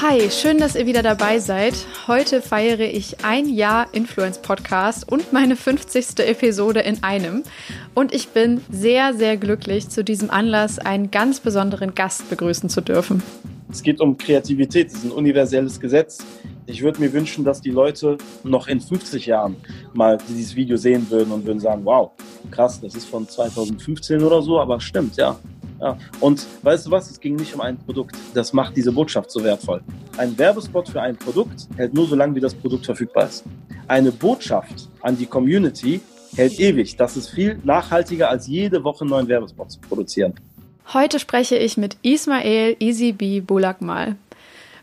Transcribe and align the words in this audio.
Hi, 0.00 0.30
schön, 0.30 0.58
dass 0.58 0.76
ihr 0.76 0.86
wieder 0.86 1.02
dabei 1.02 1.40
seid. 1.40 1.74
Heute 2.06 2.40
feiere 2.40 2.82
ich 2.94 3.24
ein 3.24 3.48
Jahr 3.48 3.92
Influence 3.92 4.38
Podcast 4.38 5.10
und 5.10 5.32
meine 5.32 5.56
50. 5.56 6.20
Episode 6.20 6.80
in 6.80 7.02
einem. 7.02 7.42
Und 7.94 8.14
ich 8.14 8.28
bin 8.28 8.60
sehr, 8.70 9.12
sehr 9.14 9.36
glücklich, 9.36 9.88
zu 9.88 10.04
diesem 10.04 10.30
Anlass 10.30 10.78
einen 10.78 11.10
ganz 11.10 11.40
besonderen 11.40 11.96
Gast 11.96 12.30
begrüßen 12.30 12.68
zu 12.68 12.80
dürfen. 12.80 13.24
Es 13.72 13.82
geht 13.82 14.00
um 14.00 14.16
Kreativität, 14.16 14.86
das 14.92 14.98
ist 14.98 15.06
ein 15.06 15.10
universelles 15.10 15.80
Gesetz. 15.80 16.24
Ich 16.66 16.80
würde 16.80 17.00
mir 17.00 17.12
wünschen, 17.12 17.44
dass 17.44 17.60
die 17.60 17.70
Leute 17.70 18.18
noch 18.44 18.68
in 18.68 18.80
50 18.80 19.26
Jahren 19.26 19.56
mal 19.94 20.16
dieses 20.28 20.54
Video 20.54 20.76
sehen 20.76 21.10
würden 21.10 21.32
und 21.32 21.44
würden 21.44 21.58
sagen, 21.58 21.84
wow, 21.84 22.12
krass, 22.52 22.80
das 22.80 22.94
ist 22.94 23.06
von 23.06 23.28
2015 23.28 24.22
oder 24.22 24.42
so, 24.42 24.60
aber 24.60 24.80
stimmt, 24.80 25.16
ja. 25.16 25.36
Ja. 25.80 25.96
Und 26.20 26.46
weißt 26.62 26.86
du 26.86 26.90
was, 26.90 27.10
es 27.10 27.20
ging 27.20 27.36
nicht 27.36 27.54
um 27.54 27.60
ein 27.60 27.76
Produkt. 27.76 28.16
Das 28.34 28.52
macht 28.52 28.76
diese 28.76 28.92
Botschaft 28.92 29.30
so 29.30 29.42
wertvoll. 29.42 29.80
Ein 30.16 30.36
Werbespot 30.36 30.88
für 30.88 31.00
ein 31.00 31.16
Produkt 31.16 31.68
hält 31.76 31.94
nur 31.94 32.06
so 32.06 32.16
lange, 32.16 32.34
wie 32.34 32.40
das 32.40 32.54
Produkt 32.54 32.86
verfügbar 32.86 33.28
ist. 33.28 33.44
Eine 33.86 34.12
Botschaft 34.12 34.88
an 35.00 35.16
die 35.16 35.26
Community 35.26 36.00
hält 36.36 36.58
ewig. 36.58 36.96
Das 36.96 37.16
ist 37.16 37.30
viel 37.30 37.58
nachhaltiger, 37.64 38.28
als 38.28 38.46
jede 38.46 38.82
Woche 38.84 39.02
einen 39.02 39.10
neuen 39.10 39.28
Werbespot 39.28 39.70
zu 39.70 39.80
produzieren. 39.80 40.34
Heute 40.92 41.18
spreche 41.18 41.56
ich 41.56 41.76
mit 41.76 41.96
Ismail 42.02 42.76
Easy 42.80 43.12
Bulakmal. 43.40 44.16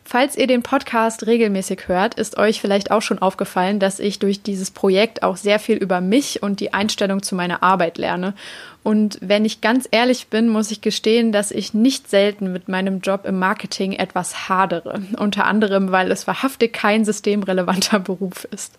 Falls 0.07 0.37
ihr 0.37 0.45
den 0.45 0.61
Podcast 0.61 1.25
regelmäßig 1.25 1.87
hört, 1.87 2.13
ist 2.13 2.37
euch 2.37 2.61
vielleicht 2.61 2.91
auch 2.91 3.01
schon 3.01 3.17
aufgefallen, 3.17 3.79
dass 3.79 3.99
ich 3.99 4.19
durch 4.19 4.43
dieses 4.43 4.69
Projekt 4.69 5.23
auch 5.23 5.35
sehr 5.35 5.57
viel 5.57 5.77
über 5.77 5.99
mich 5.99 6.43
und 6.43 6.59
die 6.59 6.75
Einstellung 6.75 7.23
zu 7.23 7.33
meiner 7.33 7.63
Arbeit 7.63 7.97
lerne. 7.97 8.35
Und 8.83 9.17
wenn 9.21 9.45
ich 9.45 9.61
ganz 9.61 9.87
ehrlich 9.89 10.27
bin, 10.27 10.47
muss 10.47 10.69
ich 10.69 10.81
gestehen, 10.81 11.31
dass 11.31 11.49
ich 11.49 11.73
nicht 11.73 12.07
selten 12.07 12.53
mit 12.53 12.67
meinem 12.67 12.99
Job 12.99 13.25
im 13.25 13.39
Marketing 13.39 13.93
etwas 13.93 14.47
hadere. 14.47 15.01
Unter 15.17 15.45
anderem, 15.45 15.91
weil 15.91 16.11
es 16.11 16.27
wahrhaftig 16.27 16.71
kein 16.71 17.03
systemrelevanter 17.03 17.99
Beruf 18.05 18.47
ist. 18.51 18.77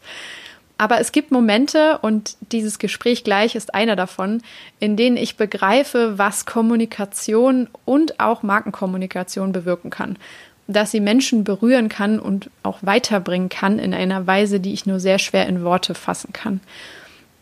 Aber 0.79 1.01
es 1.01 1.11
gibt 1.11 1.33
Momente, 1.33 1.99
und 2.03 2.37
dieses 2.53 2.79
Gespräch 2.79 3.25
gleich 3.25 3.57
ist 3.57 3.75
einer 3.75 3.97
davon, 3.97 4.43
in 4.79 4.97
denen 4.97 5.17
ich 5.17 5.37
begreife, 5.37 6.19
was 6.19 6.47
Kommunikation 6.47 7.69
und 7.85 8.21
auch 8.21 8.45
Markenkommunikation 8.45 9.51
bewirken 9.51 9.91
kann 9.91 10.19
dass 10.67 10.91
sie 10.91 11.01
Menschen 11.01 11.45
berühren 11.45 11.89
kann 11.89 12.19
und 12.19 12.51
auch 12.63 12.79
weiterbringen 12.83 13.49
kann 13.49 13.79
in 13.79 13.95
einer 13.95 14.27
Weise, 14.27 14.61
die 14.61 14.73
ich 14.73 14.87
nur 14.87 15.01
sehr 15.01 15.19
schwer 15.19 15.47
in 15.47 15.65
Worte 15.65 15.95
fassen 15.95 16.33
kann. 16.33 16.61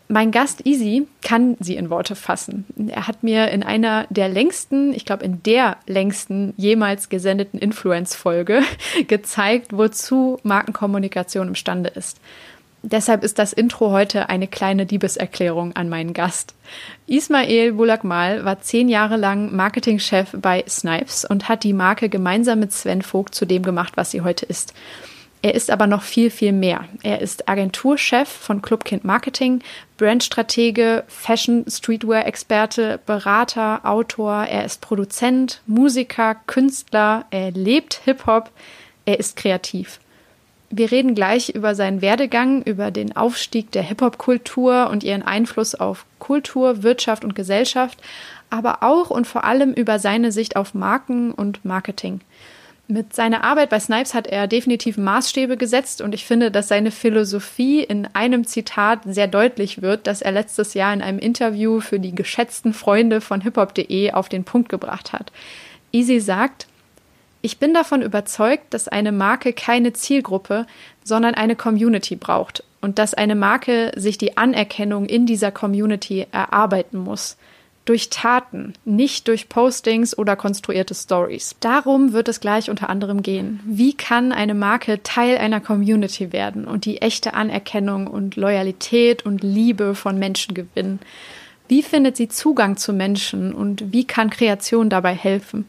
Mein 0.07 0.29
Gast 0.29 0.67
Easy 0.67 1.07
kann 1.23 1.57
sie 1.59 1.75
in 1.75 1.89
Worte 1.89 2.15
fassen. 2.15 2.65
Er 2.89 3.07
hat 3.07 3.23
mir 3.23 3.49
in 3.49 3.63
einer 3.63 4.05
der 4.11 4.29
längsten, 4.29 4.93
ich 4.93 5.03
glaube 5.03 5.25
in 5.25 5.41
der 5.41 5.77
längsten 5.87 6.53
jemals 6.57 7.09
gesendeten 7.09 7.57
Influence-Folge 7.57 8.61
gezeigt, 9.07 9.75
wozu 9.75 10.37
Markenkommunikation 10.43 11.47
imstande 11.47 11.89
ist. 11.89 12.19
Deshalb 12.87 13.23
ist 13.23 13.39
das 13.39 13.51
Intro 13.51 13.89
heute 13.89 14.29
eine 14.29 14.47
kleine 14.47 14.83
Liebeserklärung 14.83 15.75
an 15.75 15.89
meinen 15.89 16.13
Gast. 16.13 16.53
Ismail 17.07 17.73
Bulakmal 17.73 18.45
war 18.45 18.61
zehn 18.61 18.89
Jahre 18.89 19.17
lang 19.17 19.55
Marketingchef 19.55 20.35
bei 20.39 20.63
Snipes 20.67 21.25
und 21.25 21.49
hat 21.49 21.63
die 21.63 21.73
Marke 21.73 22.09
gemeinsam 22.09 22.59
mit 22.59 22.71
Sven 22.73 23.01
Vogt 23.01 23.33
zu 23.33 23.45
dem 23.45 23.63
gemacht, 23.63 23.93
was 23.95 24.11
sie 24.11 24.21
heute 24.21 24.45
ist. 24.45 24.75
Er 25.41 25.55
ist 25.55 25.71
aber 25.71 25.87
noch 25.87 26.03
viel, 26.03 26.29
viel 26.29 26.51
mehr. 26.51 26.85
Er 27.01 27.21
ist 27.21 27.49
Agenturchef 27.49 28.29
von 28.29 28.61
Clubkind 28.61 29.03
Marketing, 29.03 29.63
Brandstratege, 29.97 31.05
Fashion 31.07 31.65
Streetwear-Experte, 31.67 32.99
Berater, 33.07 33.79
Autor. 33.83 34.43
Er 34.43 34.63
ist 34.63 34.81
Produzent, 34.81 35.61
Musiker, 35.65 36.35
Künstler. 36.45 37.25
Er 37.31 37.49
lebt 37.49 38.01
Hip-Hop. 38.05 38.51
Er 39.05 39.19
ist 39.19 39.35
kreativ. 39.37 39.99
Wir 40.77 40.91
reden 40.91 41.15
gleich 41.15 41.51
über 41.55 41.73
seinen 41.73 42.01
Werdegang, 42.01 42.61
über 42.61 42.91
den 42.91 43.15
Aufstieg 43.15 43.71
der 43.71 43.81
Hip-Hop-Kultur 43.81 44.89
und 44.91 45.05
ihren 45.05 45.21
Einfluss 45.23 45.73
auf 45.73 46.05
Kultur, 46.19 46.83
Wirtschaft 46.83 47.23
und 47.23 47.33
Gesellschaft, 47.33 47.97
aber 48.49 48.83
auch 48.83 49.09
und 49.09 49.25
vor 49.25 49.45
allem 49.45 49.71
über 49.71 49.99
seine 49.99 50.33
Sicht 50.33 50.57
auf 50.57 50.73
Marken 50.73 51.31
und 51.31 51.63
Marketing. 51.63 52.19
Mit 52.89 53.15
seiner 53.15 53.45
Arbeit 53.45 53.69
bei 53.69 53.79
Snipes 53.79 54.13
hat 54.13 54.27
er 54.27 54.47
definitiv 54.47 54.97
Maßstäbe 54.97 55.55
gesetzt 55.55 56.01
und 56.01 56.13
ich 56.13 56.25
finde, 56.25 56.51
dass 56.51 56.67
seine 56.67 56.91
Philosophie 56.91 57.81
in 57.81 58.09
einem 58.11 58.45
Zitat 58.45 58.99
sehr 59.05 59.27
deutlich 59.27 59.81
wird, 59.81 60.07
das 60.07 60.21
er 60.21 60.33
letztes 60.33 60.73
Jahr 60.73 60.93
in 60.93 61.01
einem 61.01 61.19
Interview 61.19 61.79
für 61.79 62.01
die 62.01 62.13
geschätzten 62.13 62.73
Freunde 62.73 63.21
von 63.21 63.39
hiphop.de 63.39 64.11
auf 64.11 64.27
den 64.27 64.43
Punkt 64.43 64.67
gebracht 64.67 65.13
hat. 65.13 65.31
Easy 65.93 66.19
sagt, 66.19 66.67
ich 67.45 67.59
bin 67.59 67.75
davon 67.75 68.01
überzeugt, 68.01 68.73
dass 68.73 68.87
eine 68.87 69.11
Marke 69.11 69.53
keine 69.53 69.93
Zielgruppe, 69.93 70.65
sondern 71.03 71.35
eine 71.35 71.55
Community 71.55 72.15
braucht 72.15 72.63
und 72.81 72.97
dass 72.97 73.13
eine 73.13 73.35
Marke 73.35 73.91
sich 73.95 74.17
die 74.17 74.35
Anerkennung 74.35 75.05
in 75.05 75.27
dieser 75.27 75.51
Community 75.51 76.25
erarbeiten 76.31 76.97
muss. 76.97 77.37
Durch 77.85 78.09
Taten, 78.09 78.73
nicht 78.83 79.27
durch 79.27 79.47
Postings 79.47 80.17
oder 80.17 80.35
konstruierte 80.35 80.95
Stories. 80.95 81.55
Darum 81.59 82.13
wird 82.13 82.29
es 82.29 82.39
gleich 82.39 82.71
unter 82.71 82.89
anderem 82.89 83.21
gehen. 83.21 83.59
Wie 83.63 83.93
kann 83.93 84.31
eine 84.31 84.55
Marke 84.55 85.03
Teil 85.03 85.37
einer 85.37 85.61
Community 85.61 86.33
werden 86.33 86.65
und 86.65 86.85
die 86.85 87.03
echte 87.03 87.35
Anerkennung 87.35 88.07
und 88.07 88.37
Loyalität 88.37 89.23
und 89.23 89.43
Liebe 89.43 89.93
von 89.93 90.17
Menschen 90.17 90.55
gewinnen? 90.55 90.99
Wie 91.67 91.83
findet 91.83 92.17
sie 92.17 92.27
Zugang 92.27 92.77
zu 92.77 92.91
Menschen 92.91 93.53
und 93.53 93.91
wie 93.93 94.05
kann 94.05 94.31
Kreation 94.31 94.89
dabei 94.89 95.13
helfen? 95.13 95.67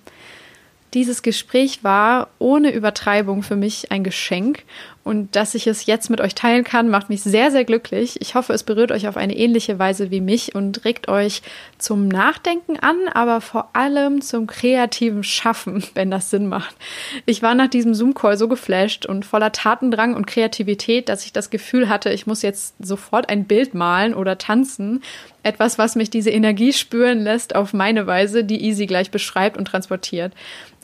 Dieses 0.96 1.20
Gespräch 1.20 1.84
war 1.84 2.30
ohne 2.38 2.70
Übertreibung 2.70 3.42
für 3.42 3.54
mich 3.54 3.92
ein 3.92 4.02
Geschenk 4.02 4.64
und 5.06 5.36
dass 5.36 5.54
ich 5.54 5.68
es 5.68 5.86
jetzt 5.86 6.10
mit 6.10 6.20
euch 6.20 6.34
teilen 6.34 6.64
kann, 6.64 6.88
macht 6.88 7.10
mich 7.10 7.22
sehr, 7.22 7.52
sehr 7.52 7.64
glücklich. 7.64 8.20
Ich 8.20 8.34
hoffe, 8.34 8.52
es 8.52 8.64
berührt 8.64 8.90
euch 8.90 9.06
auf 9.06 9.16
eine 9.16 9.36
ähnliche 9.36 9.78
Weise 9.78 10.10
wie 10.10 10.20
mich 10.20 10.56
und 10.56 10.84
regt 10.84 11.06
euch 11.06 11.42
zum 11.78 12.08
Nachdenken 12.08 12.76
an, 12.80 12.96
aber 13.14 13.40
vor 13.40 13.70
allem 13.72 14.20
zum 14.20 14.48
kreativen 14.48 15.22
Schaffen, 15.22 15.84
wenn 15.94 16.10
das 16.10 16.30
Sinn 16.30 16.48
macht. 16.48 16.74
Ich 17.24 17.40
war 17.40 17.54
nach 17.54 17.68
diesem 17.68 17.94
Zoom-Call 17.94 18.36
so 18.36 18.48
geflasht 18.48 19.06
und 19.06 19.24
voller 19.24 19.52
Tatendrang 19.52 20.16
und 20.16 20.26
Kreativität, 20.26 21.08
dass 21.08 21.24
ich 21.24 21.32
das 21.32 21.50
Gefühl 21.50 21.88
hatte, 21.88 22.10
ich 22.10 22.26
muss 22.26 22.42
jetzt 22.42 22.74
sofort 22.80 23.28
ein 23.28 23.44
Bild 23.44 23.74
malen 23.74 24.12
oder 24.12 24.38
tanzen. 24.38 25.04
Etwas, 25.44 25.78
was 25.78 25.94
mich 25.94 26.10
diese 26.10 26.30
Energie 26.30 26.72
spüren 26.72 27.20
lässt 27.20 27.54
auf 27.54 27.72
meine 27.72 28.08
Weise, 28.08 28.42
die 28.42 28.60
Easy 28.64 28.86
gleich 28.86 29.12
beschreibt 29.12 29.56
und 29.56 29.66
transportiert 29.66 30.32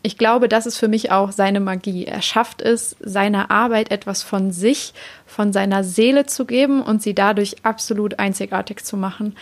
ich 0.02 0.18
glaube, 0.18 0.48
das 0.48 0.66
ist 0.66 0.78
für 0.78 0.88
mich 0.88 1.12
auch 1.12 1.32
seine 1.32 1.60
Magie. 1.60 2.04
Er 2.04 2.22
schafft 2.22 2.60
es, 2.60 2.96
seiner 3.00 3.50
Arbeit 3.50 3.90
etwas 3.90 4.11
von 4.20 4.50
sich, 4.50 4.92
von 5.24 5.54
seiner 5.54 5.84
Seele 5.84 6.26
zu 6.26 6.44
geben 6.44 6.82
und 6.82 7.00
sie 7.00 7.14
dadurch 7.14 7.56
absolut 7.62 8.18
einzigartig 8.18 8.84
zu 8.84 8.98
machen 8.98 9.34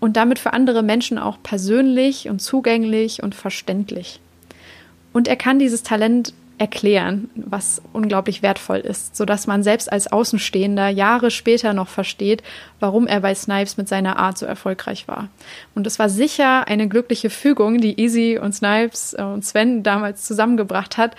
und 0.00 0.16
damit 0.16 0.38
für 0.38 0.54
andere 0.54 0.82
Menschen 0.82 1.18
auch 1.18 1.36
persönlich 1.42 2.30
und 2.30 2.40
zugänglich 2.40 3.22
und 3.22 3.34
verständlich. 3.34 4.20
Und 5.12 5.28
er 5.28 5.36
kann 5.36 5.58
dieses 5.58 5.82
Talent 5.82 6.32
erklären, 6.58 7.30
was 7.34 7.82
unglaublich 7.92 8.42
wertvoll 8.42 8.78
ist, 8.78 9.16
sodass 9.16 9.46
man 9.46 9.62
selbst 9.62 9.90
als 9.90 10.12
Außenstehender 10.12 10.88
Jahre 10.88 11.30
später 11.30 11.72
noch 11.72 11.88
versteht, 11.88 12.42
warum 12.78 13.06
er 13.06 13.20
bei 13.20 13.34
Snipes 13.34 13.76
mit 13.76 13.88
seiner 13.88 14.18
Art 14.18 14.38
so 14.38 14.46
erfolgreich 14.46 15.08
war. 15.08 15.28
Und 15.74 15.86
es 15.86 15.98
war 15.98 16.08
sicher 16.08 16.68
eine 16.68 16.88
glückliche 16.88 17.30
Fügung, 17.30 17.80
die 17.80 18.00
Easy 18.00 18.38
und 18.40 18.54
Snipes 18.54 19.14
und 19.14 19.44
Sven 19.44 19.82
damals 19.82 20.24
zusammengebracht 20.24 20.96
hat, 20.96 21.16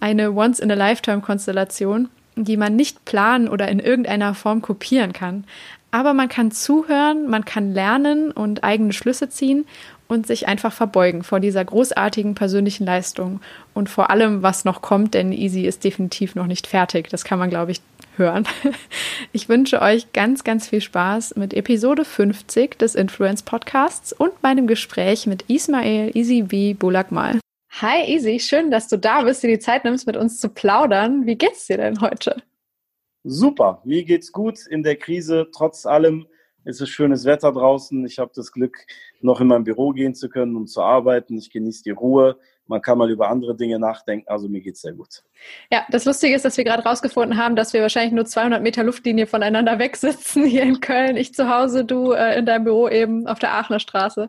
eine 0.00 0.32
Once-in-a-Lifetime-Konstellation, 0.32 2.08
die 2.36 2.56
man 2.56 2.76
nicht 2.76 3.04
planen 3.04 3.48
oder 3.48 3.68
in 3.68 3.80
irgendeiner 3.80 4.34
Form 4.34 4.62
kopieren 4.62 5.12
kann. 5.12 5.44
Aber 5.90 6.14
man 6.14 6.28
kann 6.28 6.52
zuhören, 6.52 7.28
man 7.28 7.44
kann 7.44 7.74
lernen 7.74 8.30
und 8.30 8.62
eigene 8.62 8.92
Schlüsse 8.92 9.28
ziehen 9.28 9.66
und 10.06 10.26
sich 10.26 10.46
einfach 10.48 10.72
verbeugen 10.72 11.22
vor 11.22 11.40
dieser 11.40 11.64
großartigen 11.64 12.34
persönlichen 12.34 12.84
Leistung 12.84 13.40
und 13.74 13.88
vor 13.88 14.10
allem, 14.10 14.42
was 14.42 14.64
noch 14.64 14.82
kommt, 14.82 15.14
denn 15.14 15.32
Easy 15.32 15.62
ist 15.62 15.84
definitiv 15.84 16.34
noch 16.34 16.46
nicht 16.46 16.66
fertig. 16.66 17.08
Das 17.08 17.24
kann 17.24 17.38
man, 17.38 17.50
glaube 17.50 17.72
ich, 17.72 17.80
hören. 18.16 18.46
Ich 19.32 19.48
wünsche 19.48 19.80
euch 19.80 20.12
ganz, 20.12 20.42
ganz 20.42 20.68
viel 20.68 20.80
Spaß 20.80 21.36
mit 21.36 21.54
Episode 21.54 22.04
50 22.04 22.78
des 22.78 22.96
Influence 22.96 23.42
Podcasts 23.42 24.12
und 24.12 24.42
meinem 24.42 24.66
Gespräch 24.66 25.26
mit 25.26 25.42
Ismail 25.48 26.10
Easy 26.16 26.42
B. 26.42 26.74
Bulakmal. 26.74 27.38
Hi 27.72 28.04
Easy, 28.12 28.40
schön, 28.40 28.70
dass 28.70 28.88
du 28.88 28.98
da 28.98 29.22
bist, 29.22 29.42
dir 29.42 29.48
die 29.48 29.58
Zeit 29.60 29.84
nimmst, 29.84 30.06
mit 30.06 30.16
uns 30.16 30.40
zu 30.40 30.48
plaudern. 30.48 31.24
Wie 31.24 31.36
geht's 31.36 31.66
dir 31.66 31.76
denn 31.76 32.00
heute? 32.00 32.42
Super, 33.22 33.80
mir 33.84 34.04
geht's 34.04 34.32
gut 34.32 34.66
in 34.66 34.82
der 34.82 34.96
Krise, 34.96 35.48
trotz 35.54 35.86
allem 35.86 36.26
Es 36.64 36.80
ist 36.80 36.90
schönes 36.90 37.24
Wetter 37.24 37.52
draußen. 37.52 38.04
Ich 38.04 38.18
habe 38.18 38.32
das 38.34 38.52
Glück, 38.52 38.76
noch 39.20 39.40
in 39.40 39.46
mein 39.46 39.64
Büro 39.64 39.90
gehen 39.90 40.14
zu 40.14 40.28
können, 40.28 40.56
um 40.56 40.66
zu 40.66 40.82
arbeiten. 40.82 41.38
Ich 41.38 41.50
genieße 41.50 41.84
die 41.84 41.90
Ruhe 41.90 42.38
man 42.70 42.80
kann 42.80 42.96
mal 42.96 43.10
über 43.10 43.28
andere 43.28 43.56
Dinge 43.56 43.80
nachdenken. 43.80 44.28
Also 44.28 44.48
mir 44.48 44.60
geht 44.60 44.76
es 44.76 44.82
sehr 44.82 44.92
gut. 44.92 45.22
Ja, 45.72 45.84
das 45.90 46.04
Lustige 46.04 46.36
ist, 46.36 46.44
dass 46.44 46.56
wir 46.56 46.64
gerade 46.64 46.84
rausgefunden 46.84 47.36
haben, 47.36 47.56
dass 47.56 47.72
wir 47.72 47.82
wahrscheinlich 47.82 48.12
nur 48.12 48.26
200 48.26 48.62
Meter 48.62 48.84
Luftlinie 48.84 49.26
voneinander 49.26 49.78
weg 49.80 49.96
sitzen 49.96 50.44
hier 50.44 50.62
in 50.62 50.80
Köln. 50.80 51.16
Ich 51.16 51.34
zu 51.34 51.50
Hause, 51.50 51.84
du 51.84 52.12
äh, 52.12 52.38
in 52.38 52.46
deinem 52.46 52.64
Büro 52.64 52.88
eben 52.88 53.26
auf 53.26 53.40
der 53.40 53.54
Aachener 53.54 53.80
Straße. 53.80 54.28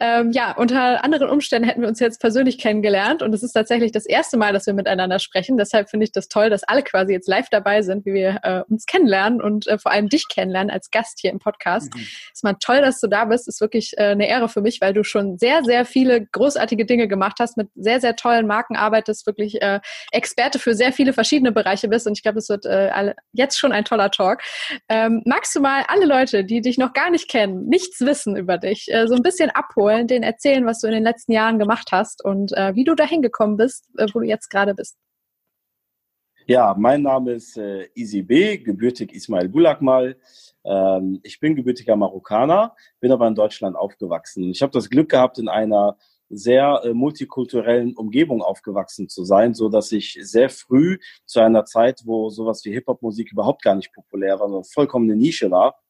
Ähm, 0.00 0.32
ja, 0.32 0.54
unter 0.54 1.02
anderen 1.02 1.30
Umständen 1.30 1.66
hätten 1.66 1.80
wir 1.80 1.88
uns 1.88 1.98
jetzt 1.98 2.20
persönlich 2.20 2.58
kennengelernt 2.58 3.22
und 3.22 3.34
es 3.34 3.42
ist 3.42 3.52
tatsächlich 3.52 3.90
das 3.90 4.04
erste 4.04 4.36
Mal, 4.36 4.52
dass 4.52 4.66
wir 4.66 4.74
miteinander 4.74 5.18
sprechen. 5.18 5.56
Deshalb 5.56 5.88
finde 5.88 6.04
ich 6.04 6.12
das 6.12 6.28
toll, 6.28 6.50
dass 6.50 6.64
alle 6.64 6.82
quasi 6.82 7.14
jetzt 7.14 7.26
live 7.26 7.48
dabei 7.50 7.80
sind, 7.80 8.04
wie 8.04 8.12
wir 8.12 8.40
äh, 8.42 8.62
uns 8.68 8.84
kennenlernen 8.84 9.40
und 9.40 9.66
äh, 9.66 9.78
vor 9.78 9.92
allem 9.92 10.10
dich 10.10 10.28
kennenlernen 10.28 10.70
als 10.70 10.90
Gast 10.90 11.20
hier 11.20 11.30
im 11.30 11.38
Podcast. 11.38 11.94
Mhm. 11.94 12.06
Ist 12.34 12.44
mal 12.44 12.56
toll, 12.60 12.82
dass 12.82 13.00
du 13.00 13.06
da 13.06 13.24
bist. 13.24 13.48
Ist 13.48 13.62
wirklich 13.62 13.94
äh, 13.96 14.08
eine 14.08 14.28
Ehre 14.28 14.50
für 14.50 14.60
mich, 14.60 14.82
weil 14.82 14.92
du 14.92 15.04
schon 15.04 15.38
sehr, 15.38 15.64
sehr 15.64 15.86
viele 15.86 16.26
großartige 16.26 16.84
Dinge 16.84 17.08
gemacht 17.08 17.38
hast 17.40 17.56
mit 17.56 17.68
sehr, 17.80 18.00
sehr 18.00 18.16
tollen 18.16 18.46
Marken 18.46 18.76
arbeitest, 18.76 19.26
wirklich 19.26 19.60
äh, 19.62 19.80
Experte 20.12 20.58
für 20.58 20.74
sehr 20.74 20.92
viele 20.92 21.12
verschiedene 21.12 21.52
Bereiche 21.52 21.88
bist. 21.88 22.06
Und 22.06 22.14
ich 22.14 22.22
glaube, 22.22 22.38
es 22.38 22.48
wird 22.48 22.66
äh, 22.66 22.90
alle, 22.92 23.16
jetzt 23.32 23.58
schon 23.58 23.72
ein 23.72 23.84
toller 23.84 24.10
Talk. 24.10 24.42
Ähm, 24.88 25.22
magst 25.24 25.54
du 25.54 25.60
mal 25.60 25.84
alle 25.88 26.06
Leute, 26.06 26.44
die 26.44 26.60
dich 26.60 26.78
noch 26.78 26.92
gar 26.92 27.10
nicht 27.10 27.28
kennen, 27.28 27.66
nichts 27.66 28.00
wissen 28.00 28.36
über 28.36 28.58
dich, 28.58 28.86
äh, 28.88 29.06
so 29.06 29.14
ein 29.14 29.22
bisschen 29.22 29.50
abholen, 29.50 30.06
denen 30.06 30.24
erzählen, 30.24 30.66
was 30.66 30.80
du 30.80 30.86
in 30.86 30.94
den 30.94 31.04
letzten 31.04 31.32
Jahren 31.32 31.58
gemacht 31.58 31.88
hast 31.92 32.24
und 32.24 32.52
äh, 32.52 32.74
wie 32.74 32.84
du 32.84 32.94
dahin 32.94 33.22
gekommen 33.22 33.56
bist, 33.56 33.86
äh, 33.98 34.06
wo 34.12 34.20
du 34.20 34.26
jetzt 34.26 34.48
gerade 34.50 34.74
bist? 34.74 34.96
Ja, 36.46 36.74
mein 36.78 37.02
Name 37.02 37.32
ist 37.32 37.58
äh, 37.58 37.88
Easy 37.94 38.22
B, 38.22 38.56
gebürtig 38.56 39.12
Ismail 39.12 39.50
Bulakmal. 39.50 40.16
Ähm, 40.64 41.20
ich 41.22 41.40
bin 41.40 41.54
gebürtiger 41.54 41.94
Marokkaner, 41.94 42.74
bin 43.00 43.12
aber 43.12 43.28
in 43.28 43.34
Deutschland 43.34 43.76
aufgewachsen. 43.76 44.44
Ich 44.50 44.62
habe 44.62 44.72
das 44.72 44.88
Glück 44.88 45.10
gehabt, 45.10 45.38
in 45.38 45.48
einer 45.48 45.98
sehr 46.30 46.82
äh, 46.84 46.94
multikulturellen 46.94 47.94
Umgebung 47.94 48.42
aufgewachsen 48.42 49.08
zu 49.08 49.24
sein, 49.24 49.54
so 49.54 49.68
dass 49.68 49.92
ich 49.92 50.18
sehr 50.20 50.50
früh 50.50 50.98
zu 51.24 51.40
einer 51.40 51.64
Zeit, 51.64 52.02
wo 52.04 52.30
sowas 52.30 52.64
wie 52.64 52.72
Hip-Hop-Musik 52.72 53.32
überhaupt 53.32 53.62
gar 53.62 53.74
nicht 53.74 53.92
populär 53.92 54.38
war, 54.38 54.48
sondern 54.48 54.64
vollkommen 54.64 55.10
eine 55.10 55.18
Nische 55.18 55.50
war, 55.50 55.80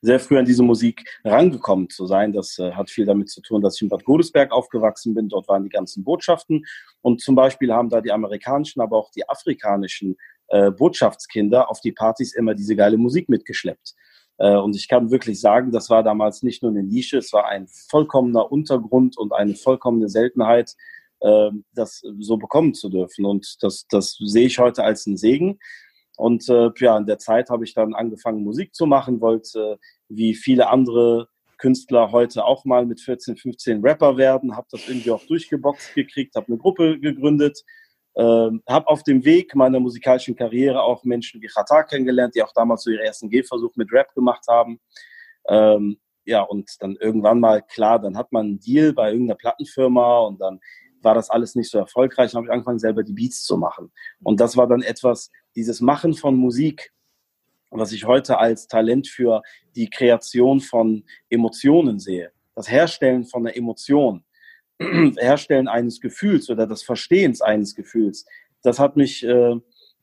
sehr 0.00 0.20
früh 0.20 0.38
an 0.38 0.44
diese 0.44 0.62
Musik 0.62 1.04
rangekommen 1.24 1.88
zu 1.90 2.06
sein. 2.06 2.32
Das 2.32 2.58
äh, 2.58 2.72
hat 2.72 2.90
viel 2.90 3.06
damit 3.06 3.30
zu 3.30 3.40
tun, 3.40 3.60
dass 3.60 3.76
ich 3.76 3.82
in 3.82 3.88
Bad 3.88 4.04
Godesberg 4.04 4.52
aufgewachsen 4.52 5.14
bin. 5.14 5.28
Dort 5.28 5.48
waren 5.48 5.64
die 5.64 5.70
ganzen 5.70 6.04
Botschaften. 6.04 6.64
Und 7.00 7.20
zum 7.20 7.34
Beispiel 7.34 7.72
haben 7.72 7.88
da 7.88 8.00
die 8.00 8.12
amerikanischen, 8.12 8.80
aber 8.80 8.96
auch 8.96 9.10
die 9.10 9.28
afrikanischen 9.28 10.16
äh, 10.48 10.70
Botschaftskinder 10.70 11.70
auf 11.70 11.80
die 11.80 11.92
Partys 11.92 12.34
immer 12.34 12.54
diese 12.54 12.76
geile 12.76 12.96
Musik 12.96 13.28
mitgeschleppt. 13.28 13.94
Äh, 14.38 14.56
und 14.56 14.76
ich 14.76 14.88
kann 14.88 15.10
wirklich 15.10 15.40
sagen, 15.40 15.70
das 15.70 15.90
war 15.90 16.02
damals 16.02 16.42
nicht 16.42 16.62
nur 16.62 16.72
eine 16.72 16.82
Nische, 16.82 17.18
es 17.18 17.32
war 17.32 17.46
ein 17.48 17.66
vollkommener 17.68 18.50
Untergrund 18.50 19.16
und 19.16 19.32
eine 19.32 19.54
vollkommene 19.54 20.08
Seltenheit, 20.08 20.74
äh, 21.20 21.50
das 21.72 22.02
so 22.18 22.36
bekommen 22.36 22.74
zu 22.74 22.88
dürfen. 22.88 23.24
Und 23.24 23.62
das, 23.62 23.86
das 23.88 24.16
sehe 24.18 24.46
ich 24.46 24.58
heute 24.58 24.84
als 24.84 25.06
einen 25.06 25.16
Segen. 25.16 25.58
Und 26.16 26.48
äh, 26.48 26.70
ja, 26.78 26.96
in 26.96 27.06
der 27.06 27.18
Zeit 27.18 27.50
habe 27.50 27.64
ich 27.64 27.74
dann 27.74 27.94
angefangen, 27.94 28.44
Musik 28.44 28.74
zu 28.74 28.86
machen, 28.86 29.20
wollte 29.20 29.78
wie 30.08 30.34
viele 30.34 30.68
andere 30.68 31.28
Künstler 31.58 32.12
heute 32.12 32.44
auch 32.44 32.64
mal 32.64 32.86
mit 32.86 33.00
14, 33.00 33.36
15 33.36 33.80
Rapper 33.80 34.16
werden, 34.16 34.56
habe 34.56 34.66
das 34.70 34.86
irgendwie 34.88 35.10
auch 35.10 35.24
durchgeboxt 35.26 35.94
gekriegt, 35.94 36.36
habe 36.36 36.48
eine 36.48 36.58
Gruppe 36.58 36.98
gegründet, 37.00 37.64
ähm, 38.16 38.62
habe 38.68 38.86
auf 38.88 39.02
dem 39.02 39.24
Weg 39.24 39.54
meiner 39.54 39.80
musikalischen 39.80 40.36
Karriere 40.36 40.82
auch 40.82 41.04
Menschen 41.04 41.42
wie 41.42 41.48
Chata 41.48 41.82
kennengelernt, 41.82 42.34
die 42.34 42.42
auch 42.42 42.52
damals 42.52 42.84
so 42.84 42.90
ihren 42.90 43.04
ersten 43.04 43.28
Gehversuch 43.28 43.74
mit 43.76 43.92
Rap 43.92 44.14
gemacht 44.14 44.44
haben. 44.48 44.80
Ähm, 45.48 45.98
ja, 46.24 46.42
und 46.42 46.70
dann 46.80 46.96
irgendwann 46.96 47.40
mal, 47.40 47.62
klar, 47.62 47.98
dann 47.98 48.16
hat 48.16 48.32
man 48.32 48.46
einen 48.46 48.60
Deal 48.60 48.92
bei 48.92 49.10
irgendeiner 49.10 49.36
Plattenfirma 49.36 50.20
und 50.20 50.40
dann 50.40 50.60
war 51.02 51.14
das 51.14 51.28
alles 51.28 51.54
nicht 51.54 51.70
so 51.70 51.78
erfolgreich. 51.78 52.30
Dann 52.30 52.38
habe 52.38 52.46
ich 52.46 52.52
angefangen, 52.52 52.78
selber 52.78 53.02
die 53.02 53.12
Beats 53.12 53.42
zu 53.42 53.56
machen. 53.58 53.92
Und 54.22 54.40
das 54.40 54.56
war 54.56 54.66
dann 54.66 54.82
etwas, 54.82 55.30
dieses 55.54 55.80
Machen 55.80 56.14
von 56.14 56.34
Musik, 56.34 56.92
was 57.70 57.92
ich 57.92 58.06
heute 58.06 58.38
als 58.38 58.68
Talent 58.68 59.08
für 59.08 59.42
die 59.76 59.90
Kreation 59.90 60.60
von 60.60 61.04
Emotionen 61.28 61.98
sehe. 61.98 62.32
Das 62.54 62.70
Herstellen 62.70 63.24
von 63.24 63.46
einer 63.46 63.56
Emotion. 63.56 64.24
Herstellen 65.18 65.68
eines 65.68 66.00
Gefühls 66.00 66.50
oder 66.50 66.66
des 66.66 66.82
Verstehens 66.82 67.40
eines 67.40 67.74
Gefühls, 67.74 68.26
das 68.62 68.78
hat 68.78 68.96
mich 68.96 69.24
äh, 69.24 69.56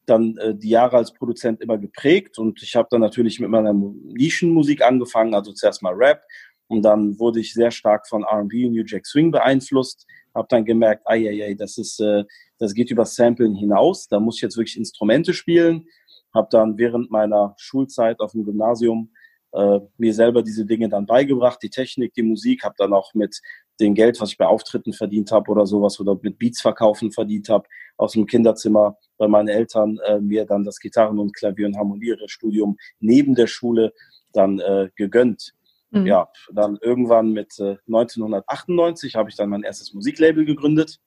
dann 0.06 0.38
äh, 0.38 0.56
die 0.56 0.70
Jahre 0.70 0.98
als 0.98 1.14
Produzent 1.14 1.62
immer 1.62 1.78
geprägt 1.78 2.38
und 2.38 2.62
ich 2.64 2.76
habe 2.76 2.88
dann 2.92 3.02
natürlich 3.02 3.40
mit 3.40 3.50
meiner 3.50 3.74
Nischenmusik 3.74 4.82
angefangen, 4.82 5.34
also 5.34 5.52
zuerst 5.54 5.82
mal 5.82 5.94
Rap 5.94 6.22
und 6.68 6.84
dann 6.84 7.20
wurde 7.20 7.40
ich 7.40 7.54
sehr 7.54 7.72
stark 7.72 8.08
von 8.08 8.24
R&B 8.24 8.66
und 8.66 8.74
New 8.74 8.84
Jack 8.86 9.06
Swing 9.06 9.32
beeinflusst, 9.32 10.06
habe 10.34 10.48
dann 10.50 10.66
gemerkt, 10.66 11.06
ai, 11.06 11.28
ai, 11.30 11.44
ai, 11.46 11.54
das 11.54 11.78
ist, 11.78 12.00
äh, 12.00 12.24
das 12.60 12.74
geht 12.74 12.92
über 12.92 13.06
Samplen 13.06 13.56
hinaus, 13.56 14.08
da 14.08 14.20
muss 14.20 14.38
ich 14.38 14.42
jetzt 14.42 14.58
wirklich 14.58 14.78
Instrumente 14.78 15.34
spielen, 15.34 15.86
habe 16.34 16.48
dann 16.52 16.78
während 16.78 17.12
meiner 17.12 17.54
Schulzeit 17.58 18.20
auf 18.20 18.32
dem 18.32 18.46
Gymnasium 18.46 19.12
äh, 19.54 19.80
mir 19.98 20.14
selber 20.14 20.44
diese 20.44 20.66
Dinge 20.66 20.90
dann 20.90 21.06
beigebracht, 21.06 21.62
die 21.62 21.70
Technik, 21.70 22.14
die 22.14 22.24
Musik, 22.24 22.64
habe 22.64 22.76
dann 22.78 22.94
auch 22.94 23.14
mit 23.14 23.42
dem 23.80 23.96
Geld, 23.96 24.20
was 24.22 24.32
ich 24.32 24.38
bei 24.38 24.46
Auftritten 24.46 24.94
verdient 24.94 25.32
habe 25.32 25.50
oder 25.52 25.66
sowas 25.66 26.00
oder 26.00 26.18
mit 26.22 26.38
Beats 26.38 26.62
verkaufen 26.62 27.12
verdient 27.12 27.50
habe, 27.50 27.68
aus 27.98 28.14
dem 28.14 28.26
Kinderzimmer 28.26 28.98
bei 29.18 29.28
meinen 29.28 29.48
Eltern 29.48 30.00
äh, 30.06 30.20
mir 30.20 30.46
dann 30.46 30.64
das 30.64 30.80
Gitarren- 30.80 31.20
und 31.20 31.36
Klavier- 31.36 31.68
und 31.68 31.78
Harmonierstudium 31.78 32.78
neben 33.00 33.36
der 33.36 33.48
Schule 33.48 33.94
dann 34.34 34.60
äh, 34.60 34.90
gegönnt. 34.96 35.54
Mhm. 35.92 36.06
Ja, 36.06 36.30
dann 36.54 36.78
irgendwann 36.82 37.32
mit 37.32 37.60
äh, 37.60 37.78
1998 37.88 39.16
habe 39.16 39.30
ich 39.30 39.36
dann 39.36 39.50
mein 39.50 39.64
erstes 39.64 39.94
Musiklabel 39.94 40.46
gegründet, 40.46 41.00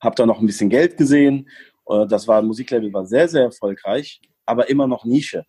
habe 0.00 0.16
da 0.16 0.26
noch 0.26 0.40
ein 0.40 0.46
bisschen 0.46 0.68
Geld 0.68 0.96
gesehen. 0.96 1.48
Äh, 1.88 2.06
das 2.06 2.28
war 2.28 2.38
ein 2.38 2.46
Musiklabel, 2.46 2.92
war 2.92 3.06
sehr, 3.06 3.28
sehr 3.28 3.44
erfolgreich, 3.44 4.20
aber 4.44 4.68
immer 4.68 4.86
noch 4.86 5.04
Nische. 5.04 5.46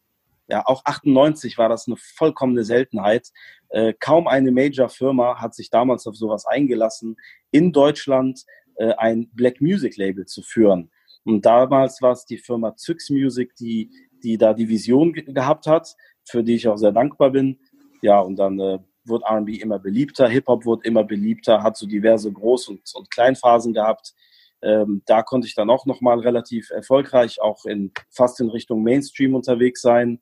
Ja, 0.51 0.63
auch 0.65 0.83
98 0.83 1.57
war 1.57 1.69
das 1.69 1.87
eine 1.87 1.95
vollkommene 1.95 2.65
Seltenheit. 2.65 3.29
Äh, 3.69 3.93
kaum 3.97 4.27
eine 4.27 4.51
Major-Firma 4.51 5.39
hat 5.39 5.55
sich 5.55 5.69
damals 5.69 6.05
auf 6.07 6.17
sowas 6.17 6.45
eingelassen, 6.45 7.15
in 7.51 7.71
Deutschland 7.71 8.43
äh, 8.75 8.91
ein 8.95 9.29
Black 9.31 9.61
Music 9.61 9.95
Label 9.95 10.25
zu 10.25 10.41
führen. 10.41 10.91
Und 11.23 11.45
damals 11.45 12.01
war 12.01 12.11
es 12.11 12.25
die 12.25 12.37
Firma 12.37 12.75
Zyx 12.75 13.09
Music, 13.11 13.55
die, 13.55 13.91
die 14.23 14.37
da 14.37 14.53
die 14.53 14.67
Vision 14.67 15.13
ge 15.13 15.23
gehabt 15.23 15.67
hat, 15.67 15.95
für 16.25 16.43
die 16.43 16.55
ich 16.55 16.67
auch 16.67 16.75
sehr 16.75 16.91
dankbar 16.91 17.29
bin. 17.29 17.57
Ja, 18.01 18.19
und 18.19 18.35
dann 18.35 18.59
äh, 18.59 18.79
wurde 19.05 19.23
R&B 19.29 19.53
immer 19.53 19.79
beliebter, 19.79 20.27
Hip-Hop 20.27 20.65
wurde 20.65 20.85
immer 20.85 21.05
beliebter, 21.05 21.63
hat 21.63 21.77
so 21.77 21.87
diverse 21.87 22.27
Groß- 22.27 22.67
und, 22.67 22.81
und 22.93 23.09
Kleinphasen 23.09 23.71
gehabt. 23.73 24.13
Ähm, 24.61 25.01
da 25.05 25.23
konnte 25.23 25.47
ich 25.47 25.55
dann 25.55 25.69
auch 25.69 25.85
nochmal 25.85 26.19
relativ 26.19 26.71
erfolgreich 26.71 27.41
auch 27.41 27.63
in 27.63 27.93
fast 28.09 28.41
in 28.41 28.49
Richtung 28.49 28.83
Mainstream 28.83 29.33
unterwegs 29.33 29.81
sein. 29.81 30.19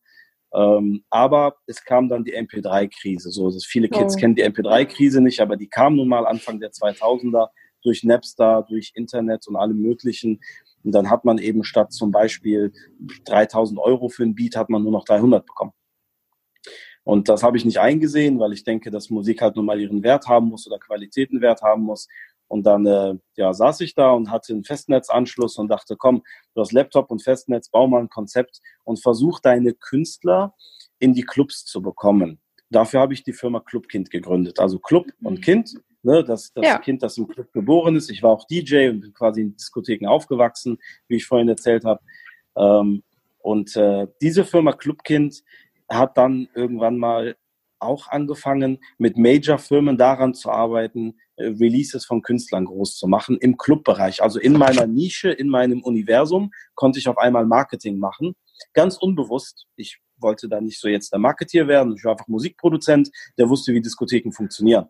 Ähm, 0.53 1.03
aber 1.09 1.57
es 1.67 1.83
kam 1.83 2.09
dann 2.09 2.23
die 2.23 2.35
MP3-Krise. 2.35 3.29
So, 3.29 3.51
viele 3.67 3.87
Kids 3.87 4.15
oh. 4.15 4.19
kennen 4.19 4.35
die 4.35 4.43
MP3-Krise 4.43 5.21
nicht, 5.21 5.39
aber 5.41 5.57
die 5.57 5.67
kam 5.67 5.95
nun 5.95 6.07
mal 6.07 6.25
Anfang 6.25 6.59
der 6.59 6.71
2000er 6.71 7.49
durch 7.83 8.03
Napster, 8.03 8.65
durch 8.67 8.91
Internet 8.95 9.47
und 9.47 9.55
allem 9.55 9.79
Möglichen. 9.79 10.41
Und 10.83 10.93
dann 10.93 11.09
hat 11.09 11.25
man 11.25 11.37
eben 11.37 11.63
statt 11.63 11.93
zum 11.93 12.11
Beispiel 12.11 12.71
3000 13.25 13.79
Euro 13.79 14.09
für 14.09 14.23
ein 14.23 14.35
Beat, 14.35 14.55
hat 14.55 14.69
man 14.69 14.83
nur 14.83 14.91
noch 14.91 15.05
300 15.05 15.45
bekommen. 15.45 15.73
Und 17.03 17.29
das 17.29 17.43
habe 17.43 17.57
ich 17.57 17.65
nicht 17.65 17.79
eingesehen, 17.79 18.39
weil 18.39 18.53
ich 18.53 18.63
denke, 18.63 18.91
dass 18.91 19.09
Musik 19.09 19.41
halt 19.41 19.55
nun 19.55 19.65
mal 19.65 19.79
ihren 19.79 20.03
Wert 20.03 20.27
haben 20.27 20.49
muss 20.49 20.67
oder 20.67 20.79
Qualitätenwert 20.79 21.61
haben 21.61 21.83
muss. 21.83 22.07
Und 22.49 22.63
dann 22.63 22.85
äh, 22.85 23.13
ja, 23.37 23.53
saß 23.53 23.79
ich 23.81 23.95
da 23.95 24.11
und 24.11 24.31
hatte 24.31 24.53
einen 24.53 24.63
Festnetzanschluss 24.63 25.57
und 25.57 25.69
dachte, 25.69 25.95
komm, 25.95 26.23
du 26.55 26.61
hast 26.61 26.73
Laptop 26.73 27.11
und 27.11 27.21
Festnetz, 27.21 27.69
bau 27.69 27.87
mal 27.87 28.01
ein 28.01 28.09
Konzept 28.09 28.59
und 28.83 29.01
versuch 29.01 29.39
deine 29.39 29.73
Künstler 29.73 30.55
in 30.97 31.13
die 31.13 31.23
Clubs 31.23 31.63
zu 31.63 31.81
bekommen. 31.81 32.39
Dafür 32.71 33.01
habe 33.01 33.13
ich 33.13 33.23
die 33.23 33.33
Firma 33.33 33.59
Clubkind 33.59 34.09
gegründet. 34.09 34.59
Also 34.59 34.79
Club 34.79 35.11
und 35.23 35.39
mhm. 35.39 35.41
Kind, 35.41 35.73
ne, 36.01 36.23
das, 36.23 36.51
das 36.53 36.65
ja. 36.65 36.79
Kind, 36.79 37.03
das 37.03 37.17
im 37.17 37.27
Club 37.27 37.53
geboren 37.53 37.95
ist. 37.95 38.09
Ich 38.09 38.23
war 38.23 38.31
auch 38.31 38.45
DJ 38.47 38.89
und 38.89 39.01
bin 39.01 39.13
quasi 39.13 39.41
in 39.41 39.55
Diskotheken 39.55 40.07
aufgewachsen, 40.07 40.79
wie 41.07 41.17
ich 41.17 41.25
vorhin 41.25 41.49
erzählt 41.49 41.85
habe. 41.85 42.01
Ähm, 42.57 43.03
und 43.39 43.75
äh, 43.75 44.07
diese 44.21 44.43
Firma 44.43 44.73
Clubkind 44.73 45.43
hat 45.87 46.17
dann 46.17 46.49
irgendwann 46.55 46.97
mal 46.97 47.35
auch 47.79 48.07
angefangen, 48.09 48.79
mit 48.97 49.17
Major-Firmen 49.17 49.97
daran 49.97 50.33
zu 50.33 50.51
arbeiten, 50.51 51.17
Releases 51.39 52.05
von 52.05 52.21
Künstlern 52.21 52.65
groß 52.65 52.97
zu 52.97 53.07
machen 53.07 53.37
im 53.39 53.57
Clubbereich. 53.57 54.21
Also 54.21 54.39
in 54.39 54.53
meiner 54.53 54.87
Nische, 54.87 55.31
in 55.31 55.47
meinem 55.49 55.81
Universum 55.81 56.51
konnte 56.75 56.99
ich 56.99 57.07
auf 57.07 57.17
einmal 57.17 57.45
Marketing 57.45 57.97
machen. 57.97 58.35
Ganz 58.73 58.97
unbewusst. 58.97 59.67
Ich 59.75 59.99
wollte 60.17 60.49
da 60.49 60.59
nicht 60.61 60.79
so 60.79 60.87
jetzt 60.87 61.11
der 61.11 61.19
Marketeer 61.19 61.67
werden. 61.67 61.95
Ich 61.95 62.03
war 62.03 62.11
einfach 62.11 62.27
Musikproduzent, 62.27 63.09
der 63.37 63.49
wusste, 63.49 63.73
wie 63.73 63.81
Diskotheken 63.81 64.31
funktionieren. 64.31 64.87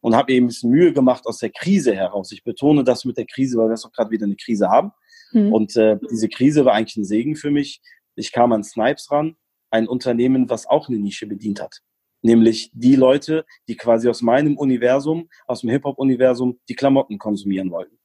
Und 0.00 0.14
habe 0.14 0.32
eben 0.32 0.46
ein 0.46 0.48
bisschen 0.48 0.70
Mühe 0.70 0.92
gemacht 0.92 1.26
aus 1.26 1.38
der 1.38 1.50
Krise 1.50 1.94
heraus. 1.94 2.30
Ich 2.30 2.44
betone 2.44 2.84
das 2.84 3.04
mit 3.04 3.16
der 3.16 3.26
Krise, 3.26 3.58
weil 3.58 3.66
wir 3.66 3.72
jetzt 3.72 3.84
auch 3.84 3.92
gerade 3.92 4.10
wieder 4.10 4.26
eine 4.26 4.36
Krise 4.36 4.68
haben. 4.68 4.92
Mhm. 5.32 5.52
Und 5.52 5.76
äh, 5.76 5.98
diese 6.10 6.28
Krise 6.28 6.64
war 6.64 6.74
eigentlich 6.74 6.96
ein 6.96 7.04
Segen 7.04 7.34
für 7.34 7.50
mich. 7.50 7.80
Ich 8.14 8.32
kam 8.32 8.52
an 8.52 8.62
Snipes 8.62 9.10
ran, 9.10 9.36
ein 9.70 9.88
Unternehmen, 9.88 10.48
was 10.48 10.66
auch 10.66 10.88
eine 10.88 10.98
Nische 10.98 11.26
bedient 11.26 11.60
hat. 11.60 11.82
Nämlich 12.22 12.70
die 12.72 12.96
Leute, 12.96 13.44
die 13.68 13.76
quasi 13.76 14.08
aus 14.08 14.22
meinem 14.22 14.56
Universum, 14.56 15.28
aus 15.46 15.60
dem 15.60 15.70
Hip-Hop-Universum, 15.70 16.58
die 16.68 16.74
Klamotten 16.74 17.18
konsumieren 17.18 17.70
wollten. 17.70 17.98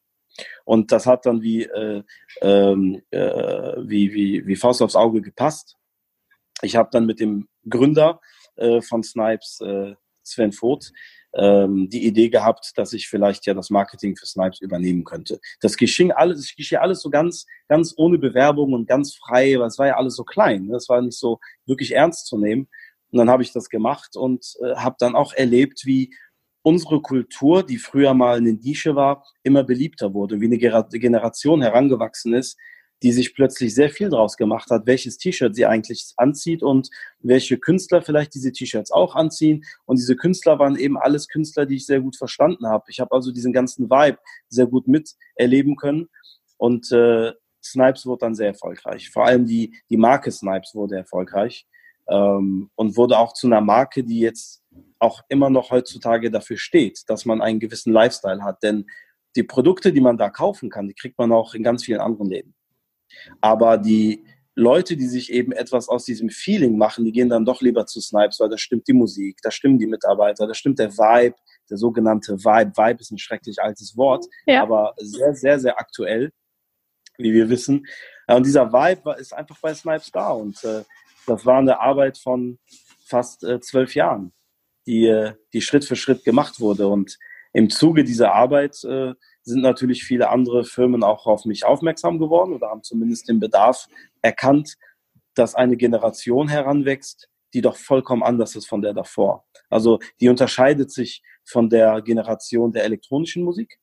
Und 0.66 0.92
das 0.92 1.06
hat 1.06 1.26
dann 1.26 1.42
wie, 1.42 1.64
äh, 1.64 2.04
ähm, 2.42 3.02
äh, 3.12 3.20
wie, 3.20 4.14
wie, 4.14 4.48
wie 4.48 4.56
Faust 4.56 4.82
aufs 4.82 4.96
Auge 4.96 5.22
gepasst. 5.22 5.78
Ich 6.62 6.76
habe 6.76 6.90
dann 6.92 7.06
mit 7.06 7.20
dem 7.20 7.48
Gründer 7.70 8.20
äh, 8.56 8.82
von 8.82 9.04
Snipes, 9.04 9.60
äh, 9.62 9.96
Sven 10.24 10.54
Voth, 10.54 10.92
ähm, 11.36 11.90
die 11.90 12.06
Idee 12.06 12.30
gehabt, 12.30 12.72
dass 12.76 12.94
ich 12.94 13.08
vielleicht 13.08 13.46
ja 13.46 13.54
das 13.54 13.70
Marketing 13.70 14.16
für 14.16 14.26
Snipes 14.26 14.62
übernehmen 14.62 15.04
könnte. 15.04 15.40
Das 15.62 15.78
gesching 15.78 16.12
alles, 16.12 16.38
das 16.38 16.56
geschieht 16.56 16.78
alles 16.78 17.02
so 17.02 17.10
ganz, 17.10 17.46
ganz 17.68 17.94
ohne 17.98 18.18
Bewerbung 18.18 18.74
und 18.74 18.88
ganz 18.88 19.16
frei, 19.16 19.56
weil 19.58 19.68
es 19.68 19.80
war 19.80 19.88
ja 19.88 19.98
alles 19.98 20.16
so 20.16 20.24
klein. 20.24 20.66
Ne? 20.66 20.74
Das 20.74 20.90
war 20.90 21.02
nicht 21.02 21.18
so 21.18 21.40
wirklich 21.66 21.94
ernst 21.94 22.28
zu 22.28 22.38
nehmen. 22.38 22.70
Und 23.14 23.20
dann 23.20 23.30
habe 23.30 23.44
ich 23.44 23.54
das 23.54 23.70
gemacht 23.70 24.16
und 24.16 24.56
äh, 24.64 24.76
habe 24.76 24.96
dann 24.98 25.16
auch 25.16 25.34
erlebt, 25.34 25.86
wie 25.86 26.16
unsere 26.64 27.00
Kultur, 27.00 27.62
die 27.62 27.78
früher 27.78 28.16
mal 28.16 28.38
eine 28.38 28.54
Nische 28.54 28.96
war, 28.96 29.24
immer 29.44 29.64
beliebter 29.64 30.16
wurde, 30.16 30.42
wie 30.42 30.46
eine 30.46 30.58
Generation 30.58 31.62
herangewachsen 31.62 32.34
ist, 32.34 32.58
die 33.04 33.12
sich 33.12 33.36
plötzlich 33.36 33.76
sehr 33.76 33.92
viel 33.92 34.10
draus 34.10 34.36
gemacht 34.36 34.72
hat, 34.72 34.88
welches 34.88 35.20
T-Shirt 35.20 35.54
sie 35.54 35.68
eigentlich 35.68 36.14
anzieht 36.18 36.64
und 36.64 36.90
welche 37.20 37.60
Künstler 37.60 38.02
vielleicht 38.02 38.34
diese 38.34 38.52
T-Shirts 38.52 38.90
auch 38.90 39.16
anziehen. 39.16 39.64
Und 39.86 40.00
diese 40.00 40.16
Künstler 40.16 40.58
waren 40.58 40.76
eben 40.76 40.98
alles 40.98 41.28
Künstler, 41.28 41.68
die 41.68 41.76
ich 41.76 41.86
sehr 41.86 42.02
gut 42.02 42.16
verstanden 42.16 42.66
habe. 42.66 42.86
Ich 42.88 43.00
habe 43.00 43.12
also 43.14 43.32
diesen 43.32 43.54
ganzen 43.54 43.92
Vibe 43.92 44.18
sehr 44.50 44.66
gut 44.66 44.88
miterleben 44.88 45.76
können. 45.76 46.10
Und 46.58 46.92
äh, 46.92 47.34
Snipes 47.64 48.08
wurde 48.08 48.22
dann 48.22 48.34
sehr 48.34 48.48
erfolgreich. 48.48 49.12
Vor 49.12 49.28
allem 49.28 49.46
die, 49.46 49.76
die 49.92 49.98
Marke 49.98 50.32
Snipes 50.32 50.74
wurde 50.74 50.96
erfolgreich 50.96 51.68
ähm, 52.10 52.70
und 52.76 52.98
wurde 52.98 53.18
auch 53.18 53.34
zu 53.34 53.48
einer 53.48 53.62
Marke, 53.62 54.04
die 54.04 54.20
jetzt 54.20 54.64
auch 55.00 55.22
immer 55.30 55.50
noch 55.50 55.72
heutzutage 55.72 56.32
dafür 56.32 56.58
steht, 56.58 57.04
dass 57.08 57.26
man 57.26 57.42
einen 57.42 57.60
gewissen 57.60 57.94
Lifestyle 57.94 58.44
hat. 58.44 58.64
Denn 58.64 58.86
die 59.36 59.44
Produkte, 59.44 59.92
die 59.92 60.02
man 60.02 60.18
da 60.18 60.30
kaufen 60.30 60.70
kann, 60.70 60.88
die 60.88 60.94
kriegt 60.94 61.18
man 61.18 61.32
auch 61.32 61.54
in 61.54 61.64
ganz 61.64 61.84
vielen 61.84 62.00
anderen 62.00 62.30
Läden. 62.30 62.56
Aber 63.42 63.78
die 63.78 64.26
Leute, 64.56 64.96
die 64.96 65.08
sich 65.08 65.32
eben 65.32 65.52
etwas 65.52 65.90
aus 65.90 66.06
diesem 66.06 66.30
Feeling 66.30 66.78
machen, 66.78 67.06
die 67.06 67.12
gehen 67.12 67.30
dann 67.30 67.46
doch 67.46 67.62
lieber 67.62 67.86
zu 67.86 68.02
Snipes, 68.02 68.40
weil 68.40 68.50
da 68.50 68.58
stimmt 68.58 68.88
die 68.88 68.94
Musik, 68.94 69.40
da 69.42 69.50
stimmen 69.50 69.80
die 69.80 69.88
Mitarbeiter, 69.88 70.46
da 70.46 70.54
stimmt 70.54 70.80
der 70.80 70.92
Vibe, 70.96 71.36
der 71.70 71.78
sogenannte 71.78 72.38
Vibe. 72.38 72.72
Vibe 72.78 73.02
ist 73.02 73.12
ein 73.12 73.18
schrecklich 73.18 73.62
altes 73.62 73.98
Wort, 73.98 74.26
ja. 74.46 74.62
aber 74.62 74.94
sehr, 74.98 75.34
sehr, 75.34 75.60
sehr 75.60 75.80
aktuell, 75.80 76.32
wie 77.18 77.34
wir 77.34 77.50
wissen. 77.50 77.86
Und 78.28 78.46
dieser 78.46 78.72
Vibe 78.72 79.16
ist 79.20 79.34
einfach 79.34 79.60
bei 79.60 79.74
Snipes 79.74 80.12
da 80.12 80.32
und 80.32 80.64
äh, 80.64 80.84
das 81.28 81.46
war 81.46 81.60
eine 81.60 81.80
Arbeit 81.80 82.18
von 82.18 82.60
fast 83.06 83.44
äh, 83.44 83.60
zwölf 83.60 83.96
Jahren, 83.96 84.34
die, 84.86 85.08
äh, 85.08 85.34
die 85.54 85.62
Schritt 85.62 85.86
für 85.86 85.96
Schritt 85.96 86.24
gemacht 86.24 86.60
wurde. 86.60 86.88
Und 86.88 87.18
im 87.54 87.70
Zuge 87.70 88.04
dieser 88.04 88.34
Arbeit 88.34 88.84
äh, 88.84 89.14
sind 89.44 89.62
natürlich 89.62 90.04
viele 90.04 90.30
andere 90.30 90.64
Firmen 90.64 91.04
auch 91.04 91.28
auf 91.28 91.46
mich 91.46 91.66
aufmerksam 91.66 92.18
geworden 92.18 92.54
oder 92.54 92.70
haben 92.70 92.84
zumindest 92.84 93.28
den 93.30 93.40
Bedarf 93.40 93.88
erkannt, 94.22 94.76
dass 95.36 95.56
eine 95.56 95.78
Generation 95.78 96.48
heranwächst, 96.48 97.30
die 97.54 97.62
doch 97.62 97.76
vollkommen 97.76 98.24
anders 98.24 98.56
ist 98.56 98.68
von 98.68 98.82
der 98.82 98.94
davor. 98.94 99.46
Also 99.70 100.00
die 100.20 100.30
unterscheidet 100.30 100.92
sich 100.92 101.22
von 101.46 101.70
der 101.70 102.02
Generation 102.02 102.72
der 102.72 102.86
elektronischen 102.86 103.44
Musik, 103.44 103.80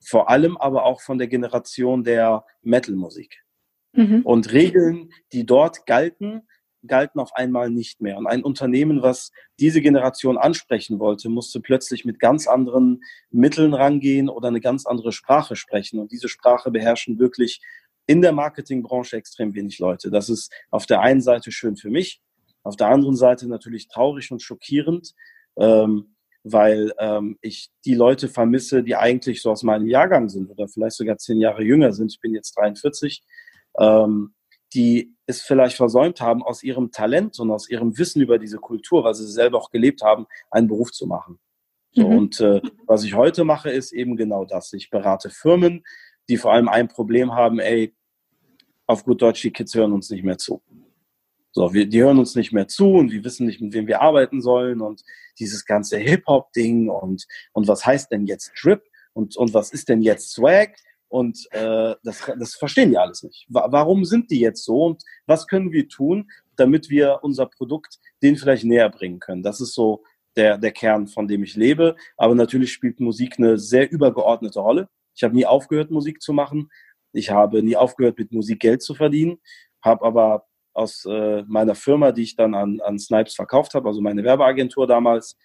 vor 0.00 0.30
allem 0.30 0.56
aber 0.56 0.84
auch 0.84 1.00
von 1.00 1.18
der 1.18 1.28
Generation 1.28 2.02
der 2.02 2.44
Metal-Musik. 2.62 3.44
Mhm. 3.92 4.22
Und 4.22 4.52
Regeln, 4.52 5.10
die 5.32 5.44
dort 5.44 5.86
galten, 5.86 6.42
galten 6.86 7.20
auf 7.20 7.34
einmal 7.34 7.70
nicht 7.70 8.00
mehr. 8.00 8.16
Und 8.16 8.26
ein 8.26 8.42
Unternehmen, 8.42 9.02
was 9.02 9.30
diese 9.60 9.80
Generation 9.80 10.36
ansprechen 10.36 10.98
wollte, 10.98 11.28
musste 11.28 11.60
plötzlich 11.60 12.04
mit 12.04 12.18
ganz 12.18 12.46
anderen 12.46 13.02
Mitteln 13.30 13.74
rangehen 13.74 14.28
oder 14.28 14.48
eine 14.48 14.60
ganz 14.60 14.86
andere 14.86 15.12
Sprache 15.12 15.56
sprechen. 15.56 16.00
Und 16.00 16.12
diese 16.12 16.28
Sprache 16.28 16.70
beherrschen 16.70 17.18
wirklich 17.18 17.60
in 18.06 18.20
der 18.20 18.32
Marketingbranche 18.32 19.16
extrem 19.16 19.54
wenig 19.54 19.78
Leute. 19.78 20.10
Das 20.10 20.28
ist 20.28 20.52
auf 20.70 20.86
der 20.86 21.00
einen 21.00 21.20
Seite 21.20 21.52
schön 21.52 21.76
für 21.76 21.90
mich, 21.90 22.20
auf 22.62 22.76
der 22.76 22.88
anderen 22.88 23.16
Seite 23.16 23.48
natürlich 23.48 23.88
traurig 23.88 24.30
und 24.30 24.42
schockierend, 24.42 25.14
ähm, 25.56 26.14
weil 26.44 26.92
ähm, 26.98 27.38
ich 27.40 27.70
die 27.84 27.94
Leute 27.94 28.28
vermisse, 28.28 28.82
die 28.82 28.96
eigentlich 28.96 29.42
so 29.42 29.52
aus 29.52 29.62
meinem 29.62 29.86
Jahrgang 29.86 30.28
sind 30.28 30.50
oder 30.50 30.66
vielleicht 30.66 30.96
sogar 30.96 31.18
zehn 31.18 31.40
Jahre 31.40 31.62
jünger 31.62 31.92
sind. 31.92 32.12
Ich 32.12 32.20
bin 32.20 32.34
jetzt 32.34 32.56
43. 32.56 33.22
Ähm, 33.78 34.34
die 34.74 35.14
es 35.26 35.42
vielleicht 35.42 35.76
versäumt 35.76 36.20
haben, 36.20 36.42
aus 36.42 36.62
ihrem 36.62 36.90
Talent 36.90 37.38
und 37.38 37.50
aus 37.50 37.68
ihrem 37.68 37.98
Wissen 37.98 38.22
über 38.22 38.38
diese 38.38 38.58
Kultur, 38.58 39.04
weil 39.04 39.14
sie 39.14 39.26
selber 39.26 39.58
auch 39.58 39.70
gelebt 39.70 40.02
haben, 40.02 40.26
einen 40.50 40.68
Beruf 40.68 40.92
zu 40.92 41.06
machen. 41.06 41.38
So, 41.92 42.08
mhm. 42.08 42.18
Und 42.18 42.40
äh, 42.40 42.60
was 42.86 43.04
ich 43.04 43.14
heute 43.14 43.44
mache, 43.44 43.70
ist 43.70 43.92
eben 43.92 44.16
genau 44.16 44.44
das. 44.44 44.72
Ich 44.72 44.90
berate 44.90 45.30
Firmen, 45.30 45.84
die 46.28 46.38
vor 46.38 46.52
allem 46.52 46.68
ein 46.68 46.88
Problem 46.88 47.34
haben, 47.34 47.58
ey, 47.58 47.94
auf 48.86 49.04
gut 49.04 49.22
Deutsch, 49.22 49.42
die 49.42 49.52
Kids 49.52 49.74
hören 49.74 49.92
uns 49.92 50.10
nicht 50.10 50.24
mehr 50.24 50.38
zu. 50.38 50.62
So, 51.52 51.74
wir, 51.74 51.86
die 51.86 52.02
hören 52.02 52.18
uns 52.18 52.34
nicht 52.34 52.52
mehr 52.52 52.66
zu 52.66 52.94
und 52.94 53.12
wir 53.12 53.24
wissen 53.24 53.46
nicht, 53.46 53.60
mit 53.60 53.74
wem 53.74 53.86
wir 53.86 54.00
arbeiten 54.00 54.40
sollen 54.40 54.80
und 54.80 55.02
dieses 55.38 55.66
ganze 55.66 55.98
Hip-Hop-Ding 55.98 56.88
und, 56.88 57.26
und 57.52 57.68
was 57.68 57.84
heißt 57.84 58.10
denn 58.10 58.26
jetzt 58.26 58.54
Trip 58.54 58.82
und, 59.12 59.36
und 59.36 59.52
was 59.52 59.70
ist 59.70 59.90
denn 59.90 60.00
jetzt 60.00 60.32
Swag? 60.32 60.74
Und 61.12 61.46
äh, 61.50 61.94
das, 62.02 62.22
das 62.38 62.54
verstehen 62.54 62.88
die 62.88 62.96
alles 62.96 63.22
nicht. 63.22 63.44
Warum 63.50 64.06
sind 64.06 64.30
die 64.30 64.40
jetzt 64.40 64.64
so 64.64 64.86
und 64.86 65.02
was 65.26 65.46
können 65.46 65.70
wir 65.70 65.86
tun, 65.86 66.30
damit 66.56 66.88
wir 66.88 67.18
unser 67.20 67.44
Produkt 67.44 67.98
denen 68.22 68.38
vielleicht 68.38 68.64
näher 68.64 68.88
bringen 68.88 69.20
können? 69.20 69.42
Das 69.42 69.60
ist 69.60 69.74
so 69.74 70.04
der, 70.36 70.56
der 70.56 70.72
Kern, 70.72 71.08
von 71.08 71.28
dem 71.28 71.42
ich 71.42 71.54
lebe. 71.54 71.96
Aber 72.16 72.34
natürlich 72.34 72.72
spielt 72.72 72.98
Musik 72.98 73.34
eine 73.36 73.58
sehr 73.58 73.92
übergeordnete 73.92 74.58
Rolle. 74.58 74.88
Ich 75.14 75.22
habe 75.22 75.34
nie 75.34 75.44
aufgehört, 75.44 75.90
Musik 75.90 76.22
zu 76.22 76.32
machen. 76.32 76.70
Ich 77.12 77.28
habe 77.28 77.62
nie 77.62 77.76
aufgehört, 77.76 78.16
mit 78.16 78.32
Musik 78.32 78.60
Geld 78.60 78.82
zu 78.82 78.94
verdienen, 78.94 79.36
habe 79.82 80.06
aber 80.06 80.46
aus 80.72 81.04
äh, 81.04 81.42
meiner 81.46 81.74
Firma, 81.74 82.12
die 82.12 82.22
ich 82.22 82.36
dann 82.36 82.54
an, 82.54 82.80
an 82.80 82.98
Snipes 82.98 83.34
verkauft 83.34 83.74
habe, 83.74 83.86
also 83.86 84.00
meine 84.00 84.24
Werbeagentur 84.24 84.86
damals, 84.86 85.36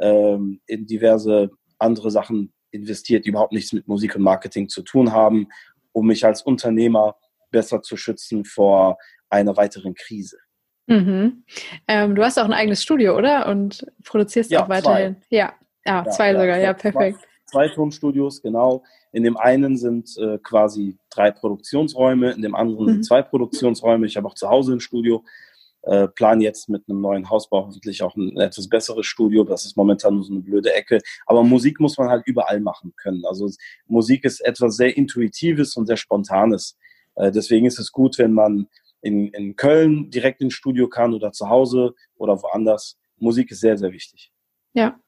ähm, 0.00 0.60
in 0.66 0.86
diverse 0.86 1.50
andere 1.80 2.12
Sachen 2.12 2.52
investiert, 2.76 3.24
die 3.24 3.30
überhaupt 3.30 3.52
nichts 3.52 3.72
mit 3.72 3.88
Musik 3.88 4.16
und 4.16 4.22
Marketing 4.22 4.68
zu 4.68 4.82
tun 4.82 5.12
haben, 5.12 5.48
um 5.92 6.06
mich 6.06 6.24
als 6.24 6.42
Unternehmer 6.42 7.16
besser 7.50 7.82
zu 7.82 7.96
schützen 7.96 8.44
vor 8.44 8.98
einer 9.28 9.56
weiteren 9.56 9.94
Krise. 9.94 10.38
Mhm. 10.86 11.44
Ähm, 11.88 12.14
du 12.14 12.22
hast 12.22 12.38
auch 12.38 12.44
ein 12.44 12.52
eigenes 12.52 12.82
Studio, 12.82 13.16
oder? 13.16 13.48
Und 13.48 13.84
produzierst 14.04 14.50
ja, 14.50 14.62
auch 14.62 14.68
weiterhin. 14.68 15.16
Zwei. 15.16 15.36
Ja, 15.36 15.54
ja, 15.84 16.04
ja 16.04 16.10
zwei 16.10 16.32
ja, 16.32 16.40
sogar, 16.40 16.58
ja, 16.58 16.72
perfekt. 16.74 17.18
Zwei, 17.46 17.68
zwei 17.68 17.74
Tonstudios, 17.74 18.42
genau. 18.42 18.84
In 19.12 19.24
dem 19.24 19.36
einen 19.36 19.76
sind 19.76 20.16
äh, 20.18 20.38
quasi 20.38 20.98
drei 21.10 21.30
Produktionsräume, 21.30 22.32
in 22.32 22.42
dem 22.42 22.54
anderen 22.54 22.86
mhm. 22.86 22.92
sind 22.92 23.04
zwei 23.04 23.22
Produktionsräume. 23.22 24.06
Ich 24.06 24.16
habe 24.16 24.28
auch 24.28 24.34
zu 24.34 24.48
Hause 24.48 24.74
ein 24.74 24.80
Studio 24.80 25.24
äh, 25.86 26.08
plan 26.08 26.40
jetzt 26.40 26.68
mit 26.68 26.82
einem 26.88 27.00
neuen 27.00 27.30
Hausbau 27.30 27.66
hoffentlich 27.66 28.02
auch 28.02 28.16
ein 28.16 28.36
etwas 28.38 28.68
besseres 28.68 29.06
Studio. 29.06 29.44
Das 29.44 29.64
ist 29.64 29.76
momentan 29.76 30.14
nur 30.14 30.24
so 30.24 30.32
eine 30.32 30.42
blöde 30.42 30.74
Ecke. 30.74 30.98
Aber 31.26 31.44
Musik 31.44 31.78
muss 31.80 31.96
man 31.96 32.08
halt 32.08 32.24
überall 32.26 32.60
machen 32.60 32.92
können. 32.96 33.24
Also 33.24 33.48
Musik 33.86 34.24
ist 34.24 34.40
etwas 34.40 34.76
sehr 34.76 34.96
Intuitives 34.96 35.76
und 35.76 35.86
sehr 35.86 35.96
Spontanes. 35.96 36.76
Äh, 37.14 37.30
deswegen 37.30 37.66
ist 37.66 37.78
es 37.78 37.92
gut, 37.92 38.18
wenn 38.18 38.32
man 38.32 38.66
in, 39.00 39.28
in 39.28 39.54
Köln 39.54 40.10
direkt 40.10 40.40
ins 40.40 40.54
Studio 40.54 40.88
kann 40.88 41.14
oder 41.14 41.30
zu 41.30 41.48
Hause 41.48 41.94
oder 42.16 42.42
woanders. 42.42 42.98
Musik 43.18 43.52
ist 43.52 43.60
sehr, 43.60 43.78
sehr 43.78 43.92
wichtig. 43.92 44.32
Ja. 44.72 44.98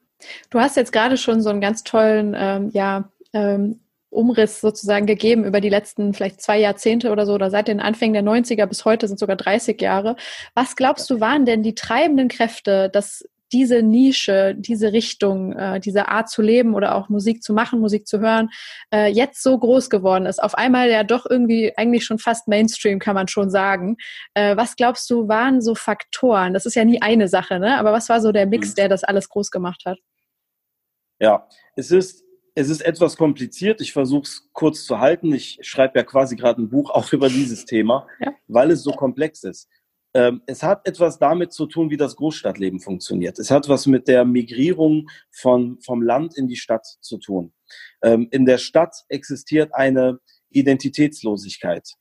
Du 0.50 0.60
hast 0.60 0.76
jetzt 0.76 0.92
gerade 0.92 1.16
schon 1.16 1.42
so 1.42 1.50
einen 1.50 1.60
ganz 1.60 1.82
tollen, 1.82 2.34
ähm, 2.36 2.70
ja, 2.72 3.10
ähm, 3.32 3.80
Umriss 4.10 4.60
sozusagen 4.60 5.06
gegeben 5.06 5.44
über 5.44 5.60
die 5.60 5.68
letzten 5.68 6.14
vielleicht 6.14 6.40
zwei 6.40 6.58
Jahrzehnte 6.58 7.10
oder 7.10 7.26
so 7.26 7.34
oder 7.34 7.50
seit 7.50 7.68
den 7.68 7.80
Anfängen 7.80 8.14
der 8.14 8.22
90er 8.22 8.66
bis 8.66 8.84
heute 8.84 9.06
sind 9.06 9.18
sogar 9.18 9.36
30 9.36 9.80
Jahre. 9.80 10.16
Was 10.54 10.76
glaubst 10.76 11.08
du 11.10 11.20
waren 11.20 11.44
denn 11.44 11.62
die 11.62 11.74
treibenden 11.74 12.28
Kräfte, 12.28 12.88
dass 12.90 13.24
diese 13.52 13.82
Nische, 13.82 14.54
diese 14.56 14.92
Richtung, 14.92 15.52
äh, 15.52 15.80
diese 15.80 16.08
Art 16.08 16.28
zu 16.28 16.42
leben 16.42 16.74
oder 16.74 16.94
auch 16.94 17.08
Musik 17.08 17.42
zu 17.42 17.54
machen, 17.54 17.80
Musik 17.80 18.06
zu 18.06 18.20
hören, 18.20 18.50
äh, 18.92 19.10
jetzt 19.10 19.42
so 19.42 19.58
groß 19.58 19.88
geworden 19.90 20.26
ist? 20.26 20.42
Auf 20.42 20.54
einmal 20.54 20.90
ja 20.90 21.02
doch 21.02 21.24
irgendwie 21.28 21.72
eigentlich 21.76 22.04
schon 22.04 22.18
fast 22.18 22.48
Mainstream, 22.48 22.98
kann 22.98 23.14
man 23.14 23.28
schon 23.28 23.50
sagen. 23.50 23.96
Äh, 24.34 24.56
was 24.56 24.76
glaubst 24.76 25.08
du, 25.10 25.28
waren 25.28 25.62
so 25.62 25.74
Faktoren? 25.74 26.52
Das 26.52 26.66
ist 26.66 26.74
ja 26.74 26.84
nie 26.84 27.00
eine 27.00 27.28
Sache, 27.28 27.58
ne? 27.58 27.78
Aber 27.78 27.92
was 27.92 28.08
war 28.08 28.20
so 28.20 28.32
der 28.32 28.46
Mix, 28.46 28.70
mhm. 28.70 28.74
der 28.76 28.88
das 28.88 29.04
alles 29.04 29.28
groß 29.28 29.50
gemacht 29.50 29.82
hat? 29.86 29.98
Ja, 31.20 31.48
es 31.74 31.90
ist 31.90 32.27
es 32.58 32.68
ist 32.68 32.80
etwas 32.80 33.16
kompliziert. 33.16 33.80
Ich 33.80 33.92
versuche 33.92 34.24
es 34.24 34.48
kurz 34.52 34.84
zu 34.84 34.98
halten. 34.98 35.32
Ich 35.32 35.58
schreibe 35.62 35.96
ja 35.96 36.04
quasi 36.04 36.34
gerade 36.34 36.60
ein 36.60 36.68
Buch 36.68 36.90
auch 36.90 37.12
über 37.12 37.28
dieses 37.28 37.64
Thema, 37.64 38.06
ja. 38.20 38.34
weil 38.48 38.72
es 38.72 38.82
so 38.82 38.90
komplex 38.90 39.44
ist. 39.44 39.68
Ähm, 40.12 40.42
es 40.46 40.62
hat 40.64 40.88
etwas 40.88 41.18
damit 41.20 41.52
zu 41.52 41.66
tun, 41.66 41.90
wie 41.90 41.96
das 41.96 42.16
Großstadtleben 42.16 42.80
funktioniert. 42.80 43.38
Es 43.38 43.52
hat 43.52 43.68
was 43.68 43.86
mit 43.86 44.08
der 44.08 44.24
Migrierung 44.24 45.08
von, 45.30 45.78
vom 45.82 46.02
Land 46.02 46.36
in 46.36 46.48
die 46.48 46.56
Stadt 46.56 46.84
zu 47.00 47.18
tun. 47.18 47.52
Ähm, 48.02 48.26
in 48.32 48.44
der 48.44 48.58
Stadt 48.58 49.04
existiert 49.08 49.72
eine 49.74 50.18
Identitätslosigkeit. 50.50 51.92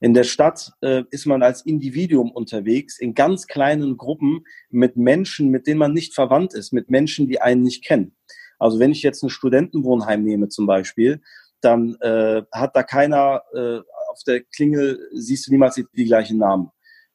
In 0.00 0.12
der 0.12 0.24
Stadt 0.24 0.72
äh, 0.82 1.04
ist 1.10 1.24
man 1.24 1.42
als 1.42 1.64
Individuum 1.64 2.30
unterwegs, 2.32 2.98
in 2.98 3.14
ganz 3.14 3.46
kleinen 3.46 3.96
Gruppen 3.96 4.44
mit 4.68 4.96
Menschen, 4.96 5.48
mit 5.48 5.66
denen 5.66 5.78
man 5.78 5.94
nicht 5.94 6.14
verwandt 6.14 6.52
ist, 6.52 6.72
mit 6.72 6.90
Menschen, 6.90 7.28
die 7.28 7.40
einen 7.40 7.62
nicht 7.62 7.82
kennen. 7.82 8.14
Also 8.62 8.78
wenn 8.78 8.92
ich 8.92 9.02
jetzt 9.02 9.22
ein 9.22 9.30
Studentenwohnheim 9.30 10.22
nehme 10.22 10.48
zum 10.48 10.66
Beispiel, 10.66 11.20
dann 11.60 11.96
äh, 12.00 12.42
hat 12.52 12.76
da 12.76 12.82
keiner 12.82 13.42
äh, 13.54 13.80
auf 14.08 14.22
der 14.26 14.42
Klingel, 14.42 15.08
siehst 15.12 15.46
du 15.46 15.52
niemals 15.52 15.74
die, 15.74 15.86
die 15.94 16.04
gleichen 16.04 16.38
Namen. 16.38 16.70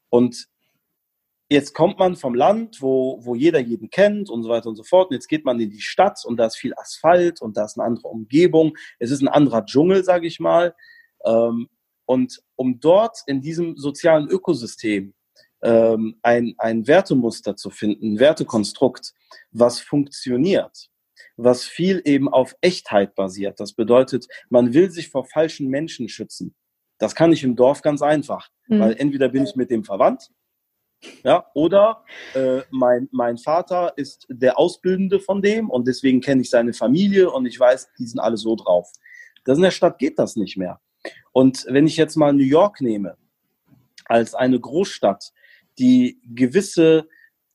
Und 0.10 0.48
jetzt 1.50 1.74
kommt 1.74 2.00
man 2.00 2.16
vom 2.16 2.36
Land, 2.36 2.82
wo, 2.82 3.20
wo 3.24 3.36
jeder 3.36 3.60
jeden 3.60 3.90
kennt 3.90 4.30
und 4.30 4.44
so 4.44 4.50
weiter 4.50 4.68
und 4.70 4.76
so 4.76 4.84
fort. 4.84 5.10
Und 5.10 5.16
jetzt 5.16 5.28
geht 5.28 5.46
man 5.46 5.60
in 5.60 5.70
die 5.70 5.82
Stadt 5.82 6.24
und 6.26 6.38
da 6.38 6.48
ist 6.48 6.58
viel 6.58 6.74
Asphalt 6.76 7.42
und 7.42 7.58
da 7.58 7.66
ist 7.66 7.78
eine 7.78 7.88
andere 7.88 8.08
Umgebung. 8.08 8.76
Es 9.00 9.12
ist 9.12 9.22
ein 9.22 9.28
anderer 9.28 9.66
Dschungel, 9.66 10.04
sage 10.04 10.28
ich 10.28 10.40
mal. 10.40 10.76
Ähm, 11.26 11.70
und 12.06 12.42
um 12.56 12.80
dort 12.80 13.20
in 13.28 13.42
diesem 13.42 13.78
sozialen 13.78 14.30
Ökosystem 14.30 15.14
ähm, 15.62 16.18
ein, 16.22 16.56
ein 16.58 16.88
Wertemuster 16.88 17.56
zu 17.56 17.70
finden, 17.70 18.14
ein 18.14 18.20
Wertekonstrukt, 18.20 19.14
was 19.52 19.80
funktioniert, 19.80 20.90
was 21.36 21.64
viel 21.64 22.02
eben 22.06 22.30
auf 22.30 22.56
Echtheit 22.62 23.16
basiert. 23.16 23.60
Das 23.60 23.74
bedeutet, 23.74 24.28
man 24.50 24.74
will 24.74 24.92
sich 24.92 25.10
vor 25.10 25.26
falschen 25.26 25.68
Menschen 25.68 26.10
schützen. 26.10 26.56
Das 26.98 27.16
kann 27.16 27.32
ich 27.32 27.44
im 27.44 27.56
Dorf 27.56 27.82
ganz 27.82 28.02
einfach, 28.02 28.50
mhm. 28.68 28.80
weil 28.80 28.96
entweder 28.98 29.30
bin 29.30 29.44
ich 29.44 29.56
mit 29.56 29.70
dem 29.70 29.84
verwandt, 29.84 30.30
ja, 31.24 31.46
oder 31.54 32.04
äh, 32.34 32.62
mein, 32.72 33.08
mein 33.12 33.38
Vater 33.38 33.94
ist 33.98 34.26
der 34.30 34.58
Ausbildende 34.58 35.20
von 35.20 35.42
dem 35.42 35.70
und 35.70 35.88
deswegen 35.88 36.22
kenne 36.22 36.42
ich 36.42 36.50
seine 36.50 36.74
Familie 36.74 37.30
und 37.30 37.46
ich 37.46 37.60
weiß, 37.60 37.90
die 38.00 38.08
sind 38.08 38.20
alle 38.20 38.38
so 38.38 38.56
drauf. 38.56 38.92
Das 39.46 39.58
in 39.58 39.64
der 39.64 39.72
Stadt 39.72 40.00
geht 40.00 40.18
das 40.18 40.36
nicht 40.36 40.58
mehr. 40.58 40.82
Und 41.32 41.66
wenn 41.70 41.88
ich 41.88 41.98
jetzt 41.98 42.16
mal 42.16 42.34
New 42.34 42.44
York 42.44 42.82
nehme, 42.82 43.16
als 44.06 44.34
eine 44.34 44.60
Großstadt, 44.60 45.34
die 45.78 46.20
gewisse, 46.24 47.08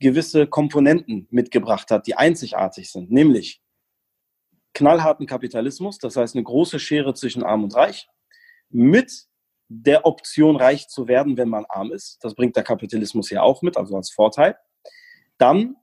gewisse 0.02 0.46
Komponenten 0.46 1.26
mitgebracht 1.30 1.90
hat, 1.90 2.06
die 2.06 2.16
einzigartig 2.16 2.90
sind, 2.90 3.10
nämlich 3.10 3.62
knallharten 4.74 5.26
Kapitalismus, 5.26 5.98
das 5.98 6.16
heißt 6.16 6.34
eine 6.34 6.44
große 6.44 6.78
Schere 6.78 7.14
zwischen 7.14 7.42
Arm 7.42 7.64
und 7.64 7.74
Reich, 7.74 8.08
mit 8.68 9.26
der 9.68 10.04
Option, 10.04 10.56
reich 10.56 10.88
zu 10.88 11.08
werden, 11.08 11.36
wenn 11.36 11.48
man 11.48 11.64
arm 11.66 11.92
ist. 11.92 12.18
Das 12.22 12.34
bringt 12.34 12.56
der 12.56 12.62
Kapitalismus 12.62 13.30
ja 13.30 13.42
auch 13.42 13.62
mit, 13.62 13.76
also 13.76 13.96
als 13.96 14.10
Vorteil. 14.10 14.56
Dann 15.38 15.76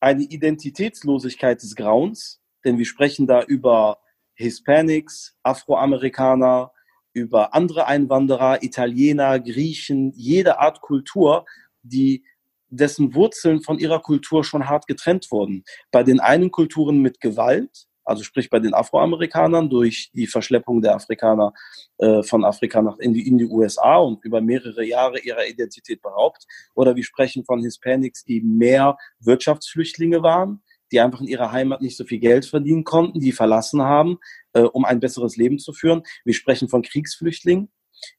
eine 0.00 0.22
Identitätslosigkeit 0.22 1.62
des 1.62 1.74
Grauens, 1.74 2.40
denn 2.64 2.78
wir 2.78 2.86
sprechen 2.86 3.26
da 3.26 3.42
über 3.42 3.98
Hispanics, 4.34 5.36
Afroamerikaner, 5.42 6.72
über 7.12 7.54
andere 7.54 7.86
Einwanderer, 7.86 8.62
Italiener, 8.62 9.40
Griechen, 9.40 10.12
jede 10.12 10.58
Art 10.58 10.80
Kultur, 10.80 11.44
die 11.82 12.24
dessen 12.68 13.14
Wurzeln 13.14 13.62
von 13.62 13.78
ihrer 13.78 14.00
Kultur 14.00 14.44
schon 14.44 14.68
hart 14.68 14.86
getrennt 14.86 15.30
wurden. 15.30 15.64
Bei 15.90 16.02
den 16.02 16.20
einen 16.20 16.50
Kulturen 16.50 17.00
mit 17.00 17.20
Gewalt, 17.20 17.86
also 18.04 18.22
sprich 18.22 18.50
bei 18.50 18.60
den 18.60 18.74
Afroamerikanern 18.74 19.70
durch 19.70 20.10
die 20.12 20.26
Verschleppung 20.26 20.82
der 20.82 20.94
Afrikaner 20.94 21.52
äh, 21.98 22.22
von 22.22 22.44
Afrika 22.44 22.82
nach 22.82 22.98
in 22.98 23.14
die, 23.14 23.26
in 23.26 23.38
die 23.38 23.46
USA 23.46 23.96
und 23.96 24.24
über 24.24 24.40
mehrere 24.40 24.84
Jahre 24.84 25.18
ihrer 25.20 25.46
Identität 25.46 26.02
beraubt. 26.02 26.44
Oder 26.74 26.96
wir 26.96 27.04
sprechen 27.04 27.44
von 27.44 27.62
Hispanics, 27.62 28.24
die 28.24 28.42
mehr 28.42 28.96
Wirtschaftsflüchtlinge 29.20 30.22
waren, 30.22 30.62
die 30.92 31.00
einfach 31.00 31.20
in 31.20 31.28
ihrer 31.28 31.50
Heimat 31.50 31.80
nicht 31.80 31.96
so 31.96 32.04
viel 32.04 32.18
Geld 32.18 32.44
verdienen 32.44 32.84
konnten, 32.84 33.20
die 33.20 33.32
verlassen 33.32 33.82
haben, 33.82 34.18
äh, 34.52 34.60
um 34.60 34.84
ein 34.84 35.00
besseres 35.00 35.36
Leben 35.36 35.58
zu 35.58 35.72
führen. 35.72 36.02
Wir 36.24 36.34
sprechen 36.34 36.68
von 36.68 36.82
Kriegsflüchtlingen, 36.82 37.70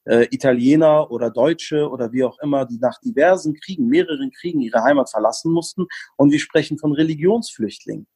äh, 0.04 0.26
Italiener 0.30 1.10
oder 1.10 1.30
Deutsche 1.30 1.88
oder 1.88 2.12
wie 2.12 2.24
auch 2.24 2.38
immer, 2.40 2.66
die 2.66 2.78
nach 2.78 3.00
diversen 3.00 3.54
Kriegen, 3.54 3.88
mehreren 3.88 4.30
Kriegen 4.30 4.60
ihre 4.60 4.82
Heimat 4.82 5.10
verlassen 5.10 5.52
mussten. 5.52 5.86
Und 6.16 6.32
wir 6.32 6.38
sprechen 6.38 6.78
von 6.78 6.92
Religionsflüchtlingen. 6.92 8.06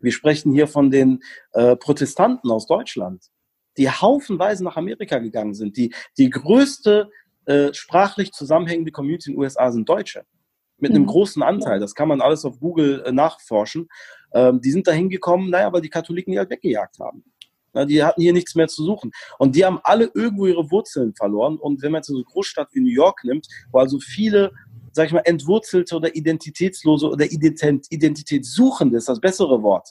Wir 0.00 0.12
sprechen 0.12 0.52
hier 0.52 0.66
von 0.66 0.90
den 0.90 1.22
äh, 1.52 1.76
Protestanten 1.76 2.50
aus 2.50 2.66
Deutschland, 2.66 3.24
die 3.76 3.88
haufenweise 3.88 4.64
nach 4.64 4.76
Amerika 4.76 5.18
gegangen 5.18 5.54
sind. 5.54 5.76
Die, 5.76 5.94
die 6.18 6.30
größte 6.30 7.10
äh, 7.46 7.72
sprachlich 7.72 8.32
zusammenhängende 8.32 8.92
Community 8.92 9.30
in 9.30 9.36
den 9.36 9.40
USA 9.40 9.70
sind 9.70 9.88
Deutsche 9.88 10.24
mit 10.78 10.92
einem 10.92 11.02
mhm. 11.02 11.08
großen 11.08 11.42
Anteil. 11.42 11.80
Das 11.80 11.94
kann 11.94 12.08
man 12.08 12.20
alles 12.20 12.44
auf 12.44 12.60
Google 12.60 13.02
äh, 13.04 13.12
nachforschen. 13.12 13.88
Ähm, 14.32 14.60
die 14.60 14.70
sind 14.70 14.86
da 14.86 14.92
hingekommen, 14.92 15.50
naja, 15.50 15.72
weil 15.72 15.80
die 15.80 15.90
Katholiken 15.90 16.32
die 16.32 16.38
halt 16.38 16.50
weggejagt 16.50 16.98
haben. 16.98 17.24
Die 17.86 18.02
hatten 18.02 18.20
hier 18.20 18.32
nichts 18.32 18.54
mehr 18.54 18.68
zu 18.68 18.84
suchen. 18.84 19.10
Und 19.38 19.56
die 19.56 19.64
haben 19.64 19.80
alle 19.82 20.10
irgendwo 20.14 20.46
ihre 20.46 20.70
Wurzeln 20.70 21.14
verloren. 21.14 21.58
Und 21.58 21.82
wenn 21.82 21.92
man 21.92 22.00
jetzt 22.00 22.08
so 22.08 22.14
eine 22.14 22.24
Großstadt 22.24 22.68
wie 22.72 22.80
New 22.80 22.90
York 22.90 23.24
nimmt, 23.24 23.46
wo 23.72 23.78
also 23.78 23.98
viele, 23.98 24.52
sag 24.92 25.06
ich 25.06 25.12
mal, 25.12 25.22
entwurzelte 25.24 25.96
oder 25.96 26.14
identitätslose 26.14 27.08
oder 27.08 27.24
Identität, 27.24 27.86
Identitätssuchende 27.90 28.96
ist 28.98 29.08
das 29.08 29.20
bessere 29.20 29.62
Wort. 29.62 29.90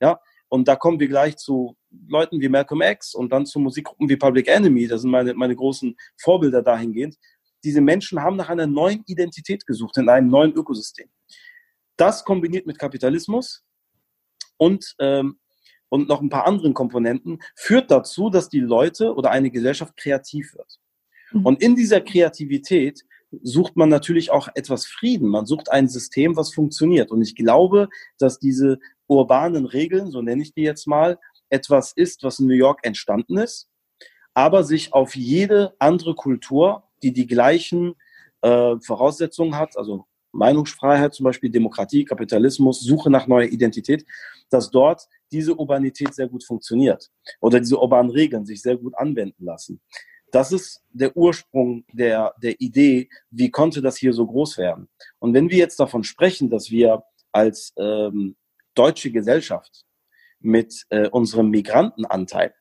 Ja, 0.00 0.20
und 0.48 0.68
da 0.68 0.76
kommen 0.76 1.00
wir 1.00 1.08
gleich 1.08 1.36
zu 1.36 1.76
Leuten 2.06 2.40
wie 2.40 2.48
Malcolm 2.48 2.82
X 2.82 3.14
und 3.14 3.32
dann 3.32 3.46
zu 3.46 3.58
Musikgruppen 3.58 4.08
wie 4.08 4.16
Public 4.16 4.48
Enemy. 4.48 4.86
Das 4.86 5.02
sind 5.02 5.10
meine, 5.10 5.34
meine 5.34 5.56
großen 5.56 5.96
Vorbilder 6.16 6.62
dahingehend 6.62 7.16
diese 7.64 7.80
Menschen 7.80 8.22
haben 8.22 8.36
nach 8.36 8.48
einer 8.48 8.66
neuen 8.66 9.02
Identität 9.06 9.66
gesucht, 9.66 9.96
in 9.98 10.08
einem 10.08 10.28
neuen 10.28 10.52
Ökosystem. 10.52 11.08
Das 11.96 12.24
kombiniert 12.24 12.66
mit 12.66 12.78
Kapitalismus 12.78 13.64
und, 14.56 14.94
ähm, 15.00 15.38
und 15.88 16.08
noch 16.08 16.20
ein 16.20 16.28
paar 16.28 16.46
anderen 16.46 16.74
Komponenten 16.74 17.40
führt 17.54 17.90
dazu, 17.90 18.30
dass 18.30 18.48
die 18.48 18.60
Leute 18.60 19.14
oder 19.14 19.30
eine 19.30 19.50
Gesellschaft 19.50 19.96
kreativ 19.96 20.54
wird. 20.54 20.78
Mhm. 21.32 21.46
Und 21.46 21.62
in 21.62 21.76
dieser 21.76 22.00
Kreativität 22.00 23.04
sucht 23.42 23.76
man 23.76 23.88
natürlich 23.88 24.30
auch 24.30 24.48
etwas 24.54 24.86
Frieden. 24.86 25.28
Man 25.28 25.46
sucht 25.46 25.70
ein 25.70 25.88
System, 25.88 26.36
was 26.36 26.52
funktioniert. 26.52 27.10
Und 27.10 27.20
ich 27.20 27.34
glaube, 27.34 27.88
dass 28.18 28.38
diese 28.38 28.78
urbanen 29.06 29.66
Regeln, 29.66 30.10
so 30.10 30.22
nenne 30.22 30.42
ich 30.42 30.54
die 30.54 30.62
jetzt 30.62 30.86
mal, 30.86 31.18
etwas 31.50 31.92
ist, 31.92 32.22
was 32.22 32.38
in 32.38 32.46
New 32.46 32.54
York 32.54 32.80
entstanden 32.82 33.38
ist, 33.38 33.68
aber 34.34 34.64
sich 34.64 34.92
auf 34.92 35.14
jede 35.14 35.74
andere 35.78 36.14
Kultur 36.14 36.84
die 37.02 37.12
die 37.12 37.26
gleichen 37.26 37.94
äh, 38.42 38.76
Voraussetzungen 38.80 39.56
hat, 39.56 39.76
also 39.76 40.06
Meinungsfreiheit 40.32 41.14
zum 41.14 41.24
Beispiel, 41.24 41.50
Demokratie, 41.50 42.04
Kapitalismus, 42.04 42.80
Suche 42.80 43.10
nach 43.10 43.26
neuer 43.26 43.48
Identität, 43.48 44.04
dass 44.50 44.70
dort 44.70 45.08
diese 45.30 45.54
Urbanität 45.54 46.14
sehr 46.14 46.28
gut 46.28 46.44
funktioniert 46.44 47.10
oder 47.40 47.60
diese 47.60 47.78
urbanen 47.78 48.10
Regeln 48.10 48.46
sich 48.46 48.62
sehr 48.62 48.76
gut 48.76 48.96
anwenden 48.96 49.44
lassen. 49.44 49.80
Das 50.30 50.52
ist 50.52 50.82
der 50.90 51.16
Ursprung 51.16 51.84
der, 51.92 52.34
der 52.42 52.60
Idee, 52.60 53.08
wie 53.30 53.50
konnte 53.50 53.80
das 53.80 53.96
hier 53.96 54.12
so 54.12 54.26
groß 54.26 54.58
werden. 54.58 54.88
Und 55.18 55.32
wenn 55.32 55.50
wir 55.50 55.58
jetzt 55.58 55.80
davon 55.80 56.04
sprechen, 56.04 56.50
dass 56.50 56.70
wir 56.70 57.02
als 57.32 57.72
ähm, 57.78 58.36
deutsche 58.74 59.10
Gesellschaft 59.10 59.84
mit 60.40 60.84
äh, 60.90 61.08
unserem 61.08 61.50
Migrantenanteil, 61.50 62.54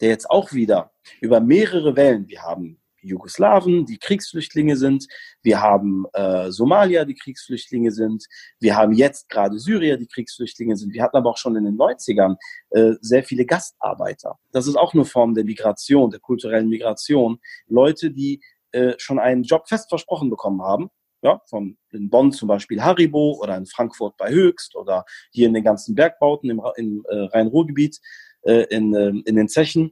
der 0.00 0.10
jetzt 0.10 0.30
auch 0.30 0.52
wieder 0.52 0.92
über 1.20 1.40
mehrere 1.40 1.96
Wellen, 1.96 2.28
wir 2.28 2.42
haben 2.42 2.80
Jugoslawen, 3.08 3.86
die 3.86 3.98
Kriegsflüchtlinge 3.98 4.76
sind. 4.76 5.06
Wir 5.42 5.60
haben 5.60 6.06
äh, 6.12 6.50
Somalier, 6.50 7.04
die 7.04 7.14
Kriegsflüchtlinge 7.14 7.90
sind. 7.90 8.26
Wir 8.60 8.76
haben 8.76 8.92
jetzt 8.92 9.28
gerade 9.28 9.58
Syrier, 9.58 9.96
die 9.96 10.06
Kriegsflüchtlinge 10.06 10.76
sind. 10.76 10.92
Wir 10.92 11.02
hatten 11.02 11.16
aber 11.16 11.30
auch 11.30 11.36
schon 11.36 11.56
in 11.56 11.64
den 11.64 11.76
90ern 11.76 12.36
äh, 12.70 12.94
sehr 13.00 13.24
viele 13.24 13.46
Gastarbeiter. 13.46 14.38
Das 14.52 14.66
ist 14.66 14.76
auch 14.76 14.94
eine 14.94 15.04
Form 15.04 15.34
der 15.34 15.44
Migration, 15.44 16.10
der 16.10 16.20
kulturellen 16.20 16.68
Migration. 16.68 17.38
Leute, 17.66 18.10
die 18.10 18.40
äh, 18.72 18.94
schon 18.98 19.18
einen 19.18 19.44
Job 19.44 19.68
fest 19.68 19.88
versprochen 19.88 20.30
bekommen 20.30 20.62
haben. 20.62 20.90
Ja, 21.20 21.40
von 21.46 21.76
in 21.90 22.10
Bonn 22.10 22.30
zum 22.30 22.46
Beispiel 22.46 22.80
Haribo 22.80 23.38
oder 23.42 23.56
in 23.56 23.66
Frankfurt 23.66 24.16
bei 24.16 24.30
Höchst 24.30 24.76
oder 24.76 25.04
hier 25.32 25.48
in 25.48 25.54
den 25.54 25.64
ganzen 25.64 25.96
Bergbauten 25.96 26.48
im, 26.48 26.62
im 26.76 27.04
äh, 27.08 27.16
Rhein-Ruhr-Gebiet, 27.16 27.98
äh, 28.42 28.66
in, 28.70 28.94
äh, 28.94 29.08
in 29.24 29.34
den 29.34 29.48
Zechen. 29.48 29.90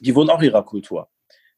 Die 0.00 0.16
wurden 0.16 0.30
auch 0.30 0.42
ihrer 0.42 0.64
Kultur. 0.64 1.11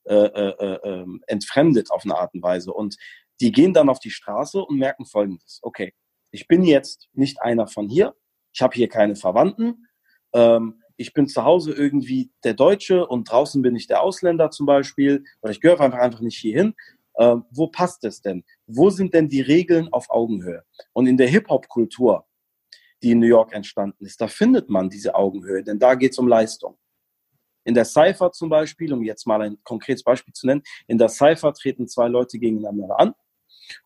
Äh, 0.07 0.15
äh, 0.15 0.55
äh, 0.59 0.79
ähm, 0.85 1.23
entfremdet 1.27 1.91
auf 1.91 2.05
eine 2.05 2.19
Art 2.19 2.35
und 2.35 2.43
Weise. 2.43 2.75
Und 2.75 2.97
die 3.41 3.53
gehen 3.53 3.73
dann 3.73 3.89
auf 3.89 4.01
die 4.01 4.11
Straße 4.11 4.63
und 4.63 4.77
merken 4.77 5.07
Folgendes. 5.07 5.61
Okay, 5.63 5.95
ich 6.31 6.47
bin 6.47 6.63
jetzt 6.63 7.09
nicht 7.15 7.41
einer 7.41 7.67
von 7.67 7.89
hier. 7.89 8.15
Ich 8.53 8.61
habe 8.61 8.75
hier 8.75 8.89
keine 8.89 9.17
Verwandten. 9.17 9.87
Ähm, 10.35 10.83
ich 10.99 11.15
bin 11.15 11.27
zu 11.27 11.45
Hause 11.45 11.73
irgendwie 11.73 12.31
der 12.45 12.53
Deutsche 12.53 13.07
und 13.07 13.31
draußen 13.31 13.63
bin 13.63 13.77
ich 13.77 13.87
der 13.87 14.03
Ausländer 14.03 14.51
zum 14.51 14.67
Beispiel. 14.67 15.25
Oder 15.41 15.53
ich 15.53 15.61
gehöre 15.63 15.81
einfach, 15.81 16.01
einfach 16.01 16.21
nicht 16.21 16.37
hierhin. 16.37 16.75
Ähm, 17.19 17.45
wo 17.51 17.69
passt 17.69 18.05
es 18.05 18.21
denn? 18.21 18.45
Wo 18.67 18.91
sind 18.91 19.15
denn 19.15 19.31
die 19.31 19.41
Regeln 19.41 19.91
auf 19.91 20.11
Augenhöhe? 20.11 20.65
Und 20.93 21.07
in 21.07 21.17
der 21.17 21.29
Hip-Hop-Kultur, 21.29 22.27
die 23.03 23.13
in 23.13 23.21
New 23.21 23.27
York 23.27 23.55
entstanden 23.55 24.05
ist, 24.05 24.21
da 24.21 24.29
findet 24.29 24.69
man 24.69 24.91
diese 24.91 25.15
Augenhöhe, 25.15 25.65
denn 25.65 25.79
da 25.79 25.95
geht 25.95 26.13
es 26.13 26.19
um 26.19 26.29
Leistung. 26.29 26.77
In 27.65 27.75
der 27.75 27.85
Cypher 27.85 28.33
zum 28.33 28.49
Beispiel, 28.49 28.93
um 28.93 29.03
jetzt 29.03 29.27
mal 29.27 29.43
ein 29.43 29.59
konkretes 29.65 30.03
Beispiel 30.03 30.35
zu 30.35 30.47
nennen, 30.47 30.63
in 30.87 30.99
der 30.99 31.09
Cypher 31.09 31.53
treten 31.55 31.89
zwei 31.89 32.09
Leute 32.09 32.39
gegeneinander 32.39 32.99
an 32.99 33.15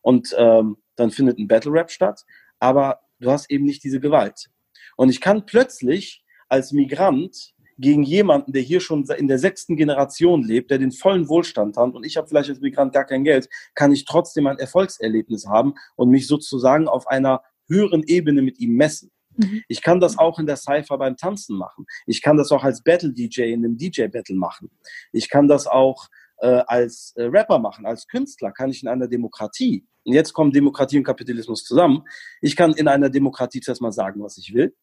und 0.01 0.35
ähm, 0.37 0.77
dann 0.95 1.11
findet 1.11 1.39
ein 1.39 1.47
Battle 1.47 1.71
Rap 1.71 1.89
statt, 1.89 2.25
aber 2.59 2.99
du 3.19 3.31
hast 3.31 3.49
eben 3.49 3.65
nicht 3.65 3.83
diese 3.83 3.99
Gewalt. 3.99 4.49
Und 4.97 5.09
ich 5.09 5.21
kann 5.21 5.45
plötzlich 5.45 6.23
als 6.49 6.71
Migrant 6.71 7.53
gegen 7.77 8.03
jemanden, 8.03 8.51
der 8.51 8.61
hier 8.61 8.81
schon 8.81 9.05
in 9.05 9.29
der 9.29 9.39
sechsten 9.39 9.77
Generation 9.77 10.43
lebt, 10.43 10.69
der 10.69 10.79
den 10.79 10.91
vollen 10.91 11.29
Wohlstand 11.29 11.77
hat 11.77 11.93
und 11.93 12.05
ich 12.05 12.17
habe 12.17 12.27
vielleicht 12.27 12.49
als 12.49 12.59
Migrant 12.59 12.93
gar 12.93 13.05
kein 13.05 13.23
Geld, 13.23 13.47
kann 13.73 13.93
ich 13.93 14.03
trotzdem 14.03 14.47
ein 14.47 14.59
Erfolgserlebnis 14.59 15.47
haben 15.47 15.75
und 15.95 16.09
mich 16.09 16.27
sozusagen 16.27 16.89
auf 16.89 17.07
einer 17.07 17.41
höheren 17.67 18.03
Ebene 18.03 18.41
mit 18.41 18.59
ihm 18.59 18.73
messen. 18.73 19.11
Mhm. 19.39 19.63
Ich 19.69 19.81
kann 19.81 19.99
das 19.99 20.17
auch 20.17 20.37
in 20.37 20.45
der 20.45 20.57
Cypher 20.57 20.97
beim 20.97 21.15
Tanzen 21.15 21.57
machen. 21.57 21.85
Ich 22.05 22.21
kann 22.21 22.37
das 22.37 22.51
auch 22.51 22.63
als 22.63 22.83
Battle-DJ 22.83 23.53
in 23.53 23.63
einem 23.63 23.77
DJ-Battle 23.77 24.35
machen. 24.35 24.69
Ich 25.13 25.29
kann 25.29 25.47
das 25.47 25.65
auch 25.65 26.09
äh, 26.41 26.63
als 26.67 27.13
äh, 27.15 27.23
Rapper 27.23 27.59
machen, 27.59 27.85
als 27.85 28.07
Künstler 28.07 28.51
kann 28.51 28.69
ich 28.69 28.83
in 28.83 28.89
einer 28.89 29.07
Demokratie. 29.07 29.85
Und 30.03 30.13
jetzt 30.13 30.33
kommen 30.33 30.51
Demokratie 30.51 30.97
und 30.97 31.03
Kapitalismus 31.03 31.63
zusammen. 31.63 32.03
Ich 32.41 32.55
kann 32.55 32.73
in 32.73 32.87
einer 32.87 33.09
Demokratie 33.09 33.61
zuerst 33.61 33.81
mal 33.81 33.91
sagen, 33.91 34.21
was 34.21 34.37
ich 34.37 34.53
will. 34.53 34.75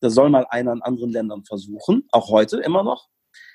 Das 0.00 0.14
soll 0.14 0.30
mal 0.30 0.46
einer 0.48 0.72
in 0.72 0.82
anderen 0.82 1.10
Ländern 1.10 1.44
versuchen, 1.44 2.08
auch 2.10 2.30
heute 2.30 2.58
immer 2.58 2.82
noch. 2.82 3.08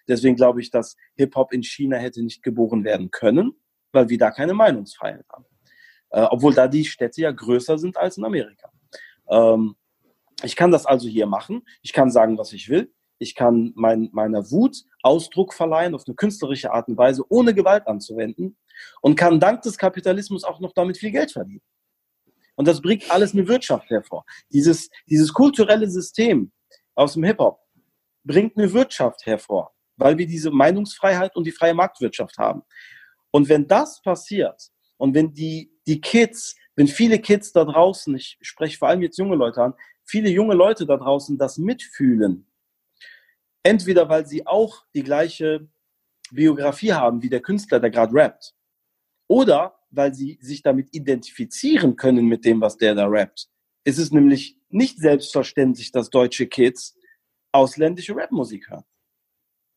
Deswegen 0.07 0.35
glaube 0.35 0.61
ich, 0.61 0.69
dass 0.69 0.95
Hip-Hop 1.15 1.53
in 1.53 1.63
China 1.63 1.97
hätte 1.97 2.21
nicht 2.21 2.43
geboren 2.43 2.83
werden 2.83 3.09
können, 3.09 3.53
weil 3.91 4.09
wir 4.09 4.17
da 4.19 4.29
keine 4.29 4.53
Meinungsfreiheit 4.53 5.25
haben. 5.29 5.45
Äh, 6.11 6.27
obwohl 6.29 6.53
da 6.53 6.67
die 6.67 6.85
Städte 6.85 7.21
ja 7.21 7.31
größer 7.31 7.79
sind 7.79 7.97
als 7.97 8.17
in 8.17 8.25
Amerika. 8.25 8.71
Ähm, 9.27 9.75
ich 10.43 10.55
kann 10.55 10.71
das 10.71 10.85
also 10.85 11.07
hier 11.07 11.27
machen. 11.27 11.63
Ich 11.81 11.93
kann 11.93 12.11
sagen, 12.11 12.37
was 12.37 12.53
ich 12.53 12.69
will. 12.69 12.93
Ich 13.17 13.35
kann 13.35 13.71
mein, 13.75 14.09
meiner 14.11 14.51
Wut 14.51 14.83
Ausdruck 15.01 15.53
verleihen 15.53 15.95
auf 15.95 16.03
eine 16.05 16.15
künstlerische 16.15 16.71
Art 16.71 16.87
und 16.87 16.97
Weise, 16.97 17.23
ohne 17.29 17.53
Gewalt 17.53 17.87
anzuwenden 17.87 18.57
und 19.01 19.15
kann 19.15 19.39
dank 19.39 19.61
des 19.61 19.77
Kapitalismus 19.77 20.43
auch 20.43 20.59
noch 20.59 20.73
damit 20.73 20.97
viel 20.97 21.11
Geld 21.11 21.31
verdienen. 21.31 21.61
Und 22.55 22.67
das 22.67 22.81
bringt 22.81 23.09
alles 23.11 23.33
eine 23.33 23.47
Wirtschaft 23.47 23.89
hervor. 23.89 24.25
Dieses, 24.49 24.89
dieses 25.09 25.33
kulturelle 25.33 25.89
System 25.89 26.51
aus 26.95 27.13
dem 27.13 27.23
Hip-Hop 27.23 27.59
bringt 28.23 28.57
eine 28.57 28.71
Wirtschaft 28.73 29.25
hervor, 29.25 29.73
weil 29.97 30.17
wir 30.17 30.27
diese 30.27 30.51
Meinungsfreiheit 30.51 31.35
und 31.35 31.45
die 31.45 31.51
freie 31.51 31.73
Marktwirtschaft 31.73 32.37
haben. 32.37 32.63
Und 33.31 33.49
wenn 33.49 33.67
das 33.67 34.01
passiert 34.01 34.69
und 34.97 35.13
wenn 35.13 35.33
die, 35.33 35.71
die 35.85 35.99
Kids, 35.99 36.55
wenn 36.75 36.87
viele 36.87 37.19
Kids 37.19 37.51
da 37.51 37.63
draußen, 37.63 38.15
ich 38.15 38.37
spreche 38.41 38.77
vor 38.77 38.89
allem 38.89 39.01
jetzt 39.01 39.17
junge 39.17 39.35
Leute 39.35 39.61
an, 39.61 39.73
viele 40.03 40.29
junge 40.29 40.55
Leute 40.55 40.85
da 40.85 40.97
draußen 40.97 41.37
das 41.37 41.57
mitfühlen, 41.57 42.47
entweder 43.63 44.09
weil 44.09 44.25
sie 44.25 44.45
auch 44.45 44.85
die 44.93 45.03
gleiche 45.03 45.67
Biografie 46.31 46.93
haben 46.93 47.21
wie 47.21 47.29
der 47.29 47.41
Künstler, 47.41 47.79
der 47.79 47.89
gerade 47.89 48.13
rappt, 48.13 48.53
oder 49.27 49.79
weil 49.89 50.13
sie 50.13 50.37
sich 50.41 50.61
damit 50.61 50.89
identifizieren 50.91 51.95
können 51.95 52.25
mit 52.25 52.45
dem, 52.45 52.61
was 52.61 52.77
der 52.77 52.95
da 52.95 53.07
rappt. 53.07 53.47
Es 53.83 53.97
ist 53.97 54.13
nämlich 54.13 54.57
nicht 54.69 54.99
selbstverständlich, 54.99 55.91
dass 55.91 56.09
deutsche 56.09 56.47
Kids 56.47 56.97
ausländische 57.51 58.15
Rapmusik 58.15 58.69
hören. 58.69 58.83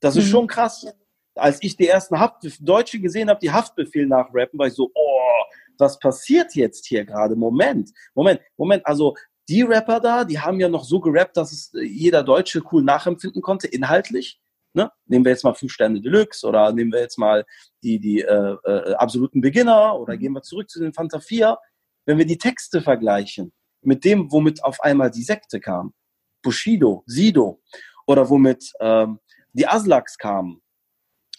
Das 0.01 0.17
ist 0.17 0.27
mhm. 0.27 0.31
schon 0.31 0.47
krass. 0.47 0.87
Als 1.35 1.63
ich 1.63 1.77
die 1.77 1.87
ersten 1.87 2.19
Haft 2.19 2.39
Deutsche 2.61 2.99
gesehen 2.99 3.29
habe, 3.29 3.39
die 3.41 3.51
Haftbefehl 3.51 4.07
nachrappen, 4.07 4.59
war 4.59 4.67
ich 4.67 4.75
so, 4.75 4.91
oh, 4.93 5.45
was 5.79 5.99
passiert 5.99 6.55
jetzt 6.55 6.87
hier 6.87 7.05
gerade? 7.05 7.37
Moment, 7.37 7.91
Moment, 8.15 8.41
Moment. 8.57 8.87
Also 8.87 9.15
die 9.49 9.63
Rapper 9.63 10.01
da, 10.01 10.25
die 10.25 10.39
haben 10.39 10.61
ja 10.61 10.69
noch 10.69 10.85
so 10.85 11.01
gerappt, 11.01 11.37
dass 11.37 11.53
es 11.53 11.71
jeder 11.73 12.23
Deutsche 12.23 12.63
cool 12.71 12.83
nachempfinden 12.83 13.41
konnte, 13.41 13.67
inhaltlich. 13.67 14.41
Ne? 14.75 14.91
Nehmen 15.07 15.25
wir 15.25 15.33
jetzt 15.33 15.45
mal 15.45 15.55
fünf 15.55 15.73
Sterne 15.73 16.01
Deluxe 16.01 16.47
oder 16.47 16.73
nehmen 16.73 16.93
wir 16.93 17.01
jetzt 17.01 17.19
mal 17.19 17.47
die, 17.83 17.99
die 17.99 18.21
äh, 18.21 18.57
äh, 18.65 18.95
absoluten 18.95 19.41
Beginner 19.41 19.99
oder 19.99 20.15
mhm. 20.15 20.19
gehen 20.19 20.33
wir 20.33 20.43
zurück 20.43 20.69
zu 20.69 20.81
den 20.81 20.93
Fanta 20.93 21.21
4. 21.21 21.59
Wenn 22.05 22.19
wir 22.19 22.27
die 22.27 22.39
Texte 22.39 22.83
vergleichen 22.83 23.53
mit 23.81 24.05
dem, 24.05 24.31
womit 24.31 24.63
auf 24.63 24.81
einmal 24.81 25.11
die 25.11 25.23
Sekte 25.23 25.61
kam, 25.61 25.95
Bushido, 26.43 27.03
Sido 27.07 27.63
oder 28.07 28.29
womit 28.29 28.73
ähm, 28.81 29.19
die 29.53 29.67
Aslaks 29.67 30.19
kamen 30.19 30.61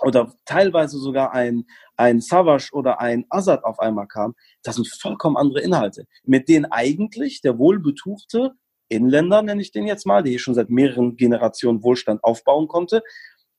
oder 0.02 0.34
teilweise 0.46 0.98
sogar 0.98 1.34
ein, 1.34 1.66
ein 1.98 2.22
Savage 2.22 2.70
oder 2.74 3.00
ein 3.00 3.26
Azad 3.30 3.64
auf 3.64 3.80
einmal 3.80 4.08
kam, 4.08 4.36
das 4.64 4.76
sind 4.76 4.88
vollkommen 4.88 5.38
andere 5.38 5.62
Inhalte, 5.62 6.06
mit 6.24 6.50
denen 6.50 6.66
eigentlich 6.66 7.42
der 7.42 7.58
wohlbetuchte 7.58 8.54
Inländer, 8.90 9.42
nenne 9.42 9.62
ich 9.62 9.72
den 9.72 9.88
jetzt 9.88 10.06
mal, 10.06 10.24
der 10.24 10.32
hier 10.32 10.40
schon 10.40 10.56
seit 10.56 10.70
mehreren 10.70 11.16
Generationen 11.16 11.84
Wohlstand 11.84 12.24
aufbauen 12.24 12.68
konnte, 12.68 13.04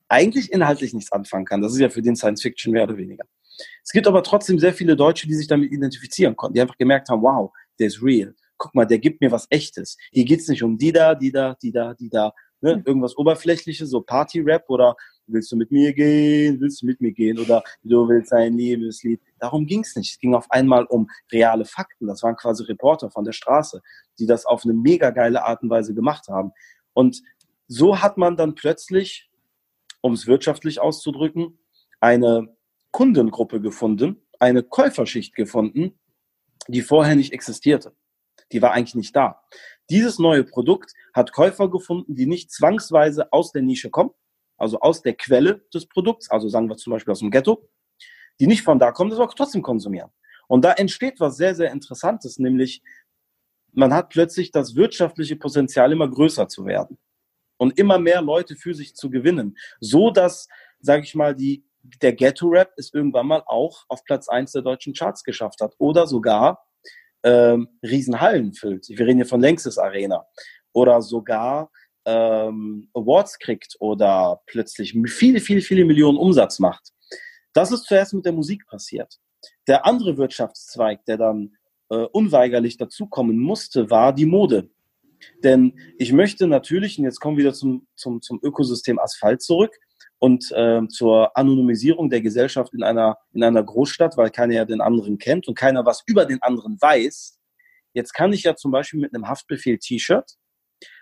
eigentlich 0.09 0.53
inhaltlich 0.53 0.93
nichts 0.93 1.13
anfangen 1.13 1.45
kann. 1.45 1.63
Das 1.63 1.73
ist 1.73 1.79
ja 1.79 1.89
für 1.89 2.03
den 2.03 2.17
Science 2.17 2.43
Fiction 2.43 2.73
mehr 2.73 2.83
oder 2.85 2.97
weniger. 2.97 3.25
Es 3.85 3.93
gibt 3.93 4.07
aber 4.07 4.23
trotzdem 4.23 4.59
sehr 4.59 4.75
viele 4.75 4.97
Deutsche, 4.97 5.27
die 5.27 5.35
sich 5.35 5.47
damit 5.47 5.71
identifizieren 5.73 6.35
konnten, 6.35 6.55
die 6.55 6.61
einfach 6.61 6.77
gemerkt 6.77 7.09
haben, 7.09 7.23
wow, 7.23 7.53
der 7.79 7.87
ist 7.87 8.03
real. 8.03 8.35
Guck 8.57 8.75
mal, 8.75 8.85
der 8.85 8.99
gibt 8.99 9.21
mir 9.21 9.31
was 9.31 9.47
Echtes. 9.51 9.97
Hier 10.11 10.25
geht's 10.25 10.49
nicht 10.49 10.63
um 10.63 10.77
die 10.77 10.93
da, 10.93 11.15
die 11.15 11.31
da, 11.31 11.57
die 11.63 11.73
da, 11.73 11.95
die 11.95 12.11
da, 12.11 12.33
ne? 12.61 12.83
irgendwas 12.85 13.17
Oberflächliches, 13.17 13.91
so 13.91 14.01
Party-Rap 14.01 14.69
oder 14.69 14.97
willst 15.27 15.53
du 15.53 15.57
mit 15.57 15.71
mir 15.71 15.93
gehen, 15.93 16.61
willst 16.61 16.83
du 16.83 16.87
mit 16.87 17.01
mir 17.01 17.13
gehen 17.13 17.39
oder 17.39 17.63
du 17.83 18.09
willst 18.09 18.33
ein 18.33 18.57
Liebeslied. 18.57 19.21
Darum 19.39 19.67
ging 19.67 19.81
es 19.81 19.97
nicht. 19.97 20.13
Es 20.13 20.19
ging 20.19 20.35
auf 20.35 20.51
einmal 20.51 20.85
um 20.87 21.09
reale 21.33 21.65
Fakten. 21.65 22.07
Das 22.07 22.23
waren 22.23 22.37
quasi 22.37 22.65
Reporter 22.65 23.11
von 23.11 23.25
der 23.25 23.33
Straße, 23.33 23.81
die 24.19 24.27
das 24.27 24.47
auf 24.47 24.65
eine 24.65 24.75
mega 24.75 25.11
geile 25.11 25.45
Art 25.45 25.63
und 25.63 25.71
Weise 25.71 25.95
gemacht 25.95 26.29
haben. 26.29 26.53
Und 26.93 27.23
so 27.69 28.01
hat 28.03 28.17
man 28.17 28.37
dann 28.37 28.55
plötzlich, 28.55 29.31
um 30.01 30.13
es 30.13 30.27
wirtschaftlich 30.27 30.81
auszudrücken, 30.81 31.59
eine 32.01 32.55
Kundengruppe 32.91 33.61
gefunden, 33.61 34.23
eine 34.39 34.63
Käuferschicht 34.63 35.35
gefunden, 35.35 35.99
die 36.67 36.83
vorher 36.83 37.15
nicht 37.15 37.33
existierte. 37.33 37.95
Die 38.53 38.63
war 38.63 38.73
eigentlich 38.73 38.95
nicht 38.95 39.15
da. 39.15 39.43
Dieses 39.91 40.19
neue 40.19 40.45
Produkt 40.45 40.93
hat 41.15 41.33
Käufer 41.33 41.71
gefunden, 41.71 42.15
die 42.15 42.27
nicht 42.27 42.53
zwangsweise 42.53 43.33
aus 43.33 43.53
der 43.53 43.63
Nische 43.63 43.91
kommen, 43.91 44.11
also 44.57 44.81
aus 44.81 45.03
der 45.03 45.15
Quelle 45.15 45.65
des 45.73 45.87
Produkts, 45.87 46.31
also 46.31 46.49
sagen 46.49 46.69
wir 46.69 46.77
zum 46.77 46.93
Beispiel 46.93 47.13
aus 47.13 47.21
dem 47.21 47.31
Ghetto, 47.31 47.69
die 48.39 48.47
nicht 48.47 48.63
von 48.63 48.79
da 48.79 48.93
kommen, 48.93 49.11
das 49.11 49.19
aber 49.19 49.33
trotzdem 49.35 49.63
konsumieren. 49.63 50.11
Und 50.49 50.65
da 50.65 50.73
entsteht 50.73 51.21
was 51.21 51.37
sehr, 51.37 51.55
sehr 51.55 51.71
Interessantes, 51.71 52.39
nämlich 52.39 52.83
man 53.73 53.95
hat 53.95 54.09
plötzlich 54.09 54.51
das 54.51 54.75
wirtschaftliche 54.75 55.37
Potenzial 55.37 55.93
immer 55.93 56.09
größer 56.11 56.49
zu 56.49 56.67
werden 56.67 56.99
und 57.57 57.79
immer 57.79 57.99
mehr 57.99 58.23
Leute 58.23 58.57
für 58.57 58.75
sich 58.75 58.95
zu 58.95 59.11
gewinnen, 59.11 59.57
so 59.81 60.11
dass, 60.11 60.49
sage 60.81 61.05
ich 61.05 61.15
mal, 61.15 61.35
die 61.35 61.65
der 62.03 62.13
Ghetto-Rap 62.13 62.73
es 62.77 62.93
irgendwann 62.93 63.27
mal 63.27 63.43
auch 63.47 63.85
auf 63.89 64.05
Platz 64.05 64.29
eins 64.29 64.53
der 64.53 64.63
deutschen 64.63 64.93
Charts 64.93 65.25
geschafft 65.25 65.61
hat 65.61 65.75
oder 65.79 66.07
sogar 66.07 66.67
ähm, 67.23 67.69
Riesenhallen 67.83 68.55
füllt. 68.55 68.89
Wir 68.89 69.07
reden 69.07 69.19
hier 69.19 69.27
von 69.27 69.41
Längstes 69.41 69.79
Arena 69.79 70.25
oder 70.73 71.03
sogar 71.03 71.71
ähm, 72.05 72.89
Awards 72.95 73.39
kriegt 73.39 73.77
oder 73.81 74.41
plötzlich 74.47 74.95
viele, 75.07 75.41
viele, 75.41 75.61
viele 75.61 75.85
Millionen 75.85 76.19
Umsatz 76.19 76.59
macht. 76.59 76.93
Das 77.53 77.73
ist 77.73 77.85
zuerst 77.85 78.15
mit 78.15 78.25
der 78.25 78.33
Musik 78.33 78.67
passiert. 78.67 79.19
Der 79.67 79.87
andere 79.87 80.17
Wirtschaftszweig, 80.17 81.05
der 81.05 81.19
dann 81.19 81.57
äh, 81.91 82.07
unweigerlich 82.13 82.77
dazukommen 82.77 83.39
musste, 83.39 83.91
war 83.91 84.13
die 84.13 84.27
Mode. 84.27 84.71
Denn 85.43 85.79
ich 85.99 86.13
möchte 86.13 86.47
natürlich, 86.47 86.99
und 86.99 87.05
jetzt 87.05 87.21
kommen 87.21 87.37
wir 87.37 87.45
wieder 87.45 87.55
zum, 87.55 87.87
zum, 87.95 88.23
zum 88.23 88.41
Ökosystem 88.43 88.99
Asphalt 88.99 89.43
zurück 89.43 89.77
und 90.21 90.53
äh, 90.53 90.87
zur 90.89 91.37
Anonymisierung 91.37 92.11
der 92.11 92.21
Gesellschaft 92.21 92.73
in 92.75 92.83
einer, 92.83 93.17
in 93.33 93.43
einer 93.43 93.63
Großstadt, 93.63 94.17
weil 94.17 94.31
keiner 94.31 94.55
ja 94.55 94.65
den 94.65 94.81
anderen 94.81 95.19
kennt 95.19 95.49
und 95.49 95.57
keiner 95.57 95.85
was 95.85 96.05
über 96.07 96.27
den 96.27 96.41
anderen 96.43 96.81
weiß. 96.81 97.39
Jetzt 97.95 98.13
kann 98.13 98.33
ich 98.33 98.45
ja 98.45 98.55
zum 98.55 98.71
Beispiel 98.71 99.01
mit 99.01 99.15
einem 99.15 99.27
Haftbefehl-T-Shirt 99.27 100.37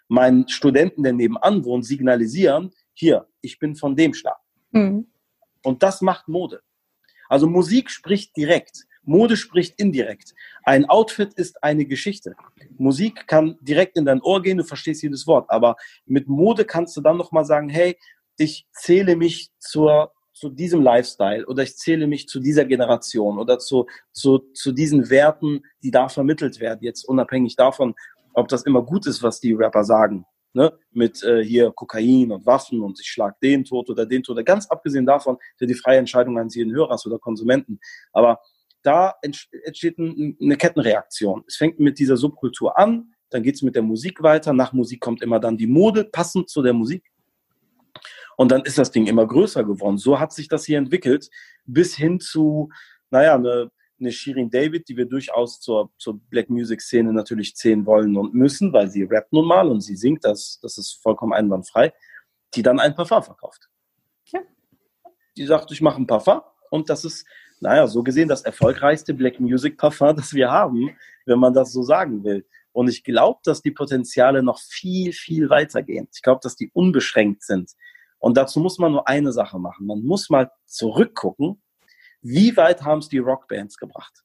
meinen 0.07 0.49
Studenten, 0.49 1.03
der 1.03 1.13
nebenan 1.13 1.65
wohnt, 1.65 1.85
signalisieren, 1.85 2.71
hier, 2.95 3.29
ich 3.43 3.59
bin 3.59 3.77
von 3.77 3.95
dem 3.95 4.15
Schlag. 4.15 4.39
Mhm. 4.71 5.07
Und 5.63 5.83
das 5.83 6.01
macht 6.01 6.29
Mode. 6.29 6.63
Also 7.29 7.47
Musik 7.47 7.91
spricht 7.91 8.37
direkt. 8.37 8.87
Mode 9.03 9.37
spricht 9.37 9.79
indirekt. 9.81 10.35
Ein 10.65 10.85
Outfit 10.87 11.35
ist 11.35 11.63
eine 11.63 11.87
Geschichte. 11.87 12.37
Musik 12.77 13.27
kann 13.27 13.57
direkt 13.61 13.97
in 13.97 14.05
dein 14.05 14.21
Ohr 14.21 14.43
gehen, 14.43 14.59
du 14.59 14.65
verstehst 14.65 15.03
jedes 15.03 15.27
Wort. 15.27 15.49
Aber 15.51 15.77
mit 16.05 16.29
Mode 16.29 16.65
kannst 16.65 16.97
du 16.97 17.01
dann 17.01 17.17
nochmal 17.17 17.45
sagen, 17.45 17.69
hey, 17.69 17.97
ich 18.39 18.67
zähle 18.73 19.17
mich 19.17 19.51
zur, 19.59 20.13
zu 20.33 20.49
diesem 20.49 20.83
Lifestyle 20.83 21.47
oder 21.47 21.65
ich 21.65 21.77
zähle 21.77 22.07
mich 22.07 22.29
zu 22.29 22.41
dieser 22.41 22.65
Generation 22.65 23.39
oder 23.39 23.59
zu, 23.59 23.87
zu, 24.13 24.39
zu 24.55 24.73
diesen 24.73 25.11
Werten, 25.11 25.63
die 25.83 25.91
da 25.91 26.09
vermittelt 26.09 26.61
werden. 26.61 26.81
Jetzt 26.83 27.05
unabhängig 27.05 27.57
davon, 27.57 27.95
ob 28.35 28.49
das 28.49 28.63
immer 28.63 28.83
gut 28.83 29.07
ist, 29.07 29.23
was 29.23 29.41
die 29.41 29.53
Rapper 29.53 29.85
sagen. 29.85 30.25
Ne? 30.55 30.73
Mit 30.93 31.23
äh, 31.25 31.45
hier 31.45 31.73
Kokain 31.73 32.33
und 32.33 32.47
Waffen 32.47 32.81
und 32.81 32.99
ich 33.01 33.09
schlag 33.09 33.39
den 33.41 33.65
tot 33.65 33.91
oder 33.91 34.07
den 34.07 34.23
tot. 34.23 34.45
Ganz 34.47 34.67
abgesehen 34.67 35.05
davon, 35.05 35.37
der 35.61 35.67
die 35.67 35.75
freie 35.75 35.99
Entscheidung 35.99 36.39
eines 36.39 36.55
jeden 36.55 36.75
Hörers 36.75 37.05
oder 37.07 37.19
Konsumenten. 37.19 37.81
Aber 38.13 38.41
da 38.83 39.15
entsteht 39.23 39.99
eine 39.99 40.57
Kettenreaktion. 40.57 41.45
Es 41.47 41.57
fängt 41.57 41.81
mit 41.81 41.99
dieser 41.99 42.17
Subkultur 42.17 42.79
an, 42.79 43.13
dann 43.31 43.43
geht 43.43 43.57
es 43.57 43.63
mit 43.63 43.75
der 43.75 43.83
Musik 43.83 44.23
weiter. 44.23 44.53
Nach 44.53 44.73
Musik 44.73 45.01
kommt 45.01 45.21
immer 45.21 45.41
dann 45.41 45.59
die 45.59 45.67
Mode, 45.67 46.05
passend 46.05 46.49
zu 46.49 46.63
der 46.63 46.73
Musik. 46.73 47.05
Und 48.39 48.53
dann 48.53 48.63
ist 48.63 48.79
das 48.79 48.93
Ding 48.93 49.07
immer 49.07 49.27
größer 49.27 49.65
geworden. 49.65 49.99
So 49.99 50.21
hat 50.21 50.33
sich 50.33 50.49
das 50.49 50.65
hier 50.65 50.79
entwickelt, 50.79 51.29
bis 51.67 51.97
hin 51.97 52.21
zu, 52.21 52.71
naja, 53.11 53.35
eine 53.35 53.71
eine 54.01 54.13
Shirin 54.13 54.51
David, 54.51 54.89
die 54.89 54.97
wir 54.97 55.07
durchaus 55.07 55.61
zur, 55.61 55.91
zur 55.99 56.21
Black 56.31 56.51
Music 56.51 56.81
Szene 56.81 57.13
natürlich 57.13 57.57
zählen 57.57 57.85
wollen 57.87 58.17
und 58.17 58.35
müssen, 58.35 58.73
weil 58.73 58.89
sie 58.89 59.03
rappt 59.03 59.33
nun 59.33 59.47
mal 59.47 59.69
und 59.69 59.81
sie 59.81 59.97
singt, 59.97 60.25
das, 60.25 60.59
das 60.63 60.79
ist 60.79 61.01
vollkommen 61.03 61.33
einwandfrei. 61.33 61.93
die 62.55 62.63
dann 62.63 62.81
ein 62.81 62.95
Parfum 62.95 63.23
verkauft. 63.23 63.69
Ja. 64.27 64.41
Die 65.37 65.45
sagt, 65.45 65.71
ich 65.71 65.83
mache 65.83 66.01
ein 66.01 66.07
Parfum 66.07 66.41
und 66.71 66.89
das 66.89 67.05
ist, 67.05 67.27
naja, 67.61 67.87
so 67.87 68.03
gesehen 68.03 68.29
das 68.29 68.43
erfolgreichste 68.43 69.15
Black 69.15 69.39
Music 69.41 69.77
Parfum, 69.77 70.17
das 70.17 70.33
wir 70.33 70.51
haben, 70.51 70.97
wenn 71.27 71.39
man 71.39 71.53
das 71.53 71.73
so 71.73 71.83
sagen 71.83 72.25
will. 72.25 72.47
Und 72.73 72.89
ich 72.89 73.03
glaube, 73.03 73.41
dass 73.45 73.61
die 73.61 73.73
Potenziale 73.73 74.43
noch 74.43 74.61
viel, 74.61 75.13
viel 75.13 75.51
weiter 75.51 75.83
gehen. 75.83 76.09
Ich 76.15 76.23
glaube, 76.23 76.41
dass 76.43 76.55
die 76.55 76.71
unbeschränkt 76.73 77.43
sind. 77.43 77.73
Und 78.19 78.37
dazu 78.37 78.61
muss 78.61 78.79
man 78.79 78.93
nur 78.93 79.09
eine 79.09 79.33
Sache 79.33 79.59
machen. 79.59 79.87
Man 79.87 80.03
muss 80.03 80.31
mal 80.31 80.51
zurückgucken, 80.67 81.63
wie 82.21 82.57
weit 82.57 82.83
haben 82.83 82.99
es 82.99 83.09
die 83.09 83.19
Rockbands 83.19 83.77
gebracht? 83.77 84.25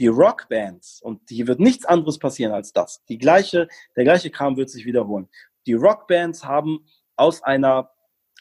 Die 0.00 0.08
Rockbands, 0.08 1.00
und 1.02 1.20
hier 1.28 1.46
wird 1.46 1.60
nichts 1.60 1.84
anderes 1.84 2.18
passieren 2.18 2.52
als 2.52 2.72
das. 2.72 3.04
Die 3.08 3.18
gleiche, 3.18 3.68
der 3.96 4.04
gleiche 4.04 4.30
Kram 4.30 4.56
wird 4.56 4.70
sich 4.70 4.84
wiederholen. 4.84 5.28
Die 5.66 5.74
Rockbands 5.74 6.44
haben 6.44 6.84
aus 7.16 7.42
einer 7.44 7.90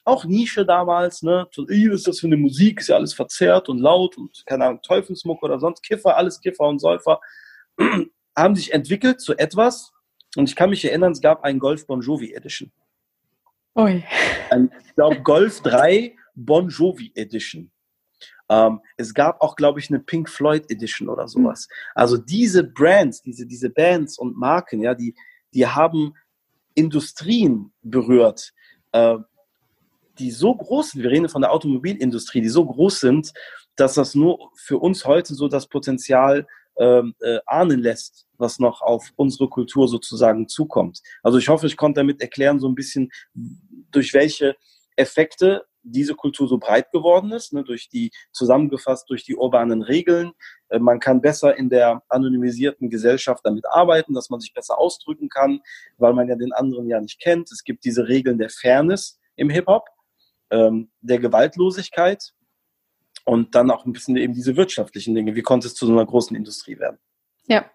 auch 0.05 0.25
Nische 0.25 0.65
damals, 0.65 1.21
ne, 1.21 1.47
so, 1.51 1.63
was 1.63 1.77
ist 1.77 2.07
das 2.07 2.19
für 2.19 2.27
eine 2.27 2.37
Musik, 2.37 2.81
ist 2.81 2.89
ja 2.89 2.95
alles 2.95 3.13
verzerrt 3.13 3.69
und 3.69 3.79
laut 3.79 4.17
und 4.17 4.43
keine 4.45 4.65
Ahnung, 4.65 4.81
Teufelsmuck 4.81 5.41
oder 5.43 5.59
sonst 5.59 5.81
Kiffer, 5.81 6.17
alles 6.17 6.41
Kiffer 6.41 6.67
und 6.67 6.79
Säufer, 6.79 7.21
haben 8.35 8.55
sich 8.55 8.73
entwickelt 8.73 9.21
zu 9.21 9.37
etwas, 9.37 9.93
und 10.35 10.49
ich 10.49 10.55
kann 10.55 10.71
mich 10.71 10.83
erinnern, 10.83 11.11
es 11.11 11.21
gab 11.21 11.43
einen 11.43 11.59
Golf 11.59 11.85
Bon 11.85 12.01
Jovi 12.01 12.33
Edition. 12.33 12.71
Ui. 13.75 14.03
Ein, 14.51 14.71
ich 14.85 14.95
glaube, 14.95 15.21
Golf 15.21 15.61
3 15.61 16.15
Bon 16.35 16.69
Jovi 16.69 17.11
Edition. 17.15 17.71
Ähm, 18.49 18.81
es 18.97 19.13
gab 19.13 19.41
auch, 19.41 19.55
glaube 19.55 19.79
ich, 19.79 19.89
eine 19.89 19.99
Pink 19.99 20.29
Floyd 20.29 20.69
Edition 20.69 21.09
oder 21.09 21.27
sowas. 21.27 21.67
Mhm. 21.67 21.91
Also 21.95 22.17
diese 22.17 22.63
Brands, 22.63 23.21
diese, 23.21 23.47
diese 23.47 23.69
Bands 23.69 24.17
und 24.17 24.37
Marken, 24.37 24.81
ja, 24.81 24.93
die, 24.93 25.15
die 25.53 25.65
haben 25.65 26.13
Industrien 26.75 27.71
berührt, 27.81 28.53
äh, 28.91 29.17
die 30.19 30.31
so 30.31 30.53
groß 30.55 30.91
sind. 30.91 31.03
Wir 31.03 31.11
reden 31.11 31.29
von 31.29 31.41
der 31.41 31.51
Automobilindustrie, 31.51 32.41
die 32.41 32.49
so 32.49 32.65
groß 32.65 32.99
sind, 32.99 33.33
dass 33.75 33.95
das 33.95 34.13
nur 34.13 34.51
für 34.55 34.77
uns 34.77 35.05
heute 35.05 35.33
so 35.33 35.47
das 35.47 35.67
Potenzial 35.67 36.45
ähm, 36.77 37.15
äh, 37.21 37.39
ahnen 37.45 37.79
lässt, 37.79 38.27
was 38.37 38.59
noch 38.59 38.81
auf 38.81 39.11
unsere 39.15 39.49
Kultur 39.49 39.87
sozusagen 39.87 40.47
zukommt. 40.47 41.01
Also 41.21 41.37
ich 41.37 41.49
hoffe, 41.49 41.67
ich 41.67 41.77
konnte 41.77 41.99
damit 41.99 42.21
erklären, 42.21 42.59
so 42.59 42.67
ein 42.67 42.75
bisschen, 42.75 43.11
durch 43.91 44.13
welche 44.13 44.55
Effekte 44.95 45.65
diese 45.83 46.15
Kultur 46.15 46.47
so 46.47 46.57
breit 46.57 46.91
geworden 46.91 47.31
ist, 47.31 47.53
ne, 47.53 47.63
durch 47.63 47.89
die 47.89 48.11
zusammengefasst 48.31 49.09
durch 49.09 49.23
die 49.25 49.35
urbanen 49.35 49.81
Regeln. 49.81 50.31
Äh, 50.69 50.79
man 50.79 50.99
kann 50.99 51.21
besser 51.21 51.57
in 51.57 51.69
der 51.69 52.01
anonymisierten 52.09 52.89
Gesellschaft 52.89 53.41
damit 53.45 53.65
arbeiten, 53.67 54.13
dass 54.13 54.29
man 54.29 54.39
sich 54.39 54.53
besser 54.53 54.77
ausdrücken 54.77 55.29
kann, 55.29 55.59
weil 55.97 56.13
man 56.13 56.29
ja 56.29 56.35
den 56.35 56.53
anderen 56.53 56.87
ja 56.87 56.99
nicht 57.01 57.19
kennt. 57.19 57.51
Es 57.51 57.63
gibt 57.63 57.83
diese 57.85 58.07
Regeln 58.07 58.37
der 58.37 58.49
Fairness 58.49 59.19
im 59.35 59.49
Hip-Hop, 59.49 59.85
ähm, 60.51 60.89
der 61.01 61.19
Gewaltlosigkeit 61.19 62.33
und 63.23 63.55
dann 63.55 63.71
auch 63.71 63.85
ein 63.85 63.93
bisschen 63.93 64.15
eben 64.17 64.33
diese 64.33 64.55
wirtschaftlichen 64.55 65.15
Dinge. 65.15 65.35
Wie 65.35 65.41
konnte 65.41 65.67
es 65.67 65.75
zu 65.75 65.85
so 65.85 65.93
einer 65.93 66.05
großen 66.05 66.35
Industrie 66.35 66.79
werden? 66.79 66.97
Ja, 67.47 67.65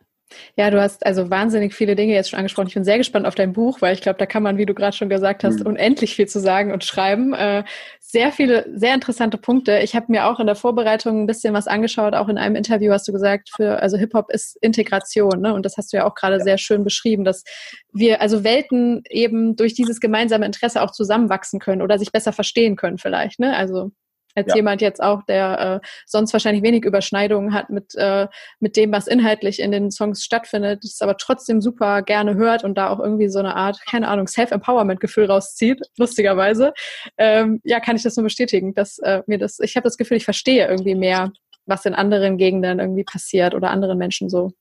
ja, 0.56 0.70
du 0.70 0.80
hast 0.80 1.06
also 1.06 1.30
wahnsinnig 1.30 1.74
viele 1.74 1.96
Dinge 1.96 2.12
jetzt 2.12 2.30
schon 2.30 2.38
angesprochen. 2.38 2.68
Ich 2.68 2.74
bin 2.74 2.84
sehr 2.84 2.98
gespannt 2.98 3.26
auf 3.26 3.34
dein 3.34 3.52
Buch, 3.52 3.80
weil 3.80 3.94
ich 3.94 4.02
glaube, 4.02 4.18
da 4.18 4.26
kann 4.26 4.42
man, 4.42 4.58
wie 4.58 4.66
du 4.66 4.74
gerade 4.74 4.96
schon 4.96 5.08
gesagt 5.08 5.44
hast, 5.44 5.60
mhm. 5.60 5.66
unendlich 5.66 6.14
viel 6.14 6.28
zu 6.28 6.40
sagen 6.40 6.72
und 6.72 6.84
schreiben. 6.84 7.32
Äh, 7.32 7.64
sehr 8.00 8.32
viele, 8.32 8.66
sehr 8.74 8.94
interessante 8.94 9.38
Punkte. 9.38 9.78
Ich 9.78 9.94
habe 9.94 10.06
mir 10.08 10.26
auch 10.26 10.38
in 10.40 10.46
der 10.46 10.56
Vorbereitung 10.56 11.22
ein 11.22 11.26
bisschen 11.26 11.54
was 11.54 11.66
angeschaut. 11.66 12.14
Auch 12.14 12.28
in 12.28 12.38
einem 12.38 12.56
Interview 12.56 12.92
hast 12.92 13.08
du 13.08 13.12
gesagt, 13.12 13.50
für 13.54 13.80
also 13.80 13.96
Hip 13.96 14.14
Hop 14.14 14.30
ist 14.30 14.56
Integration, 14.60 15.40
ne? 15.40 15.54
Und 15.54 15.64
das 15.64 15.76
hast 15.76 15.92
du 15.92 15.98
ja 15.98 16.06
auch 16.06 16.14
gerade 16.14 16.38
ja. 16.38 16.44
sehr 16.44 16.58
schön 16.58 16.84
beschrieben, 16.84 17.24
dass 17.24 17.44
wir 17.92 18.20
also 18.20 18.44
Welten 18.44 19.02
eben 19.08 19.56
durch 19.56 19.74
dieses 19.74 20.00
gemeinsame 20.00 20.46
Interesse 20.46 20.82
auch 20.82 20.90
zusammenwachsen 20.90 21.58
können 21.58 21.82
oder 21.82 21.98
sich 21.98 22.12
besser 22.12 22.32
verstehen 22.32 22.76
können 22.76 22.98
vielleicht. 22.98 23.40
Ne? 23.40 23.56
Also 23.56 23.92
als 24.38 24.48
ja. 24.48 24.56
jemand 24.56 24.80
jetzt 24.80 25.02
auch, 25.02 25.22
der 25.24 25.80
äh, 25.82 25.86
sonst 26.06 26.32
wahrscheinlich 26.32 26.62
wenig 26.62 26.84
Überschneidungen 26.84 27.52
hat 27.52 27.70
mit, 27.70 27.94
äh, 27.96 28.26
mit 28.60 28.76
dem, 28.76 28.92
was 28.92 29.06
inhaltlich 29.06 29.60
in 29.60 29.72
den 29.72 29.90
Songs 29.90 30.24
stattfindet, 30.24 30.84
es 30.84 31.02
aber 31.02 31.16
trotzdem 31.16 31.60
super 31.60 32.02
gerne 32.02 32.34
hört 32.34 32.64
und 32.64 32.76
da 32.76 32.90
auch 32.90 33.00
irgendwie 33.00 33.28
so 33.28 33.38
eine 33.38 33.56
Art, 33.56 33.80
keine 33.86 34.08
Ahnung, 34.08 34.26
Self-Empowerment-Gefühl 34.26 35.26
rauszieht, 35.26 35.80
lustigerweise, 35.98 36.72
ähm, 37.16 37.60
ja, 37.64 37.80
kann 37.80 37.96
ich 37.96 38.02
das 38.02 38.16
nur 38.16 38.24
bestätigen, 38.24 38.74
dass 38.74 38.98
äh, 38.98 39.22
mir 39.26 39.38
das, 39.38 39.58
ich 39.60 39.76
habe 39.76 39.84
das 39.84 39.96
Gefühl, 39.96 40.16
ich 40.16 40.24
verstehe 40.24 40.66
irgendwie 40.66 40.94
mehr, 40.94 41.32
was 41.66 41.84
in 41.84 41.94
anderen 41.94 42.38
Gegenden 42.38 42.78
irgendwie 42.78 43.04
passiert 43.04 43.54
oder 43.54 43.70
anderen 43.70 43.98
Menschen 43.98 44.30
so, 44.30 44.52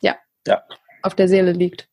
ja, 0.00 0.16
ja. 0.46 0.62
auf 1.02 1.14
der 1.14 1.28
Seele 1.28 1.52
liegt. 1.52 1.88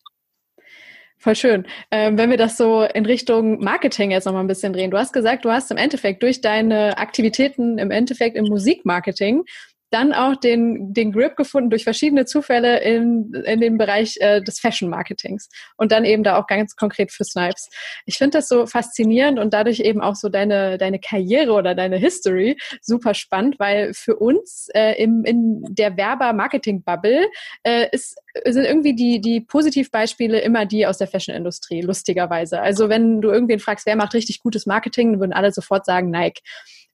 Voll 1.21 1.35
schön. 1.35 1.67
Ähm, 1.91 2.17
wenn 2.17 2.31
wir 2.31 2.37
das 2.37 2.57
so 2.57 2.81
in 2.81 3.05
Richtung 3.05 3.63
Marketing 3.63 4.09
jetzt 4.09 4.25
nochmal 4.25 4.43
ein 4.43 4.47
bisschen 4.47 4.73
drehen. 4.73 4.89
Du 4.89 4.97
hast 4.97 5.13
gesagt, 5.13 5.45
du 5.45 5.51
hast 5.51 5.69
im 5.69 5.77
Endeffekt 5.77 6.23
durch 6.23 6.41
deine 6.41 6.97
Aktivitäten 6.97 7.77
im 7.77 7.91
Endeffekt 7.91 8.35
im 8.35 8.45
Musikmarketing 8.45 9.43
dann 9.91 10.13
auch 10.13 10.35
den, 10.35 10.93
den 10.93 11.11
Grip 11.11 11.35
gefunden 11.35 11.69
durch 11.69 11.83
verschiedene 11.83 12.25
Zufälle 12.25 12.81
in, 12.81 13.33
in 13.45 13.59
dem 13.59 13.77
Bereich 13.77 14.17
äh, 14.19 14.41
des 14.41 14.59
Fashion 14.59 14.89
Marketings 14.89 15.49
und 15.77 15.91
dann 15.91 16.05
eben 16.05 16.23
da 16.23 16.39
auch 16.39 16.47
ganz 16.47 16.75
konkret 16.75 17.11
für 17.11 17.25
Snipes. 17.25 17.69
Ich 18.05 18.17
finde 18.17 18.37
das 18.37 18.47
so 18.47 18.65
faszinierend 18.65 19.37
und 19.37 19.53
dadurch 19.53 19.81
eben 19.81 20.01
auch 20.01 20.15
so 20.15 20.29
deine, 20.29 20.77
deine 20.77 20.99
Karriere 20.99 21.51
oder 21.51 21.75
deine 21.75 21.97
History 21.97 22.57
super 22.81 23.13
spannend, 23.13 23.59
weil 23.59 23.93
für 23.93 24.15
uns 24.15 24.69
äh, 24.73 24.93
im, 24.93 25.25
in 25.25 25.63
der 25.69 25.97
Werber-Marketing-Bubble 25.97 27.27
äh, 27.63 27.87
ist 27.91 28.15
sind 28.45 28.63
irgendwie 28.63 28.95
die, 28.95 29.19
die 29.19 29.41
Positivbeispiele 29.41 30.39
immer 30.39 30.65
die 30.65 30.87
aus 30.87 30.97
der 30.97 31.07
Fashion-Industrie, 31.07 31.81
lustigerweise. 31.81 32.61
Also 32.61 32.87
wenn 32.87 33.21
du 33.21 33.29
irgendwen 33.29 33.59
fragst, 33.59 33.85
wer 33.85 33.95
macht 33.95 34.13
richtig 34.13 34.39
gutes 34.41 34.65
Marketing, 34.65 35.19
würden 35.19 35.33
alle 35.33 35.51
sofort 35.51 35.85
sagen 35.85 36.09
Nike. 36.09 36.41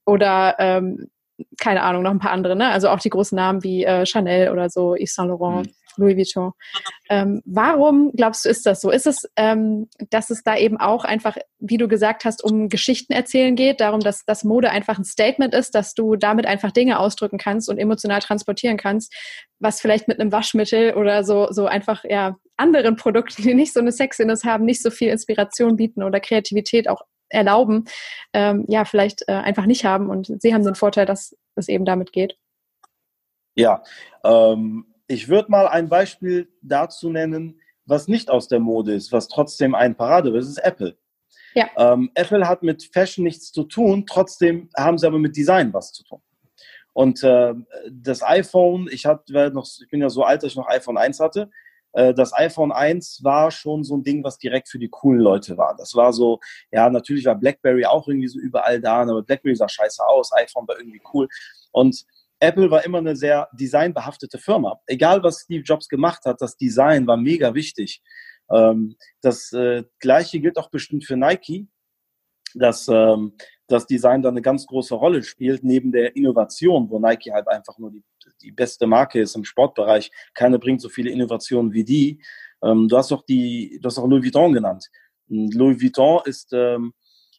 Oder 0.04 0.56
ähm, 0.58 1.10
keine 1.58 1.82
Ahnung, 1.82 2.02
noch 2.02 2.10
ein 2.10 2.18
paar 2.18 2.32
andere, 2.32 2.56
ne? 2.56 2.68
Also 2.68 2.88
auch 2.88 3.00
die 3.00 3.10
großen 3.10 3.36
Namen 3.36 3.62
wie 3.62 3.84
äh, 3.84 4.06
Chanel 4.06 4.50
oder 4.50 4.70
so, 4.70 4.94
Yves 4.94 5.14
Saint 5.14 5.28
Laurent, 5.28 5.66
mhm. 5.66 5.72
Louis 5.98 6.16
Vuitton. 6.16 6.52
Ähm, 7.10 7.42
warum 7.44 8.12
glaubst 8.12 8.44
du, 8.44 8.48
ist 8.48 8.64
das 8.66 8.80
so? 8.80 8.90
Ist 8.90 9.06
es, 9.06 9.28
ähm, 9.36 9.88
dass 10.10 10.30
es 10.30 10.42
da 10.42 10.56
eben 10.56 10.78
auch 10.78 11.04
einfach, 11.04 11.36
wie 11.58 11.76
du 11.76 11.88
gesagt 11.88 12.24
hast, 12.24 12.42
um 12.42 12.68
Geschichten 12.68 13.12
erzählen 13.12 13.56
geht, 13.56 13.80
darum, 13.80 14.00
dass 14.00 14.24
das 14.24 14.44
Mode 14.44 14.70
einfach 14.70 14.98
ein 14.98 15.04
Statement 15.04 15.54
ist, 15.54 15.74
dass 15.74 15.94
du 15.94 16.16
damit 16.16 16.46
einfach 16.46 16.70
Dinge 16.70 16.98
ausdrücken 16.98 17.38
kannst 17.38 17.68
und 17.68 17.78
emotional 17.78 18.20
transportieren 18.20 18.76
kannst, 18.76 19.12
was 19.58 19.80
vielleicht 19.80 20.08
mit 20.08 20.20
einem 20.20 20.32
Waschmittel 20.32 20.94
oder 20.94 21.24
so, 21.24 21.48
so 21.50 21.66
einfach, 21.66 22.04
ja, 22.04 22.36
anderen 22.56 22.96
Produkten, 22.96 23.42
die 23.42 23.54
nicht 23.54 23.72
so 23.72 23.80
eine 23.80 23.92
Sexiness 23.92 24.44
haben, 24.44 24.64
nicht 24.64 24.82
so 24.82 24.90
viel 24.90 25.08
Inspiration 25.08 25.76
bieten 25.76 26.02
oder 26.02 26.20
Kreativität 26.20 26.88
auch 26.88 27.02
erlauben, 27.28 27.84
ähm, 28.32 28.64
ja, 28.68 28.84
vielleicht 28.84 29.22
äh, 29.28 29.32
einfach 29.32 29.66
nicht 29.66 29.84
haben. 29.84 30.10
Und 30.10 30.40
sie 30.40 30.54
haben 30.54 30.64
den 30.64 30.74
Vorteil, 30.74 31.06
dass 31.06 31.36
es 31.54 31.68
eben 31.68 31.84
damit 31.84 32.12
geht. 32.12 32.36
Ja, 33.54 33.82
ähm, 34.24 34.86
ich 35.08 35.28
würde 35.28 35.50
mal 35.50 35.66
ein 35.66 35.88
Beispiel 35.88 36.48
dazu 36.62 37.10
nennen, 37.10 37.60
was 37.86 38.06
nicht 38.06 38.30
aus 38.30 38.48
der 38.48 38.60
Mode 38.60 38.94
ist, 38.94 39.12
was 39.12 39.28
trotzdem 39.28 39.74
ein 39.74 39.96
Parade 39.96 40.36
ist, 40.36 40.48
ist 40.48 40.58
Apple. 40.58 40.96
Ja. 41.54 41.68
Ähm, 41.76 42.10
Apple 42.14 42.46
hat 42.46 42.62
mit 42.62 42.88
Fashion 42.92 43.24
nichts 43.24 43.50
zu 43.50 43.64
tun, 43.64 44.04
trotzdem 44.06 44.68
haben 44.76 44.98
sie 44.98 45.06
aber 45.06 45.18
mit 45.18 45.36
Design 45.36 45.72
was 45.72 45.92
zu 45.92 46.04
tun. 46.04 46.20
Und 46.92 47.22
äh, 47.22 47.54
das 47.90 48.22
iPhone, 48.22 48.88
ich, 48.90 49.06
hatte, 49.06 49.50
noch, 49.52 49.66
ich 49.80 49.88
bin 49.88 50.00
ja 50.00 50.10
so 50.10 50.24
alt, 50.24 50.42
dass 50.42 50.50
ich 50.50 50.56
noch 50.56 50.68
iPhone 50.68 50.98
1 50.98 51.20
hatte. 51.20 51.50
Äh, 51.92 52.14
das 52.14 52.32
iPhone 52.34 52.72
1 52.72 53.20
war 53.22 53.50
schon 53.50 53.84
so 53.84 53.96
ein 53.96 54.02
Ding, 54.02 54.24
was 54.24 54.38
direkt 54.38 54.68
für 54.68 54.78
die 54.78 54.88
coolen 54.88 55.20
Leute 55.20 55.56
war. 55.56 55.74
Das 55.76 55.94
war 55.94 56.12
so, 56.12 56.40
ja, 56.70 56.88
natürlich 56.90 57.24
war 57.24 57.34
BlackBerry 57.34 57.84
auch 57.84 58.08
irgendwie 58.08 58.28
so 58.28 58.38
überall 58.38 58.80
da, 58.80 59.02
aber 59.02 59.22
BlackBerry 59.22 59.56
sah 59.56 59.68
scheiße 59.68 60.06
aus, 60.06 60.32
iPhone 60.32 60.66
war 60.68 60.78
irgendwie 60.78 61.02
cool. 61.12 61.28
Und 61.72 62.04
Apple 62.40 62.70
war 62.70 62.84
immer 62.84 62.98
eine 62.98 63.16
sehr 63.16 63.48
designbehaftete 63.52 64.38
Firma. 64.38 64.80
Egal, 64.86 65.22
was 65.22 65.40
Steve 65.40 65.62
Jobs 65.64 65.88
gemacht 65.88 66.24
hat, 66.24 66.40
das 66.40 66.56
Design 66.56 67.06
war 67.06 67.16
mega 67.16 67.54
wichtig. 67.54 68.02
Ähm, 68.50 68.96
das 69.20 69.52
äh, 69.52 69.84
Gleiche 69.98 70.40
gilt 70.40 70.58
auch 70.58 70.70
bestimmt 70.70 71.04
für 71.04 71.16
Nike, 71.16 71.68
dass 72.54 72.88
ähm, 72.88 73.36
das 73.66 73.86
Design 73.86 74.22
da 74.22 74.30
eine 74.30 74.40
ganz 74.40 74.66
große 74.66 74.94
Rolle 74.94 75.22
spielt, 75.22 75.62
neben 75.64 75.92
der 75.92 76.16
Innovation, 76.16 76.88
wo 76.90 76.98
Nike 76.98 77.32
halt 77.32 77.48
einfach 77.48 77.76
nur 77.78 77.90
die 77.90 78.02
die 78.42 78.52
beste 78.52 78.86
Marke 78.86 79.20
ist 79.20 79.36
im 79.36 79.44
Sportbereich. 79.44 80.10
Keiner 80.34 80.58
bringt 80.58 80.80
so 80.80 80.88
viele 80.88 81.10
Innovationen 81.10 81.72
wie 81.72 81.84
die. 81.84 82.22
Ähm, 82.62 82.88
du 82.88 82.96
hast 82.96 83.12
auch 83.12 83.22
die, 83.24 83.78
du 83.80 83.86
hast 83.86 83.98
auch 83.98 84.06
Louis 84.06 84.24
Vuitton 84.24 84.52
genannt. 84.52 84.88
Louis 85.28 85.80
Vuitton 85.80 86.20
ist, 86.24 86.52
ähm, 86.52 86.92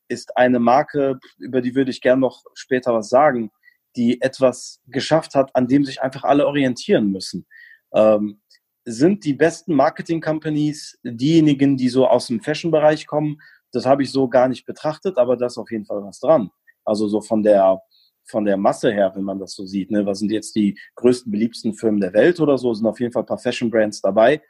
ist 0.08 0.36
eine 0.38 0.60
Marke, 0.60 1.20
über 1.38 1.62
die 1.62 1.76
würde 1.76 1.92
ich 1.92 2.02
gerne 2.02 2.22
noch 2.22 2.44
später 2.54 2.94
was 2.94 3.10
sagen, 3.10 3.52
die 3.96 4.22
etwas 4.22 4.82
geschafft 4.88 5.36
hat, 5.36 5.56
an 5.56 5.68
dem 5.68 5.86
sich 5.86 6.02
einfach 6.02 6.24
alle 6.24 6.48
orientieren 6.48 7.12
müssen. 7.12 7.46
Ähm, 7.94 8.42
sind 8.86 9.24
die 9.26 9.34
besten 9.34 9.74
Marketing-Companies 9.76 11.00
diejenigen, 11.04 11.78
die 11.78 11.90
so 11.90 12.08
aus 12.08 12.28
dem 12.28 12.42
Fashion-Bereich 12.42 13.08
kommen? 13.08 13.40
Das 13.72 13.86
habe 13.86 14.04
ich 14.04 14.12
so 14.12 14.28
gar 14.28 14.48
nicht 14.48 14.66
betrachtet, 14.66 15.18
aber 15.18 15.38
da 15.38 15.48
ist 15.48 15.58
auf 15.58 15.70
jeden 15.72 15.86
Fall 15.86 16.04
was 16.04 16.20
dran. 16.20 16.50
Also 16.86 17.08
so 17.08 17.22
von 17.22 17.44
der, 17.44 17.82
von 18.30 18.46
der 18.46 18.58
Masse 18.58 18.92
her, 18.92 19.12
wenn 19.15 19.24
man 19.24 19.39
das 19.39 19.54
so 19.54 19.65
sieht. 19.65 19.92
Ne? 19.92 20.06
Was 20.06 20.20
sind 20.20 20.32
jetzt 20.32 20.56
die 20.56 20.80
größten, 20.96 21.32
beliebsten 21.32 21.74
Firmen 21.74 22.00
der 22.00 22.13
Welt 22.13 22.39
oder 22.39 22.58
so? 22.58 22.74
Sind 22.74 22.86
auf 22.86 23.00
jeden 23.00 23.12
Fall 23.12 23.24
ein 23.24 23.28
paar 23.28 23.39
Fashion 23.39 23.72
Brands 23.72 24.02
dabei. 24.02 24.42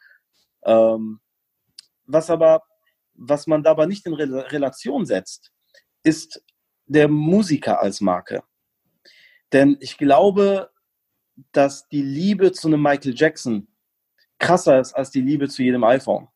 Ähm, 0.63 1.19
was 2.05 2.29
aber, 2.29 2.63
was 3.13 3.47
man 3.47 3.63
dabei 3.63 3.85
nicht 3.85 4.05
in 4.05 4.13
Re 4.13 4.51
Relation 4.51 5.05
setzt, 5.05 5.51
ist 6.03 6.43
der 6.85 7.07
Musiker 7.07 7.79
als 7.79 8.01
Marke. 8.01 8.43
Denn 9.53 9.77
ich 9.79 9.97
glaube, 9.97 10.69
dass 11.51 11.87
die 11.87 12.01
Liebe 12.01 12.51
zu 12.51 12.67
einem 12.67 12.81
Michael 12.81 13.13
Jackson 13.15 13.67
krasser 14.39 14.79
ist 14.79 14.93
als 14.93 15.11
die 15.11 15.21
Liebe 15.21 15.47
zu 15.47 15.63
jedem 15.63 15.83
iPhone. 15.83 16.27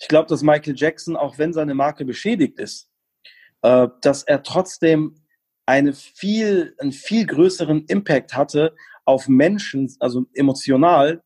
Ich 0.00 0.08
glaube, 0.08 0.28
dass 0.28 0.42
Michael 0.42 0.74
Jackson, 0.76 1.16
auch 1.16 1.38
wenn 1.38 1.52
seine 1.52 1.74
Marke 1.74 2.04
beschädigt 2.04 2.58
ist, 2.58 2.90
äh, 3.62 3.88
dass 4.00 4.22
er 4.22 4.42
trotzdem 4.42 5.20
eine 5.68 5.92
viel, 5.92 6.74
einen 6.78 6.92
viel 6.92 7.26
größeren 7.26 7.84
Impact 7.88 8.34
hatte 8.34 8.74
auf 9.04 9.28
Menschen, 9.28 9.94
also 10.00 10.24
emotional, 10.32 11.22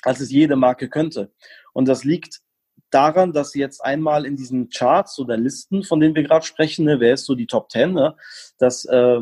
als 0.00 0.20
es 0.20 0.30
jede 0.30 0.56
Marke 0.56 0.88
könnte. 0.88 1.30
Und 1.74 1.86
das 1.86 2.02
liegt 2.02 2.40
daran, 2.88 3.34
dass 3.34 3.54
jetzt 3.54 3.84
einmal 3.84 4.24
in 4.24 4.34
diesen 4.34 4.70
Charts 4.70 5.18
oder 5.18 5.36
Listen, 5.36 5.82
von 5.82 6.00
denen 6.00 6.14
wir 6.14 6.22
gerade 6.22 6.46
sprechen, 6.46 6.86
ne, 6.86 7.00
wer 7.00 7.12
ist 7.12 7.26
so 7.26 7.34
die 7.34 7.46
Top 7.46 7.70
10, 7.70 7.92
ne, 7.92 8.16
dass, 8.56 8.86
äh, 8.86 9.20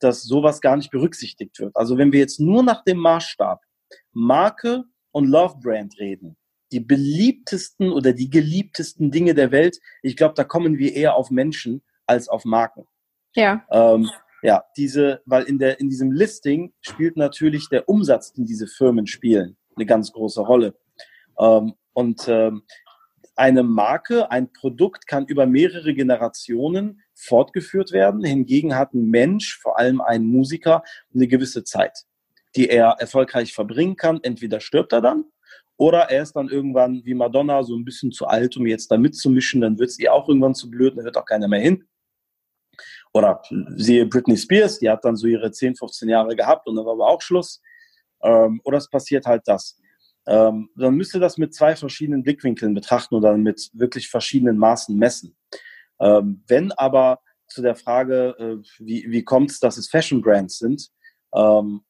dass 0.00 0.24
sowas 0.24 0.60
gar 0.60 0.76
nicht 0.76 0.90
berücksichtigt 0.90 1.60
wird. 1.60 1.76
Also 1.76 1.96
wenn 1.96 2.10
wir 2.10 2.18
jetzt 2.18 2.40
nur 2.40 2.64
nach 2.64 2.82
dem 2.82 2.98
Maßstab 2.98 3.62
Marke 4.12 4.82
und 5.12 5.28
Love 5.28 5.58
Brand 5.62 5.96
reden, 6.00 6.36
die 6.72 6.80
beliebtesten 6.80 7.92
oder 7.92 8.12
die 8.12 8.30
geliebtesten 8.30 9.12
Dinge 9.12 9.34
der 9.34 9.52
Welt, 9.52 9.78
ich 10.02 10.16
glaube, 10.16 10.34
da 10.34 10.42
kommen 10.42 10.76
wir 10.76 10.92
eher 10.92 11.14
auf 11.14 11.30
Menschen 11.30 11.84
als 12.04 12.28
auf 12.28 12.44
Marken. 12.44 12.84
Ja. 13.36 13.64
Ähm, 13.70 14.10
ja, 14.42 14.64
diese, 14.76 15.22
weil 15.26 15.44
in 15.44 15.58
der, 15.58 15.80
in 15.80 15.88
diesem 15.88 16.12
Listing 16.12 16.72
spielt 16.80 17.16
natürlich 17.16 17.68
der 17.68 17.88
Umsatz, 17.88 18.32
den 18.32 18.44
diese 18.44 18.66
Firmen 18.66 19.06
spielen, 19.06 19.56
eine 19.76 19.86
ganz 19.86 20.12
große 20.12 20.40
Rolle. 20.40 20.74
Ähm, 21.38 21.74
und 21.92 22.26
ähm, 22.28 22.62
eine 23.36 23.62
Marke, 23.62 24.30
ein 24.30 24.52
Produkt 24.52 25.06
kann 25.06 25.26
über 25.26 25.46
mehrere 25.46 25.94
Generationen 25.94 27.02
fortgeführt 27.14 27.92
werden. 27.92 28.24
Hingegen 28.24 28.74
hat 28.74 28.94
ein 28.94 29.08
Mensch, 29.10 29.58
vor 29.58 29.78
allem 29.78 30.00
ein 30.00 30.24
Musiker, 30.24 30.82
eine 31.14 31.28
gewisse 31.28 31.62
Zeit, 31.62 32.04
die 32.56 32.68
er 32.68 32.96
erfolgreich 32.98 33.52
verbringen 33.52 33.96
kann. 33.96 34.20
Entweder 34.22 34.60
stirbt 34.60 34.92
er 34.92 35.02
dann 35.02 35.24
oder 35.76 36.10
er 36.10 36.22
ist 36.22 36.34
dann 36.34 36.48
irgendwann 36.48 37.04
wie 37.04 37.14
Madonna 37.14 37.62
so 37.62 37.76
ein 37.76 37.84
bisschen 37.84 38.10
zu 38.10 38.26
alt, 38.26 38.56
um 38.56 38.66
jetzt 38.66 38.90
da 38.90 38.96
mitzumischen. 38.96 39.60
Dann 39.60 39.78
wird 39.78 39.90
es 39.90 39.98
ihr 39.98 40.12
auch 40.12 40.28
irgendwann 40.28 40.54
zu 40.54 40.70
blöd, 40.70 40.96
dann 40.96 41.04
hört 41.04 41.16
auch 41.16 41.26
keiner 41.26 41.48
mehr 41.48 41.60
hin. 41.60 41.84
Oder 43.16 43.40
siehe 43.76 44.04
Britney 44.04 44.36
Spears, 44.36 44.78
die 44.78 44.90
hat 44.90 45.02
dann 45.02 45.16
so 45.16 45.26
ihre 45.26 45.50
10, 45.50 45.76
15 45.76 46.06
Jahre 46.10 46.36
gehabt 46.36 46.68
und 46.68 46.76
dann 46.76 46.84
war 46.84 46.92
aber 46.92 47.08
auch 47.08 47.22
Schluss. 47.22 47.62
Ähm, 48.22 48.60
oder 48.62 48.76
es 48.76 48.90
passiert 48.90 49.24
halt 49.24 49.40
das. 49.46 49.80
Ähm, 50.26 50.68
dann 50.76 50.94
müsste 50.96 51.18
das 51.18 51.38
mit 51.38 51.54
zwei 51.54 51.74
verschiedenen 51.76 52.22
Blickwinkeln 52.22 52.74
betrachten 52.74 53.14
oder 53.14 53.34
mit 53.38 53.70
wirklich 53.72 54.10
verschiedenen 54.10 54.58
Maßen 54.58 54.94
messen. 54.94 55.34
Ähm, 55.98 56.44
wenn 56.46 56.72
aber 56.72 57.20
zu 57.48 57.62
der 57.62 57.74
Frage, 57.74 58.36
äh, 58.38 58.84
wie, 58.84 59.06
wie 59.08 59.24
kommt 59.24 59.50
es, 59.50 59.60
dass 59.60 59.78
es 59.78 59.88
Fashion 59.88 60.20
Brands 60.20 60.58
sind, 60.58 60.90
ähm, 61.34 61.86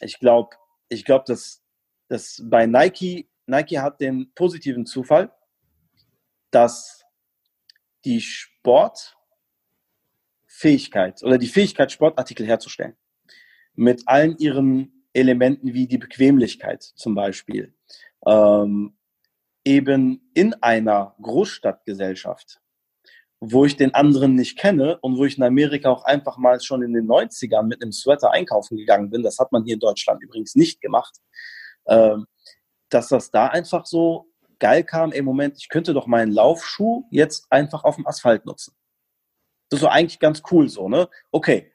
ich 0.00 0.18
glaube, 0.18 0.54
ich 0.90 1.06
glaube, 1.06 1.24
dass, 1.26 1.62
dass 2.08 2.42
bei 2.44 2.66
Nike, 2.66 3.30
Nike 3.46 3.78
hat 3.78 4.02
den 4.02 4.34
positiven 4.34 4.84
Zufall, 4.84 5.32
dass 6.50 7.06
die 8.04 8.20
Sportfähigkeit 10.58 11.22
oder 11.22 11.38
die 11.38 11.46
Fähigkeit, 11.46 11.92
Sportartikel 11.92 12.46
herzustellen, 12.46 12.96
mit 13.74 14.02
allen 14.06 14.36
ihren 14.38 15.06
Elementen 15.12 15.72
wie 15.72 15.86
die 15.86 15.98
Bequemlichkeit 15.98 16.82
zum 16.82 17.14
Beispiel, 17.14 17.74
ähm, 18.26 18.96
eben 19.64 20.30
in 20.34 20.54
einer 20.54 21.14
Großstadtgesellschaft, 21.22 22.60
wo 23.40 23.64
ich 23.66 23.76
den 23.76 23.94
anderen 23.94 24.34
nicht 24.34 24.58
kenne 24.58 24.98
und 25.00 25.16
wo 25.16 25.24
ich 25.24 25.38
in 25.38 25.44
Amerika 25.44 25.90
auch 25.90 26.04
einfach 26.04 26.38
mal 26.38 26.60
schon 26.60 26.82
in 26.82 26.92
den 26.92 27.06
90ern 27.06 27.62
mit 27.62 27.80
einem 27.80 27.92
Sweater 27.92 28.32
einkaufen 28.32 28.76
gegangen 28.76 29.10
bin, 29.10 29.22
das 29.22 29.38
hat 29.38 29.52
man 29.52 29.64
hier 29.64 29.74
in 29.74 29.80
Deutschland 29.80 30.22
übrigens 30.22 30.56
nicht 30.56 30.80
gemacht, 30.80 31.18
ähm, 31.86 32.26
dass 32.88 33.08
das 33.08 33.30
da 33.30 33.46
einfach 33.46 33.86
so 33.86 34.26
geil 34.58 34.82
kam, 34.82 35.12
im 35.12 35.24
Moment, 35.24 35.56
ich 35.58 35.68
könnte 35.68 35.94
doch 35.94 36.08
meinen 36.08 36.32
Laufschuh 36.32 37.04
jetzt 37.12 37.46
einfach 37.50 37.84
auf 37.84 37.94
dem 37.94 38.08
Asphalt 38.08 38.44
nutzen. 38.44 38.74
Das 39.68 39.80
so 39.80 39.88
eigentlich 39.88 40.18
ganz 40.18 40.42
cool 40.50 40.68
so, 40.68 40.88
ne? 40.88 41.08
Okay. 41.30 41.72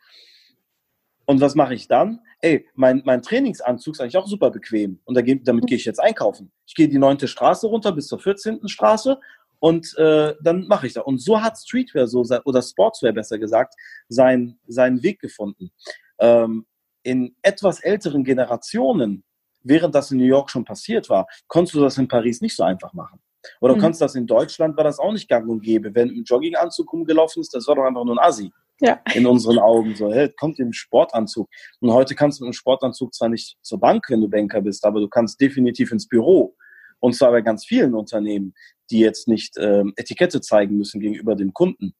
Und 1.26 1.40
was 1.42 1.56
mache 1.56 1.74
ich 1.74 1.88
dann? 1.88 2.20
ey, 2.44 2.68
mein, 2.76 3.02
mein 3.06 3.22
Trainingsanzug 3.22 3.94
ist 3.96 4.02
eigentlich 4.02 4.18
auch 4.18 4.28
super 4.28 4.52
bequem 4.52 5.00
und 5.06 5.16
damit 5.16 5.66
gehe 5.66 5.78
ich 5.78 5.86
jetzt 5.86 6.00
einkaufen. 6.00 6.52
Ich 6.68 6.76
gehe 6.76 6.90
die 6.90 7.00
neunte 7.00 7.30
Straße 7.30 7.68
runter 7.68 7.94
bis 7.94 8.08
zur 8.08 8.20
14. 8.20 8.68
Straße 8.68 9.18
und 9.60 9.98
äh, 9.98 10.36
dann 10.42 10.68
mache 10.68 10.88
ich 10.88 10.94
das. 10.94 11.06
Und 11.06 11.22
so 11.22 11.42
hat 11.42 11.58
Streetwear 11.58 12.06
so 12.06 12.26
oder 12.44 12.62
Sportswear 12.62 13.14
besser 13.14 13.40
gesagt 13.40 13.76
sein, 14.10 14.60
seinen 14.68 15.02
Weg 15.04 15.22
gefunden. 15.22 15.72
Ähm, 16.20 16.66
in 17.04 17.34
etwas 17.42 17.80
älteren 17.80 18.26
Generationen, 18.26 19.24
während 19.62 19.96
das 19.96 20.12
in 20.12 20.18
New 20.18 20.26
York 20.26 20.50
schon 20.50 20.66
passiert 20.66 21.10
war, 21.10 21.28
konntest 21.48 21.76
du 21.76 21.80
das 21.80 21.98
in 21.98 22.10
Paris 22.10 22.42
nicht 22.42 22.58
so 22.58 22.64
einfach 22.64 22.92
machen. 22.92 23.22
Oder 23.62 23.76
mhm. 23.76 23.80
konntest 23.80 24.02
das 24.02 24.16
in 24.16 24.28
Deutschland, 24.28 24.78
war 24.78 24.84
das 24.84 25.00
auch 25.00 25.12
nicht 25.12 25.28
gang 25.28 25.48
und 25.50 25.62
gäbe. 25.62 25.94
Wenn 25.94 26.10
ein 26.10 26.24
Jogginganzug 26.24 26.92
rumgelaufen 26.92 27.42
ist, 27.42 27.54
das 27.54 27.68
war 27.68 27.76
doch 27.76 27.84
einfach 27.84 28.06
nur 28.06 28.16
ein 28.16 28.26
Assi 28.26 28.52
ja. 28.80 29.02
in 29.14 29.26
unseren 29.26 29.60
Augen. 29.60 29.96
So, 29.96 30.12
hey, 30.12 30.30
kommt 30.30 30.60
im 30.60 30.74
Sportanzug. 30.74 31.50
Und 31.80 31.92
heute 31.92 32.16
kannst 32.16 32.40
du 32.40 32.44
mit 32.44 32.48
einem 32.48 32.54
Sportanzug 32.54 33.14
zwar 33.14 33.30
nicht 33.30 33.58
zur 33.62 33.80
Bank, 33.80 34.06
wenn 34.10 34.22
du 34.22 34.30
Banker 34.30 34.62
bist, 34.62 34.86
aber 34.86 35.00
du 35.00 35.08
kannst 35.08 35.40
definitiv 35.40 35.92
ins 35.92 36.08
Büro. 36.08 36.56
Und 37.00 37.14
zwar 37.16 37.32
bei 37.32 37.42
ganz 37.42 37.66
vielen 37.66 37.96
Unternehmen, 37.96 38.54
die 38.90 39.00
jetzt 39.00 39.28
nicht 39.28 39.56
ähm, 39.58 39.94
Etikette 39.98 40.42
zeigen 40.42 40.78
müssen 40.78 41.02
gegenüber 41.02 41.36
dem 41.36 41.54
Kunden. 41.54 41.94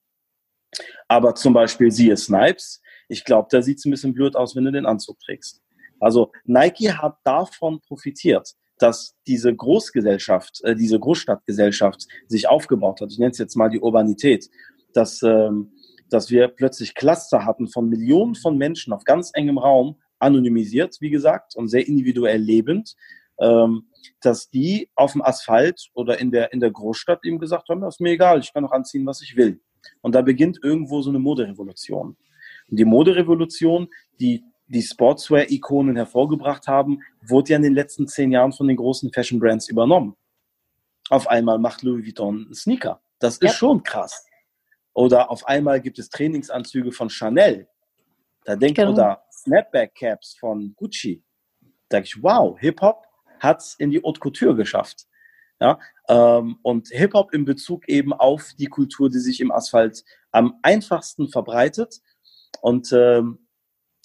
Aber 1.08 1.36
zum 1.36 1.54
Beispiel 1.54 1.92
siehe 1.92 2.18
Snipes, 2.18 2.82
ich 3.08 3.26
glaube, 3.26 3.48
da 3.52 3.62
sieht 3.62 3.80
es 3.80 3.86
ein 3.86 3.92
bisschen 3.92 4.14
blöd 4.14 4.36
aus, 4.36 4.56
wenn 4.56 4.66
du 4.66 4.72
den 4.72 4.86
Anzug 4.86 5.20
trägst. 5.20 5.62
Also 6.00 6.32
Nike 6.46 6.92
hat 6.92 7.18
davon 7.24 7.80
profitiert, 7.82 8.54
dass 8.80 9.16
diese 9.28 9.54
Großgesellschaft, 9.56 10.62
äh, 10.64 10.76
diese 10.76 11.00
Großstadtgesellschaft 11.00 12.08
sich 12.28 12.48
aufgebaut 12.48 13.02
hat. 13.02 13.12
Ich 13.12 13.20
nenne 13.20 13.32
es 13.32 13.38
jetzt 13.38 13.56
mal 13.56 13.70
die 13.70 13.80
Urbanität, 13.80 14.50
dass 14.94 15.22
ähm, 15.24 15.72
dass 16.14 16.30
wir 16.30 16.48
plötzlich 16.48 16.94
Cluster 16.94 17.44
hatten 17.44 17.68
von 17.68 17.90
Millionen 17.90 18.36
von 18.36 18.58
Menschen 18.58 18.94
auf 18.94 19.04
ganz 19.04 19.32
engem 19.34 19.58
Raum, 19.58 19.98
anonymisiert, 20.20 20.98
wie 21.02 21.10
gesagt, 21.10 21.56
und 21.56 21.68
sehr 21.68 21.86
individuell 21.88 22.40
lebend, 22.40 22.96
ähm, 23.40 23.88
dass 24.22 24.50
die 24.50 24.90
auf 24.96 25.12
dem 25.12 25.22
Asphalt 25.22 25.90
oder 25.94 26.20
in 26.20 26.32
der, 26.32 26.54
in 26.54 26.60
der 26.60 26.72
Großstadt 26.72 27.26
eben 27.26 27.40
gesagt 27.40 27.68
haben, 27.68 27.82
das 27.82 27.96
ist 27.96 28.00
mir 28.00 28.12
egal, 28.12 28.40
ich 28.40 28.54
kann 28.54 28.64
auch 28.64 28.72
anziehen, 28.72 29.06
was 29.06 29.22
ich 29.22 29.36
will. 29.36 29.60
Und 30.02 30.16
da 30.16 30.22
beginnt 30.22 30.60
irgendwo 30.64 31.02
so 31.02 31.10
eine 31.10 31.20
Moderevolution. 31.20 32.16
Und 32.70 32.80
die 32.80 32.86
Moderevolution, 32.86 33.90
die 34.20 34.44
die 34.68 34.82
Sportswear-Ikonen 34.82 35.96
hervorgebracht 35.96 36.68
haben, 36.68 37.02
wurde 37.22 37.52
ja 37.52 37.58
in 37.58 37.64
den 37.64 37.74
letzten 37.74 38.08
zehn 38.08 38.32
Jahren 38.32 38.54
von 38.54 38.68
den 38.68 38.78
großen 38.78 39.12
Fashion-Brands 39.12 39.70
übernommen. 39.70 40.16
Auf 41.10 41.28
einmal 41.28 41.60
macht 41.60 41.84
Louis 41.84 42.06
Vuitton 42.06 42.46
einen 42.46 42.54
Sneaker. 42.54 43.02
Das 43.20 43.36
ist 43.36 43.44
ja. 43.44 43.50
schon 43.50 43.84
krass. 43.84 44.26
Oder 44.94 45.32
auf 45.32 45.48
einmal 45.48 45.82
gibt 45.82 46.00
es 46.00 46.10
Trainingsanzüge 46.10 46.92
von 46.92 47.10
Chanel. 47.10 47.68
Da 48.46 48.56
denkt 48.56 48.78
genau. 48.78 48.92
oder 48.92 49.24
Snapback 49.32 49.96
Caps 49.96 50.36
von 50.40 50.74
Gucci. 50.76 51.24
Da 51.90 51.98
denke 51.98 52.08
ich, 52.08 52.24
wow, 52.24 52.58
Hip-Hop 52.60 53.06
hat 53.40 53.60
es 53.60 53.76
in 53.76 53.92
die 53.92 54.02
Haute 54.04 54.20
Couture 54.20 54.56
geschafft. 54.56 55.08
Ja, 55.60 55.80
ähm, 56.10 56.58
und 56.62 56.90
Hip-Hop 56.90 57.34
in 57.34 57.46
Bezug 57.46 57.88
eben 57.88 58.12
auf 58.12 58.52
die 58.58 58.68
Kultur, 58.68 59.10
die 59.10 59.20
sich 59.20 59.40
im 59.40 59.52
Asphalt 59.52 60.04
am 60.32 60.60
einfachsten 60.62 61.30
verbreitet 61.30 62.02
und, 62.62 62.92
ähm, 62.92 63.43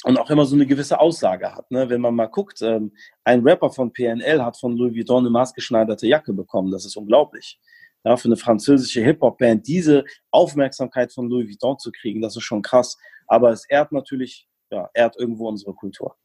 und 0.05 0.19
auch 0.19 0.31
immer 0.31 0.47
so 0.47 0.55
eine 0.55 0.67
gewisse 0.67 1.01
Aussage 1.01 1.55
hat. 1.55 1.71
Ne? 1.71 1.89
Wenn 1.89 2.01
man 2.01 2.15
mal 2.15 2.27
guckt, 2.27 2.63
ähm, 2.63 2.93
ein 3.25 3.41
Rapper 3.43 3.71
von 3.71 3.93
PNL 3.93 4.45
hat 4.45 4.57
von 4.57 4.77
Louis 4.77 4.95
Vuitton 4.95 5.25
eine 5.25 5.31
maßgeschneiderte 5.31 6.07
Jacke 6.07 6.33
bekommen. 6.33 6.71
Das 6.71 6.85
ist 6.85 6.97
unglaublich 6.97 7.59
ja, 8.05 8.17
für 8.17 8.29
eine 8.29 8.37
französische 8.37 9.03
Hip-Hop-Band 9.03 9.67
diese 9.67 10.05
Aufmerksamkeit 10.31 11.13
von 11.13 11.29
Louis 11.29 11.49
Vuitton 11.49 11.79
zu 11.79 11.93
kriegen, 11.93 12.23
das 12.23 12.37
ist 12.37 12.45
schon 12.45 12.63
krass. 12.63 12.97
Aber 13.27 13.51
es 13.51 13.65
ehrt 13.69 13.93
natürlich, 13.93 14.49
ja, 14.71 14.89
ehrt 14.95 15.17
irgendwo 15.19 15.49
unsere 15.49 15.75
Kultur. 15.75 16.17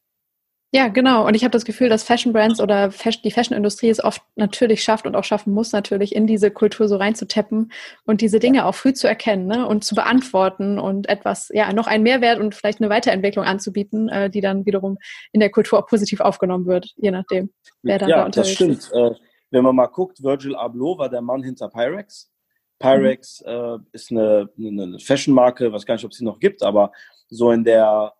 Ja, 0.75 0.87
genau. 0.87 1.27
Und 1.27 1.35
ich 1.35 1.43
habe 1.43 1.51
das 1.51 1.65
Gefühl, 1.65 1.87
dass 1.87 2.03
Fashion 2.03 2.33
Brands 2.33 2.59
oder 2.59 2.89
die 3.23 3.31
Fashion-Industrie 3.31 3.89
es 3.89 4.03
oft 4.03 4.23
natürlich 4.35 4.83
schafft 4.83 5.05
und 5.05 5.15
auch 5.15 5.23
schaffen 5.23 5.53
muss, 5.53 5.71
natürlich 5.71 6.15
in 6.15 6.25
diese 6.25 6.49
Kultur 6.49 6.87
so 6.87 6.95
reinzutappen 6.95 7.71
und 8.05 8.21
diese 8.21 8.39
Dinge 8.39 8.65
auch 8.65 8.73
früh 8.73 8.91
zu 8.91 9.07
erkennen 9.07 9.45
ne? 9.45 9.67
und 9.67 9.83
zu 9.83 9.93
beantworten 9.93 10.79
und 10.79 11.07
etwas, 11.09 11.51
ja, 11.53 11.71
noch 11.73 11.85
einen 11.85 12.01
Mehrwert 12.01 12.39
und 12.39 12.55
vielleicht 12.55 12.81
eine 12.81 12.89
Weiterentwicklung 12.89 13.45
anzubieten, 13.45 14.09
äh, 14.09 14.31
die 14.31 14.41
dann 14.41 14.65
wiederum 14.65 14.97
in 15.31 15.41
der 15.41 15.51
Kultur 15.51 15.77
auch 15.77 15.85
positiv 15.85 16.21
aufgenommen 16.21 16.65
wird, 16.65 16.91
je 16.95 17.11
nachdem, 17.11 17.51
wer 17.83 17.99
dann 17.99 18.09
ja, 18.09 18.17
da 18.17 18.25
unterwegs 18.25 18.49
ist. 18.49 18.59
Ja, 18.59 18.67
das 18.67 18.85
stimmt. 18.87 19.13
Äh, 19.13 19.19
wenn 19.51 19.63
man 19.63 19.75
mal 19.75 19.85
guckt, 19.85 20.23
Virgil 20.23 20.55
Abloh 20.55 20.97
war 20.97 21.07
der 21.07 21.21
Mann 21.21 21.43
hinter 21.43 21.69
Pyrex. 21.69 22.31
Pyrex 22.79 23.43
mhm. 23.45 23.51
äh, 23.51 23.77
ist 23.91 24.09
eine, 24.09 24.49
eine 24.57 24.97
Fashion-Marke, 24.97 25.71
weiß 25.71 25.85
gar 25.85 25.93
nicht, 25.93 26.05
ob 26.05 26.11
es 26.11 26.17
sie 26.17 26.25
noch 26.25 26.39
gibt, 26.39 26.63
aber 26.63 26.91
so 27.27 27.51
in 27.51 27.63
der, 27.63 28.13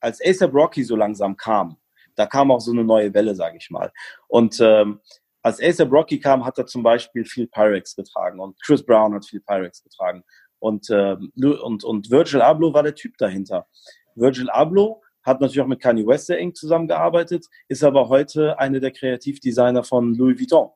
als 0.00 0.20
ASAP 0.24 0.52
Rocky 0.54 0.82
so 0.82 0.96
langsam 0.96 1.36
kam, 1.36 1.76
da 2.16 2.26
kam 2.26 2.50
auch 2.50 2.60
so 2.60 2.72
eine 2.72 2.84
neue 2.84 3.12
Welle, 3.14 3.34
sage 3.34 3.56
ich 3.58 3.70
mal. 3.70 3.92
Und 4.28 4.58
ähm, 4.60 5.00
als 5.42 5.62
ASAP 5.62 5.90
Rocky 5.90 6.18
kam, 6.18 6.44
hat 6.44 6.58
er 6.58 6.66
zum 6.66 6.82
Beispiel 6.82 7.24
viel 7.24 7.46
Pyrex 7.46 7.96
getragen 7.96 8.40
und 8.40 8.60
Chris 8.62 8.84
Brown 8.84 9.14
hat 9.14 9.24
viel 9.24 9.40
Pyrex 9.40 9.82
getragen. 9.82 10.24
Und, 10.58 10.90
äh, 10.90 11.16
und, 11.42 11.84
und 11.84 12.10
Virgil 12.10 12.42
Abloh 12.42 12.74
war 12.74 12.82
der 12.82 12.94
Typ 12.94 13.16
dahinter. 13.16 13.66
Virgil 14.14 14.50
Abloh 14.50 15.02
hat 15.22 15.40
natürlich 15.40 15.60
auch 15.60 15.66
mit 15.66 15.80
Kanye 15.80 16.06
West 16.06 16.26
sehr 16.26 16.38
eng 16.38 16.54
zusammengearbeitet, 16.54 17.46
ist 17.68 17.84
aber 17.84 18.08
heute 18.08 18.58
einer 18.58 18.80
der 18.80 18.90
Kreativdesigner 18.90 19.84
von 19.84 20.14
Louis 20.14 20.38
Vuitton. 20.38 20.70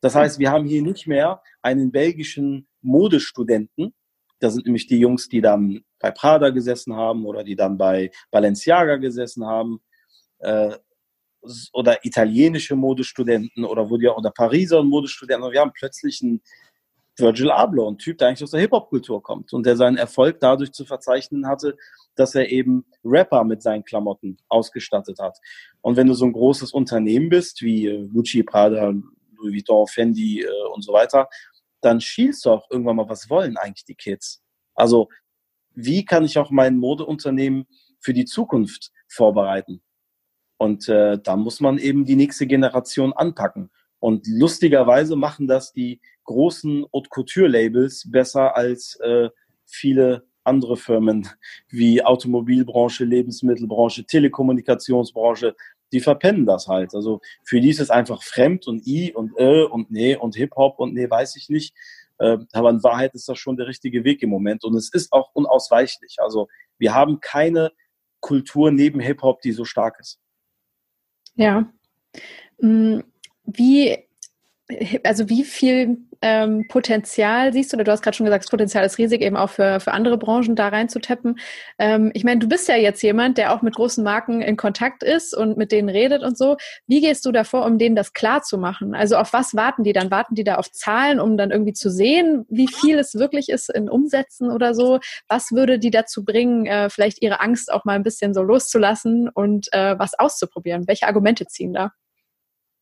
Das 0.00 0.14
heißt, 0.14 0.38
wir 0.38 0.50
haben 0.50 0.64
hier 0.64 0.82
nicht 0.82 1.06
mehr 1.06 1.42
einen 1.62 1.92
belgischen 1.92 2.68
Modestudenten. 2.80 3.94
Das 4.40 4.54
sind 4.54 4.66
nämlich 4.66 4.86
die 4.86 4.98
Jungs, 4.98 5.28
die 5.28 5.40
dann 5.40 5.84
bei 6.00 6.10
Prada 6.10 6.50
gesessen 6.50 6.96
haben 6.96 7.26
oder 7.26 7.44
die 7.44 7.56
dann 7.56 7.78
bei 7.78 8.10
Balenciaga 8.30 8.96
gesessen 8.96 9.46
haben. 9.46 9.80
Äh, 10.38 10.76
oder 11.72 12.04
italienische 12.04 12.76
Modestudenten 12.76 13.64
oder 13.64 13.88
wo 13.88 13.96
die 13.96 14.08
oder 14.08 14.30
Pariser 14.30 14.82
Modestudenten. 14.82 15.44
Und 15.44 15.52
wir 15.52 15.60
haben 15.60 15.72
plötzlich 15.74 16.20
einen 16.22 16.42
Virgil 17.18 17.50
Abloh, 17.50 17.90
ein 17.90 17.98
Typ, 17.98 18.18
der 18.18 18.28
eigentlich 18.28 18.42
aus 18.42 18.52
der 18.52 18.60
Hip-Hop-Kultur 18.60 19.22
kommt 19.22 19.52
und 19.52 19.66
der 19.66 19.76
seinen 19.76 19.96
Erfolg 19.96 20.40
dadurch 20.40 20.72
zu 20.72 20.84
verzeichnen 20.84 21.46
hatte, 21.46 21.76
dass 22.14 22.34
er 22.34 22.50
eben 22.50 22.84
Rapper 23.04 23.44
mit 23.44 23.62
seinen 23.62 23.84
Klamotten 23.84 24.38
ausgestattet 24.48 25.18
hat. 25.18 25.38
Und 25.82 25.96
wenn 25.96 26.06
du 26.06 26.14
so 26.14 26.24
ein 26.24 26.32
großes 26.32 26.72
Unternehmen 26.72 27.28
bist, 27.28 27.62
wie 27.62 27.86
äh, 27.86 28.08
Gucci, 28.08 28.42
Prada, 28.42 28.90
Louis 29.36 29.54
Vuitton, 29.54 29.86
Fendi 29.86 30.42
äh, 30.42 30.48
und 30.74 30.82
so 30.82 30.92
weiter, 30.92 31.28
dann 31.80 32.00
schielst 32.00 32.44
du 32.44 32.50
auch 32.50 32.70
irgendwann 32.70 32.96
mal, 32.96 33.08
was 33.08 33.30
wollen 33.30 33.56
eigentlich 33.56 33.84
die 33.84 33.94
Kids? 33.94 34.42
Also, 34.74 35.08
wie 35.74 36.04
kann 36.04 36.24
ich 36.24 36.38
auch 36.38 36.50
mein 36.50 36.76
Modeunternehmen 36.76 37.66
für 38.00 38.12
die 38.12 38.24
Zukunft 38.24 38.90
vorbereiten? 39.08 39.82
Und 40.58 40.88
äh, 40.88 41.18
da 41.22 41.36
muss 41.36 41.60
man 41.60 41.78
eben 41.78 42.04
die 42.04 42.16
nächste 42.16 42.46
Generation 42.46 43.12
anpacken. 43.12 43.70
Und 43.98 44.26
lustigerweise 44.26 45.16
machen 45.16 45.46
das 45.46 45.72
die 45.72 46.00
großen 46.24 46.86
Haute 46.92 47.08
Couture-Labels 47.08 48.10
besser 48.10 48.56
als 48.56 48.96
äh, 49.00 49.30
viele 49.64 50.26
andere 50.44 50.76
Firmen 50.76 51.28
wie 51.68 52.02
Automobilbranche, 52.02 53.04
Lebensmittelbranche, 53.04 54.04
Telekommunikationsbranche. 54.04 55.54
Die 55.92 56.00
verpennen 56.00 56.46
das 56.46 56.68
halt. 56.68 56.94
Also 56.94 57.20
für 57.42 57.60
die 57.60 57.70
ist 57.70 57.80
es 57.80 57.90
einfach 57.90 58.22
fremd 58.22 58.66
und 58.66 58.86
i 58.86 59.12
und 59.12 59.32
äh 59.36 59.64
und 59.64 59.90
nee 59.90 60.16
und 60.16 60.36
Hip-Hop 60.36 60.78
und 60.78 60.94
nee, 60.94 61.08
weiß 61.08 61.36
ich 61.36 61.48
nicht. 61.48 61.74
Äh, 62.18 62.38
aber 62.52 62.70
in 62.70 62.82
Wahrheit 62.82 63.14
ist 63.14 63.28
das 63.28 63.38
schon 63.38 63.56
der 63.56 63.66
richtige 63.66 64.04
Weg 64.04 64.22
im 64.22 64.30
Moment. 64.30 64.64
Und 64.64 64.74
es 64.76 64.92
ist 64.92 65.12
auch 65.12 65.30
unausweichlich. 65.34 66.16
Also 66.18 66.48
wir 66.78 66.94
haben 66.94 67.20
keine 67.20 67.72
Kultur 68.20 68.70
neben 68.70 69.00
Hip-Hop, 69.00 69.40
die 69.40 69.52
so 69.52 69.64
stark 69.64 69.98
ist. 69.98 70.20
Ja. 71.34 71.72
Mm, 72.58 73.00
wie, 73.44 73.98
also 75.02 75.28
wie 75.28 75.44
viel 75.44 75.98
ähm, 76.22 76.66
Potenzial 76.68 77.52
siehst 77.52 77.72
du, 77.72 77.76
oder 77.76 77.84
du 77.84 77.92
hast 77.92 78.02
gerade 78.02 78.16
schon 78.16 78.26
gesagt, 78.26 78.44
das 78.44 78.50
Potenzial 78.50 78.84
ist 78.84 78.98
riesig, 78.98 79.22
eben 79.22 79.36
auch 79.36 79.50
für, 79.50 79.80
für 79.80 79.92
andere 79.92 80.18
Branchen 80.18 80.54
da 80.54 80.68
reinzutappen. 80.68 81.38
Ähm, 81.78 82.10
ich 82.14 82.24
meine, 82.24 82.40
du 82.40 82.48
bist 82.48 82.68
ja 82.68 82.76
jetzt 82.76 83.02
jemand, 83.02 83.38
der 83.38 83.54
auch 83.54 83.62
mit 83.62 83.74
großen 83.74 84.04
Marken 84.04 84.42
in 84.42 84.56
Kontakt 84.56 85.02
ist 85.02 85.34
und 85.34 85.56
mit 85.56 85.72
denen 85.72 85.88
redet 85.88 86.22
und 86.22 86.36
so. 86.36 86.56
Wie 86.86 87.00
gehst 87.00 87.24
du 87.24 87.32
davor, 87.32 87.64
um 87.64 87.78
denen 87.78 87.96
das 87.96 88.12
klar 88.12 88.42
zu 88.42 88.58
machen? 88.58 88.94
Also 88.94 89.16
auf 89.16 89.32
was 89.32 89.54
warten 89.54 89.82
die 89.82 89.92
dann? 89.92 90.10
Warten 90.10 90.34
die 90.34 90.44
da 90.44 90.56
auf 90.56 90.70
Zahlen, 90.70 91.20
um 91.20 91.36
dann 91.36 91.50
irgendwie 91.50 91.72
zu 91.72 91.90
sehen, 91.90 92.44
wie 92.48 92.68
viel 92.68 92.98
es 92.98 93.14
wirklich 93.14 93.48
ist 93.48 93.70
in 93.70 93.88
Umsätzen 93.88 94.50
oder 94.50 94.74
so? 94.74 95.00
Was 95.28 95.52
würde 95.52 95.78
die 95.78 95.90
dazu 95.90 96.24
bringen, 96.24 96.66
äh, 96.66 96.90
vielleicht 96.90 97.22
ihre 97.22 97.40
Angst 97.40 97.72
auch 97.72 97.84
mal 97.84 97.94
ein 97.94 98.02
bisschen 98.02 98.34
so 98.34 98.42
loszulassen 98.42 99.28
und 99.28 99.72
äh, 99.72 99.98
was 99.98 100.18
auszuprobieren? 100.18 100.86
Welche 100.86 101.06
Argumente 101.06 101.46
ziehen 101.46 101.72
da? 101.72 101.92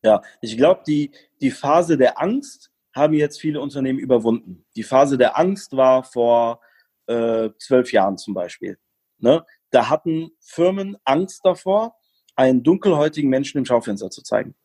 Ja, 0.01 0.21
ich 0.41 0.55
glaube, 0.55 0.81
die, 0.87 1.11
die 1.41 1.51
Phase 1.51 1.97
der 1.97 2.21
Angst 2.21 2.68
haben 2.93 3.13
jetzt 3.13 3.39
viele 3.39 3.61
Unternehmen 3.61 3.99
überwunden. 3.99 4.65
Die 4.75 4.83
Phase 4.83 5.17
der 5.17 5.37
Angst 5.37 5.75
war 5.75 6.03
vor 6.03 6.61
äh, 7.07 7.49
zwölf 7.59 7.91
Jahren 7.91 8.17
zum 8.17 8.33
Beispiel. 8.33 8.77
Ne? 9.19 9.45
Da 9.71 9.89
hatten 9.89 10.31
Firmen 10.39 10.97
Angst 11.03 11.41
davor, 11.43 11.95
einen 12.35 12.63
dunkelhäutigen 12.63 13.29
Menschen 13.29 13.57
im 13.57 13.65
Schaufenster 13.65 14.09
zu 14.09 14.23
zeigen. 14.23 14.55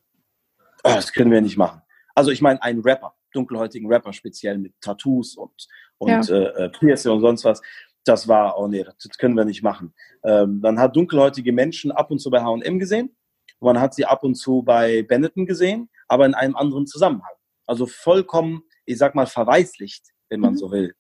Oh, 0.84 0.92
das 0.94 1.12
können 1.12 1.30
wir 1.30 1.40
nicht 1.40 1.56
machen. 1.56 1.82
Also 2.14 2.30
ich 2.30 2.40
meine 2.40 2.62
einen 2.62 2.80
Rapper, 2.80 3.14
dunkelhäutigen 3.32 3.92
Rapper 3.92 4.12
speziell 4.12 4.58
mit 4.58 4.74
Tattoos 4.80 5.36
und, 5.36 5.66
und 5.98 6.28
ja. 6.28 6.34
äh, 6.34 6.64
äh 6.64 6.68
Piercing 6.68 7.12
und 7.12 7.20
sonst 7.20 7.44
was. 7.44 7.60
Das 8.04 8.28
war, 8.28 8.58
oh 8.58 8.68
nee, 8.68 8.84
das 8.84 9.18
können 9.18 9.36
wir 9.36 9.46
nicht 9.46 9.62
machen. 9.62 9.94
Ähm, 10.24 10.60
man 10.60 10.78
hat 10.78 10.94
dunkelhäutige 10.94 11.52
Menschen 11.52 11.90
ab 11.90 12.10
und 12.10 12.18
zu 12.18 12.30
bei 12.30 12.42
H&M 12.42 12.78
gesehen 12.78 13.16
man 13.64 13.80
hat 13.80 13.94
sie 13.94 14.04
ab 14.04 14.22
und 14.22 14.34
zu 14.34 14.62
bei 14.62 15.02
Benetton 15.02 15.46
gesehen, 15.46 15.88
aber 16.06 16.26
in 16.26 16.34
einem 16.34 16.54
anderen 16.54 16.86
Zusammenhang. 16.86 17.32
Also 17.66 17.86
vollkommen, 17.86 18.62
ich 18.84 18.98
sag 18.98 19.14
mal, 19.14 19.26
verweißlicht, 19.26 20.06
wenn 20.28 20.40
man 20.40 20.52
mhm. 20.52 20.58
so 20.58 20.70
will. 20.70 20.94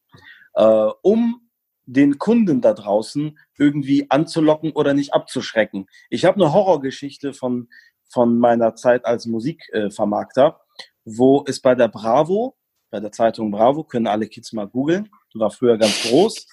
Äh, 0.54 0.90
um 1.02 1.40
den 1.86 2.18
Kunden 2.18 2.60
da 2.60 2.72
draußen 2.72 3.38
irgendwie 3.58 4.10
anzulocken 4.10 4.72
oder 4.72 4.94
nicht 4.94 5.12
abzuschrecken. 5.12 5.86
Ich 6.08 6.24
habe 6.24 6.36
eine 6.36 6.52
Horrorgeschichte 6.52 7.34
von, 7.34 7.68
von 8.08 8.38
meiner 8.38 8.74
Zeit 8.74 9.04
als 9.04 9.26
Musikvermarkter, 9.26 10.60
wo 11.04 11.44
es 11.46 11.60
bei 11.60 11.74
der 11.74 11.88
Bravo, 11.88 12.56
bei 12.90 13.00
der 13.00 13.12
Zeitung 13.12 13.50
Bravo, 13.50 13.84
können 13.84 14.06
alle 14.06 14.28
Kids 14.28 14.52
mal 14.52 14.66
googeln, 14.66 15.10
war 15.34 15.50
früher 15.50 15.76
ganz 15.76 16.02
groß, 16.04 16.46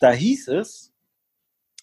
da 0.00 0.10
hieß 0.10 0.48
es, 0.48 0.92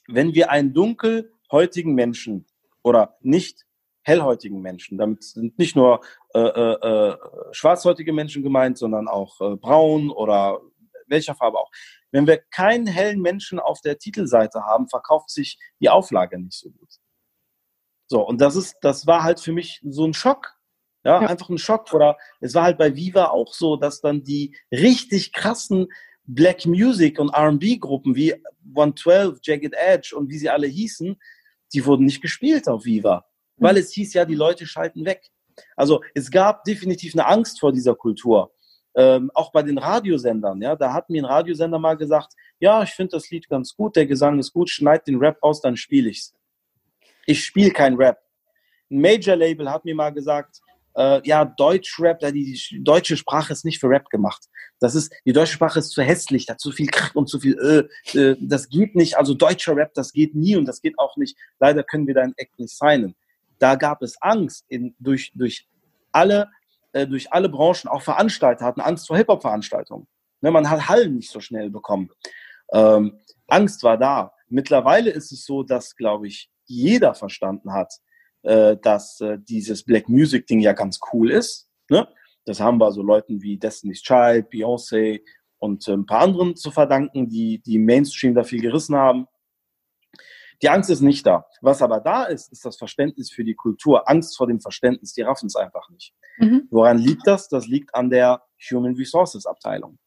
wenn 0.07 0.33
wir 0.33 0.49
einen 0.49 0.73
dunkelhäutigen 0.73 1.93
Menschen 1.93 2.47
oder 2.81 3.17
nicht 3.21 3.66
hellhäutigen 4.07 4.61
Menschen. 4.61 4.97
Damit 4.97 5.23
sind 5.23 5.59
nicht 5.59 5.75
nur 5.75 5.99
äh, 6.33 6.39
äh, 6.39 7.09
äh, 7.09 7.17
schwarzhäutige 7.51 8.13
Menschen 8.13 8.41
gemeint, 8.41 8.77
sondern 8.77 9.07
auch 9.09 9.41
äh, 9.41 9.55
braun 9.57 10.09
oder 10.09 10.61
welcher 11.07 11.35
Farbe 11.35 11.59
auch. 11.59 11.69
Wenn 12.11 12.25
wir 12.25 12.37
keinen 12.37 12.87
hellen 12.87 13.21
Menschen 13.21 13.59
auf 13.59 13.81
der 13.81 13.97
Titelseite 13.97 14.63
haben, 14.63 14.87
verkauft 14.87 15.29
sich 15.29 15.59
die 15.81 15.89
Auflage 15.89 16.39
nicht 16.39 16.57
so 16.57 16.69
gut. 16.69 16.89
So, 18.09 18.25
und 18.25 18.39
das 18.39 18.55
ist, 18.55 18.77
das 18.81 19.05
war 19.07 19.23
halt 19.23 19.41
für 19.41 19.51
mich 19.51 19.81
so 19.83 20.05
ein 20.05 20.13
Schock. 20.13 20.53
Ja, 21.03 21.21
ja. 21.21 21.27
einfach 21.27 21.49
ein 21.49 21.57
Schock. 21.57 21.93
Oder 21.93 22.17
es 22.39 22.55
war 22.55 22.63
halt 22.63 22.77
bei 22.77 22.95
Viva 22.95 23.25
auch 23.25 23.53
so, 23.53 23.75
dass 23.75 23.99
dann 23.99 24.23
die 24.23 24.57
richtig 24.71 25.33
krassen 25.33 25.87
Black 26.23 26.65
Music 26.65 27.19
und 27.19 27.29
RB-Gruppen 27.29 28.15
wie 28.15 28.33
112, 28.69 29.39
Jagged 29.43 29.73
Edge 29.73 30.15
und 30.15 30.29
wie 30.29 30.37
sie 30.37 30.49
alle 30.49 30.67
hießen, 30.67 31.17
die 31.73 31.85
wurden 31.85 32.05
nicht 32.05 32.21
gespielt 32.21 32.67
auf 32.67 32.85
Viva, 32.85 33.26
weil 33.57 33.77
es 33.77 33.91
hieß 33.91 34.13
ja, 34.13 34.25
die 34.25 34.35
Leute 34.35 34.65
schalten 34.65 35.05
weg. 35.05 35.29
Also 35.75 36.01
es 36.13 36.29
gab 36.29 36.63
definitiv 36.63 37.13
eine 37.13 37.25
Angst 37.25 37.59
vor 37.59 37.71
dieser 37.71 37.95
Kultur. 37.95 38.51
Ähm, 38.95 39.29
auch 39.33 39.51
bei 39.51 39.61
den 39.61 39.77
Radiosendern, 39.77 40.59
ja, 40.61 40.75
da 40.75 40.91
hat 40.91 41.09
mir 41.09 41.21
ein 41.21 41.25
Radiosender 41.25 41.77
mal 41.77 41.95
gesagt, 41.95 42.33
ja, 42.59 42.81
ich 42.81 42.89
finde 42.89 43.11
das 43.11 43.29
Lied 43.29 43.47
ganz 43.47 43.75
gut, 43.75 43.95
der 43.95 44.07
Gesang 44.07 44.39
ist 44.39 44.53
gut, 44.53 44.71
schneid 44.71 45.05
den 45.05 45.17
Rap 45.17 45.37
aus, 45.41 45.61
dann 45.61 45.77
spiele 45.77 46.09
ich's. 46.09 46.33
Ich 47.27 47.43
spiele 47.45 47.71
kein 47.71 47.95
Rap. 47.95 48.17
Ein 48.89 49.01
Major-Label 49.01 49.69
hat 49.69 49.85
mir 49.85 49.93
mal 49.93 50.11
gesagt, 50.11 50.61
äh, 50.97 51.21
ja, 51.27 51.45
Deutsch-Rap, 51.45 52.19
die, 52.19 52.57
die, 52.71 52.83
deutsche 52.83 53.17
Sprache 53.17 53.53
ist 53.53 53.65
nicht 53.65 53.79
für 53.79 53.87
Rap 53.87 54.09
gemacht. 54.09 54.45
Das 54.79 54.95
ist, 54.95 55.13
die 55.25 55.33
deutsche 55.33 55.53
Sprache 55.53 55.79
ist 55.79 55.91
zu 55.91 56.01
hässlich, 56.01 56.47
da 56.47 56.57
zu 56.57 56.71
viel 56.71 56.87
Krach 56.87 57.13
und 57.13 57.29
zu 57.29 57.39
viel, 57.39 57.87
äh, 58.13 58.17
äh, 58.17 58.35
das 58.39 58.67
geht 58.67 58.95
nicht. 58.95 59.17
Also 59.17 59.35
deutscher 59.35 59.75
Rap, 59.75 59.93
das 59.93 60.11
geht 60.11 60.33
nie 60.33 60.55
und 60.55 60.65
das 60.65 60.81
geht 60.81 60.97
auch 60.97 61.15
nicht. 61.17 61.37
Leider 61.59 61.83
können 61.83 62.07
wir 62.07 62.15
dein 62.15 62.33
Act 62.37 62.57
nicht 62.57 62.75
signen. 62.75 63.15
Da 63.59 63.75
gab 63.75 64.01
es 64.01 64.21
Angst 64.21 64.65
in, 64.67 64.95
durch, 64.99 65.31
durch 65.35 65.67
alle, 66.11 66.49
äh, 66.93 67.07
durch 67.07 67.31
alle 67.31 67.49
Branchen, 67.49 67.87
auch 67.87 68.01
Veranstalter 68.01 68.65
hatten 68.65 68.81
Angst 68.81 69.07
vor 69.07 69.17
Hip-Hop-Veranstaltungen. 69.17 70.07
Ne, 70.41 70.51
man 70.51 70.69
hat 70.69 70.87
Hallen 70.87 71.15
nicht 71.15 71.31
so 71.31 71.39
schnell 71.39 71.69
bekommen. 71.69 72.09
Ähm, 72.71 73.19
Angst 73.47 73.83
war 73.83 73.97
da. 73.97 74.33
Mittlerweile 74.49 75.09
ist 75.09 75.31
es 75.31 75.45
so, 75.45 75.63
dass, 75.63 75.95
glaube 75.95 76.27
ich, 76.27 76.49
jeder 76.65 77.15
verstanden 77.15 77.73
hat, 77.73 77.93
äh, 78.43 78.77
dass 78.77 79.19
äh, 79.21 79.37
dieses 79.39 79.83
Black 79.83 80.09
Music 80.09 80.47
Ding 80.47 80.59
ja 80.59 80.73
ganz 80.73 80.99
cool 81.11 81.31
ist. 81.31 81.69
Ne? 81.89 82.07
Das 82.45 82.59
haben 82.59 82.77
wir 82.79 82.91
so 82.91 83.01
Leuten 83.01 83.41
wie 83.41 83.57
Destiny's 83.57 84.01
Child, 84.01 84.49
Beyoncé 84.51 85.21
und 85.57 85.87
äh, 85.87 85.93
ein 85.93 86.05
paar 86.05 86.21
anderen 86.21 86.55
zu 86.55 86.71
verdanken, 86.71 87.29
die 87.29 87.59
die 87.59 87.79
Mainstream 87.79 88.35
da 88.35 88.43
viel 88.43 88.61
gerissen 88.61 88.95
haben. 88.95 89.27
Die 90.61 90.69
Angst 90.69 90.89
ist 90.89 91.01
nicht 91.01 91.25
da. 91.25 91.45
Was 91.61 91.81
aber 91.81 91.99
da 91.99 92.23
ist, 92.23 92.51
ist 92.51 92.65
das 92.65 92.77
Verständnis 92.77 93.31
für 93.31 93.43
die 93.43 93.55
Kultur. 93.55 94.09
Angst 94.09 94.35
vor 94.35 94.47
dem 94.47 94.59
Verständnis, 94.59 95.13
die 95.13 95.21
raffen 95.21 95.47
es 95.47 95.55
einfach 95.55 95.89
nicht. 95.89 96.13
Mhm. 96.37 96.67
Woran 96.71 96.97
liegt 96.97 97.27
das? 97.27 97.47
Das 97.47 97.67
liegt 97.67 97.93
an 97.93 98.09
der 98.09 98.41
Human 98.71 98.95
Resources 98.95 99.45
Abteilung. 99.45 99.99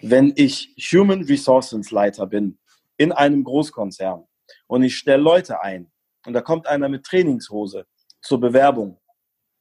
Wenn 0.00 0.32
ich 0.36 0.74
Human 0.92 1.22
Resources 1.22 1.90
Leiter 1.90 2.26
bin 2.26 2.58
in 2.96 3.12
einem 3.12 3.44
Großkonzern 3.44 4.24
und 4.66 4.82
ich 4.82 4.96
stelle 4.96 5.22
Leute 5.22 5.62
ein, 5.62 5.90
und 6.26 6.34
da 6.34 6.42
kommt 6.42 6.66
einer 6.66 6.88
mit 6.88 7.04
Trainingshose 7.04 7.86
zur 8.20 8.40
Bewerbung, 8.40 9.00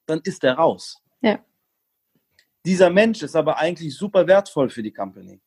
dann 0.05 0.19
ist 0.23 0.43
er 0.43 0.55
raus. 0.55 1.01
Ja. 1.21 1.39
Dieser 2.65 2.89
Mensch 2.89 3.23
ist 3.23 3.35
aber 3.35 3.57
eigentlich 3.57 3.95
super 3.95 4.27
wertvoll 4.27 4.69
für 4.69 4.83
die 4.83 4.91
Company. 4.91 5.41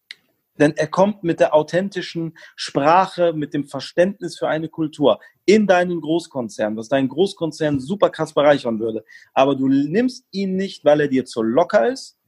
Denn 0.60 0.76
er 0.76 0.88
kommt 0.88 1.24
mit 1.24 1.40
der 1.40 1.54
authentischen 1.54 2.36
Sprache, 2.54 3.32
mit 3.32 3.54
dem 3.54 3.64
Verständnis 3.64 4.38
für 4.38 4.46
eine 4.46 4.68
Kultur 4.68 5.18
in 5.46 5.66
deinen 5.66 6.00
Großkonzern, 6.02 6.76
was 6.76 6.88
deinen 6.88 7.08
Großkonzern 7.08 7.80
super 7.80 8.10
krass 8.10 8.34
bereichern 8.34 8.78
würde. 8.78 9.04
Aber 9.32 9.56
du 9.56 9.68
nimmst 9.68 10.26
ihn 10.30 10.56
nicht, 10.56 10.84
weil 10.84 11.00
er 11.00 11.08
dir 11.08 11.24
zu 11.24 11.42
locker 11.42 11.88
ist 11.88 12.18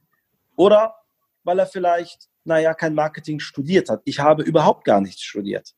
oder 0.55 0.95
weil 1.43 1.59
er 1.59 1.67
vielleicht, 1.67 2.27
naja, 2.43 2.73
kein 2.73 2.95
Marketing 2.95 3.39
studiert 3.39 3.89
hat. 3.89 4.01
Ich 4.05 4.19
habe 4.19 4.43
überhaupt 4.43 4.83
gar 4.83 4.99
nichts 4.99 5.21
studiert. 5.21 5.75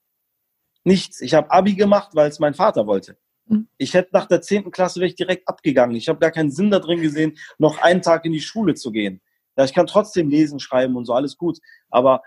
Nichts. 0.86 1.20
Ich 1.20 1.34
habe 1.34 1.52
Abi 1.52 1.76
gemacht, 1.76 2.12
weil 2.14 2.30
es 2.30 2.40
mein 2.40 2.54
Vater 2.54 2.88
wollte. 2.88 3.18
Mhm. 3.48 3.68
Ich 3.78 3.94
hätte 3.94 4.12
nach 4.14 4.28
der 4.28 4.42
zehnten 4.42 4.72
Klasse 4.72 5.00
wäre 5.02 5.10
ich 5.10 5.16
direkt 5.16 5.48
abgegangen. 5.48 5.96
Ich 5.96 6.08
habe 6.08 6.20
gar 6.20 6.32
keinen 6.32 6.52
Sinn 6.52 6.72
darin 6.72 7.02
gesehen, 7.02 7.38
noch 7.58 7.80
einen 7.80 8.02
Tag 8.02 8.24
in 8.24 8.32
die 8.32 8.42
Schule 8.42 8.76
zu 8.76 8.92
gehen. 8.92 9.22
Ja, 9.58 9.64
ich 9.64 9.74
kann 9.74 9.88
trotzdem 9.88 10.30
lesen, 10.30 10.60
schreiben 10.60 10.96
und 10.96 11.06
so, 11.06 11.14
alles 11.14 11.38
gut. 11.38 11.60
Aber 11.90 12.22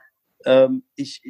ähm, 0.45 0.85
ich, 0.95 1.21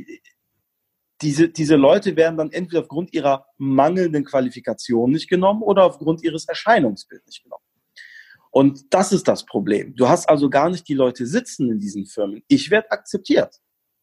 diese, 1.20 1.48
diese 1.48 1.76
Leute 1.76 2.16
werden 2.16 2.36
dann 2.36 2.52
entweder 2.52 2.82
aufgrund 2.82 3.12
ihrer 3.12 3.46
mangelnden 3.56 4.24
Qualifikation 4.24 5.10
nicht 5.10 5.28
genommen 5.28 5.62
oder 5.62 5.84
aufgrund 5.84 6.22
ihres 6.22 6.46
Erscheinungsbilds 6.46 7.26
nicht 7.26 7.42
genommen. 7.42 7.64
Und 8.50 8.92
das 8.94 9.12
ist 9.12 9.28
das 9.28 9.44
Problem. 9.44 9.94
Du 9.94 10.08
hast 10.08 10.28
also 10.28 10.48
gar 10.48 10.70
nicht 10.70 10.88
die 10.88 10.94
Leute 10.94 11.26
sitzen 11.26 11.70
in 11.70 11.80
diesen 11.80 12.06
Firmen. 12.06 12.42
Ich 12.48 12.70
werde 12.70 12.90
akzeptiert. 12.90 13.56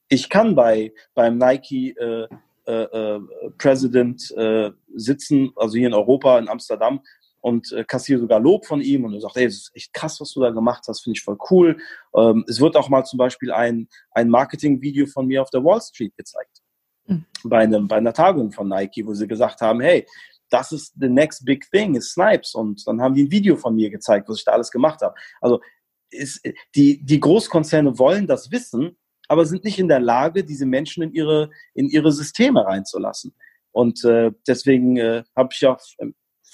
Ich 0.08 0.30
kann 0.30 0.56
bei 0.56 0.94
beim 1.16 1.38
Nike 1.38 1.96
äh, 1.98 2.28
äh, 2.68 2.84
äh, 2.84 3.20
President 3.58 4.32
äh, 4.32 4.72
sitzen, 4.96 5.52
also 5.56 5.78
hier 5.78 5.88
in 5.88 5.94
Europa, 5.94 6.38
in 6.40 6.50
Amsterdam, 6.50 7.02
und 7.46 7.72
äh, 7.74 7.84
kassiere 7.84 8.20
sogar 8.20 8.40
Lob 8.40 8.66
von 8.66 8.82
ihm 8.82 9.06
und 9.06 9.14
er 9.14 9.22
sagt, 9.22 9.38
ey, 9.38 9.46
das 9.46 9.54
ist 9.54 9.72
echt 9.76 9.94
krass, 9.94 10.20
was 10.20 10.32
du 10.34 10.42
da 10.42 10.50
gemacht 10.50 10.86
hast, 10.88 11.02
finde 11.04 11.18
ich 11.18 11.24
voll 11.24 11.38
cool. 11.52 11.78
Ähm, 12.16 12.44
es 12.48 12.60
wird 12.60 12.76
auch 12.76 12.90
mal 12.90 13.04
zum 13.04 13.18
Beispiel 13.18 13.52
ein, 13.52 13.88
ein 14.12 14.30
Marketing-Video 14.30 15.06
von 15.06 15.28
mir 15.28 15.44
auf 15.44 15.52
der 15.52 15.64
Wall 15.64 15.80
Street 15.80 16.16
gezeigt. 16.18 16.64
Mhm. 17.06 17.24
Bei, 17.44 17.60
einem, 17.60 17.88
bei 17.88 17.98
einer 17.98 18.14
Tagung 18.14 18.52
von 18.52 18.68
Nike, 18.68 19.06
wo 19.06 19.14
sie 19.14 19.28
gesagt 19.28 19.62
haben, 19.62 19.80
hey, 19.80 20.08
das 20.50 20.72
ist 20.72 20.96
the 21.00 21.08
next 21.08 21.46
big 21.46 21.70
thing, 21.70 21.94
ist 21.94 22.14
Snipes. 22.14 22.56
Und 22.56 22.82
dann 22.88 23.00
haben 23.00 23.14
die 23.14 23.26
ein 23.26 23.32
Video 23.32 23.56
von 23.58 23.76
mir 23.76 23.92
gezeigt, 23.92 24.28
was 24.28 24.40
ich 24.40 24.46
da 24.46 24.54
alles 24.54 24.72
gemacht 24.72 25.04
habe. 25.04 25.14
Also 25.40 25.62
ist, 26.10 26.44
die, 26.74 27.06
die 27.06 27.20
Großkonzerne 27.20 28.00
wollen 28.00 28.26
das 28.26 28.50
wissen, 28.50 28.98
aber 29.28 29.46
sind 29.46 29.66
nicht 29.66 29.78
in 29.78 29.88
der 29.88 30.00
Lage, 30.00 30.44
diese 30.44 30.66
Menschen 30.66 31.04
in 31.04 31.14
ihre, 31.14 31.52
in 31.76 31.90
ihre 31.90 32.12
Systeme 32.12 32.66
reinzulassen. 32.66 33.36
Und 33.72 34.04
äh, 34.04 34.32
deswegen 34.48 34.98
äh, 34.98 35.24
habe 35.36 35.50
ich 35.52 35.62
ja 35.62 35.78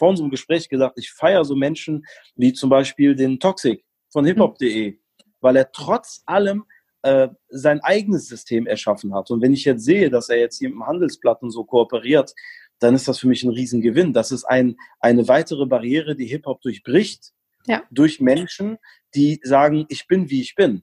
vor 0.02 0.10
unserem 0.10 0.32
Gespräch 0.32 0.68
gesagt, 0.68 0.98
ich 0.98 1.12
feiere 1.12 1.46
so 1.46 1.56
Menschen 1.56 2.08
wie 2.36 2.54
zum 2.54 2.72
Beispiel 2.72 3.16
den 3.16 3.40
Toxic 3.40 3.86
von 4.10 4.26
hiphop.de, 4.26 4.98
weil 5.42 5.56
er 5.56 5.72
trotz 5.72 6.24
allem 6.26 6.66
äh, 7.04 7.28
sein 7.50 7.82
eigenes 7.82 8.28
System 8.28 8.66
erschaffen 8.66 9.14
hat. 9.14 9.30
Und 9.30 9.44
wenn 9.44 9.54
ich 9.54 9.64
jetzt 9.64 9.86
sehe, 9.86 10.10
dass 10.10 10.30
er 10.30 10.40
jetzt 10.40 10.58
hier 10.58 10.70
im 10.70 10.88
Handelsblatt 10.88 11.44
und 11.44 11.52
so 11.52 11.66
kooperiert, 11.66 12.34
dann 12.80 12.96
ist 12.96 13.08
das 13.08 13.20
für 13.20 13.28
mich 13.28 13.44
ein 13.44 13.52
Riesengewinn. 13.52 14.12
Das 14.12 14.32
ist 14.32 14.44
ein, 14.44 14.76
eine 15.00 15.28
weitere 15.28 15.68
Barriere, 15.68 16.16
die 16.16 16.26
Hip-Hop 16.26 16.62
durchbricht, 16.62 17.32
ja. 17.68 17.84
durch 17.92 18.20
Menschen, 18.20 18.80
die 19.14 19.40
sagen, 19.44 19.86
ich 19.90 20.08
bin, 20.08 20.32
wie 20.32 20.42
ich 20.42 20.56
bin. 20.56 20.82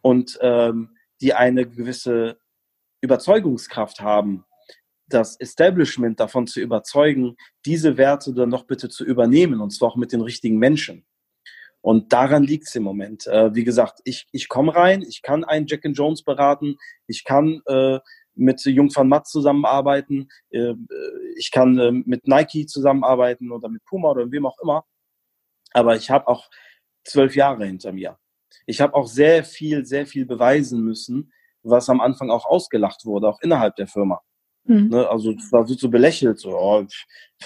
Und 0.00 0.38
ähm, 0.42 0.90
die 1.20 1.34
eine 1.34 1.66
gewisse 1.66 2.38
Überzeugungskraft 3.00 3.98
haben 3.98 4.44
das 5.14 5.36
Establishment 5.40 6.20
davon 6.20 6.46
zu 6.46 6.60
überzeugen, 6.60 7.36
diese 7.64 7.96
Werte 7.96 8.34
dann 8.34 8.48
noch 8.48 8.64
bitte 8.64 8.88
zu 8.88 9.04
übernehmen, 9.04 9.60
und 9.60 9.70
zwar 9.70 9.90
auch 9.90 9.96
mit 9.96 10.12
den 10.12 10.20
richtigen 10.20 10.58
Menschen. 10.58 11.06
Und 11.80 12.12
daran 12.12 12.42
liegt 12.42 12.66
es 12.66 12.74
im 12.74 12.82
Moment. 12.82 13.26
Äh, 13.26 13.54
wie 13.54 13.64
gesagt, 13.64 14.00
ich, 14.04 14.26
ich 14.32 14.48
komme 14.48 14.74
rein, 14.74 15.02
ich 15.02 15.22
kann 15.22 15.44
einen 15.44 15.66
Jack 15.66 15.84
and 15.84 15.96
Jones 15.96 16.22
beraten, 16.22 16.76
ich 17.06 17.24
kann 17.24 17.60
äh, 17.66 17.98
mit 18.34 18.64
Jung 18.64 18.94
van 18.94 19.08
Matt 19.08 19.28
zusammenarbeiten, 19.28 20.28
äh, 20.50 20.74
ich 21.36 21.50
kann 21.50 21.78
äh, 21.78 21.92
mit 21.92 22.26
Nike 22.26 22.66
zusammenarbeiten 22.66 23.52
oder 23.52 23.68
mit 23.68 23.84
Puma 23.84 24.10
oder 24.10 24.30
wem 24.30 24.46
auch 24.46 24.58
immer. 24.62 24.84
Aber 25.72 25.94
ich 25.96 26.10
habe 26.10 26.26
auch 26.26 26.48
zwölf 27.04 27.36
Jahre 27.36 27.66
hinter 27.66 27.92
mir. 27.92 28.18
Ich 28.66 28.80
habe 28.80 28.94
auch 28.94 29.06
sehr 29.06 29.44
viel, 29.44 29.84
sehr 29.84 30.06
viel 30.06 30.24
beweisen 30.24 30.82
müssen, 30.82 31.32
was 31.62 31.90
am 31.90 32.00
Anfang 32.00 32.30
auch 32.30 32.46
ausgelacht 32.46 33.04
wurde, 33.04 33.28
auch 33.28 33.40
innerhalb 33.42 33.76
der 33.76 33.88
Firma. 33.88 34.22
Mhm. 34.66 34.88
Ne, 34.88 35.08
also 35.08 35.34
da 35.50 35.68
wird 35.68 35.78
so 35.78 35.90
belächelt, 35.90 36.38
so, 36.40 36.56
oh, 36.56 36.84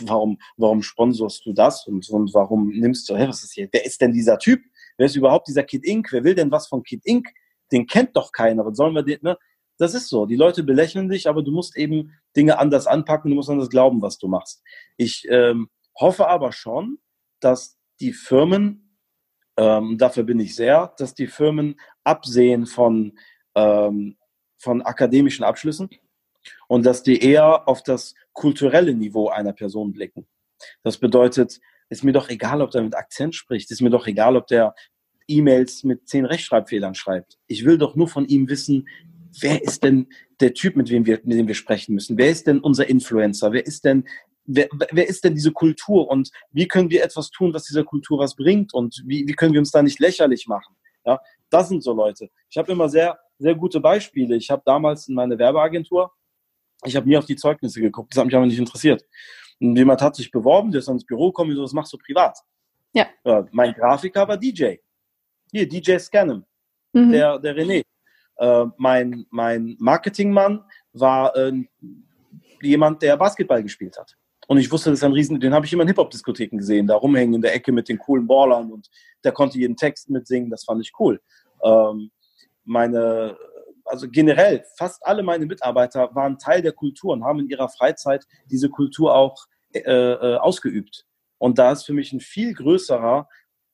warum, 0.01 0.39
warum 0.57 0.83
sponsorst 0.83 1.45
du 1.45 1.53
das 1.53 1.87
und, 1.87 2.09
und 2.11 2.33
warum 2.33 2.69
nimmst 2.71 3.09
du, 3.09 3.17
hä, 3.17 3.27
was 3.29 3.43
ist 3.43 3.55
hier, 3.55 3.69
wer 3.73 3.85
ist 3.85 4.01
denn 4.01 4.13
dieser 4.13 4.39
Typ? 4.39 4.61
Wer 4.97 5.07
ist 5.07 5.17
überhaupt 5.17 5.49
dieser 5.49 5.65
Kid 5.65 5.85
Inc? 5.85 6.13
Wer 6.13 6.25
will 6.25 6.35
denn 6.35 6.51
was 6.51 6.69
von 6.69 6.83
Kid 6.83 7.05
Inc? 7.05 7.29
Den 7.73 7.87
kennt 7.87 8.17
doch 8.17 8.33
keiner. 8.33 8.65
Was 8.65 8.77
sollen 8.77 8.95
wir 8.95 9.03
den, 9.03 9.19
ne? 9.23 9.37
Das 9.79 9.95
ist 9.95 10.09
so. 10.09 10.27
Die 10.27 10.37
Leute 10.37 10.65
belächeln 10.65 11.09
dich, 11.09 11.29
aber 11.29 11.43
du 11.43 11.53
musst 11.53 11.77
eben 11.77 12.13
Dinge 12.37 12.59
anders 12.59 12.87
anpacken, 12.89 13.31
du 13.31 13.37
musst 13.37 13.51
anders 13.51 13.71
glauben, 13.71 14.03
was 14.03 14.19
du 14.19 14.27
machst. 14.27 14.63
Ich 14.97 15.25
ähm, 15.31 15.69
hoffe 15.99 16.27
aber 16.27 16.51
schon, 16.51 16.99
dass 17.39 17.79
die 18.01 18.13
Firmen, 18.13 18.97
ähm, 19.57 19.97
dafür 19.97 20.25
bin 20.25 20.41
ich 20.41 20.57
sehr, 20.57 20.95
dass 20.99 21.15
die 21.15 21.29
Firmen 21.29 21.79
absehen 22.03 22.67
von, 22.67 23.19
ähm, 23.55 24.17
von 24.57 24.83
akademischen 24.83 25.45
Abschlüssen 25.45 25.89
und 26.67 26.85
dass 26.85 27.03
die 27.03 27.23
eher 27.23 27.69
auf 27.69 27.83
das 27.83 28.15
kulturelle 28.33 28.95
Niveau 28.95 29.29
einer 29.29 29.53
Person 29.53 29.93
blicken. 29.93 30.27
Das 30.83 30.99
bedeutet, 30.99 31.61
ist 31.89 32.05
mir 32.05 32.13
doch 32.13 32.29
egal, 32.29 32.63
ob 32.63 32.71
der 32.71 32.83
mit 32.83 32.95
Akzent 32.95 33.35
spricht, 33.35 33.71
ist 33.71 33.81
mir 33.81 33.91
doch 33.91 34.07
egal, 34.07 34.37
ob 34.37 34.47
der 34.47 34.75
E-Mails 35.27 35.85
mit 35.85 36.09
zehn 36.09 36.25
Rechtschreibfehlern 36.25 36.95
schreibt. 36.95 37.39
Ich 37.47 37.65
will 37.65 37.79
doch 37.79 37.97
nur 37.97 38.09
von 38.09 38.27
ihm 38.27 38.49
wissen, 38.49 38.89
wer 39.41 39.63
ist 39.63 39.85
denn 39.85 40.09
der 40.41 40.55
Typ, 40.55 40.77
mit 40.77 40.89
dem 40.89 41.07
wir, 41.07 41.21
mit 41.25 41.39
dem 41.39 41.49
wir 41.49 41.55
sprechen 41.55 41.95
müssen? 41.95 42.17
Wer 42.17 42.31
ist 42.31 42.47
denn 42.47 42.61
unser 42.61 42.89
Influencer? 42.89 43.53
Wer 43.53 43.67
ist 43.67 43.85
denn, 43.85 44.07
wer, 44.47 44.69
wer 44.91 45.09
ist 45.09 45.25
denn 45.25 45.35
diese 45.35 45.53
Kultur? 45.53 46.09
Und 46.09 46.31
wie 46.51 46.67
können 46.67 46.91
wir 46.91 47.05
etwas 47.05 47.31
tun, 47.31 47.53
was 47.53 47.65
dieser 47.65 47.85
Kultur 47.85 48.19
was 48.19 48.37
bringt? 48.37 48.73
Und 48.73 49.03
wie, 49.07 49.27
wie 49.27 49.35
können 49.35 49.53
wir 49.53 49.61
uns 49.61 49.71
da 49.71 49.83
nicht 49.83 50.01
lächerlich 50.01 50.47
machen? 50.47 50.77
Ja, 51.05 51.21
das 51.51 51.69
sind 51.69 51.83
so 51.83 51.93
Leute. 51.93 52.29
Ich 52.51 52.59
habe 52.59 52.73
immer 52.73 52.89
sehr, 52.89 53.19
sehr 53.39 53.55
gute 53.55 53.81
Beispiele. 53.81 54.37
Ich 54.37 54.51
habe 54.51 54.63
damals 54.65 55.09
in 55.09 55.15
meine 55.15 55.39
Werbeagentur 55.39 56.13
ich 56.85 56.97
habe 56.97 57.09
nie 57.09 57.17
auf 57.17 57.27
die 57.27 57.37
Zeugnisse 57.37 57.81
geguckt, 57.81 58.13
das 58.13 58.19
hat 58.19 58.27
mich 58.27 58.37
aber 58.37 58.47
nicht 58.47 58.59
interessiert. 58.59 59.05
Und 59.61 59.77
jemand 59.77 60.01
hat 60.03 60.17
sich 60.17 60.31
beworben, 60.31 60.71
der 60.71 60.81
ist 60.81 60.89
ins 60.89 61.05
Büro 61.05 61.29
gekommen, 61.29 61.55
so, 61.55 61.63
das 61.63 61.73
machst 61.73 61.93
du 61.93 61.99
privat. 61.99 62.39
Ja. 62.93 63.07
ja 63.25 63.47
mein 63.53 63.73
Grafiker 63.73 64.27
war 64.27 64.37
DJ. 64.37 64.77
Hier, 65.51 65.69
DJ 65.69 65.99
Scannem, 65.99 66.45
mhm. 66.93 67.11
der, 67.11 67.39
der 67.39 67.57
René. 67.57 67.83
Äh, 68.37 68.67
mein, 68.77 69.27
mein 69.31 69.77
Marketingmann 69.81 70.65
war 70.93 71.35
äh, 71.37 71.53
jemand, 72.63 73.03
der 73.03 73.17
Basketball 73.17 73.63
gespielt 73.63 73.99
hat. 73.99 74.15
Und 74.47 74.59
ich 74.59 74.71
wusste, 74.71 74.91
das 74.91 75.01
ist 75.01 75.05
ein 75.05 75.13
Riesen, 75.13 75.41
den 75.41 75.53
habe 75.53 75.67
ich 75.67 75.73
immer 75.73 75.83
in 75.83 75.89
Hip-Hop-Diskotheken 75.89 76.57
gesehen, 76.57 76.87
da 76.87 76.97
rumhängen 76.97 77.35
in 77.35 77.43
der 77.43 77.55
Ecke 77.55 77.71
mit 77.71 77.89
den 77.89 77.99
coolen 77.99 78.27
Ballern 78.27 78.73
und 78.73 78.89
der 79.23 79.33
konnte 79.33 79.59
jeden 79.59 79.77
Text 79.77 80.09
mitsingen, 80.09 80.49
das 80.49 80.65
fand 80.65 80.81
ich 80.81 80.93
cool. 80.99 81.21
Ähm, 81.63 82.11
meine 82.65 83.37
also 83.89 84.09
generell, 84.09 84.65
fast 84.77 85.05
alle 85.07 85.23
meine 85.23 85.47
Mitarbeiter 85.47 86.15
waren 86.15 86.39
Teil 86.39 86.63
der 86.63 86.73
Kultur 86.73 87.13
und 87.13 87.25
haben 87.25 87.41
in 87.41 87.49
ihrer 87.49 87.69
Freizeit 87.69 88.27
diese 88.47 88.69
Kultur 88.69 89.15
auch 89.15 89.47
äh, 89.73 89.81
äh, 89.81 90.37
ausgeübt. 90.37 91.07
Und 91.39 91.59
da 91.59 91.73
ist 91.73 91.85
für 91.85 91.93
mich 91.93 92.13
ein 92.13 92.21
viel 92.21 92.55
größerer 92.55 93.29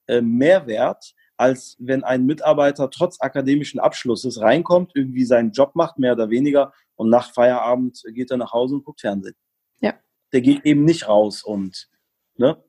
äh, 0.07 0.21
Mehrwert, 0.21 1.15
als 1.37 1.77
wenn 1.79 2.05
ein 2.05 2.27
Mitarbeiter 2.27 2.91
trotz 2.91 3.21
akademischen 3.21 3.81
Abschlusses 3.81 4.41
reinkommt, 4.41 4.93
irgendwie 4.95 5.25
seinen 5.25 5.53
Job 5.53 5.75
macht, 5.75 5.99
mehr 5.99 6.12
oder 6.12 6.31
weniger, 6.31 6.73
und 6.97 7.11
nach 7.11 7.33
Feierabend 7.33 8.03
geht 8.12 8.31
er 8.31 8.37
nach 8.37 8.53
Hause 8.53 8.77
und 8.77 8.85
guckt 8.85 9.01
Fernsehen. 9.01 9.35
Ja. 9.81 9.95
Der 10.33 10.41
geht 10.41 10.65
eben 10.65 10.85
nicht 10.85 11.09
raus 11.09 11.43
und, 11.43 11.89
ne? 12.37 12.62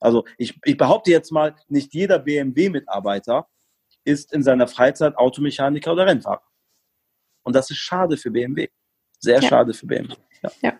Also 0.00 0.24
ich, 0.36 0.58
ich 0.64 0.76
behaupte 0.76 1.10
jetzt 1.10 1.32
mal, 1.32 1.56
nicht 1.68 1.92
jeder 1.92 2.18
BMW-Mitarbeiter 2.18 3.48
ist 4.04 4.32
in 4.32 4.42
seiner 4.42 4.68
Freizeit 4.68 5.16
Automechaniker 5.16 5.92
oder 5.92 6.06
Rennfahrer. 6.06 6.42
Und 7.48 7.56
das 7.56 7.70
ist 7.70 7.78
schade 7.78 8.18
für 8.18 8.30
BMW. 8.30 8.68
Sehr 9.20 9.40
ja. 9.40 9.48
schade 9.48 9.72
für 9.72 9.86
BMW. 9.86 10.14
Ja. 10.42 10.50
ja. 10.60 10.72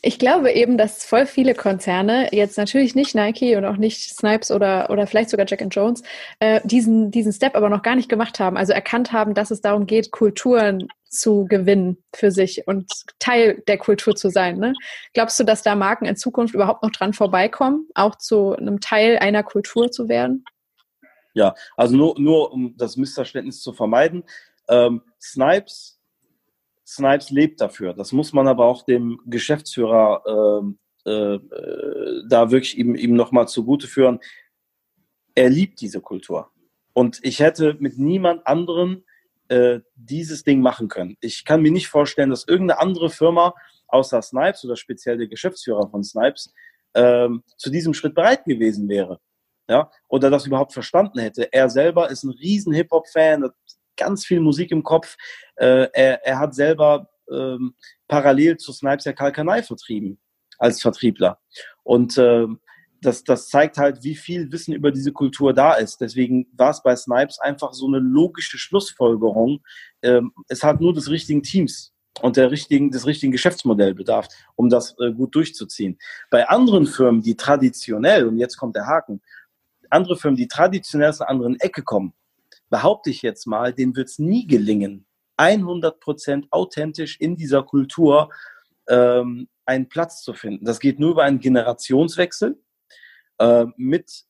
Ich 0.00 0.18
glaube 0.18 0.52
eben, 0.52 0.78
dass 0.78 1.04
voll 1.04 1.26
viele 1.26 1.54
Konzerne, 1.54 2.30
jetzt 2.32 2.56
natürlich 2.56 2.94
nicht 2.94 3.14
Nike 3.14 3.56
und 3.56 3.66
auch 3.66 3.76
nicht 3.76 4.08
Snipes 4.08 4.50
oder, 4.50 4.88
oder 4.88 5.06
vielleicht 5.06 5.28
sogar 5.28 5.44
Jack 5.46 5.62
Jones, 5.70 6.02
äh, 6.40 6.62
diesen, 6.64 7.10
diesen 7.10 7.30
Step 7.30 7.54
aber 7.54 7.68
noch 7.68 7.82
gar 7.82 7.94
nicht 7.94 8.08
gemacht 8.08 8.40
haben. 8.40 8.56
Also 8.56 8.72
erkannt 8.72 9.12
haben, 9.12 9.34
dass 9.34 9.50
es 9.50 9.60
darum 9.60 9.86
geht, 9.86 10.12
Kulturen 10.12 10.88
zu 11.10 11.44
gewinnen 11.44 11.98
für 12.14 12.30
sich 12.30 12.66
und 12.66 12.90
Teil 13.18 13.62
der 13.68 13.76
Kultur 13.76 14.16
zu 14.16 14.30
sein. 14.30 14.56
Ne? 14.56 14.72
Glaubst 15.12 15.38
du, 15.38 15.44
dass 15.44 15.62
da 15.62 15.74
Marken 15.74 16.06
in 16.06 16.16
Zukunft 16.16 16.54
überhaupt 16.54 16.82
noch 16.82 16.90
dran 16.90 17.12
vorbeikommen, 17.12 17.86
auch 17.94 18.16
zu 18.16 18.56
einem 18.56 18.80
Teil 18.80 19.18
einer 19.18 19.42
Kultur 19.42 19.90
zu 19.90 20.08
werden? 20.08 20.46
Ja, 21.34 21.54
also 21.76 21.98
nur, 21.98 22.18
nur 22.18 22.50
um 22.50 22.74
das 22.78 22.96
Missverständnis 22.96 23.60
zu 23.60 23.74
vermeiden. 23.74 24.24
Ähm, 24.68 25.02
Snipes, 25.20 26.00
Snipes 26.86 27.30
lebt 27.30 27.60
dafür. 27.60 27.94
Das 27.94 28.12
muss 28.12 28.32
man 28.32 28.48
aber 28.48 28.64
auch 28.66 28.84
dem 28.84 29.20
Geschäftsführer 29.26 30.22
ähm, 30.62 30.78
äh, 31.04 31.34
äh, 31.36 32.22
da 32.28 32.50
wirklich 32.50 32.76
ihm, 32.78 32.94
ihm 32.94 33.14
nochmal 33.14 33.48
zugute 33.48 33.86
führen. 33.86 34.20
Er 35.34 35.50
liebt 35.50 35.80
diese 35.80 36.00
Kultur. 36.00 36.50
Und 36.92 37.20
ich 37.22 37.40
hätte 37.40 37.76
mit 37.78 37.98
niemand 37.98 38.46
anderem 38.46 39.04
äh, 39.48 39.80
dieses 39.94 40.42
Ding 40.42 40.60
machen 40.60 40.88
können. 40.88 41.16
Ich 41.20 41.44
kann 41.44 41.62
mir 41.62 41.70
nicht 41.70 41.88
vorstellen, 41.88 42.30
dass 42.30 42.48
irgendeine 42.48 42.80
andere 42.80 43.10
Firma 43.10 43.54
außer 43.88 44.20
Snipes 44.22 44.64
oder 44.64 44.76
speziell 44.76 45.18
der 45.18 45.28
Geschäftsführer 45.28 45.88
von 45.88 46.02
Snipes 46.02 46.52
ähm, 46.94 47.44
zu 47.56 47.70
diesem 47.70 47.94
Schritt 47.94 48.14
bereit 48.14 48.44
gewesen 48.44 48.88
wäre. 48.88 49.20
Ja, 49.68 49.90
oder 50.08 50.30
das 50.30 50.46
überhaupt 50.46 50.72
verstanden 50.72 51.18
hätte. 51.18 51.52
Er 51.52 51.68
selber 51.68 52.10
ist 52.10 52.22
ein 52.22 52.30
riesen 52.30 52.72
Hip-Hop-Fan, 52.72 53.50
ganz 53.96 54.24
viel 54.24 54.40
Musik 54.40 54.70
im 54.70 54.82
Kopf. 54.82 55.16
Äh, 55.56 55.88
er, 55.92 56.24
er 56.26 56.38
hat 56.38 56.54
selber 56.54 57.08
ähm, 57.30 57.74
parallel 58.08 58.56
zu 58.56 58.72
Snipes 58.72 59.04
ja 59.04 59.12
Kalkanei 59.12 59.62
vertrieben 59.62 60.18
als 60.58 60.80
Vertriebler. 60.80 61.38
Und 61.82 62.16
äh, 62.18 62.46
das, 63.00 63.24
das 63.24 63.48
zeigt 63.48 63.78
halt, 63.78 64.02
wie 64.02 64.16
viel 64.16 64.50
Wissen 64.52 64.72
über 64.72 64.90
diese 64.90 65.12
Kultur 65.12 65.52
da 65.52 65.74
ist. 65.74 66.00
Deswegen 66.00 66.46
war 66.56 66.70
es 66.70 66.82
bei 66.82 66.96
Snipes 66.96 67.38
einfach 67.38 67.72
so 67.72 67.86
eine 67.86 67.98
logische 67.98 68.58
Schlussfolgerung. 68.58 69.62
Ähm, 70.02 70.32
es 70.48 70.62
hat 70.62 70.80
nur 70.80 70.94
des 70.94 71.10
richtigen 71.10 71.42
Teams 71.42 71.92
und 72.22 72.36
der 72.36 72.50
richtigen, 72.50 72.90
des 72.90 73.06
richtigen 73.06 73.32
Geschäftsmodells 73.32 73.96
bedarf, 73.96 74.28
um 74.54 74.70
das 74.70 74.96
äh, 74.98 75.12
gut 75.12 75.34
durchzuziehen. 75.34 75.98
Bei 76.30 76.48
anderen 76.48 76.86
Firmen, 76.86 77.22
die 77.22 77.36
traditionell, 77.36 78.26
und 78.26 78.38
jetzt 78.38 78.56
kommt 78.56 78.76
der 78.76 78.86
Haken, 78.86 79.20
andere 79.90 80.16
Firmen, 80.16 80.36
die 80.36 80.48
traditionell 80.48 81.10
aus 81.10 81.20
einer 81.20 81.30
anderen 81.30 81.60
Ecke 81.60 81.82
kommen, 81.82 82.14
behaupte 82.70 83.10
ich 83.10 83.22
jetzt 83.22 83.46
mal, 83.46 83.72
denen 83.72 83.96
wird 83.96 84.08
es 84.08 84.18
nie 84.18 84.46
gelingen, 84.46 85.06
100% 85.38 86.46
authentisch 86.50 87.20
in 87.20 87.36
dieser 87.36 87.62
Kultur 87.62 88.30
ähm, 88.88 89.48
einen 89.64 89.88
Platz 89.88 90.22
zu 90.22 90.32
finden. 90.32 90.64
Das 90.64 90.80
geht 90.80 90.98
nur 90.98 91.12
über 91.12 91.24
einen 91.24 91.40
Generationswechsel 91.40 92.60
äh, 93.38 93.66
mit 93.76 94.24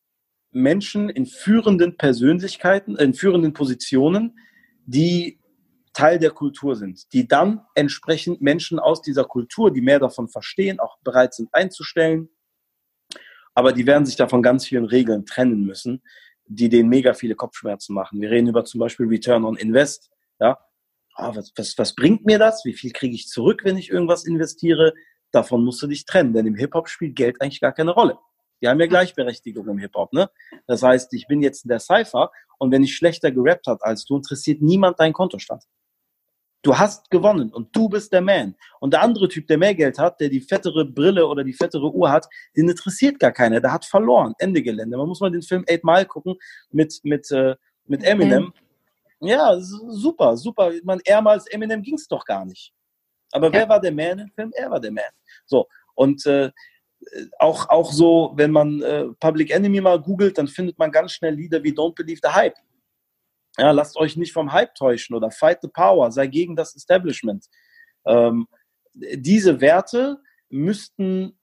Menschen 0.51 1.11
in 1.11 1.26
führenden 1.26 1.97
Persönlichkeiten, 1.97 2.97
in 2.97 3.14
führenden 3.14 3.53
Positionen, 3.53 4.39
die 4.87 5.39
Teil 5.93 6.18
der 6.18 6.30
Kultur 6.30 6.76
sind, 6.76 7.12
die 7.12 7.26
dann 7.26 7.62
entsprechend 7.74 8.41
Menschen 8.41 8.78
aus 8.78 9.03
dieser 9.03 9.24
Kultur, 9.24 9.72
die 9.72 9.80
mehr 9.80 9.99
davon 9.99 10.28
verstehen, 10.28 10.78
auch 10.78 10.99
bereit 11.01 11.34
sind 11.34 11.49
einzustellen. 11.53 12.28
Aber 13.55 13.72
die 13.72 13.87
werden 13.87 14.05
sich 14.05 14.16
davon 14.16 14.43
ganz 14.43 14.66
vielen 14.66 14.84
Regeln 14.84 15.24
trennen 15.24 15.64
müssen, 15.64 16.03
die 16.47 16.69
denen 16.69 16.89
mega 16.89 17.15
viele 17.15 17.35
Kopfschmerzen 17.35 17.95
machen. 17.95 18.21
Wir 18.21 18.31
reden 18.31 18.49
über 18.49 18.65
zum 18.65 18.81
Beispiel 18.81 19.07
Return 19.07 19.45
on 19.45 19.57
Invest. 19.57 20.11
Ja, 20.39 20.59
ah, 21.15 21.35
was, 21.35 21.53
was, 21.57 21.77
was 21.79 21.95
bringt 21.95 22.25
mir 22.25 22.39
das? 22.39 22.65
Wie 22.65 22.75
viel 22.75 22.93
kriege 22.93 23.15
ich 23.15 23.29
zurück, 23.29 23.63
wenn 23.65 23.77
ich 23.77 23.91
irgendwas 23.91 24.25
investiere? 24.25 24.93
Davon 25.33 25.65
musst 25.65 25.83
du 25.83 25.87
dich 25.87 26.05
trennen, 26.05 26.33
denn 26.33 26.47
im 26.47 26.55
Hip-Hop 26.55 26.89
spielt 26.89 27.17
Geld 27.17 27.41
eigentlich 27.41 27.61
gar 27.61 27.73
keine 27.73 27.93
Rolle. 27.93 28.19
Wir 28.61 28.71
haben 28.71 28.81
ja 28.81 28.87
Gleichberechtigung 28.87 29.69
im 29.69 29.79
Hip-Hop, 29.79 30.13
ne? 30.13 30.31
Das 30.67 30.83
heißt, 30.83 31.13
ich 31.13 31.27
bin 31.27 31.43
jetzt 31.43 31.69
der 31.69 31.79
Cypher 31.79 32.31
und 32.59 32.71
wenn 32.71 32.83
ich 32.83 32.95
schlechter 32.95 33.31
gerappt 33.31 33.67
hat 33.67 33.83
als 33.83 34.05
du, 34.05 34.17
interessiert 34.17 34.63
niemand 34.63 34.99
deinen 34.99 35.13
Kontostand. 35.13 35.65
Du 36.67 36.77
hast 36.77 37.12
gewonnen 37.12 37.53
und 37.53 37.69
du 37.77 37.89
bist 37.89 38.12
der 38.12 38.21
Man. 38.21 38.57
Und 38.81 38.93
der 38.93 39.01
andere 39.01 39.29
Typ, 39.29 39.47
der 39.47 39.57
mehr 39.57 39.73
Geld 39.73 40.01
hat, 40.01 40.21
der 40.21 40.29
die 40.29 40.41
fettere 40.41 40.85
Brille 40.85 41.25
oder 41.25 41.45
die 41.45 41.53
fettere 41.53 41.95
Uhr 41.95 42.11
hat, 42.11 42.27
den 42.57 42.69
interessiert 42.69 43.21
gar 43.21 43.31
keiner. 43.31 43.61
Der 43.61 43.73
hat 43.73 43.85
verloren. 43.85 44.35
Ende 44.41 44.61
Gelände. 44.61 44.97
Man 44.97 45.07
muss 45.07 45.21
mal 45.21 45.31
den 45.31 45.43
Film 45.43 45.64
Eight 45.69 45.85
Mile 45.85 46.07
gucken 46.07 46.35
mit, 46.73 46.99
mit, 47.05 47.31
äh, 47.31 47.55
mit 47.87 48.03
Eminem. 48.03 48.49
Okay. 48.49 49.31
Ja, 49.31 49.57
super, 49.61 50.37
super. 50.37 50.73
Man, 50.83 50.99
ehrmals 51.05 51.47
Eminem 51.47 51.83
ging 51.83 51.95
es 51.95 52.09
doch 52.09 52.25
gar 52.25 52.45
nicht. 52.45 52.73
Aber 53.31 53.47
ja. 53.47 53.53
wer 53.53 53.69
war 53.69 53.81
der 53.81 53.93
Man 53.93 54.19
im 54.19 54.31
Film? 54.33 54.51
Er 54.57 54.69
war 54.69 54.81
der 54.81 54.91
Man. 54.91 55.05
So. 55.45 55.69
Und 55.95 56.27
äh, 56.27 56.51
auch, 57.39 57.69
auch 57.69 57.93
so, 57.93 58.33
wenn 58.35 58.51
man 58.51 58.83
äh, 58.83 59.05
Public 59.21 59.53
Enemy 59.53 59.81
mal 59.81 60.03
googelt, 60.03 60.37
dann 60.37 60.49
findet 60.49 60.81
man 60.81 60.91
ganz 60.91 61.12
schnell 61.12 61.35
Lieder 61.35 61.62
wie 61.62 61.73
Don't 61.73 61.95
Believe 61.95 62.19
the 62.25 62.31
Hype. 62.31 62.57
Ja, 63.59 63.71
lasst 63.71 63.97
euch 63.97 64.17
nicht 64.17 64.33
vom 64.33 64.53
Hype 64.53 64.75
täuschen 64.75 65.17
oder 65.17 65.31
Fight 65.31 65.61
the 65.63 65.69
Power, 65.69 66.13
sei 66.13 66.27
gegen 66.27 66.57
das 66.57 66.75
Establishment. 66.77 67.47
Ähm, 68.07 68.47
diese 68.95 69.61
Werte 69.61 70.19
müssten 70.49 71.39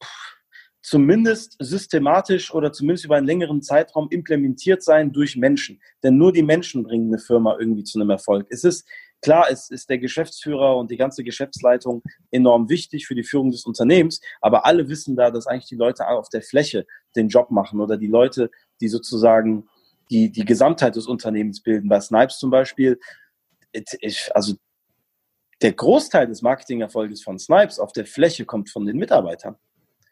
zumindest 0.82 1.56
systematisch 1.60 2.54
oder 2.54 2.72
zumindest 2.72 3.06
über 3.06 3.16
einen 3.16 3.26
längeren 3.26 3.62
Zeitraum 3.62 4.10
implementiert 4.12 4.84
sein 4.84 5.12
durch 5.12 5.38
Menschen. 5.38 5.82
Denn 6.04 6.18
nur 6.18 6.34
die 6.34 6.44
Menschen 6.44 6.84
bringen 6.84 7.08
eine 7.08 7.20
Firma 7.20 7.58
irgendwie 7.58 7.84
zu 7.84 8.00
einem 8.00 8.10
Erfolg. 8.10 8.48
Es 8.50 8.64
ist 8.64 8.88
klar, 9.22 9.48
es 9.50 9.70
ist 9.70 9.90
der 9.90 9.98
Geschäftsführer 9.98 10.76
und 10.76 10.92
die 10.92 10.98
ganze 10.98 11.24
Geschäftsleitung 11.24 12.04
enorm 12.32 12.70
wichtig 12.70 13.08
für 13.08 13.16
die 13.16 13.24
Führung 13.24 13.52
des 13.52 13.66
Unternehmens, 13.66 14.20
aber 14.42 14.66
alle 14.66 14.90
wissen 14.90 15.16
da, 15.16 15.32
dass 15.32 15.48
eigentlich 15.48 15.70
die 15.70 15.76
Leute 15.76 16.08
auf 16.08 16.28
der 16.28 16.42
Fläche 16.42 16.86
den 17.16 17.30
Job 17.30 17.50
machen 17.50 17.80
oder 17.80 17.98
die 17.98 18.08
Leute, 18.08 18.52
die 18.82 18.90
sozusagen 18.90 19.70
die, 20.10 20.32
die 20.32 20.46
Gesamtheit 20.46 20.96
des 20.96 21.08
Unternehmens 21.08 21.62
bilden. 21.62 21.90
Bei 21.90 22.00
Snipes 22.00 22.38
zum 22.38 22.50
Beispiel, 22.50 23.00
ich, 23.72 24.36
also 24.36 24.56
der 25.62 25.74
Großteil 25.74 26.28
des 26.28 26.42
Marketingerfolges 26.42 27.24
von 27.24 27.40
Snipes 27.40 27.80
auf 27.80 27.94
der 27.94 28.06
Fläche 28.06 28.46
kommt 28.46 28.70
von 28.70 28.86
den 28.86 28.98
Mitarbeitern. 28.98 29.56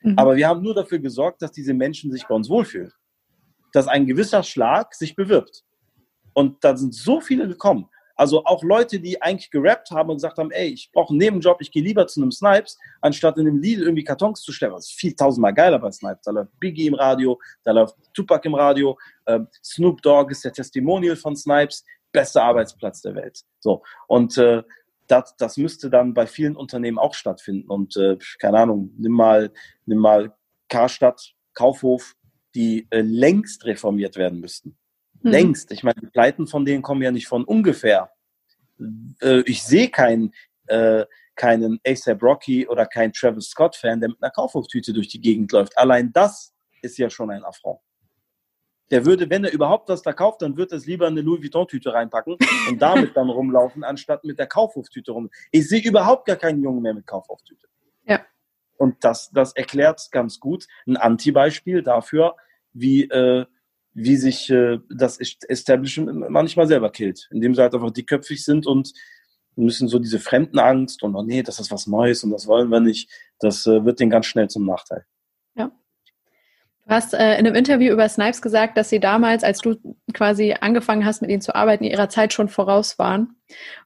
Mhm. 0.01 0.17
Aber 0.17 0.35
wir 0.35 0.47
haben 0.47 0.61
nur 0.61 0.73
dafür 0.73 0.99
gesorgt, 0.99 1.41
dass 1.41 1.51
diese 1.51 1.73
Menschen 1.73 2.11
sich 2.11 2.25
bei 2.27 2.35
uns 2.35 2.49
wohlfühlen. 2.49 2.91
Dass 3.73 3.87
ein 3.87 4.05
gewisser 4.05 4.43
Schlag 4.43 4.95
sich 4.95 5.15
bewirbt. 5.15 5.63
Und 6.33 6.63
da 6.63 6.77
sind 6.77 6.95
so 6.95 7.19
viele 7.19 7.47
gekommen. 7.47 7.89
Also 8.21 8.45
auch 8.45 8.61
Leute, 8.61 8.99
die 8.99 9.19
eigentlich 9.19 9.49
gerappt 9.49 9.89
haben 9.89 10.11
und 10.11 10.17
gesagt 10.17 10.37
haben, 10.37 10.51
ey, 10.51 10.67
ich 10.67 10.91
brauche 10.91 11.09
einen 11.09 11.17
Nebenjob, 11.17 11.59
ich 11.59 11.71
gehe 11.71 11.81
lieber 11.81 12.05
zu 12.05 12.21
einem 12.21 12.31
Snipes, 12.31 12.77
anstatt 13.01 13.35
in 13.39 13.47
einem 13.47 13.57
Lidl 13.57 13.81
irgendwie 13.81 14.03
Kartons 14.03 14.41
zu 14.41 14.51
stellen. 14.51 14.73
Das 14.73 14.89
ist 14.89 14.99
viel 14.99 15.15
tausendmal 15.15 15.55
geiler 15.55 15.79
bei 15.79 15.89
Snipes. 15.89 16.21
Da 16.25 16.29
läuft 16.29 16.51
Biggie 16.59 16.85
im 16.85 16.93
Radio, 16.93 17.41
da 17.63 17.71
läuft 17.71 17.95
Tupac 18.13 18.47
im 18.47 18.53
Radio, 18.53 18.95
ähm, 19.25 19.47
Snoop 19.63 20.03
Dogg 20.03 20.29
ist 20.29 20.45
der 20.45 20.53
Testimonial 20.53 21.15
von 21.15 21.35
Snipes, 21.35 21.83
bester 22.11 22.43
Arbeitsplatz 22.43 23.01
der 23.01 23.15
Welt. 23.15 23.41
So. 23.59 23.81
Und 24.07 24.37
äh, 24.37 24.61
das, 25.07 25.35
das 25.37 25.57
müsste 25.57 25.89
dann 25.89 26.13
bei 26.13 26.27
vielen 26.27 26.55
Unternehmen 26.55 26.99
auch 26.99 27.15
stattfinden. 27.15 27.71
Und 27.71 27.97
äh, 27.97 28.19
keine 28.37 28.59
Ahnung, 28.59 28.93
nimm 28.99 29.13
mal, 29.13 29.51
nimm 29.87 29.97
mal 29.97 30.31
Karstadt, 30.69 31.33
Kaufhof, 31.55 32.13
die 32.53 32.85
äh, 32.91 33.01
längst 33.01 33.65
reformiert 33.65 34.15
werden 34.15 34.41
müssten. 34.41 34.77
Mhm. 35.23 35.31
Längst. 35.31 35.71
Ich 35.71 35.83
meine, 35.83 35.99
die 36.01 36.07
Pleiten 36.07 36.47
von 36.47 36.65
denen 36.65 36.81
kommen 36.81 37.01
ja 37.01 37.11
nicht 37.11 37.27
von 37.27 37.43
ungefähr. 37.43 38.11
Äh, 39.21 39.41
ich 39.45 39.63
sehe 39.63 39.89
keinen, 39.89 40.33
äh, 40.67 41.05
keinen 41.35 41.79
ASAP 41.85 42.21
Rocky 42.21 42.67
oder 42.67 42.85
keinen 42.85 43.13
Travis 43.13 43.49
Scott-Fan, 43.49 43.99
der 43.99 44.09
mit 44.09 44.21
einer 44.21 44.31
Kaufhoftüte 44.31 44.93
durch 44.93 45.07
die 45.07 45.21
Gegend 45.21 45.51
läuft. 45.51 45.77
Allein 45.77 46.11
das 46.13 46.53
ist 46.81 46.97
ja 46.97 47.09
schon 47.09 47.31
ein 47.31 47.43
Affront. 47.43 47.79
Der 48.89 49.05
würde, 49.05 49.29
wenn 49.29 49.45
er 49.45 49.53
überhaupt 49.53 49.87
was 49.87 50.01
da 50.01 50.11
kauft, 50.11 50.41
dann 50.41 50.57
wird 50.57 50.73
es 50.73 50.85
lieber 50.85 51.07
eine 51.07 51.21
Louis 51.21 51.41
Vuitton-Tüte 51.41 51.93
reinpacken 51.93 52.37
und 52.67 52.81
damit 52.81 53.15
dann 53.15 53.29
rumlaufen, 53.29 53.85
anstatt 53.85 54.25
mit 54.25 54.37
der 54.37 54.47
Kaufhoftüte 54.47 55.13
rum. 55.13 55.29
Ich 55.51 55.69
sehe 55.69 55.81
überhaupt 55.81 56.25
gar 56.25 56.35
keinen 56.35 56.61
Jungen 56.61 56.81
mehr 56.81 56.93
mit 56.93 57.07
Kaufhoftüte. 57.07 57.67
Ja. 58.05 58.19
Und 58.77 59.01
das, 59.03 59.31
das 59.31 59.53
erklärt 59.53 60.09
ganz 60.11 60.39
gut 60.41 60.67
ein 60.85 60.97
Anti-Beispiel 60.97 61.83
dafür, 61.83 62.35
wie 62.73 63.03
äh, 63.03 63.45
wie 63.93 64.15
sich 64.15 64.49
äh, 64.49 64.79
das 64.89 65.19
Establishment 65.19 66.29
manchmal 66.29 66.67
selber 66.67 66.91
killt, 66.91 67.27
indem 67.31 67.55
sie 67.55 67.61
halt 67.61 67.73
einfach 67.73 67.91
dickköpfig 67.91 68.43
sind 68.43 68.65
und 68.65 68.93
müssen 69.55 69.87
so 69.87 69.99
diese 69.99 70.19
Fremdenangst 70.19 71.03
und 71.03 71.15
oh 71.15 71.23
nee, 71.23 71.43
das 71.43 71.59
ist 71.59 71.71
was 71.71 71.87
Neues 71.87 72.23
und 72.23 72.31
das 72.31 72.47
wollen 72.47 72.69
wir 72.69 72.79
nicht, 72.79 73.09
das 73.39 73.65
äh, 73.67 73.83
wird 73.83 73.99
denen 73.99 74.11
ganz 74.11 74.25
schnell 74.25 74.49
zum 74.49 74.65
Nachteil. 74.65 75.05
Ja. 75.55 75.71
Du 76.85 76.89
hast 76.89 77.13
äh, 77.13 77.37
in 77.37 77.45
einem 77.45 77.55
Interview 77.55 77.91
über 77.91 78.07
Snipes 78.07 78.41
gesagt, 78.41 78.77
dass 78.77 78.89
sie 78.89 78.99
damals, 78.99 79.43
als 79.43 79.59
du 79.59 79.75
quasi 80.13 80.55
angefangen 80.59 81.05
hast, 81.05 81.21
mit 81.21 81.29
ihnen 81.29 81.41
zu 81.41 81.53
arbeiten, 81.53 81.83
ihrer 81.83 82.09
Zeit 82.09 82.33
schon 82.33 82.47
voraus 82.47 82.97
waren. 82.97 83.35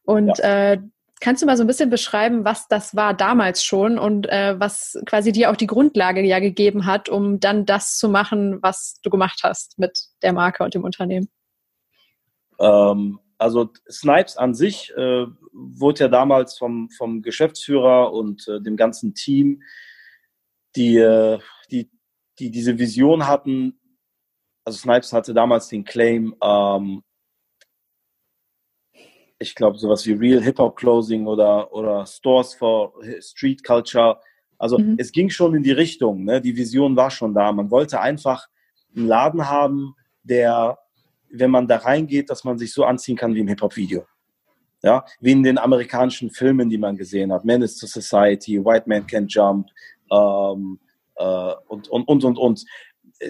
Und 0.04 0.38
ja. 0.38 0.74
äh, 0.74 0.80
Kannst 1.26 1.42
du 1.42 1.48
mal 1.48 1.58
so 1.58 1.64
ein 1.64 1.68
bisschen 1.68 1.90
beschreiben, 1.90 2.46
was 2.46 2.68
das 2.68 2.96
war 2.96 3.16
damals 3.16 3.64
schon 3.64 3.98
und 3.98 4.30
äh, 4.30 4.60
was 4.60 4.96
quasi 5.08 5.32
dir 5.32 5.50
auch 5.50 5.56
die 5.56 5.66
Grundlage 5.66 6.22
ja 6.22 6.38
gegeben 6.38 6.86
hat, 6.86 7.10
um 7.10 7.40
dann 7.40 7.66
das 7.66 7.98
zu 7.98 8.10
machen, 8.10 8.62
was 8.62 9.00
du 9.02 9.10
gemacht 9.10 9.40
hast 9.42 9.80
mit 9.80 10.00
der 10.22 10.34
Marke 10.34 10.64
und 10.64 10.76
dem 10.76 10.84
Unternehmen? 10.84 11.28
Ähm, 12.60 13.20
also 13.40 13.72
Snipes 13.90 14.38
an 14.38 14.54
sich 14.54 14.94
äh, 14.96 15.26
wurde 15.52 16.02
ja 16.02 16.10
damals 16.10 16.60
vom, 16.60 16.92
vom 16.92 17.24
Geschäftsführer 17.24 18.14
und 18.14 18.48
äh, 18.48 18.62
dem 18.62 18.78
ganzen 18.78 19.16
Team, 19.16 19.64
die, 20.76 20.98
äh, 20.98 21.40
die, 21.72 21.90
die 22.38 22.52
diese 22.52 22.78
Vision 22.78 23.26
hatten, 23.26 23.80
also 24.64 24.78
Snipes 24.78 25.12
hatte 25.12 25.34
damals 25.34 25.70
den 25.70 25.86
Claim, 25.86 26.36
ähm, 26.44 27.02
ich 29.40 29.56
glaube, 29.56 29.78
sowas 29.78 30.06
wie 30.06 30.14
Real 30.14 30.42
Hip-Hop 30.42 30.76
Closing 30.76 31.28
oder, 31.28 31.72
oder 31.74 32.06
Stores 32.06 32.54
for 32.54 32.94
Street 33.20 33.64
Culture. 33.64 34.20
Also 34.58 34.78
mhm. 34.78 34.96
es 34.98 35.12
ging 35.12 35.30
schon 35.30 35.56
in 35.56 35.64
die 35.64 35.72
Richtung, 35.72 36.24
ne? 36.24 36.42
die 36.42 36.56
Vision 36.56 36.96
war 36.96 37.12
schon 37.12 37.34
da. 37.34 37.52
Man 37.52 37.70
wollte 37.70 38.00
einfach 38.00 38.48
einen 38.96 39.08
Laden 39.08 39.50
haben, 39.50 39.96
der, 40.24 40.78
wenn 41.30 41.52
man 41.52 41.68
da 41.68 41.78
reingeht, 41.78 42.30
dass 42.30 42.44
man 42.44 42.58
sich 42.58 42.74
so 42.74 42.86
anziehen 42.86 43.18
kann 43.18 43.36
wie 43.36 43.42
im 43.42 43.48
Hip-Hop-Video. 43.48 44.06
Ja, 44.82 45.04
wie 45.20 45.32
in 45.32 45.42
den 45.42 45.58
amerikanischen 45.58 46.30
Filmen, 46.30 46.70
die 46.70 46.78
man 46.78 46.96
gesehen 46.96 47.34
hat. 47.34 47.44
Menace 47.44 47.78
to 47.78 47.88
Society, 47.88 48.64
White 48.64 48.88
Man 48.88 49.08
Can't 49.08 49.28
Jump 49.28 49.68
ähm, 50.12 50.80
äh, 51.16 51.54
und, 51.68 51.88
und, 51.88 52.08
und, 52.08 52.24
und, 52.24 52.38
und. 52.38 52.66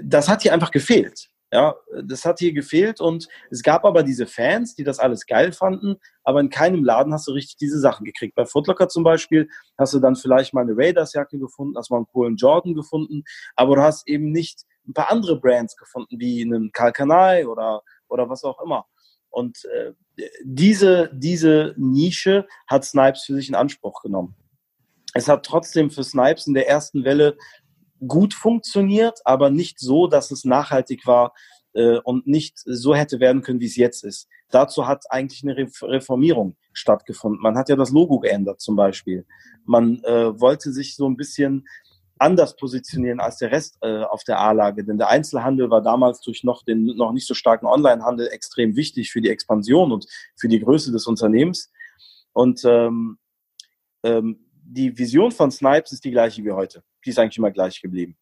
Das 0.03 0.27
hat 0.27 0.41
hier 0.41 0.53
einfach 0.53 0.71
gefehlt. 0.71 1.29
Ja, 1.55 1.73
das 2.03 2.25
hat 2.25 2.39
hier 2.39 2.51
gefehlt 2.51 2.99
und 2.99 3.29
es 3.49 3.63
gab 3.63 3.85
aber 3.85 4.03
diese 4.03 4.27
Fans, 4.27 4.75
die 4.75 4.83
das 4.83 4.99
alles 4.99 5.25
geil 5.25 5.53
fanden, 5.53 5.95
aber 6.25 6.41
in 6.41 6.49
keinem 6.49 6.83
Laden 6.83 7.13
hast 7.13 7.29
du 7.29 7.31
richtig 7.31 7.55
diese 7.55 7.79
Sachen 7.79 8.03
gekriegt. 8.03 8.35
Bei 8.35 8.45
Footlocker 8.45 8.89
zum 8.89 9.05
Beispiel 9.05 9.47
hast 9.77 9.93
du 9.93 10.01
dann 10.01 10.17
vielleicht 10.17 10.53
mal 10.53 10.63
eine 10.63 10.73
Raiders-Jacke 10.75 11.39
gefunden, 11.39 11.77
hast 11.77 11.91
mal 11.91 11.95
einen 11.95 12.07
coolen 12.07 12.35
Jordan 12.35 12.73
gefunden, 12.73 13.23
aber 13.55 13.77
du 13.77 13.83
hast 13.83 14.05
eben 14.05 14.33
nicht 14.33 14.63
ein 14.85 14.91
paar 14.91 15.09
andere 15.09 15.39
Brands 15.39 15.77
gefunden, 15.77 16.19
wie 16.19 16.41
einen 16.41 16.73
Kalkanai 16.73 17.47
oder, 17.47 17.83
oder 18.09 18.29
was 18.29 18.43
auch 18.43 18.61
immer. 18.61 18.85
Und 19.29 19.63
äh, 19.63 19.93
diese, 20.43 21.09
diese 21.13 21.73
Nische 21.77 22.47
hat 22.67 22.83
Snipes 22.83 23.23
für 23.23 23.35
sich 23.35 23.47
in 23.47 23.55
Anspruch 23.55 24.01
genommen. 24.01 24.35
Es 25.13 25.29
hat 25.29 25.45
trotzdem 25.45 25.89
für 25.89 26.03
Snipes 26.03 26.47
in 26.47 26.53
der 26.53 26.67
ersten 26.67 27.05
Welle 27.05 27.37
gut 28.07 28.33
funktioniert, 28.33 29.19
aber 29.25 29.49
nicht 29.49 29.79
so, 29.79 30.07
dass 30.07 30.31
es 30.31 30.45
nachhaltig 30.45 31.05
war 31.05 31.33
äh, 31.73 31.97
und 31.99 32.27
nicht 32.27 32.57
so 32.65 32.95
hätte 32.95 33.19
werden 33.19 33.41
können, 33.41 33.59
wie 33.59 33.65
es 33.65 33.75
jetzt 33.75 34.03
ist. 34.03 34.27
Dazu 34.49 34.87
hat 34.87 35.05
eigentlich 35.09 35.43
eine 35.43 35.57
Re 35.57 35.67
Reformierung 35.81 36.55
stattgefunden. 36.73 37.41
Man 37.41 37.57
hat 37.57 37.69
ja 37.69 37.75
das 37.75 37.91
Logo 37.91 38.19
geändert 38.19 38.61
zum 38.61 38.75
Beispiel. 38.75 39.25
Man 39.65 40.03
äh, 40.03 40.39
wollte 40.39 40.71
sich 40.71 40.95
so 40.95 41.07
ein 41.09 41.17
bisschen 41.17 41.67
anders 42.17 42.55
positionieren 42.55 43.19
als 43.19 43.37
der 43.37 43.51
Rest 43.51 43.77
äh, 43.81 44.03
auf 44.03 44.23
der 44.23 44.39
A-Lage. 44.39 44.85
Denn 44.85 44.97
der 44.97 45.09
Einzelhandel 45.09 45.69
war 45.69 45.81
damals 45.81 46.21
durch 46.21 46.43
noch 46.43 46.63
den 46.63 46.85
noch 46.85 47.11
nicht 47.11 47.27
so 47.27 47.33
starken 47.33 47.65
Onlinehandel 47.65 48.27
extrem 48.27 48.75
wichtig 48.75 49.11
für 49.11 49.21
die 49.21 49.29
Expansion 49.29 49.91
und 49.91 50.05
für 50.35 50.47
die 50.47 50.59
Größe 50.59 50.91
des 50.91 51.07
Unternehmens. 51.07 51.71
Und 52.31 52.63
ähm, 52.65 53.17
ähm, 54.03 54.45
die 54.63 54.97
Vision 54.97 55.31
von 55.31 55.51
Snipes 55.51 55.91
ist 55.91 56.05
die 56.05 56.11
gleiche 56.11 56.43
wie 56.43 56.51
heute. 56.51 56.83
Die 57.05 57.11
ist 57.11 57.19
eigentlich 57.19 57.37
immer 57.37 57.51
gleich 57.51 57.81
geblieben. 57.81 58.17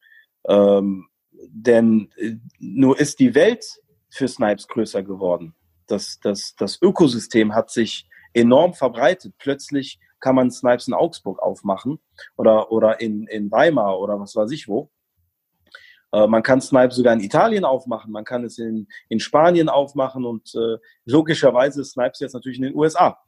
Ähm, 0.47 1.07
denn 1.31 2.11
äh, 2.17 2.35
nur 2.59 2.99
ist 2.99 3.19
die 3.19 3.35
Welt 3.35 3.65
für 4.09 4.27
Snipes 4.27 4.67
größer 4.67 5.03
geworden. 5.03 5.55
Das, 5.87 6.19
das, 6.21 6.55
das 6.57 6.81
Ökosystem 6.81 7.55
hat 7.55 7.69
sich 7.71 8.07
enorm 8.33 8.73
verbreitet. 8.73 9.33
Plötzlich 9.37 9.99
kann 10.19 10.35
man 10.35 10.51
Snipes 10.51 10.87
in 10.87 10.93
Augsburg 10.93 11.39
aufmachen 11.39 11.99
oder, 12.37 12.71
oder 12.71 13.01
in, 13.01 13.27
in 13.27 13.51
Weimar 13.51 13.99
oder 13.99 14.19
was 14.19 14.35
weiß 14.35 14.51
ich 14.51 14.67
wo. 14.67 14.89
Äh, 16.13 16.27
man 16.27 16.43
kann 16.43 16.61
Snipes 16.61 16.95
sogar 16.95 17.13
in 17.13 17.19
Italien 17.19 17.65
aufmachen, 17.65 18.11
man 18.11 18.23
kann 18.23 18.45
es 18.45 18.57
in, 18.57 18.87
in 19.09 19.19
Spanien 19.19 19.67
aufmachen 19.67 20.23
und 20.25 20.53
äh, 20.55 20.77
logischerweise 21.05 21.81
ist 21.81 21.91
Snipes 21.91 22.19
jetzt 22.19 22.33
natürlich 22.33 22.59
in 22.59 22.65
den 22.65 22.75
USA. 22.75 23.19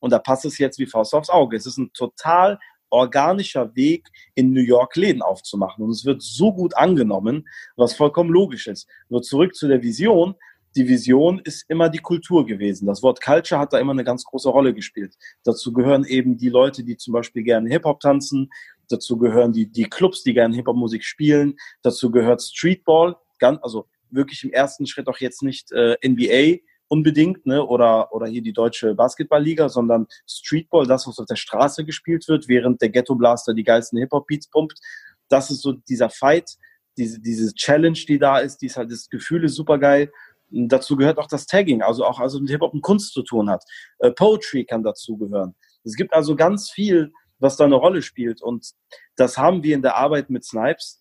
Und 0.00 0.10
da 0.10 0.18
passt 0.18 0.46
es 0.46 0.58
jetzt 0.58 0.78
wie 0.78 0.86
Faust 0.86 1.14
aufs 1.14 1.28
Auge. 1.28 1.56
Es 1.56 1.66
ist 1.66 1.76
ein 1.76 1.92
total 1.92 2.58
organischer 2.90 3.74
Weg, 3.74 4.08
in 4.34 4.52
New 4.52 4.62
York 4.62 4.96
Läden 4.96 5.22
aufzumachen. 5.22 5.84
Und 5.84 5.90
es 5.90 6.04
wird 6.04 6.22
so 6.22 6.52
gut 6.52 6.76
angenommen, 6.76 7.48
was 7.76 7.94
vollkommen 7.94 8.30
logisch 8.30 8.66
ist. 8.66 8.88
Nur 9.08 9.22
zurück 9.22 9.54
zu 9.54 9.68
der 9.68 9.82
Vision. 9.82 10.34
Die 10.76 10.88
Vision 10.88 11.40
ist 11.44 11.68
immer 11.68 11.88
die 11.88 11.98
Kultur 11.98 12.46
gewesen. 12.46 12.86
Das 12.86 13.02
Wort 13.02 13.20
Culture 13.20 13.60
hat 13.60 13.72
da 13.72 13.78
immer 13.78 13.92
eine 13.92 14.04
ganz 14.04 14.24
große 14.24 14.48
Rolle 14.48 14.72
gespielt. 14.72 15.16
Dazu 15.42 15.72
gehören 15.72 16.04
eben 16.04 16.36
die 16.36 16.48
Leute, 16.48 16.84
die 16.84 16.96
zum 16.96 17.12
Beispiel 17.12 17.42
gerne 17.42 17.68
Hip-Hop 17.70 18.00
tanzen. 18.00 18.50
Dazu 18.88 19.18
gehören 19.18 19.52
die, 19.52 19.66
die 19.66 19.84
Clubs, 19.84 20.22
die 20.22 20.32
gerne 20.32 20.54
Hip-Hop-Musik 20.54 21.04
spielen. 21.04 21.56
Dazu 21.82 22.10
gehört 22.10 22.42
Streetball, 22.42 23.16
ganz, 23.38 23.58
also 23.62 23.86
wirklich 24.10 24.44
im 24.44 24.52
ersten 24.52 24.86
Schritt 24.86 25.08
auch 25.08 25.18
jetzt 25.18 25.42
nicht 25.42 25.72
äh, 25.72 25.96
NBA, 26.06 26.60
unbedingt, 26.90 27.46
ne, 27.46 27.64
oder, 27.64 28.12
oder 28.12 28.26
hier 28.26 28.42
die 28.42 28.52
deutsche 28.52 28.96
Basketballliga, 28.96 29.68
sondern 29.68 30.08
Streetball, 30.26 30.86
das, 30.86 31.06
was 31.06 31.20
auf 31.20 31.26
der 31.26 31.36
Straße 31.36 31.84
gespielt 31.84 32.26
wird, 32.26 32.48
während 32.48 32.82
der 32.82 32.90
Ghetto 32.90 33.14
Blaster 33.14 33.54
die 33.54 33.62
geilsten 33.62 33.98
Hip-Hop-Beats 34.00 34.50
pumpt. 34.50 34.80
Das 35.28 35.52
ist 35.52 35.62
so 35.62 35.72
dieser 35.88 36.10
Fight, 36.10 36.56
diese, 36.98 37.20
diese 37.20 37.54
Challenge, 37.54 37.98
die 38.08 38.18
da 38.18 38.40
ist, 38.40 38.58
die 38.58 38.66
ist 38.66 38.76
halt, 38.76 38.90
das 38.90 39.08
Gefühl 39.08 39.44
ist 39.44 39.54
super 39.54 39.78
geil. 39.78 40.10
dazu 40.50 40.96
gehört 40.96 41.18
auch 41.18 41.28
das 41.28 41.46
Tagging, 41.46 41.80
also 41.80 42.04
auch 42.04 42.18
also 42.18 42.40
mit 42.40 42.50
Hip-Hop 42.50 42.74
und 42.74 42.82
Kunst 42.82 43.12
zu 43.12 43.22
tun 43.22 43.48
hat. 43.48 43.62
Äh, 44.00 44.10
Poetry 44.10 44.64
kann 44.64 44.82
dazugehören. 44.82 45.54
Es 45.84 45.94
gibt 45.94 46.12
also 46.12 46.34
ganz 46.34 46.72
viel, 46.72 47.12
was 47.38 47.56
da 47.56 47.66
eine 47.66 47.76
Rolle 47.76 48.02
spielt. 48.02 48.42
Und 48.42 48.72
das 49.14 49.38
haben 49.38 49.62
wir 49.62 49.76
in 49.76 49.82
der 49.82 49.96
Arbeit 49.96 50.28
mit 50.28 50.44
Snipes 50.44 51.00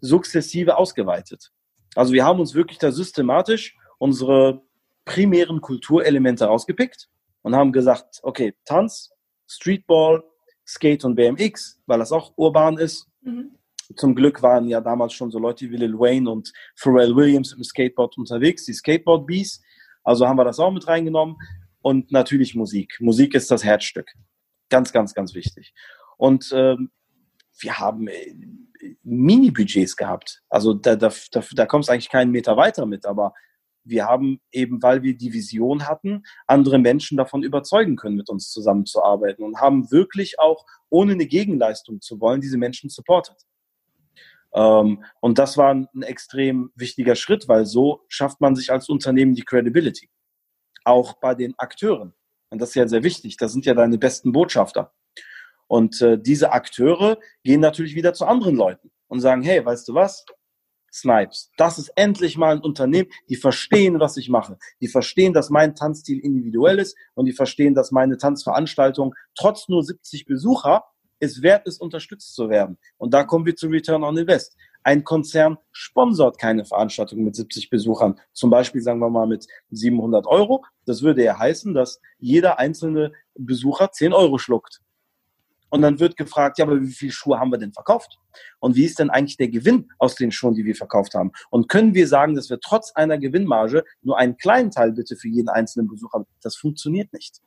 sukzessive 0.00 0.76
ausgeweitet. 0.76 1.52
Also 1.94 2.12
wir 2.12 2.24
haben 2.24 2.40
uns 2.40 2.54
wirklich 2.54 2.78
da 2.78 2.90
systematisch 2.90 3.76
unsere 3.98 4.63
primären 5.04 5.60
Kulturelemente 5.60 6.46
rausgepickt 6.46 7.08
und 7.42 7.54
haben 7.54 7.72
gesagt, 7.72 8.20
okay, 8.22 8.54
Tanz, 8.64 9.10
Streetball, 9.46 10.22
Skate 10.66 11.04
und 11.04 11.14
BMX, 11.14 11.80
weil 11.86 11.98
das 11.98 12.12
auch 12.12 12.32
urban 12.36 12.78
ist. 12.78 13.06
Mhm. 13.22 13.56
Zum 13.96 14.14
Glück 14.14 14.42
waren 14.42 14.66
ja 14.66 14.80
damals 14.80 15.12
schon 15.12 15.30
so 15.30 15.38
Leute 15.38 15.70
wie 15.70 15.76
Lil 15.76 15.98
Wayne 15.98 16.30
und 16.30 16.52
Pharrell 16.74 17.14
Williams 17.14 17.52
im 17.52 17.62
Skateboard 17.62 18.16
unterwegs, 18.16 18.64
die 18.64 18.72
Skateboard 18.72 19.26
Bees. 19.26 19.62
Also 20.02 20.26
haben 20.26 20.38
wir 20.38 20.44
das 20.44 20.58
auch 20.58 20.70
mit 20.70 20.86
reingenommen. 20.88 21.36
Und 21.82 22.10
natürlich 22.10 22.54
Musik. 22.54 22.96
Musik 23.00 23.34
ist 23.34 23.50
das 23.50 23.62
Herzstück. 23.62 24.10
Ganz, 24.70 24.90
ganz, 24.92 25.12
ganz 25.12 25.34
wichtig. 25.34 25.74
Und 26.16 26.50
ähm, 26.54 26.90
wir 27.58 27.78
haben 27.78 28.08
äh, 28.08 28.34
Mini-Budgets 29.02 29.96
gehabt. 29.96 30.42
Also 30.48 30.72
da, 30.72 30.96
da, 30.96 31.12
da, 31.30 31.44
da 31.52 31.66
kommst 31.66 31.90
eigentlich 31.90 32.10
keinen 32.10 32.30
Meter 32.30 32.56
weiter 32.56 32.86
mit, 32.86 33.04
aber 33.04 33.34
wir 33.84 34.06
haben 34.06 34.40
eben, 34.50 34.82
weil 34.82 35.02
wir 35.02 35.16
die 35.16 35.32
Vision 35.32 35.86
hatten, 35.86 36.24
andere 36.46 36.78
Menschen 36.78 37.16
davon 37.16 37.42
überzeugen 37.42 37.96
können, 37.96 38.16
mit 38.16 38.28
uns 38.28 38.50
zusammenzuarbeiten 38.50 39.44
und 39.44 39.60
haben 39.60 39.90
wirklich 39.90 40.38
auch, 40.38 40.64
ohne 40.90 41.12
eine 41.12 41.26
Gegenleistung 41.26 42.00
zu 42.00 42.20
wollen, 42.20 42.40
diese 42.40 42.58
Menschen 42.58 42.88
supportet. 42.90 43.36
Ähm, 44.54 45.04
und 45.20 45.38
das 45.38 45.58
war 45.58 45.74
ein, 45.74 45.88
extrem 46.02 46.70
wichtiger 46.74 47.16
Schritt, 47.16 47.48
weil 47.48 47.66
so 47.66 48.04
schafft 48.08 48.40
man 48.40 48.54
sich 48.54 48.70
als 48.70 48.88
Unternehmen 48.88 49.34
die 49.34 49.42
Credibility. 49.42 50.08
Auch 50.84 51.14
bei 51.14 51.34
den 51.34 51.54
Akteuren. 51.58 52.14
Und 52.50 52.60
das 52.60 52.70
ist 52.70 52.74
ja 52.76 52.86
sehr 52.86 53.02
wichtig. 53.02 53.36
Das 53.36 53.52
sind 53.52 53.66
ja 53.66 53.74
deine 53.74 53.98
besten 53.98 54.32
Botschafter. 54.32 54.92
Und 55.66 56.00
äh, 56.02 56.18
diese 56.18 56.52
Akteure 56.52 57.18
gehen 57.42 57.60
natürlich 57.60 57.94
wieder 57.94 58.14
zu 58.14 58.26
anderen 58.26 58.54
Leuten 58.54 58.92
und 59.08 59.20
sagen, 59.20 59.42
hey, 59.42 59.64
weißt 59.64 59.88
du 59.88 59.94
was? 59.94 60.24
Snipes. 60.94 61.50
Das 61.56 61.78
ist 61.78 61.90
endlich 61.96 62.38
mal 62.38 62.56
ein 62.56 62.60
Unternehmen, 62.60 63.10
die 63.28 63.36
verstehen, 63.36 63.98
was 63.98 64.16
ich 64.16 64.28
mache. 64.28 64.58
Die 64.80 64.88
verstehen, 64.88 65.32
dass 65.32 65.50
mein 65.50 65.74
Tanzstil 65.74 66.20
individuell 66.20 66.78
ist 66.78 66.96
und 67.14 67.26
die 67.26 67.32
verstehen, 67.32 67.74
dass 67.74 67.90
meine 67.90 68.16
Tanzveranstaltung 68.16 69.14
trotz 69.34 69.68
nur 69.68 69.82
70 69.82 70.24
Besucher 70.26 70.84
es 71.20 71.42
wert 71.42 71.66
ist, 71.66 71.80
unterstützt 71.80 72.34
zu 72.34 72.48
werden. 72.48 72.78
Und 72.96 73.14
da 73.14 73.24
kommen 73.24 73.46
wir 73.46 73.56
zu 73.56 73.68
Return 73.68 74.04
on 74.04 74.16
Invest. 74.16 74.56
Ein 74.82 75.02
Konzern 75.02 75.58
sponsort 75.72 76.38
keine 76.38 76.64
Veranstaltung 76.64 77.24
mit 77.24 77.34
70 77.34 77.70
Besuchern. 77.70 78.20
Zum 78.32 78.50
Beispiel 78.50 78.82
sagen 78.82 79.00
wir 79.00 79.08
mal 79.08 79.26
mit 79.26 79.46
700 79.70 80.26
Euro. 80.26 80.64
Das 80.84 81.02
würde 81.02 81.24
ja 81.24 81.38
heißen, 81.38 81.72
dass 81.72 82.00
jeder 82.18 82.58
einzelne 82.58 83.12
Besucher 83.34 83.90
10 83.90 84.12
Euro 84.12 84.38
schluckt. 84.38 84.82
Und 85.74 85.82
dann 85.82 85.98
wird 85.98 86.16
gefragt, 86.16 86.58
ja, 86.58 86.66
aber 86.66 86.80
wie 86.80 86.92
viele 86.92 87.10
Schuhe 87.10 87.40
haben 87.40 87.50
wir 87.50 87.58
denn 87.58 87.72
verkauft? 87.72 88.20
Und 88.60 88.76
wie 88.76 88.84
ist 88.84 89.00
denn 89.00 89.10
eigentlich 89.10 89.38
der 89.38 89.48
Gewinn 89.48 89.90
aus 89.98 90.14
den 90.14 90.30
Schuhen, 90.30 90.54
die 90.54 90.64
wir 90.64 90.76
verkauft 90.76 91.14
haben? 91.14 91.32
Und 91.50 91.68
können 91.68 91.94
wir 91.94 92.06
sagen, 92.06 92.36
dass 92.36 92.48
wir 92.48 92.60
trotz 92.60 92.92
einer 92.92 93.18
Gewinnmarge 93.18 93.82
nur 94.00 94.16
einen 94.16 94.36
kleinen 94.36 94.70
Teil 94.70 94.92
bitte 94.92 95.16
für 95.16 95.26
jeden 95.26 95.48
einzelnen 95.48 95.88
Besucher 95.88 96.20
haben? 96.20 96.26
Das 96.42 96.54
funktioniert 96.54 97.12
nicht. 97.12 97.42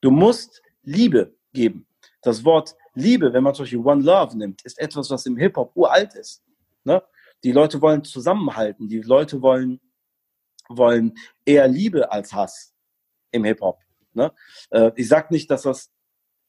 Du 0.00 0.10
musst 0.10 0.62
Liebe 0.82 1.34
geben. 1.52 1.86
Das 2.22 2.42
Wort 2.42 2.74
Liebe, 2.94 3.34
wenn 3.34 3.42
man 3.42 3.54
zum 3.54 3.64
Beispiel 3.64 3.80
One 3.80 4.02
Love 4.02 4.38
nimmt, 4.38 4.62
ist 4.62 4.78
etwas, 4.78 5.10
was 5.10 5.26
im 5.26 5.36
Hip-Hop 5.36 5.72
uralt 5.76 6.14
ist. 6.14 6.42
Ne? 6.84 7.02
Die 7.44 7.52
Leute 7.52 7.82
wollen 7.82 8.02
zusammenhalten. 8.02 8.88
Die 8.88 9.02
Leute 9.02 9.42
wollen, 9.42 9.78
wollen 10.70 11.12
eher 11.44 11.68
Liebe 11.68 12.10
als 12.10 12.32
Hass 12.32 12.72
im 13.30 13.44
Hip-Hop. 13.44 13.78
Ne? 14.14 14.32
Äh, 14.70 14.92
ich 14.96 15.06
sage 15.06 15.26
nicht, 15.34 15.50
dass 15.50 15.60
das 15.60 15.92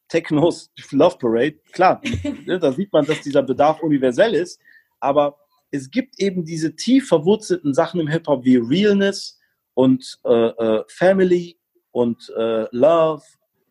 Technos 0.08 0.72
Love 0.92 1.18
Parade, 1.18 1.60
klar, 1.72 2.02
ne, 2.46 2.60
da 2.60 2.72
sieht 2.72 2.92
man, 2.94 3.06
dass 3.06 3.22
dieser 3.22 3.44
Bedarf 3.44 3.82
universell 3.82 4.34
ist, 4.34 4.60
aber 5.00 5.38
es 5.72 5.92
gibt 5.92 6.20
eben 6.20 6.46
diese 6.46 6.76
tief 6.76 7.08
verwurzelten 7.08 7.74
Sachen 7.74 8.00
im 8.00 8.08
Hip-Hop 8.08 8.46
wie 8.46 8.58
Realness 8.58 9.40
und 9.74 10.20
äh, 10.24 10.32
äh, 10.32 10.84
Family 10.88 11.58
und 11.92 12.32
äh, 12.38 12.66
Love 12.72 13.24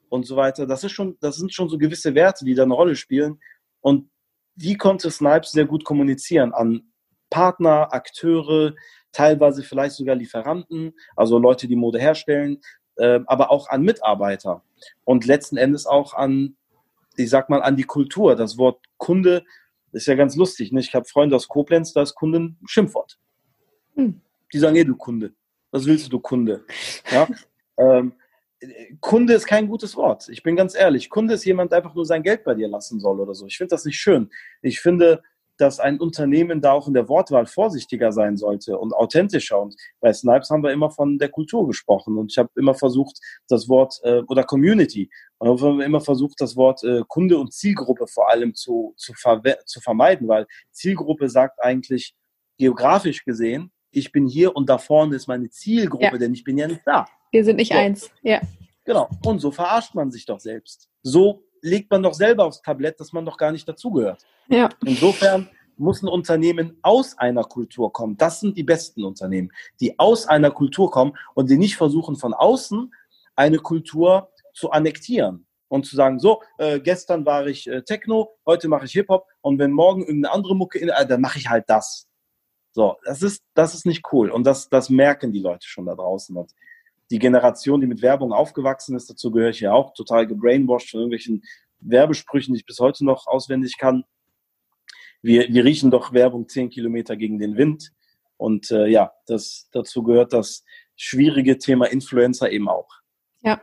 und 0.09 0.26
so 0.26 0.37
weiter. 0.37 0.66
Das 0.66 0.84
ist 0.84 0.93
schon, 0.93 1.16
das 1.20 1.37
sind 1.37 1.53
schon 1.53 1.68
so 1.68 1.78
gewisse 1.78 2.14
Werte, 2.14 2.45
die 2.45 2.55
da 2.55 2.64
eine 2.64 2.74
Rolle 2.74 2.97
spielen. 2.97 3.41
Und 3.80 4.11
die 4.55 4.76
konnte 4.76 5.11
Snipes 5.11 5.53
sehr 5.53 5.66
gut 5.66 5.84
kommunizieren 5.84 6.53
an 6.53 6.93
Partner, 7.30 7.93
Akteure, 7.93 8.74
teilweise 9.12 9.62
vielleicht 9.62 9.97
sogar 9.97 10.14
Lieferanten, 10.16 10.93
also 11.16 11.39
Leute, 11.39 11.66
die 11.66 11.76
Mode 11.76 11.99
herstellen, 11.99 12.61
äh, 12.97 13.20
aber 13.26 13.51
auch 13.51 13.68
an 13.68 13.82
Mitarbeiter 13.82 14.62
und 15.05 15.27
letzten 15.27 15.57
Endes 15.57 15.87
auch 15.87 16.14
an, 16.14 16.57
ich 17.16 17.31
sag 17.31 17.49
mal, 17.49 17.62
an 17.62 17.77
die 17.77 17.85
Kultur. 17.85 18.37
Das 18.37 18.59
Wort 18.59 18.85
Kunde 18.97 19.45
ist 19.93 20.07
ja 20.07 20.14
ganz 20.14 20.37
lustig. 20.37 20.72
Ne? 20.72 20.81
Ich 20.81 20.95
habe 20.95 21.07
Freunde 21.07 21.37
aus 21.37 21.49
Koblenz, 21.49 21.93
da 21.93 22.03
ist 22.03 22.14
Kunden 22.14 22.59
Schimpfwort. 22.66 23.18
Hm. 23.95 24.20
Die 24.53 24.59
sagen, 24.59 24.77
ey, 24.77 24.85
du 24.85 24.97
Kunde. 24.97 25.33
Was 25.70 25.87
willst 25.87 26.12
du, 26.12 26.20
Kunde? 26.20 26.64
Ja? 27.11 27.27
ähm, 27.79 28.12
Kunde 29.01 29.35
ist 29.35 29.47
kein 29.47 29.68
gutes 29.68 29.97
Wort. 29.97 30.29
Ich 30.29 30.43
bin 30.43 30.57
ganz 30.57 30.74
ehrlich. 30.74 31.11
Kunde 31.11 31.35
ist 31.35 31.45
jemand, 31.45 31.72
der 31.72 31.79
einfach 31.79 31.95
nur 31.95 32.07
sein 32.07 32.22
Geld 32.22 32.45
bei 32.45 32.55
dir 32.55 32.68
lassen 32.68 33.01
soll 33.01 33.20
oder 33.20 33.35
so. 33.35 33.47
Ich 33.47 33.59
finde 33.59 33.70
das 33.70 33.85
nicht 33.85 33.99
schön. 33.99 34.31
Ich 34.62 34.81
finde, 34.81 35.22
dass 35.59 35.81
ein 35.81 35.99
Unternehmen 35.99 36.61
da 36.61 36.73
auch 36.73 36.89
in 36.89 36.95
der 36.95 37.09
Wortwahl 37.09 37.47
vorsichtiger 37.47 38.13
sein 38.13 38.37
sollte 38.37 38.79
und 38.79 38.93
authentischer. 38.93 39.61
Und 39.61 39.75
bei 40.01 40.13
Snipes 40.13 40.51
haben 40.51 40.63
wir 40.63 40.73
immer 40.73 40.91
von 40.91 41.19
der 41.19 41.29
Kultur 41.29 41.67
gesprochen 41.67 42.19
und 42.19 42.33
ich 42.33 42.39
habe 42.39 42.51
immer 42.57 42.75
versucht, 42.75 43.19
das 43.49 43.69
Wort 43.69 44.01
äh, 44.03 44.23
oder 44.29 44.45
Community 44.45 45.11
und 45.39 45.61
haben 45.61 45.81
immer 45.81 46.01
versucht, 46.01 46.41
das 46.41 46.57
Wort 46.57 46.83
äh, 46.85 47.03
Kunde 47.09 47.39
und 47.39 47.53
Zielgruppe 47.53 48.07
vor 48.07 48.31
allem 48.31 48.55
zu, 48.55 48.95
zu, 48.97 49.13
ver 49.15 49.43
zu 49.65 49.81
vermeiden, 49.81 50.29
weil 50.29 50.47
Zielgruppe 50.73 51.29
sagt 51.29 51.63
eigentlich 51.63 52.15
geografisch 52.59 53.25
gesehen, 53.25 53.71
ich 53.91 54.13
bin 54.13 54.27
hier 54.27 54.55
und 54.55 54.69
da 54.69 54.79
vorne 54.79 55.17
ist 55.17 55.27
meine 55.27 55.49
Zielgruppe, 55.49 56.05
ja. 56.05 56.19
denn 56.19 56.35
ich 56.35 56.45
bin 56.45 56.59
ja 56.59 56.67
nicht 56.67 56.83
da. 56.85 57.07
Wir 57.31 57.45
sind 57.45 57.57
nicht 57.57 57.73
so. 57.73 57.79
eins, 57.79 58.11
ja. 58.23 58.41
Genau. 58.85 59.09
Und 59.25 59.41
so 59.41 59.51
verarscht 59.51 59.95
man 59.95 60.11
sich 60.11 60.27
doch 60.27 60.39
selbst. 60.39 60.89
So 61.03 61.43
legt 61.67 61.91
man 61.91 62.03
doch 62.03 62.14
selber 62.14 62.45
aufs 62.45 62.62
Tablett, 62.62 62.99
dass 63.01 63.12
man 63.12 63.25
doch 63.25 63.37
gar 63.37 63.53
nicht 63.53 63.69
dazugehört. 63.69 64.25
Ja. 64.49 64.69
Insofern 64.85 65.49
muss 65.77 66.03
ein 66.03 66.09
Unternehmen 66.09 66.79
aus 66.83 67.19
einer 67.19 67.45
Kultur 67.45 67.93
kommen. 67.93 68.17
Das 68.17 68.41
sind 68.41 68.57
die 68.57 68.62
besten 68.62 69.05
Unternehmen, 69.05 69.51
die 69.81 69.99
aus 69.99 70.27
einer 70.27 70.51
Kultur 70.51 70.91
kommen 70.91 71.17
und 71.35 71.51
die 71.51 71.59
nicht 71.59 71.77
versuchen, 71.77 72.17
von 72.17 72.33
außen 72.33 72.95
eine 73.35 73.59
Kultur 73.59 74.31
zu 74.55 74.71
annektieren 74.71 75.47
und 75.69 75.85
zu 75.85 75.97
sagen, 75.97 76.19
so, 76.19 76.43
äh, 76.59 76.81
gestern 76.81 77.27
war 77.27 77.47
ich 77.47 77.67
äh, 77.67 77.83
Techno, 77.83 78.31
heute 78.47 78.69
mache 78.69 78.87
ich 78.87 78.93
Hip-Hop 78.93 79.27
und 79.43 79.59
wenn 79.59 79.73
morgen 79.73 80.03
irgendeine 80.03 80.33
andere 80.33 80.57
Mucke, 80.57 80.79
in, 80.79 80.89
äh, 80.89 81.07
dann 81.07 81.21
mache 81.21 81.39
ich 81.39 81.49
halt 81.49 81.64
das. 81.69 82.07
So, 82.73 82.97
das 83.05 83.23
ist, 83.23 83.43
das 83.55 83.75
ist 83.75 83.87
nicht 83.87 84.05
cool 84.12 84.31
und 84.31 84.45
das, 84.45 84.69
das 84.69 84.89
merken 84.89 85.33
die 85.33 85.41
Leute 85.41 85.67
schon 85.67 85.87
da 85.87 85.95
draußen. 85.95 86.37
Und 86.37 86.53
die 87.11 87.19
Generation, 87.19 87.81
die 87.81 87.87
mit 87.87 88.03
Werbung 88.03 88.33
aufgewachsen 88.33 88.97
ist, 88.97 89.09
dazu 89.09 89.31
gehöre 89.31 89.51
ich 89.51 89.61
ja 89.61 89.73
auch, 89.73 89.95
total 89.95 90.27
gebrainwashed 90.27 90.91
von 90.91 91.01
irgendwelchen 91.01 91.43
Werbesprüchen, 91.81 92.55
die 92.55 92.61
ich 92.61 92.67
bis 92.67 92.81
heute 92.81 93.05
noch 93.05 93.27
auswendig 93.27 93.79
kann. 93.79 94.05
Wir, 95.23 95.49
wir 95.49 95.65
riechen 95.65 95.91
doch 95.91 96.13
Werbung 96.13 96.49
zehn 96.49 96.71
Kilometer 96.71 97.17
gegen 97.17 97.39
den 97.39 97.57
Wind. 97.57 97.93
Und 98.37 98.71
äh, 98.71 98.87
ja, 98.87 99.13
das, 99.27 99.69
dazu 99.73 100.03
gehört 100.03 100.33
das 100.33 100.65
schwierige 100.95 101.59
Thema 101.59 101.87
Influencer 101.87 102.51
eben 102.51 102.69
auch. 102.69 102.89
Ja, 103.43 103.63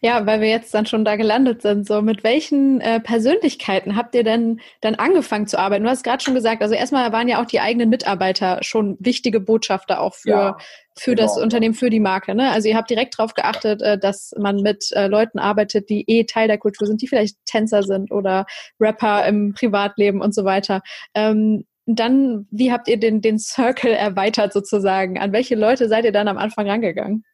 ja, 0.00 0.26
weil 0.26 0.40
wir 0.40 0.48
jetzt 0.48 0.72
dann 0.74 0.86
schon 0.86 1.04
da 1.04 1.16
gelandet 1.16 1.62
sind, 1.62 1.86
so 1.86 2.02
mit 2.02 2.24
welchen 2.24 2.80
äh, 2.80 3.00
Persönlichkeiten 3.00 3.96
habt 3.96 4.14
ihr 4.14 4.24
denn 4.24 4.60
dann 4.80 4.94
angefangen 4.94 5.46
zu 5.46 5.58
arbeiten? 5.58 5.84
Du 5.84 5.90
hast 5.90 6.04
gerade 6.04 6.22
schon 6.22 6.34
gesagt, 6.34 6.62
also 6.62 6.74
erstmal 6.74 7.12
waren 7.12 7.28
ja 7.28 7.40
auch 7.40 7.46
die 7.46 7.60
eigenen 7.60 7.88
Mitarbeiter 7.88 8.58
schon 8.62 8.96
wichtige 9.00 9.40
Botschafter 9.40 10.00
auch 10.00 10.14
für, 10.14 10.28
ja, 10.28 10.56
für 10.96 11.14
genau. 11.14 11.22
das 11.22 11.38
Unternehmen, 11.38 11.74
für 11.74 11.90
die 11.90 12.00
Marke. 12.00 12.34
Ne? 12.34 12.50
Also 12.50 12.68
ihr 12.68 12.76
habt 12.76 12.90
direkt 12.90 13.18
darauf 13.18 13.34
geachtet, 13.34 13.82
äh, 13.82 13.98
dass 13.98 14.32
man 14.38 14.56
mit 14.56 14.90
äh, 14.92 15.06
Leuten 15.06 15.38
arbeitet, 15.38 15.88
die 15.90 16.04
eh 16.08 16.24
Teil 16.24 16.48
der 16.48 16.58
Kultur 16.58 16.86
sind, 16.86 17.02
die 17.02 17.08
vielleicht 17.08 17.36
Tänzer 17.46 17.82
sind 17.82 18.10
oder 18.10 18.46
Rapper 18.80 19.26
im 19.26 19.54
Privatleben 19.54 20.20
und 20.20 20.34
so 20.34 20.44
weiter. 20.44 20.82
Ähm, 21.14 21.64
dann, 21.86 22.46
wie 22.50 22.72
habt 22.72 22.88
ihr 22.88 22.98
den, 22.98 23.20
den 23.20 23.38
Circle 23.38 23.92
erweitert 23.92 24.52
sozusagen? 24.52 25.18
An 25.18 25.32
welche 25.32 25.56
Leute 25.56 25.88
seid 25.88 26.04
ihr 26.04 26.12
dann 26.12 26.28
am 26.28 26.38
Anfang 26.38 26.68
rangegangen? 26.68 27.24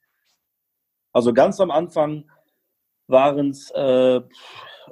Also 1.12 1.32
ganz 1.32 1.60
am 1.60 1.70
Anfang 1.70 2.30
waren 3.06 3.50
es 3.50 3.70
äh, 3.70 4.20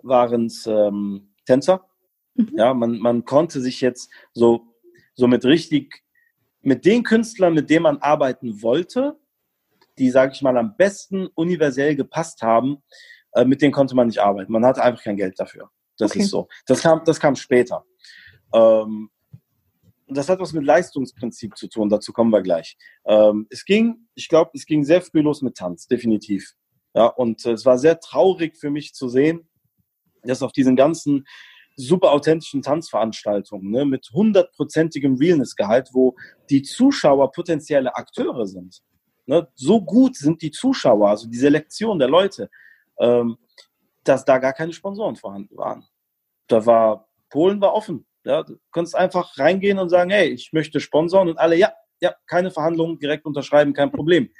waren's, 0.02 0.66
ähm, 0.66 1.32
Tänzer. 1.46 1.86
Mhm. 2.34 2.52
Ja, 2.56 2.74
man, 2.74 2.98
man 2.98 3.24
konnte 3.24 3.60
sich 3.60 3.80
jetzt 3.80 4.10
so, 4.34 4.66
so 5.14 5.26
mit 5.28 5.44
richtig, 5.44 6.02
mit 6.62 6.84
den 6.84 7.02
Künstlern, 7.02 7.54
mit 7.54 7.70
denen 7.70 7.84
man 7.84 7.98
arbeiten 7.98 8.62
wollte, 8.62 9.18
die, 9.98 10.10
sage 10.10 10.32
ich 10.34 10.42
mal, 10.42 10.56
am 10.58 10.76
besten 10.76 11.28
universell 11.28 11.96
gepasst 11.96 12.42
haben, 12.42 12.82
äh, 13.32 13.44
mit 13.44 13.62
denen 13.62 13.72
konnte 13.72 13.94
man 13.94 14.08
nicht 14.08 14.18
arbeiten. 14.18 14.52
Man 14.52 14.66
hatte 14.66 14.82
einfach 14.82 15.02
kein 15.02 15.16
Geld 15.16 15.38
dafür. 15.38 15.70
Das 15.98 16.10
okay. 16.10 16.20
ist 16.20 16.30
so. 16.30 16.48
Das 16.66 16.82
kam, 16.82 17.02
das 17.04 17.18
kam 17.20 17.36
später. 17.36 17.84
Ähm, 18.52 19.10
das 20.08 20.28
hat 20.28 20.38
was 20.38 20.52
mit 20.52 20.64
Leistungsprinzip 20.64 21.56
zu 21.56 21.68
tun, 21.68 21.88
dazu 21.88 22.12
kommen 22.12 22.30
wir 22.30 22.42
gleich. 22.42 22.76
Ähm, 23.06 23.46
es 23.50 23.64
ging, 23.64 24.08
ich 24.14 24.28
glaube, 24.28 24.52
es 24.54 24.66
ging 24.66 24.84
sehr 24.84 25.02
früh 25.02 25.20
los 25.20 25.42
mit 25.42 25.56
Tanz, 25.56 25.86
definitiv. 25.86 26.54
Ja, 26.94 27.06
und 27.06 27.44
äh, 27.44 27.52
es 27.52 27.66
war 27.66 27.78
sehr 27.78 27.98
traurig 28.00 28.56
für 28.56 28.70
mich 28.70 28.94
zu 28.94 29.08
sehen, 29.08 29.48
dass 30.22 30.42
auf 30.42 30.52
diesen 30.52 30.76
ganzen 30.76 31.26
super 31.76 32.12
authentischen 32.12 32.62
Tanzveranstaltungen 32.62 33.70
ne, 33.70 33.84
mit 33.84 34.08
hundertprozentigem 34.12 35.16
Realness-Gehalt, 35.16 35.90
wo 35.92 36.16
die 36.48 36.62
Zuschauer 36.62 37.32
potenzielle 37.32 37.94
Akteure 37.94 38.46
sind. 38.46 38.82
Ne, 39.26 39.48
so 39.54 39.82
gut 39.82 40.16
sind 40.16 40.40
die 40.40 40.50
Zuschauer, 40.50 41.10
also 41.10 41.28
die 41.28 41.36
Selektion 41.36 41.98
der 41.98 42.08
Leute, 42.08 42.48
ähm, 42.98 43.36
dass 44.04 44.24
da 44.24 44.38
gar 44.38 44.52
keine 44.52 44.72
Sponsoren 44.72 45.16
vorhanden 45.16 45.56
waren. 45.56 45.84
Da 46.46 46.64
war, 46.64 47.08
Polen 47.28 47.60
war 47.60 47.74
offen. 47.74 48.05
Ja, 48.26 48.42
du 48.42 48.58
kannst 48.72 48.96
einfach 48.96 49.38
reingehen 49.38 49.78
und 49.78 49.88
sagen, 49.88 50.10
hey, 50.10 50.30
ich 50.30 50.52
möchte 50.52 50.80
sponsoren 50.80 51.28
und 51.28 51.38
alle, 51.38 51.54
ja, 51.54 51.72
ja, 52.00 52.12
keine 52.26 52.50
Verhandlungen, 52.50 52.98
direkt 52.98 53.24
unterschreiben, 53.24 53.72
kein 53.72 53.92
Problem. 53.92 54.30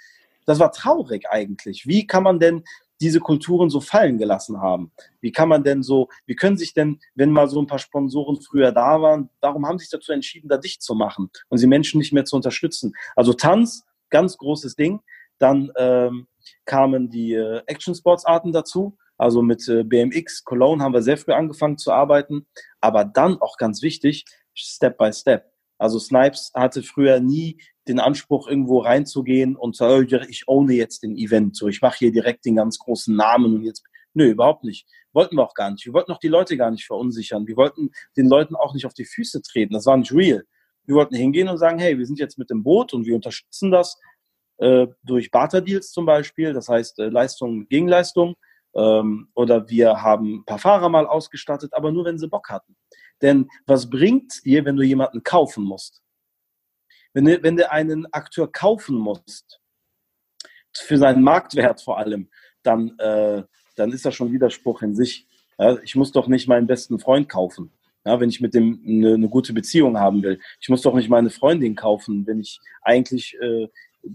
Das 0.45 0.59
war 0.59 0.73
traurig 0.73 1.27
eigentlich. 1.31 1.87
Wie 1.87 2.05
kann 2.05 2.25
man 2.25 2.41
denn 2.41 2.65
diese 3.01 3.21
Kulturen 3.21 3.71
so 3.71 3.81
fallen 3.81 4.19
gelassen 4.19 4.61
haben? 4.61 4.91
Wie 5.21 5.31
kann 5.31 5.49
man 5.49 5.63
denn 5.63 5.85
so, 5.85 6.09
wie 6.27 6.35
können 6.35 6.57
sich 6.57 6.75
denn, 6.75 6.99
wenn 7.15 7.31
mal 7.31 7.49
so 7.49 7.61
ein 7.61 7.69
paar 7.69 7.79
Sponsoren 7.79 8.41
früher 8.41 8.73
da 8.73 9.01
waren, 9.01 9.31
warum 9.41 9.65
haben 9.65 9.79
sie 9.79 9.85
sich 9.85 9.93
dazu 9.93 10.11
entschieden, 10.11 10.49
da 10.49 10.57
dicht 10.57 10.83
zu 10.83 10.97
machen 10.97 11.31
und 11.49 11.59
sie 11.59 11.69
Menschen 11.69 11.99
nicht 11.99 12.13
mehr 12.13 12.25
zu 12.25 12.35
unterstützen? 12.35 12.93
Also 13.15 13.35
Tanz, 13.35 13.85
ganz 14.11 14.37
großes 14.37 14.75
Ding. 14.75 15.01
Dann 15.39 15.71
ähm, 15.77 16.27
kamen 16.65 17.09
die 17.09 17.35
äh, 17.35 17.63
Action-Sports-Arten 17.67 18.51
dazu. 18.51 18.97
Also 19.19 19.43
mit 19.43 19.67
äh, 19.69 19.83
BMX, 19.83 20.45
Cologne 20.45 20.83
haben 20.83 20.93
wir 20.93 21.03
sehr 21.03 21.17
früh 21.17 21.33
angefangen 21.33 21.79
zu 21.79 21.93
arbeiten, 21.93 22.47
aber 22.81 23.05
dann 23.05 23.41
auch 23.41 23.57
ganz 23.57 23.83
wichtig, 23.83 24.25
Step 24.55 24.99
by 24.99 25.13
Step. 25.13 25.51
Also 25.79 25.99
Snipes 25.99 26.51
hatte 26.55 26.83
früher 26.83 27.21
nie 27.21 27.61
den 27.87 28.01
Anspruch, 28.01 28.49
irgendwo 28.49 28.79
reinzugehen 28.79 29.57
und 29.57 29.77
zu 29.77 29.85
oh, 29.85 30.01
ich 30.01 30.49
ohne 30.49 30.75
jetzt 30.75 31.03
den 31.03 31.17
Event, 31.17 31.57
so 31.57 31.69
ich 31.69 31.81
mache 31.83 31.99
hier 31.99 32.13
direkt 32.13 32.45
den 32.45 32.57
ganz 32.57 32.79
großen 32.79 33.15
Namen 33.15 33.57
und 33.57 33.63
jetzt. 33.65 33.85
Nö, 34.15 34.31
überhaupt 34.31 34.65
nicht. 34.65 34.89
Wollten 35.13 35.37
wir 35.37 35.45
auch 35.45 35.55
gar 35.55 35.71
nicht. 35.71 35.85
Wir 35.85 35.93
wollten 35.93 36.11
auch 36.11 36.19
die 36.19 36.29
Leute 36.29 36.57
gar 36.57 36.71
nicht 36.71 36.87
verunsichern. 36.87 37.47
Wir 37.47 37.57
wollten 37.57 37.91
den 38.17 38.29
Leuten 38.29 38.57
auch 38.57 38.73
nicht 38.73 38.87
auf 38.87 38.95
die 38.95 39.05
Füße 39.05 39.43
treten. 39.43 39.75
Das 39.75 39.85
war 39.85 39.97
nicht 39.99 40.13
real. 40.13 40.43
Wir 40.87 40.95
wollten 40.95 41.15
hingehen 41.15 41.49
und 41.49 41.59
sagen, 41.59 41.79
hey, 41.79 41.99
wir 41.99 42.07
sind 42.07 42.19
jetzt 42.19 42.39
mit 42.39 42.49
dem 42.49 42.63
Boot 42.63 42.95
und 42.95 43.05
wir 43.05 43.15
unterstützen 43.15 43.71
das 43.71 43.99
äh, 44.59 44.87
durch 45.03 45.31
Barter-Deals 45.31 45.91
zum 45.91 46.07
Beispiel, 46.07 46.55
das 46.55 46.69
heißt 46.69 46.99
äh, 47.01 47.09
Leistung 47.09 47.69
gegen 47.69 47.89
Leistung. 47.89 48.37
Ähm, 48.77 49.29
oder 49.35 49.69
wir 49.69 50.03
haben 50.03 50.37
ein 50.37 50.45
paar 50.45 50.59
Fahrer 50.59 50.89
mal 50.89 51.07
ausgestattet, 51.07 51.73
aber 51.73 51.91
nur, 51.93 52.05
wenn 52.05 52.19
sie 52.19 52.29
Bock 52.29 52.51
hatten. 52.51 52.77
Denn 53.23 53.49
was 53.67 53.89
bringt 53.89 54.45
dir, 54.45 54.65
wenn 54.65 54.77
du 54.77 54.83
jemanden 54.83 55.23
kaufen 55.23 55.65
musst? 55.65 56.03
Wenn 57.15 57.25
du, 57.25 57.43
wenn 57.43 57.57
du 57.57 57.71
einen 57.71 58.07
Akteur 58.13 58.51
kaufen 58.53 58.97
musst, 58.97 59.61
für 60.75 60.99
seinen 60.99 61.23
Marktwert 61.23 61.81
vor 61.81 61.99
allem, 61.99 62.29
dann, 62.63 62.99
äh, 62.99 63.43
dann 63.77 63.93
ist 63.93 64.05
das 64.05 64.15
schon 64.15 64.33
Widerspruch 64.33 64.83
in 64.83 64.95
sich. 64.95 65.27
Ja, 65.59 65.79
ich 65.83 65.97
muss 65.97 66.13
doch 66.13 66.27
nicht 66.27 66.49
meinen 66.49 66.67
besten 66.67 66.99
Freund 66.99 67.31
kaufen, 67.31 67.73
ja, 68.05 68.21
wenn 68.21 68.29
ich 68.29 68.43
mit 68.43 68.53
dem 68.53 68.83
eine, 68.87 69.15
eine, 69.15 69.29
gute 69.31 69.55
Beziehung 69.55 69.99
haben 69.99 70.23
will. 70.23 70.39
Ich 70.61 70.69
muss 70.69 70.83
doch 70.83 70.95
nicht 70.95 71.09
meine 71.09 71.31
Freundin 71.31 71.75
kaufen, 71.75 72.27
wenn 72.27 72.41
ich 72.41 72.61
eigentlich 72.83 73.35
äh, 73.41 73.69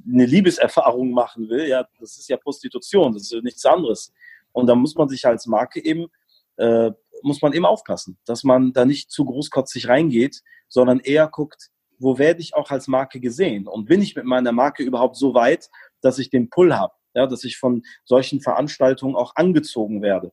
eine 0.08 0.26
Liebeserfahrung 0.26 1.12
machen 1.12 1.50
will. 1.50 1.68
Ja, 1.68 1.88
das 2.00 2.18
ist 2.18 2.30
ja 2.30 2.38
Prostitution, 2.38 3.14
das 3.14 3.32
ist 3.32 3.44
nichts 3.44 3.66
anderes. 3.66 4.14
Und 4.52 4.68
da 4.68 4.76
muss 4.76 4.96
man 4.96 5.10
sich 5.10 5.26
als 5.26 5.46
Marke 5.48 5.84
eben, 5.84 6.08
äh, 6.58 6.92
muss 7.24 7.42
man 7.42 7.54
eben 7.54 7.66
aufpassen, 7.66 8.18
dass 8.26 8.44
man 8.44 8.74
da 8.74 8.86
nicht 8.86 9.12
zu 9.12 9.26
großkotzig 9.26 9.88
reingeht, 9.88 10.42
sondern 10.68 11.00
eher 11.00 11.28
guckt, 11.28 11.70
wo 12.00 12.18
werde 12.18 12.42
ich 12.42 12.56
auch 12.56 12.72
als 12.72 12.88
Marke 12.88 13.20
gesehen? 13.20 13.68
Und 13.68 13.86
bin 13.86 14.02
ich 14.02 14.16
mit 14.16 14.26
meiner 14.26 14.52
Marke 14.52 14.84
überhaupt 14.84 15.16
so 15.16 15.34
weit, 15.34 15.70
dass 16.02 16.18
ich 16.18 16.30
den 16.30 16.50
Pull 16.50 16.74
habe, 16.74 16.94
ja, 17.14 17.28
dass 17.28 17.44
ich 17.44 17.58
von 17.58 17.84
solchen 18.06 18.42
Veranstaltungen 18.42 19.16
auch 19.16 19.36
angezogen 19.36 20.02
werde? 20.02 20.32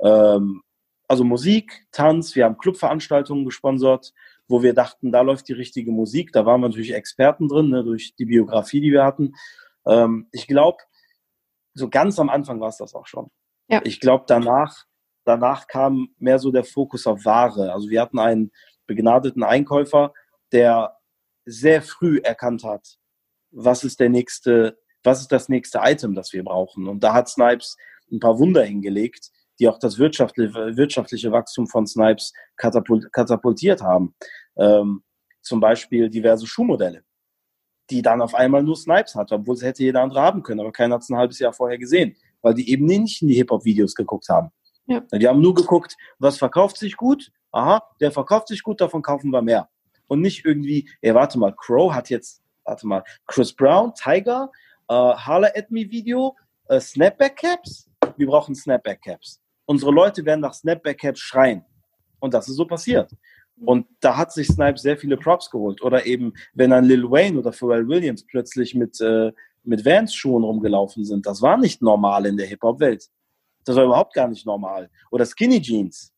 Ähm, 0.00 0.62
also 1.08 1.22
Musik, 1.22 1.86
Tanz, 1.92 2.34
wir 2.34 2.44
haben 2.44 2.58
Clubveranstaltungen 2.58 3.44
gesponsert, 3.44 4.12
wo 4.48 4.62
wir 4.62 4.74
dachten, 4.74 5.12
da 5.12 5.20
läuft 5.20 5.48
die 5.48 5.52
richtige 5.52 5.92
Musik. 5.92 6.32
Da 6.32 6.46
waren 6.46 6.60
wir 6.60 6.68
natürlich 6.68 6.94
Experten 6.94 7.48
drin, 7.48 7.68
ne, 7.68 7.84
durch 7.84 8.14
die 8.16 8.24
Biografie, 8.24 8.80
die 8.80 8.92
wir 8.92 9.04
hatten. 9.04 9.34
Ähm, 9.86 10.28
ich 10.32 10.46
glaube, 10.46 10.78
so 11.76 11.88
ganz 11.88 12.18
am 12.18 12.30
Anfang 12.30 12.60
war 12.60 12.68
es 12.68 12.78
das 12.78 12.94
auch 12.94 13.06
schon. 13.06 13.30
Ja. 13.68 13.80
Ich 13.84 14.00
glaube, 14.00 14.24
danach, 14.26 14.84
danach 15.24 15.66
kam 15.66 16.08
mehr 16.18 16.38
so 16.38 16.50
der 16.50 16.64
Fokus 16.64 17.06
auf 17.06 17.24
Ware. 17.24 17.72
Also 17.72 17.90
wir 17.90 18.00
hatten 18.00 18.18
einen 18.18 18.50
begnadeten 18.86 19.42
Einkäufer, 19.42 20.12
der 20.52 20.96
sehr 21.44 21.82
früh 21.82 22.18
erkannt 22.18 22.64
hat, 22.64 22.96
was 23.50 23.84
ist 23.84 24.00
der 24.00 24.08
nächste, 24.08 24.78
was 25.04 25.20
ist 25.20 25.32
das 25.32 25.48
nächste 25.48 25.80
Item, 25.82 26.14
das 26.14 26.32
wir 26.32 26.42
brauchen. 26.42 26.88
Und 26.88 27.04
da 27.04 27.12
hat 27.12 27.28
Snipes 27.28 27.76
ein 28.10 28.20
paar 28.20 28.38
Wunder 28.38 28.64
hingelegt, 28.64 29.30
die 29.58 29.68
auch 29.68 29.78
das 29.78 29.98
wirtschaftliche, 29.98 30.76
wirtschaftliche 30.76 31.30
Wachstum 31.32 31.66
von 31.66 31.86
Snipes 31.86 32.32
katapultiert 32.56 33.82
haben. 33.82 34.14
Ähm, 34.56 35.02
zum 35.42 35.60
Beispiel 35.60 36.10
diverse 36.10 36.46
Schuhmodelle 36.46 37.05
die 37.90 38.02
dann 38.02 38.20
auf 38.20 38.34
einmal 38.34 38.62
nur 38.62 38.76
Snipes 38.76 39.14
hat, 39.14 39.32
obwohl 39.32 39.54
es 39.54 39.62
hätte 39.62 39.82
jeder 39.82 40.02
andere 40.02 40.20
haben 40.20 40.42
können, 40.42 40.60
aber 40.60 40.72
keiner 40.72 40.94
hat 40.94 41.02
es 41.02 41.08
ein 41.08 41.16
halbes 41.16 41.38
Jahr 41.38 41.52
vorher 41.52 41.78
gesehen, 41.78 42.16
weil 42.42 42.54
die 42.54 42.70
eben 42.70 42.84
nicht 42.84 43.22
in 43.22 43.28
die 43.28 43.34
Hip-Hop-Videos 43.34 43.94
geguckt 43.94 44.28
haben. 44.28 44.50
Ja. 44.86 45.00
Die 45.12 45.26
haben 45.26 45.40
nur 45.40 45.54
geguckt, 45.54 45.96
was 46.18 46.38
verkauft 46.38 46.76
sich 46.78 46.96
gut, 46.96 47.30
aha, 47.52 47.82
der 48.00 48.12
verkauft 48.12 48.48
sich 48.48 48.62
gut, 48.62 48.80
davon 48.80 49.02
kaufen 49.02 49.30
wir 49.30 49.42
mehr. 49.42 49.68
Und 50.08 50.20
nicht 50.20 50.44
irgendwie, 50.44 50.88
ey, 51.00 51.14
warte 51.14 51.38
mal, 51.38 51.54
Crow 51.56 51.92
hat 51.92 52.10
jetzt, 52.10 52.42
warte 52.64 52.86
mal, 52.86 53.02
Chris 53.26 53.52
Brown, 53.52 53.92
Tiger, 53.94 54.50
äh, 54.88 54.94
Harla 54.94 55.48
at 55.56 55.70
Me 55.70 55.90
Video, 55.90 56.36
äh, 56.68 56.80
Snapback 56.80 57.36
Caps. 57.36 57.90
Wir 58.16 58.26
brauchen 58.26 58.54
Snapback 58.54 59.02
Caps. 59.02 59.40
Unsere 59.64 59.90
Leute 59.90 60.24
werden 60.24 60.40
nach 60.40 60.54
Snapback 60.54 60.98
Caps 61.00 61.20
schreien. 61.20 61.64
Und 62.20 62.34
das 62.34 62.48
ist 62.48 62.56
so 62.56 62.64
passiert. 62.64 63.10
Und 63.64 63.86
da 64.00 64.16
hat 64.16 64.32
sich 64.32 64.48
Snipes 64.48 64.82
sehr 64.82 64.98
viele 64.98 65.16
Props 65.16 65.50
geholt. 65.50 65.82
Oder 65.82 66.04
eben, 66.06 66.34
wenn 66.54 66.72
ein 66.72 66.84
Lil 66.84 67.10
Wayne 67.10 67.38
oder 67.38 67.52
Pharrell 67.52 67.88
Williams 67.88 68.24
plötzlich 68.26 68.74
mit, 68.74 69.00
äh, 69.00 69.32
mit 69.64 69.84
Vans-Schuhen 69.84 70.44
rumgelaufen 70.44 71.04
sind, 71.04 71.26
das 71.26 71.40
war 71.40 71.56
nicht 71.56 71.80
normal 71.80 72.26
in 72.26 72.36
der 72.36 72.46
Hip-Hop-Welt. 72.46 73.08
Das 73.64 73.76
war 73.76 73.84
überhaupt 73.84 74.14
gar 74.14 74.28
nicht 74.28 74.46
normal. 74.46 74.90
Oder 75.10 75.24
Skinny 75.24 75.60
Jeans. 75.60 76.12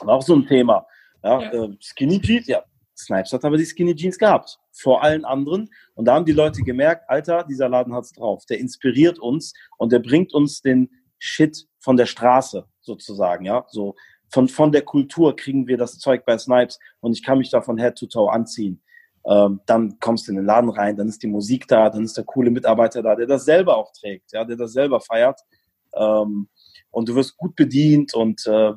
War 0.00 0.16
auch 0.16 0.22
so 0.22 0.36
ein 0.36 0.46
Thema. 0.46 0.86
Ja, 1.22 1.40
ja. 1.40 1.64
Äh, 1.64 1.76
Skinny 1.80 2.20
Jeans, 2.20 2.46
ja. 2.46 2.62
Snipes 2.96 3.32
hat 3.32 3.44
aber 3.44 3.56
die 3.56 3.66
Skinny 3.66 3.94
Jeans 3.94 4.16
gehabt. 4.16 4.58
Vor 4.72 5.02
allen 5.02 5.24
anderen. 5.24 5.68
Und 5.94 6.04
da 6.04 6.14
haben 6.14 6.24
die 6.24 6.32
Leute 6.32 6.62
gemerkt, 6.62 7.10
Alter, 7.10 7.44
dieser 7.44 7.68
Laden 7.68 7.92
hat's 7.92 8.12
drauf. 8.12 8.46
Der 8.46 8.60
inspiriert 8.60 9.18
uns 9.18 9.52
und 9.78 9.92
der 9.92 9.98
bringt 9.98 10.32
uns 10.32 10.62
den 10.62 10.90
Shit 11.18 11.66
von 11.80 11.96
der 11.96 12.06
Straße 12.06 12.66
sozusagen, 12.80 13.44
ja. 13.44 13.64
So, 13.68 13.96
von, 14.34 14.48
von 14.48 14.72
der 14.72 14.82
Kultur 14.82 15.36
kriegen 15.36 15.68
wir 15.68 15.76
das 15.76 16.00
Zeug 16.00 16.24
bei 16.26 16.36
Snipes 16.36 16.80
und 16.98 17.12
ich 17.12 17.22
kann 17.22 17.38
mich 17.38 17.50
da 17.50 17.62
von 17.62 17.78
Head 17.78 17.94
to 17.94 18.06
Toe 18.06 18.32
anziehen. 18.32 18.82
Ähm, 19.24 19.60
dann 19.64 20.00
kommst 20.00 20.26
du 20.26 20.32
in 20.32 20.36
den 20.36 20.44
Laden 20.44 20.70
rein, 20.70 20.96
dann 20.96 21.08
ist 21.08 21.22
die 21.22 21.28
Musik 21.28 21.68
da, 21.68 21.88
dann 21.88 22.02
ist 22.02 22.16
der 22.16 22.24
coole 22.24 22.50
Mitarbeiter 22.50 23.00
da, 23.00 23.14
der 23.14 23.28
das 23.28 23.44
selber 23.44 23.76
auch 23.76 23.92
trägt, 23.92 24.32
ja, 24.32 24.44
der 24.44 24.56
das 24.56 24.72
selber 24.72 25.00
feiert. 25.00 25.40
Ähm, 25.94 26.48
und 26.90 27.08
du 27.08 27.14
wirst 27.14 27.36
gut 27.36 27.54
bedient 27.54 28.12
und 28.12 28.44
äh, 28.46 28.72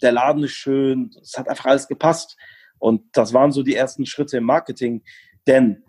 der 0.00 0.12
Laden 0.12 0.44
ist 0.44 0.52
schön. 0.52 1.10
Es 1.20 1.36
hat 1.36 1.46
einfach 1.46 1.66
alles 1.66 1.86
gepasst. 1.86 2.36
Und 2.78 3.02
das 3.12 3.34
waren 3.34 3.52
so 3.52 3.62
die 3.62 3.76
ersten 3.76 4.06
Schritte 4.06 4.38
im 4.38 4.44
Marketing. 4.44 5.02
Denn 5.46 5.84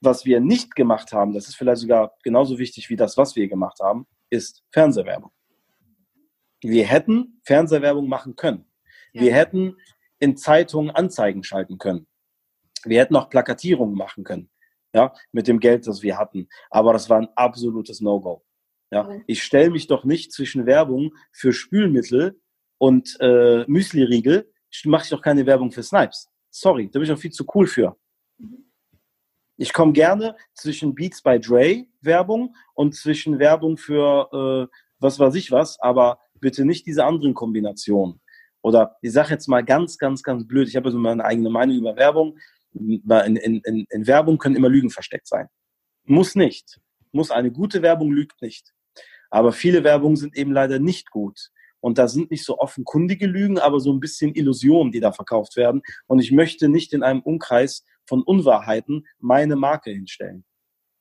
was 0.00 0.24
wir 0.24 0.40
nicht 0.40 0.74
gemacht 0.74 1.12
haben, 1.12 1.34
das 1.34 1.48
ist 1.48 1.56
vielleicht 1.56 1.82
sogar 1.82 2.14
genauso 2.24 2.58
wichtig 2.58 2.88
wie 2.88 2.96
das, 2.96 3.18
was 3.18 3.36
wir 3.36 3.46
gemacht 3.46 3.78
haben, 3.80 4.06
ist 4.30 4.64
Fernsehwerbung. 4.72 5.30
Wir 6.70 6.86
hätten 6.86 7.40
Fernsehwerbung 7.44 8.08
machen 8.08 8.36
können. 8.36 8.64
Ja. 9.12 9.22
Wir 9.22 9.34
hätten 9.34 9.76
in 10.18 10.36
Zeitungen 10.36 10.90
Anzeigen 10.90 11.44
schalten 11.44 11.78
können. 11.78 12.06
Wir 12.84 13.00
hätten 13.00 13.16
auch 13.16 13.28
Plakatierungen 13.28 13.94
machen 13.94 14.24
können. 14.24 14.50
Ja, 14.94 15.12
mit 15.32 15.48
dem 15.48 15.60
Geld, 15.60 15.86
das 15.86 16.02
wir 16.02 16.16
hatten. 16.16 16.48
Aber 16.70 16.92
das 16.92 17.10
war 17.10 17.18
ein 17.18 17.28
absolutes 17.34 18.00
No-Go. 18.00 18.44
Ja, 18.90 19.10
ich 19.26 19.42
stelle 19.42 19.70
mich 19.70 19.88
doch 19.88 20.04
nicht 20.04 20.32
zwischen 20.32 20.66
Werbung 20.66 21.14
für 21.32 21.52
Spülmittel 21.52 22.40
und 22.78 23.16
äh, 23.20 23.64
Müsli-Riegel, 23.66 24.50
mache 24.84 25.04
ich 25.04 25.10
doch 25.10 25.20
keine 25.20 25.46
Werbung 25.46 25.70
für 25.72 25.82
Snipes. 25.82 26.30
Sorry, 26.50 26.88
da 26.90 26.98
bin 26.98 27.08
ich 27.08 27.12
auch 27.12 27.18
viel 27.18 27.32
zu 27.32 27.44
cool 27.54 27.66
für. 27.66 27.96
Mhm. 28.38 28.70
Ich 29.56 29.72
komme 29.72 29.92
gerne 29.92 30.36
zwischen 30.54 30.94
Beats 30.94 31.22
by 31.22 31.38
Dre 31.40 31.86
Werbung 32.00 32.54
und 32.74 32.94
zwischen 32.94 33.38
Werbung 33.38 33.76
für 33.76 34.70
äh, 34.70 34.76
was 34.98 35.18
weiß 35.18 35.34
ich 35.34 35.50
was, 35.50 35.78
aber 35.80 36.20
bitte 36.40 36.64
nicht 36.64 36.86
diese 36.86 37.04
anderen 37.04 37.34
Kombinationen. 37.34 38.20
Oder 38.62 38.96
ich 39.02 39.12
sage 39.12 39.30
jetzt 39.30 39.46
mal 39.46 39.62
ganz, 39.62 39.98
ganz, 39.98 40.22
ganz 40.22 40.46
blöd, 40.46 40.68
ich 40.68 40.76
habe 40.76 40.86
also 40.86 40.98
meine 40.98 41.24
eigene 41.24 41.50
Meinung 41.50 41.76
über 41.76 41.96
Werbung. 41.96 42.38
In, 42.72 43.02
in, 43.36 43.60
in, 43.60 43.86
in 43.88 44.06
Werbung 44.06 44.38
können 44.38 44.56
immer 44.56 44.68
Lügen 44.68 44.90
versteckt 44.90 45.26
sein. 45.26 45.48
Muss 46.04 46.34
nicht. 46.34 46.80
Muss 47.12 47.30
eine 47.30 47.52
gute 47.52 47.82
Werbung 47.82 48.10
lügt 48.10 48.40
nicht. 48.42 48.72
Aber 49.30 49.52
viele 49.52 49.84
Werbungen 49.84 50.16
sind 50.16 50.36
eben 50.36 50.52
leider 50.52 50.78
nicht 50.78 51.10
gut. 51.10 51.50
Und 51.80 51.98
da 51.98 52.08
sind 52.08 52.30
nicht 52.30 52.44
so 52.44 52.58
offenkundige 52.58 53.26
Lügen, 53.26 53.58
aber 53.58 53.78
so 53.80 53.92
ein 53.92 54.00
bisschen 54.00 54.34
Illusionen, 54.34 54.92
die 54.92 55.00
da 55.00 55.12
verkauft 55.12 55.56
werden. 55.56 55.82
Und 56.06 56.20
ich 56.20 56.32
möchte 56.32 56.68
nicht 56.68 56.94
in 56.94 57.02
einem 57.02 57.20
Umkreis 57.20 57.84
von 58.06 58.22
Unwahrheiten 58.22 59.06
meine 59.18 59.56
Marke 59.56 59.90
hinstellen. 59.90 60.44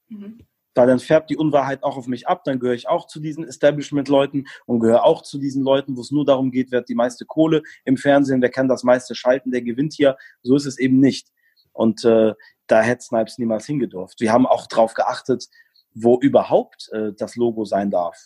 Mhm 0.10 0.46
weil 0.76 0.88
dann 0.88 1.00
färbt 1.00 1.30
die 1.30 1.38
Unwahrheit 1.38 1.84
auch 1.84 1.98
auf 1.98 2.08
mich 2.08 2.28
ab, 2.28 2.44
dann 2.44 2.60
gehöre 2.60 2.76
ich 2.76 2.88
auch 2.88 3.08
zu 3.08 3.20
diesen 3.20 3.48
Establishment-Leuten 3.48 4.48
und 4.66 4.80
gehöre 4.80 5.04
auch 5.04 5.22
zu 5.22 5.38
diesen 5.38 5.64
Leuten, 5.64 5.96
wo 5.96 6.02
es 6.02 6.12
nur 6.12 6.26
darum 6.26 6.52
geht, 6.52 6.72
wer 6.72 6.80
hat 6.80 6.90
die 6.90 6.96
meiste 6.96 7.26
Kohle 7.26 7.62
im 7.86 7.98
Fernsehen, 7.98 8.42
wer 8.42 8.50
kann 8.50 8.68
das 8.68 8.84
meiste 8.84 9.16
schalten, 9.16 9.52
der 9.52 9.62
gewinnt 9.62 9.94
hier. 9.94 10.18
So 10.42 10.56
ist 10.56 10.66
es 10.66 10.80
eben 10.80 11.00
nicht. 11.00 11.30
Und 11.72 12.04
äh, 12.06 12.34
da 12.68 12.82
hätte 12.82 13.04
Snipes 13.04 13.38
niemals 13.38 13.66
hingedurft. 13.66 14.20
Wir 14.20 14.32
haben 14.32 14.46
auch 14.46 14.68
darauf 14.68 14.94
geachtet, 14.94 15.48
wo 15.94 16.20
überhaupt 16.20 16.90
äh, 16.92 17.14
das 17.14 17.36
Logo 17.36 17.66
sein 17.66 17.92
darf. 17.92 18.18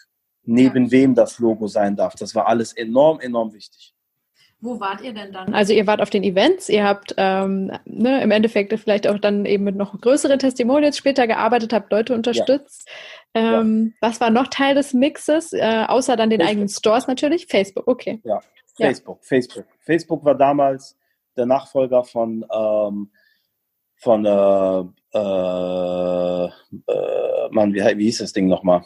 Neben 0.43 0.91
wem 0.91 1.13
das 1.13 1.39
Logo 1.39 1.67
sein 1.67 1.97
darf. 1.97 2.15
Das 2.15 2.33
war 2.33 2.47
alles 2.47 2.71
enorm, 2.71 3.19
enorm 3.19 3.53
wichtig. 3.53 3.93
Wo 4.59 4.79
wart 4.79 5.01
ihr 5.01 5.13
denn 5.13 5.31
dann? 5.31 5.53
Also 5.53 5.73
ihr 5.73 5.85
wart 5.85 6.01
auf 6.01 6.09
den 6.09 6.23
Events, 6.23 6.67
ihr 6.67 6.83
habt 6.83 7.13
ähm, 7.17 7.71
ne, 7.85 8.23
im 8.23 8.31
Endeffekt 8.31 8.73
vielleicht 8.79 9.07
auch 9.07 9.19
dann 9.19 9.45
eben 9.45 9.63
mit 9.63 9.75
noch 9.75 9.99
größeren 9.99 10.39
Testimonials 10.39 10.97
später 10.97 11.27
gearbeitet, 11.27 11.73
habt 11.73 11.91
Leute 11.91 12.15
unterstützt. 12.15 12.89
Ja. 13.35 13.61
Ähm, 13.61 13.93
ja. 14.01 14.07
Was 14.07 14.19
war 14.19 14.31
noch 14.31 14.47
Teil 14.47 14.73
des 14.73 14.95
Mixes, 14.95 15.53
äh, 15.53 15.85
außer 15.87 16.15
dann 16.15 16.31
den 16.31 16.39
Facebook. 16.39 16.49
eigenen 16.49 16.69
Stores 16.69 17.05
natürlich? 17.05 17.45
Facebook, 17.45 17.87
okay. 17.87 18.19
Ja, 18.23 18.39
Facebook, 18.75 19.19
ja. 19.21 19.27
Facebook. 19.27 19.65
Facebook 19.81 20.25
war 20.25 20.35
damals 20.35 20.97
der 21.35 21.45
Nachfolger 21.45 22.03
von, 22.03 22.43
ähm, 22.51 23.11
von 23.97 24.25
äh, 24.25 24.79
äh, 25.13 26.45
äh, 26.45 27.49
Mann, 27.51 27.75
wie, 27.75 27.97
wie 27.97 28.05
hieß 28.05 28.17
das 28.17 28.33
Ding 28.33 28.47
nochmal? 28.47 28.83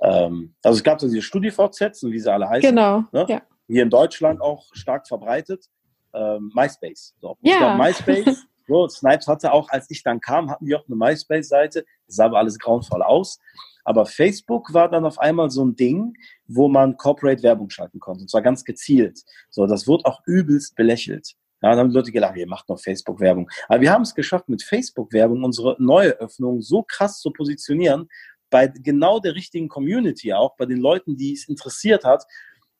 Ähm, 0.00 0.54
also 0.62 0.76
es 0.76 0.84
gab 0.84 1.00
so 1.00 1.08
diese 1.08 1.22
StudiVZs 1.22 2.04
und 2.04 2.12
wie 2.12 2.20
sie 2.20 2.32
alle 2.32 2.48
heißen. 2.48 2.70
Genau, 2.70 3.02
ne? 3.10 3.26
ja 3.28 3.42
hier 3.68 3.82
in 3.82 3.90
Deutschland 3.90 4.40
auch 4.40 4.66
stark 4.72 5.06
verbreitet, 5.06 5.66
ähm, 6.14 6.50
MySpace. 6.54 7.14
So. 7.20 7.36
Ja. 7.42 7.76
MySpace, 7.76 8.46
so, 8.66 8.88
Snipes 8.88 9.28
hatte 9.28 9.52
auch, 9.52 9.68
als 9.70 9.90
ich 9.90 10.02
dann 10.02 10.20
kam, 10.20 10.50
hatten 10.50 10.66
die 10.66 10.74
auch 10.74 10.86
eine 10.86 10.96
MySpace-Seite. 10.96 11.84
Das 12.06 12.16
sah 12.16 12.26
aber 12.26 12.38
alles 12.38 12.58
grauenvoll 12.58 13.02
aus. 13.02 13.38
Aber 13.84 14.04
Facebook 14.04 14.74
war 14.74 14.90
dann 14.90 15.06
auf 15.06 15.18
einmal 15.18 15.50
so 15.50 15.64
ein 15.64 15.76
Ding, 15.76 16.14
wo 16.46 16.68
man 16.68 16.96
Corporate 16.96 17.42
Werbung 17.42 17.70
schalten 17.70 18.00
konnte. 18.00 18.22
Und 18.22 18.30
zwar 18.30 18.42
ganz 18.42 18.64
gezielt. 18.64 19.20
So, 19.50 19.66
das 19.66 19.86
wurde 19.86 20.04
auch 20.06 20.20
übelst 20.26 20.76
belächelt. 20.76 21.34
Ja, 21.62 21.70
dann 21.70 21.78
haben 21.78 21.88
die 21.90 21.96
Leute 21.96 22.12
gedacht, 22.12 22.36
ihr 22.36 22.46
macht 22.46 22.68
noch 22.68 22.78
Facebook-Werbung. 22.78 23.50
Aber 23.66 23.80
wir 23.80 23.90
haben 23.90 24.02
es 24.02 24.14
geschafft, 24.14 24.48
mit 24.48 24.62
Facebook-Werbung 24.62 25.42
unsere 25.42 25.76
neue 25.82 26.10
Öffnung 26.20 26.60
so 26.60 26.82
krass 26.82 27.18
zu 27.18 27.30
positionieren, 27.30 28.08
bei 28.50 28.68
genau 28.68 29.20
der 29.20 29.34
richtigen 29.34 29.68
Community 29.68 30.32
auch, 30.32 30.56
bei 30.56 30.66
den 30.66 30.78
Leuten, 30.78 31.16
die 31.16 31.32
es 31.32 31.48
interessiert 31.48 32.04
hat, 32.04 32.24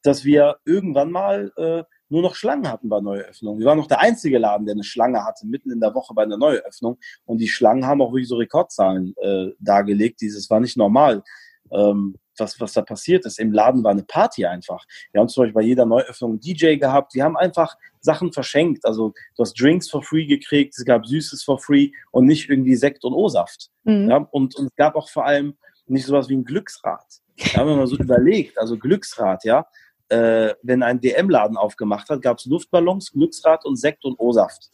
dass 0.03 0.25
wir 0.25 0.57
irgendwann 0.65 1.11
mal 1.11 1.51
äh, 1.57 1.83
nur 2.09 2.21
noch 2.21 2.35
Schlangen 2.35 2.67
hatten 2.67 2.89
bei 2.89 2.99
Neueröffnungen. 3.01 3.59
Wir 3.59 3.67
waren 3.67 3.77
noch 3.77 3.87
der 3.87 4.01
einzige 4.01 4.39
Laden, 4.39 4.65
der 4.65 4.73
eine 4.73 4.83
Schlange 4.83 5.23
hatte, 5.23 5.45
mitten 5.45 5.71
in 5.71 5.79
der 5.79 5.93
Woche 5.93 6.13
bei 6.13 6.23
einer 6.23 6.37
Neueröffnung. 6.37 6.97
Und 7.25 7.37
die 7.37 7.47
Schlangen 7.47 7.85
haben 7.85 8.01
auch 8.01 8.11
wirklich 8.11 8.27
so 8.27 8.37
Rekordzahlen 8.37 9.13
äh, 9.17 9.49
dargelegt. 9.59 10.21
Dieses 10.21 10.49
war 10.49 10.59
nicht 10.59 10.77
normal. 10.77 11.23
Ähm, 11.71 12.15
was, 12.39 12.59
was 12.59 12.73
da 12.73 12.81
passiert 12.81 13.25
ist. 13.25 13.39
Im 13.39 13.51
Laden 13.51 13.83
war 13.83 13.91
eine 13.91 14.03
Party 14.03 14.45
einfach. 14.45 14.85
Wir 15.11 15.21
haben 15.21 15.27
zum 15.27 15.43
Beispiel 15.43 15.53
bei 15.53 15.61
jeder 15.61 15.85
Neuöffnung 15.85 16.31
einen 16.31 16.39
DJ 16.39 16.75
gehabt. 16.75 17.13
Wir 17.13 17.23
haben 17.23 17.37
einfach 17.37 17.75
Sachen 17.99 18.31
verschenkt. 18.31 18.85
Also 18.85 19.13
du 19.35 19.43
hast 19.43 19.59
Drinks 19.59 19.89
for 19.89 20.01
free 20.01 20.25
gekriegt, 20.25 20.73
es 20.77 20.85
gab 20.85 21.05
Süßes 21.05 21.43
for 21.43 21.59
free 21.59 21.91
und 22.11 22.25
nicht 22.25 22.49
irgendwie 22.49 22.75
Sekt 22.75 23.03
und 23.03 23.13
O-Saft. 23.13 23.69
Mhm. 23.83 24.09
Ja, 24.09 24.17
und, 24.31 24.55
und 24.55 24.67
es 24.67 24.75
gab 24.75 24.95
auch 24.95 25.09
vor 25.09 25.25
allem 25.25 25.57
nicht 25.87 26.05
sowas 26.05 26.29
wie 26.29 26.37
ein 26.37 26.45
Glücksrad. 26.45 27.05
Da 27.53 27.59
haben 27.59 27.69
wir 27.69 27.75
mal 27.75 27.87
so 27.87 27.97
überlegt, 27.99 28.57
also 28.57 28.77
Glücksrad, 28.77 29.43
ja 29.43 29.65
äh, 30.09 30.53
wenn 30.63 30.83
ein 30.83 30.99
DM-Laden 30.99 31.57
aufgemacht 31.57 32.09
hat, 32.09 32.21
gab 32.21 32.37
es 32.37 32.45
Luftballons, 32.45 33.11
Glücksrad 33.11 33.65
und 33.65 33.77
Sekt 33.77 34.05
und 34.05 34.19
O-Saft. 34.19 34.69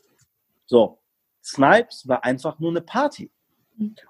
So, 0.66 1.00
Snipes 1.44 2.08
war 2.08 2.24
einfach 2.24 2.60
nur 2.60 2.72
eine 2.72 2.82
Party. 2.82 3.32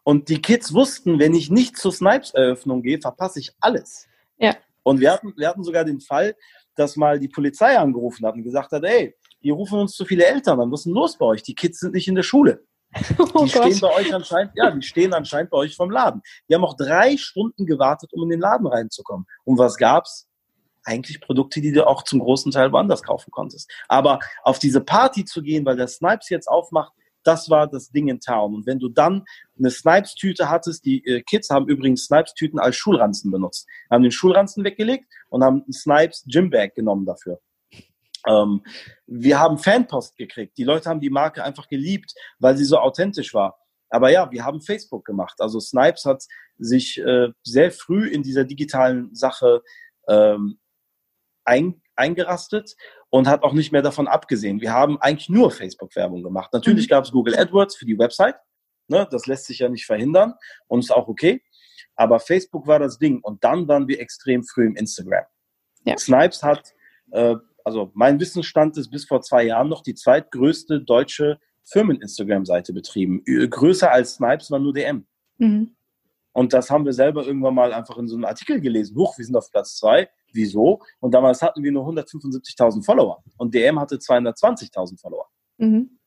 Und 0.03 0.30
die 0.30 0.41
Kids 0.41 0.73
wussten, 0.73 1.19
wenn 1.19 1.34
ich 1.34 1.49
nicht 1.49 1.78
zur 1.78 1.91
Snipes-Eröffnung 1.91 2.82
gehe, 2.84 2.99
verpasse 2.99 3.39
ich 3.39 3.51
alles. 3.59 4.07
Ja. 4.38 4.55
Und 4.84 4.99
wir 4.99 5.11
hatten, 5.11 5.34
wir 5.36 5.47
hatten 5.47 5.63
sogar 5.63 5.84
den 5.84 5.99
Fall, 5.99 6.36
dass 6.76 6.95
mal 6.95 7.19
die 7.19 7.28
Polizei 7.28 7.78
angerufen 7.78 8.26
hat 8.26 8.36
und 8.36 8.43
gesagt 8.43 8.71
hat, 8.71 8.84
ey, 8.84 9.15
die 9.41 9.49
rufen 9.49 9.80
uns 9.80 9.93
zu 9.93 10.05
viele 10.05 10.26
Eltern 10.26 10.59
an, 10.59 10.71
was 10.71 10.82
ist 10.82 10.86
denn 10.86 10.93
los 10.93 11.17
bei 11.17 11.26
euch? 11.26 11.43
Die 11.43 11.55
Kids 11.55 11.80
sind 11.80 11.93
nicht 11.93 12.07
in 12.07 12.15
der 12.15 12.23
Schule. 12.23 12.63
Oh 13.34 13.43
die 13.43 13.49
stehen 13.49 13.80
bei 13.82 13.93
euch 13.93 14.13
anscheinend, 14.13 14.53
ja, 14.55 14.71
die 14.71 14.82
stehen 14.82 15.13
anscheinend 15.13 15.49
bei 15.49 15.57
euch 15.57 15.76
vom 15.76 15.89
Laden. 15.89 16.21
Die 16.47 16.55
haben 16.55 16.63
auch 16.63 16.78
drei 16.78 17.17
Stunden 17.17 17.65
gewartet, 17.65 18.13
um 18.13 18.23
in 18.23 18.30
den 18.30 18.39
Laden 18.39 18.67
reinzukommen. 18.67 19.26
Und 19.43 19.57
was 19.57 19.76
gab's? 19.76 20.28
Eigentlich 20.86 21.19
Produkte, 21.19 21.61
die 21.61 21.71
du 21.71 21.88
auch 21.88 22.03
zum 22.03 22.19
großen 22.19 22.51
Teil 22.51 22.71
woanders 22.71 23.03
kaufen 23.03 23.31
konntest. 23.31 23.71
Aber 23.88 24.19
auf 24.43 24.59
diese 24.59 24.81
Party 24.81 25.25
zu 25.25 25.41
gehen, 25.41 25.65
weil 25.65 25.75
der 25.75 25.88
Snipes 25.88 26.29
jetzt 26.29 26.47
aufmacht, 26.47 26.93
das 27.23 27.49
war 27.49 27.67
das 27.67 27.89
Ding 27.89 28.07
in 28.07 28.19
Town. 28.19 28.53
Und 28.53 28.65
wenn 28.67 28.79
du 28.79 28.88
dann 28.88 29.25
eine 29.57 29.71
Snipes-Tüte 29.71 30.49
hattest, 30.49 30.86
die 30.86 31.03
äh, 31.05 31.21
Kids 31.21 31.49
haben 31.49 31.67
übrigens 31.67 32.05
Snipes-Tüten 32.05 32.59
als 32.59 32.75
Schulranzen 32.75 33.31
benutzt, 33.31 33.67
haben 33.89 34.03
den 34.03 34.11
Schulranzen 34.11 34.63
weggelegt 34.63 35.11
und 35.29 35.43
haben 35.43 35.63
einen 35.63 35.73
Snipes 35.73 36.23
Gymbag 36.27 36.75
genommen 36.75 37.05
dafür. 37.05 37.41
Ähm, 38.27 38.61
wir 39.07 39.39
haben 39.39 39.57
Fanpost 39.57 40.17
gekriegt. 40.17 40.57
Die 40.57 40.63
Leute 40.63 40.89
haben 40.89 40.99
die 40.99 41.09
Marke 41.09 41.43
einfach 41.43 41.67
geliebt, 41.67 42.13
weil 42.39 42.55
sie 42.57 42.65
so 42.65 42.77
authentisch 42.77 43.33
war. 43.33 43.57
Aber 43.89 44.11
ja, 44.11 44.31
wir 44.31 44.43
haben 44.43 44.61
Facebook 44.61 45.05
gemacht. 45.05 45.39
Also 45.39 45.59
Snipes 45.59 46.05
hat 46.05 46.23
sich 46.57 46.99
äh, 46.99 47.29
sehr 47.43 47.71
früh 47.71 48.07
in 48.07 48.23
dieser 48.23 48.43
digitalen 48.43 49.13
Sache 49.13 49.61
ähm, 50.07 50.59
ein, 51.45 51.81
eingerastet. 51.95 52.75
und 53.09 53.27
hat 53.27 53.43
auch 53.43 53.53
nicht 53.53 53.71
mehr 53.71 53.81
davon 53.81 54.09
abgesehen. 54.09 54.59
Wir 54.59 54.73
haben 54.73 54.99
eigentlich 54.99 55.29
nur 55.29 55.49
Facebook-Werbung 55.49 56.21
gemacht. 56.21 56.51
Natürlich 56.51 56.87
mhm. 56.87 56.89
gab 56.89 57.05
es 57.05 57.11
Google 57.11 57.39
AdWords 57.39 57.77
für 57.77 57.85
die 57.85 57.97
Website. 57.97 58.35
Ne, 58.87 59.07
das 59.09 59.25
lässt 59.25 59.45
sich 59.45 59.59
ja 59.59 59.69
nicht 59.69 59.85
verhindern 59.85 60.33
und 60.67 60.79
ist 60.79 60.91
auch 60.91 61.07
okay. 61.07 61.41
Aber 61.95 62.19
Facebook 62.19 62.67
war 62.67 62.77
das 62.77 62.99
Ding 62.99 63.21
und 63.21 63.43
dann 63.43 63.67
waren 63.67 63.87
wir 63.87 63.99
extrem 63.99 64.43
früh 64.43 64.65
im 64.65 64.75
Instagram. 64.75 65.23
Ja. 65.85 65.97
Snipes 65.97 66.43
hat, 66.43 66.73
äh, 67.11 67.35
also 67.63 67.91
mein 67.93 68.19
Wissensstand 68.19 68.77
ist 68.77 68.89
bis 68.91 69.05
vor 69.05 69.21
zwei 69.21 69.43
Jahren 69.43 69.69
noch 69.69 69.81
die 69.81 69.95
zweitgrößte 69.95 70.81
deutsche 70.81 71.39
Firmen-Instagram-Seite 71.63 72.73
betrieben. 72.73 73.23
Größer 73.23 73.91
als 73.91 74.15
Snipes 74.15 74.51
war 74.51 74.59
nur 74.59 74.73
DM. 74.73 75.07
Mhm. 75.37 75.75
Und 76.31 76.53
das 76.53 76.69
haben 76.69 76.85
wir 76.85 76.93
selber 76.93 77.25
irgendwann 77.25 77.55
mal 77.55 77.73
einfach 77.73 77.97
in 77.97 78.07
so 78.07 78.15
einem 78.15 78.25
Artikel 78.25 78.59
gelesen. 78.59 78.97
Huch, 78.97 79.17
wir 79.17 79.25
sind 79.25 79.35
auf 79.35 79.49
Platz 79.49 79.77
zwei. 79.77 80.09
Wieso? 80.36 80.81
Und 80.99 81.13
damals 81.13 81.41
hatten 81.41 81.63
wir 81.63 81.71
nur 81.71 81.88
175.000 81.88 82.83
Follower 82.83 83.23
und 83.38 83.53
DM 83.53 83.79
hatte 83.79 83.95
220.000 83.95 84.99
Follower. 84.99 85.29
Mhm. 85.57 85.97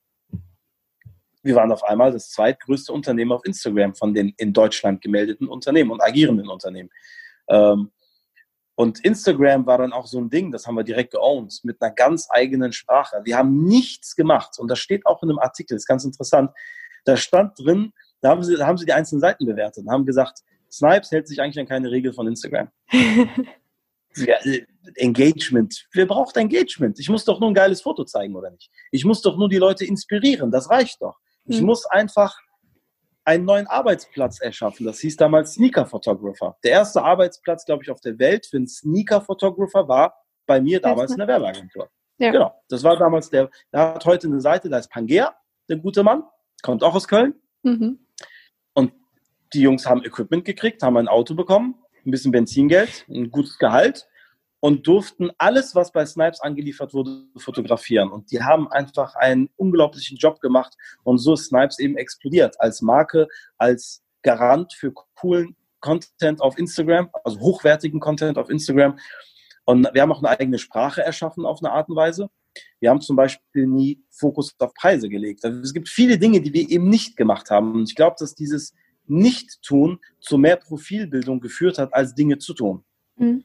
Wir 1.43 1.55
waren 1.55 1.73
auf 1.73 1.83
einmal 1.83 2.13
das 2.13 2.31
zweitgrößte 2.31 2.93
Unternehmen 2.93 3.33
auf 3.33 3.45
Instagram 3.47 3.95
von 3.95 4.13
den 4.13 4.35
in 4.37 4.53
Deutschland 4.53 5.01
gemeldeten 5.01 5.49
Unternehmen 5.49 5.91
und 5.91 6.03
agierenden 6.03 6.49
Unternehmen. 6.49 6.91
Ähm, 7.49 7.91
und 8.75 9.03
Instagram 9.05 9.67
war 9.67 9.79
dann 9.79 9.93
auch 9.93 10.07
so 10.07 10.21
ein 10.21 10.29
Ding, 10.29 10.53
das 10.53 10.67
haben 10.67 10.77
wir 10.77 10.85
direkt 10.85 11.13
geowned, 11.13 11.61
mit 11.65 11.81
einer 11.81 11.93
ganz 11.93 12.29
eigenen 12.31 12.73
Sprache. 12.73 13.23
Wir 13.25 13.39
haben 13.39 13.65
nichts 13.65 14.15
gemacht. 14.15 14.59
Und 14.59 14.69
das 14.69 14.79
steht 14.79 15.07
auch 15.07 15.23
in 15.23 15.31
einem 15.31 15.39
Artikel, 15.39 15.75
ist 15.75 15.87
ganz 15.87 16.05
interessant. 16.05 16.51
Da 17.05 17.17
stand 17.17 17.59
drin, 17.59 17.93
da 18.21 18.29
haben 18.29 18.43
sie, 18.45 18.57
da 18.57 18.67
haben 18.67 18.77
sie 18.77 18.85
die 18.85 18.93
einzelnen 18.93 19.21
Seiten 19.21 19.47
bewertet 19.47 19.85
und 19.87 19.91
haben 19.91 20.05
gesagt, 20.05 20.41
Snipes 20.71 21.11
hält 21.11 21.27
sich 21.27 21.41
eigentlich 21.41 21.59
an 21.59 21.67
keine 21.67 21.91
Regel 21.91 22.13
von 22.13 22.29
Instagram. 22.29 22.69
ja, 24.27 24.37
äh, 24.45 24.65
Engagement. 24.97 25.87
Wer 25.93 26.07
braucht 26.07 26.37
Engagement? 26.37 26.99
Ich 26.99 27.09
muss 27.09 27.25
doch 27.25 27.41
nur 27.41 27.51
ein 27.51 27.55
geiles 27.55 27.83
Foto 27.83 28.05
zeigen, 28.05 28.35
oder 28.35 28.51
nicht? 28.51 28.71
Ich 28.91 29.05
muss 29.05 29.23
doch 29.23 29.37
nur 29.37 29.49
die 29.49 29.59
Leute 29.59 29.85
inspirieren. 29.85 30.51
Das 30.51 30.71
reicht 30.71 31.03
doch. 31.03 31.19
Ich 31.45 31.61
mhm. 31.61 31.67
muss 31.67 31.87
einfach 31.87 32.37
einen 33.25 33.45
neuen 33.45 33.67
Arbeitsplatz 33.67 34.41
erschaffen. 34.41 34.87
Das 34.87 35.01
hieß 35.01 35.17
damals 35.17 35.55
Sneaker 35.55 35.85
Photographer. 35.85 36.57
Der 36.65 36.71
erste 36.71 37.03
Arbeitsplatz, 37.03 37.67
glaube 37.67 37.83
ich, 37.83 37.91
auf 37.91 38.01
der 38.01 38.19
Welt 38.19 38.47
für 38.47 38.57
einen 38.57 38.69
Sneaker 38.69 39.21
Photographer 39.21 39.87
war 39.87 40.15
bei 40.47 40.63
mir 40.63 40.81
damals 40.81 41.13
eine 41.13 41.27
Werbeagentur. 41.27 41.91
Ja. 42.17 42.33
Genau. 42.33 42.55
Das 42.69 42.83
war 42.83 42.97
damals 42.97 43.29
der, 43.31 43.51
der 43.73 43.95
hat 43.95 44.05
heute 44.07 44.27
eine 44.27 44.41
Seite, 44.41 44.69
da 44.69 44.79
ist 44.79 44.91
Pangea, 44.91 45.37
der 45.69 45.77
gute 45.77 46.03
Mann, 46.03 46.25
kommt 46.63 46.83
auch 46.83 46.95
aus 46.95 47.07
Köln. 47.07 47.35
Mhm. 47.63 47.99
Und 48.73 48.93
die 49.53 49.61
Jungs 49.61 49.87
haben 49.87 50.03
Equipment 50.05 50.45
gekriegt, 50.45 50.83
haben 50.83 50.97
ein 50.97 51.07
Auto 51.07 51.35
bekommen, 51.35 51.75
ein 52.09 52.11
bisschen 52.11 52.33
Benzingeld, 52.33 53.05
ein 53.09 53.31
gutes 53.31 53.59
Gehalt 53.59 54.09
und 54.61 54.87
durften 54.87 55.31
alles, 55.39 55.75
was 55.75 55.93
bei 55.93 56.05
Snipes 56.05 56.41
angeliefert 56.41 56.95
wurde, 56.95 57.25
fotografieren. 57.37 58.11
Und 58.11 58.33
die 58.33 58.43
haben 58.43 58.69
einfach 58.73 59.15
einen 59.15 59.51
unglaublichen 59.57 60.17
Job 60.17 60.41
gemacht 60.41 60.75
und 61.05 61.19
so 61.19 61.35
ist 61.35 61.47
Snipes 61.47 61.79
eben 61.79 61.97
explodiert 61.97 62.61
als 62.61 62.83
Marke, 62.83 63.29
als 63.59 64.03
Garant 64.23 64.73
für 64.73 64.93
coolen 65.15 65.55
Content 65.81 66.41
auf 66.41 66.59
Instagram, 66.59 67.09
also 67.23 67.39
hochwertigen 67.39 68.01
Content 68.01 68.37
auf 68.37 68.51
Instagram. 68.51 68.99
Und 69.65 69.89
wir 69.93 70.03
haben 70.03 70.11
auch 70.11 70.23
eine 70.23 70.31
eigene 70.31 70.59
Sprache 70.59 71.03
erschaffen 71.03 71.45
auf 71.45 71.63
eine 71.63 71.73
Art 71.73 71.89
und 71.89 71.97
Weise. 71.97 72.31
Wir 72.81 72.91
haben 72.91 73.01
zum 73.01 73.15
Beispiel 73.15 73.67
nie 73.67 74.03
Fokus 74.11 74.55
auf 74.59 74.75
Preise 74.75 75.09
gelegt. 75.09 75.45
Also 75.45 75.61
es 75.61 75.73
gibt 75.73 75.89
viele 75.89 76.19
Dinge, 76.19 76.41
die 76.41 76.53
wir 76.53 76.69
eben 76.69 76.89
nicht 76.89 77.17
gemacht 77.17 77.51
haben. 77.51 77.73
Und 77.73 77.89
ich 77.89 77.95
glaube, 77.95 78.17
dass 78.19 78.35
dieses 78.35 78.75
Nicht-Tun 79.09 80.01
zu 80.21 80.39
mehr 80.39 80.57
Profilbildung 80.57 81.41
geführt 81.41 81.79
hat, 81.79 81.95
als 81.95 82.15
Dinge 82.15 82.39
zu 82.39 82.55
tun. 82.55 82.85
Mhm. 83.17 83.45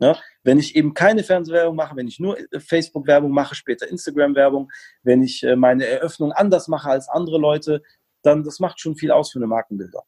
Ja, 0.00 0.18
wenn 0.42 0.58
ich 0.58 0.74
eben 0.74 0.94
keine 0.94 1.22
Fernsehwerbung 1.22 1.76
mache, 1.76 1.94
wenn 1.94 2.08
ich 2.08 2.18
nur 2.18 2.36
äh, 2.36 2.58
Facebook-Werbung 2.58 3.30
mache, 3.30 3.54
später 3.54 3.88
Instagram-Werbung, 3.88 4.70
wenn 5.04 5.22
ich 5.22 5.44
äh, 5.44 5.54
meine 5.54 5.86
Eröffnung 5.86 6.32
anders 6.32 6.66
mache 6.66 6.90
als 6.90 7.08
andere 7.08 7.38
Leute, 7.38 7.82
dann 8.22 8.42
das 8.42 8.58
macht 8.58 8.80
schon 8.80 8.96
viel 8.96 9.12
aus 9.12 9.30
für 9.30 9.38
eine 9.38 9.46
Markenbilder. 9.46 10.02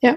Ja. 0.00 0.16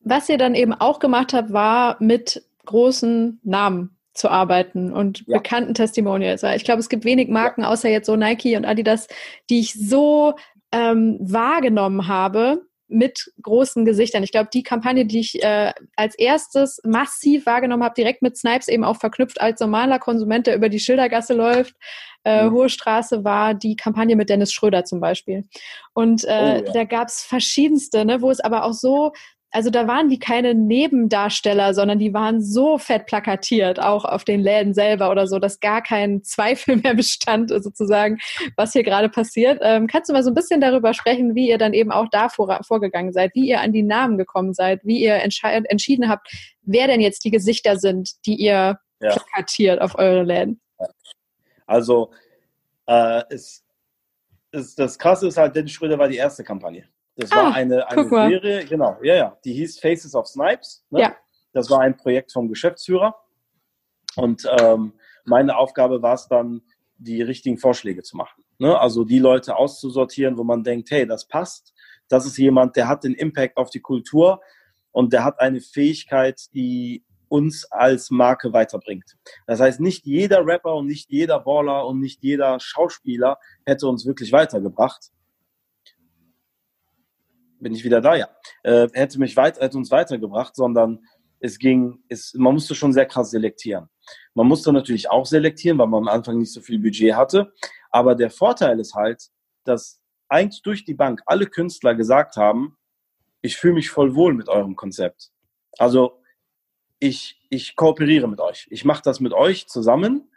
Was 0.00 0.30
ihr 0.30 0.38
dann 0.38 0.54
eben 0.54 0.72
auch 0.72 1.00
gemacht 1.00 1.34
habt, 1.34 1.52
war 1.52 1.96
mit 2.00 2.42
großen 2.64 3.40
Namen 3.42 3.98
zu 4.14 4.30
arbeiten 4.30 4.92
und 4.92 5.26
ja. 5.26 5.38
bekannten 5.38 5.74
Testimonials. 5.74 6.42
Ich 6.42 6.64
glaube, 6.64 6.80
es 6.80 6.88
gibt 6.88 7.04
wenig 7.04 7.28
Marken, 7.28 7.62
ja. 7.62 7.68
außer 7.68 7.90
jetzt 7.90 8.06
so 8.06 8.16
Nike 8.16 8.56
und 8.56 8.64
Adidas, 8.64 9.06
die 9.50 9.60
ich 9.60 9.74
so 9.74 10.34
ähm, 10.70 11.18
wahrgenommen 11.20 12.08
habe, 12.08 12.66
mit 12.92 13.32
großen 13.42 13.84
Gesichtern. 13.84 14.22
Ich 14.22 14.32
glaube, 14.32 14.50
die 14.52 14.62
Kampagne, 14.62 15.06
die 15.06 15.20
ich 15.20 15.42
äh, 15.42 15.72
als 15.96 16.14
erstes 16.16 16.80
massiv 16.84 17.46
wahrgenommen 17.46 17.82
habe, 17.82 17.94
direkt 17.94 18.22
mit 18.22 18.36
Snipes 18.36 18.68
eben 18.68 18.84
auch 18.84 18.96
verknüpft 18.96 19.40
als 19.40 19.60
normaler 19.60 19.98
Konsument, 19.98 20.46
der 20.46 20.56
über 20.56 20.68
die 20.68 20.80
Schildergasse 20.80 21.34
läuft, 21.34 21.74
äh, 22.24 22.44
mhm. 22.44 22.52
Hohe 22.52 22.68
Straße, 22.68 23.24
war 23.24 23.54
die 23.54 23.76
Kampagne 23.76 24.16
mit 24.16 24.28
Dennis 24.28 24.52
Schröder 24.52 24.84
zum 24.84 25.00
Beispiel. 25.00 25.44
Und 25.94 26.24
äh, 26.24 26.60
oh, 26.62 26.66
ja. 26.66 26.72
da 26.72 26.84
gab 26.84 27.08
es 27.08 27.22
verschiedenste, 27.22 28.04
ne, 28.04 28.22
wo 28.22 28.30
es 28.30 28.40
aber 28.40 28.64
auch 28.64 28.74
so 28.74 29.12
also 29.52 29.68
da 29.68 29.86
waren 29.86 30.08
die 30.08 30.18
keine 30.18 30.54
Nebendarsteller, 30.54 31.74
sondern 31.74 31.98
die 31.98 32.14
waren 32.14 32.40
so 32.40 32.78
fett 32.78 33.06
plakatiert, 33.06 33.78
auch 33.78 34.06
auf 34.06 34.24
den 34.24 34.40
Läden 34.40 34.72
selber 34.72 35.10
oder 35.10 35.26
so, 35.26 35.38
dass 35.38 35.60
gar 35.60 35.82
kein 35.82 36.24
Zweifel 36.24 36.76
mehr 36.82 36.94
bestand, 36.94 37.50
sozusagen, 37.50 38.18
was 38.56 38.72
hier 38.72 38.82
gerade 38.82 39.10
passiert. 39.10 39.60
Ähm, 39.62 39.86
kannst 39.86 40.08
du 40.08 40.14
mal 40.14 40.22
so 40.22 40.30
ein 40.30 40.34
bisschen 40.34 40.62
darüber 40.62 40.94
sprechen, 40.94 41.34
wie 41.34 41.50
ihr 41.50 41.58
dann 41.58 41.74
eben 41.74 41.92
auch 41.92 42.06
da 42.10 42.30
vor, 42.30 42.60
vorgegangen 42.66 43.12
seid, 43.12 43.34
wie 43.34 43.46
ihr 43.48 43.60
an 43.60 43.72
die 43.72 43.82
Namen 43.82 44.16
gekommen 44.16 44.54
seid, 44.54 44.80
wie 44.84 45.02
ihr 45.02 45.16
entschieden 45.16 46.08
habt, 46.08 46.28
wer 46.62 46.86
denn 46.86 47.02
jetzt 47.02 47.24
die 47.24 47.30
Gesichter 47.30 47.76
sind, 47.76 48.24
die 48.26 48.36
ihr 48.36 48.78
ja. 49.00 49.10
plakatiert 49.10 49.82
auf 49.82 49.98
eure 49.98 50.22
Läden? 50.22 50.60
Also, 51.66 52.10
äh, 52.86 53.22
es, 53.28 53.64
es, 54.50 54.74
das 54.74 54.98
Krasse 54.98 55.28
ist 55.28 55.36
halt, 55.36 55.54
Dennis 55.54 55.72
Schröder 55.72 55.98
war 55.98 56.08
die 56.08 56.16
erste 56.16 56.42
Kampagne. 56.42 56.88
Das 57.16 57.30
ah, 57.32 57.36
war 57.36 57.54
eine, 57.54 57.88
eine 57.88 58.08
Serie, 58.08 58.64
genau, 58.64 58.96
ja, 59.02 59.14
ja, 59.14 59.38
die 59.44 59.52
hieß 59.52 59.80
Faces 59.80 60.14
of 60.14 60.26
Snipes. 60.26 60.84
Ne? 60.90 61.00
Ja. 61.00 61.16
Das 61.52 61.68
war 61.70 61.80
ein 61.80 61.96
Projekt 61.96 62.32
vom 62.32 62.48
Geschäftsführer. 62.48 63.14
Und 64.16 64.46
ähm, 64.60 64.94
meine 65.24 65.56
Aufgabe 65.56 66.02
war 66.02 66.14
es 66.14 66.28
dann, 66.28 66.62
die 66.98 67.20
richtigen 67.20 67.58
Vorschläge 67.58 68.02
zu 68.02 68.16
machen. 68.16 68.44
Ne? 68.58 68.78
Also 68.78 69.04
die 69.04 69.18
Leute 69.18 69.56
auszusortieren, 69.56 70.38
wo 70.38 70.44
man 70.44 70.62
denkt, 70.62 70.90
hey, 70.90 71.06
das 71.06 71.26
passt. 71.26 71.74
Das 72.08 72.26
ist 72.26 72.38
jemand, 72.38 72.76
der 72.76 72.88
hat 72.88 73.04
den 73.04 73.14
Impact 73.14 73.56
auf 73.56 73.70
die 73.70 73.80
Kultur 73.80 74.40
und 74.92 75.12
der 75.12 75.24
hat 75.24 75.40
eine 75.40 75.60
Fähigkeit, 75.60 76.40
die 76.54 77.04
uns 77.28 77.64
als 77.72 78.10
Marke 78.10 78.52
weiterbringt. 78.52 79.16
Das 79.46 79.58
heißt, 79.58 79.80
nicht 79.80 80.04
jeder 80.04 80.46
Rapper 80.46 80.74
und 80.76 80.86
nicht 80.86 81.10
jeder 81.10 81.40
Baller 81.40 81.86
und 81.86 81.98
nicht 81.98 82.22
jeder 82.22 82.60
Schauspieler 82.60 83.38
hätte 83.64 83.88
uns 83.88 84.06
wirklich 84.06 84.32
weitergebracht 84.32 85.10
bin 87.62 87.74
ich 87.74 87.84
wieder 87.84 88.00
da, 88.00 88.16
ja, 88.16 88.28
äh, 88.62 88.88
hätte 88.92 89.18
mich 89.18 89.36
weit, 89.36 89.60
hätte 89.60 89.76
uns 89.76 89.90
weitergebracht, 89.90 90.56
sondern 90.56 91.00
es 91.40 91.58
ging, 91.58 92.02
es, 92.08 92.34
man 92.34 92.54
musste 92.54 92.74
schon 92.74 92.92
sehr 92.92 93.06
krass 93.06 93.30
selektieren. 93.30 93.88
Man 94.34 94.46
musste 94.46 94.72
natürlich 94.72 95.10
auch 95.10 95.26
selektieren, 95.26 95.78
weil 95.78 95.88
man 95.88 96.02
am 96.02 96.08
Anfang 96.08 96.38
nicht 96.38 96.52
so 96.52 96.60
viel 96.60 96.78
Budget 96.78 97.14
hatte. 97.14 97.52
Aber 97.90 98.14
der 98.14 98.30
Vorteil 98.30 98.78
ist 98.78 98.94
halt, 98.94 99.28
dass 99.64 100.00
eigentlich 100.28 100.62
durch 100.62 100.84
die 100.84 100.94
Bank 100.94 101.20
alle 101.26 101.46
Künstler 101.46 101.94
gesagt 101.94 102.36
haben, 102.36 102.76
ich 103.42 103.56
fühle 103.56 103.74
mich 103.74 103.90
voll 103.90 104.14
wohl 104.14 104.34
mit 104.34 104.48
eurem 104.48 104.76
Konzept. 104.76 105.30
Also 105.78 106.22
ich, 107.00 107.40
ich 107.50 107.74
kooperiere 107.74 108.28
mit 108.28 108.40
euch. 108.40 108.68
Ich 108.70 108.84
mache 108.84 109.02
das 109.04 109.18
mit 109.18 109.32
euch 109.32 109.66
zusammen 109.66 110.31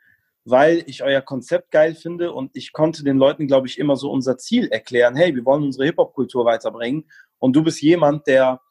weil 0.45 0.84
ich 0.85 1.03
euer 1.03 1.22
Konzept 1.22 1.72
geil 1.72 1.95
finde 1.95 2.31
und 2.31 2.51
ich 2.53 2.72
konnte 2.72 3.03
den 3.03 3.17
Leuten, 3.17 3.47
glaube 3.47 3.67
ich, 3.67 3.80
immer 3.80 3.95
so 3.95 4.11
unser 4.11 4.38
Ziel 4.38 4.67
erklären. 4.67 5.15
Hey, 5.15 5.35
wir 5.35 5.43
wollen 5.43 5.63
unsere 5.63 5.85
Hip-Hop-Kultur 5.85 6.45
weiterbringen 6.45 7.09
und 7.39 7.55
du 7.55 7.63
bist 7.63 7.81
jemand, 7.81 8.27
der 8.27 8.61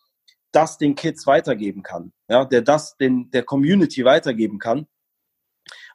das 0.52 0.78
den 0.78 0.94
Kids 0.94 1.26
weitergeben 1.26 1.82
kann, 1.82 2.12
ja, 2.28 2.44
der 2.44 2.62
das 2.62 2.96
den, 2.96 3.28
der 3.32 3.42
Community 3.42 4.04
weitergeben 4.04 4.60
kann, 4.60 4.86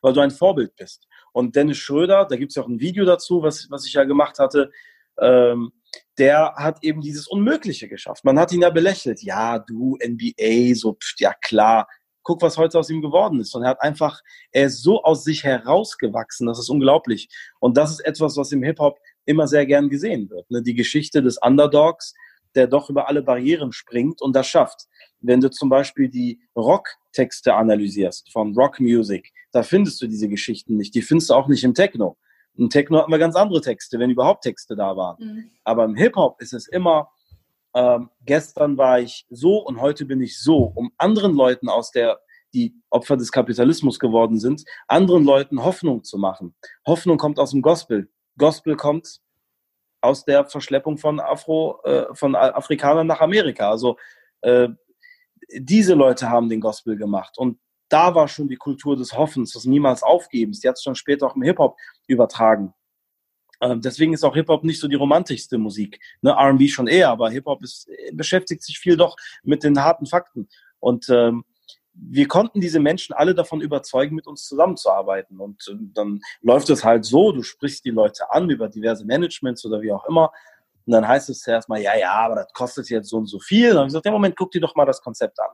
weil 0.02 0.14
du 0.14 0.20
ein 0.20 0.32
Vorbild 0.32 0.76
bist. 0.76 1.08
Und 1.32 1.56
Dennis 1.56 1.78
Schröder, 1.78 2.26
da 2.26 2.36
gibt 2.36 2.52
es 2.52 2.56
ja 2.56 2.64
auch 2.64 2.68
ein 2.68 2.82
Video 2.82 3.06
dazu, 3.06 3.42
was, 3.42 3.68
was 3.70 3.86
ich 3.86 3.94
ja 3.94 4.04
gemacht 4.04 4.38
hatte, 4.38 4.72
ähm, 5.18 5.72
der 6.18 6.56
hat 6.56 6.84
eben 6.84 7.02
dieses 7.02 7.28
Unmögliche 7.28 7.88
geschafft. 7.88 8.26
Man 8.26 8.38
hat 8.38 8.52
ihn 8.52 8.62
ja 8.62 8.70
belächelt. 8.70 9.24
Ja, 9.24 9.60
du 9.60 9.98
NBA, 10.04 10.76
so, 10.76 10.94
pft, 10.94 11.22
ja 11.22 11.34
klar, 11.34 11.88
guck, 12.24 12.42
was 12.42 12.58
heute 12.58 12.80
aus 12.80 12.90
ihm 12.90 13.02
geworden 13.02 13.40
ist. 13.40 13.56
Und 13.56 13.64
er 13.64 13.70
hat 13.70 13.82
einfach, 13.82 14.22
er 14.52 14.66
ist 14.66 14.84
so 14.84 15.04
aus 15.04 15.24
sich 15.24 15.44
herausgewachsen, 15.44 16.48
das 16.48 16.60
ist 16.60 16.70
unglaublich. 16.70 17.30
Und 17.60 17.78
das 17.78 17.92
ist 17.92 18.00
etwas, 18.02 18.38
was 18.38 18.52
im 18.52 18.64
Hip-Hop 18.64 19.00
immer 19.26 19.48
sehr 19.48 19.66
gern 19.66 19.90
gesehen 19.90 20.30
wird. 20.30 20.50
Ne? 20.50 20.62
Die 20.62 20.76
Geschichte 20.76 21.22
des 21.22 21.38
Underdogs, 21.38 22.14
der 22.56 22.68
doch 22.68 22.90
über 22.90 23.08
alle 23.08 23.22
Barrieren 23.22 23.72
springt 23.72 24.22
und 24.22 24.36
das 24.36 24.48
schafft. 24.48 24.88
Wenn 25.22 25.42
du 25.42 25.50
zum 25.50 25.70
Beispiel 25.70 26.10
die 26.10 26.40
Rock-Texte 26.56 27.54
analysierst 27.54 28.32
von 28.32 28.56
Rock 28.56 28.80
Music, 28.80 29.32
da 29.52 29.64
findest 29.64 30.02
du 30.02 30.08
diese 30.08 30.30
Geschichten 30.30 30.78
nicht. 30.78 30.96
Die 30.96 31.02
findest 31.02 31.30
du 31.30 31.34
auch 31.34 31.48
nicht 31.48 31.64
im 31.64 31.74
Techno. 31.74 32.18
Im 32.56 32.70
Techno 32.70 33.00
hatten 33.00 33.12
wir 33.12 33.20
ganz 33.20 33.36
andere 33.36 33.62
Texte, 33.62 34.00
wenn 34.00 34.10
überhaupt 34.10 34.44
Texte 34.44 34.76
da 34.76 34.98
waren. 34.98 35.18
Mhm. 35.20 35.52
Aber 35.64 35.86
im 35.86 35.96
Hip-Hop 35.96 36.42
ist 36.42 36.54
es 36.54 36.68
immer, 36.68 37.10
ähm, 37.76 38.10
gestern 38.26 38.78
war 38.78 39.00
ich 39.00 39.26
so 39.30 39.58
und 39.58 39.80
heute 39.80 40.06
bin 40.06 40.22
ich 40.22 40.42
so, 40.42 40.64
um 40.76 40.92
anderen 40.98 41.34
Leuten 41.34 41.70
aus 41.70 41.92
der 41.92 42.20
die 42.54 42.74
Opfer 42.90 43.18
des 43.18 43.32
Kapitalismus 43.32 44.00
geworden 44.00 44.40
sind, 44.40 44.64
anderen 44.88 45.24
Leuten 45.24 45.64
Hoffnung 45.64 46.04
zu 46.04 46.18
machen. 46.18 46.56
Hoffnung 46.86 47.18
kommt 47.18 47.40
aus 47.40 47.52
dem 47.52 47.62
Gospel. 47.62 48.10
Gospel 48.38 48.76
kommt 48.76 49.22
aus 50.02 50.26
der 50.26 50.46
Verschleppung 50.46 50.98
von 50.98 51.20
Afro, 51.20 51.80
äh, 51.84 52.08
von 52.16 52.36
Afrikanern 52.36 53.08
nach 53.08 53.22
Amerika. 53.22 53.70
Also 53.70 53.98
äh, 54.42 54.70
diese 55.54 55.94
Leute 55.94 56.30
haben 56.30 56.50
den 56.50 56.62
Gospel 56.62 56.96
gemacht 56.96 57.38
und 57.38 57.60
da 57.90 58.14
war 58.14 58.28
schon 58.28 58.48
die 58.48 58.56
Kultur 58.56 58.96
des 58.96 59.18
Hoffens, 59.18 59.54
des 59.54 59.66
niemals 59.66 60.04
Aufgebens. 60.04 60.60
Die 60.60 60.68
hat 60.68 60.76
es 60.76 60.84
schon 60.84 60.96
später 60.96 61.26
auch 61.26 61.36
im 61.36 61.42
Hip 61.42 61.58
Hop 61.58 61.76
übertragen. 62.08 62.74
Ähm, 63.62 63.82
deswegen 63.82 64.14
ist 64.14 64.24
auch 64.24 64.36
Hip 64.36 64.48
Hop 64.50 64.64
nicht 64.64 64.80
so 64.80 64.88
die 64.88 64.96
romantischste 64.96 65.58
Musik. 65.58 66.00
Ne, 66.22 66.32
R&B 66.32 66.68
schon 66.68 66.88
eher, 66.88 67.10
aber 67.10 67.30
Hip 67.30 67.46
Hop 67.46 67.64
ist, 67.64 67.90
beschäftigt 68.14 68.64
sich 68.64 68.80
viel 68.80 68.98
doch 68.98 69.16
mit 69.44 69.64
den 69.64 69.82
harten 69.82 70.06
Fakten. 70.06 70.48
Und 70.80 71.10
ähm, 71.10 71.44
wir 71.94 72.28
konnten 72.28 72.62
diese 72.62 72.80
Menschen 72.80 73.14
alle 73.14 73.36
davon 73.36 73.62
überzeugen, 73.62 74.16
mit 74.16 74.28
uns 74.28 74.46
zusammenzuarbeiten. 74.46 75.40
Und 75.40 75.68
äh, 75.70 75.76
dann 75.94 76.22
läuft 76.42 76.70
es 76.70 76.84
halt 76.84 77.06
so, 77.06 77.32
du 77.32 77.44
sprichst 77.44 77.84
die 77.86 77.92
Leute 77.92 78.32
an 78.32 78.50
über 78.50 78.70
diverse 78.70 79.06
Managements 79.06 79.66
oder 79.66 79.82
wie 79.82 79.92
auch 79.92 80.06
immer. 80.06 80.32
Und 80.86 80.94
dann 80.94 81.08
heißt 81.08 81.30
es 81.30 81.42
zuerst 81.42 81.70
mal, 81.70 81.82
ja, 81.82 81.98
ja, 81.98 82.14
aber 82.14 82.36
das 82.36 82.54
kostet 82.54 82.90
jetzt 82.90 83.10
so 83.10 83.18
und 83.18 83.28
so 83.28 83.40
viel. 83.40 83.70
Und 83.70 83.72
dann 83.72 83.78
habe 83.80 83.88
ich 83.88 83.92
gesagt, 83.92 84.06
ja, 84.06 84.12
Moment, 84.12 84.36
guck 84.36 84.52
dir 84.52 84.62
doch 84.62 84.76
mal 84.76 84.86
das 84.86 85.02
Konzept 85.02 85.40
an. 85.40 85.50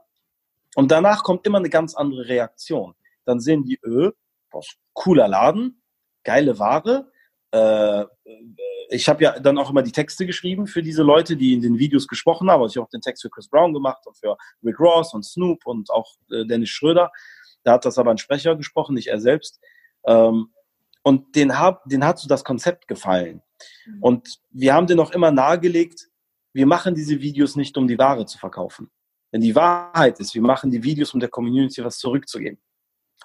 Und 0.75 0.91
danach 0.91 1.23
kommt 1.23 1.45
immer 1.47 1.57
eine 1.57 1.69
ganz 1.69 1.95
andere 1.95 2.27
Reaktion. 2.27 2.93
Dann 3.25 3.39
sehen 3.39 3.63
die, 3.63 3.79
öh, 3.83 4.11
cooler 4.93 5.27
Laden, 5.27 5.81
geile 6.23 6.59
Ware, 6.59 7.11
äh, 7.55 8.05
ich 8.89 9.07
habe 9.07 9.23
ja 9.23 9.39
dann 9.39 9.57
auch 9.57 9.69
immer 9.69 9.81
die 9.81 9.91
Texte 9.91 10.25
geschrieben 10.25 10.67
für 10.67 10.83
diese 10.83 11.03
Leute, 11.03 11.37
die 11.37 11.53
in 11.53 11.61
den 11.61 11.79
Videos 11.79 12.07
gesprochen 12.07 12.49
haben. 12.49 12.61
Also 12.61 12.73
ich 12.73 12.77
habe 12.77 12.85
auch 12.85 12.91
den 12.91 13.01
Text 13.01 13.23
für 13.23 13.29
Chris 13.29 13.47
Brown 13.47 13.73
gemacht 13.73 14.05
und 14.05 14.17
für 14.17 14.37
Rick 14.63 14.79
Ross 14.79 15.13
und 15.13 15.23
Snoop 15.23 15.65
und 15.65 15.89
auch 15.89 16.15
äh, 16.31 16.45
Dennis 16.45 16.69
Schröder. 16.69 17.11
Da 17.63 17.73
hat 17.73 17.85
das 17.85 17.97
aber 17.97 18.11
ein 18.11 18.17
Sprecher 18.17 18.55
gesprochen, 18.55 18.95
nicht 18.95 19.07
er 19.07 19.19
selbst. 19.19 19.59
Ähm, 20.05 20.51
und 21.03 21.35
den, 21.35 21.57
hab, 21.57 21.83
den 21.85 22.03
hat 22.05 22.19
so 22.19 22.27
das 22.27 22.43
Konzept 22.43 22.87
gefallen. 22.87 23.41
Mhm. 23.85 24.03
Und 24.03 24.39
wir 24.51 24.73
haben 24.73 24.87
den 24.87 24.99
auch 24.99 25.11
immer 25.11 25.31
nahegelegt, 25.31 26.09
wir 26.53 26.65
machen 26.65 26.95
diese 26.95 27.19
Videos 27.21 27.55
nicht, 27.55 27.77
um 27.77 27.87
die 27.87 27.97
Ware 27.97 28.25
zu 28.25 28.37
verkaufen. 28.37 28.89
Denn 29.33 29.41
die 29.41 29.55
Wahrheit 29.55 30.19
ist, 30.19 30.33
wir 30.33 30.41
machen 30.41 30.71
die 30.71 30.83
Videos, 30.83 31.13
um 31.13 31.19
der 31.19 31.29
Community 31.29 31.83
was 31.83 31.97
zurückzugeben. 31.97 32.59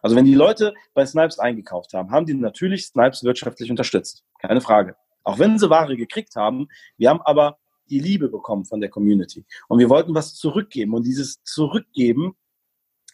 Also 0.02 0.16
wenn 0.16 0.24
die 0.24 0.34
Leute 0.34 0.74
bei 0.94 1.04
Snipes 1.04 1.38
eingekauft 1.38 1.94
haben, 1.94 2.10
haben 2.10 2.26
die 2.26 2.34
natürlich 2.34 2.86
Snipes 2.86 3.22
wirtschaftlich 3.24 3.70
unterstützt. 3.70 4.24
Keine 4.38 4.60
Frage. 4.60 4.96
Auch 5.24 5.38
wenn 5.38 5.58
sie 5.58 5.70
Ware 5.70 5.96
gekriegt 5.96 6.36
haben, 6.36 6.68
wir 6.96 7.10
haben 7.10 7.20
aber 7.22 7.58
die 7.88 8.00
Liebe 8.00 8.28
bekommen 8.28 8.64
von 8.64 8.80
der 8.80 8.88
Community. 8.88 9.44
Und 9.68 9.78
wir 9.78 9.88
wollten 9.88 10.14
was 10.14 10.34
zurückgeben. 10.34 10.94
Und 10.94 11.04
dieses 11.04 11.42
Zurückgeben 11.42 12.36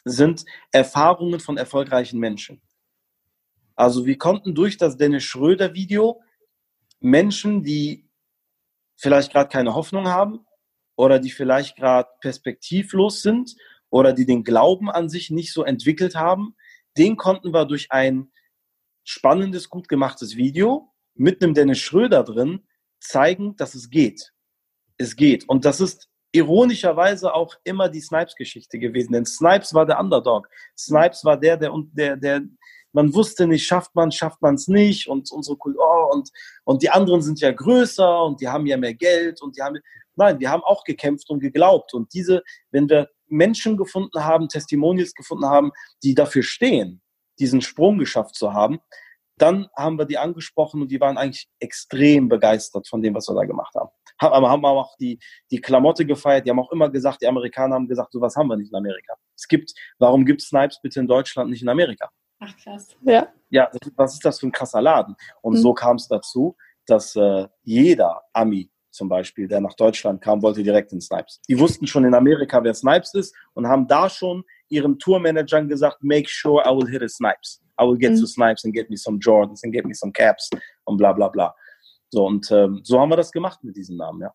sind 0.05 0.45
Erfahrungen 0.71 1.41
von 1.41 1.57
erfolgreichen 1.57 2.21
Menschen. 2.21 2.61
Also 3.75 4.07
wir 4.07 4.19
konnten 4.19 4.55
durch 4.55 4.77
das 4.77 4.97
Dennis 4.97 5.25
Schröder 5.25 5.75
Video 5.75 6.23
Menschen, 7.01 7.63
die 7.63 8.09
vielleicht 8.97 9.33
gerade 9.33 9.51
keine 9.51 9.75
Hoffnung 9.75 10.09
haben 10.09 10.47
oder 10.97 11.19
die 11.19 11.31
vielleicht 11.31 11.77
gerade 11.77 12.09
perspektivlos 12.21 13.23
sind 13.23 13.55
oder 13.91 14.13
die 14.13 14.25
den 14.25 14.45
Glauben 14.45 14.91
an 14.91 15.09
sich 15.09 15.31
nicht 15.31 15.53
so 15.53 15.63
entwickelt 15.63 16.15
haben, 16.15 16.57
den 16.97 17.17
konnten 17.17 17.53
wir 17.53 17.65
durch 17.65 17.91
ein 17.91 18.31
spannendes, 19.05 19.69
gut 19.71 19.89
gemachtes 19.89 20.37
Video 20.37 20.93
mit 21.15 21.43
einem 21.43 21.55
Dennis 21.55 21.79
Schröder 21.79 22.25
drin 22.25 22.67
zeigen, 23.01 23.57
dass 23.57 23.75
es 23.75 23.91
geht. 23.91 24.33
Es 24.99 25.17
geht. 25.17 25.49
Und 25.49 25.65
das 25.65 25.81
ist 25.81 26.09
ironischerweise 26.33 27.33
auch 27.35 27.55
immer 27.65 27.89
die 27.89 28.01
Snipes-Geschichte 28.01 28.79
gewesen. 28.79 29.13
Denn 29.13 29.25
Snipes 29.25 29.73
war 29.73 29.87
der 29.87 29.99
Underdog. 29.99 30.49
Snipes 30.77 31.25
war 31.25 31.39
der, 31.39 31.57
der, 31.57 31.73
der, 31.93 32.17
der, 32.17 32.43
man 32.93 33.15
wusste 33.15 33.47
nicht, 33.47 33.67
schafft 33.67 33.95
man, 33.95 34.11
schafft 34.11 34.43
man 34.43 34.55
es 34.55 34.69
nicht 34.69 35.09
und 35.09 35.31
unsere 35.31 35.57
oh, 35.59 36.11
und, 36.13 36.31
und 36.65 36.83
die 36.83 36.91
anderen 36.91 37.23
sind 37.23 37.41
ja 37.41 37.53
größer 37.53 38.25
und 38.25 38.41
die 38.41 38.49
haben 38.49 38.67
ja 38.67 38.77
mehr 38.77 38.95
Geld 38.95 39.43
und 39.43 39.57
die 39.57 39.63
haben, 39.63 39.79
nein, 40.15 40.41
wir 40.41 40.51
haben 40.51 40.63
auch 40.63 40.83
gekämpft 40.85 41.29
und 41.31 41.41
geglaubt 41.41 41.95
und 41.95 42.13
diese, 42.15 42.43
wenn 42.71 42.89
wir 42.89 43.11
Menschen 43.29 43.77
gefunden 43.77 44.25
haben, 44.25 44.49
Testimonials 44.49 45.15
gefunden 45.15 45.47
haben, 45.47 45.73
die 46.03 46.15
dafür 46.15 46.43
stehen, 46.43 47.03
diesen 47.39 47.61
Sprung 47.61 47.99
geschafft 47.99 48.35
zu 48.35 48.53
haben, 48.53 48.81
dann 49.39 49.69
haben 49.77 49.99
wir 49.99 50.07
die 50.07 50.19
angesprochen 50.19 50.81
und 50.83 50.91
die 50.91 51.01
waren 51.01 51.19
eigentlich 51.19 51.49
extrem 51.61 52.29
begeistert 52.29 52.89
von 52.89 53.03
dem, 53.03 53.15
was 53.15 53.29
wir 53.29 53.35
da 53.35 53.45
gemacht 53.45 53.75
haben. 53.75 53.91
Aber 54.19 54.49
haben 54.49 54.65
auch 54.65 54.97
die, 54.97 55.19
die 55.51 55.61
Klamotte 55.61 56.07
gefeiert. 56.07 56.47
Die 56.47 56.51
haben 56.51 56.59
auch 56.59 56.73
immer 56.73 56.89
gesagt, 56.89 57.21
die 57.21 57.27
Amerikaner 57.27 57.75
haben 57.75 57.87
gesagt, 57.87 58.13
sowas 58.13 58.35
haben 58.35 58.49
wir 58.49 58.57
nicht 58.57 58.71
in 58.73 58.77
Amerika. 58.77 59.15
Es 59.37 59.47
gibt, 59.47 59.75
warum 59.99 60.25
gibt 60.25 60.41
Snipes 60.41 60.81
bitte 60.81 61.01
in 61.01 61.07
Deutschland 61.07 61.51
nicht 61.51 61.61
in 61.61 61.69
Amerika? 61.69 62.11
Ach 62.39 62.57
krass. 62.57 62.97
Ja. 63.03 63.29
Ja, 63.51 63.71
was 63.97 64.15
ist 64.15 64.25
das 64.25 64.41
für 64.41 64.47
ein 64.47 64.53
krasser 64.53 64.81
Laden? 64.81 65.17
Und 65.43 65.55
mhm. 65.55 65.59
so 65.59 65.75
kam 65.75 65.97
es 65.97 66.09
dazu, 66.09 66.57
dass 66.87 67.15
äh, 67.17 67.47
jeder 67.63 68.23
Ami 68.33 68.71
zum 68.97 69.09
Beispiel, 69.09 69.47
der 69.47 69.61
nach 69.61 69.75
Deutschland 69.75 70.21
kam, 70.21 70.43
wollte 70.43 70.63
direkt 70.63 70.93
in 70.93 71.01
Snipes. 71.01 71.41
Die 71.49 71.59
wussten 71.59 71.87
schon 71.87 72.05
in 72.05 72.15
Amerika, 72.15 72.63
wer 72.65 72.75
Snipes 72.75 73.15
ist 73.15 73.35
und 73.55 73.69
haben 73.69 73.87
da 73.87 74.09
schon 74.09 74.43
ihren 74.69 74.99
Tourmanagern 74.99 75.69
gesagt, 75.69 76.03
make 76.03 76.29
sure 76.29 76.63
I 76.67 76.71
will 76.71 76.89
hit 76.89 77.03
a 77.03 77.09
Snipes. 77.09 77.63
I 77.81 77.85
will 77.85 77.99
get 77.99 78.13
mhm. 78.13 78.21
to 78.21 78.27
Snipes 78.27 78.65
and 78.65 78.75
get 78.75 78.89
me 78.91 78.97
some 78.97 79.19
Jordans 79.19 79.61
and 79.63 79.73
get 79.73 79.85
me 79.85 79.95
some 79.95 80.13
Caps 80.13 80.49
und 80.85 80.97
bla 80.97 81.13
bla 81.13 81.29
bla. 81.29 81.55
So, 82.11 82.25
und 82.25 82.51
ähm, 82.51 82.81
so 82.83 82.99
haben 82.99 83.11
wir 83.11 83.17
das 83.17 83.31
gemacht 83.31 83.63
mit 83.63 83.77
diesem 83.77 83.97
Namen, 83.97 84.23
ja. 84.23 84.33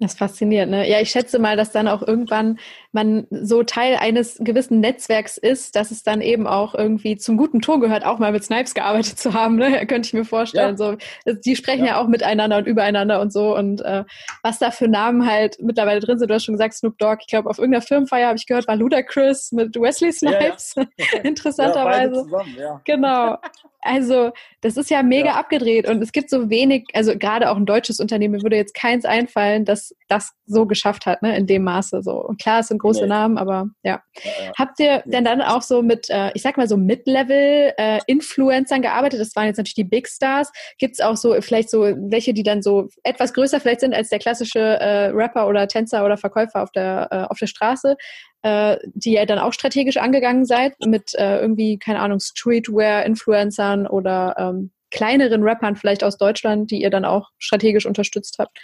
Das 0.00 0.12
ist 0.12 0.18
faszinierend, 0.18 0.70
ne? 0.70 0.88
Ja, 0.88 0.98
ich 0.98 1.10
schätze 1.10 1.38
mal, 1.38 1.58
dass 1.58 1.72
dann 1.72 1.86
auch 1.86 2.00
irgendwann 2.00 2.58
man 2.90 3.26
so 3.30 3.62
Teil 3.62 3.96
eines 3.96 4.38
gewissen 4.40 4.80
Netzwerks 4.80 5.36
ist, 5.36 5.76
dass 5.76 5.90
es 5.90 6.02
dann 6.02 6.22
eben 6.22 6.46
auch 6.46 6.74
irgendwie 6.74 7.18
zum 7.18 7.36
guten 7.36 7.60
Ton 7.60 7.82
gehört, 7.82 8.06
auch 8.06 8.18
mal 8.18 8.32
mit 8.32 8.42
Snipes 8.42 8.72
gearbeitet 8.72 9.18
zu 9.18 9.34
haben, 9.34 9.56
ne? 9.56 9.86
Könnte 9.86 10.06
ich 10.06 10.14
mir 10.14 10.24
vorstellen. 10.24 10.76
Ja. 10.78 10.96
So, 11.26 11.32
die 11.44 11.54
sprechen 11.54 11.84
ja. 11.84 11.92
ja. 11.92 12.00
auch 12.00 12.08
miteinander 12.08 12.56
und 12.56 12.66
übereinander 12.66 13.20
und 13.20 13.30
so. 13.30 13.54
Und 13.54 13.82
äh, 13.82 14.04
was 14.42 14.58
da 14.58 14.70
für 14.70 14.88
Namen 14.88 15.30
halt 15.30 15.58
mittlerweile 15.60 16.00
drin 16.00 16.18
sind, 16.18 16.30
du 16.30 16.34
hast 16.34 16.44
schon 16.44 16.54
gesagt, 16.54 16.74
Snoop 16.74 16.96
Dogg, 16.96 17.18
ich 17.20 17.26
glaube, 17.26 17.50
auf 17.50 17.58
irgendeiner 17.58 17.82
Firmenfeier 17.82 18.28
habe 18.28 18.38
ich 18.38 18.46
gehört, 18.46 18.68
war 18.68 18.76
Ludacris 18.76 19.52
mit 19.52 19.76
Wesley 19.76 20.12
Snipes. 20.12 20.74
Ja, 20.96 21.20
Interessanterweise. 21.22 22.24
Zusammen, 22.24 22.80
genau. 22.84 23.36
Also, 23.82 24.32
das 24.60 24.76
ist 24.76 24.90
ja 24.90 25.02
mega 25.02 25.32
abgedreht 25.32 25.88
und 25.88 26.02
es 26.02 26.12
gibt 26.12 26.30
so 26.30 26.50
wenig, 26.50 26.86
also 26.92 27.16
gerade 27.16 27.50
auch 27.50 27.56
ein 27.56 27.66
deutsches 27.66 28.00
Unternehmen, 28.00 28.42
würde 28.42 28.56
jetzt 28.56 28.74
keins 28.74 29.04
einfallen, 29.04 29.64
das 29.64 29.94
das 30.10 30.32
so 30.46 30.66
geschafft 30.66 31.06
hat, 31.06 31.22
ne, 31.22 31.36
in 31.36 31.46
dem 31.46 31.62
Maße 31.62 32.02
so. 32.02 32.22
Und 32.22 32.40
klar, 32.40 32.60
es 32.60 32.68
sind 32.68 32.78
große 32.78 33.02
nee. 33.02 33.08
Namen, 33.08 33.38
aber 33.38 33.68
ja. 33.82 34.02
ja, 34.22 34.30
ja. 34.44 34.52
Habt 34.58 34.80
ihr 34.80 35.02
denn 35.06 35.24
dann 35.24 35.40
auch 35.40 35.62
so 35.62 35.82
mit, 35.82 36.10
äh, 36.10 36.30
ich 36.34 36.42
sag 36.42 36.56
mal 36.56 36.68
so 36.68 36.76
Mid-Level-Influencern 36.76 38.80
äh, 38.80 38.82
gearbeitet? 38.82 39.20
Das 39.20 39.34
waren 39.36 39.46
jetzt 39.46 39.58
natürlich 39.58 39.74
die 39.74 39.84
Big 39.84 40.08
Stars. 40.08 40.50
Gibt 40.78 40.94
es 40.94 41.00
auch 41.00 41.16
so 41.16 41.40
vielleicht 41.40 41.70
so 41.70 41.82
welche, 41.82 42.34
die 42.34 42.42
dann 42.42 42.62
so 42.62 42.88
etwas 43.04 43.32
größer 43.32 43.60
vielleicht 43.60 43.80
sind 43.80 43.94
als 43.94 44.08
der 44.08 44.18
klassische 44.18 44.58
äh, 44.58 45.10
Rapper 45.10 45.46
oder 45.46 45.68
Tänzer 45.68 46.04
oder 46.04 46.16
Verkäufer 46.16 46.62
auf 46.62 46.72
der, 46.72 47.08
äh, 47.10 47.30
auf 47.30 47.38
der 47.38 47.46
Straße? 47.46 47.96
Äh, 48.42 48.78
die 48.94 49.14
ihr 49.14 49.26
dann 49.26 49.38
auch 49.38 49.52
strategisch 49.52 49.98
angegangen 49.98 50.46
seid 50.46 50.74
mit 50.86 51.12
äh, 51.14 51.40
irgendwie, 51.40 51.78
keine 51.78 52.00
Ahnung, 52.00 52.20
Streetwear-Influencern 52.20 53.86
oder 53.86 54.34
ähm, 54.38 54.70
kleineren 54.90 55.42
Rappern 55.42 55.76
vielleicht 55.76 56.02
aus 56.02 56.16
Deutschland, 56.16 56.70
die 56.70 56.80
ihr 56.80 56.88
dann 56.88 57.04
auch 57.04 57.28
strategisch 57.36 57.84
unterstützt 57.84 58.38
habt? 58.38 58.58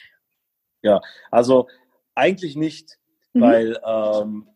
Ja, 0.80 1.02
also 1.30 1.68
eigentlich 2.14 2.56
nicht, 2.56 2.96
mhm. 3.34 3.40
weil 3.42 3.80
ähm, 3.84 4.48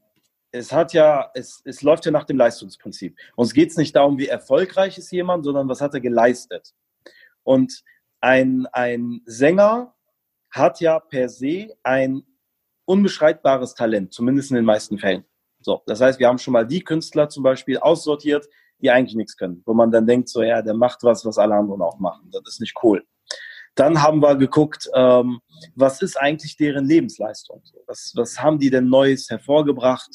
es 0.52 0.72
hat 0.72 0.94
ja, 0.94 1.30
es, 1.34 1.60
es 1.66 1.82
läuft 1.82 2.06
ja 2.06 2.12
nach 2.12 2.24
dem 2.24 2.38
Leistungsprinzip. 2.38 3.14
Uns 3.36 3.52
geht 3.52 3.70
es 3.70 3.76
nicht 3.76 3.94
darum, 3.94 4.16
wie 4.16 4.28
erfolgreich 4.28 4.96
ist 4.96 5.12
jemand, 5.12 5.44
sondern 5.44 5.68
was 5.68 5.82
hat 5.82 5.92
er 5.92 6.00
geleistet. 6.00 6.72
Und 7.42 7.82
ein, 8.22 8.66
ein 8.72 9.20
Sänger 9.26 9.94
hat 10.50 10.80
ja 10.80 10.98
per 10.98 11.28
se 11.28 11.76
ein 11.82 12.22
unbeschreibbares 12.90 13.74
Talent, 13.74 14.12
zumindest 14.12 14.50
in 14.50 14.56
den 14.56 14.64
meisten 14.64 14.98
Fällen. 14.98 15.24
So, 15.60 15.82
das 15.86 16.00
heißt, 16.00 16.18
wir 16.18 16.26
haben 16.26 16.38
schon 16.38 16.52
mal 16.52 16.66
die 16.66 16.80
Künstler 16.80 17.28
zum 17.28 17.42
Beispiel 17.44 17.78
aussortiert, 17.78 18.46
die 18.82 18.90
eigentlich 18.90 19.14
nichts 19.14 19.36
können, 19.36 19.62
wo 19.64 19.74
man 19.74 19.90
dann 19.90 20.06
denkt, 20.06 20.28
so 20.28 20.42
ja, 20.42 20.60
der 20.62 20.74
macht 20.74 21.02
was, 21.02 21.24
was 21.24 21.38
alle 21.38 21.54
anderen 21.54 21.82
auch 21.82 21.98
machen. 22.00 22.30
Das 22.32 22.42
ist 22.48 22.60
nicht 22.60 22.74
cool. 22.82 23.04
Dann 23.76 24.02
haben 24.02 24.20
wir 24.20 24.34
geguckt, 24.36 24.90
ähm, 24.94 25.40
was 25.76 26.02
ist 26.02 26.20
eigentlich 26.20 26.56
deren 26.56 26.86
Lebensleistung? 26.86 27.62
Was, 27.86 28.12
was 28.16 28.42
haben 28.42 28.58
die 28.58 28.70
denn 28.70 28.88
Neues 28.88 29.30
hervorgebracht? 29.30 30.10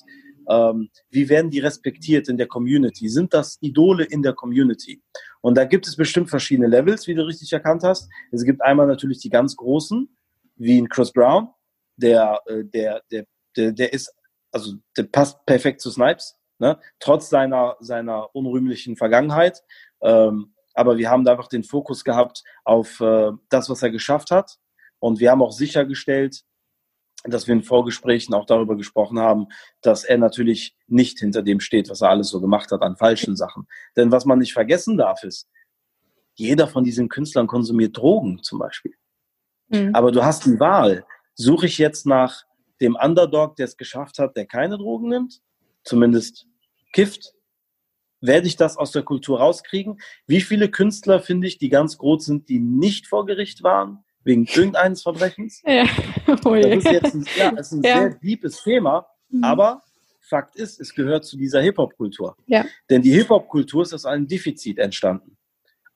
Ähm, 0.49 0.89
wie 1.09 1.29
werden 1.29 1.49
die 1.49 1.59
respektiert 1.59 2.27
in 2.27 2.37
der 2.37 2.47
Community? 2.47 3.07
Sind 3.07 3.33
das 3.33 3.57
Idole 3.61 4.03
in 4.03 4.21
der 4.21 4.33
Community? 4.33 5.01
Und 5.41 5.55
da 5.55 5.63
gibt 5.63 5.87
es 5.87 5.95
bestimmt 5.95 6.29
verschiedene 6.29 6.67
Levels, 6.67 7.07
wie 7.07 7.15
du 7.15 7.25
richtig 7.25 7.53
erkannt 7.53 7.83
hast. 7.83 8.09
Es 8.31 8.43
gibt 8.43 8.61
einmal 8.61 8.87
natürlich 8.87 9.19
die 9.19 9.29
ganz 9.29 9.55
großen, 9.55 10.09
wie 10.57 10.77
in 10.77 10.89
Chris 10.89 11.11
Brown, 11.11 11.49
der, 11.97 12.41
äh, 12.47 12.63
der, 12.63 13.01
der, 13.11 13.25
der, 13.55 13.71
der 13.71 13.93
ist, 13.93 14.13
also 14.51 14.73
der 14.97 15.03
passt 15.03 15.45
perfekt 15.45 15.81
zu 15.81 15.91
Snipes, 15.91 16.35
ne? 16.59 16.79
trotz 16.99 17.29
seiner, 17.29 17.77
seiner 17.79 18.33
unrühmlichen 18.35 18.95
Vergangenheit. 18.95 19.63
Ähm, 20.01 20.53
aber 20.73 20.97
wir 20.97 21.09
haben 21.09 21.23
da 21.23 21.31
einfach 21.31 21.47
den 21.47 21.63
Fokus 21.63 22.03
gehabt 22.03 22.43
auf 22.63 22.99
äh, 22.99 23.31
das, 23.49 23.69
was 23.69 23.81
er 23.81 23.91
geschafft 23.91 24.31
hat. 24.31 24.57
Und 24.99 25.19
wir 25.19 25.31
haben 25.31 25.41
auch 25.41 25.53
sichergestellt, 25.53 26.43
dass 27.23 27.47
wir 27.47 27.55
in 27.55 27.63
Vorgesprächen 27.63 28.33
auch 28.33 28.45
darüber 28.45 28.75
gesprochen 28.75 29.19
haben, 29.19 29.47
dass 29.81 30.03
er 30.03 30.17
natürlich 30.17 30.75
nicht 30.87 31.19
hinter 31.19 31.41
dem 31.41 31.59
steht, 31.59 31.89
was 31.89 32.01
er 32.01 32.09
alles 32.09 32.29
so 32.29 32.41
gemacht 32.41 32.71
hat 32.71 32.81
an 32.81 32.97
falschen 32.97 33.35
Sachen. 33.35 33.67
Denn 33.95 34.11
was 34.11 34.25
man 34.25 34.39
nicht 34.39 34.53
vergessen 34.53 34.97
darf, 34.97 35.23
ist, 35.23 35.47
jeder 36.35 36.67
von 36.67 36.83
diesen 36.83 37.09
Künstlern 37.09 37.47
konsumiert 37.47 37.97
Drogen 37.97 38.43
zum 38.43 38.59
Beispiel. 38.59 38.93
Mhm. 39.69 39.95
Aber 39.95 40.11
du 40.11 40.23
hast 40.23 40.45
die 40.45 40.59
Wahl. 40.59 41.05
Suche 41.35 41.67
ich 41.67 41.77
jetzt 41.77 42.05
nach 42.05 42.43
dem 42.81 42.95
Underdog, 42.95 43.55
der 43.55 43.65
es 43.65 43.77
geschafft 43.77 44.19
hat, 44.19 44.35
der 44.35 44.45
keine 44.45 44.77
Drogen 44.77 45.09
nimmt, 45.09 45.41
zumindest 45.83 46.47
kifft, 46.93 47.33
werde 48.21 48.47
ich 48.47 48.55
das 48.55 48.77
aus 48.77 48.91
der 48.91 49.03
Kultur 49.03 49.39
rauskriegen? 49.39 49.99
Wie 50.27 50.41
viele 50.41 50.69
Künstler 50.69 51.19
finde 51.19 51.47
ich, 51.47 51.57
die 51.57 51.69
ganz 51.69 51.97
groß 51.97 52.25
sind, 52.25 52.49
die 52.49 52.59
nicht 52.59 53.07
vor 53.07 53.25
Gericht 53.25 53.63
waren, 53.63 54.03
wegen 54.23 54.45
irgendeines 54.53 55.03
Verbrechens? 55.03 55.61
Ja. 55.65 55.85
Oh 56.43 56.55
das 56.55 56.77
ist 56.77 56.91
jetzt 56.91 57.13
ein, 57.13 57.25
ja, 57.37 57.49
ist 57.49 57.71
ein 57.71 57.83
ja. 57.83 57.99
sehr 57.99 58.09
deepes 58.15 58.63
Thema, 58.63 59.07
mhm. 59.29 59.43
aber 59.43 59.81
Fakt 60.21 60.55
ist, 60.55 60.79
es 60.81 60.95
gehört 60.95 61.23
zu 61.23 61.37
dieser 61.37 61.61
Hip-Hop-Kultur. 61.61 62.35
Ja. 62.47 62.65
Denn 62.89 63.03
die 63.03 63.11
Hip-Hop-Kultur 63.11 63.83
ist 63.83 63.93
aus 63.93 64.05
einem 64.05 64.27
Defizit 64.27 64.79
entstanden. 64.79 65.37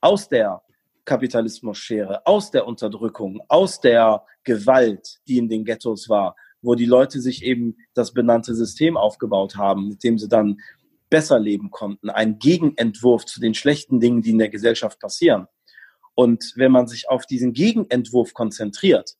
Aus 0.00 0.28
der 0.28 0.62
Kapitalismus-Schere, 1.10 2.24
aus 2.24 2.52
der 2.52 2.68
Unterdrückung, 2.68 3.42
aus 3.48 3.80
der 3.80 4.24
Gewalt, 4.44 5.18
die 5.26 5.38
in 5.38 5.48
den 5.48 5.64
Ghettos 5.64 6.08
war, 6.08 6.36
wo 6.62 6.76
die 6.76 6.86
Leute 6.86 7.20
sich 7.20 7.42
eben 7.42 7.76
das 7.94 8.14
benannte 8.14 8.54
System 8.54 8.96
aufgebaut 8.96 9.56
haben, 9.56 9.88
mit 9.88 10.04
dem 10.04 10.18
sie 10.18 10.28
dann 10.28 10.60
besser 11.08 11.40
leben 11.40 11.72
konnten, 11.72 12.10
ein 12.10 12.38
Gegenentwurf 12.38 13.24
zu 13.24 13.40
den 13.40 13.54
schlechten 13.54 13.98
Dingen, 13.98 14.22
die 14.22 14.30
in 14.30 14.38
der 14.38 14.50
Gesellschaft 14.50 15.00
passieren. 15.00 15.48
Und 16.14 16.52
wenn 16.54 16.70
man 16.70 16.86
sich 16.86 17.08
auf 17.08 17.26
diesen 17.26 17.54
Gegenentwurf 17.54 18.32
konzentriert, 18.32 19.16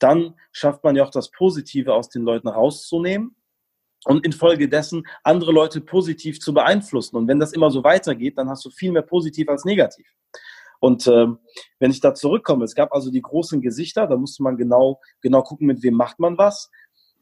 dann 0.00 0.34
schafft 0.50 0.82
man 0.82 0.96
ja 0.96 1.04
auch 1.04 1.10
das 1.10 1.30
Positive 1.30 1.94
aus 1.94 2.08
den 2.08 2.22
Leuten 2.22 2.48
rauszunehmen 2.48 3.36
und 4.04 4.26
infolgedessen 4.26 5.06
andere 5.22 5.52
Leute 5.52 5.80
positiv 5.80 6.40
zu 6.40 6.52
beeinflussen. 6.52 7.14
Und 7.14 7.28
wenn 7.28 7.38
das 7.38 7.52
immer 7.52 7.70
so 7.70 7.84
weitergeht, 7.84 8.36
dann 8.36 8.48
hast 8.48 8.64
du 8.64 8.70
viel 8.70 8.90
mehr 8.90 9.02
positiv 9.02 9.48
als 9.48 9.64
negativ. 9.64 10.08
Und 10.80 11.06
ähm, 11.06 11.38
wenn 11.78 11.90
ich 11.90 12.00
da 12.00 12.14
zurückkomme, 12.14 12.64
es 12.64 12.74
gab 12.74 12.92
also 12.92 13.10
die 13.10 13.22
großen 13.22 13.60
Gesichter, 13.60 14.06
da 14.06 14.16
musste 14.16 14.42
man 14.42 14.56
genau, 14.56 15.00
genau 15.20 15.42
gucken, 15.42 15.66
mit 15.66 15.82
wem 15.82 15.94
macht 15.94 16.18
man 16.18 16.36
was. 16.38 16.70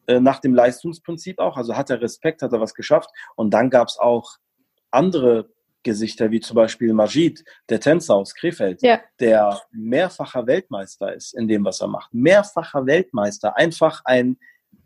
Äh, 0.09 0.21
nach 0.21 0.39
dem 0.41 0.55
Leistungsprinzip 0.55 1.39
auch. 1.39 1.57
Also 1.57 1.77
hat 1.77 1.91
er 1.91 2.01
Respekt, 2.01 2.41
hat 2.41 2.53
er 2.53 2.61
was 2.61 2.75
geschafft. 2.75 3.11
Und 3.37 3.51
dann 3.53 3.69
gab 3.69 3.89
es 3.89 3.99
auch 3.99 4.39
andere 4.91 5.51
Gesichter, 5.83 6.31
wie 6.31 6.41
zum 6.41 6.55
Beispiel 6.55 6.93
Majid, 6.93 7.45
der 7.69 7.81
Tänzer 7.81 8.15
aus 8.15 8.35
Krefeld, 8.35 8.83
ja. 8.83 9.01
der 9.21 9.61
mehrfacher 9.71 10.47
Weltmeister 10.47 11.15
ist 11.15 11.35
in 11.35 11.47
dem, 11.47 11.65
was 11.65 11.81
er 11.81 11.89
macht. 11.89 12.13
Mehrfacher 12.13 12.87
Weltmeister. 12.87 13.57
Einfach 13.57 14.03
ein, 14.05 14.39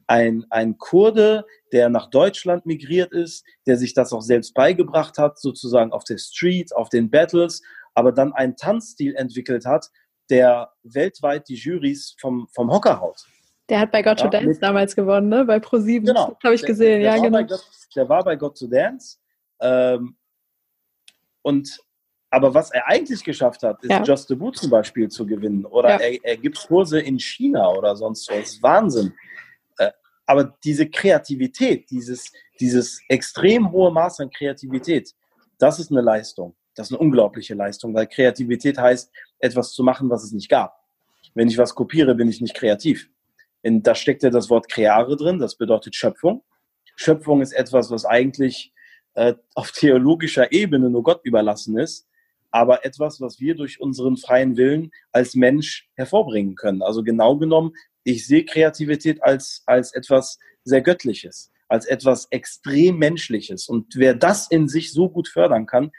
ein, 0.07 0.45
ein 0.51 0.77
Kurde, 0.77 1.47
der 1.73 1.89
nach 1.89 2.11
Deutschland 2.11 2.67
migriert 2.67 3.13
ist, 3.13 3.45
der 3.67 3.77
sich 3.77 3.95
das 3.95 4.13
auch 4.13 4.23
selbst 4.23 4.55
beigebracht 4.55 5.19
hat, 5.19 5.39
sozusagen 5.39 5.93
auf 5.93 6.05
der 6.05 6.19
Street, 6.19 6.75
auf 6.75 6.89
den 6.89 7.11
Battles, 7.11 7.63
aber 7.95 8.13
dann 8.13 8.33
einen 8.33 8.57
Tanzstil 8.57 9.15
entwickelt 9.17 9.67
hat, 9.67 9.91
der 10.31 10.73
weltweit 10.83 11.49
die 11.49 11.57
Juries 11.57 12.17
vom, 12.19 12.49
vom 12.53 12.71
Hocker 12.71 13.01
haut. 13.01 13.25
Der 13.69 13.81
hat 13.81 13.93
bei 13.93 14.03
Got 14.03 14.21
ja, 14.21 14.29
to 14.29 14.31
Dance 14.31 14.61
damals 14.61 14.95
gewonnen, 14.95 15.29
ne? 15.29 15.45
Bei 15.45 15.57
Pro7. 15.57 16.07
Genau. 16.07 16.37
Habe 16.43 16.55
ich 16.55 16.63
gesehen, 16.63 17.01
der, 17.01 17.13
der 17.13 17.17
ja, 17.17 17.23
genau. 17.23 17.45
God, 17.45 17.61
der 17.95 18.09
war 18.09 18.25
bei 18.25 18.37
Got 18.37 18.59
to 18.59 18.67
Dance. 18.67 19.19
Ähm, 19.61 20.17
und 21.43 21.79
aber 22.31 22.55
was 22.55 22.71
er 22.71 22.89
eigentlich 22.89 23.23
geschafft 23.23 23.63
hat, 23.63 23.83
ist 23.83 23.91
ja. 23.91 24.03
Just 24.03 24.29
the 24.29 24.35
Boot 24.35 24.57
zum 24.57 24.71
Beispiel 24.71 25.09
zu 25.09 25.27
gewinnen. 25.27 25.67
Oder 25.67 25.91
ja. 25.91 25.97
er, 25.99 26.25
er, 26.25 26.37
gibt 26.39 26.57
Kurse 26.67 26.99
in 26.99 27.19
China 27.19 27.69
oder 27.73 27.95
sonst 27.95 28.31
was. 28.31 28.63
Wahnsinn. 28.63 29.13
Äh, 29.77 29.91
aber 30.25 30.57
diese 30.65 30.89
Kreativität, 30.89 31.91
dieses, 31.91 32.33
dieses 32.59 33.03
extrem 33.09 33.71
hohe 33.71 33.93
Maß 33.93 34.21
an 34.21 34.31
Kreativität, 34.31 35.15
das 35.59 35.79
ist 35.79 35.91
eine 35.91 36.01
Leistung. 36.01 36.57
Das 36.75 36.89
ist 36.89 36.93
eine 36.93 37.01
unglaubliche 37.01 37.55
Leistung, 37.55 37.95
weil 37.95 38.07
Kreativität 38.07 38.79
heißt, 38.79 39.13
etwas 39.39 39.73
zu 39.73 39.83
machen, 39.83 40.11
was 40.11 40.25
es 40.25 40.33
nicht 40.33 40.49
gab. 40.49 40.83
Wenn 41.35 41.49
ich 41.49 41.59
was 41.59 41.75
kopiere, 41.75 42.15
bin 42.15 42.29
ich 42.29 42.41
nicht 42.41 42.55
kreativ. 42.55 43.09
In, 43.63 43.83
da 43.83 43.95
steckt 43.95 44.23
ja 44.23 44.31
das 44.31 44.51
Wort 44.51 44.69
Kreare 44.69 45.17
drin, 45.17 45.39
das 45.39 45.57
bedeutet 45.57 45.95
Schöpfung. 45.95 46.43
Schöpfung 46.97 47.41
ist 47.41 47.53
etwas, 47.53 47.91
was 47.91 48.05
eigentlich 48.05 48.73
äh, 49.15 49.35
auf 49.55 49.73
theologischer 49.73 50.53
Ebene 50.53 50.91
nur 50.91 51.03
Gott 51.03 51.21
überlassen 51.23 51.79
ist, 51.79 52.09
aber 52.51 52.85
etwas, 52.85 53.21
was 53.21 53.41
wir 53.41 53.55
durch 53.55 53.81
unseren 53.81 54.17
freien 54.17 54.57
Willen 54.57 54.91
als 55.13 55.35
Mensch 55.35 55.89
hervorbringen 55.95 56.55
können. 56.55 56.83
Also 56.83 57.03
genau 57.03 57.37
genommen, 57.37 57.73
ich 58.05 58.27
sehe 58.27 58.45
Kreativität 58.45 59.23
als, 59.23 59.63
als 59.67 59.95
etwas 59.95 60.39
sehr 60.65 60.83
Göttliches, 60.83 61.51
als 61.69 61.87
etwas 61.87 62.27
extrem 62.31 62.99
Menschliches. 62.99 63.69
Und 63.69 63.95
wer 63.97 64.15
das 64.15 64.51
in 64.51 64.69
sich 64.69 64.93
so 64.93 65.09
gut 65.09 65.29
fördern 65.29 65.67
kann, 65.67 65.93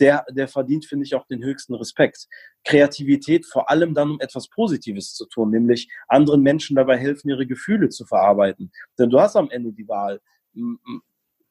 der, 0.00 0.24
der 0.30 0.48
verdient, 0.48 0.86
finde 0.86 1.04
ich, 1.04 1.14
auch 1.14 1.26
den 1.26 1.42
höchsten 1.42 1.74
Respekt. 1.74 2.26
Kreativität 2.64 3.46
vor 3.46 3.70
allem 3.70 3.94
dann, 3.94 4.12
um 4.12 4.20
etwas 4.20 4.48
Positives 4.48 5.14
zu 5.14 5.26
tun, 5.26 5.50
nämlich 5.50 5.90
anderen 6.08 6.42
Menschen 6.42 6.76
dabei 6.76 6.98
helfen, 6.98 7.28
ihre 7.28 7.46
Gefühle 7.46 7.88
zu 7.88 8.04
verarbeiten. 8.04 8.72
Denn 8.98 9.10
du 9.10 9.20
hast 9.20 9.36
am 9.36 9.50
Ende 9.50 9.72
die 9.72 9.88
Wahl. 9.88 10.20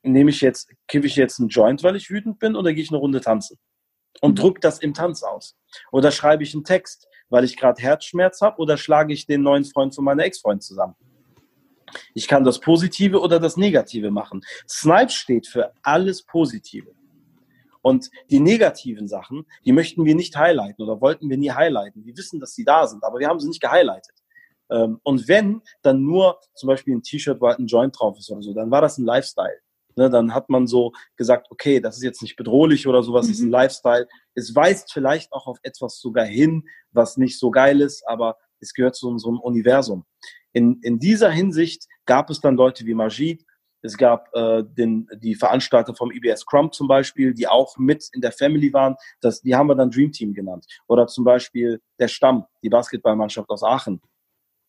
Nehme 0.03 0.29
ich 0.29 0.41
jetzt, 0.41 0.69
kiffe 0.87 1.07
ich 1.07 1.15
jetzt 1.15 1.39
einen 1.39 1.49
Joint, 1.49 1.83
weil 1.83 1.95
ich 1.95 2.09
wütend 2.09 2.39
bin, 2.39 2.55
oder 2.55 2.73
gehe 2.73 2.83
ich 2.83 2.91
eine 2.91 2.99
Runde 2.99 3.21
tanzen? 3.21 3.57
Und 4.21 4.31
mhm. 4.37 4.41
drück 4.41 4.61
das 4.61 4.79
im 4.79 4.93
Tanz 4.93 5.23
aus. 5.23 5.57
Oder 5.91 6.11
schreibe 6.11 6.43
ich 6.43 6.53
einen 6.53 6.63
Text, 6.63 7.07
weil 7.29 7.43
ich 7.43 7.57
gerade 7.57 7.81
Herzschmerz 7.81 8.41
habe, 8.41 8.61
oder 8.61 8.77
schlage 8.77 9.13
ich 9.13 9.25
den 9.25 9.41
neuen 9.41 9.65
Freund 9.65 9.93
von 9.93 10.05
meiner 10.05 10.23
Ex-Freund 10.23 10.63
zusammen? 10.63 10.95
Ich 12.13 12.27
kann 12.27 12.43
das 12.43 12.59
Positive 12.59 13.19
oder 13.19 13.39
das 13.39 13.57
Negative 13.57 14.11
machen. 14.11 14.41
Snipe 14.67 15.11
steht 15.11 15.47
für 15.47 15.73
alles 15.81 16.23
Positive. 16.23 16.94
Und 17.85 18.09
die 18.31 18.39
negativen 18.39 19.07
Sachen, 19.07 19.45
die 19.63 19.71
möchten 19.71 20.05
wir 20.05 20.15
nicht 20.15 20.35
highlighten 20.35 20.81
oder 20.81 21.01
wollten 21.01 21.29
wir 21.29 21.37
nie 21.37 21.51
highlighten. 21.51 22.03
Wir 22.03 22.17
wissen, 22.17 22.39
dass 22.39 22.55
sie 22.55 22.65
da 22.65 22.87
sind, 22.87 23.03
aber 23.03 23.19
wir 23.19 23.27
haben 23.27 23.39
sie 23.39 23.47
nicht 23.47 23.61
gehighlightet. 23.61 24.15
Ähm, 24.71 24.99
und 25.03 25.27
wenn, 25.27 25.61
dann 25.83 26.01
nur 26.01 26.39
zum 26.55 26.65
Beispiel 26.65 26.95
ein 26.95 27.03
T-Shirt, 27.03 27.39
wo 27.39 27.47
halt 27.47 27.59
ein 27.59 27.67
Joint 27.67 27.95
drauf 27.95 28.17
ist 28.17 28.31
oder 28.31 28.41
so, 28.41 28.55
dann 28.55 28.71
war 28.71 28.81
das 28.81 28.97
ein 28.97 29.05
Lifestyle. 29.05 29.59
Ne, 29.95 30.09
dann 30.09 30.33
hat 30.33 30.49
man 30.49 30.65
so 30.65 30.93
gesagt, 31.15 31.51
okay, 31.51 31.79
das 31.79 31.97
ist 31.97 32.03
jetzt 32.03 32.23
nicht 32.23 32.35
bedrohlich 32.37 32.87
oder 32.87 33.03
sowas, 33.03 33.27
mhm. 33.27 33.31
ist 33.33 33.39
ein 33.41 33.45
mhm. 33.45 33.51
Lifestyle. 33.51 34.07
Es 34.33 34.55
weist 34.55 34.91
vielleicht 34.91 35.31
auch 35.31 35.45
auf 35.45 35.59
etwas 35.61 35.99
sogar 35.99 36.25
hin, 36.25 36.63
was 36.89 37.17
nicht 37.17 37.37
so 37.37 37.51
geil 37.51 37.81
ist, 37.81 38.01
aber 38.07 38.37
es 38.59 38.73
gehört 38.73 38.95
zu 38.95 39.07
unserem 39.07 39.39
Universum. 39.39 40.05
In, 40.53 40.79
in 40.81 40.97
dieser 40.97 41.29
Hinsicht 41.29 41.85
gab 42.07 42.31
es 42.31 42.41
dann 42.41 42.55
Leute 42.55 42.83
wie 42.87 42.95
Majid, 42.95 43.45
es 43.85 43.97
gab 43.97 44.33
äh, 44.35 44.63
den, 44.63 45.07
die 45.17 45.35
Veranstalter 45.35 45.95
vom 45.95 46.11
IBS 46.11 46.41
e 46.41 46.45
Crump 46.47 46.73
zum 46.73 46.87
Beispiel, 46.87 47.33
die 47.33 47.47
auch 47.47 47.77
mit 47.77 48.09
in 48.13 48.21
der 48.21 48.31
Family 48.31 48.73
waren. 48.73 48.95
Das, 49.21 49.41
die 49.41 49.55
haben 49.55 49.67
wir 49.67 49.75
dann 49.75 49.91
Dream 49.91 50.11
Team 50.11 50.33
genannt. 50.33 50.65
Oder 50.87 51.07
zum 51.07 51.23
Beispiel 51.23 51.81
der 51.99 52.07
Stamm, 52.07 52.45
die 52.63 52.69
Basketballmannschaft 52.69 53.49
aus 53.49 53.63
Aachen. 53.63 54.01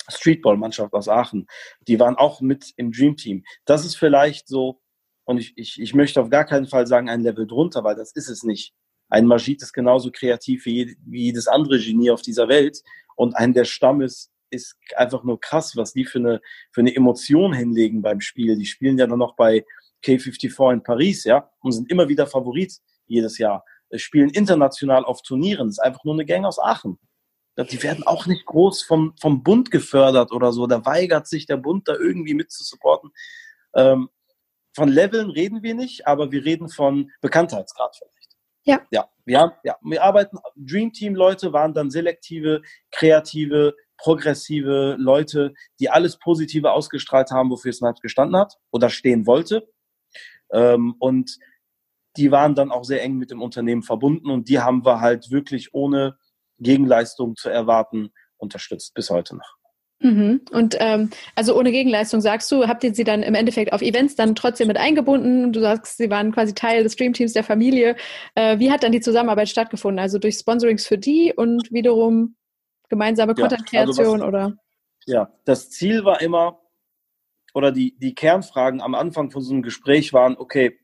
Streetball-Mannschaft 0.09 0.93
aus 0.93 1.09
Aachen. 1.09 1.48
Die 1.88 1.98
waren 1.98 2.14
auch 2.14 2.40
mit 2.40 2.72
im 2.76 2.93
Dream 2.93 3.16
Team. 3.16 3.44
Das 3.64 3.84
ist 3.84 3.97
vielleicht 3.97 4.47
so, 4.47 4.80
und 5.24 5.38
ich, 5.38 5.52
ich, 5.56 5.80
ich 5.80 5.94
möchte 5.94 6.20
auf 6.20 6.30
gar 6.30 6.44
keinen 6.44 6.66
Fall 6.66 6.86
sagen, 6.86 7.09
ein 7.09 7.22
Level 7.22 7.47
drunter, 7.47 7.82
weil 7.82 7.97
das 7.97 8.12
ist 8.12 8.28
es 8.28 8.44
nicht. 8.44 8.72
Ein 9.09 9.26
Majid 9.26 9.62
ist 9.62 9.72
genauso 9.72 10.10
kreativ 10.12 10.66
wie 10.66 10.97
jedes 11.06 11.48
andere 11.48 11.78
Genie 11.78 12.10
auf 12.10 12.22
dieser 12.22 12.48
Welt. 12.48 12.82
Und 13.16 13.36
ein 13.36 13.52
der 13.52 13.64
Stamm 13.64 14.01
ist 14.01 14.30
ist 14.51 14.77
einfach 14.97 15.24
nur 15.24 15.40
krass, 15.40 15.77
was 15.77 15.93
die 15.93 16.05
für 16.05 16.18
eine, 16.18 16.40
für 16.73 16.81
eine 16.81 16.94
Emotion 16.94 17.52
hinlegen 17.52 18.02
beim 18.02 18.20
Spiel. 18.20 18.56
Die 18.56 18.66
spielen 18.66 18.98
ja 18.98 19.06
dann 19.06 19.18
noch 19.18 19.36
bei 19.36 19.64
K54 20.05 20.73
in 20.73 20.82
Paris, 20.82 21.24
ja, 21.24 21.51
und 21.60 21.73
sind 21.73 21.90
immer 21.90 22.09
wieder 22.09 22.27
Favorit 22.27 22.78
jedes 23.06 23.39
Jahr. 23.39 23.64
Spielen 23.94 24.31
international 24.31 25.05
auf 25.05 25.23
Turnieren. 25.23 25.68
Das 25.68 25.78
ist 25.78 25.85
einfach 25.85 26.05
nur 26.05 26.14
eine 26.14 26.27
Gang 26.27 26.44
aus 26.44 26.59
Aachen. 26.59 26.98
Die 27.59 27.82
werden 27.82 28.06
auch 28.06 28.27
nicht 28.27 28.44
groß 28.44 28.82
vom, 28.82 29.14
vom 29.18 29.43
Bund 29.43 29.70
gefördert 29.70 30.32
oder 30.32 30.52
so. 30.52 30.66
Da 30.66 30.85
weigert 30.85 31.27
sich 31.27 31.47
der 31.47 31.56
Bund, 31.56 31.89
da 31.89 31.94
irgendwie 31.94 32.35
mitzusupporten. 32.35 33.10
Ähm, 33.74 34.10
von 34.74 34.90
Leveln 34.90 35.31
reden 35.31 35.62
wir 35.62 35.74
nicht, 35.74 36.06
aber 36.06 36.32
wir 36.32 36.44
reden 36.44 36.68
von 36.68 37.10
Bekanntheitsgrad 37.23 37.97
vielleicht. 37.97 38.36
Ja. 38.64 38.85
Ja, 38.90 39.09
wir, 39.24 39.40
haben, 39.40 39.52
ja, 39.64 39.77
wir 39.81 40.02
arbeiten, 40.02 40.39
Dream 40.56 40.93
Team 40.93 41.14
Leute 41.14 41.52
waren 41.55 41.73
dann 41.73 41.90
selektive, 41.90 42.60
kreative, 42.90 43.74
progressive 43.98 44.97
Leute, 44.98 45.55
die 45.81 45.90
alles 45.90 46.18
Positive 46.18 46.73
ausgestrahlt 46.73 47.31
haben, 47.31 47.51
wofür 47.51 47.73
Snipes 47.73 48.01
gestanden 48.01 48.36
hat 48.39 48.55
oder 48.70 48.90
stehen 48.90 49.27
wollte. 49.27 49.68
Ähm, 50.52 50.94
und 50.98 51.39
die 52.16 52.31
waren 52.31 52.55
dann 52.55 52.70
auch 52.70 52.85
sehr 52.85 53.02
eng 53.02 53.16
mit 53.16 53.31
dem 53.31 53.43
Unternehmen 53.43 53.82
verbunden 53.82 54.31
und 54.31 54.48
die 54.48 54.60
haben 54.60 54.85
wir 54.85 55.01
halt 55.01 55.31
wirklich 55.31 55.74
ohne 55.74 56.16
Gegenleistung 56.59 57.36
zu 57.36 57.51
erwarten 57.51 58.10
unterstützt 58.39 58.94
bis 58.94 59.10
heute 59.10 59.36
noch. 59.36 59.56
Mhm. 60.01 60.43
Und 60.51 60.77
ähm, 60.78 61.10
also 61.35 61.59
ohne 61.59 61.73
Gegenleistung 61.73 62.20
sagst 62.20 62.52
du, 62.52 62.66
habt 62.66 62.85
ihr 62.85 62.94
sie 62.94 63.05
dann 63.05 63.23
im 63.23 63.35
Endeffekt 63.35 63.73
auf 63.73 63.81
Events 63.81 64.14
dann 64.14 64.35
trotzdem 64.35 64.68
mit 64.68 64.77
eingebunden? 64.77 65.52
Du 65.52 65.60
sagst, 65.60 65.97
sie 65.97 66.10
waren 66.10 66.32
quasi 66.32 66.55
Teil 66.55 66.82
des 66.82 66.93
Streamteams 66.93 67.32
der 67.32 67.44
Familie. 67.44 67.97
Äh, 68.35 68.59
wie 68.59 68.70
hat 68.70 68.82
dann 68.82 68.93
die 68.93 69.01
Zusammenarbeit 69.01 69.48
stattgefunden? 69.48 69.98
Also 69.98 70.18
durch 70.18 70.36
Sponsorings 70.36 70.86
für 70.86 70.98
die 70.98 71.32
und 71.35 71.73
wiederum 71.73 72.36
gemeinsame 72.88 73.34
Content-Kreation 73.34 74.06
ja, 74.06 74.12
also 74.12 74.26
oder? 74.26 74.56
Ja, 75.06 75.32
das 75.44 75.70
Ziel 75.70 76.04
war 76.04 76.20
immer, 76.20 76.60
oder 77.54 77.72
die, 77.72 77.96
die 77.98 78.14
Kernfragen 78.14 78.80
am 78.80 78.94
Anfang 78.94 79.30
von 79.30 79.42
so 79.42 79.52
einem 79.52 79.62
Gespräch 79.62 80.12
waren, 80.12 80.36
okay, 80.36 80.78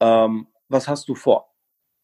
ähm, 0.00 0.48
was 0.68 0.88
hast 0.88 1.08
du 1.08 1.14
vor? 1.14 1.54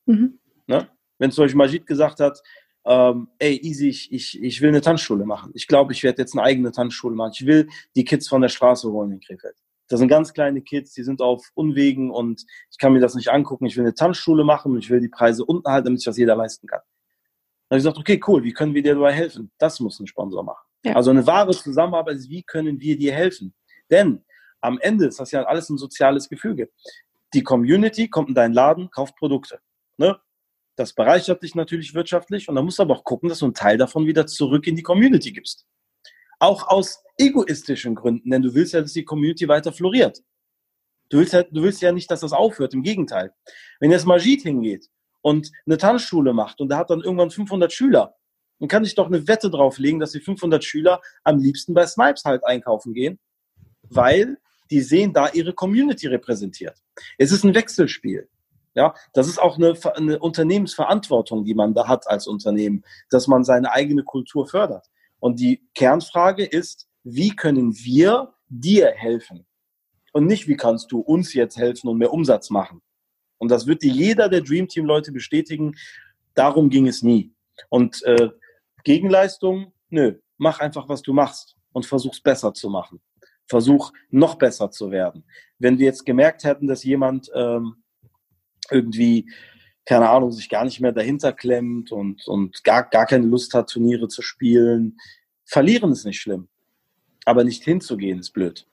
Mhm. 0.06 0.38
Ne? 0.66 0.90
Wenn 1.18 1.30
zum 1.30 1.44
Beispiel 1.44 1.59
Majid 1.59 1.86
gesagt 1.86 2.20
hat, 2.20 2.43
ähm, 2.84 3.28
ey, 3.38 3.56
easy, 3.62 3.88
ich, 3.88 4.12
ich, 4.12 4.43
ich 4.43 4.60
will 4.62 4.68
eine 4.68 4.80
Tanzschule 4.80 5.24
machen. 5.24 5.51
Ich 5.55 5.66
glaube, 5.66 5.93
ich 5.93 6.02
werde 6.02 6.22
jetzt 6.22 6.34
eine 6.34 6.43
eigene 6.43 6.70
Tanzschule 6.70 7.16
machen. 7.16 7.32
Ich 7.34 7.47
will 7.47 7.68
die 7.97 8.05
Kids 8.05 8.28
von 8.28 8.43
der 8.43 8.48
Straße 8.48 8.90
holen 8.90 9.12
in 9.12 9.20
Krefeld. 9.20 9.56
Das 9.88 10.01
sind 10.01 10.09
ganz 10.09 10.32
kleine 10.32 10.62
Kids, 10.62 10.93
die 10.94 11.02
sind 11.02 11.20
auf 11.20 11.51
Unwegen 11.55 12.10
und 12.10 12.44
ich 12.70 12.78
kann 12.78 12.93
mir 12.93 13.01
das 13.01 13.14
nicht 13.14 13.28
angucken. 13.28 13.66
Ich 13.66 13.76
will 13.76 13.84
eine 13.84 13.94
Tanzschule 13.94 14.44
machen 14.44 14.72
und 14.72 14.78
ich 14.78 14.90
will 14.90 15.01
die 15.01 15.09
Preise 15.09 15.44
unten 15.44 15.68
halten, 15.68 15.86
damit 15.86 16.01
sich 16.01 16.06
das 16.06 16.16
jeder 16.16 16.36
leisten 16.36 16.66
kann. 16.66 16.80
Dann 17.68 17.76
habe 17.76 17.78
ich 17.78 17.84
gesagt, 17.84 17.98
okay, 17.98 18.20
cool, 18.26 18.44
wie 18.44 18.52
können 18.52 18.74
wir 18.74 18.82
dir 18.82 18.94
dabei 18.94 19.12
helfen? 19.12 19.51
Das 19.59 19.80
muss 19.80 19.98
ein 19.98 20.06
Sponsor 20.06 20.44
machen. 20.44 20.64
Ja. 20.84 20.94
Also 20.94 21.10
eine 21.10 21.26
wahre 21.26 21.52
Zusammenarbeit 21.52 22.16
ist, 22.16 22.30
wie 22.30 22.43
können 22.43 22.80
wir 22.80 22.97
dir 22.97 23.12
helfen? 23.12 23.55
Denn 23.90 24.24
am 24.60 24.78
Ende 24.78 25.06
ist 25.06 25.18
das 25.18 25.32
ja 25.32 25.43
alles 25.44 25.68
ein 25.68 25.78
soziales 25.78 26.28
Gefüge. 26.28 26.70
Die 27.34 27.43
Community 27.43 28.09
kommt 28.09 28.28
in 28.28 28.34
deinen 28.34 28.55
Laden, 28.55 28.90
kauft 28.90 29.16
Produkte. 29.16 29.59
Ne? 29.97 30.18
Das 30.76 30.93
bereichert 30.93 31.43
dich 31.43 31.55
natürlich 31.55 31.94
wirtschaftlich 31.94 32.48
und 32.48 32.55
dann 32.55 32.64
musst 32.64 32.78
du 32.78 32.82
aber 32.82 32.94
auch 32.94 33.05
gucken, 33.05 33.28
dass 33.28 33.40
du 33.40 33.47
einen 33.47 33.55
Teil 33.55 33.78
davon 33.78 34.06
wieder 34.06 34.26
zurück 34.26 34.66
in 34.66 34.76
die 34.76 34.82
Community 34.82 35.32
gibst. 35.32 35.66
Auch 36.38 36.68
aus 36.68 37.02
egoistischen 37.18 37.94
Gründen, 37.94 38.30
denn 38.30 38.43
du 38.43 38.55
willst 38.55 38.74
ja, 38.74 38.80
dass 38.80 38.93
die 38.93 39.05
Community 39.05 39.48
weiter 39.48 39.72
floriert. 39.72 40.22
Du 41.09 41.18
willst, 41.18 41.32
ja, 41.32 41.43
du 41.43 41.62
willst 41.62 41.80
ja 41.80 41.93
nicht, 41.93 42.10
dass 42.10 42.20
das 42.20 42.32
aufhört, 42.32 42.74
im 42.74 42.82
Gegenteil. 42.82 43.32
Wenn 43.80 43.90
jetzt 43.90 44.06
Majid 44.06 44.43
hingeht 44.43 44.88
und 45.27 45.51
eine 45.66 45.77
Tanzschule 45.77 46.32
macht 46.32 46.61
und 46.61 46.69
der 46.69 46.78
hat 46.78 46.89
dann 46.89 47.01
irgendwann 47.01 47.32
500 47.32 47.73
Schüler, 47.73 48.15
dann 48.61 48.69
kann 48.69 48.85
ich 48.85 48.94
doch 48.94 49.09
eine 49.09 49.27
Wette 49.27 49.51
drauflegen, 49.51 49.98
dass 49.98 50.12
die 50.12 50.20
500 50.20 50.62
Schüler 50.62 51.01
am 51.24 51.40
liebsten 51.40 51.74
bei 51.74 51.85
Snipes 51.85 52.24
halt 52.24 52.47
einkaufen 52.47 52.94
gehen, 52.94 53.19
weil 53.90 54.39
die 54.70 54.81
sehen 54.82 55.12
da 55.12 55.28
ihre 55.31 55.53
Community 55.53 56.07
repräsentiert. 56.07 56.81
Es 57.19 57.32
ist 57.32 57.43
ein 57.43 57.57
Wechselspiel. 57.57 58.28
Ja, 58.74 58.94
das 59.15 59.27
ist 59.27 59.43
auch 59.43 59.57
eine, 59.57 59.74
eine 59.97 60.20
Unternehmensverantwortung, 60.20 61.44
die 61.44 61.57
man 61.57 61.74
da 61.74 61.89
hat 61.89 62.09
als 62.09 62.28
Unternehmen, 62.28 62.85
dass 63.11 63.27
man 63.27 63.43
seine 63.43 63.73
eigene 63.73 64.05
Kultur 64.05 64.47
fördert. 64.47 64.86
Und 65.19 65.40
die 65.40 65.69
Kernfrage 65.74 66.44
ist, 66.44 66.86
wie 67.03 67.35
können 67.35 67.74
wir 67.74 68.32
dir 68.48 68.93
helfen? 68.94 69.44
Und 70.12 70.27
nicht, 70.27 70.47
wie 70.47 70.57
kannst 70.57 70.93
du 70.93 71.01
uns 71.01 71.35
jetzt 71.35 71.57
helfen 71.57 71.89
und 71.89 71.98
mehr 71.98 72.12
Umsatz 72.12 72.48
machen? 72.48 72.81
Und 73.38 73.50
das 73.50 73.66
wird 73.66 73.82
dir 73.82 73.92
jeder 73.92 74.28
der 74.28 74.40
Dream 74.40 74.68
Team 74.68 74.86
Leute 74.86 75.12
bestätigen. 75.12 75.74
Darum 76.34 76.70
ging 76.70 76.86
es 76.86 77.02
nie. 77.02 77.32
Und 77.68 78.02
äh, 78.04 78.30
Gegenleistung, 78.84 79.72
nö, 79.90 80.14
mach 80.38 80.60
einfach, 80.60 80.88
was 80.88 81.02
du 81.02 81.12
machst 81.12 81.56
und 81.72 81.86
versuch's 81.86 82.20
besser 82.20 82.54
zu 82.54 82.70
machen. 82.70 83.00
Versuch 83.46 83.92
noch 84.10 84.36
besser 84.36 84.70
zu 84.70 84.90
werden. 84.90 85.24
Wenn 85.58 85.78
wir 85.78 85.86
jetzt 85.86 86.04
gemerkt 86.04 86.44
hätten, 86.44 86.66
dass 86.66 86.84
jemand 86.84 87.30
ähm, 87.34 87.82
irgendwie, 88.70 89.30
keine 89.84 90.08
Ahnung, 90.08 90.32
sich 90.32 90.48
gar 90.48 90.64
nicht 90.64 90.80
mehr 90.80 90.92
dahinter 90.92 91.32
klemmt 91.32 91.92
und, 91.92 92.26
und 92.26 92.64
gar, 92.64 92.88
gar 92.88 93.06
keine 93.06 93.26
Lust 93.26 93.54
hat, 93.54 93.70
Turniere 93.70 94.08
zu 94.08 94.22
spielen. 94.22 94.98
Verlieren 95.44 95.92
ist 95.92 96.04
nicht 96.04 96.20
schlimm. 96.20 96.48
Aber 97.24 97.44
nicht 97.44 97.64
hinzugehen 97.64 98.18
ist 98.18 98.32
blöd. 98.32 98.66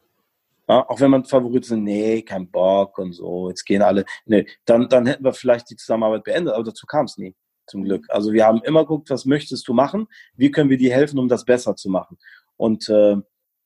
Ja, 0.67 0.87
auch 0.89 1.01
wenn 1.01 1.11
man 1.11 1.25
Favorit 1.25 1.65
sind, 1.65 1.83
nee, 1.83 2.21
kein 2.21 2.49
Bock 2.49 2.97
und 2.97 3.11
so, 3.13 3.49
jetzt 3.49 3.65
gehen 3.65 3.81
alle, 3.81 4.05
nee, 4.25 4.45
dann, 4.65 4.87
dann 4.87 5.05
hätten 5.05 5.25
wir 5.25 5.33
vielleicht 5.33 5.69
die 5.69 5.75
Zusammenarbeit 5.75 6.23
beendet, 6.23 6.53
aber 6.53 6.63
dazu 6.63 6.85
kam 6.85 7.05
es 7.05 7.17
nie, 7.17 7.35
zum 7.67 7.83
Glück. 7.83 8.05
Also 8.09 8.31
wir 8.31 8.45
haben 8.45 8.61
immer 8.63 8.81
geguckt, 8.81 9.09
was 9.09 9.25
möchtest 9.25 9.67
du 9.67 9.73
machen, 9.73 10.07
wie 10.35 10.51
können 10.51 10.69
wir 10.69 10.77
dir 10.77 10.93
helfen, 10.93 11.19
um 11.19 11.27
das 11.27 11.43
besser 11.43 11.75
zu 11.75 11.89
machen. 11.89 12.17
Und 12.55 12.87
äh, 12.87 13.17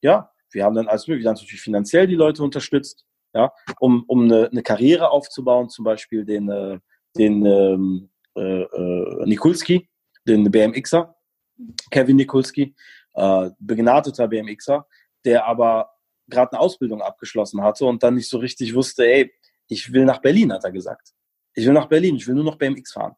ja, 0.01 0.31
wir 0.51 0.63
haben 0.63 0.75
dann 0.75 0.87
alles 0.87 1.07
mögliche, 1.07 1.25
wir 1.25 1.29
haben 1.29 1.35
natürlich 1.35 1.61
finanziell 1.61 2.07
die 2.07 2.15
Leute 2.15 2.41
unterstützt, 2.43 3.05
ja, 3.33 3.53
um, 3.79 4.03
um 4.07 4.23
eine, 4.23 4.49
eine 4.49 4.63
Karriere 4.63 5.11
aufzubauen, 5.11 5.69
zum 5.69 5.85
Beispiel 5.85 6.25
den, 6.25 6.49
äh, 6.49 6.79
den 7.15 7.45
ähm, 7.45 8.09
äh, 8.35 8.61
äh, 8.63 9.25
Nikulski, 9.25 9.87
den 10.27 10.49
BMXer, 10.49 11.15
Kevin 11.91 12.15
Nikulski, 12.15 12.75
äh, 13.13 13.49
begnadeter 13.59 14.27
BMXer, 14.27 14.87
der 15.25 15.45
aber 15.45 15.91
gerade 16.27 16.53
eine 16.53 16.59
Ausbildung 16.59 17.01
abgeschlossen 17.01 17.61
hatte 17.61 17.85
und 17.85 18.03
dann 18.03 18.15
nicht 18.15 18.29
so 18.29 18.37
richtig 18.37 18.75
wusste, 18.75 19.05
ey, 19.05 19.33
ich 19.67 19.91
will 19.91 20.05
nach 20.05 20.19
Berlin, 20.21 20.51
hat 20.53 20.63
er 20.63 20.71
gesagt. 20.71 21.13
Ich 21.53 21.65
will 21.65 21.73
nach 21.73 21.87
Berlin, 21.87 22.15
ich 22.15 22.27
will 22.27 22.35
nur 22.35 22.43
noch 22.43 22.57
BMX 22.57 22.93
fahren. 22.93 23.15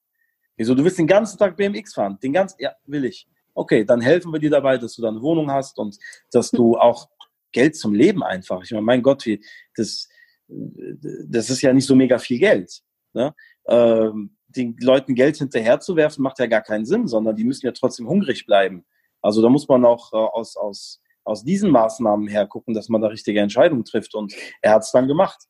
Wieso, 0.56 0.76
du 0.76 0.84
willst 0.84 1.00
den 1.00 1.08
ganzen 1.08 1.38
Tag 1.38 1.56
BMX 1.56 1.94
fahren? 1.94 2.20
Den 2.22 2.34
ganzen, 2.34 2.58
ja, 2.60 2.74
will 2.86 3.06
ich. 3.06 3.28
Okay, 3.54 3.84
dann 3.84 4.02
helfen 4.02 4.32
wir 4.32 4.40
dir 4.40 4.50
dabei, 4.50 4.78
dass 4.78 4.96
du 4.96 5.02
da 5.02 5.10
eine 5.10 5.22
Wohnung 5.22 5.52
hast 5.52 5.78
und 5.80 5.98
dass 6.32 6.52
du 6.52 6.78
auch 6.78 7.10
Geld 7.52 7.76
zum 7.76 7.94
Leben 7.94 8.24
einfach. 8.24 8.64
Ich 8.64 8.72
meine, 8.72 8.84
mein 8.84 9.02
Gott, 9.02 9.26
wie, 9.26 9.44
das, 9.76 10.08
das 10.48 11.50
ist 11.50 11.62
ja 11.62 11.74
nicht 11.74 11.86
so 11.86 11.96
mega 11.96 12.18
viel 12.20 12.40
Geld. 12.40 12.82
Ne? 13.14 13.34
Ähm, 13.68 14.36
den 14.48 14.76
Leuten 14.80 15.16
Geld 15.16 15.38
hinterherzuwerfen, 15.38 16.24
macht 16.24 16.40
ja 16.40 16.48
gar 16.48 16.62
keinen 16.62 16.86
Sinn, 16.86 17.08
sondern 17.08 17.36
die 17.36 17.44
müssen 17.44 17.66
ja 17.66 17.72
trotzdem 17.72 18.08
hungrig 18.08 18.46
bleiben. 18.46 18.86
Also 19.22 19.42
da 19.42 19.50
muss 19.50 19.68
man 19.68 19.86
auch 19.86 20.14
äh, 20.14 20.16
aus, 20.16 20.56
aus, 20.56 21.02
aus 21.30 21.44
diesen 21.44 21.72
Maßnahmen 21.72 22.28
her 22.28 22.48
gucken, 22.48 22.74
dass 22.74 22.90
man 22.90 23.02
da 23.02 23.08
richtige 23.08 23.40
Entscheidungen 23.40 23.86
trifft. 23.86 24.16
Und 24.16 24.34
er 24.62 24.74
hat 24.74 24.84
es 24.84 24.92
dann 24.92 25.08
gemacht. 25.08 25.46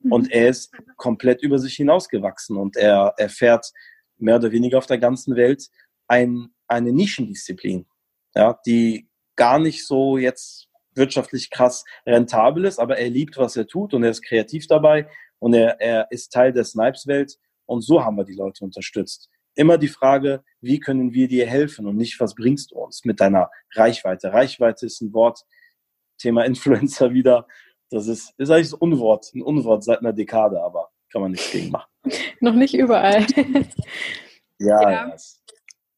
Mhm. 0.00 0.12
Und 0.12 0.32
er 0.32 0.48
ist 0.48 0.72
komplett 0.96 1.42
über 1.42 1.58
sich 1.58 1.74
hinausgewachsen 1.74 2.56
und 2.56 2.76
er, 2.76 3.14
er 3.16 3.28
fährt 3.28 3.72
mehr 4.18 4.36
oder 4.36 4.52
weniger 4.52 4.78
auf 4.78 4.86
der 4.86 4.98
ganzen 4.98 5.36
Welt 5.36 5.68
ein, 6.06 6.48
eine 6.68 6.92
Nischendisziplin, 6.92 7.86
ja, 8.34 8.58
die 8.66 9.08
gar 9.36 9.58
nicht 9.58 9.86
so 9.86 10.16
jetzt 10.18 10.68
wirtschaftlich 10.94 11.50
krass 11.50 11.84
rentabel 12.06 12.64
ist, 12.64 12.78
aber 12.78 12.98
er 12.98 13.10
liebt, 13.10 13.36
was 13.36 13.56
er 13.56 13.66
tut 13.66 13.94
und 13.94 14.04
er 14.04 14.10
ist 14.10 14.22
kreativ 14.22 14.66
dabei 14.68 15.08
und 15.40 15.54
er, 15.54 15.80
er 15.80 16.06
ist 16.10 16.32
Teil 16.32 16.52
der 16.52 16.64
Snipes-Welt 16.64 17.36
und 17.66 17.82
so 17.82 18.04
haben 18.04 18.16
wir 18.16 18.24
die 18.24 18.34
Leute 18.36 18.64
unterstützt. 18.64 19.28
Immer 19.56 19.78
die 19.78 19.88
Frage, 19.88 20.44
wie 20.64 20.80
können 20.80 21.12
wir 21.12 21.28
dir 21.28 21.46
helfen 21.46 21.86
und 21.86 21.96
nicht, 21.96 22.18
was 22.20 22.34
bringst 22.34 22.72
du 22.72 22.76
uns 22.76 23.04
mit 23.04 23.20
deiner 23.20 23.50
Reichweite. 23.74 24.32
Reichweite 24.32 24.86
ist 24.86 25.00
ein 25.00 25.12
Wort, 25.12 25.44
Thema 26.18 26.44
Influencer 26.44 27.12
wieder. 27.12 27.46
Das 27.90 28.06
ist, 28.06 28.32
ist 28.38 28.50
eigentlich 28.50 28.72
ein 28.72 28.78
Unwort, 28.78 29.30
ein 29.34 29.42
Unwort 29.42 29.84
seit 29.84 30.00
einer 30.00 30.12
Dekade, 30.12 30.60
aber 30.62 30.90
kann 31.12 31.22
man 31.22 31.30
nichts 31.30 31.50
gegen 31.52 31.70
machen. 31.70 31.90
Noch 32.40 32.54
nicht 32.54 32.74
überall. 32.74 33.26
ja, 34.58 34.90
ja. 34.90 35.10
Das, 35.10 35.42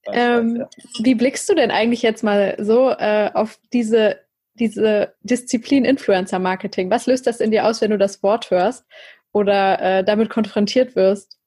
das 0.05 0.17
ähm, 0.17 0.59
weiß, 0.59 0.59
ja. 0.59 1.05
Wie 1.05 1.15
blickst 1.15 1.49
du 1.49 1.55
denn 1.55 1.71
eigentlich 1.71 2.03
jetzt 2.03 2.23
mal 2.23 2.57
so 2.59 2.91
äh, 2.91 3.31
auf 3.33 3.59
diese 3.73 4.27
diese 4.59 5.15
Disziplin 5.23 5.85
Influencer 5.85 6.39
Marketing? 6.39 6.91
Was 6.91 7.07
löst 7.07 7.27
das 7.27 7.41
in 7.41 7.51
dir 7.51 7.67
aus, 7.67 7.81
wenn 7.81 7.91
du 7.91 7.99
das 7.99 8.23
Wort 8.23 8.51
hörst 8.51 8.85
oder 9.33 9.81
äh, 9.81 10.05
damit 10.05 10.31
konfrontiert 10.31 10.97
wirst? 10.97 11.39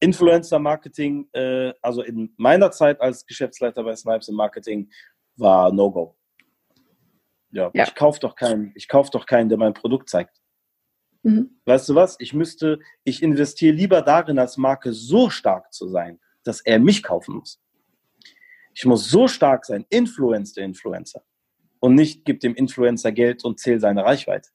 Influencer 0.00 0.58
Marketing, 0.58 1.28
äh, 1.32 1.72
also 1.80 2.02
in 2.02 2.32
meiner 2.36 2.70
Zeit 2.70 3.00
als 3.00 3.26
Geschäftsleiter 3.26 3.82
bei 3.82 3.96
Snipes 3.96 4.28
im 4.28 4.34
Marketing, 4.34 4.90
war 5.36 5.72
No-Go. 5.72 6.16
Ja, 7.50 7.70
ja, 7.72 7.84
ich 7.84 7.94
kaufe 7.94 8.20
doch 8.20 8.34
keinen, 8.34 8.72
ich 8.74 8.88
kauf 8.88 9.10
doch 9.10 9.24
keinen, 9.24 9.48
der 9.48 9.58
mein 9.58 9.72
Produkt 9.72 10.08
zeigt. 10.08 10.40
Mhm. 11.22 11.58
Weißt 11.64 11.88
du 11.88 11.94
was? 11.94 12.16
Ich 12.20 12.34
müsste, 12.34 12.78
ich 13.04 13.22
investiere 13.22 13.74
lieber 13.74 14.02
darin, 14.02 14.38
als 14.38 14.56
Marke 14.56 14.92
so 14.92 15.30
stark 15.30 15.72
zu 15.72 15.88
sein, 15.88 16.20
dass 16.44 16.60
er 16.60 16.78
mich 16.78 17.02
kaufen 17.02 17.36
muss. 17.36 17.60
Ich 18.74 18.84
muss 18.84 19.08
so 19.08 19.26
stark 19.26 19.64
sein, 19.64 19.86
influence 19.88 20.52
der 20.52 20.64
Influencer 20.64 21.22
und 21.80 21.94
nicht 21.94 22.24
gib 22.24 22.40
dem 22.40 22.54
Influencer 22.54 23.10
Geld 23.10 23.44
und 23.44 23.58
zähl 23.58 23.80
seine 23.80 24.04
Reichweite. 24.04 24.50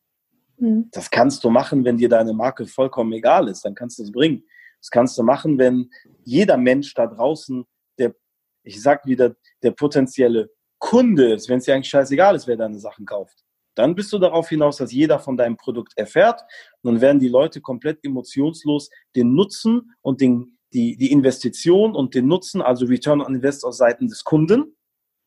Mhm. 0.58 0.90
Das 0.92 1.10
kannst 1.10 1.44
du 1.44 1.50
machen, 1.50 1.84
wenn 1.84 1.98
dir 1.98 2.10
deine 2.10 2.34
Marke 2.34 2.68
vollkommen 2.68 3.12
egal 3.14 3.48
ist, 3.48 3.66
dann 3.66 3.74
kannst 3.74 3.98
du 3.98 4.04
es 4.04 4.12
bringen. 4.12 4.44
Das 4.82 4.90
kannst 4.90 5.18
du 5.18 5.24
machen, 5.24 5.58
wenn 5.58 5.90
jeder 6.24 6.58
Mensch 6.58 6.94
da 6.94 7.08
draußen, 7.08 7.66
der, 7.98 8.16
ich 8.64 8.82
sag 8.82 9.06
wieder, 9.06 9.36
der 9.64 9.72
potenzielle 9.72 10.50
Kunde 10.80 11.34
ist, 11.34 11.48
wenn 11.48 11.60
es 11.60 11.66
dir 11.66 11.76
eigentlich 11.76 11.90
scheißegal 11.90 12.36
ist, 12.36 12.48
wer 12.48 12.58
deine 12.58 12.80
Sachen 12.80 13.06
kauft. 13.06 13.44
Dann 13.76 13.96
bist 13.96 14.12
du 14.12 14.18
darauf 14.18 14.50
hinaus, 14.50 14.78
dass 14.78 14.92
jeder 14.92 15.20
von 15.20 15.38
deinem 15.38 15.56
Produkt 15.56 15.94
erfährt. 15.96 16.42
Und 16.82 16.94
dann 16.94 17.02
werden 17.02 17.20
die 17.20 17.30
Leute 17.30 17.62
komplett 17.62 18.04
emotionslos 18.04 18.90
den 19.16 19.34
Nutzen 19.34 19.94
und 20.02 20.20
den, 20.20 20.58
die, 20.74 20.98
die 20.98 21.12
Investition 21.12 21.96
und 21.96 22.16
den 22.16 22.28
Nutzen, 22.28 22.62
also 22.62 22.86
Return 22.86 23.22
on 23.22 23.36
Invest 23.36 23.64
aus 23.64 23.78
Seiten 23.78 24.08
des 24.08 24.24
Kunden, 24.24 24.76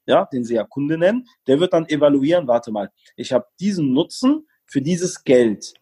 ja, 0.07 0.27
den 0.27 0.45
sie 0.45 0.55
ja 0.55 0.65
Kunde 0.65 0.99
nennen, 0.99 1.27
der 1.47 1.61
wird 1.61 1.73
dann 1.73 1.89
evaluieren, 1.89 2.47
warte 2.47 2.71
mal, 2.71 2.91
ich 3.17 3.33
habe 3.33 3.47
diesen 3.61 3.93
Nutzen 3.93 4.47
für 4.67 4.83
dieses 4.83 5.25
Geld. 5.25 5.73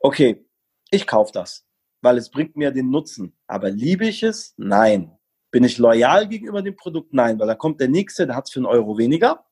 Okay, 0.00 0.46
ich 0.90 1.06
kaufe 1.06 1.32
das, 1.32 1.66
weil 2.02 2.18
es 2.18 2.30
bringt 2.30 2.56
mir 2.56 2.72
den 2.72 2.90
Nutzen. 2.90 3.32
Aber 3.46 3.70
liebe 3.70 4.06
ich 4.06 4.22
es? 4.22 4.54
Nein. 4.58 5.12
Bin 5.50 5.64
ich 5.64 5.78
loyal 5.78 6.28
gegenüber 6.28 6.62
dem 6.62 6.76
Produkt? 6.76 7.14
Nein, 7.14 7.38
weil 7.38 7.46
da 7.46 7.54
kommt 7.54 7.80
der 7.80 7.88
nächste, 7.88 8.26
der 8.26 8.36
hat 8.36 8.46
es 8.46 8.52
für 8.52 8.58
einen 8.58 8.66
Euro 8.66 8.98
weniger. 8.98 9.44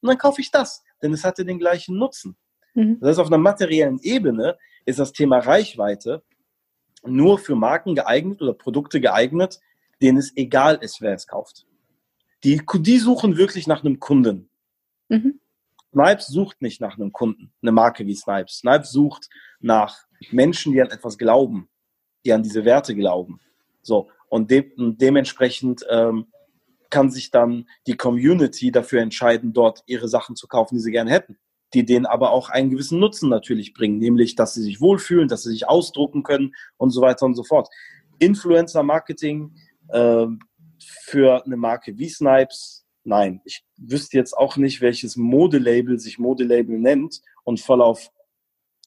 Und 0.00 0.08
dann 0.08 0.18
kaufe 0.18 0.40
ich 0.40 0.50
das, 0.50 0.82
denn 1.02 1.12
es 1.12 1.24
hatte 1.24 1.44
den 1.44 1.58
gleichen 1.58 1.96
Nutzen. 1.96 2.36
Mhm. 2.74 2.98
Das 3.00 3.10
heißt, 3.10 3.20
auf 3.20 3.28
einer 3.28 3.38
materiellen 3.38 3.98
Ebene 4.00 4.58
ist 4.84 4.98
das 4.98 5.12
Thema 5.12 5.38
Reichweite 5.38 6.22
nur 7.06 7.38
für 7.38 7.54
Marken 7.54 7.94
geeignet 7.94 8.42
oder 8.42 8.54
Produkte 8.54 9.00
geeignet, 9.00 9.60
denen 10.02 10.18
es 10.18 10.36
egal 10.36 10.76
ist, 10.76 11.00
wer 11.00 11.14
es 11.14 11.26
kauft 11.26 11.66
Die, 12.42 12.60
die 12.80 12.98
suchen 12.98 13.36
wirklich 13.36 13.66
nach 13.66 13.84
einem 13.84 14.00
Kunden. 14.00 14.50
Mhm. 15.08 15.40
Snipes 15.92 16.26
sucht 16.26 16.60
nicht 16.60 16.80
nach 16.80 16.96
einem 16.96 17.12
Kunden, 17.12 17.52
eine 17.62 17.70
Marke 17.70 18.06
wie 18.06 18.16
Snipes. 18.16 18.58
Snipes 18.58 18.90
sucht 18.90 19.28
nach 19.60 20.06
Menschen, 20.32 20.72
die 20.72 20.82
an 20.82 20.90
etwas 20.90 21.18
glauben, 21.18 21.68
die 22.24 22.32
an 22.32 22.42
diese 22.42 22.64
Werte 22.64 22.94
glauben. 22.94 23.40
So, 23.82 24.08
und 24.28 24.50
de 24.50 24.72
dementsprechend 24.76 25.84
ähm, 25.90 26.26
kann 26.90 27.10
sich 27.10 27.30
dann 27.30 27.68
die 27.86 27.96
Community 27.96 28.70
dafür 28.70 29.00
entscheiden, 29.00 29.52
dort 29.52 29.82
ihre 29.86 30.08
Sachen 30.08 30.36
zu 30.36 30.46
kaufen, 30.46 30.76
die 30.76 30.80
sie 30.80 30.92
gerne 30.92 31.10
hätten, 31.10 31.36
die 31.74 31.84
denen 31.84 32.06
aber 32.06 32.30
auch 32.30 32.50
einen 32.50 32.70
gewissen 32.70 33.00
Nutzen 33.00 33.28
natürlich 33.28 33.74
bringen, 33.74 33.98
nämlich, 33.98 34.36
dass 34.36 34.54
sie 34.54 34.62
sich 34.62 34.80
wohlfühlen, 34.80 35.28
dass 35.28 35.42
sie 35.42 35.50
sich 35.50 35.68
ausdrucken 35.68 36.22
können 36.22 36.54
und 36.76 36.90
so 36.90 37.00
weiter 37.00 37.26
und 37.26 37.34
so 37.34 37.42
fort. 37.42 37.68
Influencer-Marketing 38.20 39.54
äh, 39.88 40.26
für 40.78 41.44
eine 41.44 41.56
Marke 41.56 41.98
wie 41.98 42.08
Snipes, 42.08 42.86
nein, 43.02 43.40
ich 43.44 43.64
wüsste 43.76 44.16
jetzt 44.16 44.32
auch 44.32 44.56
nicht, 44.56 44.80
welches 44.80 45.16
Modelabel 45.16 45.98
sich 45.98 46.18
Modelabel 46.18 46.78
nennt 46.78 47.20
und 47.44 47.60
voll 47.60 47.82
auf 47.82 48.10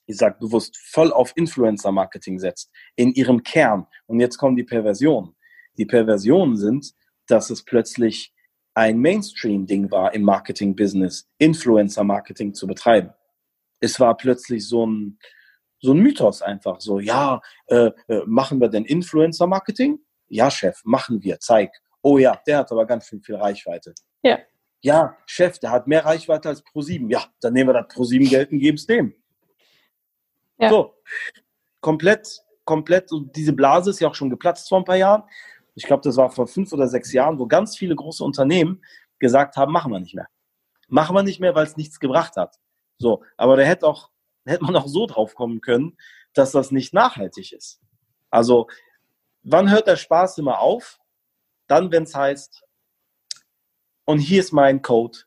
ich 0.07 0.17
sage 0.17 0.37
bewusst, 0.39 0.77
voll 0.77 1.11
auf 1.11 1.33
Influencer-Marketing 1.35 2.39
setzt, 2.39 2.71
in 2.95 3.11
ihrem 3.13 3.43
Kern. 3.43 3.85
Und 4.07 4.19
jetzt 4.19 4.37
kommen 4.37 4.55
die 4.55 4.63
Perversionen. 4.63 5.35
Die 5.77 5.85
Perversionen 5.85 6.55
sind, 6.55 6.93
dass 7.27 7.49
es 7.49 7.63
plötzlich 7.63 8.33
ein 8.73 8.99
Mainstream-Ding 8.99 9.91
war 9.91 10.13
im 10.13 10.23
Marketing-Business, 10.23 11.29
Influencer-Marketing 11.39 12.53
zu 12.53 12.67
betreiben. 12.67 13.11
Es 13.79 13.99
war 13.99 14.15
plötzlich 14.15 14.67
so 14.67 14.85
ein, 14.85 15.19
so 15.79 15.93
ein 15.93 15.99
Mythos 15.99 16.41
einfach 16.41 16.79
so, 16.79 16.99
ja, 16.99 17.41
äh, 17.67 17.91
äh, 18.07 18.21
machen 18.25 18.59
wir 18.61 18.69
denn 18.69 18.85
Influencer-Marketing? 18.85 19.99
Ja, 20.29 20.49
Chef, 20.49 20.81
machen 20.83 21.21
wir, 21.21 21.39
zeig. 21.39 21.71
Oh 22.01 22.17
ja, 22.17 22.39
der 22.47 22.59
hat 22.59 22.71
aber 22.71 22.85
ganz 22.85 23.07
schön 23.07 23.21
viel 23.21 23.35
Reichweite. 23.35 23.93
Ja. 24.23 24.39
Ja, 24.81 25.17
Chef, 25.25 25.59
der 25.59 25.71
hat 25.71 25.87
mehr 25.87 26.05
Reichweite 26.05 26.49
als 26.49 26.63
Pro7. 26.63 27.11
Ja, 27.11 27.25
dann 27.41 27.53
nehmen 27.53 27.69
wir 27.69 27.73
das 27.73 27.87
Pro7-Geld 27.87 28.51
und 28.51 28.59
geben 28.59 28.75
es 28.77 28.85
dem. 28.85 29.13
Ja. 30.57 30.69
So, 30.69 30.95
komplett, 31.81 32.41
komplett, 32.65 33.11
und 33.11 33.35
diese 33.35 33.53
Blase 33.53 33.91
ist 33.91 33.99
ja 33.99 34.07
auch 34.07 34.15
schon 34.15 34.29
geplatzt 34.29 34.69
vor 34.69 34.79
ein 34.79 34.85
paar 34.85 34.95
Jahren 34.95 35.23
ich 35.77 35.83
glaube, 35.83 36.01
das 36.01 36.17
war 36.17 36.31
vor 36.31 36.47
fünf 36.47 36.73
oder 36.73 36.87
sechs 36.87 37.13
Jahren, 37.13 37.37
wo 37.37 37.45
ganz 37.45 37.77
viele 37.77 37.95
große 37.95 38.23
Unternehmen 38.23 38.83
gesagt 39.19 39.57
haben, 39.57 39.71
machen 39.71 39.91
wir 39.91 39.99
nicht 39.99 40.15
mehr. 40.15 40.27
Machen 40.87 41.15
wir 41.15 41.21
nicht 41.21 41.39
mehr, 41.39 41.53
weil 41.53 41.67
es 41.67 41.77
nichts 41.77 41.99
gebracht 41.99 42.35
hat. 42.35 42.55
So, 42.97 43.23
aber 43.37 43.57
da 43.57 43.61
hätte 43.61 43.85
auch, 43.85 44.09
hätte 44.45 44.63
man 44.63 44.75
auch 44.75 44.87
so 44.87 45.05
drauf 45.05 45.35
kommen 45.35 45.61
können, 45.61 45.95
dass 46.33 46.51
das 46.51 46.71
nicht 46.71 46.95
nachhaltig 46.95 47.53
ist. 47.53 47.79
Also, 48.31 48.67
wann 49.43 49.69
hört 49.69 49.85
der 49.85 49.97
Spaß 49.97 50.39
immer 50.39 50.61
auf? 50.61 50.97
Dann, 51.67 51.91
wenn 51.91 52.03
es 52.03 52.15
heißt, 52.15 52.63
und 54.05 54.17
hier 54.17 54.39
ist 54.39 54.53
mein 54.53 54.81
Code, 54.81 55.19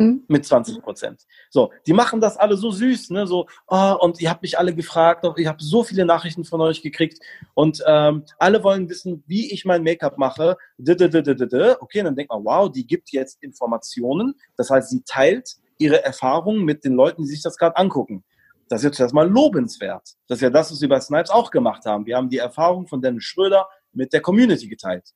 Mhm. 0.00 0.24
Mit 0.28 0.46
20 0.46 0.80
Prozent. 0.80 1.26
So, 1.50 1.72
die 1.86 1.92
machen 1.92 2.22
das 2.22 2.38
alle 2.38 2.56
so 2.56 2.70
süß, 2.70 3.10
ne? 3.10 3.26
So, 3.26 3.46
oh, 3.68 3.96
und 4.00 4.18
ihr 4.18 4.30
habt 4.30 4.40
mich 4.40 4.58
alle 4.58 4.74
gefragt, 4.74 5.26
ich 5.36 5.46
habe 5.46 5.62
so 5.62 5.84
viele 5.84 6.06
Nachrichten 6.06 6.44
von 6.44 6.62
euch 6.62 6.80
gekriegt 6.80 7.18
und 7.52 7.84
ähm, 7.86 8.24
alle 8.38 8.64
wollen 8.64 8.88
wissen, 8.88 9.22
wie 9.26 9.52
ich 9.52 9.66
mein 9.66 9.82
Make-up 9.82 10.16
mache. 10.16 10.56
Okay, 10.78 12.02
dann 12.02 12.16
denkt 12.16 12.32
man, 12.32 12.44
wow, 12.44 12.72
die 12.72 12.86
gibt 12.86 13.12
jetzt 13.12 13.42
Informationen. 13.42 14.34
Das 14.56 14.70
heißt, 14.70 14.88
sie 14.88 15.02
teilt 15.02 15.56
ihre 15.76 16.02
Erfahrungen 16.02 16.64
mit 16.64 16.82
den 16.84 16.94
Leuten, 16.94 17.22
die 17.22 17.28
sich 17.28 17.42
das 17.42 17.58
gerade 17.58 17.76
angucken. 17.76 18.24
Das 18.70 18.80
ist 18.80 18.84
jetzt 18.84 19.00
erstmal 19.00 19.28
lobenswert. 19.28 20.14
Das 20.28 20.38
ist 20.38 20.42
ja 20.42 20.50
das, 20.50 20.72
was 20.72 20.80
wir 20.80 20.88
bei 20.88 21.00
Snipes 21.00 21.30
auch 21.30 21.50
gemacht 21.50 21.84
haben. 21.84 22.06
Wir 22.06 22.16
haben 22.16 22.30
die 22.30 22.38
Erfahrung 22.38 22.86
von 22.86 23.02
Dennis 23.02 23.24
Schröder 23.24 23.68
mit 23.92 24.14
der 24.14 24.22
Community 24.22 24.66
geteilt. 24.66 25.10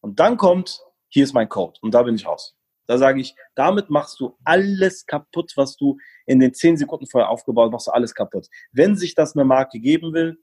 Und 0.00 0.20
dann 0.20 0.36
kommt, 0.36 0.80
hier 1.08 1.24
ist 1.24 1.32
mein 1.32 1.48
Code. 1.48 1.78
Und 1.80 1.94
da 1.94 2.02
bin 2.02 2.14
ich 2.14 2.26
raus. 2.26 2.55
Da 2.86 2.98
sage 2.98 3.20
ich, 3.20 3.34
damit 3.54 3.90
machst 3.90 4.20
du 4.20 4.36
alles 4.44 5.06
kaputt, 5.06 5.52
was 5.56 5.76
du 5.76 5.98
in 6.24 6.40
den 6.40 6.54
zehn 6.54 6.76
Sekunden 6.76 7.06
vorher 7.06 7.30
aufgebaut 7.30 7.66
hast, 7.66 7.72
machst 7.72 7.86
du 7.88 7.92
alles 7.92 8.14
kaputt. 8.14 8.48
Wenn 8.72 8.96
sich 8.96 9.14
das 9.14 9.34
eine 9.34 9.44
Marke 9.44 9.80
geben 9.80 10.12
will, 10.12 10.38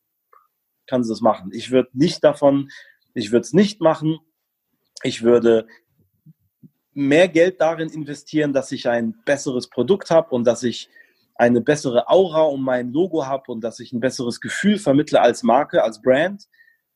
kann 0.88 1.03
sie 1.03 1.10
das 1.10 1.22
machen. 1.22 1.52
Ich 1.53 1.72
würde 1.72 1.90
nicht 1.94 2.24
davon, 2.24 2.70
ich 3.14 3.32
würde 3.32 3.44
es 3.44 3.53
nicht 3.53 3.80
machen. 3.82 4.20
Ich 5.03 5.24
würde 5.24 5.68
mehr 6.94 7.28
Geld 7.28 7.60
darin 7.60 7.90
investieren, 7.90 8.53
dass 8.53 8.72
ich 8.72 8.88
ein 8.88 9.15
besseres 9.26 9.70
Produkt 9.70 10.11
habe 10.11 10.30
und 10.36 10.45
dass 10.45 10.64
ich 10.64 10.90
eine 11.36 11.61
bessere 11.61 12.07
Aura 12.10 12.44
um 12.44 12.64
mein 12.64 12.91
Logo 12.91 13.26
habe 13.26 13.52
und 13.52 13.61
dass 13.61 13.80
ich 13.80 13.91
ein 13.91 13.99
besseres 13.99 14.40
Gefühl 14.40 14.78
vermittle 14.78 15.20
als 15.20 15.44
Marke, 15.44 15.84
als 15.84 16.02
Brand. 16.02 16.48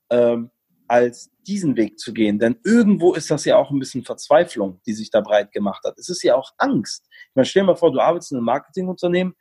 Ähm, 0.10 0.52
als 0.88 1.32
diesen 1.46 1.76
Weg 1.76 2.00
zu 2.00 2.14
gehen. 2.14 2.40
Denn 2.40 2.58
irgendwo 2.64 3.14
ist 3.14 3.32
das 3.32 3.46
ja 3.46 3.58
auch 3.58 3.72
ein 3.72 3.80
bisschen 3.80 4.04
Verzweiflung, 4.04 4.82
die 4.86 4.94
sich 4.94 5.10
da 5.10 5.22
breit 5.22 5.52
gemacht 5.52 5.84
hat. 5.86 5.98
Es 5.98 6.10
ist 6.10 6.24
ja 6.24 6.36
auch 6.36 6.54
Angst. 6.58 7.08
Ich 7.30 7.36
meine, 7.36 7.46
stell 7.46 7.64
dir 7.64 7.68
mal 7.68 7.76
vor, 7.76 7.92
du 7.92 8.00
arbeitest 8.00 8.32
in 8.32 8.38
einem 8.38 8.46
Marketingunternehmen 8.46 9.36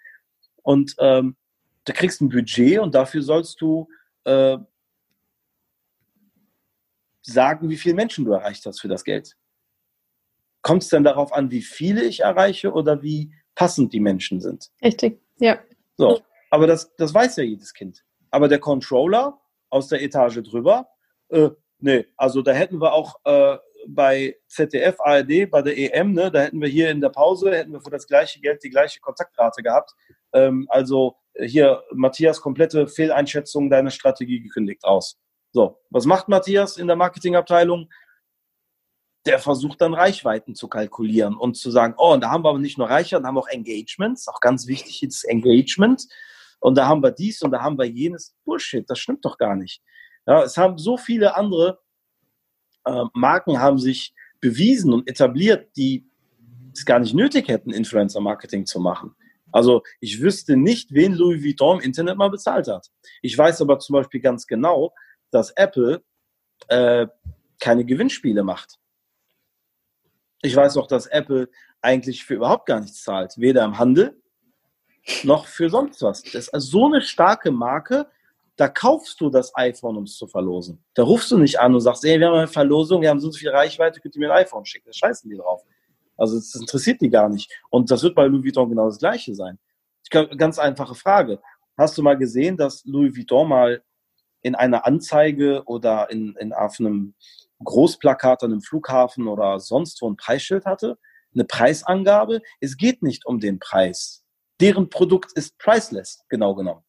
und 0.63 0.95
ähm, 0.99 1.37
da 1.85 1.93
kriegst 1.93 2.21
ein 2.21 2.29
Budget 2.29 2.79
und 2.81 2.95
dafür 2.95 3.23
sollst 3.23 3.61
du 3.61 3.89
äh, 4.25 4.59
sagen, 7.23 7.69
wie 7.69 7.77
viele 7.77 7.95
Menschen 7.95 8.25
du 8.25 8.33
erreicht 8.33 8.67
hast 8.67 8.81
für 8.81 8.89
das 8.89 9.05
Geld. 9.05 9.37
Kommt 10.63 10.83
es 10.83 10.89
denn 10.89 11.05
darauf 11.05 11.33
an, 11.33 11.51
wie 11.51 11.63
viele 11.63 12.05
ich 12.05 12.21
erreiche 12.21 12.73
oder 12.73 13.03
wie 13.03 13.33
passend 13.55 13.93
die 13.93 14.01
Menschen 14.01 14.41
sind? 14.41 14.71
Richtig, 14.83 15.21
ja. 15.39 15.59
So, 15.97 16.23
aber 16.51 16.67
das, 16.67 16.95
das 16.97 17.15
weiß 17.15 17.37
ja 17.37 17.45
jedes 17.45 17.73
Kind. 17.73 18.05
Aber 18.31 18.49
der 18.49 18.59
Controller 18.59 19.41
aus 19.71 19.89
der 19.89 20.03
Etage 20.03 20.43
drüber, 20.43 20.89
äh, 21.29 21.51
nee, 21.79 22.07
also 22.17 22.43
da 22.43 22.53
hätten 22.53 22.81
wir 22.81 22.93
auch 22.93 23.17
äh, 23.25 23.59
bei 23.89 24.37
ZDF, 24.49 24.97
ARD, 25.01 25.51
bei 25.51 25.63
der 25.63 25.77
EM, 25.77 26.13
ne, 26.13 26.31
da 26.31 26.43
hätten 26.43 26.61
wir 26.61 26.69
hier 26.69 26.91
in 26.91 27.01
der 27.01 27.11
Pause, 27.11 27.55
hätten 27.55 27.73
wir 27.73 27.81
für 27.81 27.91
das 27.91 28.07
gleiche 28.07 28.41
Geld 28.41 28.63
die 28.63 28.71
gleiche 28.71 29.01
Kontaktrate 29.01 29.63
gehabt. 29.63 29.93
Ähm, 30.33 30.67
also 30.71 31.17
hier, 31.39 31.83
Matthias, 31.93 32.41
komplette 32.41 32.89
Fehleinschätzung 32.89 33.71
deiner 33.71 33.91
Strategie 33.91 34.41
gekündigt 34.41 34.85
aus. 34.85 35.19
So, 35.53 35.81
was 35.91 36.07
macht 36.07 36.29
Matthias 36.29 36.77
in 36.77 36.87
der 36.87 36.97
Marketingabteilung? 36.97 37.89
Der 39.27 39.39
versucht 39.39 39.81
dann 39.81 39.95
Reichweiten 39.95 40.55
zu 40.55 40.69
kalkulieren 40.69 41.37
und 41.37 41.57
zu 41.57 41.71
sagen, 41.71 41.95
oh, 41.99 42.13
und 42.13 42.21
da 42.21 42.31
haben 42.31 42.45
wir 42.45 42.51
aber 42.51 42.59
nicht 42.59 42.79
nur 42.79 42.89
Reichweiten, 42.89 43.25
da 43.25 43.29
haben 43.29 43.37
wir 43.37 43.41
auch 43.41 43.49
Engagements, 43.49 44.29
auch 44.29 44.41
ganz 44.41 44.67
wichtig 44.67 45.03
ist 45.03 45.25
Engagement. 45.25 46.07
Und 46.61 46.77
da 46.79 46.87
haben 46.87 47.03
wir 47.03 47.11
dies 47.11 47.43
und 47.43 47.51
da 47.51 47.61
haben 47.61 47.79
wir 47.79 47.85
jenes. 47.87 48.35
Bullshit, 48.45 48.89
das 48.89 48.99
stimmt 48.99 49.25
doch 49.25 49.37
gar 49.37 49.57
nicht. 49.57 49.83
Ja, 50.27 50.43
es 50.43 50.57
haben 50.57 50.79
so 50.79 50.97
viele 50.97 51.37
andere 51.37 51.81
äh, 52.87 53.05
Marken 53.13 53.61
haben 53.61 53.79
sich 53.79 54.15
bewiesen 54.41 54.93
und 54.93 55.09
etabliert, 55.09 55.77
die 55.77 56.09
es 56.73 56.85
gar 56.85 56.99
nicht 56.99 57.15
nötig 57.15 57.49
hätten, 57.49 57.73
Influencer-Marketing 57.73 58.67
zu 58.67 58.81
machen. 58.81 59.15
Also 59.53 59.83
ich 60.01 60.21
wüsste 60.21 60.57
nicht, 60.57 60.93
wen 60.93 61.15
Louis 61.15 61.43
Vuitton 61.43 61.79
im 61.79 61.85
Internet 61.85 62.17
mal 62.17 62.31
bezahlt 62.31 62.69
hat. 62.69 62.89
Ich 63.23 63.37
weiß 63.37 63.61
aber 63.63 63.79
zum 63.79 63.95
Beispiel 63.95 64.21
ganz 64.21 64.47
genau, 64.47 64.95
dass 65.31 65.51
Apple 65.53 66.05
äh, 66.69 67.07
keine 67.59 67.85
Gewinnspiele 67.85 68.45
macht. 68.45 68.79
Ich 70.43 70.55
weiß 70.55 70.77
auch, 70.77 70.87
dass 70.87 71.07
Apple 71.07 71.49
eigentlich 71.81 72.25
für 72.25 72.35
überhaupt 72.35 72.67
gar 72.67 72.81
nichts 72.81 73.03
zahlt, 73.03 73.39
weder 73.39 73.65
im 73.65 73.79
Handel 73.79 74.21
noch 75.23 75.47
für 75.47 75.71
sonst 75.71 76.03
was. 76.03 76.23
Das 76.23 76.35
ist 76.35 76.49
also 76.51 76.69
so 76.69 76.87
eine 76.87 77.01
starke 77.01 77.51
Marke, 77.51 78.09
da 78.57 78.69
kaufst 78.69 79.21
du 79.21 79.29
das 79.29 79.55
iPhone, 79.55 79.99
um 79.99 80.05
es 80.05 80.17
zu 80.17 80.27
verlosen. 80.27 80.83
Da 80.95 81.03
rufst 81.03 81.31
du 81.31 81.39
nicht 81.39 81.61
an 81.61 81.75
und 81.75 81.81
sagst, 81.81 82.05
ey, 82.05 82.19
wir 82.19 82.29
haben 82.29 82.37
eine 82.37 82.49
Verlosung, 82.49 83.03
wir 83.03 83.11
haben 83.11 83.21
so 83.21 83.31
viel 83.31 83.51
Reichweite, 83.51 84.01
könnt 84.01 84.17
ihr 84.17 84.21
mir 84.21 84.33
ein 84.33 84.45
iPhone 84.45 84.65
schicken. 84.65 84.87
Da 84.87 84.93
scheißen 84.93 85.29
die 85.31 85.37
drauf. 85.37 85.63
Also 86.17 86.37
das 86.37 86.55
interessiert 86.55 87.01
die 87.03 87.11
gar 87.11 87.29
nicht. 87.29 87.53
Und 87.71 87.91
das 87.91 88.03
wird 88.03 88.15
bei 88.15 88.27
Louis 88.27 88.45
Vuitton 88.45 88.71
genau 88.71 88.87
das 88.87 88.99
Gleiche 88.99 89.35
sein. 89.35 89.59
Ganz 90.11 90.59
einfache 90.59 90.95
Frage. 90.95 91.41
Hast 91.77 91.99
du 91.99 92.03
mal 92.03 92.17
gesehen, 92.17 92.57
dass 92.57 92.85
Louis 92.87 93.15
Vuitton 93.15 93.49
mal 93.49 93.83
in 94.41 94.55
einer 94.55 94.87
Anzeige 94.87 95.63
oder 95.67 96.11
in, 96.11 96.35
in 96.37 96.55
auf 96.55 96.81
einem 96.81 97.15
Großplakat 97.63 98.43
an 98.43 98.53
einem 98.53 98.63
Flughafen 98.63 99.29
oder 99.29 99.61
sonst 99.61 100.01
wo 100.01 100.09
ein 100.09 100.17
Preisschild 100.17 100.65
hatte? 100.65 100.99
Eine 101.35 101.45
Preisangabe? 101.45 102.41
Es 102.61 102.79
geht 102.79 103.03
nicht 103.03 103.27
um 103.27 103.41
den 103.41 103.59
Preis. 103.59 104.25
Deren 104.61 104.89
Produkt 104.89 105.33
ist 105.33 105.59
priceless, 105.59 106.25
genau 106.31 106.55
genommen. 106.55 106.83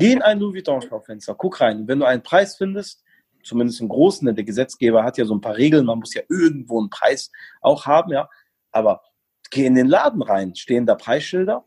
Geh 0.00 0.12
in 0.12 0.22
ein 0.22 0.40
Louis 0.40 0.54
Vuitton-Schaufenster, 0.54 1.34
guck 1.34 1.60
rein. 1.60 1.86
wenn 1.86 1.98
du 1.98 2.06
einen 2.06 2.22
Preis 2.22 2.56
findest, 2.56 3.04
zumindest 3.44 3.82
im 3.82 3.88
Großen, 3.90 4.24
denn 4.24 4.34
der 4.34 4.44
Gesetzgeber 4.44 5.04
hat 5.04 5.18
ja 5.18 5.26
so 5.26 5.34
ein 5.34 5.42
paar 5.42 5.58
Regeln, 5.58 5.84
man 5.84 5.98
muss 5.98 6.14
ja 6.14 6.22
irgendwo 6.30 6.80
einen 6.80 6.88
Preis 6.88 7.30
auch 7.60 7.84
haben, 7.84 8.10
ja. 8.10 8.26
Aber 8.72 9.02
geh 9.50 9.66
in 9.66 9.74
den 9.74 9.88
Laden 9.88 10.22
rein, 10.22 10.54
stehen 10.54 10.86
da 10.86 10.94
Preisschilder. 10.94 11.66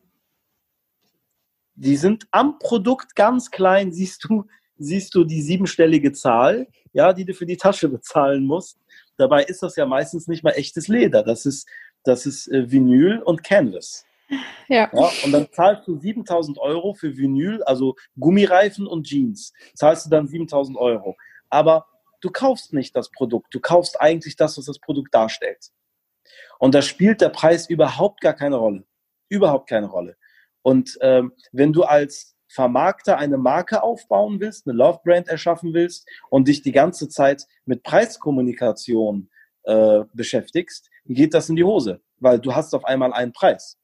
Die 1.75 1.95
sind 1.95 2.25
am 2.31 2.57
Produkt 2.57 3.15
ganz 3.15 3.51
klein, 3.51 3.91
siehst 3.91 4.23
du, 4.23 4.45
siehst 4.77 5.13
du 5.13 5.25
die 5.25 5.43
siebenstellige 5.43 6.11
Zahl, 6.11 6.67
ja, 6.91 7.13
die 7.13 7.25
du 7.25 7.35
für 7.35 7.45
die 7.45 7.57
Tasche 7.57 7.87
bezahlen 7.87 8.45
musst. 8.45 8.79
Dabei 9.15 9.43
ist 9.43 9.61
das 9.61 9.75
ja 9.75 9.85
meistens 9.85 10.27
nicht 10.27 10.43
mal 10.43 10.53
echtes 10.53 10.87
Leder. 10.87 11.21
Das 11.21 11.45
ist, 11.45 11.69
das 12.03 12.25
ist 12.25 12.47
äh, 12.47 12.71
Vinyl 12.71 13.21
und 13.21 13.43
Canvas. 13.43 14.07
Ja. 14.67 14.89
ja. 14.91 15.11
Und 15.23 15.31
dann 15.31 15.47
zahlst 15.51 15.87
du 15.87 15.97
7000 15.97 16.57
Euro 16.57 16.93
für 16.93 17.17
Vinyl, 17.17 17.61
also 17.63 17.95
Gummireifen 18.19 18.87
und 18.87 19.05
Jeans. 19.05 19.53
Zahlst 19.75 20.05
du 20.05 20.09
dann 20.09 20.27
7000 20.27 20.77
Euro. 20.77 21.15
Aber 21.49 21.87
du 22.21 22.29
kaufst 22.31 22.73
nicht 22.73 22.95
das 22.95 23.11
Produkt, 23.11 23.53
du 23.53 23.59
kaufst 23.59 23.99
eigentlich 24.01 24.35
das, 24.35 24.57
was 24.57 24.65
das 24.65 24.79
Produkt 24.79 25.13
darstellt. 25.13 25.71
Und 26.57 26.73
da 26.73 26.81
spielt 26.81 27.21
der 27.21 27.29
Preis 27.29 27.69
überhaupt 27.69 28.21
gar 28.21 28.33
keine 28.33 28.55
Rolle. 28.55 28.85
Überhaupt 29.29 29.69
keine 29.69 29.87
Rolle. 29.87 30.15
Und 30.61 30.97
ähm, 31.01 31.33
wenn 31.51 31.73
du 31.73 31.83
als 31.83 32.35
Vermarkter 32.47 33.17
eine 33.17 33.37
Marke 33.37 33.83
aufbauen 33.83 34.39
willst, 34.39 34.67
eine 34.67 34.77
Love 34.77 35.01
Brand 35.03 35.27
erschaffen 35.27 35.73
willst 35.73 36.07
und 36.29 36.47
dich 36.47 36.61
die 36.61 36.71
ganze 36.71 37.09
Zeit 37.09 37.45
mit 37.65 37.83
Preiskommunikation 37.83 39.29
äh, 39.63 40.01
beschäftigst, 40.13 40.89
geht 41.05 41.33
das 41.33 41.49
in 41.49 41.55
die 41.55 41.63
Hose, 41.63 42.01
weil 42.19 42.39
du 42.39 42.55
hast 42.55 42.73
auf 42.73 42.85
einmal 42.85 43.11
einen 43.11 43.33
Preis. 43.33 43.77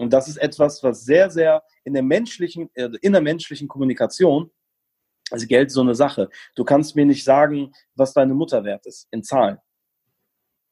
Und 0.00 0.14
das 0.14 0.28
ist 0.28 0.38
etwas, 0.38 0.82
was 0.82 1.04
sehr, 1.04 1.30
sehr 1.30 1.62
in 1.84 1.92
der 1.92 2.02
menschlichen, 2.02 2.70
äh, 2.72 2.88
in 3.02 3.12
der 3.12 3.20
menschlichen 3.20 3.68
Kommunikation, 3.68 4.50
also 5.30 5.46
Geld 5.46 5.66
ist 5.66 5.74
so 5.74 5.82
eine 5.82 5.94
Sache. 5.94 6.30
Du 6.56 6.64
kannst 6.64 6.96
mir 6.96 7.04
nicht 7.04 7.22
sagen, 7.22 7.74
was 7.94 8.14
deine 8.14 8.32
Mutter 8.32 8.64
wert 8.64 8.86
ist, 8.86 9.08
in 9.10 9.22
Zahlen. 9.22 9.58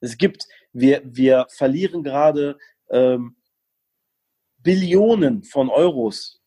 Es 0.00 0.16
gibt, 0.16 0.46
wir, 0.72 1.02
wir 1.04 1.46
verlieren 1.50 2.02
gerade 2.02 2.56
ähm, 2.88 3.36
Billionen 4.62 5.44
von 5.44 5.68
Euros, 5.68 6.40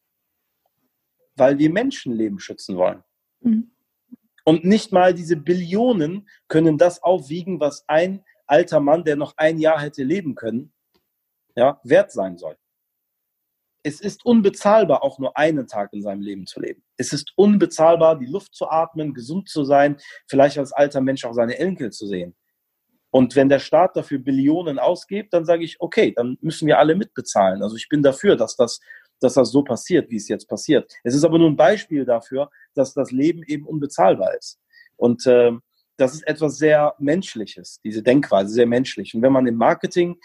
weil 1.35 1.59
wir 1.59 1.69
Menschenleben 1.69 2.39
schützen 2.39 2.77
wollen. 2.77 3.03
Mhm. 3.41 3.75
Und 4.43 4.65
nicht 4.65 4.91
mal 4.91 5.13
diese 5.13 5.37
Billionen 5.37 6.27
können 6.47 6.79
das 6.79 7.03
aufwiegen, 7.03 7.59
was 7.59 7.87
ein 7.87 8.25
alter 8.47 8.79
Mann, 8.79 9.03
der 9.03 9.17
noch 9.17 9.35
ein 9.37 9.59
Jahr 9.59 9.79
hätte 9.79 10.03
leben 10.03 10.33
können, 10.33 10.73
ja, 11.55 11.79
wert 11.83 12.11
sein 12.11 12.39
soll. 12.39 12.57
Es 13.83 13.99
ist 13.99 14.25
unbezahlbar, 14.25 15.03
auch 15.03 15.17
nur 15.17 15.37
einen 15.37 15.67
Tag 15.67 15.93
in 15.93 16.01
seinem 16.01 16.21
Leben 16.21 16.45
zu 16.45 16.59
leben. 16.59 16.83
Es 16.97 17.13
ist 17.13 17.33
unbezahlbar, 17.35 18.19
die 18.19 18.27
Luft 18.27 18.53
zu 18.53 18.69
atmen, 18.69 19.13
gesund 19.13 19.49
zu 19.49 19.63
sein, 19.63 19.97
vielleicht 20.27 20.57
als 20.57 20.71
alter 20.71 21.01
Mensch 21.01 21.25
auch 21.25 21.33
seine 21.33 21.57
Enkel 21.57 21.91
zu 21.91 22.07
sehen. 22.07 22.35
Und 23.11 23.35
wenn 23.35 23.49
der 23.49 23.59
Staat 23.59 23.97
dafür 23.97 24.19
Billionen 24.19 24.79
ausgibt, 24.79 25.33
dann 25.33 25.45
sage 25.45 25.63
ich, 25.63 25.81
okay, 25.81 26.13
dann 26.15 26.37
müssen 26.41 26.67
wir 26.67 26.79
alle 26.79 26.95
mitbezahlen. 26.95 27.61
Also 27.61 27.75
ich 27.75 27.89
bin 27.89 28.01
dafür, 28.01 28.37
dass 28.37 28.55
das, 28.55 28.79
dass 29.19 29.33
das 29.33 29.51
so 29.51 29.63
passiert, 29.63 30.09
wie 30.09 30.15
es 30.15 30.29
jetzt 30.29 30.47
passiert. 30.47 30.91
Es 31.03 31.13
ist 31.13 31.25
aber 31.25 31.37
nur 31.37 31.49
ein 31.49 31.57
Beispiel 31.57 32.05
dafür, 32.05 32.49
dass 32.73 32.93
das 32.93 33.11
Leben 33.11 33.43
eben 33.43 33.65
unbezahlbar 33.65 34.37
ist. 34.37 34.59
Und 34.95 35.25
äh, 35.27 35.51
das 35.97 36.13
ist 36.13 36.25
etwas 36.25 36.57
sehr 36.57 36.95
Menschliches, 36.99 37.81
diese 37.83 38.01
Denkweise, 38.01 38.53
sehr 38.53 38.65
menschlich. 38.65 39.13
Und 39.13 39.21
wenn 39.21 39.33
man 39.33 39.45
im 39.45 39.55
Marketing 39.55 40.17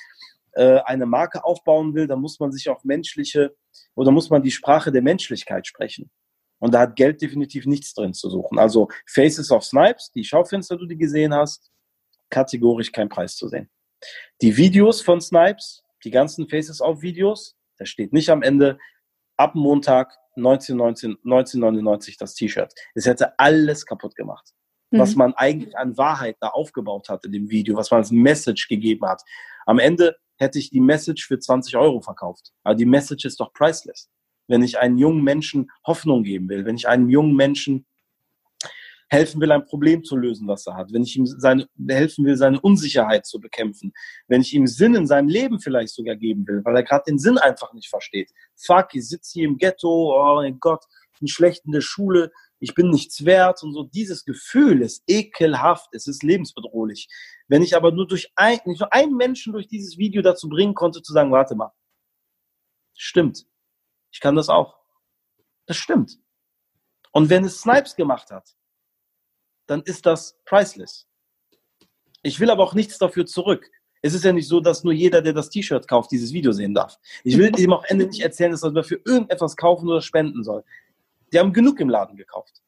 äh, 0.57 0.81
eine 0.85 1.07
Marke 1.07 1.45
aufbauen 1.45 1.95
will, 1.95 2.07
dann 2.07 2.21
muss 2.21 2.41
man 2.41 2.51
sich 2.51 2.69
auf 2.69 2.83
menschliche 2.83 3.55
oder 3.95 4.11
muss 4.11 4.31
man 4.31 4.43
die 4.43 4.51
Sprache 4.51 4.91
der 4.91 5.03
Menschlichkeit 5.03 5.67
sprechen. 5.67 6.11
Und 6.59 6.73
da 6.73 6.81
hat 6.81 6.97
Geld 6.97 7.21
definitiv 7.21 7.67
nichts 7.67 7.93
drin 7.93 8.15
zu 8.15 8.31
suchen. 8.31 8.59
Also 8.59 8.89
Faces 9.07 9.51
of 9.51 9.65
Snipes, 9.65 10.11
die 10.13 10.25
Schaufenster, 10.25 10.79
die 10.79 10.89
du 10.89 10.97
gesehen 10.97 11.35
hast, 11.35 11.71
kategorisch 12.31 12.91
kein 12.91 13.11
Preis 13.11 13.37
zu 13.37 13.49
sehen. 13.49 13.69
Die 14.41 14.57
Videos 14.57 15.03
von 15.03 15.21
Snipes, 15.21 15.85
die 16.05 16.11
ganzen 16.11 16.49
Faces 16.49 16.81
of 16.81 17.03
Videos, 17.03 17.57
da 17.77 17.85
steht 17.85 18.15
nicht 18.15 18.31
am 18.31 18.43
Ende 18.43 18.79
ab 19.37 19.55
Montag 19.55 20.17
1919, 20.37 21.19
1999 21.25 22.17
das 22.17 22.35
T-Shirt. 22.35 22.73
Es 22.95 23.05
hätte 23.05 23.39
alles 23.39 23.85
kaputt 23.85 24.17
gemacht. 24.17 24.56
Mhm. 24.91 24.99
Was 24.99 25.17
man 25.17 25.35
eigentlich 25.35 25.77
an 25.77 25.97
Wahrheit 25.97 26.37
da 26.41 26.49
aufgebaut 26.49 27.09
hat 27.09 27.25
in 27.25 27.33
dem 27.33 27.51
Video, 27.51 27.77
was 27.77 27.91
man 27.91 27.99
als 27.99 28.11
Message 28.11 28.69
gegeben 28.69 29.07
hat. 29.07 29.23
Am 29.67 29.79
Ende 29.79 30.17
hätte 30.37 30.59
ich 30.59 30.71
die 30.71 30.81
Message 30.81 31.27
für 31.27 31.39
20 31.39 31.77
Euro 31.77 32.01
verkauft. 32.01 32.53
Aber 32.63 32.75
die 32.75 32.87
Message 32.87 33.25
ist 33.25 33.41
doch 33.41 33.53
priceless. 33.53 34.11
Wenn 34.49 34.63
ich 34.63 34.79
einem 34.79 34.99
jungen 34.99 35.25
Menschen 35.25 35.71
Hoffnung 35.87 36.23
geben 36.23 36.49
will, 36.49 36.65
wenn 36.65 36.77
ich 36.77 36.87
einem 36.87 37.09
jungen 37.09 37.35
Menschen 37.35 37.87
helfen 39.09 39.41
will, 39.41 39.53
ein 39.53 39.65
Problem 39.65 40.05
zu 40.05 40.17
lösen, 40.17 40.49
was 40.49 40.67
er 40.67 40.77
hat, 40.77 40.93
wenn 40.93 41.03
ich 41.03 41.17
ihm 41.17 41.27
seine, 41.27 41.69
helfen 41.89 42.25
will, 42.25 42.37
seine 42.37 42.61
Unsicherheit 42.61 43.25
zu 43.27 43.41
bekämpfen, 43.41 43.93
wenn 44.29 44.41
ich 44.41 44.53
ihm 44.53 44.67
Sinn 44.67 44.95
in 44.95 45.07
seinem 45.07 45.29
Leben 45.29 45.61
vielleicht 45.61 45.95
sogar 45.95 46.17
geben 46.17 46.47
will, 46.47 46.65
weil 46.65 46.77
er 46.77 46.83
gerade 46.83 47.05
den 47.09 47.19
Sinn 47.19 47.39
einfach 47.39 47.73
nicht 47.73 47.89
versteht. 47.89 48.31
Fuck, 48.57 48.95
ich 48.95 49.09
sitze 49.09 49.33
hier 49.35 49.49
im 49.49 49.59
Ghetto, 49.59 49.89
oh 49.89 50.37
mein 50.37 50.59
Gott, 50.59 50.85
ich 51.13 51.21
bin 51.21 51.29
schlecht 51.29 51.65
in 51.67 51.73
der 51.73 51.81
Schule, 51.81 52.33
ich 52.59 52.75
bin 52.75 52.91
nichts 52.91 53.25
wert 53.25 53.63
und 53.63 53.73
so. 53.73 53.85
Dieses 53.85 54.25
Gefühl 54.25 54.83
ist 54.83 55.03
ekelhaft, 55.07 55.89
es 55.93 56.07
ist 56.07 56.23
lebensbedrohlich. 56.23 57.09
Wenn 57.49 57.63
ich 57.63 57.77
aber 57.77 57.93
nur 57.93 58.07
durch 58.07 58.33
ein, 58.35 58.59
nicht 58.65 58.81
nur 58.81 58.93
einen 58.93 59.17
Menschen 59.17 59.53
durch 59.53 59.69
dieses 59.69 59.99
Video 59.99 60.23
dazu 60.23 60.49
bringen 60.49 60.75
konnte, 60.75 61.03
zu 61.03 61.13
sagen, 61.13 61.33
warte 61.33 61.55
mal, 61.55 61.73
stimmt, 62.95 63.47
ich 64.11 64.21
kann 64.21 64.37
das 64.37 64.49
auch. 64.49 64.79
Das 65.67 65.77
stimmt. 65.77 66.19
Und 67.13 67.29
wenn 67.29 67.45
es 67.45 67.61
Snipes 67.61 67.97
gemacht 67.97 68.31
hat, 68.31 68.57
dann 69.67 69.83
ist 69.83 70.07
das 70.07 70.39
priceless. 70.45 71.07
Ich 72.23 72.41
will 72.41 72.51
aber 72.51 72.63
auch 72.63 72.75
nichts 72.75 72.99
dafür 72.99 73.27
zurück. 73.27 73.71
Es 74.03 74.15
ist 74.15 74.25
ja 74.25 74.33
nicht 74.33 74.49
so, 74.49 74.61
dass 74.61 74.85
nur 74.85 74.93
jeder, 74.93 75.21
der 75.21 75.33
das 75.33 75.51
T-Shirt 75.51 75.89
kauft, 75.89 76.13
dieses 76.13 76.33
Video 76.33 76.53
sehen 76.53 76.75
darf. 76.75 76.99
Ich 77.25 77.37
will 77.37 77.59
ihm 77.59 77.73
auch 77.73 77.85
Ende 77.85 78.07
nicht 78.07 78.21
erzählen, 78.21 78.53
dass 78.53 78.63
er 78.63 78.71
dafür 78.71 79.01
irgendetwas 79.05 79.57
kaufen 79.57 79.89
oder 79.89 80.01
spenden 80.01 80.45
soll. 80.45 80.65
Die 81.33 81.39
haben 81.39 81.53
genug 81.53 81.81
im 81.81 81.89
Laden 81.89 82.17
gekauft. 82.17 82.63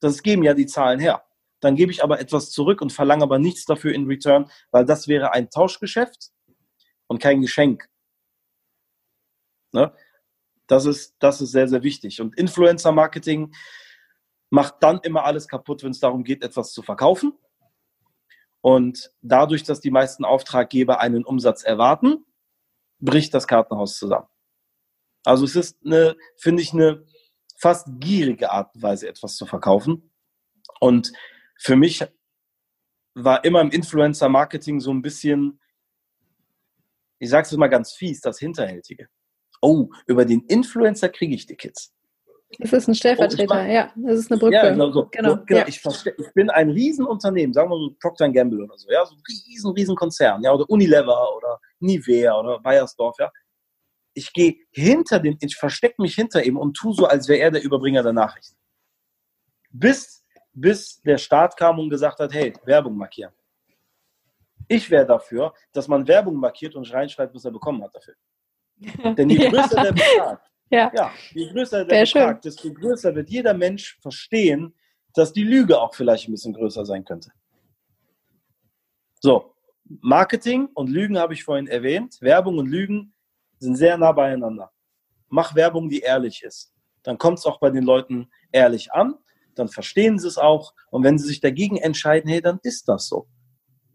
Das 0.00 0.22
geben 0.22 0.42
ja 0.42 0.54
die 0.54 0.66
Zahlen 0.66 1.00
her. 1.00 1.24
Dann 1.60 1.76
gebe 1.76 1.92
ich 1.92 2.02
aber 2.02 2.20
etwas 2.20 2.50
zurück 2.50 2.82
und 2.82 2.92
verlange 2.92 3.22
aber 3.22 3.38
nichts 3.38 3.64
dafür 3.64 3.94
in 3.94 4.06
Return, 4.06 4.50
weil 4.72 4.84
das 4.84 5.06
wäre 5.06 5.32
ein 5.32 5.48
Tauschgeschäft 5.48 6.32
und 7.06 7.20
kein 7.20 7.40
Geschenk. 7.40 7.88
Ne? 9.72 9.94
Das, 10.66 10.86
ist, 10.86 11.14
das 11.20 11.40
ist 11.40 11.52
sehr, 11.52 11.68
sehr 11.68 11.82
wichtig. 11.82 12.20
Und 12.20 12.36
Influencer-Marketing 12.36 13.54
macht 14.50 14.76
dann 14.80 15.00
immer 15.02 15.24
alles 15.24 15.48
kaputt, 15.48 15.82
wenn 15.82 15.92
es 15.92 16.00
darum 16.00 16.24
geht, 16.24 16.42
etwas 16.42 16.72
zu 16.72 16.82
verkaufen. 16.82 17.38
Und 18.60 19.12
dadurch, 19.22 19.64
dass 19.64 19.80
die 19.80 19.90
meisten 19.90 20.24
Auftraggeber 20.24 21.00
einen 21.00 21.24
Umsatz 21.24 21.62
erwarten, 21.62 22.24
bricht 23.00 23.34
das 23.34 23.46
Kartenhaus 23.46 23.96
zusammen. 23.96 24.28
Also 25.24 25.44
es 25.44 25.56
ist 25.56 25.78
eine, 25.84 26.16
finde 26.36 26.62
ich, 26.62 26.72
eine 26.72 27.04
fast 27.62 27.86
gierige 28.00 28.50
Art 28.50 28.74
und 28.74 28.82
Weise, 28.82 29.08
etwas 29.08 29.36
zu 29.36 29.46
verkaufen. 29.46 30.10
Und 30.80 31.12
für 31.56 31.76
mich 31.76 32.04
war 33.14 33.44
immer 33.44 33.60
im 33.60 33.70
Influencer-Marketing 33.70 34.80
so 34.80 34.90
ein 34.90 35.00
bisschen, 35.00 35.60
ich 37.20 37.30
sage 37.30 37.46
es 37.46 37.56
mal 37.56 37.68
ganz 37.68 37.92
fies, 37.92 38.20
das 38.20 38.40
Hinterhältige. 38.40 39.06
Oh, 39.60 39.90
über 40.08 40.24
den 40.24 40.40
Influencer 40.48 41.08
kriege 41.08 41.36
ich 41.36 41.46
die 41.46 41.54
Kids. 41.54 41.94
Das 42.58 42.72
ist 42.72 42.88
ein 42.88 42.94
Stellvertreter, 42.96 43.64
oh, 43.64 43.72
ja. 43.72 43.92
Das 43.94 44.18
ist 44.18 44.32
eine 44.32 44.40
Brücke. 44.40 44.56
Ja, 44.56 44.70
genau 44.70 44.90
so. 44.90 45.06
Genau, 45.10 45.36
genau. 45.46 45.60
Ja. 45.60 45.68
Ich, 45.68 45.80
ich, 45.84 46.34
bin 46.34 46.50
ein 46.50 46.68
Riesenunternehmen, 46.68 47.54
sagen 47.54 47.70
wir 47.70 47.78
so 47.78 47.94
Procter 48.00 48.28
Gamble 48.28 48.64
oder 48.64 48.76
so, 48.76 48.90
ja, 48.90 49.06
so 49.06 49.14
ein 49.14 49.22
riesen, 49.48 49.70
riesen 49.72 49.94
Konzern, 49.94 50.42
ja, 50.42 50.52
oder 50.52 50.68
Unilever 50.68 51.36
oder 51.36 51.60
Nivea 51.78 52.38
oder 52.38 52.58
Bayersdorf, 52.58 53.16
ja. 53.20 53.30
Ich 54.14 54.32
gehe 54.32 54.56
hinter 54.70 55.20
dem, 55.20 55.38
ich 55.40 55.56
verstecke 55.56 56.00
mich 56.00 56.14
hinter 56.14 56.44
ihm 56.44 56.56
und 56.56 56.74
tu 56.74 56.92
so, 56.92 57.06
als 57.06 57.28
wäre 57.28 57.40
er 57.40 57.50
der 57.50 57.62
Überbringer 57.62 58.02
der 58.02 58.12
Nachrichten. 58.12 58.56
Bis, 59.70 60.24
bis 60.52 61.00
der 61.02 61.18
Staat 61.18 61.56
kam 61.56 61.78
und 61.78 61.88
gesagt 61.88 62.18
hat, 62.18 62.32
hey, 62.32 62.52
Werbung 62.64 62.96
markieren. 62.96 63.32
Ich 64.68 64.90
wäre 64.90 65.06
dafür, 65.06 65.54
dass 65.72 65.88
man 65.88 66.06
Werbung 66.06 66.36
markiert 66.36 66.74
und 66.74 66.90
reinschreibt, 66.92 67.34
was 67.34 67.44
er 67.44 67.50
bekommen 67.50 67.82
hat 67.82 67.94
dafür. 67.94 68.14
Denn 69.16 69.30
je 69.30 69.48
größer 69.48 69.76
ja. 69.76 69.82
der 69.82 69.92
Betrag, 69.92 70.50
ja. 70.70 70.92
ja, 70.94 71.12
je 71.32 71.50
größer 71.50 71.84
der 71.84 72.06
Sehr 72.06 72.20
Betrag, 72.20 72.36
schön. 72.36 72.40
desto 72.42 72.72
größer 72.72 73.14
wird 73.14 73.30
jeder 73.30 73.54
Mensch 73.54 73.98
verstehen, 74.00 74.74
dass 75.14 75.32
die 75.32 75.44
Lüge 75.44 75.78
auch 75.80 75.94
vielleicht 75.94 76.28
ein 76.28 76.32
bisschen 76.32 76.54
größer 76.54 76.84
sein 76.86 77.04
könnte. 77.04 77.30
So, 79.20 79.54
Marketing 79.84 80.68
und 80.74 80.88
Lügen 80.88 81.18
habe 81.18 81.34
ich 81.34 81.44
vorhin 81.44 81.66
erwähnt. 81.66 82.18
Werbung 82.20 82.58
und 82.58 82.66
Lügen 82.66 83.14
sind 83.62 83.76
sehr 83.76 83.96
nah 83.96 84.12
beieinander. 84.12 84.72
Mach 85.28 85.54
Werbung, 85.54 85.88
die 85.88 86.00
ehrlich 86.00 86.42
ist. 86.42 86.72
Dann 87.02 87.18
kommt 87.18 87.38
es 87.38 87.46
auch 87.46 87.58
bei 87.58 87.70
den 87.70 87.84
Leuten 87.84 88.30
ehrlich 88.52 88.92
an, 88.92 89.16
dann 89.54 89.68
verstehen 89.68 90.18
sie 90.18 90.28
es 90.28 90.38
auch. 90.38 90.74
Und 90.90 91.04
wenn 91.04 91.18
sie 91.18 91.26
sich 91.26 91.40
dagegen 91.40 91.76
entscheiden, 91.76 92.30
hey, 92.30 92.40
dann 92.40 92.58
ist 92.62 92.88
das 92.88 93.08
so. 93.08 93.28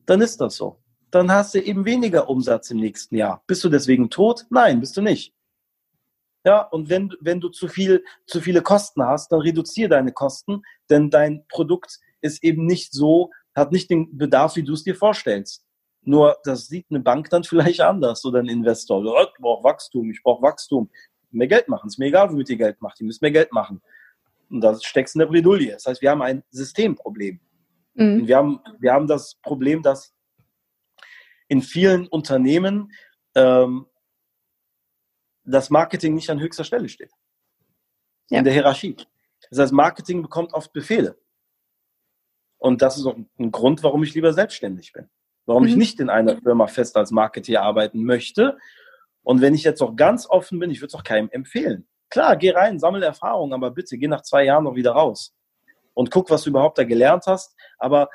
Dann 0.06 0.22
ist 0.22 0.40
das 0.42 0.56
so. 0.56 0.82
Dann 1.12 1.32
hast 1.32 1.54
du 1.54 1.60
eben 1.60 1.86
weniger 1.86 2.30
Umsatz 2.30 2.70
im 2.70 2.80
nächsten 2.80 3.16
Jahr. 3.16 3.44
Bist 3.48 3.64
du 3.64 3.70
deswegen 3.70 4.10
tot? 4.10 4.46
Nein, 4.50 4.80
bist 4.80 4.98
du 4.98 5.02
nicht. 5.02 5.34
Ja, 6.46 6.62
und 6.62 6.90
wenn, 6.90 7.14
wenn 7.20 7.42
du 7.42 7.50
zu 7.50 7.68
viel, 7.68 8.04
zu 8.26 8.40
viele 8.40 8.62
Kosten 8.62 9.04
hast, 9.04 9.32
dann 9.32 9.42
reduziere 9.42 9.90
deine 9.90 10.14
Kosten, 10.14 10.62
denn 10.90 11.10
dein 11.10 11.46
Produkt 11.50 12.00
ist 12.22 12.44
eben 12.44 12.66
nicht 12.66 12.94
so, 12.94 13.32
hat 13.56 13.72
nicht 13.72 13.90
den 13.90 14.18
Bedarf, 14.18 14.56
wie 14.56 14.64
du 14.64 14.74
es 14.74 14.84
dir 14.84 14.96
vorstellst. 14.96 15.66
Nur 16.08 16.38
das 16.46 16.68
sieht 16.68 16.86
eine 16.90 17.02
Bank 17.02 17.30
dann 17.32 17.44
vielleicht 17.44 17.82
anders 17.82 18.24
oder 18.24 18.40
ein 18.40 18.48
Investor. 18.48 19.04
Oh, 19.04 19.22
ich 19.22 19.42
brauche 19.42 19.66
Wachstum, 19.66 20.10
ich 20.10 20.24
brauche 20.24 20.42
Wachstum. 20.42 20.90
Mehr 21.32 21.48
Geld 21.48 21.68
machen. 21.68 21.88
Ist 21.88 22.00
mir 22.00 22.06
egal, 22.06 22.32
womit 22.32 22.50
ihr 22.50 22.56
Geld 22.56 22.82
macht. 22.82 23.02
Ihr 23.02 23.08
müsst 23.08 23.22
mehr 23.22 23.32
Geld 23.32 23.52
machen. 23.52 23.82
Und 24.50 24.62
da 24.62 24.80
steckst 24.80 25.16
du 25.16 25.20
in 25.20 25.26
der 25.26 25.28
Bredouille. 25.28 25.74
Das 25.74 25.86
heißt, 25.86 26.02
wir 26.02 26.10
haben 26.10 26.22
ein 26.22 26.46
Systemproblem. 26.50 27.42
Mhm. 27.96 28.26
Wir, 28.26 28.38
haben, 28.38 28.62
wir 28.80 28.94
haben 28.94 29.08
das 29.08 29.36
Problem, 29.36 29.82
dass 29.84 30.16
in 31.50 31.62
vielen 31.62 32.08
Unternehmen 32.08 32.94
ähm, 33.36 33.86
das 35.44 35.70
Marketing 35.70 36.16
nicht 36.16 36.30
an 36.30 36.40
höchster 36.40 36.64
Stelle 36.64 36.88
steht. 36.88 37.12
Ja. 38.30 38.38
In 38.38 38.46
der 38.46 38.54
Hierarchie. 38.54 38.96
Das 39.50 39.60
heißt, 39.60 39.74
Marketing 39.74 40.22
bekommt 40.22 40.54
oft 40.54 40.72
Befehle. 40.72 41.20
Und 42.60 42.82
das 42.82 42.98
ist 42.98 43.06
auch 43.06 43.18
ein 43.38 43.52
Grund, 43.52 43.84
warum 43.84 44.04
ich 44.04 44.14
lieber 44.14 44.32
selbstständig 44.32 44.94
bin. 44.94 45.10
Warum 45.48 45.64
mhm. 45.64 45.70
ich 45.70 45.76
nicht 45.76 46.00
in 46.00 46.10
einer 46.10 46.38
Firma 46.38 46.68
fest 46.68 46.96
als 46.96 47.10
Marketeer 47.10 47.64
arbeiten 47.64 48.04
möchte. 48.04 48.58
Und 49.24 49.42
wenn 49.42 49.56
ich 49.56 49.64
jetzt 49.64 49.82
auch 49.82 49.96
ganz 49.96 50.30
offen 50.30 50.60
bin, 50.60 50.70
ich 50.70 50.80
würde 50.80 50.88
es 50.88 50.96
auch 50.96 51.04
keinem 51.04 51.30
empfehlen. 51.32 51.88
Klar, 52.10 52.38
geh 52.38 52.52
rein, 52.52 52.80
sammle 52.80 53.06
Erfahrung, 53.06 53.54
aber 53.54 53.72
bitte 53.72 53.98
geh 53.98 54.08
nach 54.08 54.22
zwei 54.22 54.46
Jahren 54.46 54.66
noch 54.66 54.76
wieder 54.76 54.92
raus 54.92 55.34
und 55.98 56.12
guck, 56.12 56.30
was 56.30 56.44
du 56.44 56.52
überhaupt 56.52 56.78
da 56.78 56.84
gelernt 56.84 57.24
hast. 57.26 57.56
Aber 57.80 58.10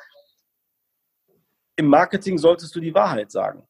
im 1.74 1.86
Marketing 1.86 2.38
solltest 2.38 2.74
du 2.76 2.80
die 2.80 2.94
Wahrheit 2.94 3.32
sagen. 3.32 3.66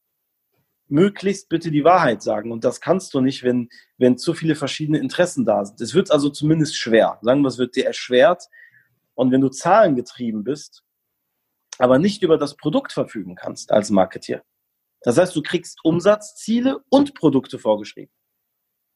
Möglichst 0.88 1.48
bitte 1.48 1.70
die 1.70 1.82
Wahrheit 1.82 2.22
sagen. 2.22 2.52
Und 2.52 2.62
das 2.62 2.82
kannst 2.82 3.14
du 3.14 3.22
nicht, 3.22 3.42
wenn, 3.42 3.70
wenn 3.96 4.18
zu 4.18 4.34
viele 4.34 4.54
verschiedene 4.54 4.98
Interessen 4.98 5.46
da 5.46 5.64
sind. 5.64 5.80
Es 5.80 5.94
wird 5.94 6.10
also 6.10 6.28
zumindest 6.28 6.76
schwer. 6.76 7.18
Sagen 7.22 7.40
wir, 7.40 7.48
es 7.48 7.56
wird 7.56 7.74
dir 7.74 7.86
erschwert. 7.86 8.44
Und 9.14 9.32
wenn 9.32 9.40
du 9.40 9.48
zahlengetrieben 9.48 10.44
bist, 10.44 10.84
aber 11.82 11.98
nicht 11.98 12.22
über 12.22 12.38
das 12.38 12.56
Produkt 12.56 12.92
verfügen 12.92 13.34
kannst 13.34 13.72
als 13.72 13.90
Marketier. 13.90 14.44
Das 15.00 15.18
heißt, 15.18 15.34
du 15.34 15.42
kriegst 15.42 15.80
Umsatzziele 15.82 16.78
und 16.90 17.14
Produkte 17.14 17.58
vorgeschrieben. 17.58 18.14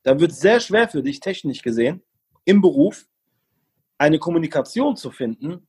Da 0.05 0.21
wird 0.21 0.31
es 0.31 0.39
sehr 0.39 0.61
schwer 0.61 0.89
für 0.89 1.03
dich, 1.03 1.19
technisch 1.19 1.63
gesehen, 1.63 2.05
im 2.45 2.61
Beruf 2.61 3.09
eine 3.99 4.21
Kommunikation 4.21 4.97
zu 4.97 5.11
finden, 5.11 5.67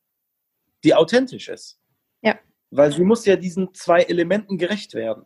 die 0.84 0.94
authentisch 0.94 1.50
ist. 1.50 1.80
Ja. 2.22 2.38
Weil 2.70 2.94
sie 2.94 3.04
muss 3.04 3.26
ja 3.26 3.36
diesen 3.36 3.74
zwei 3.74 4.04
Elementen 4.04 4.60
gerecht 4.60 4.94
werden. 4.94 5.26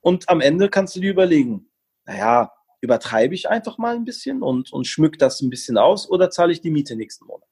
Und 0.00 0.28
am 0.28 0.40
Ende 0.40 0.70
kannst 0.70 0.94
du 0.94 1.00
dir 1.00 1.10
überlegen, 1.10 1.68
naja, 2.04 2.52
übertreibe 2.80 3.34
ich 3.34 3.48
einfach 3.48 3.76
mal 3.76 3.96
ein 3.96 4.04
bisschen 4.04 4.44
und, 4.44 4.72
und 4.72 4.86
schmück 4.86 5.18
das 5.18 5.40
ein 5.40 5.50
bisschen 5.50 5.78
aus 5.78 6.08
oder 6.08 6.30
zahle 6.30 6.52
ich 6.52 6.60
die 6.60 6.70
Miete 6.70 6.94
nächsten 6.94 7.26
Monat? 7.26 7.48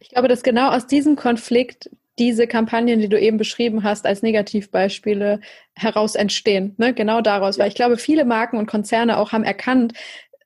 Ich 0.00 0.10
glaube, 0.10 0.28
dass 0.28 0.42
genau 0.42 0.70
aus 0.70 0.86
diesem 0.86 1.16
Konflikt 1.16 1.90
diese 2.18 2.46
Kampagnen, 2.46 3.00
die 3.00 3.08
du 3.08 3.18
eben 3.18 3.36
beschrieben 3.36 3.84
hast, 3.84 4.04
als 4.06 4.22
Negativbeispiele 4.22 5.40
heraus 5.74 6.14
entstehen. 6.14 6.74
Ne? 6.76 6.92
Genau 6.92 7.20
daraus. 7.20 7.58
Weil 7.58 7.68
ich 7.68 7.74
glaube, 7.74 7.96
viele 7.96 8.24
Marken 8.24 8.58
und 8.58 8.66
Konzerne 8.66 9.18
auch 9.18 9.32
haben 9.32 9.44
erkannt, 9.44 9.92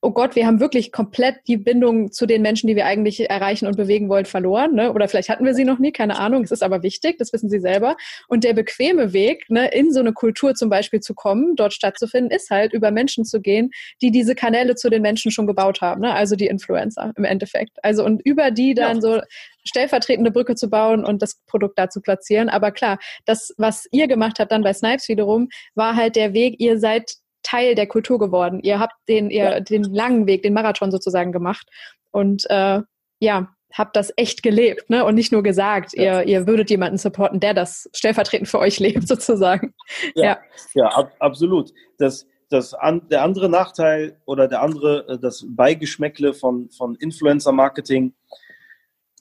oh 0.04 0.10
Gott, 0.10 0.34
wir 0.34 0.46
haben 0.46 0.58
wirklich 0.58 0.90
komplett 0.90 1.36
die 1.46 1.56
Bindung 1.56 2.10
zu 2.10 2.26
den 2.26 2.42
Menschen, 2.42 2.66
die 2.66 2.74
wir 2.74 2.86
eigentlich 2.86 3.30
erreichen 3.30 3.68
und 3.68 3.76
bewegen 3.76 4.08
wollen, 4.08 4.24
verloren. 4.24 4.74
Ne? 4.74 4.92
Oder 4.92 5.06
vielleicht 5.06 5.28
hatten 5.28 5.44
wir 5.44 5.54
sie 5.54 5.64
noch 5.64 5.78
nie, 5.78 5.92
keine 5.92 6.18
Ahnung. 6.18 6.42
Es 6.42 6.50
ist 6.50 6.64
aber 6.64 6.82
wichtig, 6.82 7.18
das 7.18 7.32
wissen 7.32 7.48
Sie 7.48 7.60
selber. 7.60 7.96
Und 8.26 8.42
der 8.42 8.52
bequeme 8.52 9.12
Weg, 9.12 9.48
ne, 9.48 9.68
in 9.68 9.92
so 9.92 10.00
eine 10.00 10.12
Kultur 10.12 10.54
zum 10.56 10.68
Beispiel 10.68 10.98
zu 10.98 11.14
kommen, 11.14 11.54
dort 11.54 11.72
stattzufinden, 11.72 12.36
ist 12.36 12.50
halt 12.50 12.72
über 12.72 12.90
Menschen 12.90 13.24
zu 13.24 13.40
gehen, 13.40 13.70
die 14.02 14.10
diese 14.10 14.34
Kanäle 14.34 14.74
zu 14.74 14.90
den 14.90 15.02
Menschen 15.02 15.30
schon 15.30 15.46
gebaut 15.46 15.80
haben. 15.80 16.00
Ne? 16.00 16.12
Also 16.12 16.34
die 16.34 16.48
Influencer 16.48 17.12
im 17.16 17.24
Endeffekt. 17.24 17.78
Also 17.84 18.04
und 18.04 18.20
über 18.26 18.50
die 18.50 18.74
dann 18.74 18.96
ja. 18.96 19.00
so 19.00 19.20
stellvertretende 19.64 20.32
Brücke 20.32 20.56
zu 20.56 20.68
bauen 20.68 21.04
und 21.04 21.22
das 21.22 21.40
Produkt 21.46 21.78
da 21.78 21.88
zu 21.88 22.00
platzieren. 22.00 22.48
Aber 22.48 22.72
klar, 22.72 22.98
das, 23.24 23.54
was 23.56 23.86
ihr 23.92 24.08
gemacht 24.08 24.40
habt 24.40 24.50
dann 24.50 24.64
bei 24.64 24.72
Snipes 24.72 25.08
wiederum, 25.08 25.48
war 25.76 25.94
halt 25.94 26.16
der 26.16 26.34
Weg, 26.34 26.56
ihr 26.58 26.80
seid 26.80 27.21
Teil 27.42 27.74
der 27.74 27.86
Kultur 27.86 28.18
geworden. 28.18 28.60
Ihr 28.62 28.78
habt 28.78 28.94
den, 29.08 29.30
ihr, 29.30 29.44
ja. 29.44 29.60
den 29.60 29.84
langen 29.84 30.26
Weg, 30.26 30.42
den 30.42 30.54
Marathon 30.54 30.90
sozusagen 30.90 31.32
gemacht. 31.32 31.68
Und 32.10 32.48
äh, 32.50 32.80
ja, 33.20 33.48
habt 33.72 33.96
das 33.96 34.12
echt 34.16 34.42
gelebt, 34.42 34.90
ne? 34.90 35.04
Und 35.04 35.14
nicht 35.14 35.32
nur 35.32 35.42
gesagt, 35.42 35.92
ja. 35.94 36.20
ihr, 36.20 36.28
ihr 36.28 36.46
würdet 36.46 36.70
jemanden 36.70 36.98
supporten, 36.98 37.40
der 37.40 37.54
das 37.54 37.88
stellvertretend 37.94 38.48
für 38.48 38.58
euch 38.58 38.78
lebt, 38.80 39.08
sozusagen. 39.08 39.74
Ja, 40.14 40.24
ja, 40.24 40.38
ja 40.74 40.86
ab, 40.88 41.12
absolut. 41.18 41.72
Das, 41.98 42.26
das 42.48 42.74
an, 42.74 43.08
der 43.08 43.22
andere 43.22 43.48
Nachteil 43.48 44.20
oder 44.26 44.48
der 44.48 44.62
andere, 44.62 45.08
äh, 45.08 45.18
das 45.18 45.44
Beigeschmäckle 45.48 46.34
von, 46.34 46.70
von 46.70 46.94
Influencer-Marketing 46.96 48.14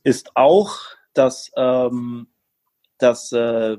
ist 0.04 0.32
auch, 0.36 0.78
dass, 1.14 1.52
ähm, 1.56 2.28
dass 2.98 3.32
äh, 3.32 3.78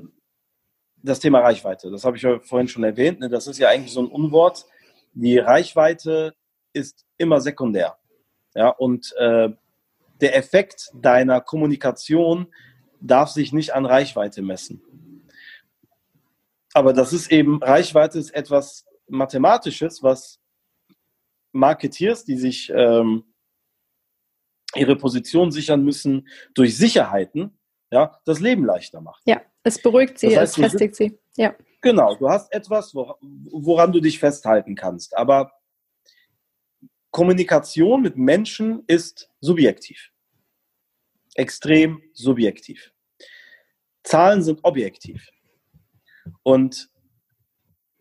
das 1.03 1.19
Thema 1.19 1.41
Reichweite. 1.41 1.91
Das 1.91 2.05
habe 2.05 2.17
ich 2.17 2.25
vorhin 2.43 2.67
schon 2.67 2.83
erwähnt. 2.83 3.19
Ne? 3.19 3.29
Das 3.29 3.47
ist 3.47 3.59
ja 3.59 3.69
eigentlich 3.69 3.91
so 3.91 4.01
ein 4.01 4.07
Unwort. 4.07 4.65
Die 5.13 5.37
Reichweite 5.37 6.33
ist 6.71 7.05
immer 7.17 7.41
sekundär. 7.41 7.97
Ja, 8.55 8.69
und 8.69 9.13
äh, 9.17 9.49
der 10.21 10.37
Effekt 10.37 10.91
deiner 10.93 11.41
Kommunikation 11.41 12.47
darf 13.01 13.29
sich 13.29 13.51
nicht 13.51 13.73
an 13.73 13.85
Reichweite 13.85 14.41
messen. 14.41 14.81
Aber 16.73 16.93
das 16.93 17.13
ist 17.13 17.31
eben, 17.31 17.61
Reichweite 17.61 18.17
ist 18.17 18.33
etwas 18.33 18.85
Mathematisches, 19.07 20.01
was 20.01 20.39
Marketeers, 21.51 22.25
die 22.25 22.37
sich 22.37 22.71
ähm, 22.73 23.25
ihre 24.75 24.95
Position 24.95 25.51
sichern 25.51 25.83
müssen 25.83 26.27
durch 26.55 26.77
Sicherheiten, 26.77 27.57
ja, 27.91 28.19
das 28.25 28.39
Leben 28.39 28.65
leichter 28.65 29.01
macht. 29.01 29.21
Ja, 29.25 29.41
es 29.63 29.81
beruhigt 29.81 30.19
sie, 30.19 30.29
das 30.29 30.37
heißt, 30.37 30.57
es 30.57 30.71
festigt 30.71 30.95
sie. 30.95 31.19
Ja. 31.35 31.55
Genau, 31.81 32.15
du 32.15 32.29
hast 32.29 32.51
etwas, 32.53 32.93
woran 32.93 33.91
du 33.91 33.99
dich 33.99 34.19
festhalten 34.19 34.75
kannst. 34.75 35.17
Aber 35.17 35.51
Kommunikation 37.11 38.01
mit 38.01 38.17
Menschen 38.17 38.83
ist 38.87 39.29
subjektiv. 39.41 40.11
Extrem 41.35 42.01
subjektiv. 42.13 42.91
Zahlen 44.03 44.43
sind 44.43 44.59
objektiv. 44.63 45.29
Und 46.43 46.89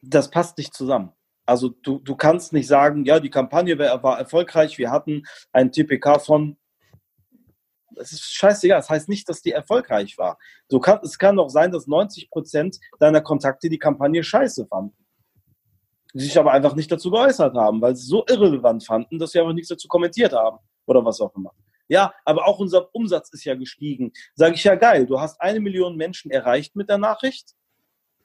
das 0.00 0.30
passt 0.30 0.58
nicht 0.58 0.74
zusammen. 0.74 1.12
Also 1.44 1.68
du, 1.68 1.98
du 1.98 2.14
kannst 2.14 2.52
nicht 2.52 2.68
sagen, 2.68 3.04
ja, 3.04 3.20
die 3.20 3.30
Kampagne 3.30 3.78
war 3.78 4.18
erfolgreich, 4.18 4.78
wir 4.78 4.90
hatten 4.90 5.24
ein 5.52 5.72
TPK 5.72 6.18
von 6.18 6.56
es 7.96 8.12
ist 8.12 8.34
scheißegal. 8.34 8.78
Das 8.78 8.90
heißt 8.90 9.08
nicht, 9.08 9.28
dass 9.28 9.42
die 9.42 9.52
erfolgreich 9.52 10.18
war. 10.18 10.38
So 10.68 10.80
kann, 10.80 11.00
es 11.02 11.18
kann 11.18 11.36
doch 11.36 11.48
sein, 11.48 11.70
dass 11.70 11.86
90 11.86 12.30
Prozent 12.30 12.78
deiner 12.98 13.20
Kontakte 13.20 13.68
die 13.68 13.78
Kampagne 13.78 14.22
scheiße 14.22 14.66
fanden. 14.66 14.96
Die 16.14 16.20
sich 16.20 16.38
aber 16.38 16.52
einfach 16.52 16.74
nicht 16.74 16.92
dazu 16.92 17.10
geäußert 17.10 17.56
haben, 17.56 17.80
weil 17.80 17.96
sie 17.96 18.06
so 18.06 18.24
irrelevant 18.28 18.84
fanden, 18.84 19.18
dass 19.18 19.32
sie 19.32 19.40
einfach 19.40 19.54
nichts 19.54 19.68
dazu 19.68 19.88
kommentiert 19.88 20.32
haben. 20.32 20.58
Oder 20.86 21.04
was 21.04 21.20
auch 21.20 21.34
immer. 21.34 21.52
Ja, 21.88 22.14
aber 22.24 22.46
auch 22.46 22.58
unser 22.58 22.94
Umsatz 22.94 23.30
ist 23.32 23.44
ja 23.44 23.54
gestiegen. 23.54 24.12
Sage 24.34 24.54
ich 24.54 24.64
ja 24.64 24.74
geil, 24.74 25.06
du 25.06 25.20
hast 25.20 25.40
eine 25.40 25.60
Million 25.60 25.96
Menschen 25.96 26.30
erreicht 26.30 26.76
mit 26.76 26.88
der 26.88 26.98
Nachricht. 26.98 27.54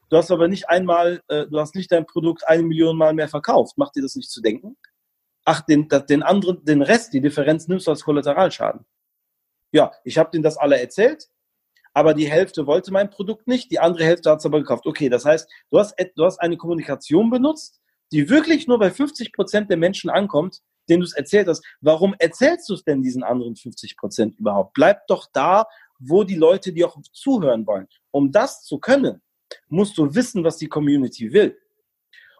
Du 0.09 0.17
hast 0.17 0.31
aber 0.31 0.47
nicht 0.47 0.69
einmal, 0.69 1.21
äh, 1.27 1.47
du 1.47 1.59
hast 1.59 1.75
nicht 1.75 1.91
dein 1.91 2.05
Produkt 2.05 2.47
eine 2.47 2.63
Million 2.63 2.97
Mal 2.97 3.13
mehr 3.13 3.27
verkauft. 3.27 3.77
Macht 3.77 3.95
dir 3.95 4.01
das 4.01 4.15
nicht 4.15 4.29
zu 4.29 4.41
denken? 4.41 4.77
Ach, 5.43 5.61
den, 5.61 5.87
den 6.09 6.23
anderen, 6.23 6.63
den 6.63 6.81
Rest, 6.81 7.13
die 7.13 7.21
Differenz 7.21 7.67
nimmst 7.67 7.87
du 7.87 7.91
als 7.91 8.03
Kollateralschaden. 8.03 8.85
Ja, 9.71 9.91
ich 10.03 10.17
habe 10.17 10.31
denen 10.31 10.43
das 10.43 10.57
alle 10.57 10.79
erzählt, 10.79 11.27
aber 11.93 12.13
die 12.13 12.29
Hälfte 12.29 12.67
wollte 12.67 12.91
mein 12.91 13.09
Produkt 13.09 13.47
nicht, 13.47 13.71
die 13.71 13.79
andere 13.79 14.05
Hälfte 14.05 14.29
hat 14.29 14.39
es 14.39 14.45
aber 14.45 14.59
gekauft. 14.59 14.85
Okay, 14.85 15.09
das 15.09 15.25
heißt, 15.25 15.49
du 15.71 15.79
hast, 15.79 15.95
du 16.15 16.25
hast 16.25 16.39
eine 16.39 16.57
Kommunikation 16.57 17.29
benutzt, 17.29 17.81
die 18.11 18.29
wirklich 18.29 18.67
nur 18.67 18.79
bei 18.79 18.91
50 18.91 19.33
Prozent 19.33 19.69
der 19.69 19.77
Menschen 19.77 20.09
ankommt, 20.09 20.61
denen 20.89 21.01
du 21.01 21.05
es 21.05 21.13
erzählt 21.13 21.47
hast. 21.47 21.65
Warum 21.81 22.15
erzählst 22.19 22.69
du 22.69 22.73
es 22.73 22.83
denn 22.83 23.01
diesen 23.01 23.23
anderen 23.23 23.55
50 23.55 23.97
Prozent 23.97 24.39
überhaupt? 24.39 24.73
Bleib 24.73 25.05
doch 25.07 25.27
da, 25.33 25.65
wo 25.99 26.23
die 26.23 26.35
Leute 26.35 26.71
dir 26.71 26.87
auch 26.87 26.97
zuhören 27.11 27.65
wollen. 27.65 27.87
Um 28.11 28.31
das 28.31 28.63
zu 28.63 28.79
können, 28.79 29.21
musst 29.67 29.97
du 29.97 30.13
wissen, 30.13 30.43
was 30.43 30.57
die 30.57 30.67
Community 30.67 31.33
will. 31.33 31.57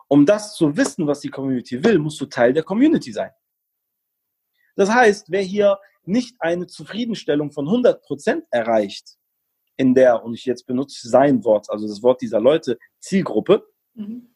Um 0.08 0.26
das 0.26 0.56
zu 0.56 0.76
wissen, 0.78 1.08
was 1.08 1.20
die 1.20 1.30
Community 1.30 1.84
will, 1.84 2.00
musst 2.00 2.22
du 2.22 2.26
Teil 2.28 2.54
der 2.54 2.64
Community 2.64 3.12
sein. 3.12 3.32
Das 4.76 4.90
heißt, 4.90 5.32
wer 5.32 5.42
hier 5.42 5.80
nicht 6.08 6.36
eine 6.40 6.68
Zufriedenstellung 6.68 7.52
von 7.52 7.66
100 7.66 8.02
Prozent 8.02 8.46
erreicht, 8.52 9.18
in 9.78 9.94
der, 9.94 10.24
und 10.24 10.34
ich 10.34 10.46
jetzt 10.46 10.66
benutze 10.66 11.08
sein 11.08 11.44
Wort, 11.44 11.70
also 11.70 11.88
das 11.88 12.02
Wort 12.02 12.22
dieser 12.22 12.40
Leute, 12.40 12.80
Zielgruppe, 13.00 13.68
mhm. 13.94 14.34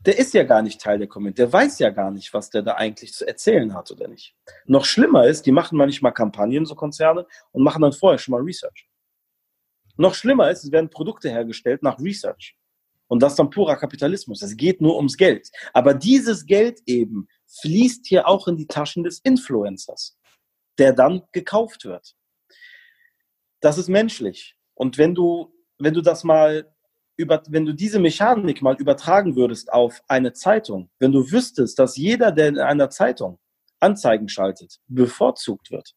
der 0.00 0.18
ist 0.18 0.32
ja 0.34 0.44
gar 0.44 0.62
nicht 0.62 0.80
Teil 0.80 0.98
der 0.98 1.08
Community, 1.08 1.42
der 1.42 1.52
weiß 1.52 1.80
ja 1.80 1.90
gar 1.90 2.10
nicht, 2.10 2.32
was 2.32 2.50
der 2.50 2.62
da 2.62 2.74
eigentlich 2.74 3.12
zu 3.12 3.26
erzählen 3.26 3.74
hat 3.74 3.90
oder 3.90 4.06
nicht. 4.06 4.36
Noch 4.66 4.84
schlimmer 4.84 5.26
ist, 5.26 5.46
die 5.46 5.52
machen 5.52 5.76
manchmal 5.76 6.12
Kampagnen, 6.12 6.64
so 6.64 6.76
Konzerne, 6.76 7.26
und 7.50 7.64
machen 7.64 7.82
dann 7.82 7.92
vorher 7.92 8.18
schon 8.18 8.32
mal 8.32 8.42
Research. 8.42 8.88
Noch 9.96 10.14
schlimmer 10.14 10.48
ist, 10.50 10.62
es 10.62 10.70
werden 10.70 10.90
Produkte 10.90 11.28
hergestellt 11.28 11.82
nach 11.82 11.98
Research. 11.98 12.56
Und 13.08 13.22
das 13.22 13.32
ist 13.32 13.38
dann 13.38 13.50
purer 13.50 13.76
Kapitalismus. 13.76 14.42
Es 14.42 14.56
geht 14.56 14.80
nur 14.80 14.96
ums 14.96 15.16
Geld. 15.16 15.48
Aber 15.72 15.94
dieses 15.94 16.46
Geld 16.46 16.80
eben 16.86 17.26
fließt 17.60 18.06
hier 18.06 18.28
auch 18.28 18.46
in 18.48 18.56
die 18.56 18.66
Taschen 18.66 19.02
des 19.02 19.18
Influencers, 19.20 20.16
der 20.78 20.92
dann 20.92 21.22
gekauft 21.32 21.84
wird. 21.84 22.14
Das 23.60 23.78
ist 23.78 23.88
menschlich. 23.88 24.56
Und 24.74 24.98
wenn 24.98 25.14
du, 25.14 25.52
wenn 25.78 25.94
du 25.94 26.02
das 26.02 26.22
mal 26.22 26.72
über, 27.16 27.42
wenn 27.48 27.66
du 27.66 27.72
diese 27.72 27.98
Mechanik 27.98 28.62
mal 28.62 28.76
übertragen 28.76 29.34
würdest 29.34 29.72
auf 29.72 30.00
eine 30.06 30.32
Zeitung, 30.34 30.90
wenn 31.00 31.10
du 31.10 31.32
wüsstest, 31.32 31.78
dass 31.78 31.96
jeder, 31.96 32.30
der 32.30 32.48
in 32.48 32.58
einer 32.58 32.90
Zeitung 32.90 33.38
Anzeigen 33.80 34.28
schaltet, 34.28 34.78
bevorzugt 34.86 35.70
wird, 35.70 35.94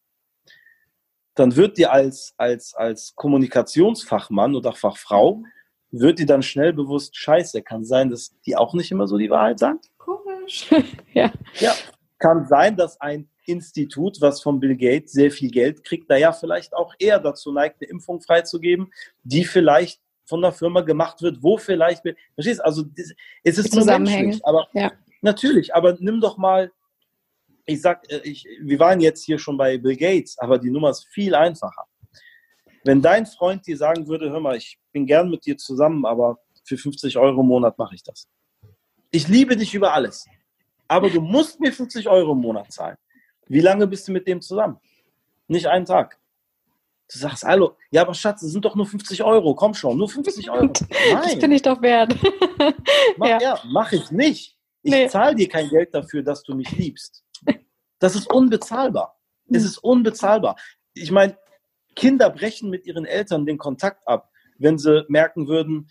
dann 1.36 1.56
wird 1.56 1.78
dir 1.78 1.92
als, 1.92 2.34
als, 2.38 2.74
als 2.74 3.14
Kommunikationsfachmann 3.16 4.56
oder 4.56 4.74
Fachfrau 4.74 5.44
wird 5.92 6.20
dir 6.20 6.26
dann 6.26 6.42
schnell 6.42 6.74
bewusst, 6.74 7.16
scheiße, 7.18 7.62
kann 7.62 7.84
sein, 7.84 8.10
dass 8.10 8.34
die 8.46 8.56
auch 8.56 8.74
nicht 8.74 8.92
immer 8.92 9.08
so 9.08 9.18
die 9.18 9.30
Wahrheit 9.30 9.60
sagt? 9.60 9.90
Komisch. 9.98 10.70
ja. 11.14 11.32
Ja, 11.60 11.74
kann 12.18 12.48
sein, 12.48 12.76
dass 12.78 13.00
ein 13.02 13.28
Institut, 13.46 14.22
was 14.22 14.42
von 14.42 14.60
Bill 14.60 14.78
Gates 14.78 15.12
sehr 15.12 15.32
viel 15.32 15.50
Geld 15.50 15.84
kriegt, 15.84 16.10
da 16.10 16.16
ja 16.16 16.32
vielleicht 16.32 16.74
auch 16.74 16.94
eher 17.00 17.20
dazu 17.20 17.52
neigt, 17.52 17.82
eine 17.82 17.90
Impfung 17.90 18.22
freizugeben, 18.22 18.92
die 19.24 19.44
vielleicht 19.44 20.00
von 20.26 20.42
der 20.42 20.54
Firma 20.54 20.82
gemacht 20.82 21.22
wird, 21.22 21.42
wo 21.42 21.58
vielleicht, 21.58 22.04
verstehst 22.36 22.60
du, 22.60 22.66
also 22.66 22.86
es 23.44 23.58
ist 23.58 23.74
so 23.74 23.84
menschlich, 23.84 24.40
aber 24.46 24.68
ja. 24.74 24.92
natürlich, 25.22 25.76
aber 25.76 25.98
nimm 26.00 26.22
doch 26.22 26.38
mal, 26.38 26.72
ich 27.66 27.82
sag, 27.82 28.10
äh, 28.10 28.22
ich, 28.24 28.48
wir 28.62 28.80
waren 28.80 29.02
jetzt 29.02 29.24
hier 29.26 29.40
schon 29.40 29.58
bei 29.58 29.78
Bill 29.78 29.98
Gates, 29.98 30.38
aber 30.38 30.58
die 30.58 30.70
Nummer 30.70 30.92
ist 30.92 31.08
viel 31.10 31.36
einfacher. 31.36 31.86
Wenn 32.84 33.02
dein 33.02 33.26
Freund 33.26 33.66
dir 33.68 33.78
sagen 33.78 34.08
würde, 34.08 34.30
hör 34.32 34.40
mal, 34.40 34.58
ich 34.58 34.80
bin 34.92 35.06
gern 35.06 35.30
mit 35.30 35.46
dir 35.46 35.58
zusammen, 35.58 36.06
aber 36.06 36.40
für 36.64 36.78
50 36.78 37.18
Euro 37.18 37.42
im 37.42 37.48
Monat 37.48 37.78
mache 37.78 37.96
ich 37.96 38.04
das. 38.04 38.28
Ich 39.12 39.28
liebe 39.28 39.56
dich 39.56 39.74
über 39.74 39.94
alles, 39.94 40.26
aber 40.88 41.10
du 41.10 41.22
musst 41.22 41.60
mir 41.60 41.72
50 41.72 42.08
Euro 42.08 42.32
im 42.32 42.40
Monat 42.40 42.72
zahlen. 42.72 42.98
Wie 43.48 43.60
lange 43.60 43.88
bist 43.88 44.08
du 44.08 44.12
mit 44.12 44.28
dem 44.28 44.42
zusammen? 44.42 44.80
Nicht 45.48 45.68
einen 45.68 45.86
Tag. 45.86 46.18
Du 47.12 47.20
sagst, 47.20 47.44
hallo, 47.44 47.76
ja, 47.90 48.04
aber 48.04 48.14
Schatz, 48.14 48.40
das 48.40 48.52
sind 48.52 48.64
doch 48.64 48.76
nur 48.76 48.86
50 48.86 49.22
Euro, 49.22 49.54
komm 49.54 49.74
schon, 49.74 49.98
nur 49.98 50.08
50 50.08 50.50
Euro. 50.50 50.66
Nein. 50.66 50.74
Das 51.24 51.40
bin 51.40 51.52
ich 51.52 51.62
doch 51.62 51.82
wert. 51.82 52.16
mach, 53.18 53.28
ja. 53.28 53.42
ja, 53.42 53.60
mach 53.66 53.92
ich 53.92 54.12
nicht. 54.12 54.58
Ich 54.82 54.92
nee. 54.92 55.08
zahle 55.10 55.36
dir 55.36 55.50
kein 55.50 55.68
Geld 55.70 55.94
dafür, 55.94 56.24
dass 56.24 56.42
du 56.44 56.56
mich 56.56 56.72
liebst. 56.72 57.24
Das 58.00 58.16
ist 58.16 58.32
unbezahlbar. 58.32 59.20
Es 59.50 59.64
ist 59.64 59.78
unbezahlbar. 59.78 60.56
Ich 60.94 61.12
meine, 61.12 61.38
Kinder 61.96 62.30
brechen 62.30 62.70
mit 62.70 62.86
ihren 62.86 63.06
Eltern 63.06 63.46
den 63.46 63.58
Kontakt 63.58 64.08
ab, 64.08 64.32
wenn 64.58 64.78
sie 64.78 65.06
merken 65.10 65.48
würden, 65.48 65.90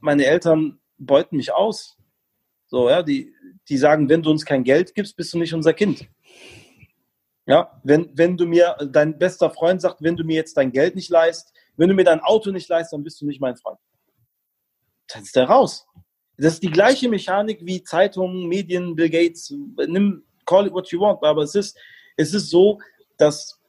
meine 0.00 0.24
Eltern 0.26 0.80
beuten 0.98 1.36
mich 1.36 1.52
aus. 1.52 1.96
So, 2.66 2.88
ja, 2.88 3.02
die, 3.02 3.34
die 3.68 3.76
sagen, 3.76 4.08
wenn 4.08 4.22
du 4.22 4.30
uns 4.30 4.44
kein 4.44 4.64
Geld 4.64 4.94
gibst, 4.94 5.16
bist 5.16 5.32
du 5.34 5.38
nicht 5.38 5.54
unser 5.54 5.74
Kind. 5.74 6.08
Ja, 7.46 7.80
wenn, 7.82 8.10
wenn 8.16 8.36
du 8.36 8.46
mir, 8.46 8.76
dein 8.90 9.18
bester 9.18 9.50
Freund 9.50 9.80
sagt, 9.80 10.02
wenn 10.02 10.16
du 10.16 10.24
mir 10.24 10.36
jetzt 10.36 10.56
dein 10.56 10.72
Geld 10.72 10.94
nicht 10.94 11.10
leist, 11.10 11.52
wenn 11.76 11.88
du 11.88 11.94
mir 11.94 12.04
dein 12.04 12.20
Auto 12.20 12.50
nicht 12.50 12.68
leist, 12.68 12.92
dann 12.92 13.02
bist 13.02 13.20
du 13.20 13.26
nicht 13.26 13.40
mein 13.40 13.56
Freund. 13.56 13.78
Dann 15.08 15.22
ist 15.22 15.34
der 15.36 15.44
raus. 15.44 15.86
Das 16.38 16.54
ist 16.54 16.62
die 16.62 16.70
gleiche 16.70 17.08
Mechanik 17.08 17.60
wie 17.62 17.82
Zeitungen, 17.82 18.48
Medien, 18.48 18.96
Bill 18.96 19.10
Gates, 19.10 19.50
nimm, 19.86 20.24
call 20.46 20.66
it 20.66 20.72
what 20.72 20.88
you 20.90 21.00
want, 21.00 21.22
aber 21.22 21.42
es 21.42 21.54
ist, 21.54 21.78
es 22.16 22.32
ist 22.32 22.48
so, 22.48 22.78
dass 23.16 23.60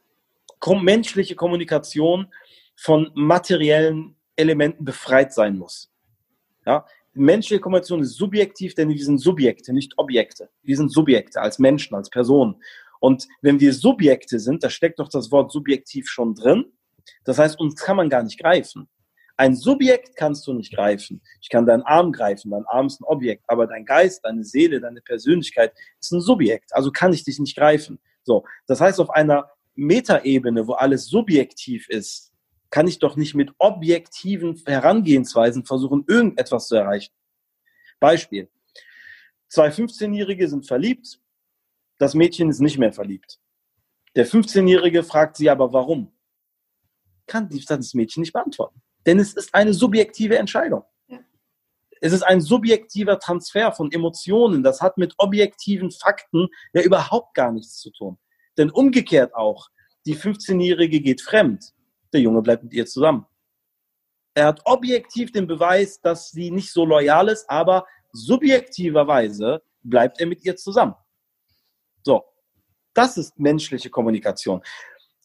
menschliche 0.83 1.35
Kommunikation 1.35 2.27
von 2.75 3.11
materiellen 3.13 4.15
Elementen 4.35 4.85
befreit 4.85 5.33
sein 5.33 5.57
muss. 5.57 5.91
Ja? 6.65 6.85
Menschliche 7.13 7.61
Kommunikation 7.61 8.01
ist 8.01 8.15
subjektiv, 8.15 8.73
denn 8.73 8.89
wir 8.89 9.05
sind 9.05 9.19
Subjekte, 9.19 9.73
nicht 9.73 9.93
Objekte. 9.97 10.49
Wir 10.63 10.77
sind 10.77 10.91
Subjekte 10.91 11.41
als 11.41 11.59
Menschen, 11.59 11.95
als 11.95 12.09
Personen. 12.09 12.61
Und 12.99 13.27
wenn 13.41 13.59
wir 13.59 13.73
Subjekte 13.73 14.39
sind, 14.39 14.63
da 14.63 14.69
steckt 14.69 14.99
doch 14.99 15.09
das 15.09 15.31
Wort 15.31 15.51
subjektiv 15.51 16.09
schon 16.09 16.33
drin. 16.33 16.65
Das 17.25 17.37
heißt, 17.37 17.59
uns 17.59 17.75
kann 17.75 17.97
man 17.97 18.09
gar 18.09 18.23
nicht 18.23 18.39
greifen. 18.39 18.87
Ein 19.35 19.55
Subjekt 19.55 20.15
kannst 20.15 20.47
du 20.47 20.53
nicht 20.53 20.73
greifen. 20.73 21.21
Ich 21.41 21.49
kann 21.49 21.65
deinen 21.65 21.81
Arm 21.83 22.11
greifen, 22.11 22.51
dein 22.51 22.65
Arm 22.65 22.87
ist 22.87 23.01
ein 23.01 23.05
Objekt, 23.05 23.43
aber 23.47 23.67
dein 23.67 23.83
Geist, 23.83 24.23
deine 24.23 24.43
Seele, 24.43 24.79
deine 24.79 25.01
Persönlichkeit 25.01 25.73
ist 25.99 26.11
ein 26.11 26.21
Subjekt. 26.21 26.73
Also 26.73 26.91
kann 26.91 27.13
ich 27.13 27.23
dich 27.23 27.39
nicht 27.39 27.57
greifen. 27.57 27.99
So, 28.23 28.45
das 28.67 28.79
heißt, 28.79 28.99
auf 28.99 29.09
einer 29.09 29.49
Metaebene, 29.75 30.67
wo 30.67 30.73
alles 30.73 31.07
subjektiv 31.07 31.89
ist, 31.89 32.31
kann 32.69 32.87
ich 32.87 32.99
doch 32.99 33.15
nicht 33.15 33.35
mit 33.35 33.51
objektiven 33.59 34.61
Herangehensweisen 34.65 35.65
versuchen, 35.65 36.05
irgendetwas 36.07 36.67
zu 36.67 36.75
erreichen. 36.75 37.13
Beispiel. 37.99 38.49
Zwei 39.47 39.69
15-Jährige 39.69 40.47
sind 40.47 40.65
verliebt, 40.65 41.19
das 41.99 42.15
Mädchen 42.15 42.49
ist 42.49 42.59
nicht 42.59 42.79
mehr 42.79 42.91
verliebt. 42.91 43.39
Der 44.15 44.27
15-Jährige 44.27 45.03
fragt 45.03 45.37
sie 45.37 45.49
aber, 45.49 45.71
warum? 45.73 46.11
Kann 47.27 47.49
das 47.49 47.93
Mädchen 47.93 48.21
nicht 48.21 48.33
beantworten. 48.33 48.81
Denn 49.05 49.19
es 49.19 49.33
ist 49.33 49.53
eine 49.53 49.73
subjektive 49.73 50.37
Entscheidung. 50.37 50.83
Ja. 51.07 51.19
Es 52.01 52.13
ist 52.13 52.23
ein 52.23 52.41
subjektiver 52.41 53.19
Transfer 53.19 53.71
von 53.71 53.91
Emotionen. 53.91 54.63
Das 54.63 54.81
hat 54.81 54.97
mit 54.97 55.13
objektiven 55.17 55.91
Fakten 55.91 56.47
ja 56.73 56.81
überhaupt 56.81 57.33
gar 57.33 57.51
nichts 57.51 57.77
zu 57.77 57.91
tun. 57.91 58.17
Denn 58.57 58.69
umgekehrt 58.69 59.33
auch, 59.33 59.69
die 60.05 60.15
15-Jährige 60.15 61.01
geht 61.01 61.21
fremd. 61.21 61.73
Der 62.11 62.21
Junge 62.21 62.41
bleibt 62.41 62.63
mit 62.63 62.73
ihr 62.73 62.85
zusammen. 62.85 63.25
Er 64.35 64.47
hat 64.47 64.61
objektiv 64.65 65.31
den 65.31 65.47
Beweis, 65.47 66.01
dass 66.01 66.31
sie 66.31 66.51
nicht 66.51 66.71
so 66.71 66.85
loyal 66.85 67.29
ist, 67.29 67.49
aber 67.49 67.85
subjektiverweise 68.11 69.61
bleibt 69.83 70.19
er 70.19 70.27
mit 70.27 70.43
ihr 70.43 70.55
zusammen. 70.55 70.95
So, 72.03 72.23
das 72.93 73.17
ist 73.17 73.37
menschliche 73.39 73.89
Kommunikation. 73.89 74.61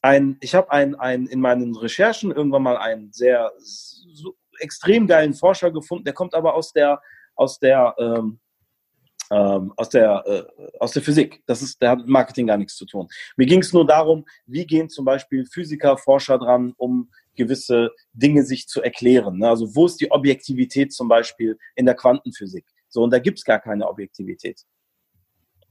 Ein, 0.02 0.36
ich 0.40 0.54
habe 0.54 0.70
ein, 0.70 0.94
ein, 0.94 1.26
in 1.26 1.40
meinen 1.40 1.74
Recherchen 1.74 2.30
irgendwann 2.30 2.62
mal 2.62 2.76
einen 2.76 3.12
sehr 3.12 3.52
so, 3.58 4.36
extrem 4.60 5.06
geilen 5.06 5.34
Forscher 5.34 5.70
gefunden, 5.70 6.04
der 6.04 6.14
kommt 6.14 6.34
aber 6.34 6.54
aus 6.54 6.72
der, 6.72 7.00
aus 7.34 7.58
der, 7.58 7.94
ähm, 7.98 8.40
ähm, 9.30 9.72
aus, 9.76 9.88
der, 9.90 10.24
äh, 10.26 10.78
aus 10.78 10.92
der 10.92 11.02
Physik. 11.02 11.42
Das 11.46 11.62
ist, 11.62 11.80
der 11.80 11.90
hat 11.90 11.98
mit 11.98 12.08
Marketing 12.08 12.46
gar 12.46 12.56
nichts 12.56 12.76
zu 12.76 12.86
tun. 12.86 13.08
Mir 13.36 13.46
ging 13.46 13.60
es 13.60 13.72
nur 13.72 13.86
darum, 13.86 14.24
wie 14.46 14.66
gehen 14.66 14.88
zum 14.88 15.04
Beispiel 15.04 15.44
Physiker, 15.46 15.96
Forscher 15.96 16.38
dran, 16.38 16.74
um 16.76 17.10
gewisse 17.36 17.90
Dinge 18.12 18.42
sich 18.42 18.66
zu 18.66 18.82
erklären. 18.82 19.38
Ne? 19.38 19.48
Also 19.48 19.74
wo 19.74 19.86
ist 19.86 20.00
die 20.00 20.10
Objektivität 20.10 20.92
zum 20.92 21.08
Beispiel 21.08 21.58
in 21.76 21.86
der 21.86 21.94
Quantenphysik? 21.94 22.66
So, 22.88 23.02
und 23.02 23.10
da 23.10 23.18
gibt 23.18 23.38
es 23.38 23.44
gar 23.44 23.60
keine 23.60 23.86
Objektivität 23.86 24.64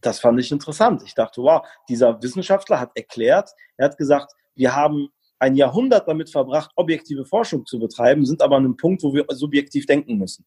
das 0.02 0.20
fand 0.20 0.40
ich 0.40 0.52
interessant. 0.52 1.04
Ich 1.04 1.16
dachte, 1.16 1.42
wow, 1.42 1.66
dieser 1.90 2.22
Wissenschaftler 2.22 2.80
hat 2.80 2.92
erklärt, 2.96 3.50
er 3.78 3.86
hat 3.86 3.98
gesagt, 3.98 4.34
wir 4.56 4.76
haben 4.76 5.10
ein 5.40 5.56
Jahrhundert 5.56 6.08
damit 6.08 6.30
verbracht, 6.30 6.72
objektive 6.76 7.26
Forschung 7.26 7.66
zu 7.66 7.80
betreiben, 7.80 8.26
sind 8.26 8.42
aber 8.42 8.58
an 8.58 8.66
einem 8.66 8.78
Punkt, 8.78 9.04
wo 9.04 9.14
wir 9.14 9.26
subjektiv 9.30 9.86
denken 9.86 10.18
müssen. 10.18 10.46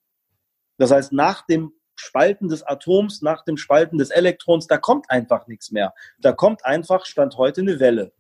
Das 0.79 0.91
heißt, 0.91 1.13
nach 1.13 1.47
dem 1.47 1.73
Spalten 2.01 2.49
des 2.49 2.63
Atoms, 2.63 3.23
nach 3.23 3.45
dem 3.45 3.57
Spalten 3.57 3.99
des 3.99 4.11
Elektrons, 4.11 4.67
da 4.67 4.79
kommt 4.79 5.11
einfach 5.11 5.47
nichts 5.47 5.71
mehr. 5.71 5.95
Da 6.19 6.33
kommt 6.33 6.65
einfach, 6.65 7.05
stand 7.07 7.37
heute, 7.37 7.61
eine 7.61 7.79
Welle. 7.79 8.13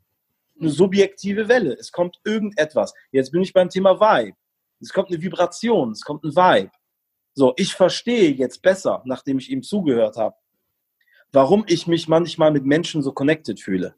Eine 0.60 0.70
subjektive 0.70 1.48
Welle. 1.48 1.72
Es 1.74 1.90
kommt 1.90 2.20
irgendetwas. 2.24 2.94
Jetzt 3.10 3.32
bin 3.32 3.42
ich 3.42 3.52
beim 3.52 3.70
Thema 3.70 3.98
Vibe. 3.98 4.36
Es 4.80 4.92
kommt 4.92 5.10
eine 5.10 5.20
Vibration, 5.20 5.92
es 5.92 6.02
kommt 6.02 6.24
ein 6.24 6.34
Vibe. 6.34 6.70
So, 7.34 7.54
ich 7.56 7.74
verstehe 7.74 8.30
jetzt 8.32 8.62
besser, 8.62 9.02
nachdem 9.04 9.38
ich 9.38 9.50
ihm 9.50 9.62
zugehört 9.62 10.16
habe, 10.16 10.36
warum 11.32 11.64
ich 11.68 11.86
mich 11.86 12.08
manchmal 12.08 12.50
mit 12.50 12.64
Menschen 12.64 13.02
so 13.02 13.12
connected 13.12 13.60
fühle. 13.60 13.94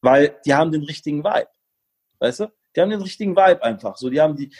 Weil 0.00 0.40
die 0.44 0.54
haben 0.54 0.72
den 0.72 0.82
richtigen 0.82 1.24
Vibe. 1.24 1.50
Weißt 2.18 2.40
du? 2.40 2.52
Die 2.74 2.80
haben 2.80 2.90
den 2.90 3.02
richtigen 3.02 3.36
Vibe 3.36 3.62
einfach. 3.62 3.96
So, 3.96 4.08
die 4.08 4.20
haben 4.20 4.36
die, 4.36 4.52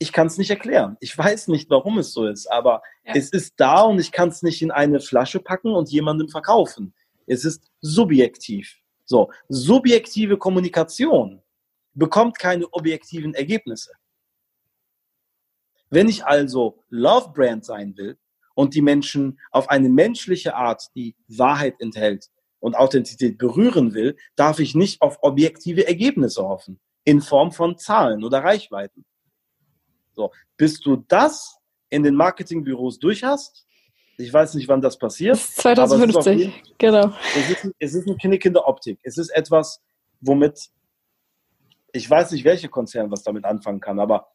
ich 0.00 0.12
kann 0.12 0.26
es 0.26 0.38
nicht 0.38 0.50
erklären. 0.50 0.96
Ich 0.98 1.16
weiß 1.16 1.46
nicht, 1.48 1.70
warum 1.70 1.98
es 1.98 2.12
so 2.12 2.26
ist, 2.26 2.50
aber 2.50 2.82
ja. 3.04 3.12
es 3.14 3.30
ist 3.30 3.54
da 3.58 3.82
und 3.82 4.00
ich 4.00 4.10
kann 4.10 4.30
es 4.30 4.42
nicht 4.42 4.60
in 4.62 4.72
eine 4.72 4.98
Flasche 4.98 5.38
packen 5.38 5.72
und 5.72 5.90
jemandem 5.90 6.28
verkaufen. 6.28 6.92
Es 7.26 7.44
ist 7.44 7.70
subjektiv. 7.80 8.76
So, 9.04 9.30
subjektive 9.48 10.36
Kommunikation 10.36 11.40
bekommt 11.94 12.38
keine 12.38 12.66
objektiven 12.72 13.34
Ergebnisse. 13.34 13.92
Wenn 15.90 16.08
ich 16.08 16.24
also 16.24 16.82
Love 16.88 17.30
Brand 17.32 17.64
sein 17.64 17.96
will, 17.96 18.16
und 18.60 18.74
die 18.74 18.82
Menschen 18.82 19.40
auf 19.52 19.70
eine 19.70 19.88
menschliche 19.88 20.54
Art, 20.54 20.88
die 20.94 21.16
Wahrheit 21.28 21.80
enthält 21.80 22.28
und 22.58 22.76
Authentizität 22.76 23.38
berühren 23.38 23.94
will, 23.94 24.16
darf 24.36 24.58
ich 24.58 24.74
nicht 24.74 25.00
auf 25.00 25.18
objektive 25.22 25.86
Ergebnisse 25.86 26.42
hoffen, 26.42 26.78
in 27.04 27.22
Form 27.22 27.52
von 27.52 27.78
Zahlen 27.78 28.22
oder 28.22 28.44
Reichweiten. 28.44 29.06
So, 30.20 30.32
bis 30.58 30.80
du 30.80 31.04
das 31.08 31.56
in 31.88 32.02
den 32.02 32.14
Marketingbüros 32.14 32.98
durch 32.98 33.24
hast, 33.24 33.66
ich 34.18 34.30
weiß 34.30 34.54
nicht, 34.54 34.68
wann 34.68 34.82
das 34.82 34.98
passiert. 34.98 35.36
2050, 35.56 36.38
jeden, 36.38 36.52
genau. 36.76 37.12
Es 37.34 37.50
ist, 37.50 37.70
es 37.78 37.94
ist 37.94 38.06
ein 38.06 38.18
Knick 38.18 38.44
in 38.44 38.52
der 38.52 38.68
Optik. 38.68 39.00
Es 39.02 39.16
ist 39.16 39.30
etwas, 39.30 39.80
womit 40.20 40.70
ich 41.92 42.08
weiß 42.08 42.32
nicht, 42.32 42.44
welche 42.44 42.68
Konzern 42.68 43.10
was 43.10 43.22
damit 43.22 43.44
anfangen 43.44 43.80
kann, 43.80 43.98
aber 43.98 44.28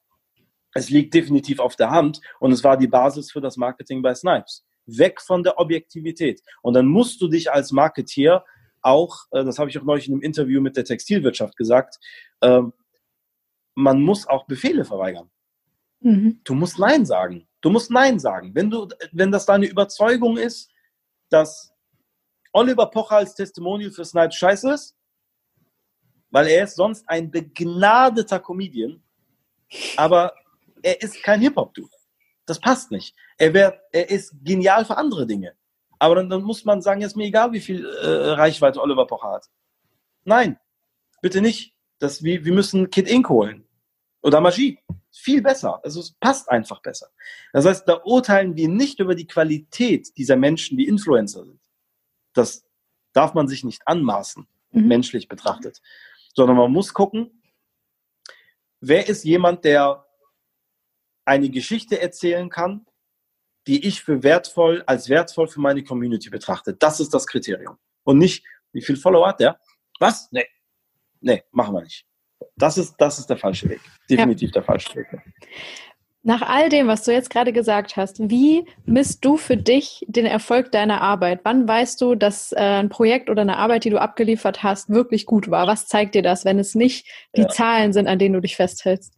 es 0.73 0.89
liegt 0.89 1.13
definitiv 1.13 1.59
auf 1.59 1.75
der 1.75 1.91
Hand 1.91 2.19
und 2.39 2.51
es 2.51 2.63
war 2.63 2.77
die 2.77 2.87
Basis 2.87 3.31
für 3.31 3.41
das 3.41 3.57
Marketing 3.57 4.01
bei 4.01 4.13
Snipes. 4.13 4.65
Weg 4.87 5.21
von 5.21 5.43
der 5.43 5.57
Objektivität. 5.59 6.41
Und 6.61 6.73
dann 6.73 6.87
musst 6.87 7.21
du 7.21 7.27
dich 7.27 7.51
als 7.51 7.71
Marketeer 7.71 8.43
auch, 8.81 9.25
äh, 9.31 9.43
das 9.43 9.57
habe 9.57 9.69
ich 9.69 9.79
auch 9.79 9.83
neulich 9.83 10.07
in 10.07 10.15
einem 10.15 10.21
Interview 10.21 10.61
mit 10.61 10.75
der 10.77 10.83
Textilwirtschaft 10.83 11.55
gesagt, 11.55 11.99
ähm, 12.41 12.73
man 13.73 14.01
muss 14.01 14.27
auch 14.27 14.45
Befehle 14.45 14.85
verweigern. 14.85 15.29
Mhm. 16.05 16.39
Du 16.43 16.53
musst 16.53 16.77
Nein 16.77 17.03
sagen. 17.03 17.47
Du 17.61 17.71
musst 17.71 17.89
Nein 17.89 18.19
sagen. 18.19 18.53
Wenn, 18.53 18.69
du, 18.69 18.87
wenn 19.11 19.31
das 19.31 19.47
deine 19.47 19.65
Überzeugung 19.65 20.37
ist, 20.37 20.69
dass 21.29 21.73
Oliver 22.53 22.85
Pocher 22.85 23.17
als 23.17 23.33
Testimonial 23.33 23.89
für 23.89 24.05
Snipes 24.05 24.35
scheiße 24.35 24.71
ist, 24.71 24.95
weil 26.29 26.47
er 26.47 26.65
ist 26.65 26.75
sonst 26.75 27.09
ein 27.09 27.31
begnadeter 27.31 28.39
Comedian, 28.39 29.01
aber 29.97 30.35
er 30.83 31.01
ist 31.01 31.23
kein 31.23 31.41
Hip-Hop-Dude. 31.41 31.89
Das 32.45 32.59
passt 32.59 32.91
nicht. 32.91 33.15
Er, 33.39 33.55
wär, 33.55 33.81
er 33.91 34.07
ist 34.11 34.35
genial 34.43 34.85
für 34.85 34.97
andere 34.97 35.25
Dinge. 35.25 35.53
Aber 35.97 36.15
dann, 36.15 36.29
dann 36.29 36.43
muss 36.43 36.65
man 36.65 36.83
sagen, 36.83 37.01
ist 37.01 37.15
mir 37.15 37.25
egal, 37.25 37.51
wie 37.51 37.61
viel 37.61 37.83
äh, 37.83 38.31
Reichweite 38.33 38.79
Oliver 38.79 39.07
Pocher 39.07 39.31
hat. 39.31 39.47
Nein, 40.23 40.59
bitte 41.23 41.41
nicht. 41.41 41.73
Das, 41.97 42.21
wir, 42.21 42.45
wir 42.45 42.53
müssen 42.53 42.91
Kid 42.91 43.09
Ink 43.09 43.27
holen. 43.27 43.67
Oder 44.21 44.39
Magie. 44.39 44.77
Viel 45.17 45.41
besser. 45.41 45.79
Also 45.83 46.01
es 46.01 46.11
passt 46.11 46.49
einfach 46.49 46.81
besser. 46.81 47.07
Das 47.53 47.65
heißt, 47.65 47.87
da 47.87 48.01
urteilen 48.03 48.57
wir 48.57 48.67
nicht 48.67 48.99
über 48.99 49.15
die 49.15 49.27
Qualität 49.27 50.17
dieser 50.17 50.35
Menschen, 50.35 50.77
die 50.77 50.87
Influencer 50.87 51.45
sind. 51.45 51.61
Das 52.33 52.65
darf 53.13 53.33
man 53.33 53.47
sich 53.47 53.63
nicht 53.63 53.81
anmaßen, 53.87 54.45
mhm. 54.71 54.87
menschlich 54.87 55.29
betrachtet. 55.29 55.81
Sondern 56.33 56.57
man 56.57 56.69
muss 56.69 56.93
gucken, 56.93 57.41
wer 58.81 59.07
ist 59.07 59.23
jemand, 59.23 59.63
der 59.63 60.05
eine 61.23 61.49
Geschichte 61.49 62.01
erzählen 62.01 62.49
kann, 62.49 62.85
die 63.67 63.87
ich 63.87 64.03
für 64.03 64.21
wertvoll, 64.21 64.83
als 64.85 65.07
wertvoll 65.07 65.47
für 65.47 65.61
meine 65.61 65.83
Community 65.83 66.29
betrachte. 66.29 66.73
Das 66.73 66.99
ist 66.99 67.13
das 67.13 67.25
Kriterium. 67.25 67.77
Und 68.03 68.17
nicht, 68.17 68.45
wie 68.73 68.81
viel 68.81 68.97
Follower 68.97 69.29
hat 69.29 69.39
der? 69.39 69.59
Was? 69.99 70.29
Nee. 70.31 70.45
Nee, 71.21 71.43
machen 71.51 71.73
wir 71.73 71.81
nicht. 71.81 72.05
Das 72.57 72.77
ist, 72.77 72.95
das 72.97 73.19
ist 73.19 73.29
der 73.29 73.37
falsche 73.37 73.69
Weg. 73.69 73.81
Definitiv 74.09 74.49
ja. 74.49 74.53
der 74.53 74.63
falsche 74.63 74.95
Weg. 74.95 75.07
Nach 76.23 76.41
all 76.41 76.69
dem, 76.69 76.87
was 76.87 77.03
du 77.03 77.11
jetzt 77.11 77.29
gerade 77.29 77.53
gesagt 77.53 77.97
hast, 77.97 78.17
wie 78.31 78.65
misst 78.85 79.23
du 79.23 79.37
für 79.37 79.57
dich 79.57 80.03
den 80.07 80.25
Erfolg 80.25 80.71
deiner 80.71 81.01
Arbeit? 81.01 81.41
Wann 81.43 81.67
weißt 81.67 82.01
du, 82.01 82.15
dass 82.15 82.51
äh, 82.51 82.55
ein 82.55 82.89
Projekt 82.89 83.29
oder 83.29 83.43
eine 83.43 83.57
Arbeit, 83.57 83.83
die 83.83 83.91
du 83.91 84.01
abgeliefert 84.01 84.63
hast, 84.63 84.89
wirklich 84.89 85.27
gut 85.27 85.51
war? 85.51 85.67
Was 85.67 85.87
zeigt 85.87 86.15
dir 86.15 86.23
das, 86.23 86.43
wenn 86.43 86.57
es 86.57 86.73
nicht 86.73 87.07
die 87.35 87.41
ja. 87.41 87.49
Zahlen 87.49 87.93
sind, 87.93 88.07
an 88.07 88.17
denen 88.17 88.33
du 88.33 88.41
dich 88.41 88.55
festhältst? 88.55 89.13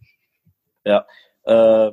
Ja, 0.84 1.06
äh, 1.46 1.92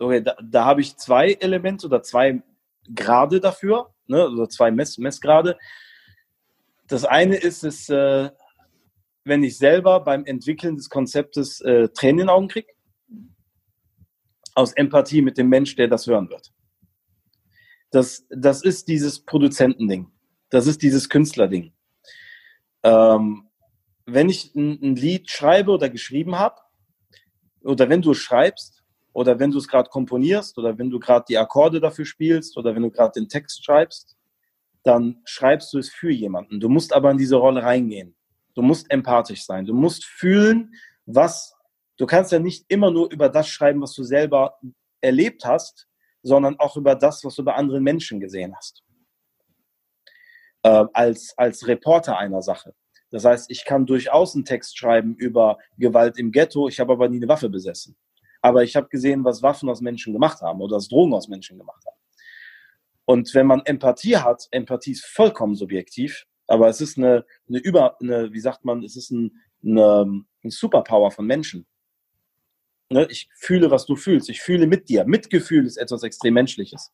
okay, 0.00 0.22
da, 0.22 0.36
da 0.42 0.64
habe 0.64 0.80
ich 0.80 0.96
zwei 0.96 1.32
Elemente 1.34 1.86
oder 1.86 2.02
zwei 2.02 2.42
Grade 2.92 3.38
dafür, 3.38 3.94
ne, 4.08 4.16
oder 4.16 4.30
also 4.30 4.46
zwei 4.46 4.72
Mess, 4.72 4.98
Messgrade. 4.98 5.56
Das 6.88 7.04
eine 7.04 7.36
ist 7.36 7.62
es, 7.62 7.88
äh, 7.88 8.30
wenn 9.28 9.42
ich 9.42 9.58
selber 9.58 10.00
beim 10.00 10.24
Entwickeln 10.24 10.76
des 10.76 10.88
Konzeptes 10.88 11.60
äh, 11.60 11.88
Tränen 11.90 12.20
in 12.20 12.26
den 12.26 12.28
Augen 12.30 12.48
kriege, 12.48 12.72
aus 14.54 14.72
Empathie 14.72 15.22
mit 15.22 15.38
dem 15.38 15.48
Mensch, 15.48 15.76
der 15.76 15.86
das 15.86 16.06
hören 16.06 16.28
wird. 16.30 16.52
Das, 17.90 18.26
das 18.28 18.62
ist 18.62 18.88
dieses 18.88 19.24
Produzentending. 19.24 20.10
Das 20.50 20.66
ist 20.66 20.82
dieses 20.82 21.08
Künstlerding. 21.08 21.72
Ähm, 22.82 23.48
wenn 24.06 24.28
ich 24.28 24.54
ein, 24.54 24.80
ein 24.82 24.96
Lied 24.96 25.30
schreibe 25.30 25.70
oder 25.70 25.88
geschrieben 25.88 26.38
habe, 26.38 26.56
oder 27.62 27.88
wenn 27.88 28.02
du 28.02 28.14
schreibst, 28.14 28.82
oder 29.12 29.38
wenn 29.38 29.50
du 29.50 29.58
es 29.58 29.68
gerade 29.68 29.90
komponierst, 29.90 30.58
oder 30.58 30.78
wenn 30.78 30.90
du 30.90 30.98
gerade 30.98 31.24
die 31.28 31.38
Akkorde 31.38 31.80
dafür 31.80 32.04
spielst, 32.04 32.56
oder 32.56 32.74
wenn 32.74 32.82
du 32.82 32.90
gerade 32.90 33.12
den 33.20 33.28
Text 33.28 33.64
schreibst, 33.64 34.16
dann 34.82 35.20
schreibst 35.24 35.72
du 35.72 35.78
es 35.78 35.90
für 35.90 36.10
jemanden. 36.10 36.60
Du 36.60 36.68
musst 36.68 36.92
aber 36.92 37.10
in 37.10 37.18
diese 37.18 37.36
Rolle 37.36 37.62
reingehen. 37.62 38.14
Du 38.58 38.62
musst 38.62 38.90
empathisch 38.90 39.44
sein. 39.44 39.66
Du 39.66 39.72
musst 39.72 40.04
fühlen, 40.04 40.74
was, 41.06 41.54
du 41.96 42.06
kannst 42.06 42.32
ja 42.32 42.40
nicht 42.40 42.64
immer 42.66 42.90
nur 42.90 43.08
über 43.12 43.28
das 43.28 43.46
schreiben, 43.46 43.80
was 43.80 43.94
du 43.94 44.02
selber 44.02 44.58
erlebt 45.00 45.44
hast, 45.44 45.86
sondern 46.22 46.58
auch 46.58 46.76
über 46.76 46.96
das, 46.96 47.24
was 47.24 47.36
du 47.36 47.44
bei 47.44 47.54
anderen 47.54 47.84
Menschen 47.84 48.18
gesehen 48.18 48.56
hast. 48.56 48.82
Äh, 50.64 50.86
als, 50.92 51.34
als 51.36 51.68
Reporter 51.68 52.18
einer 52.18 52.42
Sache. 52.42 52.74
Das 53.12 53.24
heißt, 53.24 53.48
ich 53.48 53.64
kann 53.64 53.86
durchaus 53.86 54.34
einen 54.34 54.44
Text 54.44 54.76
schreiben 54.76 55.14
über 55.14 55.58
Gewalt 55.76 56.18
im 56.18 56.32
Ghetto, 56.32 56.66
ich 56.66 56.80
habe 56.80 56.94
aber 56.94 57.08
nie 57.08 57.18
eine 57.18 57.28
Waffe 57.28 57.48
besessen. 57.48 57.96
Aber 58.42 58.64
ich 58.64 58.74
habe 58.74 58.88
gesehen, 58.88 59.22
was 59.22 59.40
Waffen 59.40 59.68
aus 59.68 59.80
Menschen 59.80 60.12
gemacht 60.12 60.40
haben 60.40 60.60
oder 60.60 60.78
was 60.78 60.88
Drogen 60.88 61.14
aus 61.14 61.28
Menschen 61.28 61.58
gemacht 61.58 61.84
haben. 61.86 61.96
Und 63.04 63.32
wenn 63.34 63.46
man 63.46 63.62
Empathie 63.66 64.16
hat, 64.16 64.48
Empathie 64.50 64.90
ist 64.90 65.06
vollkommen 65.06 65.54
subjektiv, 65.54 66.26
aber 66.48 66.68
es 66.68 66.80
ist 66.80 66.98
eine, 66.98 67.24
eine 67.48 67.58
über, 67.58 68.00
eine, 68.00 68.32
wie 68.32 68.40
sagt 68.40 68.64
man, 68.64 68.82
es 68.82 68.96
ist 68.96 69.10
ein, 69.10 69.40
eine, 69.62 70.24
ein 70.42 70.50
Superpower 70.50 71.10
von 71.10 71.26
Menschen. 71.26 71.66
Ne? 72.90 73.06
Ich 73.10 73.28
fühle, 73.34 73.70
was 73.70 73.86
du 73.86 73.96
fühlst. 73.96 74.28
Ich 74.30 74.40
fühle 74.40 74.66
mit 74.66 74.88
dir. 74.88 75.04
Mitgefühl 75.04 75.66
ist 75.66 75.76
etwas 75.76 76.02
extrem 76.02 76.34
Menschliches. 76.34 76.90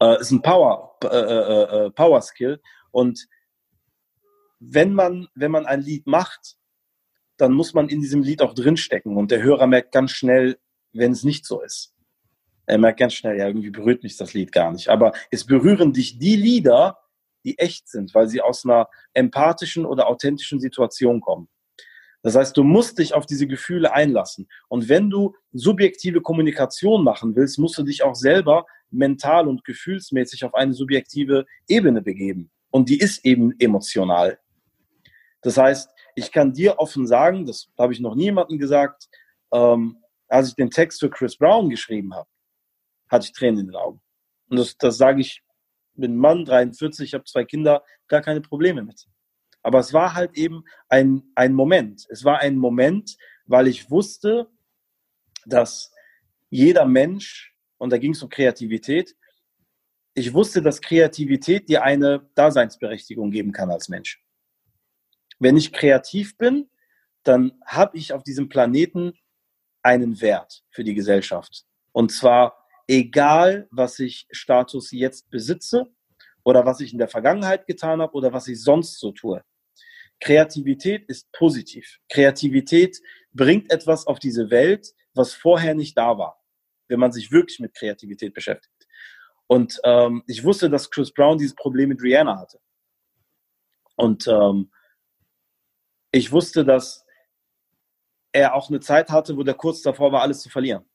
Äh, 0.00 0.20
ist 0.20 0.30
ein 0.30 0.42
Power, 0.42 0.96
äh, 1.04 1.08
äh, 1.08 1.86
äh, 1.86 1.90
Power 1.90 2.22
Skill. 2.22 2.60
Und 2.92 3.26
wenn 4.60 4.94
man, 4.94 5.26
wenn 5.34 5.50
man 5.50 5.66
ein 5.66 5.80
Lied 5.80 6.06
macht, 6.06 6.56
dann 7.36 7.52
muss 7.52 7.74
man 7.74 7.88
in 7.88 8.00
diesem 8.00 8.22
Lied 8.22 8.42
auch 8.42 8.54
drinstecken. 8.54 9.16
Und 9.16 9.30
der 9.30 9.42
Hörer 9.42 9.66
merkt 9.66 9.92
ganz 9.92 10.12
schnell, 10.12 10.58
wenn 10.92 11.12
es 11.12 11.24
nicht 11.24 11.46
so 11.46 11.62
ist. 11.62 11.94
Er 12.66 12.78
merkt 12.78 13.00
ganz 13.00 13.14
schnell, 13.14 13.36
ja, 13.38 13.48
irgendwie 13.48 13.70
berührt 13.70 14.04
mich 14.04 14.16
das 14.16 14.34
Lied 14.34 14.52
gar 14.52 14.70
nicht. 14.70 14.88
Aber 14.88 15.12
es 15.30 15.44
berühren 15.44 15.92
dich 15.92 16.18
die 16.18 16.36
Lieder, 16.36 16.99
die 17.44 17.58
echt 17.58 17.88
sind, 17.88 18.14
weil 18.14 18.28
sie 18.28 18.40
aus 18.40 18.64
einer 18.64 18.88
empathischen 19.14 19.86
oder 19.86 20.08
authentischen 20.08 20.60
Situation 20.60 21.20
kommen. 21.20 21.48
Das 22.22 22.36
heißt, 22.36 22.56
du 22.56 22.64
musst 22.64 22.98
dich 22.98 23.14
auf 23.14 23.24
diese 23.24 23.46
Gefühle 23.46 23.92
einlassen. 23.92 24.48
Und 24.68 24.88
wenn 24.88 25.08
du 25.08 25.34
subjektive 25.52 26.20
Kommunikation 26.20 27.02
machen 27.02 27.34
willst, 27.34 27.58
musst 27.58 27.78
du 27.78 27.82
dich 27.82 28.02
auch 28.02 28.14
selber 28.14 28.66
mental 28.90 29.48
und 29.48 29.64
gefühlsmäßig 29.64 30.44
auf 30.44 30.54
eine 30.54 30.74
subjektive 30.74 31.46
Ebene 31.66 32.02
begeben. 32.02 32.50
Und 32.70 32.88
die 32.88 32.98
ist 32.98 33.24
eben 33.24 33.54
emotional. 33.58 34.38
Das 35.42 35.56
heißt, 35.56 35.90
ich 36.14 36.30
kann 36.30 36.52
dir 36.52 36.78
offen 36.78 37.06
sagen, 37.06 37.46
das 37.46 37.68
habe 37.78 37.92
ich 37.92 38.00
noch 38.00 38.14
niemandem 38.14 38.58
gesagt, 38.58 39.08
ähm, 39.52 39.96
als 40.28 40.48
ich 40.48 40.54
den 40.54 40.70
Text 40.70 41.00
für 41.00 41.08
Chris 41.08 41.36
Brown 41.36 41.70
geschrieben 41.70 42.14
habe, 42.14 42.28
hatte 43.08 43.26
ich 43.26 43.32
Tränen 43.32 43.60
in 43.60 43.66
den 43.68 43.76
Augen. 43.76 44.00
Und 44.48 44.58
das, 44.58 44.76
das 44.76 44.98
sage 44.98 45.20
ich 45.20 45.42
bin 45.94 46.16
Mann, 46.16 46.44
43, 46.44 47.06
ich 47.08 47.14
habe 47.14 47.24
zwei 47.24 47.44
Kinder, 47.44 47.84
gar 48.08 48.22
keine 48.22 48.40
Probleme 48.40 48.82
mit. 48.82 49.06
Aber 49.62 49.78
es 49.78 49.92
war 49.92 50.14
halt 50.14 50.36
eben 50.36 50.64
ein, 50.88 51.22
ein 51.34 51.52
Moment. 51.52 52.06
Es 52.08 52.24
war 52.24 52.38
ein 52.38 52.56
Moment, 52.56 53.16
weil 53.46 53.68
ich 53.68 53.90
wusste, 53.90 54.48
dass 55.44 55.92
jeder 56.48 56.86
Mensch, 56.86 57.54
und 57.78 57.90
da 57.90 57.98
ging 57.98 58.12
es 58.12 58.22
um 58.22 58.28
Kreativität, 58.28 59.16
ich 60.14 60.34
wusste, 60.34 60.60
dass 60.62 60.80
Kreativität 60.80 61.68
dir 61.68 61.82
eine 61.82 62.28
Daseinsberechtigung 62.34 63.30
geben 63.30 63.52
kann 63.52 63.70
als 63.70 63.88
Mensch. 63.88 64.22
Wenn 65.38 65.56
ich 65.56 65.72
kreativ 65.72 66.36
bin, 66.36 66.68
dann 67.22 67.52
habe 67.64 67.96
ich 67.96 68.12
auf 68.12 68.22
diesem 68.22 68.48
Planeten 68.48 69.12
einen 69.82 70.20
Wert 70.20 70.64
für 70.70 70.84
die 70.84 70.94
Gesellschaft. 70.94 71.64
Und 71.92 72.12
zwar 72.12 72.59
egal 72.90 73.68
was 73.70 74.00
ich 74.00 74.26
Status 74.32 74.90
jetzt 74.90 75.30
besitze 75.30 75.86
oder 76.42 76.66
was 76.66 76.80
ich 76.80 76.92
in 76.92 76.98
der 76.98 77.06
Vergangenheit 77.06 77.66
getan 77.68 78.02
habe 78.02 78.14
oder 78.14 78.32
was 78.32 78.48
ich 78.48 78.60
sonst 78.60 78.98
so 78.98 79.12
tue. 79.12 79.44
Kreativität 80.18 81.04
ist 81.08 81.30
positiv. 81.30 81.98
Kreativität 82.08 83.00
bringt 83.32 83.72
etwas 83.72 84.08
auf 84.08 84.18
diese 84.18 84.50
Welt, 84.50 84.92
was 85.14 85.32
vorher 85.32 85.74
nicht 85.74 85.96
da 85.96 86.18
war, 86.18 86.42
wenn 86.88 86.98
man 86.98 87.12
sich 87.12 87.30
wirklich 87.30 87.60
mit 87.60 87.74
Kreativität 87.74 88.34
beschäftigt. 88.34 88.88
Und 89.46 89.80
ähm, 89.84 90.24
ich 90.26 90.42
wusste, 90.42 90.68
dass 90.68 90.90
Chris 90.90 91.12
Brown 91.12 91.38
dieses 91.38 91.54
Problem 91.54 91.90
mit 91.90 92.02
Rihanna 92.02 92.40
hatte. 92.40 92.58
Und 93.94 94.26
ähm, 94.26 94.72
ich 96.10 96.32
wusste, 96.32 96.64
dass 96.64 97.04
er 98.32 98.54
auch 98.54 98.68
eine 98.68 98.80
Zeit 98.80 99.10
hatte, 99.10 99.36
wo 99.36 99.44
der 99.44 99.54
kurz 99.54 99.80
davor 99.80 100.10
war, 100.10 100.22
alles 100.22 100.40
zu 100.40 100.48
verlieren. 100.48 100.89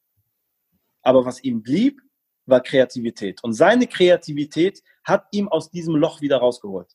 Aber 1.05 1.23
was 1.23 1.43
ihm 1.43 1.61
blieb, 1.61 2.01
war 2.47 2.61
Kreativität. 2.61 3.43
Und 3.43 3.53
seine 3.53 3.87
Kreativität 3.87 4.81
hat 5.03 5.27
ihm 5.31 5.47
aus 5.47 5.69
diesem 5.69 5.95
Loch 5.95 6.19
wieder 6.19 6.37
rausgeholt. 6.37 6.87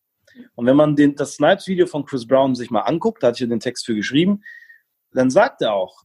Und 0.56 0.66
wenn 0.66 0.76
man 0.76 0.96
den, 0.96 1.14
das 1.14 1.34
Snipes-Video 1.34 1.86
von 1.86 2.04
Chris 2.04 2.26
Brown 2.26 2.54
sich 2.56 2.70
mal 2.70 2.82
anguckt, 2.82 3.22
da 3.22 3.28
hatte 3.28 3.44
ich 3.44 3.48
den 3.48 3.60
Text 3.60 3.86
für 3.86 3.94
geschrieben, 3.94 4.42
dann 5.12 5.30
sagt 5.30 5.62
er 5.62 5.74
auch, 5.74 6.02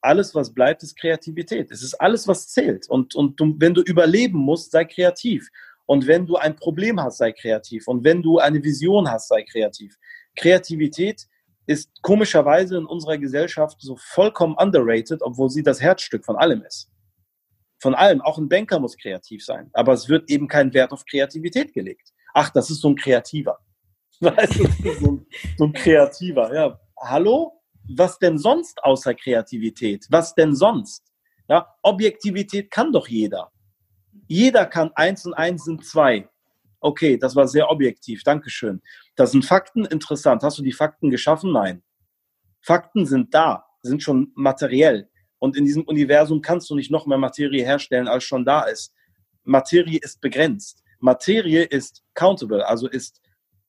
alles, 0.00 0.34
was 0.34 0.52
bleibt, 0.52 0.82
ist 0.82 0.98
Kreativität. 0.98 1.70
Es 1.70 1.82
ist 1.82 1.94
alles, 1.94 2.26
was 2.26 2.48
zählt. 2.48 2.88
Und, 2.88 3.14
und 3.14 3.38
du, 3.38 3.54
wenn 3.58 3.74
du 3.74 3.82
überleben 3.82 4.38
musst, 4.38 4.72
sei 4.72 4.86
kreativ. 4.86 5.48
Und 5.84 6.06
wenn 6.06 6.26
du 6.26 6.36
ein 6.36 6.56
Problem 6.56 7.00
hast, 7.00 7.18
sei 7.18 7.32
kreativ. 7.32 7.86
Und 7.86 8.02
wenn 8.02 8.22
du 8.22 8.38
eine 8.38 8.64
Vision 8.64 9.10
hast, 9.10 9.28
sei 9.28 9.42
kreativ. 9.42 9.96
Kreativität 10.36 11.28
ist 11.66 11.90
komischerweise 12.00 12.78
in 12.78 12.86
unserer 12.86 13.18
Gesellschaft 13.18 13.80
so 13.80 13.96
vollkommen 13.96 14.56
underrated, 14.56 15.20
obwohl 15.22 15.50
sie 15.50 15.62
das 15.62 15.80
Herzstück 15.82 16.24
von 16.24 16.36
allem 16.36 16.62
ist 16.62 16.91
von 17.82 17.94
allem. 17.96 18.22
Auch 18.22 18.38
ein 18.38 18.48
Banker 18.48 18.78
muss 18.78 18.96
kreativ 18.96 19.44
sein. 19.44 19.68
Aber 19.72 19.92
es 19.92 20.08
wird 20.08 20.30
eben 20.30 20.46
kein 20.46 20.72
Wert 20.72 20.92
auf 20.92 21.04
Kreativität 21.04 21.74
gelegt. 21.74 22.12
Ach, 22.32 22.48
das 22.48 22.70
ist 22.70 22.80
so 22.80 22.88
ein 22.88 22.96
Kreativer. 22.96 23.58
Weißt 24.20 24.58
du, 24.58 24.94
so 25.00 25.12
ein, 25.12 25.26
so 25.58 25.64
ein 25.64 25.72
Kreativer. 25.72 26.54
Ja, 26.54 26.80
hallo? 26.98 27.60
Was 27.96 28.18
denn 28.20 28.38
sonst 28.38 28.82
außer 28.84 29.14
Kreativität? 29.14 30.06
Was 30.08 30.34
denn 30.34 30.54
sonst? 30.54 31.02
Ja, 31.48 31.74
Objektivität 31.82 32.70
kann 32.70 32.92
doch 32.92 33.08
jeder. 33.08 33.50
Jeder 34.28 34.64
kann 34.66 34.92
eins 34.94 35.26
und 35.26 35.34
eins 35.34 35.64
sind 35.64 35.84
zwei. 35.84 36.28
Okay, 36.78 37.16
das 37.16 37.34
war 37.34 37.48
sehr 37.48 37.68
objektiv. 37.68 38.22
Dankeschön. 38.22 38.80
Das 39.16 39.32
sind 39.32 39.44
Fakten. 39.44 39.84
Interessant. 39.86 40.44
Hast 40.44 40.58
du 40.58 40.62
die 40.62 40.72
Fakten 40.72 41.10
geschaffen? 41.10 41.52
Nein. 41.52 41.82
Fakten 42.60 43.06
sind 43.06 43.34
da, 43.34 43.66
sind 43.82 44.04
schon 44.04 44.30
materiell. 44.36 45.10
Und 45.42 45.56
in 45.56 45.64
diesem 45.64 45.82
Universum 45.82 46.40
kannst 46.40 46.70
du 46.70 46.76
nicht 46.76 46.92
noch 46.92 47.04
mehr 47.04 47.18
Materie 47.18 47.64
herstellen, 47.64 48.06
als 48.06 48.22
schon 48.22 48.44
da 48.44 48.62
ist. 48.62 48.94
Materie 49.42 49.98
ist 50.00 50.20
begrenzt. 50.20 50.84
Materie 51.00 51.64
ist 51.64 52.04
countable, 52.14 52.64
also 52.64 52.86
ist 52.86 53.20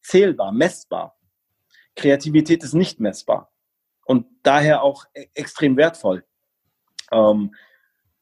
zählbar, 0.03 0.51
messbar. 0.51 1.17
Kreativität 1.95 2.63
ist 2.63 2.75
nicht 2.75 2.99
messbar 2.99 3.51
und 4.05 4.27
daher 4.43 4.83
auch 4.83 5.05
e 5.15 5.25
extrem 5.33 5.75
wertvoll. 5.75 6.23
Ähm, 7.11 7.55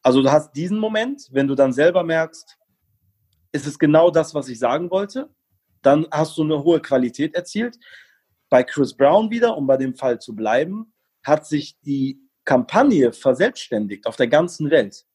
also 0.02 0.22
du 0.22 0.32
hast 0.32 0.54
diesen 0.54 0.80
Moment, 0.80 1.28
wenn 1.32 1.50
du 1.50 1.56
dann 1.56 1.74
selber 1.74 2.06
merkst, 2.06 2.58
ist 3.52 3.68
es 3.68 3.78
genau 3.78 4.12
das, 4.12 4.34
was 4.34 4.48
ich 4.48 4.60
sagen 4.60 4.90
wollte, 4.90 5.30
dann 5.82 6.08
hast 6.10 6.38
du 6.38 6.44
eine 6.44 6.64
hohe 6.64 6.82
Qualität 6.82 7.36
erzielt. 7.36 7.78
Bei 8.48 8.64
Chris 8.64 8.96
Brown 8.96 9.30
wieder, 9.30 9.58
um 9.58 9.68
bei 9.68 9.76
dem 9.76 9.94
Fall 9.94 10.20
zu 10.20 10.34
bleiben, 10.38 10.94
hat 11.22 11.46
sich 11.46 11.78
die 11.82 12.31
Kampagne 12.52 13.14
verselbstständigt 13.14 14.06
auf 14.06 14.18
der 14.18 14.28
ganzen 14.28 14.70
Welt. 14.72 15.06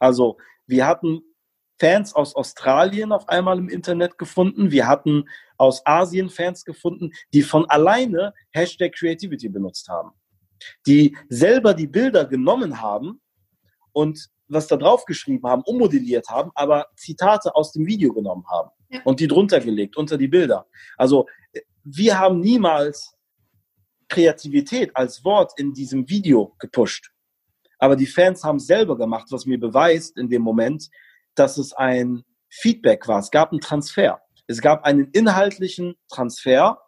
Also 0.00 0.38
wir 0.66 0.88
hatten 0.88 1.22
Fans 1.78 2.16
aus 2.16 2.34
Australien 2.34 3.12
auf 3.12 3.28
einmal 3.28 3.58
im 3.58 3.68
Internet 3.68 4.18
gefunden. 4.18 4.72
Wir 4.72 4.88
hatten 4.88 5.28
aus 5.56 5.86
Asien 5.86 6.30
Fans 6.30 6.64
gefunden, 6.64 7.12
die 7.32 7.42
von 7.42 7.70
alleine 7.70 8.34
Hashtag 8.50 8.92
Creativity 8.92 9.48
benutzt 9.50 9.88
haben. 9.88 10.10
Die 10.84 11.16
selber 11.28 11.74
die 11.74 11.86
Bilder 11.86 12.24
genommen 12.24 12.80
haben 12.80 13.20
und 13.92 14.28
was 14.48 14.66
da 14.66 14.76
drauf 14.76 15.04
geschrieben 15.04 15.46
haben, 15.46 15.62
ummodelliert 15.62 16.28
haben, 16.28 16.50
aber 16.56 16.88
Zitate 16.96 17.54
aus 17.54 17.70
dem 17.70 17.86
Video 17.86 18.12
genommen 18.12 18.44
haben 18.50 18.70
ja. 18.88 19.00
und 19.04 19.20
die 19.20 19.28
drunter 19.28 19.60
gelegt, 19.60 19.96
unter 19.96 20.18
die 20.18 20.26
Bilder. 20.26 20.66
Also 20.96 21.28
wir 21.84 22.18
haben 22.18 22.40
niemals 22.40 23.14
Kreativität 24.12 24.94
als 24.94 25.24
Wort 25.24 25.52
in 25.56 25.72
diesem 25.72 26.08
Video 26.08 26.54
gepusht. 26.58 27.10
Aber 27.78 27.96
die 27.96 28.06
Fans 28.06 28.44
haben 28.44 28.58
es 28.58 28.66
selber 28.66 28.96
gemacht, 28.96 29.28
was 29.30 29.46
mir 29.46 29.58
beweist 29.58 30.18
in 30.18 30.28
dem 30.28 30.42
Moment, 30.42 30.90
dass 31.34 31.56
es 31.56 31.72
ein 31.72 32.22
Feedback 32.50 33.08
war. 33.08 33.18
Es 33.18 33.30
gab 33.30 33.50
einen 33.50 33.62
Transfer. 33.62 34.20
Es 34.46 34.60
gab 34.60 34.84
einen 34.84 35.06
inhaltlichen 35.12 35.94
Transfer, 36.08 36.78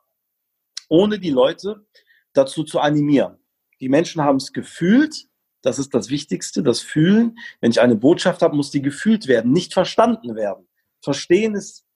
ohne 0.89 1.19
die 1.19 1.31
Leute 1.31 1.87
dazu 2.35 2.63
zu 2.63 2.79
animieren. 2.79 3.39
Die 3.81 3.89
Menschen 3.89 4.23
haben 4.23 4.37
es 4.37 4.53
gefühlt. 4.53 5.27
Das 5.63 5.79
ist 5.79 5.95
das 5.95 6.11
Wichtigste, 6.11 6.63
das 6.63 6.81
Fühlen. 6.81 7.39
Wenn 7.61 7.71
ich 7.71 7.81
eine 7.81 7.97
Botschaft 7.97 8.43
habe, 8.43 8.55
muss 8.55 8.71
die 8.71 8.83
gefühlt 8.83 9.29
werden, 9.29 9.51
nicht 9.51 9.73
verstanden 9.73 10.37
werden. 10.37 10.69
Verstehen 11.01 11.55
ist 11.55 11.87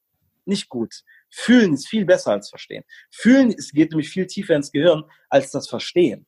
nicht 0.47 0.71
gut. 0.71 1.05
Fühlen 1.31 1.75
ist 1.75 1.89
viel 1.89 2.05
besser 2.05 2.33
als 2.33 2.49
verstehen. 2.49 2.85
Fühlen 3.11 3.51
ist, 3.51 3.73
geht 3.73 3.91
nämlich 3.91 4.11
viel 4.11 4.27
tiefer 4.27 4.57
ins 4.57 4.73
Gehirn 4.73 5.05
als 5.29 5.51
das 5.51 5.69
Verstehen. 5.69 6.27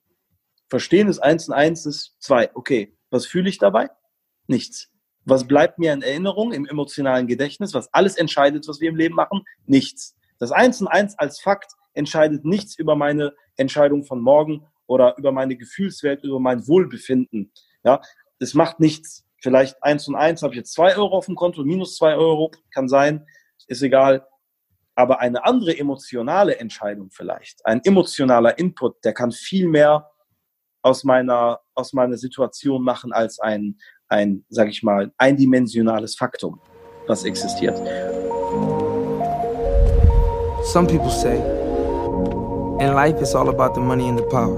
Verstehen 0.68 1.08
ist 1.08 1.18
eins 1.18 1.48
und 1.48 1.54
eins 1.54 1.86
ist 1.86 2.16
zwei. 2.20 2.50
Okay, 2.54 2.96
was 3.10 3.26
fühle 3.26 3.48
ich 3.48 3.58
dabei? 3.58 3.90
Nichts. 4.46 4.90
Was 5.24 5.46
bleibt 5.46 5.78
mir 5.78 5.92
in 5.92 6.02
Erinnerung, 6.02 6.52
im 6.52 6.66
emotionalen 6.66 7.26
Gedächtnis? 7.26 7.74
Was 7.74 7.92
alles 7.92 8.16
entscheidet, 8.16 8.66
was 8.68 8.80
wir 8.80 8.88
im 8.88 8.96
Leben 8.96 9.14
machen? 9.14 9.42
Nichts. 9.66 10.16
Das 10.38 10.52
Eins 10.52 10.80
und 10.80 10.88
Eins 10.88 11.18
als 11.18 11.40
Fakt 11.40 11.72
entscheidet 11.92 12.44
nichts 12.44 12.78
über 12.78 12.96
meine 12.96 13.34
Entscheidung 13.56 14.04
von 14.04 14.20
morgen 14.20 14.66
oder 14.86 15.16
über 15.18 15.32
meine 15.32 15.56
Gefühlswelt, 15.56 16.24
über 16.24 16.40
mein 16.40 16.66
Wohlbefinden. 16.66 17.52
Ja, 17.84 18.00
es 18.38 18.54
macht 18.54 18.80
nichts. 18.80 19.24
Vielleicht 19.42 19.82
eins 19.82 20.06
und 20.06 20.16
eins 20.16 20.42
habe 20.42 20.52
ich 20.52 20.58
jetzt 20.58 20.72
zwei 20.72 20.96
Euro 20.96 21.16
auf 21.16 21.26
dem 21.26 21.34
Konto, 21.34 21.64
minus 21.64 21.96
zwei 21.96 22.14
Euro, 22.14 22.50
kann 22.74 22.88
sein, 22.88 23.26
ist 23.68 23.82
egal. 23.82 24.26
Aber 25.00 25.18
eine 25.18 25.42
andere 25.46 25.78
emotionale 25.78 26.58
Entscheidung 26.58 27.08
vielleicht, 27.10 27.64
ein 27.64 27.80
emotionaler 27.84 28.58
Input, 28.58 29.02
der 29.02 29.14
kann 29.14 29.32
viel 29.32 29.66
mehr 29.66 30.10
aus 30.82 31.04
meiner, 31.04 31.60
aus 31.74 31.94
meiner 31.94 32.18
Situation 32.18 32.82
machen 32.82 33.10
als 33.10 33.40
ein, 33.40 33.78
ein, 34.08 34.44
sag 34.50 34.68
ich 34.68 34.82
mal, 34.82 35.10
eindimensionales 35.16 36.16
Faktum, 36.16 36.60
was 37.06 37.24
existiert. 37.24 37.78
Some 40.64 40.86
people 40.86 41.10
say, 41.10 41.36
in 42.84 42.92
life 42.94 43.18
it's 43.22 43.34
all 43.34 43.48
about 43.48 43.74
the 43.74 43.80
money 43.80 44.06
and 44.06 44.18
the 44.18 44.24
power. 44.24 44.54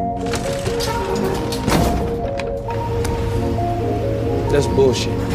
That's 4.50 4.66
bullshit. 4.74 5.31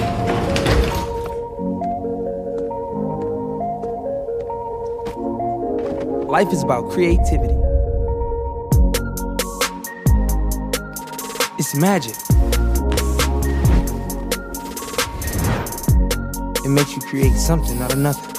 Life 6.28 6.52
is 6.52 6.62
about 6.62 6.92
creativity. 6.92 7.56
It's 11.58 11.74
magic. 11.74 12.16
It 16.66 16.70
makes 16.70 16.94
you 16.98 17.02
create 17.02 17.32
something 17.32 17.82
out 17.82 17.94
of 17.94 18.00
nothing. 18.00 18.36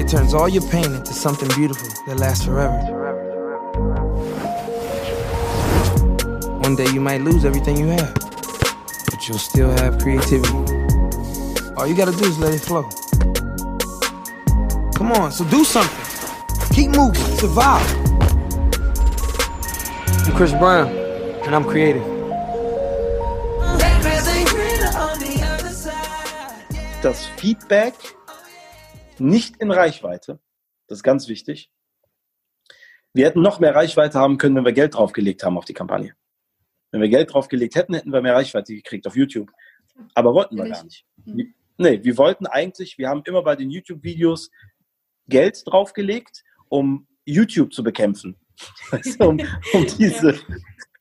It 0.00 0.08
turns 0.08 0.34
all 0.34 0.48
your 0.48 0.68
pain 0.68 0.92
into 0.92 1.12
something 1.12 1.48
beautiful 1.54 1.88
that 2.06 2.18
lasts 2.18 2.44
forever. 2.44 2.78
One 6.58 6.74
day 6.74 6.90
you 6.92 7.00
might 7.00 7.20
lose 7.20 7.44
everything 7.44 7.76
you 7.76 7.86
have, 7.86 8.14
but 8.14 9.28
you'll 9.28 9.38
still 9.38 9.70
have 9.70 10.00
creativity. 10.00 10.52
All 11.76 11.86
you 11.86 11.94
gotta 11.94 12.10
do 12.10 12.24
is 12.24 12.40
let 12.40 12.52
it 12.52 12.62
flow. 12.62 12.90
Come 15.02 15.16
on, 15.16 15.32
so 15.32 15.42
do 15.42 15.64
something. 15.64 15.90
Keep 16.72 16.94
moving, 16.94 17.20
survive. 17.36 17.82
I'm 20.24 20.32
Chris 20.36 20.52
Brown, 20.52 20.86
and 21.44 21.56
I'm 21.56 21.64
creative. 21.64 22.04
das 27.02 27.26
Feedback 27.36 27.94
nicht 29.18 29.56
in 29.56 29.72
Reichweite. 29.72 30.38
Das 30.86 30.98
ist 30.98 31.02
ganz 31.02 31.26
wichtig. 31.26 31.72
Wir 33.12 33.26
hätten 33.26 33.42
noch 33.42 33.58
mehr 33.58 33.74
Reichweite 33.74 34.20
haben 34.20 34.38
können, 34.38 34.54
wenn 34.54 34.64
wir 34.64 34.72
Geld 34.72 34.94
draufgelegt 34.94 35.42
haben 35.42 35.58
auf 35.58 35.64
die 35.64 35.74
Kampagne. 35.74 36.14
Wenn 36.92 37.00
wir 37.00 37.08
Geld 37.08 37.34
draufgelegt 37.34 37.74
hätten, 37.74 37.94
hätten 37.94 38.12
wir 38.12 38.22
mehr 38.22 38.36
Reichweite 38.36 38.72
gekriegt 38.72 39.08
auf 39.08 39.16
YouTube. 39.16 39.50
Aber 40.14 40.32
wollten 40.32 40.56
wir 40.56 40.68
gar 40.68 40.84
nicht. 40.84 41.04
Nee, 41.78 42.04
wir 42.04 42.16
wollten 42.18 42.46
eigentlich, 42.46 42.98
wir 42.98 43.08
haben 43.08 43.22
immer 43.24 43.42
bei 43.42 43.56
den 43.56 43.68
YouTube-Videos 43.68 44.50
Geld 45.28 45.62
draufgelegt, 45.66 46.42
um 46.68 47.06
YouTube 47.24 47.72
zu 47.72 47.82
bekämpfen. 47.82 48.36
um, 49.18 49.40
um, 49.72 49.86
diese, 49.98 50.38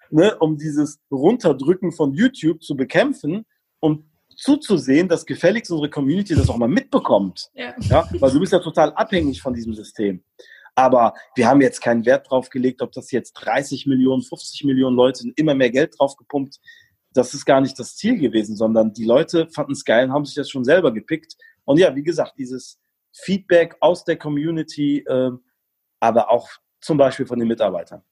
ne, 0.10 0.38
um 0.40 0.58
dieses 0.58 1.00
Runterdrücken 1.12 1.92
von 1.92 2.14
YouTube 2.14 2.64
zu 2.64 2.76
bekämpfen 2.76 3.46
und 3.80 4.06
zuzusehen, 4.36 5.08
dass 5.08 5.26
gefälligst 5.26 5.72
unsere 5.72 5.90
Community 5.90 6.36
das 6.36 6.50
auch 6.50 6.58
mal 6.58 6.68
mitbekommt. 6.68 7.50
Ja. 7.54 7.76
ja. 7.82 8.10
Weil 8.20 8.32
du 8.32 8.40
bist 8.40 8.54
ja 8.54 8.60
total 8.60 8.92
abhängig 8.94 9.42
von 9.42 9.54
diesem 9.54 9.74
System. 9.74 10.24
Aber 10.76 11.14
wir 11.36 11.48
haben 11.48 11.62
jetzt 11.62 11.82
keinen 11.82 12.06
Wert 12.06 12.30
drauf 12.30 12.50
gelegt, 12.50 12.82
ob 12.82 12.92
das 12.94 13.12
jetzt 13.12 13.34
30 13.34 13.88
Millionen, 13.88 14.24
50 14.24 14.64
Millionen 14.64 14.96
Leute 14.96 15.30
immer 15.36 15.54
mehr 15.54 15.70
Geld 15.70 15.96
drauf 15.98 16.16
gepumpt. 16.16 16.60
Das 17.14 17.34
ist 17.34 17.46
gar 17.46 17.60
nicht 17.60 17.78
das 17.78 17.98
Ziel 17.98 18.18
gewesen, 18.18 18.56
sondern 18.56 18.94
die 18.94 19.04
Leute 19.04 19.50
fanden 19.54 19.74
es 19.74 19.84
geil 19.84 20.06
und 20.06 20.14
haben 20.14 20.26
sich 20.26 20.36
das 20.36 20.50
schon 20.50 20.64
selber 20.64 20.94
gepickt. 20.94 21.36
Und 21.66 21.78
ja, 21.78 21.94
wie 21.96 22.04
gesagt, 22.04 22.34
dieses 22.38 22.80
Feedback 23.14 23.76
aus 23.80 24.06
der 24.06 24.18
Community, 24.18 25.00
äh, 25.00 25.32
aber 26.00 26.30
auch 26.30 26.50
zum 26.80 26.98
Beispiel 26.98 27.26
von 27.26 27.40
den 27.40 27.48
Mitarbeitern. 27.48 28.04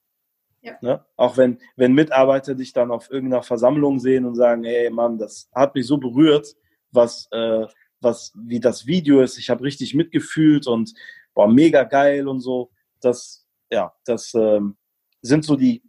Ja. 0.61 0.77
Ne? 0.81 1.05
Auch 1.15 1.37
wenn, 1.37 1.59
wenn 1.75 1.93
Mitarbeiter 1.93 2.53
dich 2.53 2.73
dann 2.73 2.91
auf 2.91 3.09
irgendeiner 3.09 3.43
Versammlung 3.43 3.99
sehen 3.99 4.25
und 4.25 4.35
sagen, 4.35 4.63
hey 4.63 4.89
Mann, 4.89 5.17
das 5.17 5.49
hat 5.53 5.73
mich 5.75 5.87
so 5.87 5.97
berührt, 5.97 6.55
was, 6.91 7.27
äh, 7.31 7.65
was 8.01 8.33
wie 8.35 8.59
das 8.59 8.85
Video 8.85 9.21
ist, 9.21 9.37
ich 9.37 9.49
habe 9.49 9.63
richtig 9.63 9.93
mitgefühlt 9.93 10.67
und 10.67 10.93
boah, 11.33 11.47
mega 11.47 11.83
geil 11.83 12.27
und 12.27 12.41
so. 12.41 12.71
Das, 12.99 13.47
ja, 13.71 13.93
das 14.05 14.33
ähm, 14.33 14.77
sind 15.21 15.45
so 15.45 15.55
die 15.55 15.81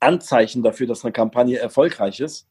Anzeichen 0.00 0.62
dafür, 0.62 0.86
dass 0.86 1.04
eine 1.04 1.12
Kampagne 1.12 1.58
erfolgreich 1.58 2.20
ist. 2.20 2.46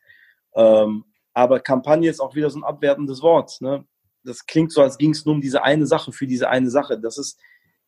Ähm, 0.55 1.05
aber 1.33 1.59
Kampagne 1.59 2.09
ist 2.09 2.19
auch 2.19 2.33
wieder 2.33 2.49
so 2.49 2.59
ein 2.59 2.63
abwertendes 2.63 3.21
Wort. 3.21 3.61
Ne? 3.61 3.85
Das 4.27 4.45
klingt 4.45 4.71
so, 4.71 4.81
als 4.81 4.97
ging 4.97 5.11
es 5.11 5.25
nur 5.25 5.35
um 5.35 5.41
diese 5.41 5.63
eine 5.63 5.85
Sache, 5.87 6.11
für 6.11 6.27
diese 6.27 6.49
eine 6.49 6.69
Sache. 6.69 6.99
Das 6.99 7.17
ist, 7.17 7.39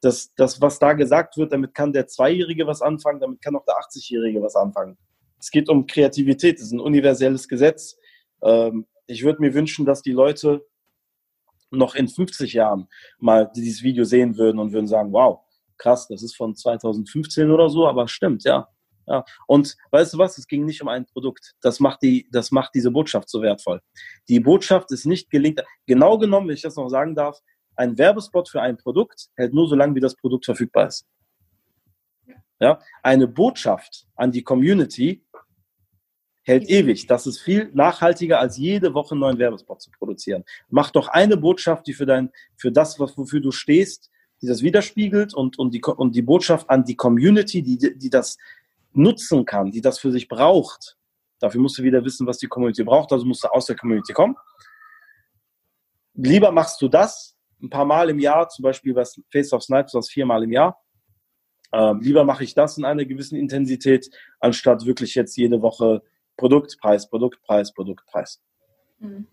das, 0.02 0.34
das, 0.36 0.61
was 0.61 0.80
da 0.80 0.94
gesagt 0.94 1.36
wird, 1.38 1.52
damit 1.52 1.74
kann 1.74 1.91
der 1.91 2.07
Zweijährige 2.07 2.66
was 2.66 2.82
anfangen, 2.82 3.20
damit 3.20 3.41
kann 3.41 3.56
auch 3.56 3.66
der 3.66 3.76
80-Jährige 3.76 4.41
was 4.41 4.56
anfangen. 4.56 4.98
Es 5.40 5.52
geht 5.52 5.70
um 5.70 5.86
Kreativität, 5.86 6.57
das 6.57 6.68
ist 6.68 6.72
ein 6.72 6.80
universelles 6.80 7.48
Gesetz. 7.48 7.98
Ähm, 8.41 8.86
ich 9.07 9.24
würde 9.24 9.41
mir 9.41 9.53
wünschen, 9.53 9.86
dass 9.86 10.02
die 10.02 10.11
Leute 10.11 10.66
noch 11.72 11.95
in 11.95 12.07
50 12.07 12.53
Jahren 12.53 12.88
mal 13.20 13.52
dieses 13.53 13.84
Video 13.84 14.03
sehen 14.06 14.38
würden 14.38 14.60
und 14.60 14.72
würden 14.72 14.88
sagen, 14.88 15.11
wow, 15.11 15.41
krass, 15.78 16.07
das 16.07 16.24
ist 16.24 16.36
von 16.36 16.56
2015 16.56 17.52
oder 17.52 17.70
so, 17.70 17.88
aber 17.88 18.07
stimmt, 18.07 18.44
ja. 18.44 18.70
Ja. 19.10 19.26
Und 19.48 19.76
weißt 19.91 20.14
du 20.14 20.19
was, 20.19 20.38
es 20.38 20.48
ging 20.48 20.65
nicht 20.65 20.81
um 20.81 20.88
ein 20.88 21.06
Produkt. 21.06 21.56
Das 21.61 21.80
macht, 21.80 22.03
die, 22.03 22.30
das 22.31 22.52
macht 22.52 22.76
diese 22.76 22.91
Botschaft 22.91 23.27
so 23.27 23.41
wertvoll. 23.41 23.81
Die 24.30 24.40
Botschaft 24.40 24.91
ist 24.91 25.06
nicht 25.06 25.30
gelingt. 25.31 25.61
Genau 25.88 26.18
genommen, 26.18 26.48
wenn 26.48 26.56
ich 26.56 26.61
das 26.61 26.76
noch 26.76 26.90
sagen 26.90 27.15
darf, 27.15 27.40
ein 27.76 27.98
Werbespot 27.98 28.49
für 28.49 28.61
ein 28.61 28.77
Produkt 28.77 29.30
hält 29.36 29.53
nur 29.53 29.68
so 29.68 29.76
lange, 29.76 29.95
wie 29.95 29.99
das 29.99 30.15
Produkt 30.15 30.45
verfügbar 30.45 30.88
ist. 30.88 31.07
Ja, 32.60 32.80
eine 33.02 33.27
Botschaft 33.27 34.06
an 34.15 34.31
die 34.31 34.44
Community 34.44 35.26
hält 36.44 36.69
ewig. 36.69 37.07
Das 37.07 37.26
ist 37.26 37.40
viel 37.40 37.72
nachhaltiger, 37.73 38.40
als 38.40 38.57
jede 38.57 38.94
Woche 38.94 39.11
einen 39.11 39.22
neuen 39.22 39.40
Werbespot 39.40 39.81
zu 39.81 39.91
produzieren. 39.91 40.44
Mach 40.68 40.91
doch 40.91 41.07
eine 41.07 41.38
Botschaft, 41.38 41.88
die 41.88 41.94
für 41.94 42.06
dein, 42.06 42.31
für 42.57 42.72
das, 42.72 42.99
wofür 42.99 43.40
du 43.40 43.52
stehst, 43.52 44.11
die 44.41 44.48
das 44.48 44.61
widerspiegelt 44.61 45.34
und, 45.34 45.57
und, 45.57 45.73
die, 45.73 45.81
und 45.81 46.15
die 46.15 46.22
Botschaft 46.22 46.69
an 46.69 46.84
die 46.84 46.95
Community, 46.95 47.61
die, 47.61 47.98
die 47.98 48.10
das 48.10 48.38
nutzen 48.94 49.45
kann, 49.45 49.72
die 49.72 49.82
das 49.82 49.99
für 49.99 50.11
sich 50.11 50.28
braucht. 50.28 50.98
Dafür 51.40 51.61
musst 51.61 51.78
du 51.78 51.84
wieder 51.84 52.03
wissen, 52.03 52.28
was 52.28 52.38
die 52.38 52.48
Community 52.48 52.84
braucht, 52.84 53.11
also 53.11 53.26
musst 53.26 53.44
du 53.44 53.48
aus 53.48 53.66
der 53.66 53.76
Community 53.76 54.14
kommen. 54.14 54.36
Lieber 56.14 56.52
machst 56.52 56.82
du 56.82 56.88
das 56.88 57.38
ein 57.61 57.70
paar 57.70 57.86
Mal 57.86 58.10
im 58.10 58.20
Jahr, 58.20 58.49
zum 58.49 58.64
Beispiel 58.64 58.94
bei 58.94 59.03
Face 59.32 59.53
of 59.53 59.64
Snipes, 59.64 59.94
das 59.94 60.10
viermal 60.10 60.44
im 60.44 60.52
Jahr. 60.52 60.82
Ähm, 61.72 61.99
lieber 62.02 62.24
mache 62.24 62.44
ich 62.44 62.56
das 62.56 62.78
in 62.78 62.86
einer 62.86 63.06
gewissen 63.06 63.38
Intensität, 63.38 64.10
anstatt 64.40 64.86
wirklich 64.86 65.16
jetzt 65.16 65.38
jede 65.38 65.61
Woche 65.61 66.02
Produktpreis, 66.36 67.10
Produktpreis, 67.10 67.74
Produktpreis. 67.74 68.41
Mhm. 68.99 69.28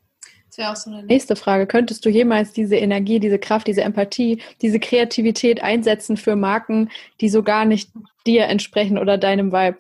Das 0.57 0.65
wäre 0.65 0.73
auch 0.73 0.77
so 0.77 0.91
eine 0.91 1.03
nächste 1.07 1.37
Frage. 1.37 1.67
Könntest 1.67 2.07
du 2.07 2.09
jemals 2.09 2.55
diese 2.55 2.77
Energie, 2.77 3.21
diese 3.21 3.39
Kraft, 3.39 3.67
diese 3.67 3.83
Empathie, 3.83 4.41
diese 4.63 4.81
Kreativität 4.81 5.63
einsetzen 5.63 6.17
für 6.17 6.35
Marken, 6.35 6.89
die 7.21 7.29
so 7.29 7.43
gar 7.43 7.67
nicht 7.67 7.91
dir 8.27 8.47
entsprechen 8.47 8.97
oder 8.97 9.19
deinem 9.19 9.53
Vibe? 9.53 9.77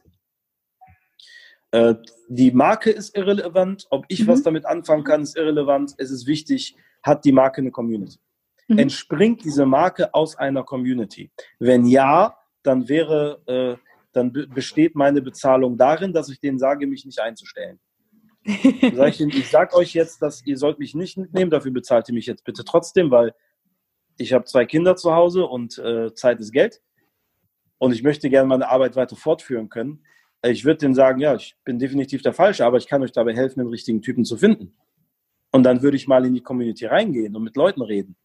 Äh, 1.70 1.94
die 2.28 2.50
Marke 2.50 2.90
ist 2.90 3.16
irrelevant. 3.16 3.86
Ob 3.88 4.04
ich 4.08 4.24
mhm. 4.24 4.26
was 4.26 4.42
damit 4.42 4.66
anfangen 4.66 5.02
kann, 5.02 5.22
ist 5.22 5.34
irrelevant. 5.34 5.94
Es 5.96 6.10
ist 6.10 6.26
wichtig, 6.26 6.76
hat 7.02 7.24
die 7.24 7.32
Marke 7.32 7.62
eine 7.62 7.70
Community? 7.70 8.18
Mhm. 8.68 8.80
Entspringt 8.80 9.44
diese 9.46 9.64
Marke 9.64 10.12
aus 10.12 10.36
einer 10.36 10.62
Community? 10.62 11.30
Wenn 11.58 11.86
ja, 11.86 12.36
dann 12.62 12.86
wäre, 12.86 13.40
äh, 13.46 13.82
dann 14.12 14.30
besteht 14.30 14.94
meine 14.94 15.22
Bezahlung 15.22 15.78
darin, 15.78 16.12
dass 16.12 16.28
ich 16.28 16.38
denen 16.38 16.58
sage, 16.58 16.86
mich 16.86 17.06
nicht 17.06 17.18
einzustellen. 17.18 17.80
Sag 18.94 19.08
ich, 19.08 19.20
ich 19.20 19.48
sage 19.50 19.74
euch 19.76 19.92
jetzt, 19.94 20.22
dass 20.22 20.44
ihr 20.46 20.56
sollt 20.56 20.78
mich 20.78 20.94
nicht 20.94 21.16
mitnehmen, 21.16 21.50
dafür 21.50 21.72
bezahlt 21.72 22.08
ihr 22.08 22.14
mich 22.14 22.26
jetzt 22.26 22.44
bitte 22.44 22.64
trotzdem, 22.64 23.10
weil 23.10 23.34
ich 24.18 24.32
habe 24.32 24.44
zwei 24.44 24.64
Kinder 24.64 24.96
zu 24.96 25.14
Hause 25.14 25.46
und 25.46 25.78
äh, 25.78 26.14
Zeit 26.14 26.40
ist 26.40 26.52
Geld 26.52 26.80
und 27.78 27.92
ich 27.92 28.02
möchte 28.02 28.30
gerne 28.30 28.48
meine 28.48 28.68
Arbeit 28.68 28.96
weiter 28.96 29.16
fortführen 29.16 29.68
können. 29.68 30.04
Ich 30.42 30.64
würde 30.64 30.78
denen 30.78 30.94
sagen, 30.94 31.20
ja, 31.20 31.34
ich 31.34 31.56
bin 31.64 31.78
definitiv 31.78 32.22
der 32.22 32.32
Falsche, 32.32 32.64
aber 32.64 32.78
ich 32.78 32.86
kann 32.86 33.02
euch 33.02 33.12
dabei 33.12 33.34
helfen, 33.34 33.60
den 33.60 33.68
richtigen 33.68 34.00
Typen 34.00 34.24
zu 34.24 34.36
finden. 34.36 34.76
Und 35.50 35.62
dann 35.62 35.82
würde 35.82 35.96
ich 35.96 36.06
mal 36.06 36.24
in 36.24 36.34
die 36.34 36.42
Community 36.42 36.86
reingehen 36.86 37.34
und 37.34 37.42
mit 37.42 37.56
Leuten 37.56 37.82
reden. 37.82 38.16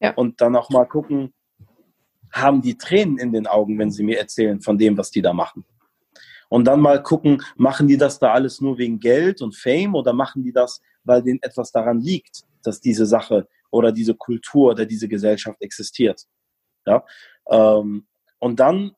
Ja. 0.00 0.14
Und 0.14 0.40
dann 0.40 0.56
auch 0.56 0.70
mal 0.70 0.86
gucken, 0.86 1.32
haben 2.32 2.62
die 2.62 2.76
Tränen 2.76 3.18
in 3.18 3.32
den 3.32 3.46
Augen, 3.46 3.78
wenn 3.78 3.90
sie 3.90 4.02
mir 4.02 4.18
erzählen 4.18 4.60
von 4.60 4.78
dem, 4.78 4.96
was 4.96 5.10
die 5.10 5.22
da 5.22 5.32
machen. 5.32 5.64
Und 6.48 6.64
dann 6.64 6.80
mal 6.80 7.02
gucken, 7.02 7.42
machen 7.56 7.88
die 7.88 7.96
das 7.96 8.18
da 8.18 8.32
alles 8.32 8.60
nur 8.60 8.78
wegen 8.78 9.00
Geld 9.00 9.42
und 9.42 9.56
Fame 9.56 9.94
oder 9.94 10.12
machen 10.12 10.42
die 10.42 10.52
das, 10.52 10.80
weil 11.04 11.22
denen 11.22 11.42
etwas 11.42 11.72
daran 11.72 12.00
liegt, 12.00 12.42
dass 12.62 12.80
diese 12.80 13.06
Sache 13.06 13.46
oder 13.70 13.92
diese 13.92 14.14
Kultur 14.14 14.70
oder 14.70 14.86
diese 14.86 15.08
Gesellschaft 15.08 15.60
existiert. 15.60 16.26
Ja? 16.86 17.04
Ähm, 17.50 18.06
und 18.38 18.60
dann 18.60 18.92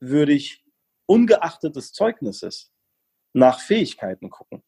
würde 0.00 0.32
ich 0.32 0.64
ungeachtet 1.06 1.76
des 1.76 1.92
Zeugnisses 1.92 2.70
nach 3.32 3.60
Fähigkeiten 3.60 4.30
gucken. 4.30 4.62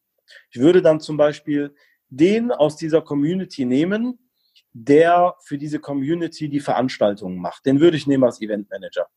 Ich 0.50 0.60
würde 0.60 0.82
dann 0.82 1.00
zum 1.00 1.16
Beispiel 1.16 1.74
den 2.08 2.50
aus 2.52 2.76
dieser 2.76 3.02
Community 3.02 3.64
nehmen, 3.64 4.30
der 4.72 5.34
für 5.40 5.58
diese 5.58 5.80
Community 5.80 6.48
die 6.48 6.60
Veranstaltungen 6.60 7.38
macht. 7.38 7.66
Den 7.66 7.80
würde 7.80 7.96
ich 7.96 8.06
nehmen 8.06 8.24
als 8.24 8.40
Eventmanager. 8.40 9.08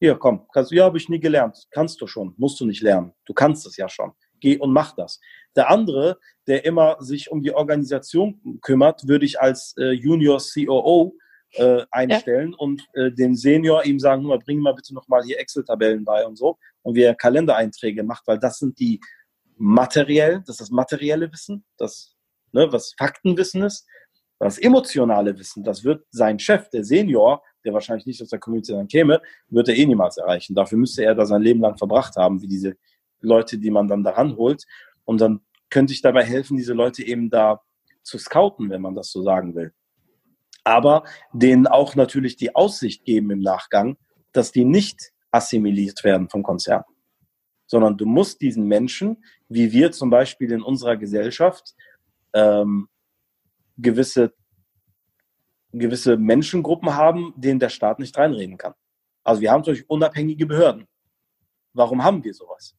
Hier, 0.00 0.16
komm, 0.16 0.46
kannst 0.52 0.70
du, 0.70 0.76
ja, 0.76 0.84
habe 0.84 0.98
ich 0.98 1.08
nie 1.08 1.20
gelernt. 1.20 1.66
Kannst 1.70 2.00
du 2.00 2.06
schon, 2.06 2.34
musst 2.36 2.60
du 2.60 2.66
nicht 2.66 2.82
lernen. 2.82 3.12
Du 3.26 3.32
kannst 3.32 3.66
es 3.66 3.76
ja 3.76 3.88
schon. 3.88 4.12
Geh 4.40 4.58
und 4.58 4.72
mach 4.72 4.94
das. 4.94 5.20
Der 5.56 5.70
andere, 5.70 6.18
der 6.46 6.64
immer 6.64 6.96
sich 7.00 7.30
um 7.30 7.42
die 7.42 7.54
Organisation 7.54 8.58
kümmert, 8.60 9.06
würde 9.08 9.24
ich 9.24 9.40
als 9.40 9.74
äh, 9.78 9.92
Junior 9.92 10.40
COO 10.40 11.16
äh, 11.52 11.84
einstellen 11.90 12.50
ja. 12.50 12.58
und 12.58 12.82
äh, 12.94 13.12
den 13.12 13.36
Senior 13.36 13.84
ihm 13.84 13.98
sagen, 13.98 14.24
mal, 14.24 14.38
bring 14.38 14.58
mal 14.58 14.74
bitte 14.74 14.92
noch 14.92 15.08
mal 15.08 15.22
hier 15.22 15.38
Excel-Tabellen 15.38 16.04
bei 16.04 16.26
und 16.26 16.36
so 16.36 16.58
und 16.82 16.94
wie 16.96 17.02
er 17.02 17.14
Kalendereinträge 17.14 18.02
macht, 18.02 18.26
weil 18.26 18.38
das 18.38 18.58
sind 18.58 18.78
die 18.78 19.00
materiell, 19.56 20.40
das 20.40 20.56
ist 20.56 20.60
das 20.60 20.70
materielle 20.70 21.30
Wissen, 21.32 21.64
das 21.78 22.14
ne, 22.52 22.72
was 22.72 22.94
Faktenwissen 22.98 23.62
ist. 23.62 23.86
Das 24.40 24.58
emotionale 24.58 25.38
Wissen, 25.38 25.62
das 25.62 25.84
wird 25.84 26.04
sein 26.10 26.38
Chef, 26.38 26.68
der 26.70 26.84
Senior, 26.84 27.42
der 27.64 27.72
wahrscheinlich 27.72 28.06
nicht 28.06 28.22
aus 28.22 28.28
der 28.28 28.38
Community 28.38 28.72
dann 28.72 28.88
käme, 28.88 29.20
wird 29.48 29.68
er 29.68 29.76
eh 29.76 29.86
niemals 29.86 30.16
erreichen. 30.16 30.54
Dafür 30.54 30.78
müsste 30.78 31.04
er 31.04 31.14
da 31.14 31.26
sein 31.26 31.42
Leben 31.42 31.60
lang 31.60 31.76
verbracht 31.76 32.16
haben, 32.16 32.42
wie 32.42 32.48
diese 32.48 32.76
Leute, 33.20 33.58
die 33.58 33.70
man 33.70 33.88
dann 33.88 34.04
daran 34.04 34.36
holt. 34.36 34.64
Und 35.04 35.20
dann 35.20 35.40
könnte 35.70 35.92
ich 35.92 36.02
dabei 36.02 36.24
helfen, 36.24 36.56
diese 36.56 36.74
Leute 36.74 37.04
eben 37.04 37.30
da 37.30 37.62
zu 38.02 38.18
scouten, 38.18 38.70
wenn 38.70 38.82
man 38.82 38.94
das 38.94 39.10
so 39.10 39.22
sagen 39.22 39.54
will. 39.54 39.72
Aber 40.62 41.04
denen 41.32 41.66
auch 41.66 41.94
natürlich 41.94 42.36
die 42.36 42.54
Aussicht 42.54 43.04
geben 43.04 43.30
im 43.30 43.40
Nachgang, 43.40 43.96
dass 44.32 44.52
die 44.52 44.64
nicht 44.64 45.12
assimiliert 45.30 46.04
werden 46.04 46.28
vom 46.28 46.42
Konzern. 46.42 46.84
Sondern 47.66 47.96
du 47.96 48.06
musst 48.06 48.40
diesen 48.40 48.66
Menschen, 48.66 49.24
wie 49.48 49.72
wir 49.72 49.92
zum 49.92 50.10
Beispiel 50.10 50.52
in 50.52 50.62
unserer 50.62 50.96
Gesellschaft, 50.96 51.74
ähm, 52.32 52.88
gewisse, 53.76 54.34
gewisse 55.78 56.16
Menschengruppen 56.16 56.94
haben, 56.94 57.34
denen 57.36 57.60
der 57.60 57.68
Staat 57.68 57.98
nicht 57.98 58.16
reinreden 58.16 58.56
kann. 58.56 58.74
Also 59.22 59.40
wir 59.40 59.50
haben 59.50 59.60
natürlich 59.60 59.88
unabhängige 59.88 60.46
Behörden. 60.46 60.86
Warum 61.72 62.04
haben 62.04 62.22
wir 62.22 62.34
sowas? 62.34 62.74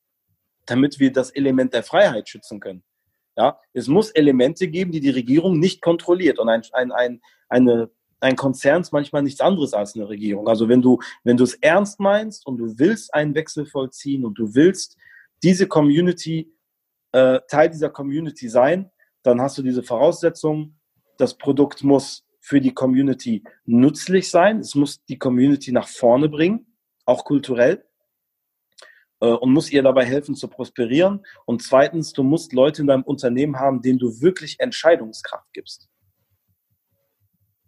Damit 0.66 1.00
wir 1.00 1.12
das 1.12 1.32
Element 1.32 1.74
der 1.74 1.84
Freiheit 1.84 2.30
schützen 2.30 2.60
können. 2.60 2.84
Ja, 3.38 3.60
es 3.74 3.88
muss 3.88 4.12
Elemente 4.12 4.68
geben, 4.70 4.92
die 4.92 5.02
die 5.02 5.10
Regierung 5.10 5.60
nicht 5.60 5.82
kontrolliert. 5.82 6.40
Und 6.40 6.48
ein, 6.48 6.62
ein, 6.72 6.92
ein, 6.94 7.22
eine, 7.50 7.92
ein 8.22 8.38
Konzern 8.38 8.82
ist 8.82 8.94
manchmal 8.94 9.24
nichts 9.24 9.42
anderes 9.42 9.74
als 9.74 9.96
eine 9.96 10.08
Regierung. 10.08 10.48
Also 10.48 10.70
wenn 10.70 10.82
du, 10.82 11.00
wenn 11.24 11.36
du 11.36 11.44
es 11.44 11.56
ernst 11.56 12.00
meinst 12.00 12.48
und 12.48 12.58
du 12.58 12.80
willst 12.80 13.14
einen 13.14 13.36
Wechsel 13.36 13.66
vollziehen 13.66 14.24
und 14.24 14.40
du 14.40 14.56
willst 14.56 14.96
diese 15.44 15.68
Community, 15.68 16.54
äh, 17.12 17.42
Teil 17.50 17.70
dieser 17.70 17.90
Community 17.90 18.48
sein, 18.48 18.90
dann 19.22 19.42
hast 19.42 19.58
du 19.58 19.64
diese 19.64 19.84
Voraussetzungen. 19.84 20.80
Das 21.18 21.38
Produkt 21.38 21.84
muss 21.84 22.25
für 22.46 22.62
die 22.62 22.76
Community 22.76 23.44
nützlich 23.66 24.30
sein. 24.30 24.60
Es 24.60 24.76
muss 24.76 25.04
die 25.06 25.18
Community 25.18 25.72
nach 25.72 25.88
vorne 25.88 26.30
bringen, 26.30 26.68
auch 27.04 27.26
kulturell. 27.26 27.84
Äh, 29.20 29.30
und 29.30 29.52
muss 29.52 29.72
ihr 29.72 29.82
dabei 29.82 30.06
helfen 30.06 30.36
zu 30.36 30.48
prosperieren. 30.48 31.26
Und 31.48 31.64
zweitens, 31.64 32.14
du 32.14 32.22
musst 32.22 32.54
Leute 32.54 32.84
in 32.84 32.88
deinem 32.88 33.02
Unternehmen 33.02 33.58
haben, 33.60 33.82
denen 33.82 33.98
du 33.98 34.22
wirklich 34.22 34.60
Entscheidungskraft 34.60 35.52
gibst. 35.54 35.90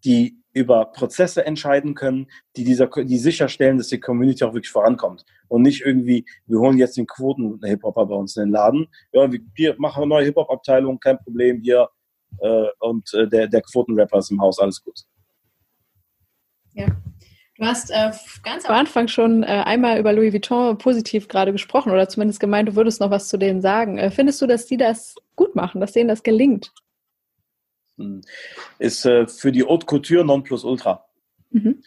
Die 0.06 0.44
über 0.54 0.86
Prozesse 0.86 1.44
entscheiden 1.44 1.96
können, 1.96 2.28
die, 2.56 2.64
dieser, 2.64 2.86
die 2.88 3.18
sicherstellen, 3.18 3.80
dass 3.80 3.88
die 3.88 4.00
Community 4.00 4.44
auch 4.44 4.54
wirklich 4.54 4.72
vorankommt. 4.72 5.26
Und 5.48 5.64
nicht 5.64 5.82
irgendwie, 5.82 6.24
wir 6.46 6.60
holen 6.60 6.78
jetzt 6.78 6.98
den 6.98 7.08
Quoten-Hip-Hopper 7.08 8.06
bei 8.06 8.16
uns 8.16 8.38
in 8.38 8.44
den 8.44 8.52
Laden. 8.52 8.88
Ja, 9.12 9.28
wir 9.32 9.76
machen 9.80 10.04
eine 10.04 10.10
neue 10.10 10.26
Hip-Hop-Abteilung, 10.26 11.00
kein 11.00 11.18
Problem 11.18 11.62
hier. 11.62 11.90
Äh, 12.40 12.68
und 12.80 13.14
äh, 13.14 13.28
der, 13.28 13.48
der 13.48 13.62
Quoten-Rapper 13.62 14.20
ist 14.20 14.32
im 14.32 14.42
Haus, 14.42 14.60
alles 14.60 14.84
gut. 14.84 15.00
Ja. 16.74 16.88
Du 17.58 17.66
hast 17.66 17.90
äh, 17.90 18.12
ganz 18.44 18.66
am 18.66 18.76
Anfang 18.76 19.08
schon 19.08 19.42
äh, 19.42 19.48
einmal 19.48 20.00
über 20.00 20.14
Louis 20.14 20.32
Vuitton 20.32 20.78
positiv 20.78 21.28
gerade 21.28 21.52
gesprochen 21.52 21.92
oder 21.92 22.08
zumindest 22.08 22.40
gemeint, 22.40 22.70
du 22.70 22.76
würdest 22.76 23.02
noch 23.02 23.10
was 23.10 23.30
zu 23.30 23.38
denen 23.38 23.62
sagen. 23.62 23.98
Äh, 23.98 24.12
findest 24.12 24.42
du, 24.42 24.48
dass 24.48 24.68
die 24.68 24.78
das 24.78 25.16
gut 25.36 25.56
machen, 25.56 25.82
dass 25.82 25.94
denen 25.94 26.08
das 26.08 26.22
gelingt? 26.22 26.72
Hm. 27.98 28.22
ist 28.78 29.06
äh, 29.06 29.28
für 29.28 29.52
die 29.52 29.64
Haute 29.64 29.88
Couture 29.88 30.24
non 30.24 30.44
plus 30.44 30.64
ultra. 30.64 31.04
Mhm. 31.50 31.82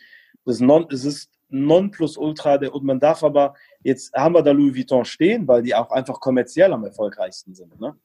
Das 0.44 0.58
non, 0.58 0.86
es 0.90 1.04
ist 1.04 1.30
non 1.48 1.92
plus 1.92 2.16
ultra, 2.16 2.58
der, 2.58 2.74
und 2.74 2.84
man 2.84 2.98
darf 2.98 3.22
aber, 3.22 3.54
jetzt 3.82 4.12
haben 4.14 4.34
wir 4.34 4.42
da 4.42 4.50
Louis 4.50 4.74
Vuitton 4.74 5.04
stehen, 5.04 5.46
weil 5.46 5.62
die 5.62 5.74
auch 5.74 5.90
einfach 5.90 6.18
kommerziell 6.18 6.72
am 6.72 6.84
erfolgreichsten 6.84 7.54
sind. 7.54 7.78
Ne? 7.80 7.96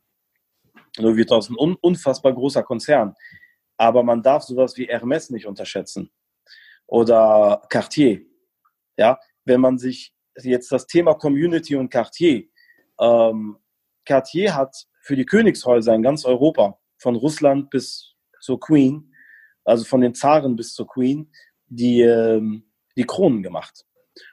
Louis 0.97 1.17
Vuitton 1.17 1.39
ist 1.39 1.49
ein 1.49 1.57
un, 1.57 1.75
unfassbar 1.81 2.33
großer 2.33 2.63
Konzern. 2.63 3.15
Aber 3.77 4.03
man 4.03 4.23
darf 4.23 4.43
sowas 4.43 4.77
wie 4.77 4.85
Hermes 4.85 5.29
nicht 5.29 5.45
unterschätzen. 5.45 6.11
Oder 6.87 7.61
Cartier. 7.69 8.21
Ja, 8.97 9.19
wenn 9.43 9.61
man 9.61 9.77
sich 9.77 10.13
jetzt 10.41 10.71
das 10.71 10.87
Thema 10.87 11.15
Community 11.15 11.75
und 11.75 11.89
Cartier, 11.89 12.45
ähm, 12.99 13.57
Cartier 14.05 14.55
hat 14.55 14.75
für 15.01 15.15
die 15.15 15.25
Königshäuser 15.25 15.93
in 15.93 16.03
ganz 16.03 16.25
Europa 16.25 16.79
von 16.97 17.15
Russland 17.15 17.69
bis 17.69 18.15
zur 18.39 18.59
Queen, 18.59 19.13
also 19.63 19.83
von 19.83 20.01
den 20.01 20.13
Zaren 20.13 20.55
bis 20.55 20.73
zur 20.73 20.87
Queen, 20.87 21.31
die, 21.67 22.01
ähm, 22.01 22.71
die 22.95 23.03
Kronen 23.03 23.43
gemacht 23.43 23.85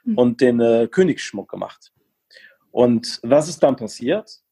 mhm. 0.03 0.17
und 0.17 0.41
den 0.41 0.59
äh, 0.59 0.87
Königsschmuck 0.89 1.49
gemacht. 1.49 1.91
Und 2.71 3.19
was 3.23 3.49
ist 3.49 3.61
dann 3.61 3.75
passiert? 3.75 4.42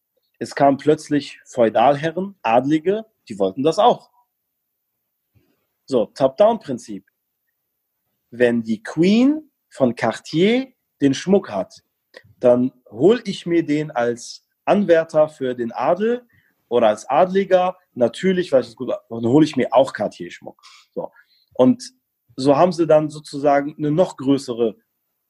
Es 0.41 0.55
kamen 0.55 0.77
plötzlich 0.77 1.39
Feudalherren, 1.45 2.33
Adlige, 2.41 3.05
die 3.29 3.37
wollten 3.37 3.61
das 3.61 3.77
auch. 3.77 4.09
So, 5.85 6.07
Top-Down-Prinzip. 6.07 7.05
Wenn 8.31 8.63
die 8.63 8.81
Queen 8.81 9.51
von 9.69 9.93
Cartier 9.93 10.73
den 10.99 11.13
Schmuck 11.13 11.51
hat, 11.51 11.83
dann 12.39 12.71
hole 12.89 13.21
ich 13.25 13.45
mir 13.45 13.63
den 13.63 13.91
als 13.91 14.43
Anwärter 14.65 15.29
für 15.29 15.53
den 15.53 15.71
Adel 15.73 16.27
oder 16.69 16.87
als 16.87 17.07
Adliger, 17.07 17.77
natürlich, 17.93 18.51
weil 18.51 18.61
ich 18.61 18.69
es 18.69 18.75
gut, 18.75 18.89
dann 18.89 19.27
hole 19.27 19.45
ich 19.45 19.55
mir 19.55 19.71
auch 19.71 19.93
Cartier-Schmuck. 19.93 20.59
So. 20.89 21.11
Und 21.53 21.83
so 22.35 22.57
haben 22.57 22.71
sie 22.71 22.87
dann 22.87 23.11
sozusagen 23.11 23.75
eine 23.77 23.91
noch 23.91 24.17
größere 24.17 24.75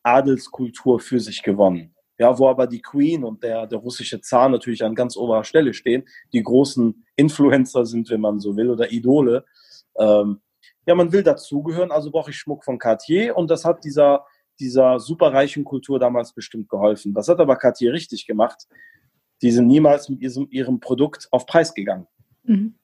Adelskultur 0.04 1.02
für 1.02 1.20
sich 1.20 1.44
gewonnen. 1.44 1.98
Ja, 2.22 2.38
wo 2.38 2.48
aber 2.48 2.68
die 2.68 2.84
Queen 2.84 3.24
und 3.24 3.42
der, 3.42 3.66
der 3.66 3.80
russische 3.80 4.22
Zar 4.22 4.48
natürlich 4.48 4.84
an 4.84 4.94
ganz 4.94 5.18
oberer 5.18 5.44
Stelle 5.44 5.74
stehen, 5.74 6.08
die 6.34 6.44
großen 6.44 7.04
Influencer 7.16 7.84
sind, 7.88 8.12
wenn 8.12 8.22
man 8.22 8.40
so 8.40 8.56
will, 8.56 8.70
oder 8.70 8.92
Idole. 8.92 9.44
Ähm, 9.98 10.40
ja, 10.86 10.94
man 10.94 11.12
will 11.12 11.24
dazugehören, 11.24 11.92
also 11.92 12.12
brauche 12.12 12.30
ich 12.30 12.38
Schmuck 12.38 12.64
von 12.64 12.78
Cartier 12.78 13.36
und 13.36 13.50
das 13.50 13.66
hat 13.66 13.84
dieser, 13.84 14.24
dieser 14.60 15.00
superreichen 15.00 15.64
Kultur 15.64 15.98
damals 15.98 16.32
bestimmt 16.32 16.70
geholfen. 16.70 17.16
Was 17.16 17.28
hat 17.28 17.40
aber 17.40 17.56
Cartier 17.56 17.92
richtig 17.92 18.28
gemacht? 18.28 18.68
Die 19.42 19.50
sind 19.50 19.66
niemals 19.66 20.08
mit 20.08 20.22
ihrem, 20.22 20.48
ihrem 20.52 20.80
Produkt 20.80 21.28
auf 21.32 21.48
Preis 21.48 21.74
gegangen. 21.74 22.06
Mhm. 22.44 22.76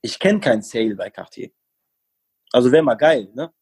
Ich 0.00 0.16
kenne 0.20 0.38
kein 0.38 0.62
Sale 0.62 0.94
bei 0.94 1.10
Cartier. 1.10 1.50
Also 2.52 2.70
wäre 2.70 2.84
mal 2.84 2.94
geil, 2.94 3.32
ne? 3.34 3.52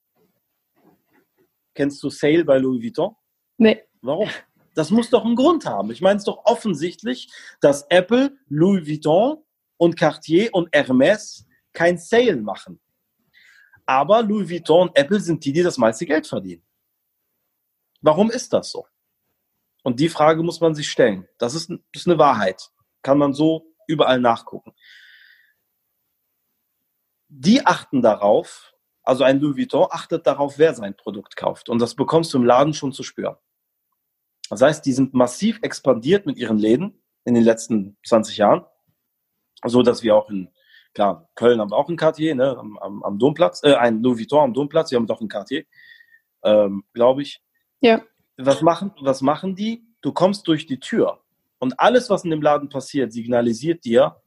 Kennst 1.73 2.03
du 2.03 2.11
Sale 2.11 2.45
bei 2.45 2.59
Louis 2.59 2.83
Vuitton? 2.83 3.17
Nee. 3.57 3.85
Warum? 4.03 4.29
Das 4.75 4.91
muss 4.91 5.11
doch 5.11 5.25
einen 5.25 5.37
Grund 5.37 5.67
haben. 5.67 5.91
Ich 5.91 6.01
meine 6.01 6.19
es 6.19 6.25
doch 6.25 6.45
offensichtlich, 6.45 7.33
dass 7.61 7.87
Apple, 7.89 8.37
Louis 8.49 8.87
Vuitton 8.87 9.43
und 9.77 9.97
Cartier 9.97 10.51
und 10.53 10.69
Hermes 10.75 11.47
kein 11.73 11.99
Sale 11.99 12.37
machen. 12.37 12.81
Aber 13.87 14.23
Louis 14.23 14.51
Vuitton 14.51 14.89
und 14.89 14.97
Apple 14.97 15.21
sind 15.21 15.45
die, 15.45 15.53
die 15.53 15.63
das 15.63 15.79
meiste 15.79 16.07
Geld 16.07 16.27
verdienen. 16.27 16.65
Warum 18.01 18.31
ist 18.31 18.53
das 18.53 18.71
so? 18.71 18.87
Und 19.83 20.01
die 20.01 20.09
Frage 20.09 20.43
muss 20.43 20.61
man 20.61 20.75
sich 20.75 20.91
stellen. 20.91 21.29
Das 21.39 21.55
ist, 21.55 21.71
das 21.71 21.79
ist 21.95 22.09
eine 22.09 22.19
Wahrheit. 22.19 22.71
Kann 23.03 23.19
man 23.19 23.35
so 23.35 23.75
überall 23.87 24.19
nachgucken. 24.19 24.75
Die 27.29 27.67
achten 27.67 28.01
darauf, 28.01 28.75
also 29.03 29.25
ein 29.25 29.41
Louis 29.41 29.57
Vuitton 29.57 29.89
achtet 29.91 30.27
darauf, 30.27 30.59
wer 30.59 30.75
sein 30.75 30.97
Produkt 30.97 31.37
kauft. 31.37 31.69
Und 31.69 31.81
das 31.81 31.95
bekommst 31.95 32.33
du 32.33 32.39
im 32.39 32.45
Laden 32.45 32.73
schon 32.73 32.93
zu 32.93 33.03
spüren. 33.03 33.37
Das 34.51 34.61
heißt, 34.61 34.85
die 34.85 34.93
sind 34.93 35.15
massiv 35.15 35.59
expandiert 35.63 36.27
mit 36.27 36.37
ihren 36.37 36.59
Läden 36.59 37.03
in 37.25 37.35
den 37.35 37.45
letzten 37.45 37.97
20 38.07 38.37
Jahren. 38.37 38.65
So 39.65 39.83
dass 39.83 40.03
wir 40.03 40.15
auch 40.15 40.29
in, 40.29 40.51
klar, 40.93 41.29
Köln 41.35 41.61
haben 41.61 41.71
wir 41.71 41.77
auch 41.77 41.89
ein 41.89 41.97
Cartier, 41.97 42.35
ne, 42.35 42.57
am, 42.57 42.79
am, 42.79 43.03
am 43.03 43.19
Domplatz, 43.19 43.63
äh, 43.63 43.75
ein 43.75 44.03
Louis 44.03 44.19
Vuitton 44.19 44.45
am 44.45 44.55
Domplatz, 44.55 44.91
wir 44.91 44.97
haben 44.97 45.07
doch 45.07 45.21
ein 45.21 45.29
Cartier, 45.29 45.65
ähm, 46.43 46.85
glaube 46.93 47.23
ich. 47.23 47.43
Ja. 47.81 48.03
Was 48.37 48.63
machen, 48.63 48.93
was 49.01 49.23
machen 49.23 49.57
die? 49.57 49.87
Du 50.03 50.13
kommst 50.13 50.47
durch 50.49 50.67
die 50.67 50.81
Tür 50.81 51.25
und 51.59 51.81
alles, 51.81 52.11
was 52.11 52.25
in 52.25 52.31
dem 52.31 52.43
Laden 52.43 52.69
passiert, 52.69 53.11
signalisiert 53.11 53.87
dir, 53.87 54.21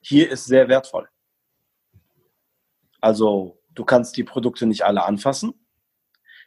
hier 0.00 0.30
ist 0.30 0.44
sehr 0.44 0.68
wertvoll. 0.68 1.08
Also 3.00 3.62
du 3.70 3.84
kannst 3.84 4.16
die 4.16 4.24
Produkte 4.24 4.66
nicht 4.66 4.82
alle 4.82 5.04
anfassen. 5.04 5.54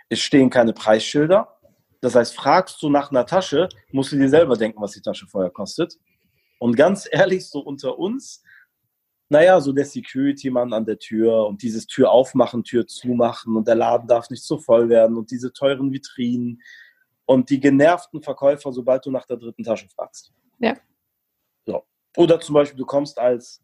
Es 0.10 0.20
stehen 0.20 0.50
keine 0.50 0.74
Preisschilder. 0.74 1.60
Das 2.02 2.16
heißt, 2.16 2.36
fragst 2.36 2.82
du 2.82 2.90
nach 2.90 3.12
einer 3.12 3.26
Tasche, 3.26 3.70
musst 3.92 4.12
du 4.12 4.18
dir 4.18 4.30
selber 4.30 4.58
denken, 4.58 4.82
was 4.82 4.92
die 4.92 5.02
Tasche 5.02 5.28
vorher 5.28 5.52
kostet. 5.52 5.98
Und 6.60 6.76
ganz 6.76 7.08
ehrlich, 7.10 7.48
so 7.48 7.60
unter 7.60 7.98
uns, 7.98 8.44
naja, 9.30 9.62
so 9.62 9.72
der 9.72 9.86
Security-Mann 9.86 10.74
an 10.74 10.86
der 10.86 11.00
Tür 11.00 11.46
und 11.48 11.62
dieses 11.62 11.88
Tür 11.88 12.12
aufmachen, 12.12 12.64
Tür 12.64 12.86
zumachen 12.86 13.56
und 13.56 13.68
der 13.68 13.76
Laden 13.76 14.08
darf 14.08 14.30
nicht 14.30 14.44
zu 14.44 14.58
voll 14.58 14.90
werden 14.90 15.16
und 15.16 15.32
diese 15.32 15.54
teuren 15.54 15.94
Vitrinen 15.94 16.62
und 17.26 17.50
die 17.50 17.60
genervten 17.60 18.22
Verkäufer, 18.22 18.74
sobald 18.74 19.06
du 19.06 19.12
nach 19.12 19.26
der 19.26 19.38
dritten 19.38 19.64
Tasche 19.64 19.88
fragst. 19.88 20.34
Ja. 20.60 20.76
So. 21.66 21.84
Oder 22.18 22.40
zum 22.40 22.56
Beispiel, 22.56 22.78
du 22.78 22.86
kommst 22.86 23.18
als 23.18 23.64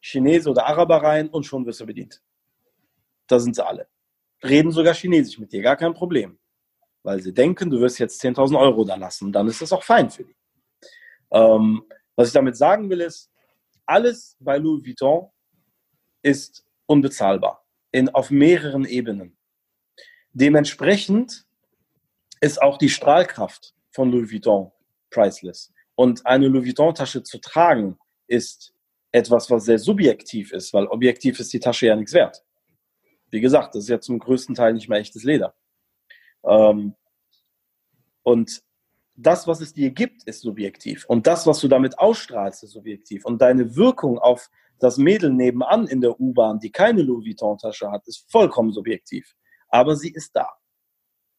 Chinese 0.00 0.48
oder 0.48 0.66
Araber 0.66 1.02
rein 1.02 1.28
und 1.28 1.44
schon 1.44 1.66
wirst 1.66 1.80
du 1.80 1.86
bedient. 1.86 2.22
Da 3.26 3.38
sind 3.38 3.56
sie 3.56 3.66
alle. 3.66 3.88
Reden 4.42 4.72
sogar 4.72 4.94
Chinesisch 4.94 5.38
mit 5.38 5.52
dir, 5.52 5.60
gar 5.60 5.76
kein 5.76 5.92
Problem. 5.92 6.38
Weil 7.02 7.20
sie 7.20 7.32
denken, 7.32 7.70
du 7.70 7.80
wirst 7.80 7.98
jetzt 7.98 8.22
10.000 8.22 8.58
Euro 8.58 8.84
da 8.84 8.96
lassen. 8.96 9.32
Dann 9.32 9.48
ist 9.48 9.62
das 9.62 9.72
auch 9.72 9.82
fein 9.82 10.10
für 10.10 10.24
die. 10.24 10.36
Ähm, 11.32 11.82
was 12.16 12.28
ich 12.28 12.34
damit 12.34 12.56
sagen 12.56 12.90
will, 12.90 13.00
ist, 13.00 13.30
alles 13.86 14.36
bei 14.40 14.58
Louis 14.58 14.84
Vuitton 14.84 15.30
ist 16.22 16.64
unbezahlbar. 16.86 17.64
In, 17.92 18.08
auf 18.10 18.30
mehreren 18.30 18.84
Ebenen. 18.84 19.36
Dementsprechend 20.32 21.46
ist 22.40 22.62
auch 22.62 22.78
die 22.78 22.88
Strahlkraft 22.88 23.74
von 23.90 24.10
Louis 24.10 24.30
Vuitton 24.30 24.70
priceless. 25.10 25.72
Und 25.94 26.24
eine 26.24 26.48
Louis 26.48 26.66
Vuitton-Tasche 26.66 27.22
zu 27.22 27.38
tragen, 27.38 27.98
ist 28.26 28.72
etwas, 29.12 29.50
was 29.50 29.64
sehr 29.64 29.78
subjektiv 29.78 30.52
ist, 30.52 30.72
weil 30.72 30.86
objektiv 30.86 31.40
ist 31.40 31.52
die 31.52 31.60
Tasche 31.60 31.86
ja 31.86 31.96
nichts 31.96 32.12
wert. 32.12 32.44
Wie 33.30 33.40
gesagt, 33.40 33.74
das 33.74 33.84
ist 33.84 33.88
ja 33.90 34.00
zum 34.00 34.18
größten 34.18 34.54
Teil 34.54 34.72
nicht 34.72 34.88
mehr 34.88 34.98
echtes 34.98 35.24
Leder. 35.24 35.54
Ähm, 36.44 36.94
und 38.22 38.62
das, 39.16 39.46
was 39.46 39.60
es 39.60 39.72
dir 39.74 39.90
gibt, 39.90 40.24
ist 40.24 40.40
subjektiv. 40.40 41.04
Und 41.06 41.26
das, 41.26 41.46
was 41.46 41.60
du 41.60 41.68
damit 41.68 41.98
ausstrahlst, 41.98 42.62
ist 42.62 42.72
subjektiv. 42.72 43.24
Und 43.24 43.42
deine 43.42 43.76
Wirkung 43.76 44.18
auf 44.18 44.50
das 44.78 44.96
Mädel 44.96 45.30
nebenan 45.30 45.86
in 45.86 46.00
der 46.00 46.18
U-Bahn, 46.18 46.58
die 46.58 46.72
keine 46.72 47.02
Louis 47.02 47.26
Vuitton-Tasche 47.26 47.90
hat, 47.90 48.06
ist 48.06 48.30
vollkommen 48.30 48.72
subjektiv. 48.72 49.34
Aber 49.68 49.94
sie 49.94 50.10
ist 50.10 50.34
da. 50.34 50.48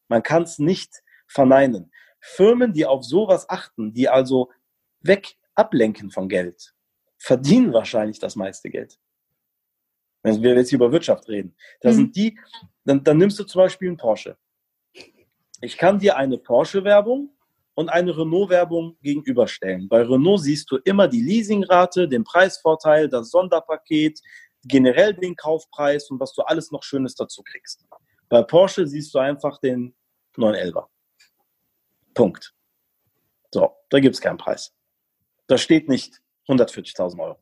Man 0.08 0.22
kann 0.22 0.44
es 0.44 0.60
nicht 0.60 1.02
verneinen. 1.28 1.92
Firmen, 2.20 2.74
die 2.74 2.86
auf 2.86 3.04
sowas 3.04 3.50
achten, 3.50 3.94
die 3.94 4.10
also 4.10 4.52
weg 5.00 5.38
ablenken 5.56 6.12
von 6.12 6.30
Geld, 6.30 6.76
verdienen 7.18 7.74
wahrscheinlich 7.74 8.20
das 8.20 8.36
meiste 8.36 8.70
Geld. 8.70 9.00
Wenn 10.22 10.44
wir 10.44 10.56
jetzt 10.56 10.72
über 10.72 10.92
Wirtschaft 10.92 11.28
reden. 11.30 11.56
Da 11.82 11.90
mhm. 11.90 11.96
sind 11.96 12.16
die, 12.16 12.40
dann, 12.86 13.04
dann 13.04 13.18
nimmst 13.18 13.40
du 13.40 13.44
zum 13.44 13.60
Beispiel 13.60 13.88
einen 13.88 13.98
Porsche. 13.98 14.38
Ich 15.62 15.78
kann 15.78 16.00
dir 16.00 16.18
eine 16.18 16.40
Porsche-Werbung 16.40 17.30
und 17.76 17.90
eine 17.90 18.18
Renault-Werbung 18.18 18.98
gegenüberstellen. 19.02 19.88
Bei 19.88 20.02
Renault 20.02 20.42
siehst 20.42 20.72
du 20.72 20.78
immer 20.78 21.08
die 21.08 21.22
Leasingrate, 21.22 22.08
den 22.08 22.24
Preisvorteil, 22.24 23.08
das 23.08 23.30
Sonderpaket, 23.30 24.20
generell 24.64 25.14
den 25.14 25.36
Kaufpreis 25.36 26.10
und 26.10 26.20
was 26.20 26.34
du 26.34 26.42
alles 26.42 26.72
noch 26.72 26.84
Schönes 26.84 27.16
dazu 27.16 27.44
kriegst. 27.44 27.86
Bei 28.28 28.42
Porsche 28.44 28.88
siehst 28.88 29.14
du 29.14 29.20
einfach 29.20 29.60
den 29.60 29.96
911er. 30.36 30.88
Punkt. 32.14 32.54
So, 33.54 33.72
da 33.90 34.00
gibt 34.00 34.16
es 34.16 34.22
keinen 34.22 34.38
Preis. 34.38 34.74
Da 35.48 35.58
steht 35.58 35.90
nicht 35.90 36.22
140.000 36.48 37.20
Euro. 37.20 37.40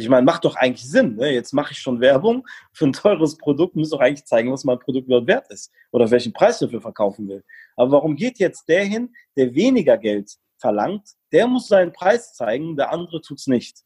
Ich 0.00 0.08
meine, 0.08 0.24
macht 0.24 0.44
doch 0.44 0.56
eigentlich 0.56 0.88
Sinn. 0.88 1.16
Ne? 1.16 1.32
Jetzt 1.32 1.52
mache 1.52 1.72
ich 1.72 1.78
schon 1.78 2.00
Werbung 2.00 2.46
für 2.72 2.86
ein 2.86 2.92
teures 2.92 3.36
Produkt, 3.36 3.76
muss 3.76 3.90
doch 3.90 4.00
eigentlich 4.00 4.24
zeigen, 4.24 4.50
was 4.50 4.64
mein 4.64 4.78
Produkt 4.78 5.06
überhaupt 5.06 5.26
wert 5.26 5.50
ist 5.50 5.70
oder 5.90 6.10
welchen 6.10 6.32
Preis 6.32 6.58
dafür 6.58 6.80
verkaufen 6.80 7.28
will. 7.28 7.44
Aber 7.76 7.92
warum 7.92 8.16
geht 8.16 8.38
jetzt 8.38 8.68
der 8.68 8.84
hin, 8.84 9.14
der 9.36 9.54
weniger 9.54 9.98
Geld 9.98 10.36
verlangt? 10.56 11.06
Der 11.32 11.46
muss 11.46 11.68
seinen 11.68 11.92
Preis 11.92 12.32
zeigen, 12.32 12.76
der 12.76 12.92
andere 12.92 13.20
tut 13.20 13.38
es 13.38 13.46
nicht. 13.46 13.84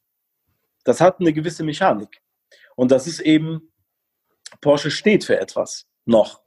Das 0.85 1.01
hat 1.01 1.21
eine 1.21 1.33
gewisse 1.33 1.65
Mechanik. 1.65 2.23
Und 2.77 2.91
das 2.91 3.07
ist 3.07 3.21
eben, 3.21 3.73
Porsche 4.61 4.91
steht 4.91 5.25
für 5.25 5.39
etwas. 5.39 5.87
Noch. 6.05 6.43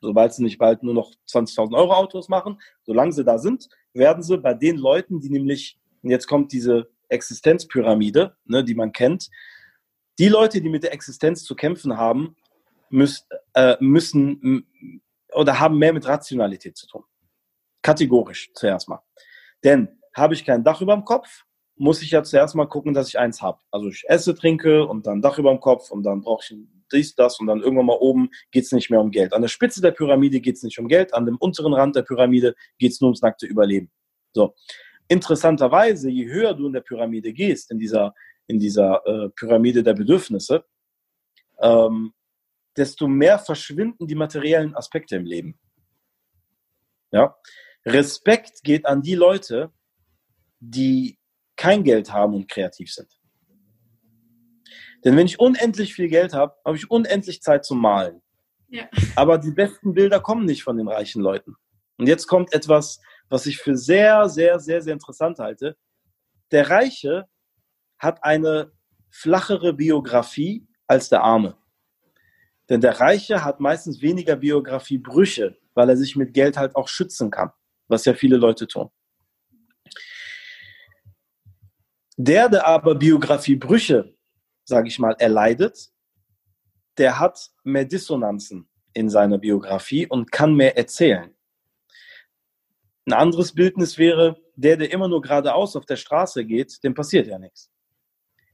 Sobald 0.00 0.34
sie 0.34 0.44
nicht 0.44 0.58
bald 0.58 0.82
nur 0.84 0.94
noch 0.94 1.12
20.000 1.28 1.76
Euro 1.76 1.92
Autos 1.94 2.28
machen, 2.28 2.60
solange 2.82 3.12
sie 3.12 3.24
da 3.24 3.38
sind, 3.38 3.68
werden 3.92 4.22
sie 4.22 4.38
bei 4.38 4.54
den 4.54 4.76
Leuten, 4.76 5.20
die 5.20 5.30
nämlich, 5.30 5.78
und 6.02 6.10
jetzt 6.10 6.28
kommt 6.28 6.52
diese 6.52 6.90
Existenzpyramide, 7.08 8.36
ne, 8.44 8.64
die 8.64 8.74
man 8.74 8.92
kennt. 8.92 9.28
Die 10.18 10.28
Leute, 10.28 10.60
die 10.60 10.68
mit 10.68 10.82
der 10.82 10.92
Existenz 10.92 11.44
zu 11.44 11.54
kämpfen 11.54 11.96
haben, 11.96 12.36
müssen, 12.90 13.26
äh, 13.54 13.76
müssen 13.80 14.66
oder 15.32 15.60
haben 15.60 15.78
mehr 15.78 15.92
mit 15.92 16.06
Rationalität 16.06 16.76
zu 16.76 16.86
tun. 16.86 17.04
Kategorisch 17.82 18.50
zuerst 18.54 18.88
mal. 18.88 19.02
Denn 19.62 20.00
habe 20.14 20.34
ich 20.34 20.44
kein 20.44 20.64
Dach 20.64 20.80
über 20.80 20.94
dem 20.94 21.04
Kopf, 21.04 21.44
muss 21.76 22.02
ich 22.02 22.10
ja 22.10 22.22
zuerst 22.24 22.56
mal 22.56 22.66
gucken, 22.66 22.92
dass 22.92 23.08
ich 23.08 23.18
eins 23.18 23.40
habe. 23.40 23.58
Also 23.70 23.88
ich 23.88 24.04
esse, 24.08 24.34
trinke 24.34 24.84
und 24.86 25.06
dann 25.06 25.22
Dach 25.22 25.38
über 25.38 25.50
dem 25.50 25.60
Kopf 25.60 25.90
und 25.90 26.02
dann 26.02 26.22
brauche 26.22 26.42
ich 26.42 26.58
dies, 26.92 27.14
das 27.14 27.38
und 27.38 27.46
dann 27.46 27.60
irgendwann 27.60 27.86
mal 27.86 27.98
oben 27.98 28.30
geht 28.50 28.64
es 28.64 28.72
nicht 28.72 28.90
mehr 28.90 29.00
um 29.00 29.10
Geld. 29.10 29.32
An 29.32 29.42
der 29.42 29.48
Spitze 29.48 29.80
der 29.80 29.92
Pyramide 29.92 30.40
geht 30.40 30.56
es 30.56 30.62
nicht 30.62 30.78
um 30.78 30.88
Geld, 30.88 31.14
an 31.14 31.26
dem 31.26 31.36
unteren 31.36 31.74
Rand 31.74 31.94
der 31.96 32.02
Pyramide 32.02 32.54
geht 32.78 32.92
es 32.92 33.00
nur 33.00 33.08
ums 33.08 33.22
nackte 33.22 33.46
Überleben. 33.46 33.90
So. 34.32 34.54
Interessanterweise, 35.08 36.10
je 36.10 36.26
höher 36.26 36.54
du 36.54 36.66
in 36.66 36.72
der 36.72 36.82
Pyramide 36.82 37.32
gehst, 37.32 37.70
in 37.70 37.78
dieser, 37.78 38.14
in 38.46 38.58
dieser 38.58 39.02
äh, 39.06 39.28
Pyramide 39.30 39.82
der 39.82 39.94
Bedürfnisse, 39.94 40.64
ähm, 41.60 42.12
desto 42.76 43.08
mehr 43.08 43.38
verschwinden 43.38 44.06
die 44.06 44.14
materiellen 44.14 44.74
Aspekte 44.76 45.16
im 45.16 45.24
Leben. 45.24 45.58
Ja? 47.10 47.36
Respekt 47.86 48.62
geht 48.62 48.86
an 48.86 49.02
die 49.02 49.14
Leute, 49.14 49.72
die 50.60 51.18
kein 51.56 51.84
Geld 51.84 52.12
haben 52.12 52.34
und 52.34 52.48
kreativ 52.48 52.92
sind. 52.92 53.08
Denn 55.04 55.16
wenn 55.16 55.26
ich 55.26 55.40
unendlich 55.40 55.94
viel 55.94 56.08
Geld 56.08 56.34
habe, 56.34 56.54
habe 56.64 56.76
ich 56.76 56.90
unendlich 56.90 57.40
Zeit 57.40 57.64
zum 57.64 57.80
Malen. 57.80 58.20
Ja. 58.68 58.88
Aber 59.16 59.38
die 59.38 59.52
besten 59.52 59.94
Bilder 59.94 60.20
kommen 60.20 60.44
nicht 60.44 60.62
von 60.62 60.76
den 60.76 60.88
reichen 60.88 61.22
Leuten. 61.22 61.54
Und 61.96 62.06
jetzt 62.06 62.26
kommt 62.26 62.52
etwas, 62.52 63.00
was 63.28 63.46
ich 63.46 63.58
für 63.58 63.76
sehr, 63.76 64.28
sehr, 64.28 64.58
sehr, 64.58 64.80
sehr 64.80 64.92
interessant 64.92 65.38
halte. 65.38 65.76
Der 66.50 66.68
Reiche 66.70 67.28
hat 67.98 68.24
eine 68.24 68.72
flachere 69.10 69.72
Biografie 69.72 70.66
als 70.86 71.08
der 71.08 71.22
Arme. 71.22 71.56
Denn 72.68 72.80
der 72.80 73.00
Reiche 73.00 73.44
hat 73.44 73.60
meistens 73.60 74.02
weniger 74.02 74.36
Biografiebrüche, 74.36 75.56
weil 75.74 75.88
er 75.88 75.96
sich 75.96 76.16
mit 76.16 76.34
Geld 76.34 76.56
halt 76.56 76.76
auch 76.76 76.88
schützen 76.88 77.30
kann, 77.30 77.50
was 77.88 78.04
ja 78.04 78.14
viele 78.14 78.36
Leute 78.36 78.66
tun. 78.66 78.90
Der, 82.16 82.48
der 82.48 82.66
aber 82.66 82.94
Biografiebrüche, 82.94 84.14
sage 84.64 84.88
ich 84.88 84.98
mal, 84.98 85.14
erleidet, 85.18 85.90
der 86.98 87.18
hat 87.18 87.50
mehr 87.62 87.84
Dissonanzen 87.84 88.68
in 88.92 89.08
seiner 89.08 89.38
Biografie 89.38 90.06
und 90.06 90.32
kann 90.32 90.54
mehr 90.54 90.76
erzählen. 90.76 91.34
Ein 93.08 93.14
anderes 93.14 93.54
Bildnis 93.54 93.96
wäre, 93.96 94.36
der, 94.54 94.76
der 94.76 94.92
immer 94.92 95.08
nur 95.08 95.22
geradeaus 95.22 95.76
auf 95.76 95.86
der 95.86 95.96
Straße 95.96 96.44
geht, 96.44 96.84
dem 96.84 96.92
passiert 96.92 97.26
ja 97.26 97.38
nichts. 97.38 97.70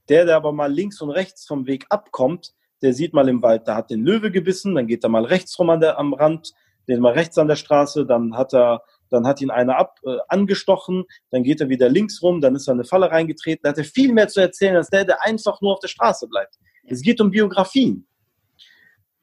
Der, 0.08 0.24
der 0.24 0.36
aber 0.36 0.52
mal 0.52 0.72
links 0.72 1.00
und 1.00 1.10
rechts 1.10 1.44
vom 1.44 1.66
Weg 1.66 1.86
abkommt, 1.88 2.54
der 2.80 2.92
sieht 2.92 3.14
mal 3.14 3.28
im 3.28 3.42
Wald, 3.42 3.66
da 3.66 3.74
hat 3.74 3.90
den 3.90 4.04
Löwe 4.04 4.30
gebissen, 4.30 4.76
dann 4.76 4.86
geht 4.86 5.02
er 5.02 5.10
mal 5.10 5.24
rechts 5.24 5.58
rum 5.58 5.70
an 5.70 5.80
der, 5.80 5.98
am 5.98 6.14
Rand, 6.14 6.52
den 6.86 7.00
mal 7.00 7.14
rechts 7.14 7.36
an 7.36 7.48
der 7.48 7.56
Straße, 7.56 8.06
dann 8.06 8.36
hat 8.36 8.54
er, 8.54 8.84
dann 9.10 9.26
hat 9.26 9.40
ihn 9.40 9.50
einer 9.50 9.76
ab, 9.76 9.98
äh, 10.04 10.18
angestochen, 10.28 11.02
dann 11.32 11.42
geht 11.42 11.60
er 11.60 11.68
wieder 11.68 11.88
links 11.88 12.22
rum, 12.22 12.40
dann 12.40 12.54
ist 12.54 12.68
er 12.68 12.74
in 12.74 12.78
eine 12.78 12.86
Falle 12.86 13.10
reingetreten, 13.10 13.62
da 13.64 13.70
hat 13.70 13.78
er 13.78 13.84
viel 13.84 14.12
mehr 14.12 14.28
zu 14.28 14.40
erzählen 14.40 14.76
als 14.76 14.88
der, 14.88 15.04
der 15.04 15.20
einfach 15.24 15.60
nur 15.62 15.72
auf 15.72 15.80
der 15.80 15.88
Straße 15.88 16.28
bleibt. 16.28 16.60
Es 16.86 17.02
geht 17.02 17.20
um 17.20 17.32
Biografien. 17.32 18.06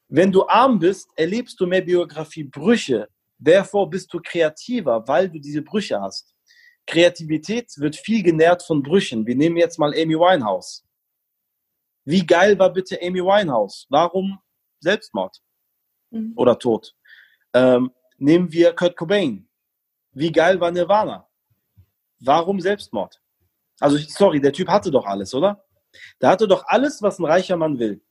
Wenn 0.09 0.33
du 0.33 0.45
arm 0.45 0.79
bist, 0.79 1.09
erlebst 1.15 1.57
du 1.57 1.67
mehr 1.67 1.83
Biografiebrüche. 1.83 3.07
Therefore 3.43 3.89
bist 3.89 4.13
du 4.13 4.19
kreativer, 4.19 5.07
weil 5.07 5.29
du 5.29 5.39
diese 5.39 5.61
Brüche 5.61 5.99
hast. 5.99 6.33
Kreativität 6.85 7.71
wird 7.77 7.95
viel 7.95 8.23
genährt 8.23 8.63
von 8.63 8.83
Brüchen. 8.83 9.25
Wir 9.25 9.35
nehmen 9.35 9.57
jetzt 9.57 9.79
mal 9.79 9.93
Amy 9.93 10.15
Winehouse. 10.15 10.85
Wie 12.05 12.25
geil 12.25 12.57
war 12.57 12.71
bitte 12.71 12.99
Amy 13.01 13.19
Winehouse? 13.19 13.85
Warum 13.89 14.39
Selbstmord 14.79 15.41
mhm. 16.09 16.33
oder 16.35 16.57
Tod? 16.57 16.95
Ähm, 17.53 17.91
nehmen 18.17 18.51
wir 18.51 18.73
Kurt 18.73 18.97
Cobain. 18.97 19.47
Wie 20.13 20.31
geil 20.31 20.59
war 20.59 20.71
Nirvana? 20.71 21.27
Warum 22.19 22.59
Selbstmord? 22.59 23.21
Also, 23.79 23.97
sorry, 23.97 24.39
der 24.39 24.53
Typ 24.53 24.67
hatte 24.67 24.91
doch 24.91 25.05
alles, 25.05 25.33
oder? 25.33 25.65
Der 26.21 26.29
hatte 26.29 26.47
doch 26.47 26.65
alles, 26.67 27.01
was 27.01 27.19
ein 27.19 27.25
reicher 27.25 27.57
Mann 27.57 27.79
will. 27.79 28.03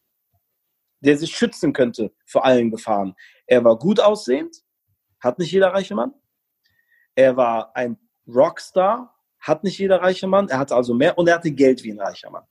Der 1.00 1.16
sich 1.16 1.36
schützen 1.36 1.72
könnte 1.72 2.12
vor 2.26 2.44
allen 2.44 2.70
Gefahren. 2.70 3.14
Er 3.46 3.64
war 3.64 3.78
gut 3.78 4.00
aussehend, 4.00 4.62
hat 5.20 5.38
nicht 5.38 5.52
jeder 5.52 5.72
reiche 5.72 5.94
Mann. 5.94 6.14
Er 7.14 7.36
war 7.36 7.76
ein 7.76 7.98
Rockstar, 8.26 9.14
hat 9.38 9.64
nicht 9.64 9.78
jeder 9.78 10.00
reiche 10.00 10.26
Mann. 10.26 10.48
Er 10.48 10.58
hatte 10.58 10.74
also 10.74 10.94
mehr 10.94 11.16
und 11.18 11.28
er 11.28 11.36
hatte 11.36 11.50
Geld 11.50 11.82
wie 11.82 11.92
ein 11.92 12.00
reicher 12.00 12.30
Mann. 12.30 12.44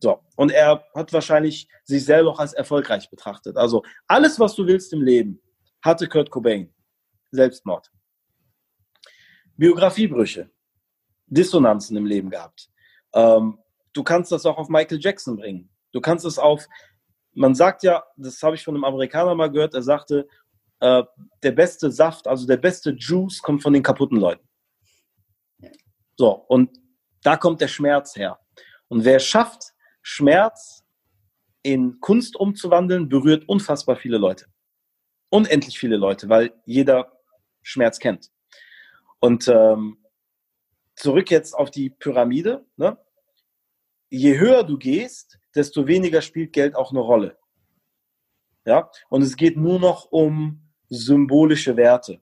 So, 0.00 0.20
und 0.36 0.52
er 0.52 0.84
hat 0.94 1.12
wahrscheinlich 1.12 1.68
sich 1.84 2.04
selber 2.04 2.30
auch 2.30 2.38
als 2.38 2.52
erfolgreich 2.52 3.10
betrachtet. 3.10 3.56
Also 3.56 3.82
alles, 4.06 4.38
was 4.38 4.54
du 4.54 4.66
willst 4.66 4.92
im 4.92 5.02
Leben, 5.02 5.40
hatte 5.82 6.08
Kurt 6.08 6.30
Cobain. 6.30 6.72
Selbstmord. 7.30 7.90
Biografiebrüche. 9.56 10.50
Dissonanzen 11.26 11.96
im 11.96 12.06
Leben 12.06 12.30
gehabt. 12.30 12.70
Ähm, 13.12 13.58
du 13.92 14.02
kannst 14.02 14.32
das 14.32 14.46
auch 14.46 14.56
auf 14.56 14.68
Michael 14.68 15.00
Jackson 15.00 15.36
bringen. 15.36 15.68
Du 15.92 16.00
kannst 16.00 16.24
es 16.24 16.38
auf, 16.38 16.66
man 17.34 17.54
sagt 17.54 17.82
ja, 17.82 18.04
das 18.16 18.42
habe 18.42 18.54
ich 18.54 18.64
von 18.64 18.74
einem 18.74 18.84
Amerikaner 18.84 19.34
mal 19.34 19.50
gehört, 19.50 19.74
er 19.74 19.82
sagte, 19.82 20.28
äh, 20.80 21.02
der 21.42 21.52
beste 21.52 21.90
Saft, 21.90 22.26
also 22.26 22.46
der 22.46 22.56
beste 22.56 22.90
Juice 22.90 23.42
kommt 23.42 23.62
von 23.62 23.72
den 23.72 23.82
kaputten 23.82 24.18
Leuten. 24.18 24.46
So, 26.16 26.32
und 26.32 26.70
da 27.22 27.36
kommt 27.36 27.60
der 27.60 27.68
Schmerz 27.68 28.16
her. 28.16 28.38
Und 28.88 29.04
wer 29.04 29.20
schafft, 29.20 29.72
Schmerz 30.02 30.84
in 31.62 32.00
Kunst 32.00 32.36
umzuwandeln, 32.36 33.08
berührt 33.08 33.48
unfassbar 33.48 33.96
viele 33.96 34.18
Leute. 34.18 34.46
Unendlich 35.30 35.78
viele 35.78 35.96
Leute, 35.96 36.28
weil 36.28 36.54
jeder 36.64 37.12
Schmerz 37.62 37.98
kennt. 37.98 38.30
Und 39.20 39.48
ähm, 39.48 39.98
zurück 40.96 41.30
jetzt 41.30 41.54
auf 41.54 41.70
die 41.70 41.90
Pyramide. 41.90 42.64
Ne? 42.76 42.96
Je 44.08 44.38
höher 44.38 44.64
du 44.64 44.78
gehst, 44.78 45.38
desto 45.54 45.86
weniger 45.86 46.22
spielt 46.22 46.52
Geld 46.52 46.74
auch 46.74 46.90
eine 46.90 47.00
Rolle. 47.00 47.38
Ja? 48.64 48.90
Und 49.08 49.22
es 49.22 49.36
geht 49.36 49.56
nur 49.56 49.78
noch 49.78 50.06
um 50.10 50.67
symbolische 50.88 51.76
Werte. 51.76 52.20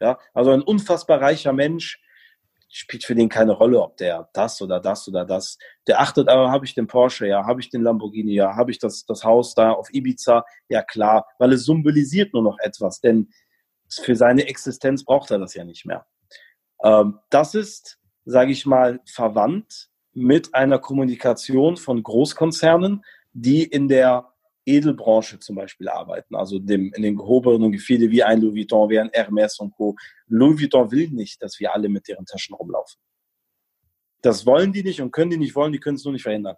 Ja? 0.00 0.18
Also 0.34 0.50
ein 0.50 0.62
unfassbar 0.62 1.20
reicher 1.20 1.52
Mensch 1.52 2.00
spielt 2.70 3.04
für 3.04 3.14
den 3.14 3.28
keine 3.28 3.52
Rolle, 3.52 3.80
ob 3.80 3.96
der 3.96 4.28
das 4.34 4.60
oder 4.60 4.78
das 4.80 5.08
oder 5.08 5.24
das. 5.24 5.58
Der 5.86 6.00
achtet 6.00 6.28
aber, 6.28 6.50
habe 6.50 6.66
ich 6.66 6.74
den 6.74 6.86
Porsche, 6.86 7.26
ja, 7.26 7.46
habe 7.46 7.60
ich 7.60 7.70
den 7.70 7.82
Lamborghini, 7.82 8.34
ja, 8.34 8.56
habe 8.56 8.70
ich 8.70 8.78
das, 8.78 9.06
das 9.06 9.24
Haus 9.24 9.54
da 9.54 9.72
auf 9.72 9.92
Ibiza, 9.92 10.44
ja 10.68 10.82
klar, 10.82 11.26
weil 11.38 11.52
es 11.54 11.64
symbolisiert 11.64 12.34
nur 12.34 12.42
noch 12.42 12.58
etwas, 12.60 13.00
denn 13.00 13.30
für 13.88 14.16
seine 14.16 14.46
Existenz 14.46 15.04
braucht 15.04 15.30
er 15.30 15.38
das 15.38 15.54
ja 15.54 15.64
nicht 15.64 15.86
mehr. 15.86 16.06
Ähm, 16.82 17.18
das 17.30 17.54
ist, 17.54 17.98
sage 18.26 18.52
ich 18.52 18.66
mal, 18.66 19.00
verwandt 19.06 19.88
mit 20.12 20.54
einer 20.54 20.78
Kommunikation 20.78 21.76
von 21.76 22.02
Großkonzernen, 22.02 23.02
die 23.32 23.62
in 23.64 23.88
der 23.88 24.32
Edelbranche 24.68 25.38
zum 25.38 25.56
Beispiel 25.56 25.88
arbeiten, 25.88 26.34
also 26.34 26.58
dem, 26.58 26.92
in 26.94 27.02
den 27.02 27.16
gehobenen 27.16 27.72
Gefilde 27.72 28.10
wie 28.10 28.22
ein 28.22 28.40
Louis 28.40 28.54
Vuitton, 28.54 28.90
wie 28.90 28.98
ein 28.98 29.10
Hermes 29.12 29.58
und 29.58 29.72
Co. 29.72 29.96
Louis 30.26 30.60
Vuitton 30.60 30.90
will 30.90 31.08
nicht, 31.10 31.42
dass 31.42 31.58
wir 31.58 31.74
alle 31.74 31.88
mit 31.88 32.06
deren 32.06 32.26
Taschen 32.26 32.54
rumlaufen. 32.54 33.00
Das 34.20 34.44
wollen 34.44 34.72
die 34.72 34.82
nicht 34.82 35.00
und 35.00 35.10
können 35.10 35.30
die 35.30 35.38
nicht 35.38 35.54
wollen, 35.54 35.72
die 35.72 35.80
können 35.80 35.96
es 35.96 36.04
nur 36.04 36.12
nicht 36.12 36.22
verhindern. 36.22 36.56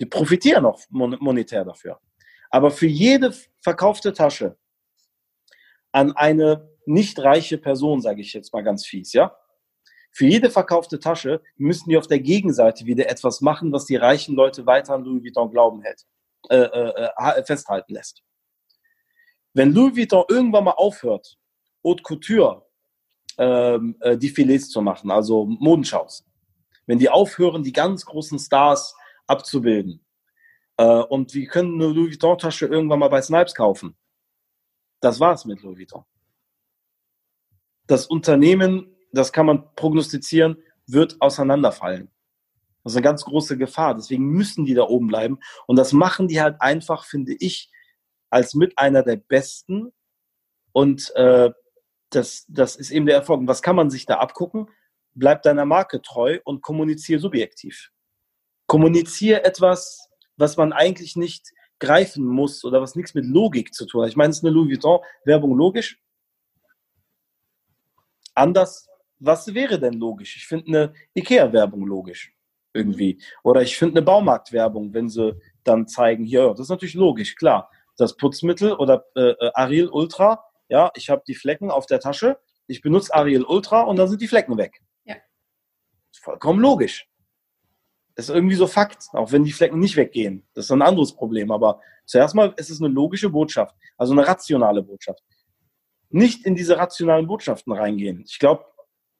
Die 0.00 0.06
profitieren 0.06 0.64
auch 0.64 0.80
monetär 0.90 1.64
dafür. 1.64 2.00
Aber 2.50 2.70
für 2.70 2.86
jede 2.86 3.34
verkaufte 3.60 4.12
Tasche 4.12 4.56
an 5.92 6.12
eine 6.12 6.68
nicht 6.86 7.18
reiche 7.18 7.58
Person, 7.58 8.00
sage 8.00 8.20
ich 8.20 8.32
jetzt 8.32 8.52
mal 8.52 8.62
ganz 8.62 8.86
fies, 8.86 9.12
ja? 9.12 9.36
Für 10.10 10.26
jede 10.26 10.48
verkaufte 10.48 11.00
Tasche 11.00 11.42
müssen 11.56 11.90
die 11.90 11.96
auf 11.96 12.06
der 12.06 12.20
Gegenseite 12.20 12.86
wieder 12.86 13.10
etwas 13.10 13.40
machen, 13.40 13.72
was 13.72 13.84
die 13.84 13.96
reichen 13.96 14.36
Leute 14.36 14.64
weiter 14.64 14.94
an 14.94 15.04
Louis 15.04 15.24
Vuitton 15.24 15.50
glauben 15.50 15.82
hält. 15.82 16.04
Äh, 16.50 16.56
äh, 16.56 17.10
äh 17.16 17.44
festhalten 17.44 17.94
lässt. 17.94 18.22
Wenn 19.54 19.72
Louis 19.72 19.96
Vuitton 19.96 20.24
irgendwann 20.28 20.64
mal 20.64 20.72
aufhört, 20.72 21.38
Haute 21.84 22.02
Couture 22.02 22.66
ähm, 23.38 23.96
äh, 24.00 24.16
Defilés 24.16 24.68
zu 24.68 24.82
machen, 24.82 25.10
also 25.10 25.44
Modenschaus, 25.46 26.24
wenn 26.86 26.98
die 26.98 27.08
aufhören, 27.08 27.62
die 27.62 27.72
ganz 27.72 28.04
großen 28.04 28.38
Stars 28.38 28.94
abzubilden 29.26 30.04
äh, 30.76 30.84
und 30.84 31.34
wir 31.34 31.46
können 31.46 31.80
eine 31.80 31.92
Louis 31.92 32.12
Vuitton-Tasche 32.12 32.66
irgendwann 32.66 32.98
mal 32.98 33.08
bei 33.08 33.22
Snipes 33.22 33.54
kaufen, 33.54 33.96
das 35.00 35.20
war's 35.20 35.44
mit 35.44 35.62
Louis 35.62 35.78
Vuitton. 35.78 36.04
Das 37.86 38.06
Unternehmen, 38.06 38.96
das 39.12 39.32
kann 39.32 39.46
man 39.46 39.74
prognostizieren, 39.74 40.56
wird 40.86 41.20
auseinanderfallen. 41.20 42.10
Das 42.84 42.92
ist 42.92 42.98
eine 42.98 43.04
ganz 43.04 43.24
große 43.24 43.56
Gefahr. 43.56 43.94
Deswegen 43.94 44.26
müssen 44.26 44.66
die 44.66 44.74
da 44.74 44.82
oben 44.82 45.08
bleiben. 45.08 45.38
Und 45.66 45.76
das 45.76 45.92
machen 45.92 46.28
die 46.28 46.40
halt 46.40 46.60
einfach, 46.60 47.06
finde 47.06 47.34
ich, 47.40 47.70
als 48.28 48.54
mit 48.54 48.78
einer 48.78 49.02
der 49.02 49.16
besten. 49.16 49.92
Und 50.72 51.10
äh, 51.16 51.50
das, 52.10 52.44
das 52.48 52.76
ist 52.76 52.90
eben 52.90 53.06
der 53.06 53.16
Erfolg. 53.16 53.40
Und 53.40 53.48
was 53.48 53.62
kann 53.62 53.74
man 53.74 53.90
sich 53.90 54.04
da 54.04 54.18
abgucken? 54.18 54.68
Bleib 55.14 55.42
deiner 55.42 55.64
Marke 55.64 56.02
treu 56.02 56.40
und 56.44 56.60
kommuniziere 56.60 57.20
subjektiv. 57.20 57.90
Kommuniziere 58.66 59.44
etwas, 59.44 60.10
was 60.36 60.58
man 60.58 60.74
eigentlich 60.74 61.16
nicht 61.16 61.52
greifen 61.78 62.26
muss 62.26 62.64
oder 62.64 62.82
was 62.82 62.96
nichts 62.96 63.14
mit 63.14 63.24
Logik 63.24 63.72
zu 63.72 63.86
tun 63.86 64.02
hat. 64.02 64.10
Ich 64.10 64.16
meine, 64.16 64.30
es 64.30 64.38
ist 64.38 64.44
eine 64.44 64.52
Louis 64.52 64.72
Vuitton-Werbung 64.72 65.56
logisch. 65.56 66.00
Anders, 68.34 68.88
was 69.20 69.54
wäre 69.54 69.78
denn 69.78 69.94
logisch? 69.94 70.36
Ich 70.36 70.46
finde 70.46 70.66
eine 70.66 70.94
IKEA-Werbung 71.14 71.86
logisch 71.86 72.33
irgendwie. 72.74 73.22
Oder 73.42 73.62
ich 73.62 73.76
finde 73.76 73.98
eine 73.98 74.04
Baumarktwerbung, 74.04 74.92
wenn 74.92 75.08
sie 75.08 75.40
dann 75.62 75.86
zeigen, 75.88 76.24
hier, 76.24 76.48
das 76.50 76.60
ist 76.60 76.68
natürlich 76.68 76.94
logisch, 76.94 77.36
klar. 77.36 77.70
Das 77.96 78.16
Putzmittel 78.16 78.72
oder 78.72 79.06
äh, 79.14 79.30
äh 79.30 79.50
Ariel 79.54 79.88
Ultra, 79.88 80.44
ja, 80.68 80.90
ich 80.96 81.08
habe 81.08 81.22
die 81.26 81.34
Flecken 81.34 81.70
auf 81.70 81.86
der 81.86 82.00
Tasche, 82.00 82.38
ich 82.66 82.80
benutze 82.80 83.14
Ariel 83.14 83.44
Ultra 83.44 83.82
und 83.82 83.96
dann 83.96 84.08
sind 84.08 84.20
die 84.20 84.28
Flecken 84.28 84.56
weg. 84.58 84.82
Ja. 85.04 85.16
Vollkommen 86.12 86.60
logisch. 86.60 87.08
Das 88.14 88.28
ist 88.28 88.34
irgendwie 88.34 88.54
so 88.54 88.66
Fakt, 88.66 89.08
auch 89.12 89.32
wenn 89.32 89.44
die 89.44 89.52
Flecken 89.52 89.78
nicht 89.78 89.96
weggehen. 89.96 90.46
Das 90.54 90.66
ist 90.66 90.70
ein 90.70 90.82
anderes 90.82 91.14
Problem. 91.14 91.50
Aber 91.50 91.80
zuerst 92.06 92.34
mal 92.34 92.54
ist 92.56 92.70
es 92.70 92.80
eine 92.80 92.92
logische 92.92 93.28
Botschaft, 93.28 93.74
also 93.96 94.12
eine 94.12 94.26
rationale 94.26 94.82
Botschaft. 94.82 95.22
Nicht 96.10 96.46
in 96.46 96.54
diese 96.54 96.76
rationalen 96.76 97.26
Botschaften 97.26 97.72
reingehen. 97.72 98.24
Ich 98.26 98.38
glaube, 98.38 98.64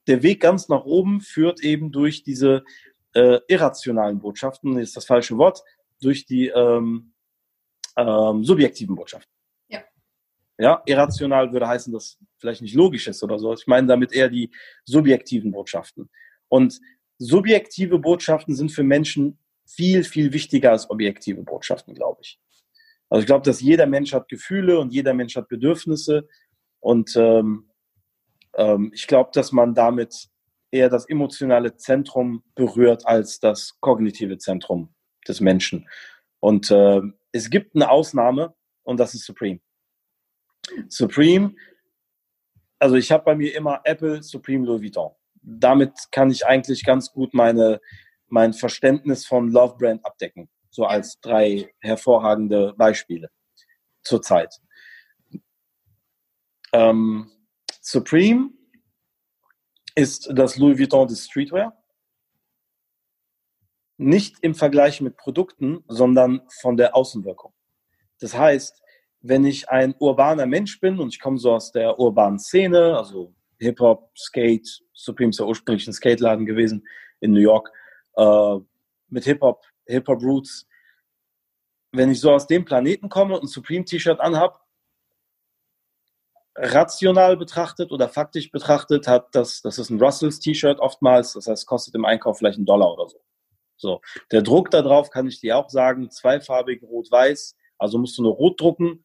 der 0.06 0.22
Weg 0.22 0.40
ganz 0.40 0.68
nach 0.68 0.84
oben 0.84 1.20
führt 1.20 1.60
eben 1.60 1.90
durch 1.90 2.22
diese 2.22 2.64
äh, 3.14 3.40
irrationalen 3.48 4.18
Botschaften, 4.18 4.78
ist 4.78 4.96
das 4.96 5.06
falsche 5.06 5.36
Wort, 5.38 5.62
durch 6.00 6.26
die 6.26 6.48
ähm, 6.48 7.14
ähm, 7.96 8.44
subjektiven 8.44 8.94
Botschaften. 8.94 9.32
Ja. 9.68 9.84
Ja, 10.58 10.82
irrational 10.86 11.52
würde 11.52 11.68
heißen, 11.68 11.92
dass 11.92 12.18
vielleicht 12.38 12.62
nicht 12.62 12.74
logisch 12.74 13.08
ist 13.08 13.22
oder 13.22 13.38
so. 13.38 13.54
Ich 13.54 13.66
meine 13.66 13.86
damit 13.86 14.12
eher 14.12 14.28
die 14.28 14.50
subjektiven 14.84 15.52
Botschaften. 15.52 16.10
Und 16.48 16.80
subjektive 17.18 17.98
Botschaften 17.98 18.54
sind 18.54 18.70
für 18.70 18.82
Menschen 18.82 19.38
viel, 19.66 20.04
viel 20.04 20.32
wichtiger 20.32 20.72
als 20.72 20.90
objektive 20.90 21.42
Botschaften, 21.42 21.94
glaube 21.94 22.20
ich. 22.22 22.38
Also 23.08 23.20
ich 23.20 23.26
glaube, 23.26 23.44
dass 23.44 23.60
jeder 23.60 23.86
Mensch 23.86 24.12
hat 24.12 24.28
Gefühle 24.28 24.78
und 24.78 24.92
jeder 24.92 25.14
Mensch 25.14 25.36
hat 25.36 25.48
Bedürfnisse. 25.48 26.28
Und 26.80 27.14
ähm, 27.16 27.70
ähm, 28.54 28.90
ich 28.94 29.06
glaube, 29.06 29.30
dass 29.32 29.52
man 29.52 29.74
damit 29.74 30.28
eher 30.74 30.88
das 30.88 31.08
emotionale 31.08 31.76
Zentrum 31.76 32.42
berührt 32.56 33.06
als 33.06 33.38
das 33.38 33.78
kognitive 33.80 34.38
Zentrum 34.38 34.92
des 35.26 35.40
Menschen. 35.40 35.88
Und 36.40 36.70
äh, 36.70 37.00
es 37.32 37.48
gibt 37.48 37.74
eine 37.76 37.88
Ausnahme 37.88 38.54
und 38.82 38.98
das 38.98 39.14
ist 39.14 39.24
Supreme. 39.24 39.60
Supreme, 40.88 41.54
also 42.78 42.96
ich 42.96 43.12
habe 43.12 43.24
bei 43.24 43.36
mir 43.36 43.54
immer 43.54 43.80
Apple, 43.84 44.22
Supreme, 44.22 44.66
Louis 44.66 44.82
Vuitton. 44.82 45.12
Damit 45.42 45.92
kann 46.10 46.30
ich 46.30 46.44
eigentlich 46.44 46.84
ganz 46.84 47.12
gut 47.12 47.34
meine, 47.34 47.80
mein 48.28 48.52
Verständnis 48.52 49.26
von 49.26 49.50
Love 49.50 49.76
Brand 49.78 50.04
abdecken. 50.04 50.48
So 50.70 50.86
als 50.86 51.20
drei 51.20 51.72
hervorragende 51.80 52.74
Beispiele 52.76 53.30
zurzeit. 54.02 54.60
Ähm, 56.72 57.30
Supreme 57.80 58.50
ist 59.94 60.30
das 60.32 60.56
Louis 60.56 60.78
Vuitton 60.78 61.08
des 61.08 61.26
Streetwear. 61.26 61.76
Nicht 63.96 64.36
im 64.40 64.54
Vergleich 64.54 65.00
mit 65.00 65.16
Produkten, 65.16 65.84
sondern 65.86 66.42
von 66.60 66.76
der 66.76 66.96
Außenwirkung. 66.96 67.52
Das 68.18 68.36
heißt, 68.36 68.82
wenn 69.20 69.44
ich 69.44 69.68
ein 69.68 69.94
urbaner 69.98 70.46
Mensch 70.46 70.80
bin 70.80 70.98
und 70.98 71.08
ich 71.08 71.20
komme 71.20 71.38
so 71.38 71.52
aus 71.52 71.72
der 71.72 71.98
urbanen 71.98 72.38
Szene, 72.38 72.96
also 72.96 73.34
Hip-Hop, 73.58 74.10
Skate, 74.16 74.82
Supreme 74.92 75.30
ist 75.30 75.38
ja 75.38 75.46
ursprünglich 75.46 75.86
ein 75.86 75.92
Skateladen 75.92 76.44
gewesen 76.44 76.86
in 77.20 77.32
New 77.32 77.40
York, 77.40 77.70
äh, 78.16 78.56
mit 79.08 79.24
Hip-Hop, 79.24 79.64
Hip-Hop-Roots. 79.86 80.66
Wenn 81.92 82.10
ich 82.10 82.20
so 82.20 82.32
aus 82.32 82.46
dem 82.46 82.64
Planeten 82.64 83.08
komme 83.08 83.34
und 83.34 83.44
ein 83.44 83.48
Supreme-T-Shirt 83.48 84.20
anhab, 84.20 84.63
rational 86.56 87.36
betrachtet 87.36 87.90
oder 87.90 88.08
faktisch 88.08 88.50
betrachtet 88.50 89.08
hat 89.08 89.34
das, 89.34 89.60
das 89.62 89.78
ist 89.78 89.90
ein 89.90 90.00
Russells 90.00 90.38
T-Shirt 90.38 90.78
oftmals, 90.78 91.32
das 91.32 91.46
heißt, 91.46 91.66
kostet 91.66 91.94
im 91.94 92.04
Einkauf 92.04 92.38
vielleicht 92.38 92.58
einen 92.58 92.66
Dollar 92.66 92.92
oder 92.92 93.08
so. 93.08 93.20
So. 93.76 94.00
Der 94.30 94.42
Druck 94.42 94.70
da 94.70 94.82
drauf 94.82 95.10
kann 95.10 95.26
ich 95.26 95.40
dir 95.40 95.58
auch 95.58 95.68
sagen, 95.68 96.10
zweifarbig 96.10 96.82
rot-weiß, 96.82 97.56
also 97.78 97.98
musst 97.98 98.16
du 98.18 98.22
nur 98.22 98.34
rot 98.34 98.60
drucken, 98.60 99.04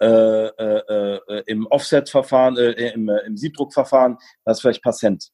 äh, 0.00 0.06
äh, 0.06 1.20
äh, 1.28 1.42
im 1.46 1.66
Offset-Verfahren, 1.66 2.56
äh, 2.56 2.92
im, 2.92 3.08
äh, 3.08 3.18
im 3.26 3.36
Siebdruckverfahren, 3.36 4.18
das 4.44 4.58
ist 4.58 4.62
vielleicht 4.62 4.82
paar 4.82 4.92
Cent. 4.92 5.30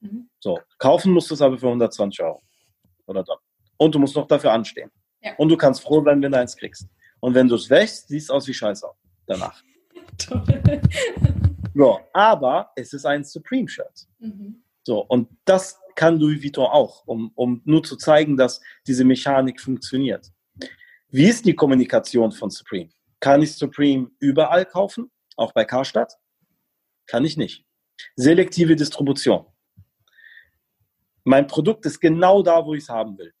Mhm. 0.00 0.28
So, 0.40 0.60
kaufen 0.78 1.12
musst 1.12 1.30
du 1.30 1.34
es 1.34 1.42
aber 1.42 1.58
für 1.58 1.68
120 1.68 2.22
Euro. 2.22 2.40
Oder 3.06 3.22
dann. 3.22 3.38
Und 3.76 3.94
du 3.94 3.98
musst 3.98 4.16
noch 4.16 4.26
dafür 4.26 4.52
anstehen. 4.52 4.90
Ja. 5.20 5.32
Und 5.36 5.48
du 5.48 5.56
kannst 5.56 5.82
froh 5.82 6.02
sein, 6.04 6.20
wenn 6.22 6.32
du 6.32 6.38
eins 6.38 6.56
kriegst. 6.56 6.86
Und 7.20 7.34
wenn 7.34 7.48
du 7.48 7.54
es 7.54 7.70
wächst, 7.70 8.08
siehst 8.08 8.26
es 8.26 8.30
aus 8.30 8.46
wie 8.48 8.54
Scheiße 8.54 8.86
danach. 9.26 9.62
So, 11.74 12.00
aber 12.12 12.70
es 12.76 12.92
ist 12.92 13.06
ein 13.06 13.24
Supreme-Shirt. 13.24 14.06
Mhm. 14.18 14.62
So, 14.84 15.00
und 15.00 15.28
das 15.44 15.78
kann 15.94 16.18
Louis 16.18 16.42
Vuitton 16.42 16.66
auch, 16.66 17.06
um, 17.06 17.32
um 17.34 17.62
nur 17.64 17.82
zu 17.82 17.96
zeigen, 17.96 18.36
dass 18.36 18.60
diese 18.86 19.04
Mechanik 19.04 19.60
funktioniert. 19.60 20.32
Wie 21.08 21.28
ist 21.28 21.44
die 21.44 21.54
Kommunikation 21.54 22.32
von 22.32 22.50
Supreme? 22.50 22.90
Kann 23.20 23.42
ich 23.42 23.54
Supreme 23.54 24.10
überall 24.18 24.64
kaufen? 24.64 25.10
Auch 25.36 25.52
bei 25.52 25.64
Karstadt? 25.64 26.14
Kann 27.06 27.24
ich 27.24 27.36
nicht. 27.36 27.64
Selektive 28.16 28.76
Distribution. 28.76 29.46
Mein 31.24 31.46
Produkt 31.46 31.86
ist 31.86 32.00
genau 32.00 32.42
da, 32.42 32.64
wo 32.64 32.74
ich 32.74 32.84
es 32.84 32.88
haben 32.88 33.16
will. 33.18 33.32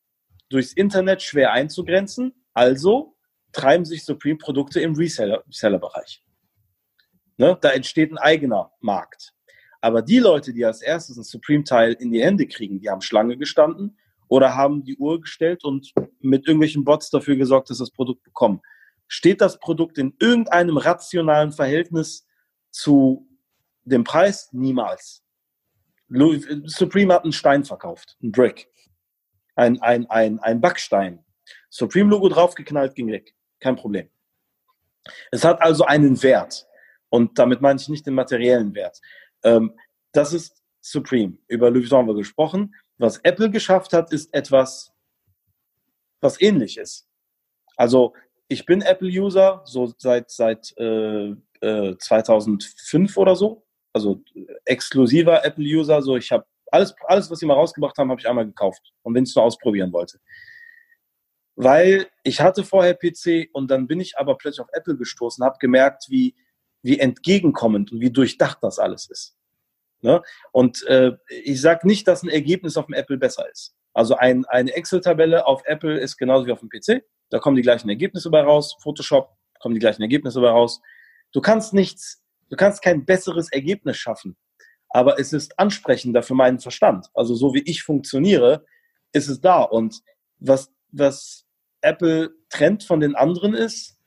Durchs 0.50 0.72
Internet 0.72 1.22
schwer 1.22 1.52
einzugrenzen, 1.52 2.32
also 2.52 3.16
treiben 3.52 3.84
sich 3.84 4.04
Supreme-Produkte 4.04 4.80
im 4.80 4.94
Reseller-Bereich. 4.94 6.22
Ne? 7.42 7.58
Da 7.60 7.70
entsteht 7.70 8.12
ein 8.12 8.18
eigener 8.18 8.70
Markt. 8.78 9.34
Aber 9.80 10.00
die 10.00 10.20
Leute, 10.20 10.52
die 10.52 10.64
als 10.64 10.80
erstes 10.80 11.16
ein 11.16 11.24
Supreme-Teil 11.24 11.94
in 11.94 12.12
die 12.12 12.22
Hände 12.22 12.46
kriegen, 12.46 12.78
die 12.78 12.88
haben 12.88 13.00
Schlange 13.00 13.36
gestanden 13.36 13.98
oder 14.28 14.54
haben 14.54 14.84
die 14.84 14.96
Uhr 14.96 15.20
gestellt 15.20 15.64
und 15.64 15.92
mit 16.20 16.46
irgendwelchen 16.46 16.84
Bots 16.84 17.10
dafür 17.10 17.34
gesorgt, 17.34 17.68
dass 17.68 17.78
das 17.78 17.90
Produkt 17.90 18.22
bekommen. 18.22 18.60
Steht 19.08 19.40
das 19.40 19.58
Produkt 19.58 19.98
in 19.98 20.14
irgendeinem 20.20 20.76
rationalen 20.76 21.50
Verhältnis 21.50 22.28
zu 22.70 23.28
dem 23.82 24.04
Preis? 24.04 24.48
Niemals. 24.52 25.24
Supreme 26.66 27.12
hat 27.12 27.24
einen 27.24 27.32
Stein 27.32 27.64
verkauft, 27.64 28.16
einen 28.22 28.30
Brick, 28.30 28.68
ein, 29.56 29.82
ein, 29.82 30.08
ein, 30.10 30.38
ein 30.38 30.60
Backstein. 30.60 31.24
Supreme-Logo 31.70 32.28
draufgeknallt, 32.28 32.94
ging 32.94 33.10
weg. 33.10 33.34
Kein 33.58 33.74
Problem. 33.74 34.08
Es 35.32 35.42
hat 35.42 35.60
also 35.60 35.84
einen 35.84 36.22
Wert. 36.22 36.68
Und 37.12 37.38
damit 37.38 37.60
meine 37.60 37.78
ich 37.78 37.90
nicht 37.90 38.06
den 38.06 38.14
materiellen 38.14 38.74
Wert. 38.74 38.98
Ähm, 39.44 39.78
das 40.12 40.32
ist 40.32 40.62
Supreme. 40.80 41.36
Über 41.46 41.70
Louis 41.70 41.84
Vuitton 41.84 41.98
haben 41.98 42.06
wir 42.08 42.14
gesprochen. 42.14 42.74
Was 42.96 43.18
Apple 43.18 43.50
geschafft 43.50 43.92
hat, 43.92 44.10
ist 44.14 44.32
etwas, 44.32 44.94
was 46.22 46.40
ähnlich 46.40 46.78
ist. 46.78 47.06
Also 47.76 48.14
ich 48.48 48.64
bin 48.64 48.80
Apple-User, 48.80 49.60
so 49.66 49.92
seit, 49.98 50.30
seit 50.30 50.74
äh, 50.78 51.34
äh, 51.60 51.98
2005 51.98 53.18
oder 53.18 53.36
so. 53.36 53.66
Also 53.92 54.24
exklusiver 54.64 55.44
Apple-User. 55.44 56.00
So, 56.00 56.16
ich 56.16 56.32
habe 56.32 56.46
alles, 56.70 56.94
alles, 57.04 57.30
was 57.30 57.40
sie 57.40 57.46
mal 57.46 57.54
rausgebracht 57.54 57.98
haben, 57.98 58.10
habe 58.10 58.22
ich 58.22 58.28
einmal 58.28 58.46
gekauft. 58.46 58.90
Und 59.02 59.14
wenn 59.14 59.24
ich 59.24 59.30
es 59.30 59.36
nur 59.36 59.44
ausprobieren 59.44 59.92
wollte. 59.92 60.18
Weil 61.56 62.06
ich 62.22 62.40
hatte 62.40 62.64
vorher 62.64 62.94
PC 62.94 63.50
und 63.52 63.70
dann 63.70 63.86
bin 63.86 64.00
ich 64.00 64.16
aber 64.16 64.38
plötzlich 64.38 64.62
auf 64.62 64.72
Apple 64.72 64.96
gestoßen, 64.96 65.44
habe 65.44 65.58
gemerkt, 65.60 66.06
wie, 66.08 66.34
wie 66.82 66.98
entgegenkommend 66.98 67.92
und 67.92 68.00
wie 68.00 68.10
durchdacht 68.10 68.58
das 68.62 68.78
alles 68.78 69.08
ist. 69.08 69.36
Ne? 70.02 70.22
Und 70.50 70.84
äh, 70.88 71.12
ich 71.28 71.60
sage 71.60 71.86
nicht, 71.86 72.06
dass 72.08 72.22
ein 72.22 72.28
Ergebnis 72.28 72.76
auf 72.76 72.86
dem 72.86 72.94
Apple 72.94 73.16
besser 73.16 73.48
ist. 73.50 73.74
Also 73.94 74.16
ein, 74.16 74.44
eine 74.46 74.72
Excel-Tabelle 74.72 75.46
auf 75.46 75.62
Apple 75.64 75.98
ist 75.98 76.16
genauso 76.16 76.46
wie 76.46 76.52
auf 76.52 76.60
dem 76.60 76.68
PC. 76.68 77.04
Da 77.30 77.38
kommen 77.38 77.56
die 77.56 77.62
gleichen 77.62 77.88
Ergebnisse 77.88 78.30
bei 78.30 78.42
raus. 78.42 78.76
Photoshop 78.80 79.30
kommen 79.60 79.74
die 79.74 79.80
gleichen 79.80 80.02
Ergebnisse 80.02 80.40
bei 80.40 80.48
raus. 80.48 80.80
Du 81.32 81.40
kannst 81.40 81.72
nichts, 81.72 82.22
du 82.50 82.56
kannst 82.56 82.82
kein 82.82 83.04
besseres 83.04 83.50
Ergebnis 83.52 83.96
schaffen. 83.96 84.36
Aber 84.88 85.18
es 85.18 85.32
ist 85.32 85.58
ansprechender 85.58 86.22
für 86.22 86.34
meinen 86.34 86.58
Verstand. 86.58 87.06
Also 87.14 87.34
so 87.34 87.54
wie 87.54 87.62
ich 87.62 87.82
funktioniere, 87.82 88.64
ist 89.12 89.28
es 89.28 89.40
da. 89.40 89.62
Und 89.62 90.02
was, 90.38 90.70
was 90.90 91.46
Apple 91.80 92.34
trennt 92.50 92.84
von 92.84 93.00
den 93.00 93.14
anderen 93.14 93.54
ist, 93.54 93.98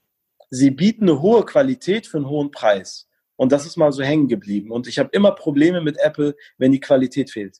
sie 0.55 0.71
bieten 0.71 1.09
eine 1.09 1.21
hohe 1.21 1.45
Qualität 1.45 2.07
für 2.07 2.17
einen 2.17 2.29
hohen 2.29 2.51
Preis. 2.51 3.07
Und 3.35 3.51
das 3.51 3.65
ist 3.65 3.75
mal 3.75 3.91
so 3.91 4.01
hängen 4.01 4.27
geblieben. 4.27 4.71
Und 4.71 4.87
ich 4.87 4.97
habe 4.97 5.09
immer 5.11 5.31
Probleme 5.33 5.81
mit 5.81 5.97
Apple, 5.97 6.35
wenn 6.57 6.71
die 6.71 6.79
Qualität 6.79 7.29
fehlt. 7.29 7.59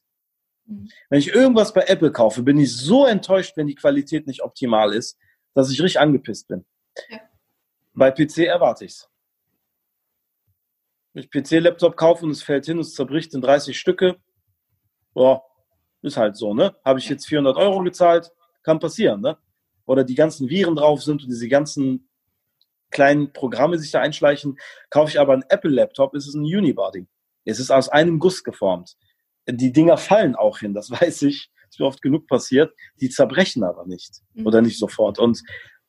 Mhm. 0.64 0.88
Wenn 1.10 1.18
ich 1.18 1.28
irgendwas 1.28 1.72
bei 1.72 1.82
Apple 1.82 2.10
kaufe, 2.10 2.42
bin 2.42 2.58
ich 2.58 2.74
so 2.74 3.04
enttäuscht, 3.04 3.56
wenn 3.56 3.66
die 3.66 3.74
Qualität 3.74 4.26
nicht 4.26 4.42
optimal 4.42 4.94
ist, 4.94 5.18
dass 5.54 5.70
ich 5.70 5.80
richtig 5.82 6.00
angepisst 6.00 6.48
bin. 6.48 6.64
Ja. 7.10 7.20
Bei 7.92 8.10
PC 8.10 8.38
erwarte 8.46 8.86
ich 8.86 8.92
es. 8.92 9.10
Wenn 11.12 11.24
ich 11.24 11.30
PC-Laptop 11.30 11.96
kaufe 11.96 12.24
und 12.24 12.30
es 12.30 12.42
fällt 12.42 12.66
hin, 12.66 12.78
es 12.78 12.94
zerbricht 12.94 13.32
in 13.34 13.40
30 13.40 13.78
Stücke, 13.78 14.16
boah, 15.14 15.42
ist 16.02 16.16
halt 16.18 16.36
so, 16.36 16.52
ne? 16.52 16.76
Habe 16.84 16.98
ich 16.98 17.08
jetzt 17.08 17.26
400 17.26 17.56
Euro 17.56 17.82
gezahlt, 17.82 18.30
kann 18.62 18.78
passieren, 18.78 19.22
ne? 19.22 19.38
Oder 19.86 20.04
die 20.04 20.14
ganzen 20.14 20.50
Viren 20.50 20.76
drauf 20.76 21.02
sind 21.02 21.22
und 21.22 21.28
diese 21.28 21.48
ganzen 21.48 22.05
kleinen 22.90 23.32
Programme 23.32 23.78
sich 23.78 23.90
da 23.90 24.00
einschleichen. 24.00 24.58
Kaufe 24.90 25.10
ich 25.10 25.20
aber 25.20 25.32
einen 25.32 25.44
Apple-Laptop, 25.48 26.14
ist 26.14 26.26
es 26.26 26.34
ein 26.34 26.42
Unibody. 26.42 27.06
Es 27.44 27.60
ist 27.60 27.70
aus 27.70 27.88
einem 27.88 28.18
Guss 28.18 28.44
geformt. 28.44 28.96
Die 29.48 29.72
Dinger 29.72 29.96
fallen 29.96 30.34
auch 30.34 30.58
hin, 30.58 30.74
das 30.74 30.90
weiß 31.00 31.22
ich 31.22 31.50
ist 31.76 31.80
mir 31.80 31.86
oft 31.86 32.02
genug 32.02 32.26
passiert, 32.26 32.74
die 33.00 33.10
zerbrechen 33.10 33.62
aber 33.62 33.86
nicht 33.86 34.22
mhm. 34.34 34.46
oder 34.46 34.62
nicht 34.62 34.78
sofort. 34.78 35.18
Und 35.18 35.42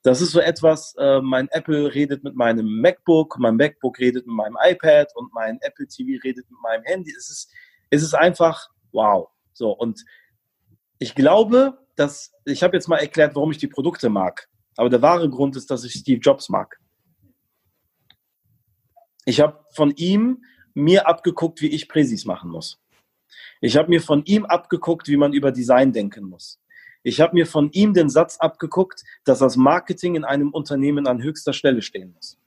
das 0.04 0.22
ist 0.22 0.32
so 0.32 0.40
etwas, 0.40 0.96
äh, 0.98 1.22
mein 1.22 1.48
Apple 1.50 1.94
redet 1.94 2.24
mit 2.24 2.36
meinem 2.36 2.82
MacBook, 2.82 3.38
mein 3.40 3.56
MacBook 3.56 4.00
redet 4.00 4.26
mit 4.28 4.36
meinem 4.36 4.58
iPad 4.64 5.10
und 5.16 5.34
mein 5.34 5.58
Apple 5.62 5.88
TV 5.88 6.22
redet 6.24 6.50
mit 6.50 6.60
meinem 6.62 6.84
Handy. 6.84 7.14
Es 7.18 7.30
ist, 7.30 7.52
es 7.90 8.04
ist 8.04 8.14
einfach 8.14 8.70
wow. 8.92 9.30
So, 9.54 9.72
und 9.72 10.04
ich 11.00 11.16
glaube, 11.16 11.78
dass, 11.96 12.32
ich 12.46 12.64
habe 12.64 12.76
jetzt 12.78 12.88
mal 12.88 12.98
erklärt, 12.98 13.36
warum 13.36 13.52
ich 13.52 13.58
die 13.58 13.68
Produkte 13.68 14.10
mag. 14.10 14.48
Aber 14.76 14.90
der 14.90 15.02
wahre 15.02 15.30
Grund 15.30 15.56
ist, 15.56 15.72
dass 15.72 15.84
ich 15.84 15.94
Steve 15.94 16.20
Jobs 16.20 16.50
mag. 16.50 16.80
Ich 19.28 19.42
habe 19.42 19.60
von 19.72 19.92
ihm 19.98 20.46
mir 20.74 21.06
abgeguckt, 21.06 21.62
wie 21.62 21.68
ich 21.68 21.90
Präsis 21.90 22.24
machen 22.24 22.50
muss. 22.50 22.80
Ich 23.60 23.76
habe 23.76 23.90
mir 23.90 24.02
von 24.02 24.24
ihm 24.24 24.46
abgeguckt, 24.46 25.10
wie 25.10 25.18
man 25.18 25.34
über 25.34 25.52
Design 25.52 25.92
denken 25.92 26.24
muss. 26.24 26.62
Ich 27.04 27.20
habe 27.20 27.34
mir 27.36 27.46
von 27.46 27.70
ihm 27.74 27.94
den 27.94 28.10
Satz 28.10 28.38
abgeguckt, 28.38 29.04
dass 29.26 29.40
das 29.40 29.58
Marketing 29.58 30.16
in 30.16 30.24
einem 30.24 30.52
Unternehmen 30.52 31.08
an 31.08 31.22
höchster 31.22 31.52
Stelle 31.52 31.82
stehen 31.82 32.14
muss. 32.14 32.40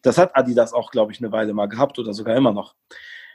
Das 0.00 0.16
hat 0.16 0.34
Adidas 0.34 0.72
auch, 0.72 0.90
glaube 0.90 1.12
ich, 1.12 1.18
eine 1.18 1.30
Weile 1.30 1.52
mal 1.52 1.66
gehabt 1.66 1.98
oder 1.98 2.14
sogar 2.14 2.34
immer 2.34 2.54
noch. 2.54 2.74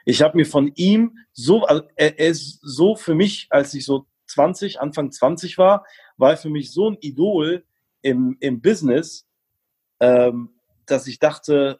Ich 0.03 0.23
habe 0.23 0.35
mir 0.35 0.47
von 0.47 0.71
ihm 0.73 1.19
so, 1.31 1.63
er, 1.63 1.85
er 1.95 2.17
ist 2.17 2.59
so 2.63 2.95
für 2.95 3.13
mich, 3.13 3.45
als 3.51 3.71
ich 3.75 3.85
so 3.85 4.07
20, 4.25 4.81
Anfang 4.81 5.11
20 5.11 5.59
war, 5.59 5.85
war 6.17 6.31
er 6.31 6.37
für 6.37 6.49
mich 6.49 6.71
so 6.71 6.89
ein 6.89 6.97
Idol 7.01 7.63
im, 8.01 8.35
im 8.39 8.61
Business, 8.61 9.27
ähm, 9.99 10.49
dass 10.87 11.05
ich 11.05 11.19
dachte, 11.19 11.79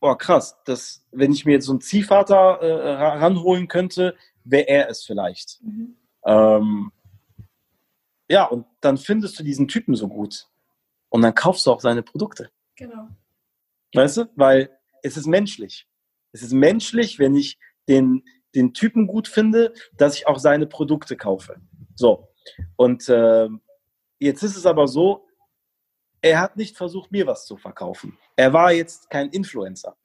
boah, 0.00 0.16
krass, 0.16 0.56
das, 0.64 1.04
wenn 1.10 1.32
ich 1.32 1.44
mir 1.44 1.52
jetzt 1.52 1.66
so 1.66 1.72
einen 1.72 1.80
Ziehvater 1.80 2.60
äh, 2.60 2.92
ranholen 3.18 3.68
könnte, 3.68 4.16
wäre 4.44 4.68
er 4.68 4.90
es 4.90 5.04
vielleicht. 5.04 5.60
Mhm. 5.62 5.96
Ähm, 6.24 6.92
ja, 8.28 8.44
und 8.44 8.66
dann 8.80 8.98
findest 8.98 9.38
du 9.38 9.42
diesen 9.42 9.68
Typen 9.68 9.94
so 9.94 10.08
gut. 10.08 10.48
Und 11.08 11.22
dann 11.22 11.34
kaufst 11.34 11.66
du 11.66 11.72
auch 11.72 11.80
seine 11.80 12.02
Produkte. 12.02 12.50
Genau. 12.76 13.08
Weißt 13.94 14.18
du? 14.18 14.30
Weil 14.36 14.70
es 15.02 15.16
ist 15.16 15.26
menschlich. 15.26 15.86
Es 16.32 16.42
ist 16.42 16.52
menschlich, 16.52 17.18
wenn 17.18 17.34
ich 17.34 17.58
den, 17.88 18.22
den 18.54 18.74
Typen 18.74 19.06
gut 19.06 19.28
finde, 19.28 19.72
dass 19.96 20.16
ich 20.16 20.26
auch 20.26 20.38
seine 20.38 20.66
Produkte 20.66 21.16
kaufe. 21.16 21.60
So. 21.94 22.28
Und 22.76 23.08
äh, 23.08 23.48
jetzt 24.18 24.42
ist 24.42 24.56
es 24.56 24.66
aber 24.66 24.86
so, 24.86 25.27
er 26.20 26.40
hat 26.40 26.56
nicht 26.56 26.76
versucht, 26.76 27.12
mir 27.12 27.26
was 27.26 27.46
zu 27.46 27.56
verkaufen. 27.56 28.18
Er 28.36 28.52
war 28.52 28.72
jetzt 28.72 29.10
kein 29.10 29.28
Influencer, 29.30 29.96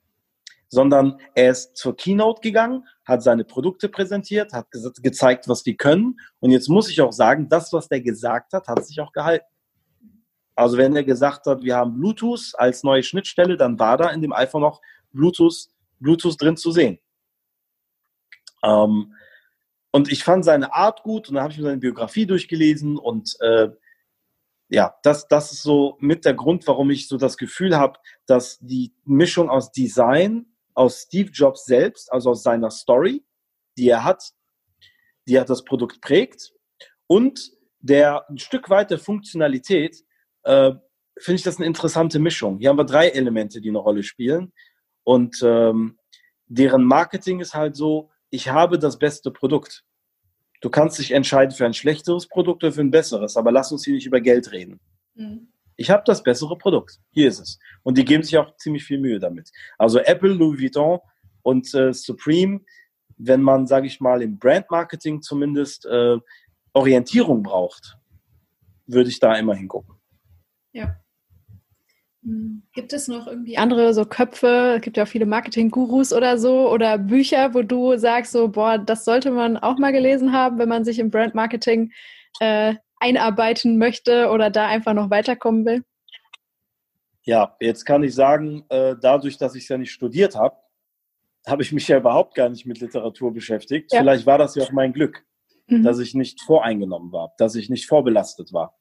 sondern 0.68 1.18
er 1.34 1.50
ist 1.50 1.76
zur 1.76 1.96
Keynote 1.96 2.40
gegangen, 2.40 2.86
hat 3.04 3.22
seine 3.22 3.44
Produkte 3.44 3.88
präsentiert, 3.88 4.52
hat 4.52 4.70
ge 4.70 4.90
gezeigt, 5.02 5.48
was 5.48 5.62
die 5.62 5.76
können. 5.76 6.18
Und 6.40 6.50
jetzt 6.50 6.68
muss 6.68 6.88
ich 6.88 7.00
auch 7.00 7.12
sagen, 7.12 7.48
das, 7.48 7.72
was 7.72 7.88
der 7.88 8.00
gesagt 8.00 8.52
hat, 8.52 8.68
hat 8.68 8.84
sich 8.84 9.00
auch 9.00 9.12
gehalten. 9.12 9.46
Also 10.54 10.76
wenn 10.76 10.94
er 10.94 11.04
gesagt 11.04 11.46
hat, 11.46 11.62
wir 11.62 11.76
haben 11.76 11.94
Bluetooth 11.94 12.52
als 12.54 12.84
neue 12.84 13.02
Schnittstelle, 13.02 13.56
dann 13.56 13.78
war 13.78 13.96
da 13.96 14.10
in 14.10 14.22
dem 14.22 14.32
iPhone 14.32 14.62
noch 14.62 14.80
Bluetooth 15.12 15.68
Bluetooth 16.00 16.40
drin 16.40 16.56
zu 16.56 16.70
sehen. 16.70 16.98
Ähm, 18.62 19.14
und 19.90 20.10
ich 20.10 20.24
fand 20.24 20.44
seine 20.44 20.72
Art 20.74 21.02
gut 21.02 21.28
und 21.28 21.34
dann 21.34 21.44
habe 21.44 21.52
ich 21.52 21.58
mir 21.58 21.64
seine 21.64 21.78
Biografie 21.78 22.26
durchgelesen 22.26 22.98
und 22.98 23.36
äh, 23.40 23.68
ja, 24.68 24.94
das, 25.02 25.28
das 25.28 25.52
ist 25.52 25.62
so 25.62 25.96
mit 26.00 26.24
der 26.24 26.34
Grund, 26.34 26.66
warum 26.66 26.90
ich 26.90 27.08
so 27.08 27.16
das 27.16 27.36
Gefühl 27.36 27.76
habe, 27.76 27.98
dass 28.26 28.58
die 28.60 28.94
Mischung 29.04 29.50
aus 29.50 29.70
Design, 29.72 30.46
aus 30.74 31.02
Steve 31.02 31.30
Jobs 31.30 31.64
selbst, 31.66 32.12
also 32.12 32.30
aus 32.30 32.42
seiner 32.42 32.70
Story, 32.70 33.24
die 33.76 33.88
er 33.88 34.04
hat, 34.04 34.32
die 35.28 35.36
er 35.36 35.44
das 35.44 35.64
Produkt 35.64 36.00
prägt 36.00 36.52
und 37.06 37.52
der 37.80 38.28
ein 38.28 38.38
Stück 38.38 38.70
weit 38.70 38.90
der 38.90 38.98
Funktionalität, 38.98 40.04
äh, 40.44 40.72
finde 41.18 41.36
ich 41.36 41.42
das 41.42 41.58
eine 41.58 41.66
interessante 41.66 42.18
Mischung. 42.18 42.58
Hier 42.58 42.70
haben 42.70 42.78
wir 42.78 42.84
drei 42.84 43.08
Elemente, 43.08 43.60
die 43.60 43.68
eine 43.68 43.78
Rolle 43.78 44.02
spielen. 44.02 44.52
Und 45.04 45.42
ähm, 45.42 45.98
deren 46.46 46.84
Marketing 46.84 47.40
ist 47.40 47.54
halt 47.54 47.76
so, 47.76 48.10
ich 48.30 48.48
habe 48.48 48.78
das 48.78 48.98
beste 48.98 49.30
Produkt. 49.30 49.84
Du 50.64 50.70
kannst 50.70 50.98
dich 50.98 51.10
entscheiden 51.10 51.54
für 51.54 51.66
ein 51.66 51.74
schlechteres 51.74 52.26
Produkt 52.26 52.64
oder 52.64 52.72
für 52.72 52.80
ein 52.80 52.90
besseres, 52.90 53.36
aber 53.36 53.52
lass 53.52 53.70
uns 53.70 53.84
hier 53.84 53.92
nicht 53.92 54.06
über 54.06 54.22
Geld 54.22 54.50
reden. 54.50 54.80
Mhm. 55.14 55.48
Ich 55.76 55.90
habe 55.90 56.04
das 56.06 56.22
bessere 56.22 56.56
Produkt. 56.56 57.00
Hier 57.10 57.28
ist 57.28 57.38
es. 57.38 57.58
Und 57.82 57.98
die 57.98 58.04
geben 58.06 58.22
sich 58.22 58.38
auch 58.38 58.56
ziemlich 58.56 58.82
viel 58.82 58.98
Mühe 58.98 59.18
damit. 59.18 59.50
Also 59.76 59.98
Apple, 59.98 60.32
Louis 60.32 60.58
Vuitton 60.58 61.00
und 61.42 61.74
äh, 61.74 61.92
Supreme, 61.92 62.62
wenn 63.18 63.42
man, 63.42 63.66
sage 63.66 63.86
ich 63.86 64.00
mal, 64.00 64.22
im 64.22 64.38
Brand-Marketing 64.38 65.20
zumindest 65.20 65.84
äh, 65.84 66.16
Orientierung 66.72 67.42
braucht, 67.42 67.98
würde 68.86 69.10
ich 69.10 69.20
da 69.20 69.36
immer 69.36 69.54
hingucken. 69.54 69.96
Ja. 70.72 70.96
Hm. 72.24 72.62
Gibt 72.72 72.92
es 72.92 73.06
noch 73.06 73.26
irgendwie 73.26 73.58
andere 73.58 73.92
so 73.92 74.04
Köpfe? 74.06 74.74
Es 74.76 74.82
gibt 74.82 74.96
ja 74.96 75.04
auch 75.04 75.08
viele 75.08 75.26
Marketing-Gurus 75.26 76.12
oder 76.12 76.38
so 76.38 76.70
oder 76.70 76.98
Bücher, 76.98 77.54
wo 77.54 77.62
du 77.62 77.96
sagst, 77.98 78.32
so, 78.32 78.48
boah, 78.48 78.78
das 78.78 79.04
sollte 79.04 79.30
man 79.30 79.56
auch 79.58 79.78
mal 79.78 79.92
gelesen 79.92 80.32
haben, 80.32 80.58
wenn 80.58 80.68
man 80.68 80.84
sich 80.84 80.98
im 80.98 81.10
Brand-Marketing 81.10 81.92
äh, 82.40 82.74
einarbeiten 82.98 83.76
möchte 83.76 84.30
oder 84.30 84.50
da 84.50 84.66
einfach 84.66 84.94
noch 84.94 85.10
weiterkommen 85.10 85.66
will? 85.66 85.84
Ja, 87.24 87.56
jetzt 87.60 87.84
kann 87.84 88.02
ich 88.02 88.14
sagen, 88.14 88.64
äh, 88.70 88.96
dadurch, 89.00 89.36
dass 89.36 89.54
ich 89.54 89.64
es 89.64 89.68
ja 89.68 89.78
nicht 89.78 89.92
studiert 89.92 90.34
habe, 90.34 90.56
habe 91.46 91.62
ich 91.62 91.72
mich 91.72 91.88
ja 91.88 91.98
überhaupt 91.98 92.34
gar 92.34 92.48
nicht 92.48 92.64
mit 92.64 92.80
Literatur 92.80 93.32
beschäftigt. 93.32 93.92
Ja. 93.92 94.00
Vielleicht 94.00 94.24
war 94.24 94.38
das 94.38 94.54
ja 94.54 94.64
auch 94.64 94.72
mein 94.72 94.94
Glück, 94.94 95.24
mhm. 95.66 95.82
dass 95.82 95.98
ich 95.98 96.14
nicht 96.14 96.40
voreingenommen 96.40 97.12
war, 97.12 97.34
dass 97.36 97.54
ich 97.54 97.68
nicht 97.68 97.86
vorbelastet 97.86 98.52
war 98.54 98.78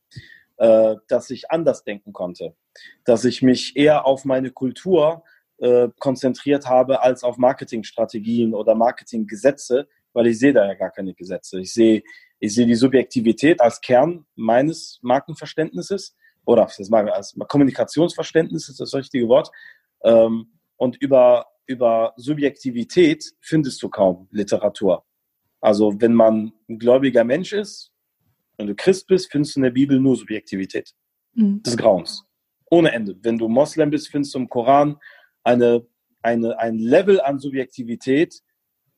äh, 0.58 0.96
dass 1.08 1.30
ich 1.30 1.52
anders 1.52 1.84
denken 1.84 2.14
konnte, 2.14 2.56
dass 3.06 3.26
ich 3.26 3.42
mich 3.42 3.76
eher 3.76 4.06
auf 4.06 4.26
meine 4.26 4.52
Kultur 4.52 5.24
äh, 5.58 5.90
konzentriert 6.00 6.68
habe 6.68 7.02
als 7.02 7.24
auf 7.24 7.38
Marketingstrategien 7.38 8.54
oder 8.54 8.76
Marketinggesetze, 8.76 9.88
weil 10.14 10.28
ich 10.28 10.40
sehe 10.40 10.54
da 10.54 10.66
ja 10.66 10.74
gar 10.74 10.92
keine 10.92 11.14
Gesetze. 11.14 11.60
Ich 11.60 11.74
sehe, 11.74 12.04
ich 12.40 12.54
sehe 12.54 12.66
die 12.66 12.76
Subjektivität 12.76 13.62
als 13.62 13.80
Kern 13.82 14.26
meines 14.36 15.00
Markenverständnisses 15.02 16.16
oder 16.46 16.70
das 16.78 16.90
mal 16.90 17.10
als 17.10 17.36
Kommunikationsverständnis 17.48 18.68
ist 18.68 18.80
das 18.80 18.94
richtige 18.94 19.28
Wort. 19.30 19.52
Ähm, 20.04 20.60
und 20.76 20.98
über, 20.98 21.48
über 21.66 22.14
Subjektivität 22.18 23.34
findest 23.40 23.82
du 23.82 23.90
kaum 23.90 24.28
Literatur. 24.32 25.06
Also 25.62 26.02
wenn 26.02 26.14
man 26.14 26.52
ein 26.68 26.80
gläubiger 26.80 27.24
Mensch 27.24 27.54
ist, 27.54 27.93
wenn 28.58 28.68
du 28.68 28.76
Christ 28.76 29.08
bist, 29.08 29.32
findest 29.32 29.56
du 29.56 29.60
in 29.60 29.64
der 29.64 29.72
Bibel 29.72 30.00
nur 30.00 30.16
Subjektivität 30.16 30.92
mhm. 31.34 31.62
des 31.64 31.78
Grauens. 31.78 32.24
Ohne 32.70 32.92
Ende. 32.92 33.16
Wenn 33.22 33.38
du 33.38 33.48
Moslem 33.48 33.90
bist, 33.90 34.10
findest 34.10 34.34
du 34.34 34.40
im 34.40 34.50
Koran 34.50 34.98
eine, 35.44 35.86
eine, 36.22 36.58
ein 36.60 36.78
Level 36.78 37.22
an 37.22 37.40
Subjektivität, 37.40 38.42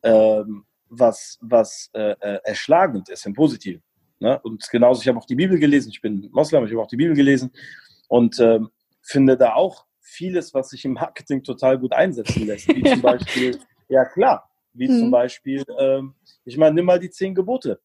ähm, 0.03 0.65
was, 0.87 1.37
was 1.41 1.89
äh, 1.93 2.11
äh, 2.19 2.39
erschlagend 2.43 3.09
ist 3.09 3.25
im 3.25 3.33
Positiven. 3.33 3.83
Ne? 4.19 4.39
Und 4.43 4.69
genauso, 4.69 5.01
ich 5.01 5.07
habe 5.07 5.17
auch 5.17 5.25
die 5.25 5.35
Bibel 5.35 5.59
gelesen, 5.59 5.89
ich 5.89 6.01
bin 6.01 6.29
Moslem, 6.31 6.65
ich 6.65 6.71
habe 6.71 6.81
auch 6.81 6.87
die 6.87 6.95
Bibel 6.95 7.15
gelesen 7.15 7.51
und 8.07 8.39
ähm, 8.39 8.69
finde 9.01 9.35
da 9.35 9.55
auch 9.55 9.85
vieles, 9.99 10.53
was 10.53 10.69
sich 10.69 10.85
im 10.85 10.93
Marketing 10.93 11.43
total 11.43 11.77
gut 11.79 11.93
einsetzen 11.93 12.45
lässt. 12.45 12.67
Wie 12.67 12.83
zum 12.83 13.01
Beispiel, 13.01 13.59
ja 13.89 14.05
klar, 14.05 14.49
wie 14.73 14.87
mhm. 14.87 14.99
zum 14.99 15.11
Beispiel, 15.11 15.63
ähm, 15.77 16.13
ich 16.45 16.57
meine, 16.57 16.75
nimm 16.75 16.85
mal 16.85 16.99
die 16.99 17.09
zehn 17.09 17.35
Gebote. 17.35 17.81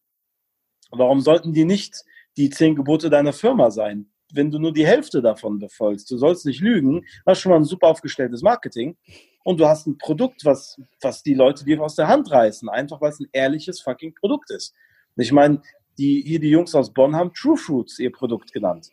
Warum 0.90 1.20
sollten 1.20 1.52
die 1.52 1.64
nicht 1.64 2.04
die 2.36 2.50
zehn 2.50 2.74
Gebote 2.74 3.10
deiner 3.10 3.32
Firma 3.32 3.70
sein? 3.70 4.10
Wenn 4.32 4.50
du 4.50 4.58
nur 4.58 4.72
die 4.72 4.86
Hälfte 4.86 5.22
davon 5.22 5.58
befolgst, 5.58 6.10
du 6.10 6.16
sollst 6.16 6.46
nicht 6.46 6.60
lügen, 6.60 7.04
hast 7.26 7.40
schon 7.40 7.50
mal 7.50 7.56
ein 7.56 7.64
super 7.64 7.88
aufgestelltes 7.88 8.42
Marketing 8.42 8.96
und 9.44 9.58
du 9.58 9.66
hast 9.66 9.86
ein 9.86 9.98
Produkt, 9.98 10.44
was, 10.44 10.80
was 11.00 11.22
die 11.22 11.34
Leute 11.34 11.64
dir 11.64 11.82
aus 11.82 11.96
der 11.96 12.08
Hand 12.08 12.30
reißen, 12.30 12.68
einfach 12.68 13.00
weil 13.00 13.10
es 13.10 13.20
ein 13.20 13.28
ehrliches 13.32 13.80
fucking 13.80 14.14
Produkt 14.14 14.50
ist. 14.50 14.74
Ich 15.16 15.32
meine, 15.32 15.60
die, 15.98 16.22
hier 16.24 16.38
die 16.38 16.50
Jungs 16.50 16.74
aus 16.74 16.92
Bonn 16.92 17.16
haben 17.16 17.32
True 17.34 17.56
Fruits 17.56 17.98
ihr 17.98 18.12
Produkt 18.12 18.52
genannt. 18.52 18.90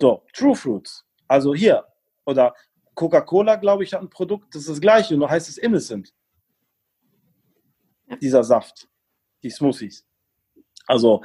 So, 0.00 0.22
True 0.32 0.56
Fruits. 0.56 1.04
Also 1.28 1.54
hier. 1.54 1.84
Oder 2.24 2.54
Coca-Cola, 2.94 3.56
glaube 3.56 3.84
ich, 3.84 3.94
hat 3.94 4.02
ein 4.02 4.10
Produkt, 4.10 4.54
das 4.54 4.62
ist 4.62 4.70
das 4.70 4.80
gleiche, 4.80 5.16
nur 5.16 5.30
heißt 5.30 5.48
es 5.48 5.58
Innocent. 5.58 6.12
Dieser 8.20 8.44
Saft. 8.44 8.88
Die 9.42 9.50
Smoothies. 9.50 10.06
Also 10.86 11.22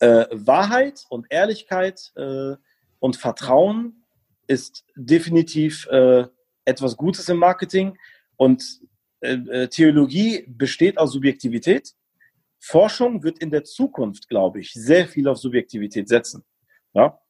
äh, 0.00 0.26
Wahrheit 0.30 1.04
und 1.08 1.26
Ehrlichkeit 1.30 2.12
äh, 2.16 2.54
und 2.98 3.16
Vertrauen 3.16 4.04
ist 4.46 4.84
definitiv 4.96 5.86
äh, 5.88 6.26
etwas 6.64 6.96
Gutes 6.96 7.28
im 7.28 7.38
Marketing 7.38 7.98
und 8.36 8.80
äh, 9.20 9.34
äh, 9.34 9.68
Theologie 9.68 10.44
besteht 10.48 10.98
aus 10.98 11.12
Subjektivität. 11.12 11.94
Forschung 12.60 13.22
wird 13.22 13.38
in 13.38 13.50
der 13.50 13.64
Zukunft, 13.64 14.28
glaube 14.28 14.60
ich, 14.60 14.72
sehr 14.72 15.06
viel 15.06 15.28
auf 15.28 15.38
Subjektivität 15.38 16.08
setzen. 16.08 16.44
Ja? 16.94 17.20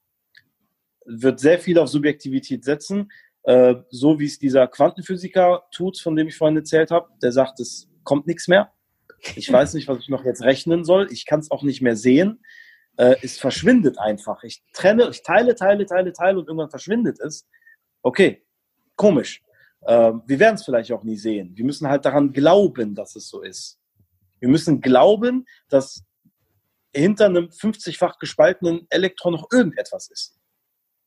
Wird 1.04 1.40
sehr 1.40 1.58
viel 1.58 1.78
auf 1.78 1.88
Subjektivität 1.88 2.64
setzen, 2.64 3.10
äh, 3.44 3.74
so 3.90 4.18
wie 4.18 4.26
es 4.26 4.38
dieser 4.38 4.66
Quantenphysiker 4.68 5.64
tut, 5.70 5.98
von 5.98 6.16
dem 6.16 6.28
ich 6.28 6.36
vorhin 6.36 6.56
erzählt 6.56 6.90
habe. 6.90 7.08
Der 7.22 7.32
sagt, 7.32 7.60
es 7.60 7.88
kommt 8.04 8.26
nichts 8.26 8.48
mehr. 8.48 8.72
Ich 9.34 9.52
weiß 9.52 9.74
nicht, 9.74 9.88
was 9.88 9.98
ich 10.00 10.08
noch 10.08 10.24
jetzt 10.24 10.42
rechnen 10.42 10.84
soll. 10.84 11.08
Ich 11.10 11.26
kann 11.26 11.40
es 11.40 11.50
auch 11.50 11.62
nicht 11.62 11.82
mehr 11.82 11.96
sehen. 11.96 12.42
Äh, 12.96 13.16
es 13.22 13.38
verschwindet 13.38 13.98
einfach. 13.98 14.42
Ich 14.42 14.62
trenne, 14.72 15.08
ich 15.10 15.22
teile, 15.22 15.54
teile, 15.54 15.86
teile, 15.86 16.12
teile 16.12 16.38
und 16.38 16.48
irgendwann 16.48 16.70
verschwindet 16.70 17.18
es. 17.20 17.46
Okay, 18.02 18.44
komisch. 18.96 19.42
Äh, 19.82 20.12
wir 20.26 20.38
werden 20.38 20.56
es 20.56 20.64
vielleicht 20.64 20.92
auch 20.92 21.04
nie 21.04 21.16
sehen. 21.16 21.52
Wir 21.56 21.64
müssen 21.64 21.88
halt 21.88 22.04
daran 22.04 22.32
glauben, 22.32 22.94
dass 22.94 23.16
es 23.16 23.28
so 23.28 23.42
ist. 23.42 23.78
Wir 24.40 24.48
müssen 24.48 24.80
glauben, 24.80 25.46
dass 25.68 26.04
hinter 26.94 27.26
einem 27.26 27.46
50-fach 27.46 28.18
gespaltenen 28.18 28.86
Elektron 28.90 29.32
noch 29.32 29.48
irgendetwas 29.52 30.08
ist. 30.08 30.38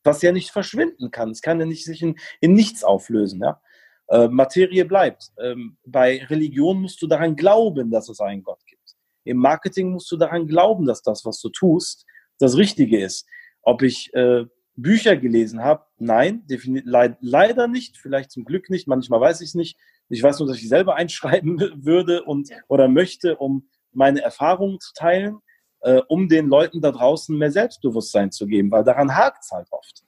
Was 0.04 0.22
ja 0.22 0.32
nicht 0.32 0.50
verschwinden 0.50 1.10
kann. 1.10 1.30
Es 1.30 1.42
kann 1.42 1.60
ja 1.60 1.66
nicht 1.66 1.84
sich 1.84 2.02
in, 2.02 2.18
in 2.40 2.54
nichts 2.54 2.84
auflösen. 2.84 3.40
Ja? 3.40 3.60
Äh, 4.08 4.28
Materie 4.28 4.84
bleibt. 4.84 5.30
Ähm, 5.38 5.76
bei 5.84 6.24
Religion 6.24 6.82
musst 6.82 7.00
du 7.02 7.06
daran 7.06 7.36
glauben, 7.36 7.90
dass 7.90 8.08
es 8.08 8.20
einen 8.20 8.42
Gott 8.42 8.60
gibt. 8.66 8.96
Im 9.24 9.38
Marketing 9.38 9.90
musst 9.90 10.10
du 10.10 10.16
daran 10.16 10.46
glauben, 10.46 10.86
dass 10.86 11.02
das, 11.02 11.24
was 11.24 11.40
du 11.40 11.48
tust, 11.48 12.04
das 12.38 12.56
Richtige 12.56 13.00
ist. 13.00 13.26
Ob 13.62 13.82
ich 13.82 14.12
äh, 14.14 14.44
Bücher 14.74 15.16
gelesen 15.16 15.62
habe? 15.62 15.84
Nein, 15.98 16.44
le 16.48 17.16
leider 17.20 17.68
nicht, 17.68 17.98
vielleicht 17.98 18.30
zum 18.30 18.44
Glück 18.44 18.70
nicht, 18.70 18.88
manchmal 18.88 19.20
weiß 19.20 19.40
ich 19.40 19.50
es 19.50 19.54
nicht. 19.54 19.78
Ich 20.08 20.22
weiß 20.22 20.38
nur, 20.38 20.48
dass 20.48 20.58
ich 20.58 20.68
selber 20.68 20.96
einschreiben 20.96 21.58
würde 21.84 22.24
und 22.24 22.50
oder 22.68 22.88
möchte, 22.88 23.36
um 23.36 23.68
meine 23.92 24.22
Erfahrungen 24.22 24.80
zu 24.80 24.92
teilen, 24.94 25.38
äh, 25.80 26.00
um 26.08 26.28
den 26.28 26.48
Leuten 26.48 26.80
da 26.80 26.90
draußen 26.90 27.36
mehr 27.36 27.50
Selbstbewusstsein 27.50 28.30
zu 28.30 28.46
geben, 28.46 28.70
weil 28.70 28.84
daran 28.84 29.14
hakt 29.14 29.44
es 29.44 29.50
halt 29.50 29.68
oft. 29.70 30.02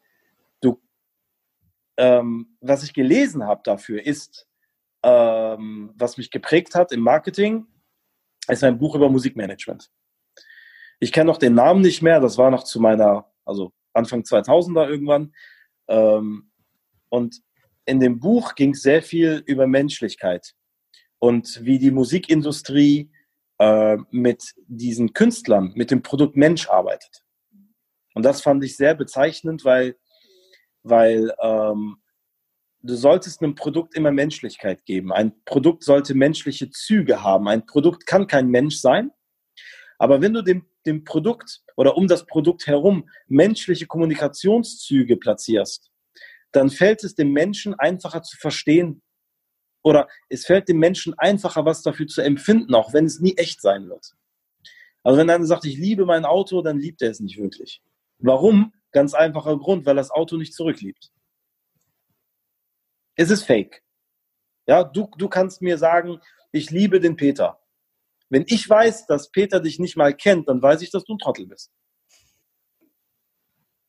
Ähm, 1.97 2.57
was 2.61 2.83
ich 2.83 2.93
gelesen 2.93 3.45
habe 3.45 3.61
dafür 3.65 4.05
ist, 4.05 4.49
ähm, 5.03 5.93
was 5.97 6.17
mich 6.17 6.31
geprägt 6.31 6.75
hat 6.75 6.93
im 6.93 7.01
Marketing, 7.01 7.67
ist 8.49 8.65
ein 8.65 8.79
Buch 8.79 8.95
über 8.95 9.09
Musikmanagement. 9.09 9.91
Ich 11.01 11.13
kenne 11.13 11.27
noch 11.27 11.39
den 11.39 11.55
Namen 11.55 11.83
nicht 11.83 12.03
mehr, 12.03 12.21
das 12.21 12.39
war 12.39 12.51
noch 12.51 12.65
zu 12.65 12.81
meiner, 12.81 13.31
also 13.45 13.73
Anfang 13.93 14.23
2000er 14.23 14.89
irgendwann. 14.89 15.33
Ähm, 15.89 16.51
und 17.09 17.43
in 17.85 18.01
dem 18.01 18.19
Buch 18.19 18.55
ging 18.55 18.71
es 18.71 18.83
sehr 18.83 19.03
viel 19.03 19.43
über 19.47 19.67
Menschlichkeit 19.67 20.55
und 21.19 21.65
wie 21.65 21.79
die 21.79 21.91
Musikindustrie 21.91 23.11
äh, 23.59 23.99
mit 24.11 24.55
diesen 24.67 25.13
Künstlern, 25.13 25.73
mit 25.75 25.91
dem 25.91 26.03
Produkt 26.03 26.37
Mensch 26.37 26.69
arbeitet. 26.69 27.25
Und 28.15 28.25
das 28.25 28.43
fand 28.43 28.65
ich 28.65 28.77
sehr 28.77 28.95
bezeichnend, 28.95 29.65
weil, 29.65 29.97
weil 30.85 31.35
ähm, 31.43 31.97
du 32.83 32.95
solltest 32.95 33.43
einem 33.43 33.55
Produkt 33.55 33.97
immer 33.97 34.13
Menschlichkeit 34.13 34.85
geben. 34.85 35.13
Ein 35.13 35.33
Produkt 35.45 35.83
sollte 35.83 36.15
menschliche 36.15 36.71
Züge 36.71 37.23
haben. 37.23 37.49
Ein 37.49 37.67
Produkt 37.67 38.07
kann 38.07 38.27
kein 38.27 38.49
Mensch 38.49 38.77
sein. 38.77 39.11
Aber 39.99 40.21
wenn 40.21 40.35
du 40.35 40.43
dem, 40.43 40.67
dem 40.87 41.05
Produkt 41.05 41.63
oder 41.77 41.97
um 41.97 42.07
das 42.07 42.27
Produkt 42.27 42.67
herum 42.67 43.09
menschliche 43.27 43.87
Kommunikationszüge 43.87 45.17
platzierst, 45.17 45.91
dann 46.53 46.71
fällt 46.71 47.03
es 47.03 47.15
dem 47.15 47.33
Menschen 47.33 47.75
einfacher 47.75 48.23
zu 48.23 48.37
verstehen 48.37 49.03
oder 49.83 50.09
es 50.29 50.47
fällt 50.47 50.69
dem 50.69 50.79
Menschen 50.79 51.15
einfacher, 51.19 51.65
was 51.65 51.83
dafür 51.83 52.07
zu 52.07 52.21
empfinden, 52.21 52.75
auch 52.75 52.93
wenn 52.93 53.07
es 53.07 53.21
nie 53.21 53.37
echt 53.37 53.61
sein 53.61 53.89
wird. 53.89 54.15
Also 55.03 55.19
wenn 55.19 55.29
einer 55.31 55.45
sagt, 55.45 55.65
ich 55.67 55.77
liebe 55.77 56.07
mein 56.07 56.25
Auto, 56.25 56.63
dann 56.63 56.79
liebt 56.79 57.03
er 57.03 57.11
es 57.11 57.21
nicht 57.21 57.39
wirklich. 57.39 57.83
Warum? 58.19 58.73
Ganz 58.95 59.13
einfacher 59.13 59.59
Grund, 59.59 59.87
weil 59.87 59.97
das 59.97 60.13
Auto 60.13 60.37
nicht 60.37 60.55
zurückliebt. 60.55 61.11
Es 63.17 63.29
ist 63.29 63.43
fake. 63.43 63.83
Ja, 64.69 64.85
du, 64.85 65.11
du 65.19 65.29
kannst 65.29 65.61
mir 65.63 65.79
sagen, 65.79 66.21
ich 66.53 66.71
liebe 66.71 67.01
den 67.01 67.17
Peter. 67.17 67.61
Wenn 68.31 68.45
ich 68.47 68.71
weiß, 68.71 69.07
dass 69.07 69.33
Peter 69.33 69.59
dich 69.59 69.81
nicht 69.81 69.97
mal 69.97 70.15
kennt, 70.15 70.49
dann 70.49 70.63
weiß 70.63 70.81
ich, 70.83 70.93
dass 70.93 71.05
du 71.05 71.15
ein 71.15 71.19
Trottel 71.19 71.49
bist. 71.49 71.73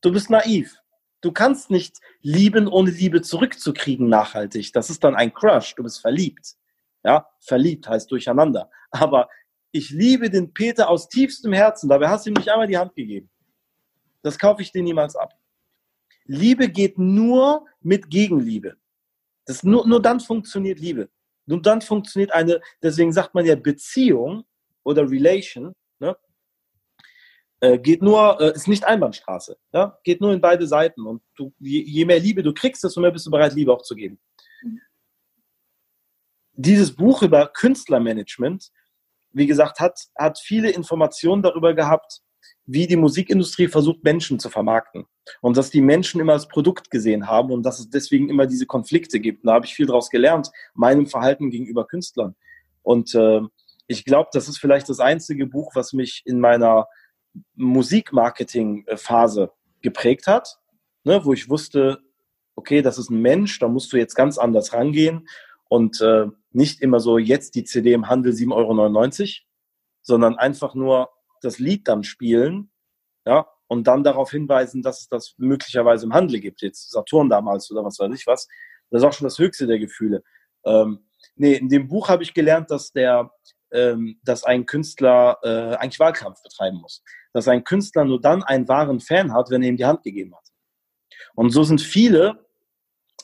Du 0.01 0.11
bist 0.11 0.31
naiv. 0.31 0.75
Du 1.21 1.31
kannst 1.31 1.69
nicht 1.69 1.97
lieben, 2.21 2.67
ohne 2.67 2.89
Liebe 2.89 3.21
zurückzukriegen 3.21 4.09
nachhaltig. 4.09 4.73
Das 4.73 4.89
ist 4.89 5.03
dann 5.03 5.15
ein 5.15 5.33
Crush. 5.33 5.75
Du 5.75 5.83
bist 5.83 6.01
verliebt. 6.01 6.55
Ja, 7.03 7.29
verliebt 7.41 7.87
heißt 7.87 8.09
durcheinander. 8.09 8.71
Aber 8.89 9.29
ich 9.71 9.91
liebe 9.91 10.31
den 10.31 10.51
Peter 10.51 10.89
aus 10.89 11.09
tiefstem 11.09 11.53
Herzen. 11.53 11.89
Dabei 11.89 12.09
hast 12.09 12.25
du 12.25 12.31
ihm 12.31 12.35
nicht 12.35 12.49
einmal 12.49 12.67
die 12.67 12.77
Hand 12.77 12.95
gegeben. 12.95 13.29
Das 14.25 14.39
kaufe 14.39 14.63
ich 14.63 14.71
dir 14.71 14.81
niemals 14.81 15.15
ab. 15.15 15.39
Liebe 16.23 16.67
geht 16.67 16.97
nur 16.97 17.67
mit 17.81 18.09
Gegenliebe. 18.09 18.75
Das 19.45 19.61
nur, 19.61 19.85
nur 19.85 20.01
dann 20.01 20.19
funktioniert 20.19 20.79
Liebe. 20.79 21.11
Nur 21.45 21.61
dann 21.61 21.79
funktioniert 21.79 22.31
eine, 22.31 22.59
deswegen 22.81 23.13
sagt 23.13 23.35
man 23.35 23.45
ja 23.45 23.55
Beziehung 23.55 24.43
oder 24.81 25.07
Relation, 25.07 25.75
ne? 25.99 26.17
Äh, 27.59 27.77
geht 27.77 28.01
nur, 28.01 28.41
äh, 28.41 28.55
ist 28.55 28.67
nicht 28.67 28.83
Einbahnstraße. 28.83 29.59
Ja? 29.71 29.99
Geht 30.03 30.21
nur 30.21 30.33
in 30.33 30.41
beide 30.41 30.65
Seiten. 30.65 31.05
Und 31.05 31.21
du, 31.35 31.53
je, 31.59 31.83
je, 31.83 32.03
mehr 32.03 32.19
Liebe 32.19 32.41
du 32.41 32.51
kriegst, 32.51 32.83
desto 32.83 33.01
mehr 33.01 33.11
bist 33.11 33.27
du 33.27 33.29
bereit, 33.29 33.53
Liebe 33.53 33.71
auch 33.71 33.83
zu 33.83 33.93
geben. 33.93 34.19
Dieses 36.53 36.95
Buch 36.95 37.21
über 37.21 37.45
Künstlermanagement, 37.49 38.71
wie 39.33 39.45
gesagt, 39.45 39.79
hat, 39.79 39.99
hat 40.17 40.39
viele 40.39 40.71
Informationen 40.71 41.43
darüber 41.43 41.75
gehabt, 41.75 42.23
wie 42.65 42.87
die 42.87 42.95
Musikindustrie 42.95 43.67
versucht, 43.67 44.03
Menschen 44.03 44.39
zu 44.39 44.49
vermarkten. 44.49 45.05
Und 45.41 45.57
dass 45.57 45.69
die 45.69 45.81
Menschen 45.81 46.19
immer 46.19 46.33
als 46.33 46.47
Produkt 46.47 46.89
gesehen 46.89 47.27
haben 47.27 47.51
und 47.51 47.63
dass 47.63 47.79
es 47.79 47.89
deswegen 47.89 48.29
immer 48.29 48.47
diese 48.47 48.65
Konflikte 48.65 49.19
gibt. 49.19 49.43
Und 49.43 49.47
da 49.47 49.53
habe 49.53 49.65
ich 49.65 49.75
viel 49.75 49.85
daraus 49.85 50.09
gelernt, 50.09 50.51
meinem 50.73 51.07
Verhalten 51.07 51.49
gegenüber 51.49 51.85
Künstlern. 51.85 52.35
Und 52.81 53.13
äh, 53.15 53.41
ich 53.87 54.05
glaube, 54.05 54.29
das 54.33 54.47
ist 54.47 54.57
vielleicht 54.57 54.89
das 54.89 54.99
einzige 54.99 55.45
Buch, 55.45 55.75
was 55.75 55.93
mich 55.93 56.23
in 56.25 56.39
meiner 56.39 56.87
Musikmarketing-Phase 57.55 59.51
geprägt 59.81 60.27
hat, 60.27 60.57
ne, 61.03 61.23
wo 61.23 61.33
ich 61.33 61.49
wusste, 61.49 61.99
okay, 62.55 62.81
das 62.81 62.97
ist 62.97 63.09
ein 63.09 63.21
Mensch, 63.21 63.59
da 63.59 63.67
musst 63.67 63.91
du 63.93 63.97
jetzt 63.97 64.15
ganz 64.15 64.37
anders 64.37 64.73
rangehen 64.73 65.27
und 65.67 66.01
äh, 66.01 66.27
nicht 66.51 66.81
immer 66.81 66.99
so 66.99 67.17
jetzt 67.17 67.55
die 67.55 67.63
CD 67.63 67.93
im 67.93 68.07
Handel 68.07 68.31
7,99 68.31 68.53
Euro, 68.53 69.29
sondern 70.01 70.37
einfach 70.37 70.73
nur 70.73 71.09
das 71.41 71.59
Lied 71.59 71.87
dann 71.87 72.03
spielen, 72.03 72.71
ja, 73.25 73.47
und 73.67 73.87
dann 73.87 74.03
darauf 74.03 74.31
hinweisen, 74.31 74.83
dass 74.83 75.01
es 75.01 75.07
das 75.07 75.33
möglicherweise 75.37 76.05
im 76.05 76.13
Handel 76.13 76.39
gibt, 76.39 76.61
jetzt 76.61 76.91
Saturn 76.91 77.29
damals 77.29 77.71
oder 77.71 77.83
was 77.83 77.99
weiß 77.99 78.13
ich 78.13 78.27
was. 78.27 78.47
Das 78.91 79.01
ist 79.01 79.07
auch 79.07 79.13
schon 79.13 79.25
das 79.25 79.39
höchste 79.39 79.65
der 79.65 79.79
Gefühle. 79.79 80.23
Ähm, 80.65 81.07
nee, 81.35 81.55
in 81.55 81.69
dem 81.69 81.87
Buch 81.87 82.09
habe 82.09 82.23
ich 82.23 82.33
gelernt, 82.33 82.69
dass 82.69 82.91
der 82.91 83.31
ähm, 83.71 84.19
dass 84.23 84.43
ein 84.43 84.65
Künstler 84.65 85.37
äh, 85.43 85.75
eigentlich 85.75 85.99
Wahlkampf 85.99 86.41
betreiben 86.41 86.77
muss. 86.77 87.03
Dass 87.33 87.47
ein 87.47 87.63
Künstler 87.63 88.05
nur 88.05 88.21
dann 88.21 88.43
einen 88.43 88.67
wahren 88.67 88.99
Fan 88.99 89.33
hat, 89.33 89.49
wenn 89.49 89.63
er 89.63 89.69
ihm 89.69 89.77
die 89.77 89.85
Hand 89.85 90.03
gegeben 90.03 90.35
hat. 90.35 90.47
Und 91.35 91.49
so 91.49 91.63
sind 91.63 91.81
viele 91.81 92.45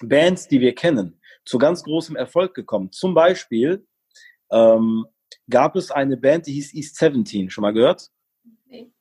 Bands, 0.02 0.48
die 0.48 0.60
wir 0.60 0.76
kennen, 0.76 1.22
zu 1.46 1.58
ganz 1.58 1.84
großem 1.84 2.16
Erfolg 2.16 2.54
gekommen. 2.54 2.92
Zum 2.92 3.14
Beispiel 3.14 3.88
ähm, 4.52 5.06
gab 5.52 5.76
es 5.76 5.92
eine 5.92 6.18
Band, 6.18 6.48
die 6.48 6.54
hieß 6.54 6.74
East 6.74 6.96
17. 6.96 7.52
Schon 7.52 7.62
mal 7.62 7.74
gehört? 7.74 8.10
Nee. 8.66 8.92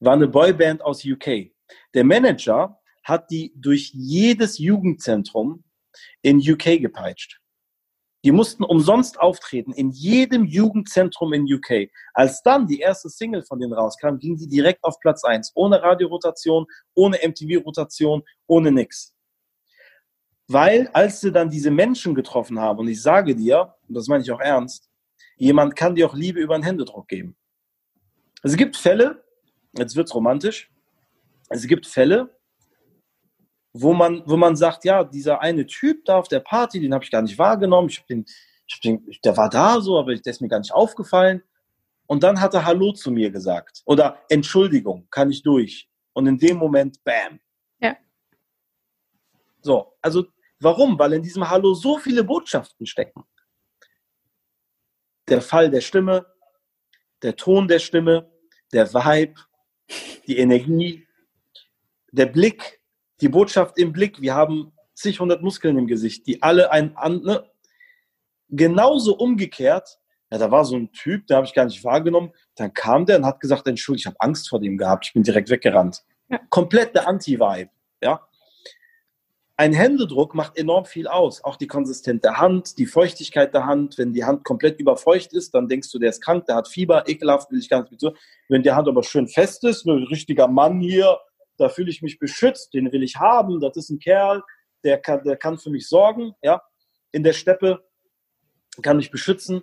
War 0.00 0.12
eine 0.12 0.28
Boyband 0.28 0.82
aus 0.82 1.02
UK. 1.02 1.52
Der 1.94 2.04
Manager 2.04 2.78
hat 3.02 3.30
die 3.30 3.54
durch 3.56 3.92
jedes 3.94 4.58
Jugendzentrum 4.58 5.64
in 6.20 6.38
UK 6.38 6.80
gepeitscht. 6.80 7.40
Die 8.24 8.32
mussten 8.32 8.64
umsonst 8.64 9.20
auftreten 9.20 9.72
in 9.72 9.92
jedem 9.92 10.44
Jugendzentrum 10.44 11.32
in 11.32 11.44
UK. 11.44 11.88
Als 12.12 12.42
dann 12.42 12.66
die 12.66 12.80
erste 12.80 13.08
Single 13.08 13.44
von 13.44 13.60
denen 13.60 13.72
rauskam, 13.72 14.18
ging 14.18 14.36
die 14.36 14.48
direkt 14.48 14.82
auf 14.82 14.98
Platz 14.98 15.22
1. 15.22 15.52
Ohne 15.54 15.80
Radiorotation, 15.80 16.66
ohne 16.94 17.18
MTV-Rotation, 17.22 18.24
ohne 18.48 18.72
nix. 18.72 19.14
Weil, 20.48 20.88
als 20.92 21.20
sie 21.20 21.30
dann 21.30 21.50
diese 21.50 21.70
Menschen 21.70 22.16
getroffen 22.16 22.58
haben, 22.58 22.80
und 22.80 22.88
ich 22.88 23.00
sage 23.00 23.34
dir, 23.36 23.74
und 23.88 23.96
das 23.96 24.08
meine 24.08 24.24
ich 24.24 24.30
auch 24.32 24.40
ernst, 24.40 24.88
jemand 25.36 25.76
kann 25.76 25.94
dir 25.94 26.08
auch 26.08 26.14
Liebe 26.14 26.40
über 26.40 26.54
einen 26.54 26.64
Händedruck 26.64 27.08
geben. 27.08 27.36
Es 28.42 28.56
gibt 28.56 28.76
Fälle, 28.76 29.24
jetzt 29.76 29.96
wird's 29.96 30.14
romantisch, 30.14 30.70
es 31.48 31.66
gibt 31.66 31.86
Fälle, 31.86 32.36
wo 33.72 33.92
man, 33.92 34.22
wo 34.26 34.36
man 34.36 34.56
sagt, 34.56 34.84
ja, 34.84 35.04
dieser 35.04 35.40
eine 35.40 35.66
Typ 35.66 36.04
da 36.04 36.18
auf 36.18 36.28
der 36.28 36.40
Party, 36.40 36.80
den 36.80 36.94
habe 36.94 37.04
ich 37.04 37.10
gar 37.10 37.22
nicht 37.22 37.38
wahrgenommen, 37.38 37.88
ich 37.88 38.04
den, 38.06 38.24
ich 38.66 38.80
den, 38.80 39.06
der 39.24 39.36
war 39.36 39.50
da 39.50 39.80
so, 39.80 39.98
aber 39.98 40.14
der 40.14 40.30
ist 40.30 40.40
mir 40.40 40.48
gar 40.48 40.58
nicht 40.58 40.72
aufgefallen. 40.72 41.42
Und 42.06 42.22
dann 42.22 42.40
hat 42.40 42.54
er 42.54 42.64
Hallo 42.64 42.92
zu 42.92 43.10
mir 43.10 43.30
gesagt. 43.30 43.82
Oder 43.84 44.18
Entschuldigung, 44.28 45.08
kann 45.10 45.30
ich 45.30 45.42
durch. 45.42 45.88
Und 46.12 46.26
in 46.26 46.38
dem 46.38 46.56
Moment, 46.56 47.02
bam. 47.04 47.40
Ja. 47.80 47.96
So, 49.60 49.92
also 50.00 50.24
warum? 50.60 50.98
Weil 50.98 51.14
in 51.14 51.22
diesem 51.22 51.48
Hallo 51.50 51.74
so 51.74 51.98
viele 51.98 52.24
Botschaften 52.24 52.86
stecken. 52.86 53.24
Der 55.28 55.42
Fall 55.42 55.70
der 55.70 55.80
Stimme, 55.80 56.26
der 57.22 57.36
Ton 57.36 57.68
der 57.68 57.78
Stimme, 57.78 58.30
der 58.72 58.92
Vibe, 58.92 59.34
die 60.26 60.38
Energie, 60.38 61.06
der 62.12 62.26
Blick, 62.26 62.80
die 63.20 63.28
Botschaft 63.28 63.78
im 63.78 63.92
Blick. 63.92 64.20
Wir 64.20 64.34
haben 64.34 64.72
zig 64.94 65.20
hundert 65.20 65.42
Muskeln 65.42 65.78
im 65.78 65.86
Gesicht, 65.86 66.26
die 66.26 66.42
alle 66.42 66.70
ein, 66.70 66.96
an, 66.96 67.22
ne? 67.22 67.50
genauso 68.48 69.16
umgekehrt. 69.16 69.98
Ja, 70.30 70.38
da 70.38 70.50
war 70.50 70.64
so 70.64 70.76
ein 70.76 70.92
Typ, 70.92 71.26
der 71.28 71.36
habe 71.36 71.46
ich 71.46 71.54
gar 71.54 71.64
nicht 71.64 71.84
wahrgenommen. 71.84 72.32
Dann 72.56 72.72
kam 72.74 73.06
der 73.06 73.18
und 73.18 73.26
hat 73.26 73.38
gesagt, 73.40 73.66
Entschuldigung, 73.68 74.00
ich 74.00 74.06
habe 74.06 74.16
Angst 74.20 74.48
vor 74.48 74.60
dem 74.60 74.76
gehabt. 74.76 75.06
Ich 75.06 75.12
bin 75.12 75.22
direkt 75.22 75.50
weggerannt. 75.50 76.02
Ja. 76.28 76.40
Komplett 76.50 76.94
der 76.96 77.06
Anti-Vibe. 77.06 77.70
Ja. 78.02 78.26
Ein 79.58 79.72
Händedruck 79.72 80.34
macht 80.34 80.58
enorm 80.58 80.84
viel 80.84 81.08
aus. 81.08 81.42
Auch 81.42 81.56
die 81.56 81.66
Konsistenz 81.66 82.20
der 82.20 82.38
Hand, 82.38 82.76
die 82.76 82.84
Feuchtigkeit 82.84 83.54
der 83.54 83.64
Hand. 83.64 83.96
Wenn 83.96 84.12
die 84.12 84.24
Hand 84.24 84.44
komplett 84.44 84.78
überfeucht 84.78 85.32
ist, 85.32 85.54
dann 85.54 85.66
denkst 85.66 85.90
du, 85.90 85.98
der 85.98 86.10
ist 86.10 86.20
krank, 86.20 86.44
der 86.44 86.56
hat 86.56 86.68
Fieber, 86.68 87.08
ekelhaft, 87.08 87.50
will 87.50 87.58
ich 87.58 87.70
gar 87.70 87.80
nicht 87.80 87.90
mit 87.90 88.00
so. 88.00 88.12
Wenn 88.48 88.62
die 88.62 88.72
Hand 88.72 88.86
aber 88.86 89.02
schön 89.02 89.28
fest 89.28 89.64
ist, 89.64 89.86
ein 89.86 90.02
richtiger 90.04 90.46
Mann 90.46 90.80
hier, 90.80 91.18
da 91.56 91.70
fühle 91.70 91.88
ich 91.88 92.02
mich 92.02 92.18
beschützt, 92.18 92.74
den 92.74 92.92
will 92.92 93.02
ich 93.02 93.16
haben, 93.16 93.58
das 93.60 93.78
ist 93.78 93.88
ein 93.88 93.98
Kerl, 93.98 94.42
der 94.84 94.98
kann, 94.98 95.24
der 95.24 95.38
kann 95.38 95.56
für 95.56 95.70
mich 95.70 95.88
sorgen, 95.88 96.32
ja. 96.42 96.60
In 97.12 97.22
der 97.22 97.32
Steppe 97.32 97.82
kann 98.82 98.98
mich 98.98 99.10
beschützen. 99.10 99.62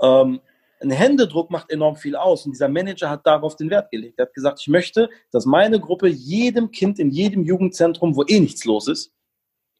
Ähm, 0.00 0.40
ein 0.80 0.90
Händedruck 0.90 1.50
macht 1.50 1.70
enorm 1.70 1.96
viel 1.96 2.16
aus. 2.16 2.46
Und 2.46 2.52
dieser 2.52 2.68
Manager 2.68 3.10
hat 3.10 3.26
darauf 3.26 3.56
den 3.56 3.68
Wert 3.68 3.90
gelegt. 3.90 4.18
Er 4.18 4.26
hat 4.26 4.34
gesagt, 4.34 4.60
ich 4.60 4.68
möchte, 4.68 5.10
dass 5.30 5.44
meine 5.44 5.80
Gruppe 5.80 6.08
jedem 6.08 6.70
Kind 6.70 6.98
in 6.98 7.10
jedem 7.10 7.44
Jugendzentrum, 7.44 8.16
wo 8.16 8.24
eh 8.26 8.40
nichts 8.40 8.64
los 8.64 8.88
ist, 8.88 9.13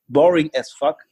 boring 0.08 0.50
as 0.55 0.73
fuck, 0.73 1.07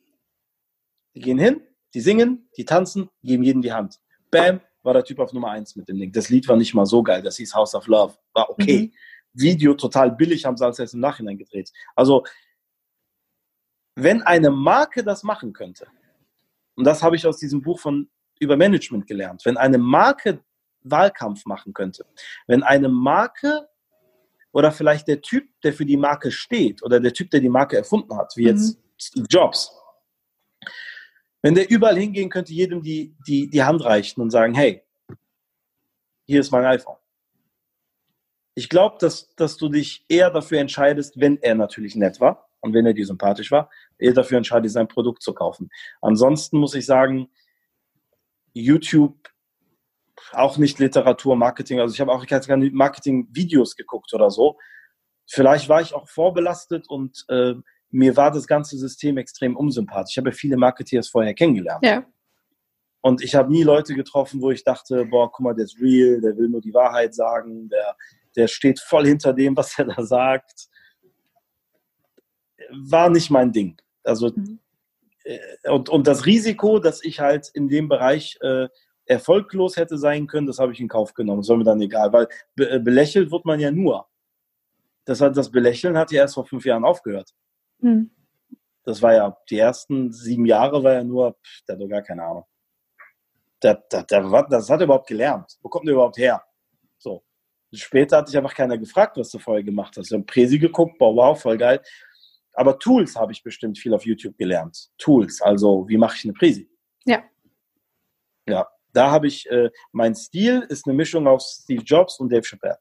die 1.15 1.21
gehen 1.21 1.39
hin, 1.39 1.63
die 1.95 2.01
singen, 2.01 2.49
die 2.57 2.65
tanzen, 2.65 3.11
geben 3.23 3.43
jedem 3.43 3.63
die 3.63 3.73
Hand. 3.73 4.01
Bam, 4.31 4.61
war 4.83 4.95
der 4.95 5.05
Typ 5.05 5.19
auf 5.19 5.33
Nummer 5.33 5.51
eins 5.51 5.77
mit 5.77 5.89
dem 5.89 5.99
Ding. 5.99 6.13
Das 6.13 6.29
Lied 6.29 6.49
war 6.49 6.57
nicht 6.57 6.75
mal 6.75 6.87
so 6.87 7.03
geil, 7.03 7.23
das 7.23 7.37
hieß 7.37 7.55
House 7.55 7.75
of 7.75 7.87
Love. 7.87 8.15
War 8.33 8.51
okay. 8.51 8.91
Mhm. 8.93 8.93
Video 9.35 9.75
total 9.75 10.11
billig, 10.13 10.45
haben 10.45 10.57
sie 10.57 10.65
alles 10.65 10.79
erst 10.79 10.95
im 10.95 11.01
Nachhinein 11.01 11.39
gedreht. 11.39 11.73
Also, 11.95 12.25
wenn 13.95 14.23
eine 14.23 14.51
Marke 14.51 15.03
das 15.03 15.23
machen 15.23 15.53
könnte, 15.53 15.87
und 16.75 16.85
das 16.85 17.03
habe 17.03 17.17
ich 17.17 17.27
aus 17.27 17.39
diesem 17.39 17.63
Buch 17.63 17.79
von 17.79 18.11
über 18.41 18.57
Management 18.57 19.07
gelernt, 19.07 19.45
wenn 19.45 19.57
eine 19.57 19.79
Marke 19.79 20.43
Wahlkampf 20.83 21.47
machen 21.47 21.73
könnte, 21.73 22.07
wenn 22.47 22.63
eine 22.63 22.89
Marke 22.89 23.69
oder 24.53 24.71
vielleicht 24.71 25.09
der 25.09 25.21
Typ, 25.21 25.49
der 25.63 25.73
für 25.73 25.87
die 25.87 25.97
Marke 25.97 26.31
steht 26.31 26.83
oder 26.83 27.01
der 27.01 27.13
Typ, 27.13 27.31
der 27.31 27.41
die 27.41 27.49
Marke 27.49 27.77
erfunden 27.77 28.17
hat, 28.17 28.35
wie 28.37 28.45
jetzt 28.45 28.77
mhm. 28.77 28.83
Steve 28.99 29.27
Jobs, 29.29 29.73
wenn 31.43 31.55
der 31.55 31.69
überall 31.71 31.99
hingehen 31.99 32.31
könnte, 32.31 32.53
jedem 32.53 32.83
die, 32.83 33.15
die, 33.27 33.51
die 33.51 33.63
Hand 33.63 33.85
reichen 33.85 34.21
und 34.21 34.31
sagen, 34.31 34.55
hey, 34.55 34.83
hier 36.25 36.41
ist 36.41 36.53
mein 36.53 36.65
iPhone. 36.65 36.97
Ich 38.55 38.69
glaube, 38.69 38.97
dass, 39.01 39.35
dass 39.35 39.57
du 39.57 39.69
dich 39.69 40.05
eher 40.09 40.31
dafür 40.31 40.61
entscheidest, 40.61 41.19
wenn 41.19 41.39
er 41.43 41.55
natürlich 41.55 41.97
nett 41.97 42.21
war 42.21 42.49
und 42.61 42.75
wenn 42.75 42.87
er 42.87 42.93
dir 42.93 43.07
sympathisch 43.07 43.51
war, 43.51 43.71
eher 43.99 44.13
dafür 44.13 44.37
entscheidest, 44.37 44.75
sein 44.75 44.89
Produkt 44.89 45.23
zu 45.23 45.33
kaufen. 45.35 45.71
Ansonsten 46.01 46.59
muss 46.59 46.75
ich 46.75 46.87
sagen, 46.87 47.29
YouTube 48.53 49.32
auch 50.33 50.59
nicht 50.59 50.79
Literatur, 50.79 51.37
Marketing. 51.37 51.81
Also 51.81 51.95
ich 51.95 52.01
habe 52.01 52.13
auch 52.13 52.27
keine 52.27 52.71
Marketing-Videos 52.71 53.77
geguckt 53.77 54.13
oder 54.15 54.31
so. 54.31 54.59
Vielleicht 55.27 55.69
war 55.69 55.81
ich 55.81 55.95
auch 55.95 56.09
vorbelastet 56.09 56.89
und 56.89 57.25
äh, 57.29 57.55
mir 57.91 58.17
war 58.17 58.31
das 58.31 58.47
ganze 58.47 58.77
System 58.79 59.19
extrem 59.19 59.57
unsympathisch. 59.57 60.15
Ich 60.15 60.19
habe 60.19 60.31
ja 60.31 60.35
viele 60.35 60.57
Marketeers 60.57 61.09
vorher 61.09 61.35
kennengelernt. 61.35 61.85
Ja. 61.85 62.05
Und 63.03 63.23
ich 63.23 63.35
habe 63.35 63.53
nie 63.53 63.65
Leute 63.65 63.95
getroffen, 63.95 64.41
wo 64.41 64.51
ich 64.51 64.65
dachte, 64.65 65.05
boah, 65.07 65.31
guck 65.31 65.41
mal, 65.41 65.55
der 65.55 65.65
ist 65.65 65.81
real, 65.81 66.21
der 66.21 66.37
will 66.37 66.49
nur 66.49 66.61
die 66.61 66.73
Wahrheit 66.73 67.15
sagen, 67.15 67.69
der, 67.69 67.97
der 68.37 68.47
steht 68.47 68.81
voll 68.81 69.07
hinter 69.07 69.33
dem, 69.33 69.57
was 69.57 69.79
er 69.79 69.87
da 69.87 70.03
sagt. 70.03 70.69
War 72.71 73.11
nicht 73.11 73.31
mein 73.31 73.53
Ding. 73.53 73.77
Also, 74.05 74.31
mhm. 74.35 74.61
Äh, 75.25 75.39
und, 75.69 75.89
und 75.89 76.07
das 76.07 76.27
Risiko, 76.27 76.79
dass 76.79 77.05
ich 77.05 77.21
halt 77.21 77.51
in 77.55 77.69
dem 77.69 77.89
Bereich 77.89 78.39
äh, 78.41 78.69
erfolglos 79.07 79.77
hätte 79.77 79.99
sein 79.99 80.27
können, 80.27 80.47
das 80.47 80.59
habe 80.59 80.73
ich 80.73 80.81
in 80.81 80.89
Kauf 80.89 81.15
genommen. 81.15 81.43
Das 81.43 81.49
war 81.49 81.57
mir 81.57 81.65
dann 81.65 81.81
egal, 81.81 82.13
weil 82.13 82.29
be 82.55 82.71
äh, 82.71 82.79
belächelt 82.79 83.31
wird 83.31 83.45
man 83.45 83.61
ja 83.61 83.71
nur. 83.71 84.07
Das, 85.05 85.21
hat, 85.21 85.37
das 85.37 85.51
Belächeln 85.51 85.99
hat 85.99 86.13
ja 86.13 86.23
erst 86.23 86.35
vor 86.35 86.47
fünf 86.47 86.65
Jahren 86.65 86.85
aufgehört. 86.85 87.35
Hm. 87.81 88.11
Das 88.85 89.03
war 89.03 89.15
ja, 89.15 89.37
die 89.51 89.59
ersten 89.59 90.13
sieben 90.13 90.47
Jahre 90.47 90.83
war 90.83 90.95
ja 90.95 91.05
nur, 91.05 91.33
pff, 91.35 91.65
der 91.67 91.75
hat 91.75 91.83
doch 91.83 91.89
gar 91.89 92.03
keine 92.03 92.25
Ahnung. 92.25 92.45
Der, 93.63 93.75
der, 93.93 94.03
der, 94.05 94.47
das 94.51 94.71
hat 94.71 94.81
er 94.81 94.85
überhaupt 94.85 95.09
gelernt. 95.09 95.59
Wo 95.63 95.69
kommt 95.69 95.87
der 95.87 95.95
überhaupt 95.95 96.19
her? 96.19 96.43
So. 96.99 97.23
Später 97.73 98.19
hat 98.19 98.29
sich 98.29 98.37
einfach 98.37 98.55
keiner 98.55 98.77
gefragt, 98.77 99.17
was 99.17 99.31
du 99.31 99.39
vorher 99.39 99.63
gemacht 99.63 99.97
hast. 99.97 100.11
Wir 100.11 100.19
haben 100.19 100.27
Präsi 100.27 100.59
geguckt, 100.59 100.99
boah, 100.99 101.15
wow, 101.15 101.41
voll 101.41 101.57
geil. 101.57 101.81
Aber 102.55 102.79
Tools 102.79 103.17
habe 103.17 103.33
ich 103.33 103.43
bestimmt 103.43 103.79
viel 103.79 103.95
auf 103.95 104.05
YouTube 104.05 104.37
gelernt. 104.37 104.91
Tools, 104.99 105.41
also 105.41 105.89
wie 105.89 105.97
mache 105.97 106.17
ich 106.17 106.25
eine 106.25 106.35
Präsi? 106.35 106.69
Ja. 107.05 107.23
Ja, 108.47 108.69
da 108.93 109.11
habe 109.11 109.27
ich, 109.27 109.49
äh, 109.51 109.71
mein 109.93 110.15
Stil 110.15 110.65
ist 110.69 110.87
eine 110.87 110.95
Mischung 110.95 111.27
aus 111.27 111.61
Steve 111.63 111.83
Jobs 111.83 112.19
und 112.19 112.31
Dave 112.33 112.43
Chappelle. 112.43 112.79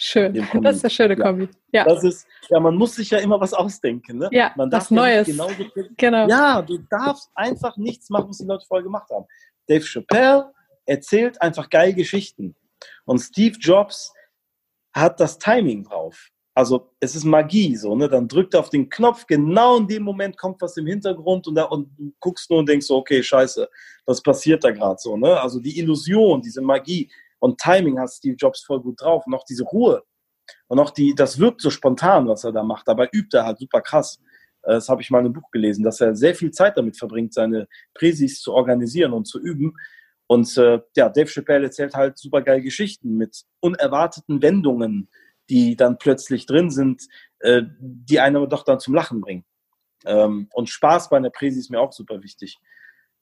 Schön, 0.00 0.32
das 0.62 0.76
ist 0.76 0.84
eine 0.84 0.90
schöne 0.90 1.16
Kombi. 1.16 1.48
Ja. 1.72 1.84
Das 1.84 2.04
ist, 2.04 2.26
ja, 2.48 2.60
man 2.60 2.76
muss 2.76 2.94
sich 2.94 3.10
ja 3.10 3.18
immer 3.18 3.40
was 3.40 3.52
ausdenken. 3.52 4.18
Ne? 4.18 4.28
Ja, 4.30 4.52
man 4.56 4.70
darf 4.70 4.84
was 4.84 4.90
Neues. 4.92 5.26
Ja 5.26 5.46
genau. 5.96 6.28
Ja, 6.28 6.62
du 6.62 6.78
darfst 6.88 7.30
einfach 7.34 7.76
nichts 7.76 8.08
machen, 8.08 8.28
was 8.28 8.38
die 8.38 8.46
Leute 8.46 8.64
vorher 8.66 8.84
gemacht 8.84 9.10
haben. 9.10 9.26
Dave 9.66 9.84
Chappelle 9.84 10.52
erzählt 10.86 11.40
einfach 11.42 11.68
geil 11.68 11.92
Geschichten. 11.94 12.54
Und 13.04 13.18
Steve 13.18 13.56
Jobs 13.58 14.12
hat 14.94 15.18
das 15.20 15.38
Timing 15.38 15.84
drauf. 15.84 16.28
Also 16.58 16.90
es 16.98 17.14
ist 17.14 17.24
Magie, 17.24 17.76
so, 17.76 17.94
ne? 17.94 18.08
Dann 18.08 18.26
drückt 18.26 18.54
er 18.54 18.60
auf 18.60 18.70
den 18.70 18.88
Knopf, 18.88 19.26
genau 19.26 19.78
in 19.78 19.86
dem 19.86 20.02
Moment 20.02 20.36
kommt 20.36 20.60
was 20.60 20.76
im 20.76 20.86
Hintergrund 20.86 21.46
und, 21.46 21.54
da, 21.54 21.64
und 21.64 21.88
du 21.96 22.12
guckst 22.18 22.50
nur 22.50 22.58
und 22.58 22.68
denkst 22.68 22.86
so, 22.86 22.96
okay, 22.96 23.22
scheiße, 23.22 23.68
was 24.06 24.20
passiert 24.20 24.64
da 24.64 24.72
gerade 24.72 24.98
so, 24.98 25.16
ne? 25.16 25.40
Also 25.40 25.60
die 25.60 25.78
Illusion, 25.78 26.42
diese 26.42 26.60
Magie, 26.60 27.08
und 27.38 27.58
Timing 27.58 27.98
hat 27.98 28.10
Steve 28.10 28.36
Jobs 28.36 28.64
voll 28.64 28.80
gut 28.80 29.00
drauf. 29.00 29.24
Und 29.26 29.34
auch 29.34 29.44
diese 29.44 29.64
Ruhe. 29.64 30.02
Und 30.66 30.78
auch 30.78 30.90
die, 30.90 31.14
das 31.14 31.38
wirkt 31.38 31.60
so 31.60 31.70
spontan, 31.70 32.26
was 32.26 32.44
er 32.44 32.52
da 32.52 32.62
macht. 32.62 32.88
Dabei 32.88 33.08
übt 33.12 33.36
er 33.36 33.44
halt 33.44 33.58
super 33.58 33.80
krass. 33.80 34.18
Äh, 34.62 34.72
das 34.72 34.88
habe 34.88 35.02
ich 35.02 35.10
mal 35.10 35.20
in 35.20 35.26
einem 35.26 35.34
Buch 35.34 35.50
gelesen, 35.50 35.84
dass 35.84 36.00
er 36.00 36.14
sehr 36.14 36.34
viel 36.34 36.50
Zeit 36.50 36.76
damit 36.76 36.96
verbringt, 36.96 37.34
seine 37.34 37.68
Präsis 37.94 38.40
zu 38.40 38.52
organisieren 38.52 39.12
und 39.12 39.26
zu 39.26 39.40
üben. 39.40 39.74
Und 40.26 40.56
äh, 40.58 40.80
ja, 40.96 41.08
Dave 41.08 41.28
Chappelle 41.28 41.66
erzählt 41.66 41.94
halt 41.94 42.18
super 42.18 42.42
geil 42.42 42.60
Geschichten 42.62 43.16
mit 43.16 43.44
unerwarteten 43.60 44.42
Wendungen, 44.42 45.08
die 45.48 45.76
dann 45.76 45.98
plötzlich 45.98 46.46
drin 46.46 46.70
sind, 46.70 47.08
äh, 47.40 47.62
die 47.78 48.20
einen 48.20 48.36
aber 48.36 48.46
doch 48.46 48.64
dann 48.64 48.80
zum 48.80 48.94
Lachen 48.94 49.20
bringen. 49.20 49.44
Ähm, 50.04 50.48
und 50.52 50.68
Spaß 50.68 51.10
bei 51.10 51.16
einer 51.16 51.30
Präsi 51.30 51.58
ist 51.58 51.70
mir 51.70 51.80
auch 51.80 51.92
super 51.92 52.22
wichtig. 52.22 52.58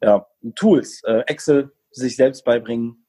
Ja, 0.03 0.27
Tools, 0.57 1.03
äh, 1.05 1.21
Excel 1.27 1.73
sich 1.91 2.17
selbst 2.17 2.45
beibringen, 2.45 3.07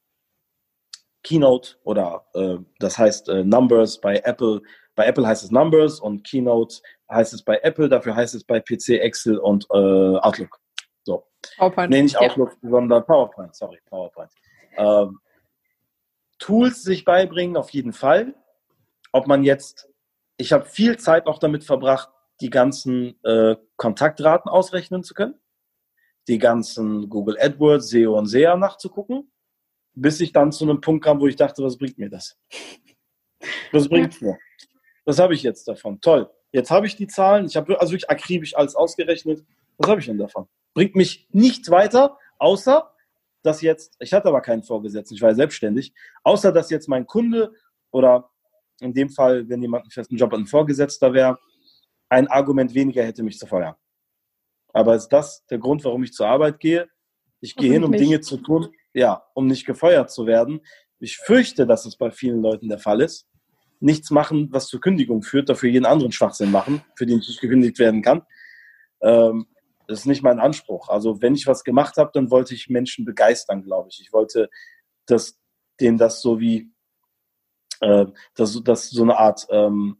Keynote 1.24 1.76
oder 1.84 2.26
äh, 2.34 2.58
das 2.80 2.98
heißt 2.98 3.28
äh, 3.30 3.44
Numbers 3.44 4.00
bei 4.00 4.20
Apple. 4.24 4.62
Bei 4.96 5.06
Apple 5.06 5.28
heißt 5.28 5.44
es 5.44 5.52
Numbers 5.52 6.00
und 6.00 6.26
Keynote 6.26 6.78
heißt 7.12 7.34
es 7.34 7.44
bei 7.44 7.60
Apple, 7.64 7.90
dafür 7.90 8.16
heißt 8.16 8.34
es 8.36 8.44
bei 8.44 8.60
PC, 8.60 9.02
Excel 9.02 9.38
und 9.38 9.66
äh, 9.72 9.76
Outlook. 9.76 10.60
So. 11.04 11.26
PowerPoint. 11.58 11.90
Nee, 11.90 12.04
nicht 12.04 12.18
Outlook, 12.18 12.58
ja. 12.62 12.70
sondern 12.70 13.06
PowerPoint, 13.06 13.56
sorry, 13.56 13.80
PowerPoint. 13.90 14.32
Ähm, 14.78 15.20
Tools 16.40 16.84
sich 16.84 17.04
beibringen, 17.04 17.58
auf 17.58 17.72
jeden 17.72 17.94
Fall. 17.94 18.34
Ob 19.18 19.28
man 19.28 19.44
jetzt, 19.44 19.90
ich 20.38 20.54
habe 20.54 20.66
viel 20.66 20.98
Zeit 20.98 21.28
auch 21.28 21.40
damit 21.40 21.64
verbracht, 21.64 22.10
die 22.40 22.50
ganzen 22.50 23.22
äh, 23.24 23.56
Kontaktraten 23.76 24.50
ausrechnen 24.50 25.04
zu 25.04 25.14
können, 25.14 25.36
die 26.28 26.38
ganzen 26.38 27.10
Google 27.10 27.38
AdWords, 27.40 27.90
SEO 27.90 28.18
und 28.18 28.28
SEA 28.28 28.56
nachzugucken 28.56 29.32
bis 29.98 30.22
ich 30.22 30.32
dann 30.32 30.52
zu 30.52 30.64
einem 30.64 30.80
Punkt 30.80 31.04
kam, 31.04 31.20
wo 31.20 31.28
ich 31.28 31.36
dachte, 31.36 31.64
was 31.64 31.78
bringt 31.78 31.98
mir 31.98 32.10
das? 32.10 32.38
Was 33.72 33.90
bringt 33.90 34.14
es 34.14 34.22
mir? 34.22 34.38
Was 35.06 35.20
habe 35.20 35.34
ich 35.34 35.42
jetzt 35.42 35.68
davon? 35.68 36.00
Toll. 36.02 36.30
Jetzt 36.52 36.70
habe 36.70 36.86
ich 36.86 36.96
die 36.96 37.08
Zahlen, 37.08 37.46
ich 37.46 37.58
habe 37.58 37.80
also 37.80 37.92
wirklich 37.92 38.10
akribisch 38.10 38.56
alles 38.56 38.76
ausgerechnet. 38.76 39.44
Was 39.78 39.90
habe 39.90 40.00
ich 40.00 40.06
denn 40.06 40.18
davon? 40.18 40.48
Bringt 40.74 40.96
mich 40.96 41.28
nichts 41.32 41.70
weiter, 41.72 42.18
außer 42.38 42.94
dass 43.42 43.62
jetzt, 43.62 43.96
ich 44.00 44.14
hatte 44.14 44.28
aber 44.28 44.42
keinen 44.42 44.64
Vorgesetzten, 44.64 45.16
ich 45.16 45.22
war 45.22 45.30
ja 45.30 45.36
selbstständig, 45.36 45.94
außer 46.24 46.52
dass 46.52 46.70
jetzt 46.70 46.88
mein 46.88 47.08
Kunde 47.08 47.54
oder 47.92 48.30
in 48.80 48.94
dem 48.94 49.10
Fall, 49.10 49.48
wenn 49.50 49.62
jemand 49.62 49.84
einen 49.84 49.92
festen 49.92 50.18
Job 50.18 50.32
hat, 50.32 50.40
ein 50.40 50.48
Vorgesetzter 50.48 51.14
wäre, 51.14 51.40
ein 52.10 52.28
Argument 52.28 52.74
weniger 52.74 53.04
hätte, 53.04 53.24
mich 53.24 53.38
zu 53.38 53.48
feuern. 53.48 53.76
Aber 54.74 54.96
ist 54.96 55.10
das 55.10 55.46
der 55.48 55.58
Grund, 55.58 55.84
warum 55.84 56.04
ich 56.04 56.14
zur 56.14 56.28
Arbeit 56.28 56.60
gehe? 56.60 56.88
Ich 57.40 57.56
gehe 57.56 57.72
hin, 57.72 57.84
um 57.84 57.92
Dinge 57.92 58.22
zu 58.22 58.38
tun, 58.38 58.70
ja, 58.94 59.24
um 59.34 59.48
nicht 59.48 59.66
gefeuert 59.66 60.12
zu 60.12 60.26
werden. 60.26 60.62
Ich 61.00 61.18
fürchte, 61.18 61.68
dass 61.68 61.86
es 61.86 61.98
bei 61.98 62.12
vielen 62.12 62.42
Leuten 62.42 62.70
der 62.70 62.80
Fall 62.80 63.02
ist. 63.02 63.28
Nichts 63.80 64.10
machen, 64.10 64.50
was 64.52 64.68
zur 64.68 64.82
Kündigung 64.82 65.22
führt, 65.22 65.50
dafür 65.50 65.70
jeden 65.70 65.86
anderen 65.86 66.12
Schwachsinn 66.12 66.52
machen, 66.52 66.84
für 66.96 67.06
den 67.06 67.20
ich 67.20 67.28
nicht 67.28 67.42
gekündigt 67.42 67.78
werden 67.78 68.02
kann. 68.02 68.24
Ähm, 69.02 69.48
das 69.88 70.00
ist 70.00 70.06
nicht 70.06 70.24
mein 70.24 70.40
Anspruch. 70.40 70.90
Also 70.90 71.22
wenn 71.22 71.36
ich 71.36 71.48
was 71.48 71.64
gemacht 71.64 71.98
habe, 71.98 72.12
dann 72.14 72.32
wollte 72.32 72.54
ich 72.54 72.70
Menschen 72.70 73.06
begeistern, 73.06 73.64
glaube 73.64 73.90
ich. 73.90 74.02
Ich 74.02 74.12
wollte, 74.12 74.50
dass 75.06 75.40
denen 75.80 75.98
das 75.98 76.22
so 76.22 76.40
wie, 76.40 76.72
äh, 77.82 78.06
dass, 78.36 78.62
dass 78.64 78.90
so 78.90 79.04
eine 79.04 79.18
Art 79.18 79.48
ähm, 79.50 79.98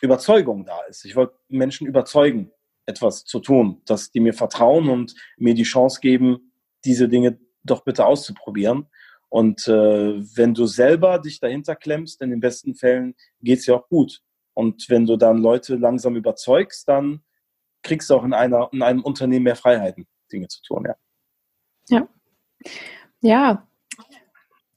Überzeugung 0.00 0.64
da 0.64 0.80
ist. 0.88 1.04
Ich 1.04 1.16
wollte 1.16 1.34
Menschen 1.48 1.86
überzeugen, 1.86 2.50
etwas 2.86 3.24
zu 3.24 3.40
tun, 3.40 3.82
dass 3.86 4.10
die 4.10 4.20
mir 4.20 4.34
vertrauen 4.34 4.88
und 4.88 5.14
mir 5.36 5.54
die 5.54 5.62
Chance 5.62 6.00
geben, 6.00 6.52
diese 6.84 7.08
Dinge 7.08 7.38
doch 7.62 7.84
bitte 7.84 8.06
auszuprobieren. 8.06 8.86
Und 9.28 9.68
äh, 9.68 9.72
wenn 10.36 10.54
du 10.54 10.66
selber 10.66 11.18
dich 11.18 11.38
dahinter 11.38 11.76
klemmst, 11.76 12.20
in 12.20 12.30
den 12.30 12.40
besten 12.40 12.74
Fällen 12.74 13.14
geht 13.40 13.60
es 13.60 13.66
ja 13.66 13.76
auch 13.76 13.88
gut. 13.88 14.22
Und 14.54 14.88
wenn 14.88 15.06
du 15.06 15.16
dann 15.16 15.38
Leute 15.38 15.76
langsam 15.76 16.16
überzeugst, 16.16 16.88
dann 16.88 17.22
kriegst 17.82 18.10
du 18.10 18.14
auch 18.14 18.24
in, 18.24 18.32
einer, 18.32 18.68
in 18.72 18.82
einem 18.82 19.02
Unternehmen 19.02 19.44
mehr 19.44 19.56
Freiheiten, 19.56 20.06
Dinge 20.32 20.48
zu 20.48 20.60
tun, 20.62 20.84
ja. 20.86 20.96
Ja. 21.88 22.08
Ja. 23.20 23.69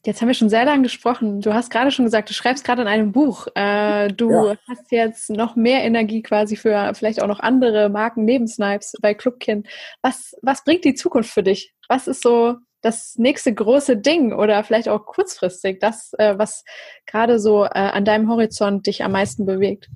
Jetzt 0.06 0.22
haben 0.22 0.28
wir 0.28 0.36
schon 0.36 0.50
sehr 0.50 0.66
lange 0.66 0.84
gesprochen. 0.84 1.40
Du 1.40 1.54
hast 1.54 1.70
gerade 1.70 1.90
schon 1.90 2.04
gesagt, 2.04 2.30
du 2.30 2.34
schreibst 2.34 2.66
gerade 2.66 2.82
in 2.82 2.90
einem 2.90 3.14
Buch. 3.14 3.48
Äh, 3.56 4.10
du 4.10 4.32
ja. 4.32 4.56
hast 4.68 4.92
jetzt 4.92 5.30
noch 5.30 5.56
mehr 5.56 5.84
Energie 5.84 6.22
quasi 6.22 6.58
für 6.58 6.94
vielleicht 6.94 7.22
auch 7.22 7.28
noch 7.28 7.40
andere 7.40 7.88
Marken 7.88 8.26
neben 8.26 8.46
Snipes 8.46 8.96
bei 9.02 9.14
Clubkind. 9.14 9.68
Was, 10.02 10.36
was 10.42 10.66
bringt 10.66 10.84
die 10.84 10.94
Zukunft 10.94 11.30
für 11.30 11.44
dich? 11.44 11.74
Was 11.88 12.08
ist 12.08 12.22
so 12.22 12.58
das 12.82 13.16
nächste 13.18 13.54
große 13.54 13.96
Ding 13.96 14.34
oder 14.34 14.62
vielleicht 14.66 14.90
auch 14.90 15.06
kurzfristig, 15.06 15.80
das, 15.80 16.12
äh, 16.18 16.38
was 16.38 16.66
gerade 17.06 17.40
so 17.40 17.64
äh, 17.64 17.70
an 17.70 18.04
deinem 18.04 18.30
Horizont 18.30 18.86
dich 18.86 19.06
am 19.06 19.14
meisten 19.14 19.46
bewegt? 19.46 19.90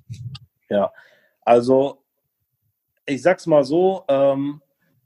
Ja, 0.69 0.93
also 1.41 2.01
ich 3.05 3.21
sag's 3.21 3.45
mal 3.45 3.65
so, 3.65 4.03
ähm, 4.07 4.61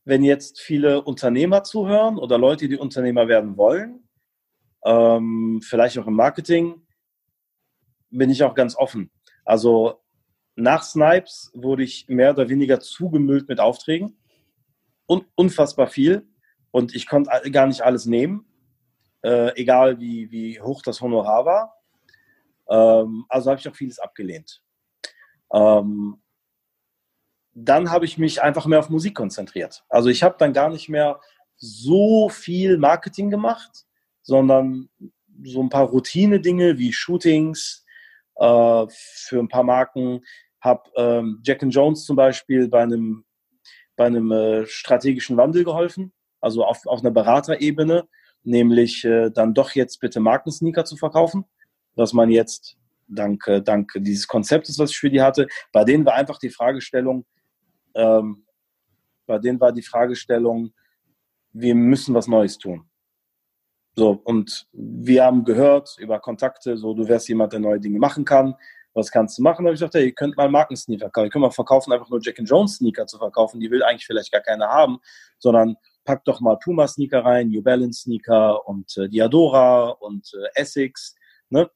wenn 0.06 0.24
jetzt 0.24 0.60
viele 0.60 1.02
Unternehmer 1.02 1.64
zuhören 1.64 2.20
oder 2.20 2.38
Leute, 2.38 2.68
die 2.68 2.78
Unternehmer 2.78 3.28
werden 3.28 3.58
wollen, 3.58 4.08
ähm, 4.85 5.61
vielleicht 5.64 5.98
auch 5.98 6.08
im 6.08 6.16
Marketing, 6.16 6.85
bin 8.10 8.30
ich 8.30 8.43
auch 8.43 8.56
ganz 8.56 8.76
offen. 8.76 9.11
Also 9.45 10.01
nach 10.56 10.84
Snipes 10.84 11.51
wurde 11.53 11.84
ich 11.84 12.08
mehr 12.08 12.32
oder 12.32 12.50
weniger 12.50 12.80
zugemüllt 12.80 13.48
mit 13.48 13.60
Aufträgen. 13.60 14.18
Un 15.08 15.26
unfassbar 15.35 15.88
viel. 15.88 16.27
Und 16.72 16.95
ich 16.95 17.08
konnte 17.08 17.51
gar 17.51 17.68
nicht 17.68 17.82
alles 17.82 18.06
nehmen, 18.06 18.45
äh, 19.24 19.53
egal 19.60 20.00
wie, 20.00 20.32
wie 20.32 20.61
hoch 20.61 20.82
das 20.82 21.01
Honorar 21.01 21.45
war. 21.45 21.76
Ähm, 22.69 23.26
also 23.27 23.50
habe 23.50 23.60
ich 23.60 23.68
auch 23.68 23.76
vieles 23.76 24.00
abgelehnt. 24.00 24.61
Ähm, 25.53 26.22
dann 27.53 27.92
habe 27.92 28.06
ich 28.06 28.18
mich 28.18 28.42
einfach 28.42 28.66
mehr 28.66 28.80
auf 28.80 28.90
Musik 28.90 29.16
konzentriert. 29.16 29.84
Also 29.90 30.10
ich 30.10 30.24
habe 30.24 30.35
dann 30.40 30.53
gar 30.53 30.69
nicht 30.69 30.88
mehr 30.88 31.19
so 31.58 32.30
viel 32.30 32.77
Marketing 32.77 33.30
gemacht, 33.30 33.85
sondern 34.22 34.90
so 35.43 35.61
ein 35.61 35.69
paar 35.69 35.85
Routine-Dinge 35.85 36.77
wie 36.77 36.93
Shootings 36.93 37.85
äh, 38.35 38.85
für 38.90 39.40
ein 39.40 39.48
paar 39.48 39.64
Marken. 39.64 40.22
Habe 40.59 40.90
ähm, 40.95 41.41
Jack 41.43 41.64
and 41.64 41.74
Jones 41.74 42.06
zum 42.06 42.16
Beispiel 42.16 42.67
bei 42.67 42.83
einem, 42.83 43.25
bei 43.95 44.06
einem 44.06 44.32
äh, 44.32 44.66
strategischen 44.67 45.38
Wandel 45.38 45.64
geholfen, 45.64 46.14
also 46.40 46.64
auf, 46.64 46.85
auf 46.85 47.00
einer 47.00 47.11
Beraterebene, 47.11 48.08
nämlich 48.43 49.03
äh, 49.06 49.32
dann 49.32 49.53
doch 49.53 49.72
jetzt 49.72 50.00
bitte 50.00 50.19
Markensneaker 50.19 50.85
zu 50.85 50.98
verkaufen, 50.98 51.45
was 51.95 52.14
man 52.14 52.30
jetzt 52.30 52.77
dank, 53.08 53.43
dank 53.66 53.91
dieses 53.95 54.27
Konzeptes, 54.27 54.77
was 54.80 54.91
ich 54.91 54.98
für 54.98 55.09
die 55.09 55.22
hatte, 55.22 55.48
bei 55.72 55.83
denen 55.83 56.06
war 56.06 56.14
einfach 56.14 56.38
die 56.38 56.50
Fragestellung, 56.50 57.25
ähm, 57.95 58.45
bei 59.25 59.40
denen 59.40 59.59
war 59.59 59.72
die 59.72 59.82
Fragestellung, 59.82 60.74
wir 61.53 61.75
müssen 61.75 62.14
was 62.14 62.27
Neues 62.27 62.58
tun. 62.58 62.91
So, 63.95 64.22
und 64.24 64.68
wir 64.72 65.26
haben 65.26 65.44
gehört 65.44 65.95
über 66.00 66.20
Kontakte, 66.20 66.78
so, 66.78 66.94
du 66.94 67.08
wärst 67.08 67.28
jemand, 67.28 67.53
der 67.53 67.60
neue 67.60 67.80
Dinge 67.80 68.00
machen 68.00 68.24
kann. 68.24 68.56
Was 68.94 69.11
kannst 69.11 69.38
du 69.38 69.42
machen? 69.42 69.64
Da 69.64 69.70
habe 69.70 69.74
ich 69.74 69.80
gesagt, 69.80 69.94
hey, 69.94 70.08
ihr 70.08 70.14
könnt 70.14 70.36
mal 70.36 70.50
Markensneaker 70.50 71.10
kaufen. 71.10 71.26
Ihr 71.26 71.30
könnt 71.30 71.44
mal 71.44 71.52
verkaufen, 71.52 71.94
einfach 71.94 72.10
nur 72.10 72.20
Jack 72.22 72.40
and 72.40 72.50
Jones 72.50 72.76
Sneaker 72.76 73.08
zu 73.08 73.18
verkaufen. 73.18 73.60
Die 73.60 73.72
will 73.72 73.84
eigentlich 73.84 74.06
vielleicht 74.06 74.32
gar 74.32 74.42
keiner 74.42 74.68
haben, 74.68 75.00
sondern 75.40 75.78
packt 76.03 76.28
doch 76.28 76.42
mal 76.42 76.58
Puma 76.58 76.88
Sneaker 76.88 77.24
rein, 77.24 77.50
New 77.50 77.61
Balance 77.61 78.02
Sneaker 78.02 78.68
und 78.68 78.98
äh, 78.98 79.08
Diadora 79.08 79.90
und 79.90 80.30
äh, 80.34 80.60
Essex. 80.60 81.16
Ne? 81.50 81.70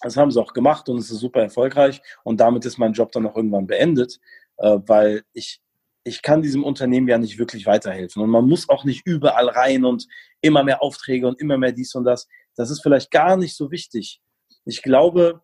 Das 0.00 0.16
haben 0.16 0.30
sie 0.30 0.40
auch 0.40 0.52
gemacht 0.52 0.88
und 0.88 0.98
es 0.98 1.10
ist 1.10 1.18
super 1.18 1.42
erfolgreich. 1.42 2.00
Und 2.22 2.40
damit 2.40 2.64
ist 2.66 2.78
mein 2.78 2.92
Job 2.92 3.10
dann 3.12 3.26
auch 3.26 3.36
irgendwann 3.36 3.66
beendet, 3.66 4.20
äh, 4.58 4.78
weil 4.86 5.24
ich 5.32 5.60
ich 6.08 6.22
kann 6.22 6.42
diesem 6.42 6.64
Unternehmen 6.64 7.06
ja 7.06 7.18
nicht 7.18 7.38
wirklich 7.38 7.66
weiterhelfen. 7.66 8.22
Und 8.22 8.30
man 8.30 8.48
muss 8.48 8.68
auch 8.68 8.84
nicht 8.84 9.06
überall 9.06 9.48
rein 9.48 9.84
und 9.84 10.06
immer 10.40 10.64
mehr 10.64 10.82
Aufträge 10.82 11.28
und 11.28 11.40
immer 11.40 11.58
mehr 11.58 11.72
dies 11.72 11.94
und 11.94 12.04
das. 12.04 12.26
Das 12.56 12.70
ist 12.70 12.82
vielleicht 12.82 13.10
gar 13.10 13.36
nicht 13.36 13.56
so 13.56 13.70
wichtig. 13.70 14.20
Ich 14.64 14.82
glaube, 14.82 15.42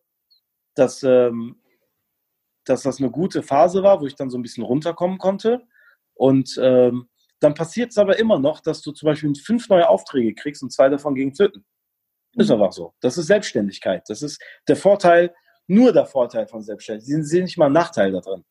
dass, 0.75 1.03
ähm, 1.03 1.61
dass 2.65 2.83
das 2.83 2.99
eine 2.99 3.11
gute 3.11 3.43
Phase 3.43 3.83
war, 3.83 4.01
wo 4.01 4.07
ich 4.07 4.17
dann 4.17 4.31
so 4.31 4.39
ein 4.39 4.43
bisschen 4.43 4.65
runterkommen 4.65 5.19
konnte. 5.19 5.63
Und 6.15 6.59
ähm, 6.61 7.09
dann 7.41 7.55
passiert 7.55 7.91
es 7.91 7.99
aber 7.99 8.19
immer 8.19 8.39
noch, 8.39 8.61
dass 8.61 8.81
du 8.81 8.93
zum 8.93 9.07
Beispiel 9.07 9.35
fünf 9.35 9.69
neue 9.69 9.89
Aufträge 9.89 10.35
kriegst 10.35 10.63
und 10.63 10.73
zwei 10.73 10.89
davon 10.89 11.15
gegen 11.15 11.35
töten. 11.35 11.65
Ist 12.37 12.49
mhm. 12.49 12.55
einfach 12.55 12.73
so. 12.73 12.95
Das 13.01 13.19
ist 13.19 13.27
Selbstständigkeit. 13.27 14.03
Das 14.09 14.23
ist 14.23 14.43
der 14.67 14.77
Vorteil, 14.77 15.35
nur 15.67 15.93
der 15.93 16.07
Vorteil 16.07 16.47
von 16.47 16.63
Selbstständigkeit. 16.63 17.07
Sie 17.07 17.23
sehen 17.23 17.45
nicht 17.45 17.59
mal 17.59 17.67
einen 17.67 17.75
Nachteil 17.75 18.13
da 18.13 18.21
drin. 18.21 18.45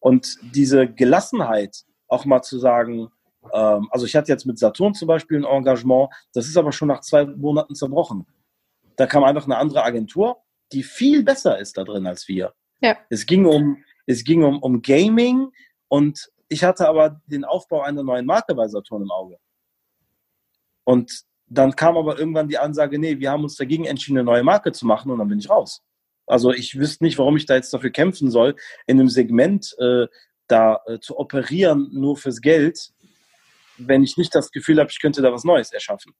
Und 0.00 0.36
diese 0.54 0.86
Gelassenheit, 0.86 1.84
auch 2.08 2.24
mal 2.24 2.42
zu 2.42 2.58
sagen, 2.58 3.08
ähm, 3.52 3.88
also 3.90 4.06
ich 4.06 4.14
hatte 4.14 4.30
jetzt 4.30 4.46
mit 4.46 4.58
Saturn 4.58 4.94
zum 4.94 5.08
Beispiel 5.08 5.38
ein 5.38 5.44
Engagement, 5.44 6.10
das 6.32 6.46
ist 6.46 6.56
aber 6.56 6.72
schon 6.72 6.88
nach 6.88 7.00
zwei 7.00 7.24
Monaten 7.26 7.74
zerbrochen. 7.74 8.26
Da 8.96 9.06
kam 9.06 9.24
einfach 9.24 9.44
eine 9.44 9.58
andere 9.58 9.82
Agentur, 9.82 10.38
die 10.72 10.82
viel 10.82 11.22
besser 11.22 11.58
ist 11.58 11.76
da 11.76 11.84
drin 11.84 12.06
als 12.06 12.28
wir. 12.28 12.54
Ja. 12.80 12.96
Es 13.10 13.26
ging 13.26 13.46
um, 13.46 13.82
es 14.06 14.24
ging 14.24 14.42
um, 14.44 14.62
um 14.62 14.82
Gaming 14.82 15.50
und 15.88 16.30
ich 16.48 16.64
hatte 16.64 16.88
aber 16.88 17.20
den 17.26 17.44
Aufbau 17.44 17.82
einer 17.82 18.02
neuen 18.02 18.26
Marke 18.26 18.54
bei 18.54 18.68
Saturn 18.68 19.02
im 19.02 19.10
Auge. 19.10 19.38
Und 20.84 21.24
dann 21.48 21.74
kam 21.74 21.96
aber 21.96 22.18
irgendwann 22.18 22.48
die 22.48 22.58
Ansage, 22.58 22.98
nee, 22.98 23.18
wir 23.18 23.30
haben 23.30 23.42
uns 23.42 23.56
dagegen 23.56 23.84
entschieden, 23.84 24.18
eine 24.18 24.24
neue 24.24 24.42
Marke 24.42 24.72
zu 24.72 24.86
machen 24.86 25.10
und 25.10 25.18
dann 25.18 25.28
bin 25.28 25.38
ich 25.38 25.48
raus. 25.48 25.82
Also 26.26 26.52
ich 26.52 26.78
wüsste 26.78 27.04
nicht, 27.04 27.18
warum 27.18 27.36
ich 27.36 27.46
da 27.46 27.54
jetzt 27.54 27.72
dafür 27.72 27.90
kämpfen 27.90 28.30
soll, 28.30 28.56
in 28.86 28.98
einem 28.98 29.08
Segment 29.08 29.74
äh, 29.78 30.06
da 30.48 30.80
äh, 30.86 30.98
zu 30.98 31.18
operieren, 31.18 31.88
nur 31.92 32.16
fürs 32.16 32.40
Geld, 32.40 32.92
wenn 33.78 34.02
ich 34.02 34.16
nicht 34.16 34.34
das 34.34 34.50
Gefühl 34.50 34.78
habe, 34.78 34.90
ich 34.90 35.00
könnte 35.00 35.22
da 35.22 35.32
was 35.32 35.44
Neues 35.44 35.72
erschaffen. 35.72 36.14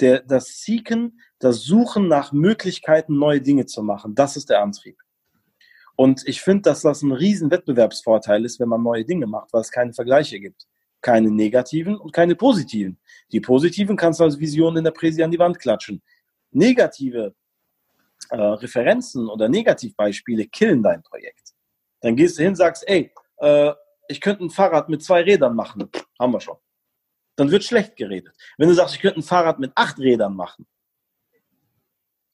Der, 0.00 0.20
das 0.20 0.62
Seeken, 0.62 1.20
das 1.38 1.62
Suchen 1.62 2.08
nach 2.08 2.32
Möglichkeiten, 2.32 3.18
neue 3.18 3.40
Dinge 3.40 3.66
zu 3.66 3.82
machen, 3.82 4.14
das 4.14 4.36
ist 4.36 4.48
der 4.50 4.62
Antrieb. 4.62 4.96
Und 5.96 6.22
ich 6.28 6.40
finde, 6.40 6.62
dass 6.62 6.82
das 6.82 7.02
ein 7.02 7.10
riesen 7.10 7.50
Wettbewerbsvorteil 7.50 8.44
ist, 8.44 8.60
wenn 8.60 8.68
man 8.68 8.82
neue 8.82 9.04
Dinge 9.04 9.26
macht, 9.26 9.52
weil 9.52 9.62
es 9.62 9.72
keine 9.72 9.92
Vergleiche 9.92 10.38
gibt. 10.38 10.68
Keine 11.00 11.28
negativen 11.30 11.96
und 11.96 12.12
keine 12.12 12.36
positiven. 12.36 13.00
Die 13.32 13.40
positiven 13.40 13.96
kannst 13.96 14.20
du 14.20 14.24
als 14.24 14.38
Vision 14.38 14.76
in 14.76 14.84
der 14.84 14.92
Präsi 14.92 15.24
an 15.24 15.32
die 15.32 15.38
Wand 15.40 15.58
klatschen. 15.58 16.00
Negative 16.52 17.34
äh, 18.30 18.36
Referenzen 18.36 19.28
oder 19.28 19.48
Negativbeispiele 19.48 20.46
killen 20.46 20.82
dein 20.82 21.02
Projekt. 21.02 21.54
Dann 22.00 22.16
gehst 22.16 22.38
du 22.38 22.42
hin, 22.42 22.54
sagst, 22.54 22.86
ey, 22.86 23.12
äh, 23.38 23.72
ich 24.08 24.20
könnte 24.20 24.44
ein 24.44 24.50
Fahrrad 24.50 24.88
mit 24.88 25.02
zwei 25.02 25.22
Rädern 25.22 25.54
machen. 25.54 25.90
Haben 26.18 26.32
wir 26.32 26.40
schon. 26.40 26.56
Dann 27.36 27.50
wird 27.50 27.64
schlecht 27.64 27.96
geredet. 27.96 28.34
Wenn 28.56 28.68
du 28.68 28.74
sagst, 28.74 28.94
ich 28.94 29.00
könnte 29.00 29.20
ein 29.20 29.22
Fahrrad 29.22 29.58
mit 29.58 29.72
acht 29.74 29.98
Rädern 29.98 30.34
machen, 30.34 30.66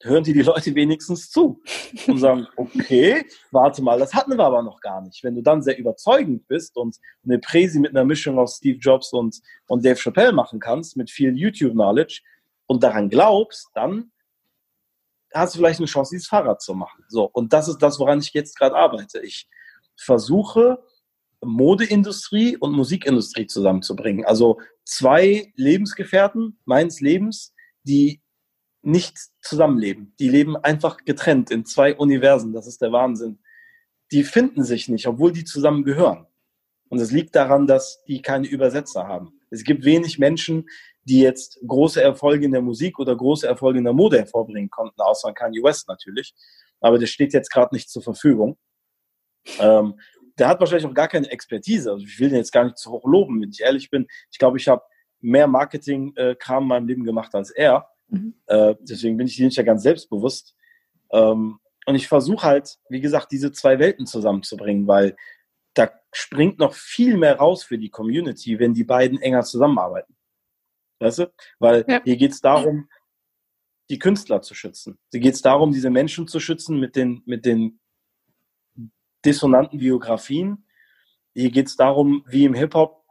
hören 0.01 0.23
die 0.23 0.33
die 0.33 0.41
Leute 0.41 0.73
wenigstens 0.75 1.29
zu 1.29 1.61
und 2.07 2.19
sagen, 2.19 2.47
okay, 2.55 3.25
warte 3.51 3.81
mal, 3.81 3.99
das 3.99 4.13
hatten 4.13 4.37
wir 4.37 4.45
aber 4.45 4.61
noch 4.61 4.79
gar 4.79 5.01
nicht. 5.01 5.23
Wenn 5.23 5.35
du 5.35 5.41
dann 5.41 5.61
sehr 5.61 5.77
überzeugend 5.77 6.47
bist 6.47 6.77
und 6.77 6.97
eine 7.23 7.39
Präsi 7.39 7.79
mit 7.79 7.91
einer 7.91 8.05
Mischung 8.05 8.37
aus 8.37 8.57
Steve 8.57 8.77
Jobs 8.77 9.13
und, 9.13 9.41
und 9.67 9.85
Dave 9.85 9.99
Chappelle 9.99 10.31
machen 10.31 10.59
kannst, 10.59 10.97
mit 10.97 11.09
viel 11.09 11.35
YouTube-Knowledge 11.35 12.21
und 12.67 12.83
daran 12.83 13.09
glaubst, 13.09 13.69
dann 13.73 14.11
hast 15.35 15.55
du 15.55 15.59
vielleicht 15.59 15.79
eine 15.79 15.87
Chance, 15.87 16.15
dieses 16.15 16.27
Fahrrad 16.27 16.61
zu 16.61 16.73
machen. 16.73 17.03
So, 17.09 17.25
und 17.25 17.53
das 17.53 17.67
ist 17.67 17.79
das, 17.79 17.99
woran 17.99 18.19
ich 18.19 18.33
jetzt 18.33 18.57
gerade 18.57 18.75
arbeite. 18.75 19.19
Ich 19.19 19.47
versuche, 19.97 20.83
Modeindustrie 21.43 22.57
und 22.57 22.71
Musikindustrie 22.73 23.47
zusammenzubringen. 23.47 24.25
Also 24.25 24.59
zwei 24.83 25.51
Lebensgefährten 25.55 26.59
meines 26.65 27.01
Lebens, 27.01 27.53
die 27.83 28.21
nicht 28.81 29.17
zusammenleben. 29.41 30.13
Die 30.19 30.29
leben 30.29 30.55
einfach 30.57 30.97
getrennt 31.05 31.51
in 31.51 31.65
zwei 31.65 31.95
Universen. 31.95 32.53
Das 32.53 32.67
ist 32.67 32.81
der 32.81 32.91
Wahnsinn. 32.91 33.39
Die 34.11 34.23
finden 34.23 34.63
sich 34.63 34.87
nicht, 34.89 35.07
obwohl 35.07 35.31
die 35.31 35.43
zusammen 35.43 35.83
gehören. 35.83 36.27
Und 36.89 36.99
es 36.99 37.11
liegt 37.11 37.35
daran, 37.35 37.65
dass 37.65 38.03
die 38.07 38.21
keine 38.21 38.47
Übersetzer 38.47 39.07
haben. 39.07 39.39
Es 39.55 39.63
gibt 39.63 39.85
wenig 39.85 40.19
Menschen, 40.19 40.67
die 41.03 41.19
jetzt 41.19 41.59
große 41.65 42.01
Erfolge 42.01 42.45
in 42.45 42.51
der 42.51 42.61
Musik 42.61 42.99
oder 42.99 43.15
große 43.15 43.47
Erfolge 43.47 43.79
in 43.79 43.85
der 43.85 43.93
Mode 43.93 44.17
hervorbringen 44.17 44.69
konnten, 44.69 45.01
außer 45.01 45.33
Kanye 45.33 45.63
West 45.63 45.87
natürlich. 45.87 46.33
Aber 46.79 46.99
der 46.99 47.07
steht 47.07 47.33
jetzt 47.33 47.51
gerade 47.51 47.73
nicht 47.73 47.89
zur 47.89 48.01
Verfügung. 48.01 48.57
Ähm, 49.59 49.99
der 50.37 50.47
hat 50.47 50.59
wahrscheinlich 50.59 50.85
auch 50.85 50.93
gar 50.93 51.07
keine 51.07 51.29
Expertise. 51.29 51.91
Also 51.91 52.03
ich 52.05 52.19
will 52.19 52.29
den 52.29 52.37
jetzt 52.37 52.51
gar 52.51 52.65
nicht 52.65 52.77
zu 52.77 52.91
hoch 52.91 53.05
loben, 53.05 53.41
wenn 53.41 53.49
ich 53.49 53.61
ehrlich 53.61 53.89
bin. 53.89 54.07
Ich 54.31 54.39
glaube, 54.39 54.57
ich 54.57 54.67
habe 54.67 54.83
mehr 55.21 55.47
Marketing-Kram 55.47 56.63
in 56.63 56.67
meinem 56.67 56.87
Leben 56.87 57.03
gemacht 57.03 57.33
als 57.33 57.51
er. 57.51 57.87
Mhm. 58.07 58.35
Äh, 58.47 58.75
deswegen 58.81 59.17
bin 59.17 59.27
ich 59.27 59.39
nicht 59.39 59.57
ja 59.57 59.63
ganz 59.63 59.83
selbstbewusst. 59.83 60.55
Ähm, 61.11 61.59
und 61.85 61.95
ich 61.95 62.07
versuche 62.07 62.45
halt, 62.45 62.77
wie 62.89 62.99
gesagt, 62.99 63.31
diese 63.31 63.51
zwei 63.51 63.79
Welten 63.79 64.07
zusammenzubringen, 64.07 64.87
weil 64.87 65.15
da 65.75 65.91
springt 66.11 66.59
noch 66.59 66.73
viel 66.73 67.17
mehr 67.17 67.37
raus 67.37 67.63
für 67.63 67.77
die 67.77 67.89
Community, 67.89 68.57
wenn 68.59 68.73
die 68.73 68.83
beiden 68.83 69.21
enger 69.21 69.43
zusammenarbeiten. 69.43 70.15
Weißt 70.99 71.19
du? 71.19 71.33
Weil 71.59 71.85
ja. 71.87 72.01
hier 72.03 72.17
geht 72.17 72.31
es 72.31 72.41
darum, 72.41 72.89
die 73.89 73.99
Künstler 73.99 74.41
zu 74.41 74.55
schützen. 74.55 74.97
Hier 75.11 75.19
geht 75.19 75.35
es 75.35 75.41
darum, 75.41 75.71
diese 75.71 75.89
Menschen 75.89 76.27
zu 76.27 76.39
schützen 76.39 76.79
mit 76.79 76.95
den, 76.95 77.21
mit 77.25 77.45
den 77.45 77.79
dissonanten 79.23 79.79
Biografien. 79.79 80.65
Hier 81.33 81.51
geht 81.51 81.67
es 81.67 81.75
darum, 81.75 82.23
wie 82.27 82.45
im 82.45 82.53
Hip-Hop 82.53 83.03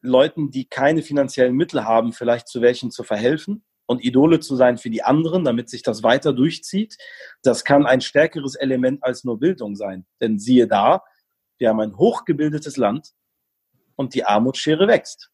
Leuten, 0.00 0.50
die 0.50 0.66
keine 0.66 1.02
finanziellen 1.02 1.54
Mittel 1.54 1.84
haben, 1.84 2.12
vielleicht 2.12 2.48
zu 2.48 2.62
welchen 2.62 2.90
zu 2.90 3.02
verhelfen 3.02 3.64
und 3.86 4.04
Idole 4.04 4.40
zu 4.40 4.56
sein 4.56 4.78
für 4.78 4.90
die 4.90 5.02
anderen, 5.02 5.44
damit 5.44 5.68
sich 5.68 5.82
das 5.82 6.02
weiter 6.02 6.32
durchzieht. 6.32 6.96
Das 7.42 7.64
kann 7.64 7.86
ein 7.86 8.00
stärkeres 8.00 8.54
Element 8.54 9.04
als 9.04 9.24
nur 9.24 9.38
Bildung 9.38 9.76
sein. 9.76 10.06
Denn 10.20 10.38
siehe 10.38 10.66
da, 10.66 11.02
wir 11.58 11.68
haben 11.68 11.80
ein 11.80 11.96
hochgebildetes 11.96 12.76
Land 12.76 13.12
und 13.94 14.14
die 14.14 14.24
Armutsschere 14.24 14.88
wächst. 14.88 15.30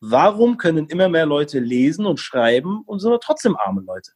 Warum 0.00 0.56
können 0.56 0.88
immer 0.88 1.08
mehr 1.08 1.26
Leute 1.26 1.60
lesen 1.60 2.06
und 2.06 2.18
schreiben 2.18 2.82
und 2.86 3.00
sind 3.00 3.16
trotzdem 3.22 3.56
arme 3.56 3.82
Leute? 3.82 4.12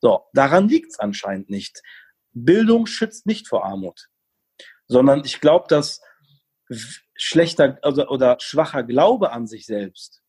So, 0.00 0.26
daran 0.32 0.68
liegt 0.68 0.92
es 0.92 0.98
anscheinend 0.98 1.50
nicht. 1.50 1.82
Bildung 2.32 2.86
schützt 2.86 3.26
nicht 3.26 3.48
vor 3.48 3.64
Armut, 3.64 4.08
sondern 4.86 5.24
ich 5.24 5.40
glaube, 5.40 5.66
dass 5.68 6.00
schlechter 7.16 7.78
also, 7.82 8.06
oder 8.08 8.38
schwacher 8.40 8.84
Glaube 8.84 9.32
an 9.32 9.46
sich 9.46 9.66
selbst 9.66 10.22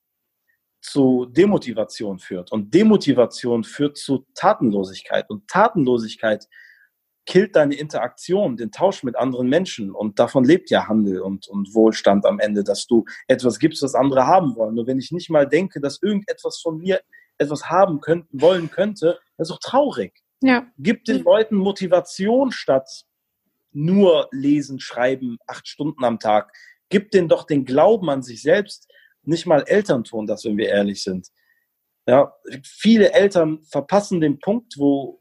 zu 0.81 1.25
Demotivation 1.25 2.19
führt. 2.19 2.51
Und 2.51 2.73
Demotivation 2.73 3.64
führt 3.64 3.98
zu 3.98 4.25
Tatenlosigkeit. 4.33 5.30
Und 5.30 5.48
Tatenlosigkeit 5.48 6.48
killt 7.30 7.56
deine 7.56 7.75
Interaktion, 7.75 8.58
den 8.58 8.72
Tausch 8.72 9.03
mit 9.03 9.16
anderen 9.16 9.48
Menschen. 9.48 9.91
Und 9.91 10.17
davon 10.17 10.43
lebt 10.43 10.72
ja 10.72 10.88
Handel 10.88 11.22
und, 11.22 11.48
und 11.48 11.75
Wohlstand 11.75 12.25
am 12.25 12.40
Ende, 12.40 12.64
dass 12.64 12.88
du 12.88 13.06
etwas 13.27 13.59
gibst, 13.59 13.83
was 13.83 13.93
andere 13.93 14.25
haben 14.25 14.56
wollen. 14.56 14.74
Nur 14.74 14.88
wenn 14.88 14.98
ich 14.98 15.11
nicht 15.11 15.30
mal 15.30 15.48
denke, 15.48 15.80
dass 15.80 16.01
irgendetwas 16.01 16.59
von 16.59 16.80
mir 16.80 17.01
etwas 17.38 17.69
haben 17.69 18.01
könnten, 18.01 18.41
wollen 18.41 18.72
könnte, 18.72 19.19
das 19.38 19.48
ist 19.48 19.51
doch 19.53 19.59
traurig. 19.59 20.24
Ja. 20.41 20.66
Gib 20.80 21.06
den 21.06 21.22
Leuten 21.22 21.56
Motivation 21.56 22.51
statt 22.51 23.06
nur 23.72 24.27
lesen, 24.32 24.80
schreiben, 24.80 25.38
acht 25.45 25.67
Stunden 25.67 26.03
am 26.03 26.17
Tag. 26.17 26.51
Gib 26.90 27.11
denen 27.11 27.30
doch 27.30 27.45
den 27.45 27.64
Glauben 27.64 28.09
an 28.09 28.24
sich 28.24 28.41
selbst, 28.41 28.90
nicht 29.22 29.45
mal 29.45 29.61
Eltern 29.67 30.03
tun 30.03 30.25
das, 30.25 30.45
wenn 30.45 30.58
wir 30.58 30.69
ehrlich 30.69 31.03
sind. 31.03 31.27
Ja, 32.08 32.33
viele 32.64 33.14
Eltern 33.14 33.61
verpassen 33.61 34.19
den 34.19 34.40
Punkt, 34.40 34.80
wo 34.80 35.18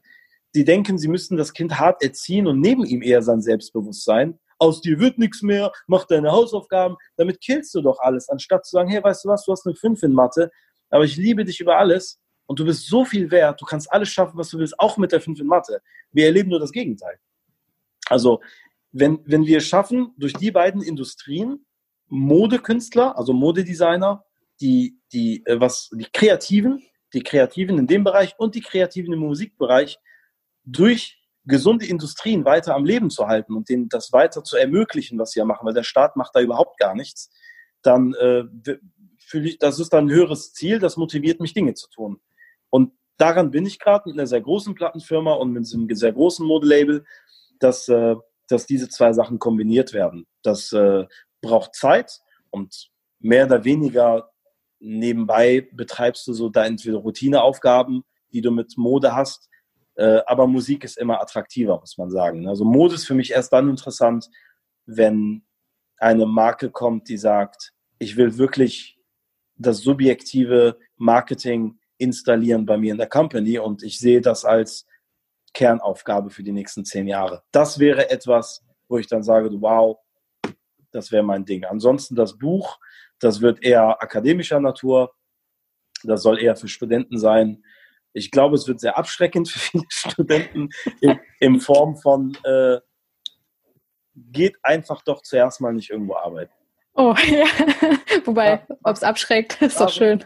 sie 0.51 0.65
denken, 0.65 0.97
sie 0.97 1.07
müssten 1.07 1.37
das 1.37 1.53
Kind 1.53 1.79
hart 1.79 2.03
erziehen 2.03 2.47
und 2.47 2.59
neben 2.59 2.85
ihm 2.85 3.01
eher 3.01 3.21
sein 3.21 3.41
Selbstbewusstsein. 3.41 4.39
Aus 4.57 4.81
dir 4.81 4.99
wird 4.99 5.17
nichts 5.17 5.41
mehr, 5.41 5.71
mach 5.87 6.05
deine 6.05 6.31
Hausaufgaben. 6.31 6.97
Damit 7.15 7.41
killst 7.41 7.73
du 7.75 7.81
doch 7.81 7.99
alles, 7.99 8.29
anstatt 8.29 8.65
zu 8.65 8.71
sagen, 8.71 8.89
hey, 8.89 9.03
weißt 9.03 9.25
du 9.25 9.29
was, 9.29 9.45
du 9.45 9.51
hast 9.51 9.65
eine 9.65 9.75
5 9.75 10.03
in 10.03 10.13
Mathe, 10.13 10.51
aber 10.89 11.05
ich 11.05 11.15
liebe 11.15 11.45
dich 11.45 11.59
über 11.59 11.77
alles 11.77 12.19
und 12.45 12.59
du 12.59 12.65
bist 12.65 12.87
so 12.87 13.05
viel 13.05 13.31
wert, 13.31 13.61
du 13.61 13.65
kannst 13.65 13.91
alles 13.91 14.09
schaffen, 14.09 14.37
was 14.37 14.49
du 14.49 14.57
willst, 14.57 14.79
auch 14.79 14.97
mit 14.97 15.11
der 15.11 15.21
5 15.21 15.39
in 15.39 15.47
Mathe. 15.47 15.81
Wir 16.11 16.25
erleben 16.25 16.49
nur 16.49 16.59
das 16.59 16.71
Gegenteil. 16.71 17.19
Also, 18.07 18.41
wenn, 18.91 19.19
wenn 19.25 19.45
wir 19.45 19.61
schaffen, 19.61 20.13
durch 20.17 20.33
die 20.33 20.51
beiden 20.51 20.81
Industrien 20.81 21.65
Modekünstler, 22.07 23.17
also 23.17 23.33
Modedesigner, 23.33 24.25
die, 24.59 24.99
die, 25.13 25.45
äh, 25.45 25.59
was, 25.59 25.89
die 25.93 26.07
Kreativen, 26.11 26.83
die 27.13 27.21
Kreativen 27.21 27.77
in 27.77 27.87
dem 27.87 28.03
Bereich 28.03 28.33
und 28.37 28.55
die 28.55 28.61
Kreativen 28.61 29.13
im 29.13 29.19
Musikbereich 29.19 29.99
durch 30.71 31.19
gesunde 31.45 31.85
Industrien 31.85 32.45
weiter 32.45 32.75
am 32.75 32.85
Leben 32.85 33.09
zu 33.09 33.27
halten 33.27 33.55
und 33.55 33.69
denen 33.69 33.89
das 33.89 34.11
weiter 34.13 34.43
zu 34.43 34.55
ermöglichen, 34.55 35.17
was 35.17 35.31
sie 35.31 35.39
ja 35.39 35.45
machen, 35.45 35.65
weil 35.65 35.73
der 35.73 35.83
Staat 35.83 36.15
macht 36.15 36.35
da 36.35 36.41
überhaupt 36.41 36.79
gar 36.79 36.95
nichts, 36.95 37.31
dann 37.81 38.13
äh, 38.15 38.43
fühle 39.19 39.49
ich, 39.49 39.57
das 39.57 39.79
ist 39.79 39.93
dann 39.93 40.05
ein 40.05 40.11
höheres 40.11 40.53
Ziel, 40.53 40.79
das 40.79 40.97
motiviert 40.97 41.39
mich, 41.39 41.53
Dinge 41.53 41.73
zu 41.73 41.89
tun. 41.89 42.21
Und 42.69 42.93
daran 43.17 43.51
bin 43.51 43.65
ich 43.65 43.79
gerade 43.79 44.09
mit 44.09 44.17
einer 44.17 44.27
sehr 44.27 44.41
großen 44.41 44.75
Plattenfirma 44.75 45.33
und 45.33 45.51
mit 45.51 45.71
einem 45.73 45.93
sehr 45.95 46.13
großen 46.13 46.45
Modelabel, 46.45 47.05
dass, 47.59 47.87
äh, 47.87 48.15
dass 48.47 48.65
diese 48.65 48.89
zwei 48.89 49.13
Sachen 49.13 49.39
kombiniert 49.39 49.93
werden. 49.93 50.27
Das 50.43 50.71
äh, 50.73 51.05
braucht 51.41 51.75
Zeit 51.75 52.19
und 52.49 52.89
mehr 53.19 53.45
oder 53.45 53.63
weniger 53.63 54.31
nebenbei 54.79 55.67
betreibst 55.73 56.25
du 56.27 56.33
so 56.33 56.49
da 56.49 56.65
entweder 56.65 56.97
Routineaufgaben, 56.97 58.03
die 58.31 58.41
du 58.41 58.51
mit 58.51 58.77
Mode 58.77 59.15
hast, 59.15 59.49
äh, 59.99 60.23
aber 60.27 60.47
Musik 60.47 60.85
ist 60.85 60.97
immer 60.97 61.21
attraktiver, 61.21 61.77
muss 61.77 61.97
man 61.97 62.09
sagen. 62.09 62.47
Also 62.47 62.63
Mode 62.63 62.95
ist 62.95 63.05
für 63.05 63.15
mich 63.15 63.31
erst 63.31 63.51
dann 63.51 63.69
interessant, 63.69 64.29
wenn 64.85 65.43
eine 65.97 66.25
Marke 66.25 66.71
kommt, 66.71 67.09
die 67.09 67.17
sagt, 67.17 67.73
ich 67.97 68.15
will 68.15 68.37
wirklich 68.37 68.97
das 69.57 69.79
subjektive 69.79 70.77
Marketing 70.95 71.77
installieren 71.97 72.65
bei 72.65 72.77
mir 72.77 72.93
in 72.93 72.97
der 72.97 73.09
Company 73.09 73.59
und 73.59 73.83
ich 73.83 73.99
sehe 73.99 74.21
das 74.21 74.45
als 74.45 74.87
Kernaufgabe 75.53 76.29
für 76.29 76.43
die 76.43 76.53
nächsten 76.53 76.85
zehn 76.85 77.05
Jahre. 77.05 77.43
Das 77.51 77.77
wäre 77.77 78.09
etwas, 78.09 78.63
wo 78.87 78.99
ich 78.99 79.07
dann 79.07 79.21
sage, 79.21 79.49
wow, 79.59 79.97
das 80.91 81.11
wäre 81.11 81.23
mein 81.23 81.43
Ding. 81.43 81.65
Ansonsten 81.65 82.15
das 82.15 82.37
Buch, 82.37 82.79
das 83.19 83.41
wird 83.41 83.61
eher 83.61 84.01
akademischer 84.01 84.61
Natur. 84.61 85.13
Das 86.03 86.23
soll 86.23 86.39
eher 86.39 86.55
für 86.55 86.69
Studenten 86.69 87.19
sein. 87.19 87.65
Ich 88.13 88.31
glaube, 88.31 88.55
es 88.55 88.67
wird 88.67 88.79
sehr 88.79 88.97
abschreckend 88.97 89.49
für 89.49 89.59
viele 89.59 89.83
Studenten 89.89 90.69
in, 91.01 91.19
in 91.39 91.59
Form 91.59 91.97
von 91.97 92.37
äh, 92.43 92.79
geht 94.15 94.57
einfach 94.63 95.01
doch 95.03 95.21
zuerst 95.21 95.61
mal 95.61 95.73
nicht 95.73 95.89
irgendwo 95.89 96.15
arbeiten. 96.15 96.53
Oh, 96.93 97.15
ja. 97.27 97.45
Wobei, 98.25 98.49
ja. 98.49 98.67
ob 98.83 98.95
es 98.95 99.03
abschreckt, 99.03 99.61
ist 99.61 99.79
doch 99.79 99.89
schön. 99.89 100.25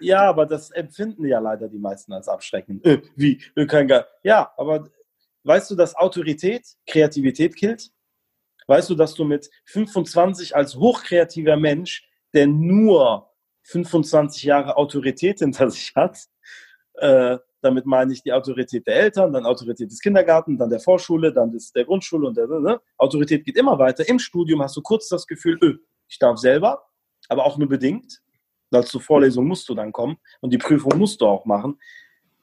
Ja, 0.00 0.22
aber 0.22 0.46
das 0.46 0.70
empfinden 0.70 1.26
ja 1.26 1.38
leider 1.38 1.68
die 1.68 1.78
meisten 1.78 2.12
als 2.12 2.26
abschreckend. 2.28 2.84
Äh, 2.86 3.02
wie? 3.16 3.38
Kein 3.66 3.86
Ge 3.86 4.02
ja, 4.22 4.50
aber 4.56 4.88
weißt 5.44 5.70
du, 5.70 5.74
dass 5.74 5.94
Autorität 5.94 6.66
Kreativität 6.86 7.54
killt? 7.54 7.90
Weißt 8.66 8.88
du, 8.88 8.94
dass 8.94 9.14
du 9.14 9.24
mit 9.24 9.50
25 9.66 10.56
als 10.56 10.76
hochkreativer 10.76 11.56
Mensch, 11.56 12.08
der 12.32 12.46
nur 12.46 13.30
25 13.64 14.44
Jahre 14.44 14.76
Autorität 14.76 15.40
hinter 15.40 15.70
sich 15.70 15.92
hat, 15.94 16.18
äh, 17.00 17.38
damit 17.62 17.86
meine 17.86 18.12
ich 18.12 18.22
die 18.22 18.32
Autorität 18.32 18.86
der 18.86 18.96
Eltern, 18.96 19.32
dann 19.32 19.44
Autorität 19.44 19.90
des 19.90 20.00
Kindergartens, 20.00 20.58
dann 20.58 20.70
der 20.70 20.80
Vorschule, 20.80 21.32
dann 21.32 21.52
des, 21.52 21.72
der 21.72 21.84
Grundschule 21.84 22.26
und 22.26 22.36
der 22.36 22.46
ne? 22.46 22.80
Autorität 22.96 23.44
geht 23.44 23.56
immer 23.56 23.78
weiter. 23.78 24.08
Im 24.08 24.18
Studium 24.18 24.62
hast 24.62 24.76
du 24.76 24.82
kurz 24.82 25.08
das 25.08 25.26
Gefühl, 25.26 25.58
öh, 25.62 25.78
ich 26.08 26.18
darf 26.18 26.38
selber, 26.38 26.84
aber 27.28 27.44
auch 27.44 27.58
nur 27.58 27.68
bedingt. 27.68 28.20
Weil 28.70 28.84
zur 28.84 29.00
Vorlesung 29.00 29.46
musst 29.46 29.68
du 29.68 29.74
dann 29.74 29.92
kommen 29.92 30.16
und 30.40 30.52
die 30.52 30.58
Prüfung 30.58 30.96
musst 30.96 31.20
du 31.20 31.26
auch 31.26 31.44
machen. 31.44 31.80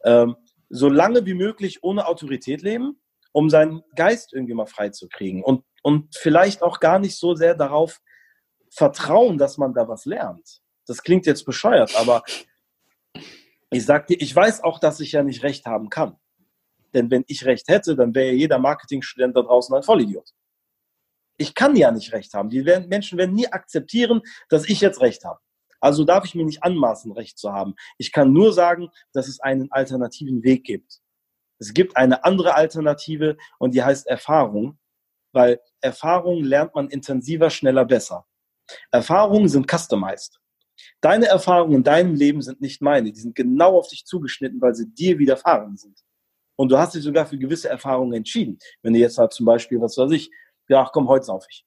Ähm, 0.03 0.35
so 0.69 0.89
lange 0.89 1.25
wie 1.25 1.33
möglich 1.33 1.83
ohne 1.83 2.05
Autorität 2.05 2.61
leben, 2.61 2.99
um 3.31 3.49
seinen 3.49 3.81
Geist 3.95 4.33
irgendwie 4.33 4.53
mal 4.53 4.65
frei 4.65 4.89
zu 4.89 5.07
kriegen. 5.07 5.41
Und 5.41 5.63
und 5.87 6.13
vielleicht 6.17 6.63
auch 6.63 6.81
gar 6.81 6.99
nicht 6.99 7.17
so 7.17 7.33
sehr 7.33 7.55
darauf 7.55 8.01
vertrauen, 8.69 9.37
dass 9.37 9.57
man 9.57 9.73
da 9.73 9.87
was 9.87 10.03
lernt. 10.03 10.59
Das 10.85 11.01
klingt 11.01 11.25
jetzt 11.25 11.45
bescheuert, 11.45 11.95
aber 11.95 12.23
ich 13.71 13.85
sag 13.85 14.07
dir, 14.07 14.19
ich 14.19 14.35
weiß 14.35 14.63
auch, 14.63 14.79
dass 14.79 14.99
ich 14.99 15.11
ja 15.11 15.23
nicht 15.23 15.43
recht 15.43 15.65
haben 15.65 15.89
kann. 15.89 16.17
Denn 16.93 17.11
wenn 17.11 17.23
ich 17.27 17.45
recht 17.45 17.67
hätte, 17.67 17.95
dann 17.95 18.15
wäre 18.15 18.33
jeder 18.33 18.59
Marketingstudent 18.59 19.35
da 19.35 19.41
draußen 19.41 19.75
ein 19.75 19.83
Vollidiot. 19.83 20.31
Ich 21.37 21.53
kann 21.53 21.75
ja 21.75 21.91
nicht 21.91 22.13
recht 22.13 22.33
haben. 22.33 22.49
Die 22.49 22.65
werden, 22.65 22.87
Menschen 22.87 23.17
werden 23.17 23.35
nie 23.35 23.47
akzeptieren, 23.47 24.21
dass 24.49 24.67
ich 24.67 24.81
jetzt 24.81 25.01
recht 25.01 25.23
habe. 25.23 25.39
Also 25.79 26.03
darf 26.03 26.25
ich 26.25 26.33
mir 26.33 26.45
nicht 26.45 26.63
anmaßen, 26.63 27.11
recht 27.11 27.37
zu 27.37 27.51
haben. 27.51 27.75
Ich 27.97 28.11
kann 28.11 28.33
nur 28.33 28.53
sagen, 28.53 28.89
dass 29.13 29.27
es 29.27 29.39
einen 29.39 29.71
alternativen 29.71 30.43
Weg 30.43 30.63
gibt. 30.63 31.01
Es 31.59 31.73
gibt 31.73 31.97
eine 31.97 32.23
andere 32.23 32.55
Alternative 32.55 33.37
und 33.59 33.75
die 33.75 33.83
heißt 33.83 34.07
Erfahrung 34.07 34.79
weil 35.37 35.59
Erfahrungen 35.81 36.43
lernt 36.43 36.73
man 36.73 36.89
intensiver, 36.89 37.51
schneller, 37.51 37.85
besser. 37.85 38.25
Erfahrungen 38.91 39.47
sind 39.47 39.69
customized. 39.69 40.39
Deine 41.01 41.27
Erfahrungen 41.27 41.75
in 41.75 41.83
deinem 41.83 42.15
Leben 42.15 42.41
sind 42.41 42.61
nicht 42.61 42.81
meine. 42.81 43.11
Die 43.11 43.19
sind 43.19 43.35
genau 43.35 43.77
auf 43.77 43.87
dich 43.87 44.05
zugeschnitten, 44.05 44.61
weil 44.61 44.75
sie 44.75 44.89
dir 44.89 45.19
widerfahren 45.19 45.77
sind. 45.77 45.99
Und 46.55 46.71
du 46.71 46.77
hast 46.77 46.95
dich 46.95 47.03
sogar 47.03 47.25
für 47.25 47.37
gewisse 47.37 47.69
Erfahrungen 47.69 48.13
entschieden. 48.13 48.57
Wenn 48.81 48.93
du 48.93 48.99
jetzt 48.99 49.17
halt 49.17 49.33
zum 49.33 49.45
Beispiel, 49.45 49.79
was 49.79 49.97
weiß 49.97 50.11
ich, 50.11 50.31
ja, 50.67 50.89
komm, 50.91 51.07
heute 51.07 51.25
sauf 51.25 51.45
ich. 51.49 51.65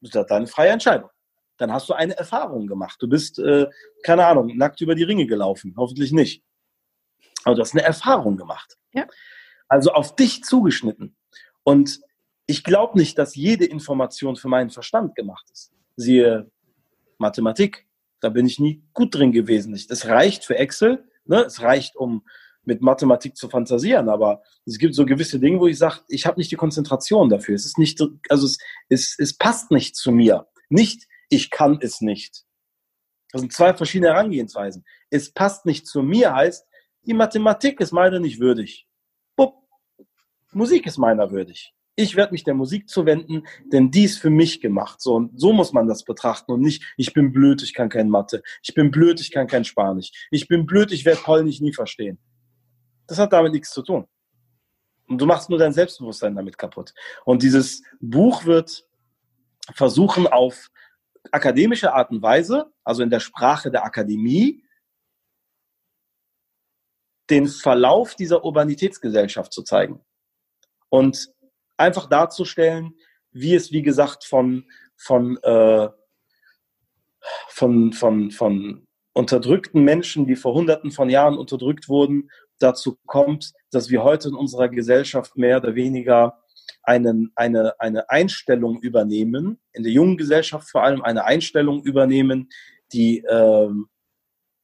Das 0.00 0.14
ist 0.14 0.30
deine 0.30 0.46
freie 0.46 0.70
Entscheidung. 0.70 1.10
Dann 1.56 1.72
hast 1.72 1.88
du 1.88 1.94
eine 1.94 2.16
Erfahrung 2.16 2.66
gemacht. 2.66 2.96
Du 3.00 3.08
bist, 3.08 3.38
äh, 3.38 3.66
keine 4.02 4.26
Ahnung, 4.26 4.56
nackt 4.56 4.80
über 4.80 4.94
die 4.94 5.04
Ringe 5.04 5.26
gelaufen. 5.26 5.74
Hoffentlich 5.76 6.12
nicht. 6.12 6.44
Aber 7.44 7.54
du 7.54 7.60
hast 7.60 7.74
eine 7.74 7.82
Erfahrung 7.82 8.36
gemacht. 8.36 8.76
Ja. 8.92 9.06
Also 9.68 9.92
auf 9.92 10.16
dich 10.16 10.42
zugeschnitten. 10.42 11.16
Und 11.62 12.00
ich 12.46 12.64
glaube 12.64 12.98
nicht, 12.98 13.18
dass 13.18 13.34
jede 13.34 13.64
Information 13.64 14.36
für 14.36 14.48
meinen 14.48 14.70
Verstand 14.70 15.14
gemacht 15.14 15.48
ist. 15.50 15.72
Siehe 15.96 16.50
Mathematik, 17.18 17.86
da 18.20 18.28
bin 18.28 18.46
ich 18.46 18.58
nie 18.58 18.82
gut 18.92 19.14
drin 19.14 19.32
gewesen. 19.32 19.74
Es 19.74 20.06
reicht 20.06 20.44
für 20.44 20.56
Excel, 20.56 21.04
ne? 21.24 21.42
es 21.44 21.60
reicht, 21.60 21.96
um 21.96 22.24
mit 22.64 22.80
Mathematik 22.80 23.36
zu 23.36 23.48
fantasieren, 23.48 24.08
aber 24.08 24.42
es 24.64 24.78
gibt 24.78 24.94
so 24.94 25.04
gewisse 25.04 25.38
Dinge, 25.38 25.60
wo 25.60 25.66
ich 25.66 25.76
sage, 25.76 26.00
ich 26.08 26.24
habe 26.24 26.40
nicht 26.40 26.50
die 26.50 26.56
Konzentration 26.56 27.28
dafür. 27.28 27.54
Es 27.54 27.66
ist 27.66 27.76
nicht, 27.76 28.00
also 28.30 28.46
es, 28.46 28.58
es, 28.88 29.16
es 29.18 29.36
passt 29.36 29.70
nicht 29.70 29.96
zu 29.96 30.10
mir. 30.10 30.46
Nicht, 30.70 31.06
ich 31.28 31.50
kann 31.50 31.78
es 31.82 32.00
nicht. 32.00 32.44
Das 33.32 33.42
sind 33.42 33.52
zwei 33.52 33.74
verschiedene 33.74 34.12
Herangehensweisen. 34.12 34.84
Es 35.10 35.30
passt 35.32 35.66
nicht 35.66 35.86
zu 35.86 36.02
mir 36.02 36.34
heißt, 36.34 36.66
die 37.02 37.14
Mathematik 37.14 37.80
ist 37.80 37.92
meiner 37.92 38.18
nicht 38.18 38.40
würdig. 38.40 38.86
Bup. 39.36 39.56
Musik 40.52 40.86
ist 40.86 40.96
meiner 40.96 41.30
würdig 41.30 41.74
ich 41.96 42.16
werde 42.16 42.32
mich 42.32 42.44
der 42.44 42.54
Musik 42.54 42.88
zuwenden, 42.88 43.46
denn 43.72 43.90
die 43.90 44.04
ist 44.04 44.18
für 44.18 44.30
mich 44.30 44.60
gemacht. 44.60 45.00
So, 45.00 45.14
und 45.14 45.38
so 45.38 45.52
muss 45.52 45.72
man 45.72 45.86
das 45.86 46.04
betrachten 46.04 46.52
und 46.52 46.60
nicht, 46.60 46.82
ich 46.96 47.12
bin 47.12 47.32
blöd, 47.32 47.62
ich 47.62 47.74
kann 47.74 47.88
kein 47.88 48.08
Mathe. 48.08 48.42
Ich 48.62 48.74
bin 48.74 48.90
blöd, 48.90 49.20
ich 49.20 49.30
kann 49.30 49.46
kein 49.46 49.64
Spanisch. 49.64 50.10
Ich 50.30 50.48
bin 50.48 50.66
blöd, 50.66 50.90
ich 50.92 51.04
werde 51.04 51.20
Polnisch 51.22 51.60
nie 51.60 51.72
verstehen. 51.72 52.18
Das 53.06 53.18
hat 53.18 53.32
damit 53.32 53.52
nichts 53.52 53.70
zu 53.70 53.82
tun. 53.82 54.06
Und 55.06 55.20
du 55.20 55.26
machst 55.26 55.50
nur 55.50 55.58
dein 55.58 55.72
Selbstbewusstsein 55.72 56.34
damit 56.34 56.58
kaputt. 56.58 56.94
Und 57.24 57.42
dieses 57.42 57.82
Buch 58.00 58.44
wird 58.44 58.86
versuchen, 59.74 60.26
auf 60.26 60.70
akademische 61.30 61.92
Art 61.92 62.10
und 62.10 62.22
Weise, 62.22 62.72
also 62.82 63.02
in 63.02 63.10
der 63.10 63.20
Sprache 63.20 63.70
der 63.70 63.84
Akademie, 63.84 64.64
den 67.30 67.48
Verlauf 67.48 68.14
dieser 68.14 68.44
Urbanitätsgesellschaft 68.44 69.52
zu 69.52 69.62
zeigen. 69.62 70.00
Und 70.88 71.33
einfach 71.76 72.08
darzustellen, 72.08 72.94
wie 73.32 73.54
es, 73.54 73.72
wie 73.72 73.82
gesagt, 73.82 74.24
von, 74.24 74.64
von, 74.96 75.36
äh, 75.42 75.88
von, 77.48 77.92
von, 77.92 78.30
von 78.30 78.86
unterdrückten 79.12 79.82
Menschen, 79.82 80.26
die 80.26 80.36
vor 80.36 80.54
Hunderten 80.54 80.90
von 80.90 81.10
Jahren 81.10 81.36
unterdrückt 81.36 81.88
wurden, 81.88 82.30
dazu 82.58 82.98
kommt, 83.06 83.52
dass 83.70 83.90
wir 83.90 84.02
heute 84.02 84.28
in 84.28 84.34
unserer 84.34 84.68
Gesellschaft 84.68 85.36
mehr 85.36 85.58
oder 85.58 85.74
weniger 85.74 86.40
einen, 86.82 87.32
eine, 87.34 87.78
eine 87.80 88.08
Einstellung 88.10 88.80
übernehmen, 88.80 89.60
in 89.72 89.82
der 89.82 89.92
jungen 89.92 90.16
Gesellschaft 90.16 90.70
vor 90.70 90.82
allem 90.82 91.02
eine 91.02 91.24
Einstellung 91.24 91.82
übernehmen, 91.82 92.48
die, 92.92 93.24
ähm, 93.28 93.88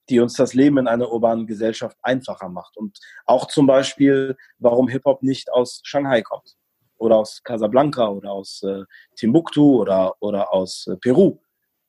die 0.08 0.20
uns 0.20 0.34
das 0.34 0.54
Leben 0.54 0.78
in 0.78 0.88
einer 0.88 1.10
urbanen 1.10 1.46
Gesellschaft 1.46 1.96
einfacher 2.02 2.48
macht. 2.48 2.76
Und 2.76 2.98
auch 3.26 3.46
zum 3.46 3.66
Beispiel, 3.66 4.36
warum 4.58 4.88
Hip-Hop 4.88 5.22
nicht 5.22 5.50
aus 5.50 5.80
Shanghai 5.84 6.22
kommt 6.22 6.56
oder 7.00 7.16
aus 7.16 7.42
Casablanca 7.42 8.08
oder 8.08 8.30
aus 8.32 8.62
äh, 8.62 8.84
Timbuktu 9.16 9.80
oder, 9.80 10.14
oder 10.20 10.52
aus 10.52 10.86
äh, 10.86 10.96
Peru. 10.96 11.38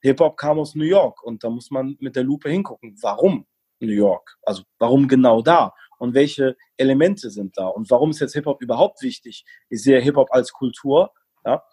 Hip-Hop 0.01 0.37
kam 0.37 0.59
aus 0.59 0.73
New 0.73 0.85
York 0.85 1.21
und 1.23 1.43
da 1.43 1.49
muss 1.49 1.69
man 1.69 1.95
mit 1.99 2.15
der 2.15 2.23
Lupe 2.23 2.49
hingucken. 2.49 2.95
Warum 3.01 3.45
New 3.79 3.91
York? 3.91 4.37
Also 4.43 4.63
warum 4.79 5.07
genau 5.07 5.41
da? 5.41 5.73
Und 5.99 6.15
welche 6.15 6.55
Elemente 6.77 7.29
sind 7.29 7.57
da? 7.57 7.67
Und 7.67 7.91
warum 7.91 8.09
ist 8.09 8.19
jetzt 8.19 8.33
Hip-Hop 8.33 8.61
überhaupt 8.61 9.03
wichtig? 9.03 9.45
Ich 9.69 9.83
sehe 9.83 9.99
Hip-Hop 9.99 10.29
als 10.31 10.51
Kultur. 10.53 11.11
Ja? 11.45 11.63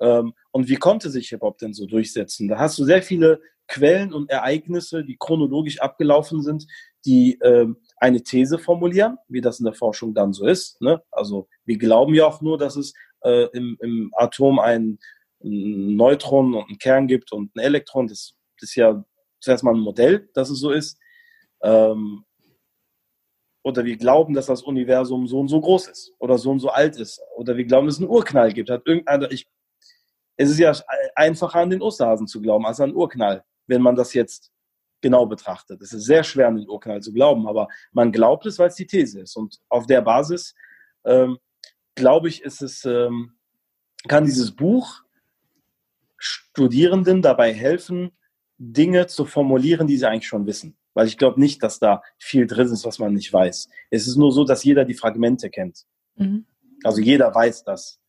Ähm, 0.00 0.34
und 0.50 0.68
wie 0.68 0.76
konnte 0.76 1.08
sich 1.08 1.28
Hip-Hop 1.28 1.56
denn 1.58 1.72
so 1.72 1.86
durchsetzen? 1.86 2.48
Da 2.48 2.58
hast 2.58 2.78
du 2.78 2.84
sehr 2.84 3.02
viele 3.02 3.40
Quellen 3.68 4.12
und 4.12 4.30
Ereignisse, 4.30 5.04
die 5.04 5.16
chronologisch 5.18 5.80
abgelaufen 5.80 6.42
sind, 6.42 6.66
die 7.04 7.38
ähm, 7.42 7.76
eine 7.96 8.22
These 8.22 8.58
formulieren, 8.58 9.18
wie 9.28 9.40
das 9.40 9.60
in 9.60 9.64
der 9.64 9.74
Forschung 9.74 10.14
dann 10.14 10.32
so 10.32 10.46
ist. 10.46 10.80
Ne? 10.80 11.02
Also 11.10 11.48
wir 11.64 11.78
glauben 11.78 12.14
ja 12.14 12.26
auch 12.26 12.40
nur, 12.40 12.58
dass 12.58 12.76
es 12.76 12.94
äh, 13.22 13.46
im, 13.52 13.76
im 13.80 14.12
Atom 14.16 14.58
ein, 14.58 14.98
ein 15.42 15.96
Neutron 15.96 16.54
und 16.54 16.68
einen 16.68 16.78
Kern 16.78 17.06
gibt 17.06 17.32
und 17.32 17.54
ein 17.54 17.60
Elektron. 17.60 18.08
Das, 18.08 18.34
das 18.60 18.70
ist 18.70 18.76
ja 18.76 19.04
zuerst 19.40 19.64
mal 19.64 19.74
ein 19.74 19.80
Modell, 19.80 20.28
dass 20.34 20.50
es 20.50 20.60
so 20.60 20.70
ist. 20.70 20.98
Ähm, 21.62 22.24
oder 23.64 23.84
wir 23.84 23.96
glauben, 23.96 24.34
dass 24.34 24.46
das 24.46 24.62
Universum 24.62 25.26
so 25.26 25.40
und 25.40 25.48
so 25.48 25.60
groß 25.60 25.88
ist 25.88 26.14
oder 26.18 26.38
so 26.38 26.50
und 26.50 26.60
so 26.60 26.70
alt 26.70 26.96
ist. 26.96 27.20
Oder 27.36 27.56
wir 27.56 27.64
glauben, 27.64 27.86
dass 27.86 27.96
es 27.96 28.00
einen 28.00 28.10
Urknall 28.10 28.52
gibt. 28.52 28.70
Hat 28.70 28.82
ich, 29.30 29.48
es 30.36 30.50
ist 30.50 30.58
ja 30.58 30.72
einfacher 31.14 31.60
an 31.60 31.70
den 31.70 31.82
Osterhasen 31.82 32.26
zu 32.26 32.40
glauben 32.40 32.64
als 32.66 32.80
an 32.80 32.90
einen 32.90 32.96
Urknall, 32.96 33.44
wenn 33.66 33.82
man 33.82 33.96
das 33.96 34.14
jetzt 34.14 34.52
genau 35.00 35.26
betrachtet. 35.26 35.80
Es 35.82 35.92
ist 35.92 36.04
sehr 36.04 36.24
schwer, 36.24 36.48
an 36.48 36.56
den 36.56 36.68
Urknall 36.68 37.02
zu 37.02 37.12
glauben, 37.12 37.46
aber 37.46 37.68
man 37.92 38.12
glaubt 38.12 38.46
es, 38.46 38.58
weil 38.58 38.68
es 38.68 38.74
die 38.74 38.86
These 38.86 39.20
ist. 39.20 39.36
Und 39.36 39.60
auf 39.68 39.86
der 39.86 40.02
Basis, 40.02 40.54
ähm, 41.04 41.38
glaube 41.94 42.28
ich, 42.28 42.42
ist 42.42 42.62
es, 42.62 42.84
ähm, 42.84 43.32
kann 44.06 44.24
dieses 44.24 44.54
Buch 44.54 45.02
Studierenden 46.16 47.22
dabei 47.22 47.52
helfen, 47.52 48.10
Dinge 48.58 49.06
zu 49.06 49.24
formulieren, 49.24 49.86
die 49.86 49.96
sie 49.96 50.08
eigentlich 50.08 50.26
schon 50.26 50.46
wissen. 50.46 50.76
Weil 50.94 51.06
ich 51.06 51.16
glaube 51.16 51.38
nicht, 51.38 51.62
dass 51.62 51.78
da 51.78 52.02
viel 52.18 52.46
drin 52.48 52.72
ist, 52.72 52.84
was 52.84 52.98
man 52.98 53.14
nicht 53.14 53.32
weiß. 53.32 53.68
Es 53.90 54.08
ist 54.08 54.16
nur 54.16 54.32
so, 54.32 54.44
dass 54.44 54.64
jeder 54.64 54.84
die 54.84 54.94
Fragmente 54.94 55.48
kennt. 55.48 55.84
Mhm. 56.16 56.44
Also 56.82 57.00
jeder 57.00 57.32
weiß, 57.32 57.62
dass 57.62 58.00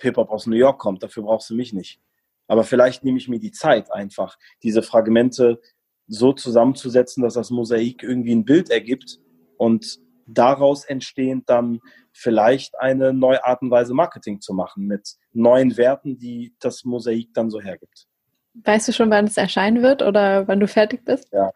Hip-Hop 0.00 0.30
aus 0.30 0.46
New 0.46 0.56
York 0.56 0.78
kommt. 0.78 1.02
Dafür 1.02 1.22
brauchst 1.22 1.48
du 1.48 1.54
mich 1.54 1.72
nicht. 1.72 2.00
Aber 2.46 2.64
vielleicht 2.64 3.04
nehme 3.04 3.18
ich 3.18 3.28
mir 3.28 3.40
die 3.40 3.50
Zeit 3.50 3.90
einfach, 3.90 4.38
diese 4.62 4.82
Fragmente 4.82 5.60
so 6.08 6.32
zusammenzusetzen, 6.32 7.22
dass 7.22 7.34
das 7.34 7.50
Mosaik 7.50 8.02
irgendwie 8.02 8.34
ein 8.34 8.44
Bild 8.44 8.70
ergibt 8.70 9.18
und 9.56 9.98
daraus 10.26 10.84
entstehend 10.84 11.48
dann 11.48 11.80
vielleicht 12.12 12.78
eine 12.78 13.12
neue 13.12 13.44
Art 13.44 13.62
und 13.62 13.70
Weise 13.70 13.94
Marketing 13.94 14.40
zu 14.40 14.54
machen 14.54 14.86
mit 14.86 15.14
neuen 15.32 15.76
Werten, 15.76 16.18
die 16.18 16.54
das 16.60 16.84
Mosaik 16.84 17.32
dann 17.34 17.50
so 17.50 17.60
hergibt. 17.60 18.06
Weißt 18.54 18.88
du 18.88 18.92
schon, 18.92 19.10
wann 19.10 19.26
es 19.26 19.36
erscheinen 19.36 19.82
wird 19.82 20.02
oder 20.02 20.48
wann 20.48 20.60
du 20.60 20.66
fertig 20.66 21.04
bist? 21.04 21.28
Ja, 21.32 21.50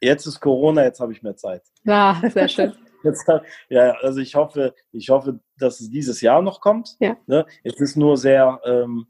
jetzt 0.00 0.26
ist 0.26 0.40
Corona, 0.40 0.84
jetzt 0.84 1.00
habe 1.00 1.12
ich 1.12 1.22
mehr 1.22 1.36
Zeit. 1.36 1.62
Ja, 1.84 2.20
ah, 2.22 2.30
sehr 2.30 2.48
schön. 2.48 2.72
Jetzt, 3.04 3.30
ja, 3.68 3.92
also 4.00 4.18
ich 4.18 4.34
hoffe, 4.34 4.74
ich 4.90 5.10
hoffe, 5.10 5.38
dass 5.58 5.80
es 5.80 5.90
dieses 5.90 6.22
Jahr 6.22 6.42
noch 6.42 6.60
kommt. 6.60 6.96
Ja. 6.98 7.16
Ne? 7.26 7.46
Es 7.62 7.78
ist 7.78 7.96
nur 7.96 8.16
sehr, 8.16 8.60
ähm, 8.64 9.06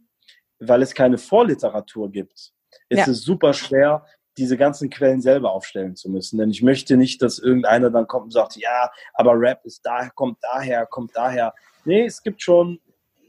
weil 0.58 0.82
es 0.82 0.92
keine 0.92 1.16
Vorliteratur 1.16 2.10
gibt, 2.10 2.52
ist 2.90 2.98
ja. 2.98 3.08
es 3.08 3.22
super 3.22 3.54
schwer, 3.54 4.04
diese 4.38 4.56
ganzen 4.56 4.90
Quellen 4.90 5.20
selber 5.20 5.52
aufstellen 5.52 5.96
zu 5.96 6.10
müssen. 6.10 6.38
Denn 6.38 6.50
ich 6.50 6.62
möchte 6.62 6.96
nicht, 6.96 7.22
dass 7.22 7.38
irgendeiner 7.38 7.90
dann 7.90 8.06
kommt 8.06 8.26
und 8.26 8.32
sagt, 8.32 8.56
ja, 8.56 8.90
aber 9.14 9.32
Rap 9.34 9.64
ist 9.64 9.84
daher, 9.84 10.10
kommt 10.10 10.38
daher, 10.42 10.86
kommt 10.86 11.16
daher. 11.16 11.54
Nee, 11.84 12.04
es 12.04 12.22
gibt 12.22 12.42
schon, 12.42 12.80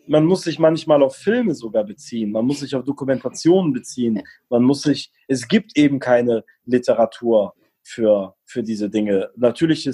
man 0.08 0.26
muss 0.26 0.44
sich 0.44 0.60
manchmal 0.60 1.02
auf 1.03 1.16
Filme 1.16 1.53
sogar 1.56 1.84
beziehen, 1.84 2.32
man 2.32 2.45
muss 2.45 2.60
sich 2.60 2.76
auf 2.76 2.84
Dokumentationen 2.84 3.74
beziehen, 3.74 4.24
man 4.50 4.64
muss 4.64 4.82
sich, 4.82 5.11
es 5.27 5.48
gibt 5.48 5.77
eben 5.77 6.00
keine 6.00 6.44
Literatur 6.66 7.53
für, 7.84 8.36
für 8.45 8.64
diese 8.64 8.90
Dinge. 8.90 9.30
Natürlich 9.36 9.90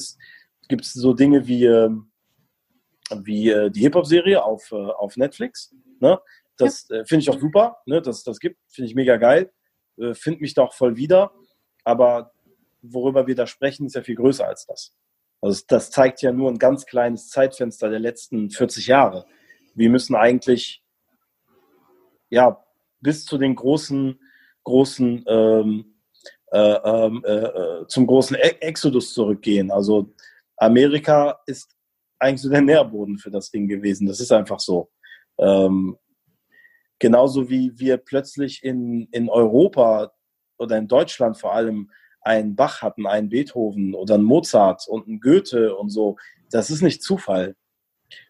gibt 0.67 0.85
es 0.85 0.93
so 0.93 1.14
Dinge 1.14 1.48
wie, 1.48 1.66
ähm, 1.66 2.11
wie 3.24 3.50
äh, 3.50 3.69
die 3.69 3.82
Hip-Hop-Serie 3.82 4.43
auf, 4.43 4.72
äh, 4.72 4.75
auf 4.75 5.17
Netflix. 5.17 5.75
Ne? 6.00 6.19
Das 6.58 6.88
ja. 6.90 6.98
Äh, 6.98 7.06
finde 7.06 7.22
ich 7.22 7.30
auch 7.30 7.40
super, 7.40 7.77
ne? 7.85 8.01
dass 8.01 8.24
das 8.24 8.40
gibt, 8.40 8.58
finde 8.67 8.90
ich 8.90 8.95
mega 8.95 9.17
geil 9.17 9.51
äh, 9.97 10.13
finde 10.13 10.41
mich 10.41 10.53
da 10.53 10.63
auch 10.63 10.73
voll 10.73 10.95
wieder. 10.95 11.31
Aber 11.83 12.31
worüber 12.81 13.27
wir 13.27 13.35
da 13.35 13.47
sprechen, 13.47 13.85
ist 13.85 13.95
ja 13.95 14.01
viel 14.01 14.15
größer 14.15 14.47
als 14.47 14.65
das. 14.65 14.95
Also 15.41 15.61
das 15.67 15.91
zeigt 15.91 16.22
ja 16.22 16.31
nur 16.31 16.49
ein 16.49 16.57
ganz 16.57 16.85
kleines 16.85 17.30
Zeitfenster 17.30 17.89
der 17.89 17.99
letzten 17.99 18.49
40 18.49 18.88
Jahre. 18.88 19.25
Wir 19.75 19.89
müssen 19.89 20.15
eigentlich 20.15 20.83
ja 22.30 22.63
bis 23.01 23.25
zu 23.25 23.38
den 23.38 23.55
großen 23.55 24.19
großen 24.63 25.25
ähm, 25.27 25.93
äh, 26.51 26.57
ähm, 26.59 27.23
äh, 27.25 27.31
äh, 27.31 27.88
zum 27.88 28.07
großen 28.07 28.38
e 28.38 28.55
Exodus 28.61 29.13
zurückgehen. 29.13 29.72
Also 29.72 30.13
Amerika 30.57 31.39
ist 31.45 31.75
eigentlich 32.19 32.41
so 32.41 32.49
der 32.49 32.61
Nährboden 32.61 33.17
für 33.17 33.31
das 33.31 33.51
Ding 33.51 33.67
gewesen. 33.67 34.07
Das 34.07 34.19
ist 34.19 34.31
einfach 34.31 34.59
so. 34.59 34.89
Ähm, 35.39 35.97
Genauso 37.03 37.49
wie 37.49 37.77
wir 37.77 37.98
plötzlich 37.98 38.64
in, 38.64 39.09
in 39.11 39.27
Europa 39.27 40.14
oder 40.57 40.77
in 40.77 40.88
Deutschland 40.88 41.38
vor 41.38 41.53
allem 41.53 41.91
einen 42.22 42.56
Bach 42.56 42.82
hatten, 42.82 43.06
einen 43.06 43.27
Beethoven 43.27 43.93
oder 43.93 44.14
einen 44.14 44.23
Mozart 44.23 44.88
und 44.88 45.06
einen 45.06 45.19
Goethe 45.19 45.75
und 45.75 45.90
so. 45.90 46.15
Das 46.49 46.69
ist 46.69 46.82
nicht 46.82 47.03
Zufall. 47.03 47.57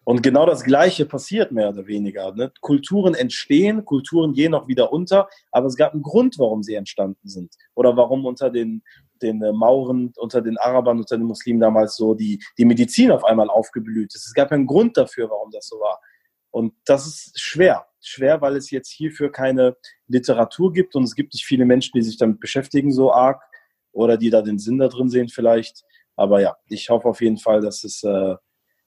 Und 0.02 0.24
genau 0.24 0.44
das 0.44 0.64
Gleiche 0.64 1.06
passiert 1.06 1.52
mehr 1.52 1.68
oder 1.68 1.86
weniger. 1.86 2.34
Ne? 2.34 2.50
Kulturen 2.62 3.14
entstehen, 3.14 3.84
Kulturen 3.84 4.32
gehen 4.32 4.54
auch 4.54 4.66
wieder 4.66 4.92
unter, 4.92 5.28
aber 5.52 5.68
es 5.68 5.76
gab 5.76 5.92
einen 5.92 6.02
Grund, 6.02 6.36
warum 6.40 6.64
sie 6.64 6.74
entstanden 6.74 7.28
sind. 7.28 7.54
Oder 7.76 7.96
warum 7.96 8.26
unter 8.26 8.50
den, 8.50 8.82
den 9.22 9.40
äh, 9.40 9.52
Mauren, 9.52 10.12
unter 10.16 10.42
den 10.42 10.58
Arabern, 10.58 10.98
unter 10.98 11.16
den 11.16 11.28
Muslimen 11.28 11.60
damals 11.60 11.94
so 11.94 12.14
die, 12.14 12.42
die 12.58 12.64
Medizin 12.64 13.12
auf 13.12 13.22
einmal 13.22 13.50
aufgeblüht 13.50 14.16
ist. 14.16 14.26
Es 14.26 14.34
gab 14.34 14.50
einen 14.50 14.66
Grund 14.66 14.96
dafür, 14.96 15.30
warum 15.30 15.52
das 15.52 15.68
so 15.68 15.78
war. 15.78 16.00
Und 16.54 16.72
das 16.84 17.04
ist 17.04 17.40
schwer. 17.40 17.84
Schwer, 18.00 18.40
weil 18.40 18.54
es 18.54 18.70
jetzt 18.70 18.88
hierfür 18.88 19.32
keine 19.32 19.76
Literatur 20.06 20.72
gibt 20.72 20.94
und 20.94 21.02
es 21.02 21.16
gibt 21.16 21.34
nicht 21.34 21.44
viele 21.44 21.64
Menschen, 21.64 21.90
die 21.96 22.02
sich 22.02 22.16
damit 22.16 22.38
beschäftigen, 22.38 22.92
so 22.92 23.12
arg 23.12 23.42
oder 23.90 24.16
die 24.16 24.30
da 24.30 24.40
den 24.40 24.60
Sinn 24.60 24.78
da 24.78 24.86
drin 24.86 25.08
sehen 25.08 25.28
vielleicht. 25.28 25.82
Aber 26.14 26.40
ja, 26.40 26.54
ich 26.68 26.90
hoffe 26.90 27.08
auf 27.08 27.20
jeden 27.20 27.38
Fall, 27.38 27.60
dass 27.60 27.82
es, 27.82 28.04
äh, 28.04 28.36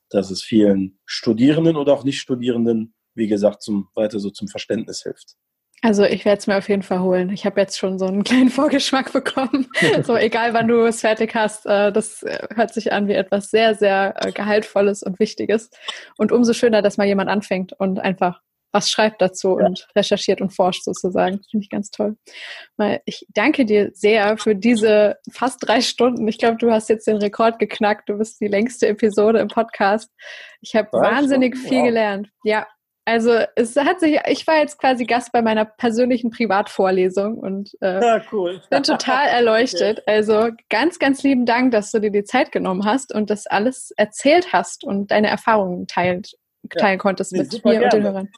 dass 0.09 0.31
es 0.31 0.43
vielen 0.43 0.97
Studierenden 1.03 1.75
oder 1.75 1.91
auch 1.91 2.05
Nicht-Studierenden, 2.05 2.93
wie 3.15 3.27
gesagt, 3.27 3.61
zum, 3.61 3.89
weiter 3.95 4.19
so 4.19 4.29
zum 4.29 4.47
Verständnis 4.47 5.03
hilft. 5.03 5.35
Also 5.83 6.03
ich 6.03 6.25
werde 6.25 6.39
es 6.39 6.47
mir 6.47 6.57
auf 6.57 6.69
jeden 6.69 6.81
Fall 6.81 7.01
holen. 7.01 7.29
Ich 7.29 7.45
habe 7.45 7.61
jetzt 7.61 7.77
schon 7.77 7.99
so 7.99 8.05
einen 8.05 8.23
kleinen 8.25 8.49
Vorgeschmack 8.49 9.13
bekommen. 9.13 9.67
so 10.03 10.15
egal, 10.15 10.53
wann 10.53 10.67
du 10.67 10.85
es 10.85 11.01
fertig 11.01 11.35
hast, 11.35 11.65
äh, 11.65 11.91
das 11.91 12.23
äh, 12.23 12.47
hört 12.55 12.73
sich 12.73 12.91
an 12.91 13.07
wie 13.07 13.13
etwas 13.13 13.51
sehr, 13.51 13.75
sehr 13.75 14.15
äh, 14.17 14.31
gehaltvolles 14.31 15.03
und 15.03 15.19
Wichtiges. 15.19 15.69
Und 16.17 16.31
umso 16.31 16.53
schöner, 16.53 16.81
dass 16.81 16.97
mal 16.97 17.07
jemand 17.07 17.29
anfängt 17.29 17.73
und 17.73 17.99
einfach 17.99 18.41
was 18.73 18.89
schreibt 18.89 19.21
dazu 19.21 19.57
ja. 19.59 19.65
und 19.65 19.87
recherchiert 19.95 20.41
und 20.41 20.53
forscht 20.53 20.83
sozusagen. 20.83 21.41
Finde 21.49 21.63
ich 21.63 21.69
ganz 21.69 21.89
toll. 21.89 22.17
Ich 23.05 23.25
danke 23.29 23.65
dir 23.65 23.91
sehr 23.93 24.37
für 24.37 24.55
diese 24.55 25.17
fast 25.31 25.65
drei 25.65 25.81
Stunden. 25.81 26.27
Ich 26.27 26.37
glaube, 26.37 26.57
du 26.57 26.69
hast 26.69 26.89
jetzt 26.89 27.07
den 27.07 27.17
Rekord 27.17 27.59
geknackt. 27.59 28.09
Du 28.09 28.17
bist 28.17 28.41
die 28.41 28.47
längste 28.47 28.87
Episode 28.87 29.39
im 29.39 29.47
Podcast. 29.47 30.11
Ich 30.61 30.75
habe 30.75 30.89
wahnsinnig 30.91 31.57
viel 31.57 31.79
wow. 31.79 31.85
gelernt. 31.85 32.29
Ja, 32.43 32.67
also 33.07 33.39
es 33.55 33.77
hat 33.77 34.01
sich, 34.01 34.19
ich 34.27 34.45
war 34.47 34.57
jetzt 34.57 34.77
quasi 34.79 35.05
Gast 35.05 35.31
bei 35.31 35.41
meiner 35.41 35.63
persönlichen 35.63 36.29
Privatvorlesung 36.29 37.37
und 37.37 37.71
äh, 37.79 38.01
ja, 38.01 38.21
cool. 38.33 38.61
bin 38.69 38.83
total 38.83 39.27
erleuchtet. 39.27 40.03
Also 40.05 40.49
ganz, 40.69 40.99
ganz 40.99 41.23
lieben 41.23 41.45
Dank, 41.45 41.71
dass 41.71 41.91
du 41.91 42.01
dir 42.01 42.11
die 42.11 42.25
Zeit 42.25 42.51
genommen 42.51 42.83
hast 42.83 43.15
und 43.15 43.29
das 43.29 43.47
alles 43.47 43.91
erzählt 43.95 44.51
hast 44.51 44.83
und 44.83 45.11
deine 45.11 45.29
Erfahrungen 45.29 45.87
teilt, 45.87 46.33
teilen 46.69 46.95
ja, 46.95 46.97
konntest 46.97 47.31
mit 47.31 47.49
mir 47.63 47.79
gerne. 47.79 47.85
und 47.85 47.93
den 47.93 48.03
Hörern. 48.03 48.29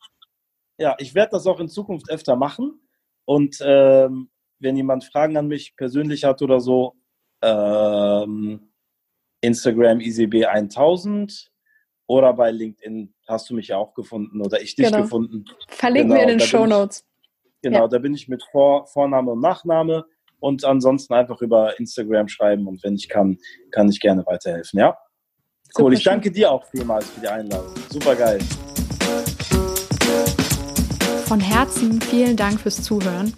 Ja, 0.78 0.96
ich 1.00 1.16
werde 1.16 1.32
das 1.32 1.48
auch 1.48 1.60
in 1.60 1.68
Zukunft 1.68 2.12
öfter 2.12 2.36
machen. 2.36 2.80
Und 3.26 3.58
ähm, 3.64 4.30
wenn 4.60 4.78
jemand 4.78 5.04
Fragen 5.04 5.36
an 5.36 5.48
mich 5.48 5.76
persönlich 5.78 6.26
hat 6.26 6.44
oder 6.44 6.60
so, 6.60 6.94
ähm, 7.42 8.72
Instagram 9.42 9.98
EasyB1000 9.98 11.49
oder 12.10 12.34
bei 12.34 12.50
LinkedIn 12.50 13.14
hast 13.28 13.50
du 13.52 13.54
mich 13.54 13.68
ja 13.68 13.78
auch 13.78 13.94
gefunden 13.94 14.42
oder 14.42 14.60
ich 14.60 14.76
dich 14.76 14.88
Genau. 14.88 15.04
gefunden. 15.04 15.46
Verlinken 15.68 16.10
Genau, 16.10 16.22
wir 16.22 16.32
in 16.34 16.40
den 16.40 16.48
Show 16.48 16.66
Notes. 16.66 17.06
Genau, 17.62 17.82
Ja. 17.82 17.88
da 17.88 18.00
bin 18.00 18.16
ich 18.16 18.28
mit 18.28 18.44
Vor 18.52 18.88
Vorname 18.88 19.32
und 19.32 19.42
Nachname 19.42 20.06
und 20.40 20.66
ansonsten 20.66 21.14
einfach 21.14 21.40
über 21.42 21.78
Instagram 21.80 22.28
schreiben 22.28 22.68
und 22.68 22.84
wenn 22.84 22.96
ich 22.96 23.10
kann, 23.10 23.38
kann 23.72 23.90
ich 23.90 24.00
gerne 24.00 24.26
weiterhelfen, 24.26 24.80
ja? 24.80 24.98
Cool, 25.78 25.84
Super 25.86 25.92
ich 25.92 26.04
danke 26.04 26.32
dir 26.32 26.52
auch 26.52 26.66
vielmals 26.66 27.08
für 27.12 27.20
die 27.22 27.28
Einladung. 27.28 27.76
Super 27.92 28.16
geil. 28.16 28.40
Von 31.28 31.40
Herzen 31.40 32.02
vielen 32.02 32.36
Dank 32.36 32.60
fürs 32.60 32.82
Zuhören. 32.82 33.34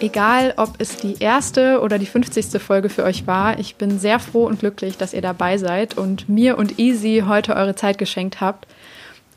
Egal, 0.00 0.54
ob 0.56 0.74
es 0.78 0.96
die 0.96 1.16
erste 1.18 1.80
oder 1.80 1.98
die 1.98 2.06
50. 2.06 2.62
Folge 2.62 2.88
für 2.88 3.02
euch 3.02 3.26
war, 3.26 3.58
ich 3.58 3.74
bin 3.74 3.98
sehr 3.98 4.20
froh 4.20 4.46
und 4.46 4.60
glücklich, 4.60 4.96
dass 4.96 5.12
ihr 5.12 5.22
dabei 5.22 5.58
seid 5.58 5.98
und 5.98 6.28
mir 6.28 6.56
und 6.56 6.78
Easy 6.78 7.24
heute 7.26 7.56
eure 7.56 7.74
Zeit 7.74 7.98
geschenkt 7.98 8.40
habt. 8.40 8.68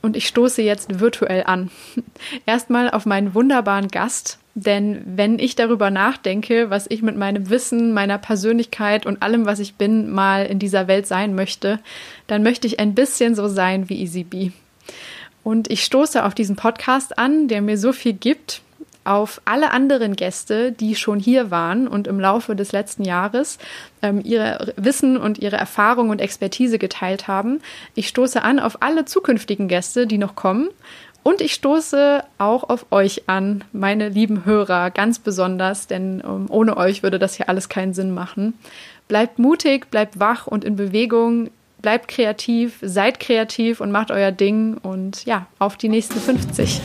Und 0.04 0.16
ich 0.16 0.28
stoße 0.28 0.62
jetzt 0.62 1.00
virtuell 1.00 1.44
an. 1.46 1.72
Erstmal 2.46 2.92
auf 2.92 3.08
meinen 3.08 3.34
wunderbaren 3.34 3.88
Gast, 3.88 4.38
denn 4.54 5.02
wenn 5.06 5.40
ich 5.40 5.56
darüber 5.56 5.90
nachdenke, 5.90 6.70
was 6.70 6.86
ich 6.90 7.02
mit 7.02 7.18
meinem 7.18 7.50
Wissen, 7.50 7.94
meiner 7.94 8.20
Persönlichkeit 8.20 9.08
und 9.08 9.24
allem, 9.24 9.46
was 9.48 9.60
ich 9.60 9.76
bin, 9.76 10.12
mal 10.12 10.46
in 10.46 10.60
dieser 10.60 10.88
Welt 10.88 11.08
sein 11.08 11.34
möchte, 11.34 11.80
dann 12.28 12.44
möchte 12.44 12.68
ich 12.68 12.80
ein 12.80 12.94
bisschen 12.94 13.34
so 13.34 13.48
sein 13.48 13.90
wie 13.90 14.00
Easy 14.00 14.24
B. 14.24 14.52
Und 15.44 15.72
ich 15.72 15.84
stoße 15.84 16.24
auf 16.24 16.36
diesen 16.36 16.56
Podcast 16.56 17.18
an, 17.18 17.48
der 17.48 17.64
mir 17.64 17.80
so 17.80 17.94
viel 17.94 18.14
gibt, 18.14 18.62
auf 19.04 19.42
alle 19.46 19.72
anderen 19.72 20.16
Gäste, 20.16 20.72
die 20.72 20.96
schon 20.96 21.20
hier 21.20 21.52
waren 21.52 21.88
und 21.88 22.08
im 22.08 22.20
Laufe 22.20 22.56
des 22.56 22.72
letzten 22.72 23.04
Jahres 23.04 23.58
ähm, 24.02 24.22
ihre 24.24 24.74
Wissen 24.78 25.18
und 25.18 25.40
ihre 25.40 25.58
Erfahrung 25.58 26.10
und 26.10 26.22
Expertise 26.22 26.78
geteilt 26.78 27.28
haben. 27.28 27.62
Ich 27.96 28.08
stoße 28.08 28.42
an 28.42 28.60
auf 28.60 28.82
alle 28.82 29.06
zukünftigen 29.06 29.68
Gäste, 29.68 30.08
die 30.08 30.18
noch 30.18 30.36
kommen. 30.36 30.70
Und 31.24 31.42
ich 31.42 31.54
stoße 31.54 32.24
auch 32.40 32.68
auf 32.68 32.88
euch 32.92 33.24
an, 33.28 33.64
meine 33.74 34.10
lieben 34.10 34.44
Hörer, 34.46 34.90
ganz 34.90 35.20
besonders, 35.20 35.86
denn 35.86 36.24
ähm, 36.26 36.48
ohne 36.50 36.78
euch 36.78 37.04
würde 37.04 37.20
das 37.20 37.36
hier 37.36 37.48
alles 37.48 37.70
keinen 37.70 37.94
Sinn 37.94 38.14
machen. 38.14 38.56
Bleibt 39.08 39.38
mutig, 39.38 39.92
bleibt 39.92 40.20
wach 40.20 40.48
und 40.48 40.64
in 40.64 40.76
Bewegung, 40.76 41.52
bleibt 41.82 42.08
kreativ, 42.08 42.78
seid 42.82 43.20
kreativ 43.20 43.82
und 43.82 43.92
macht 43.92 44.10
euer 44.10 44.32
Ding 44.32 44.78
und 44.78 45.26
ja, 45.26 45.48
auf 45.60 45.78
die 45.78 45.90
nächsten 45.90 46.20
50. 46.20 46.82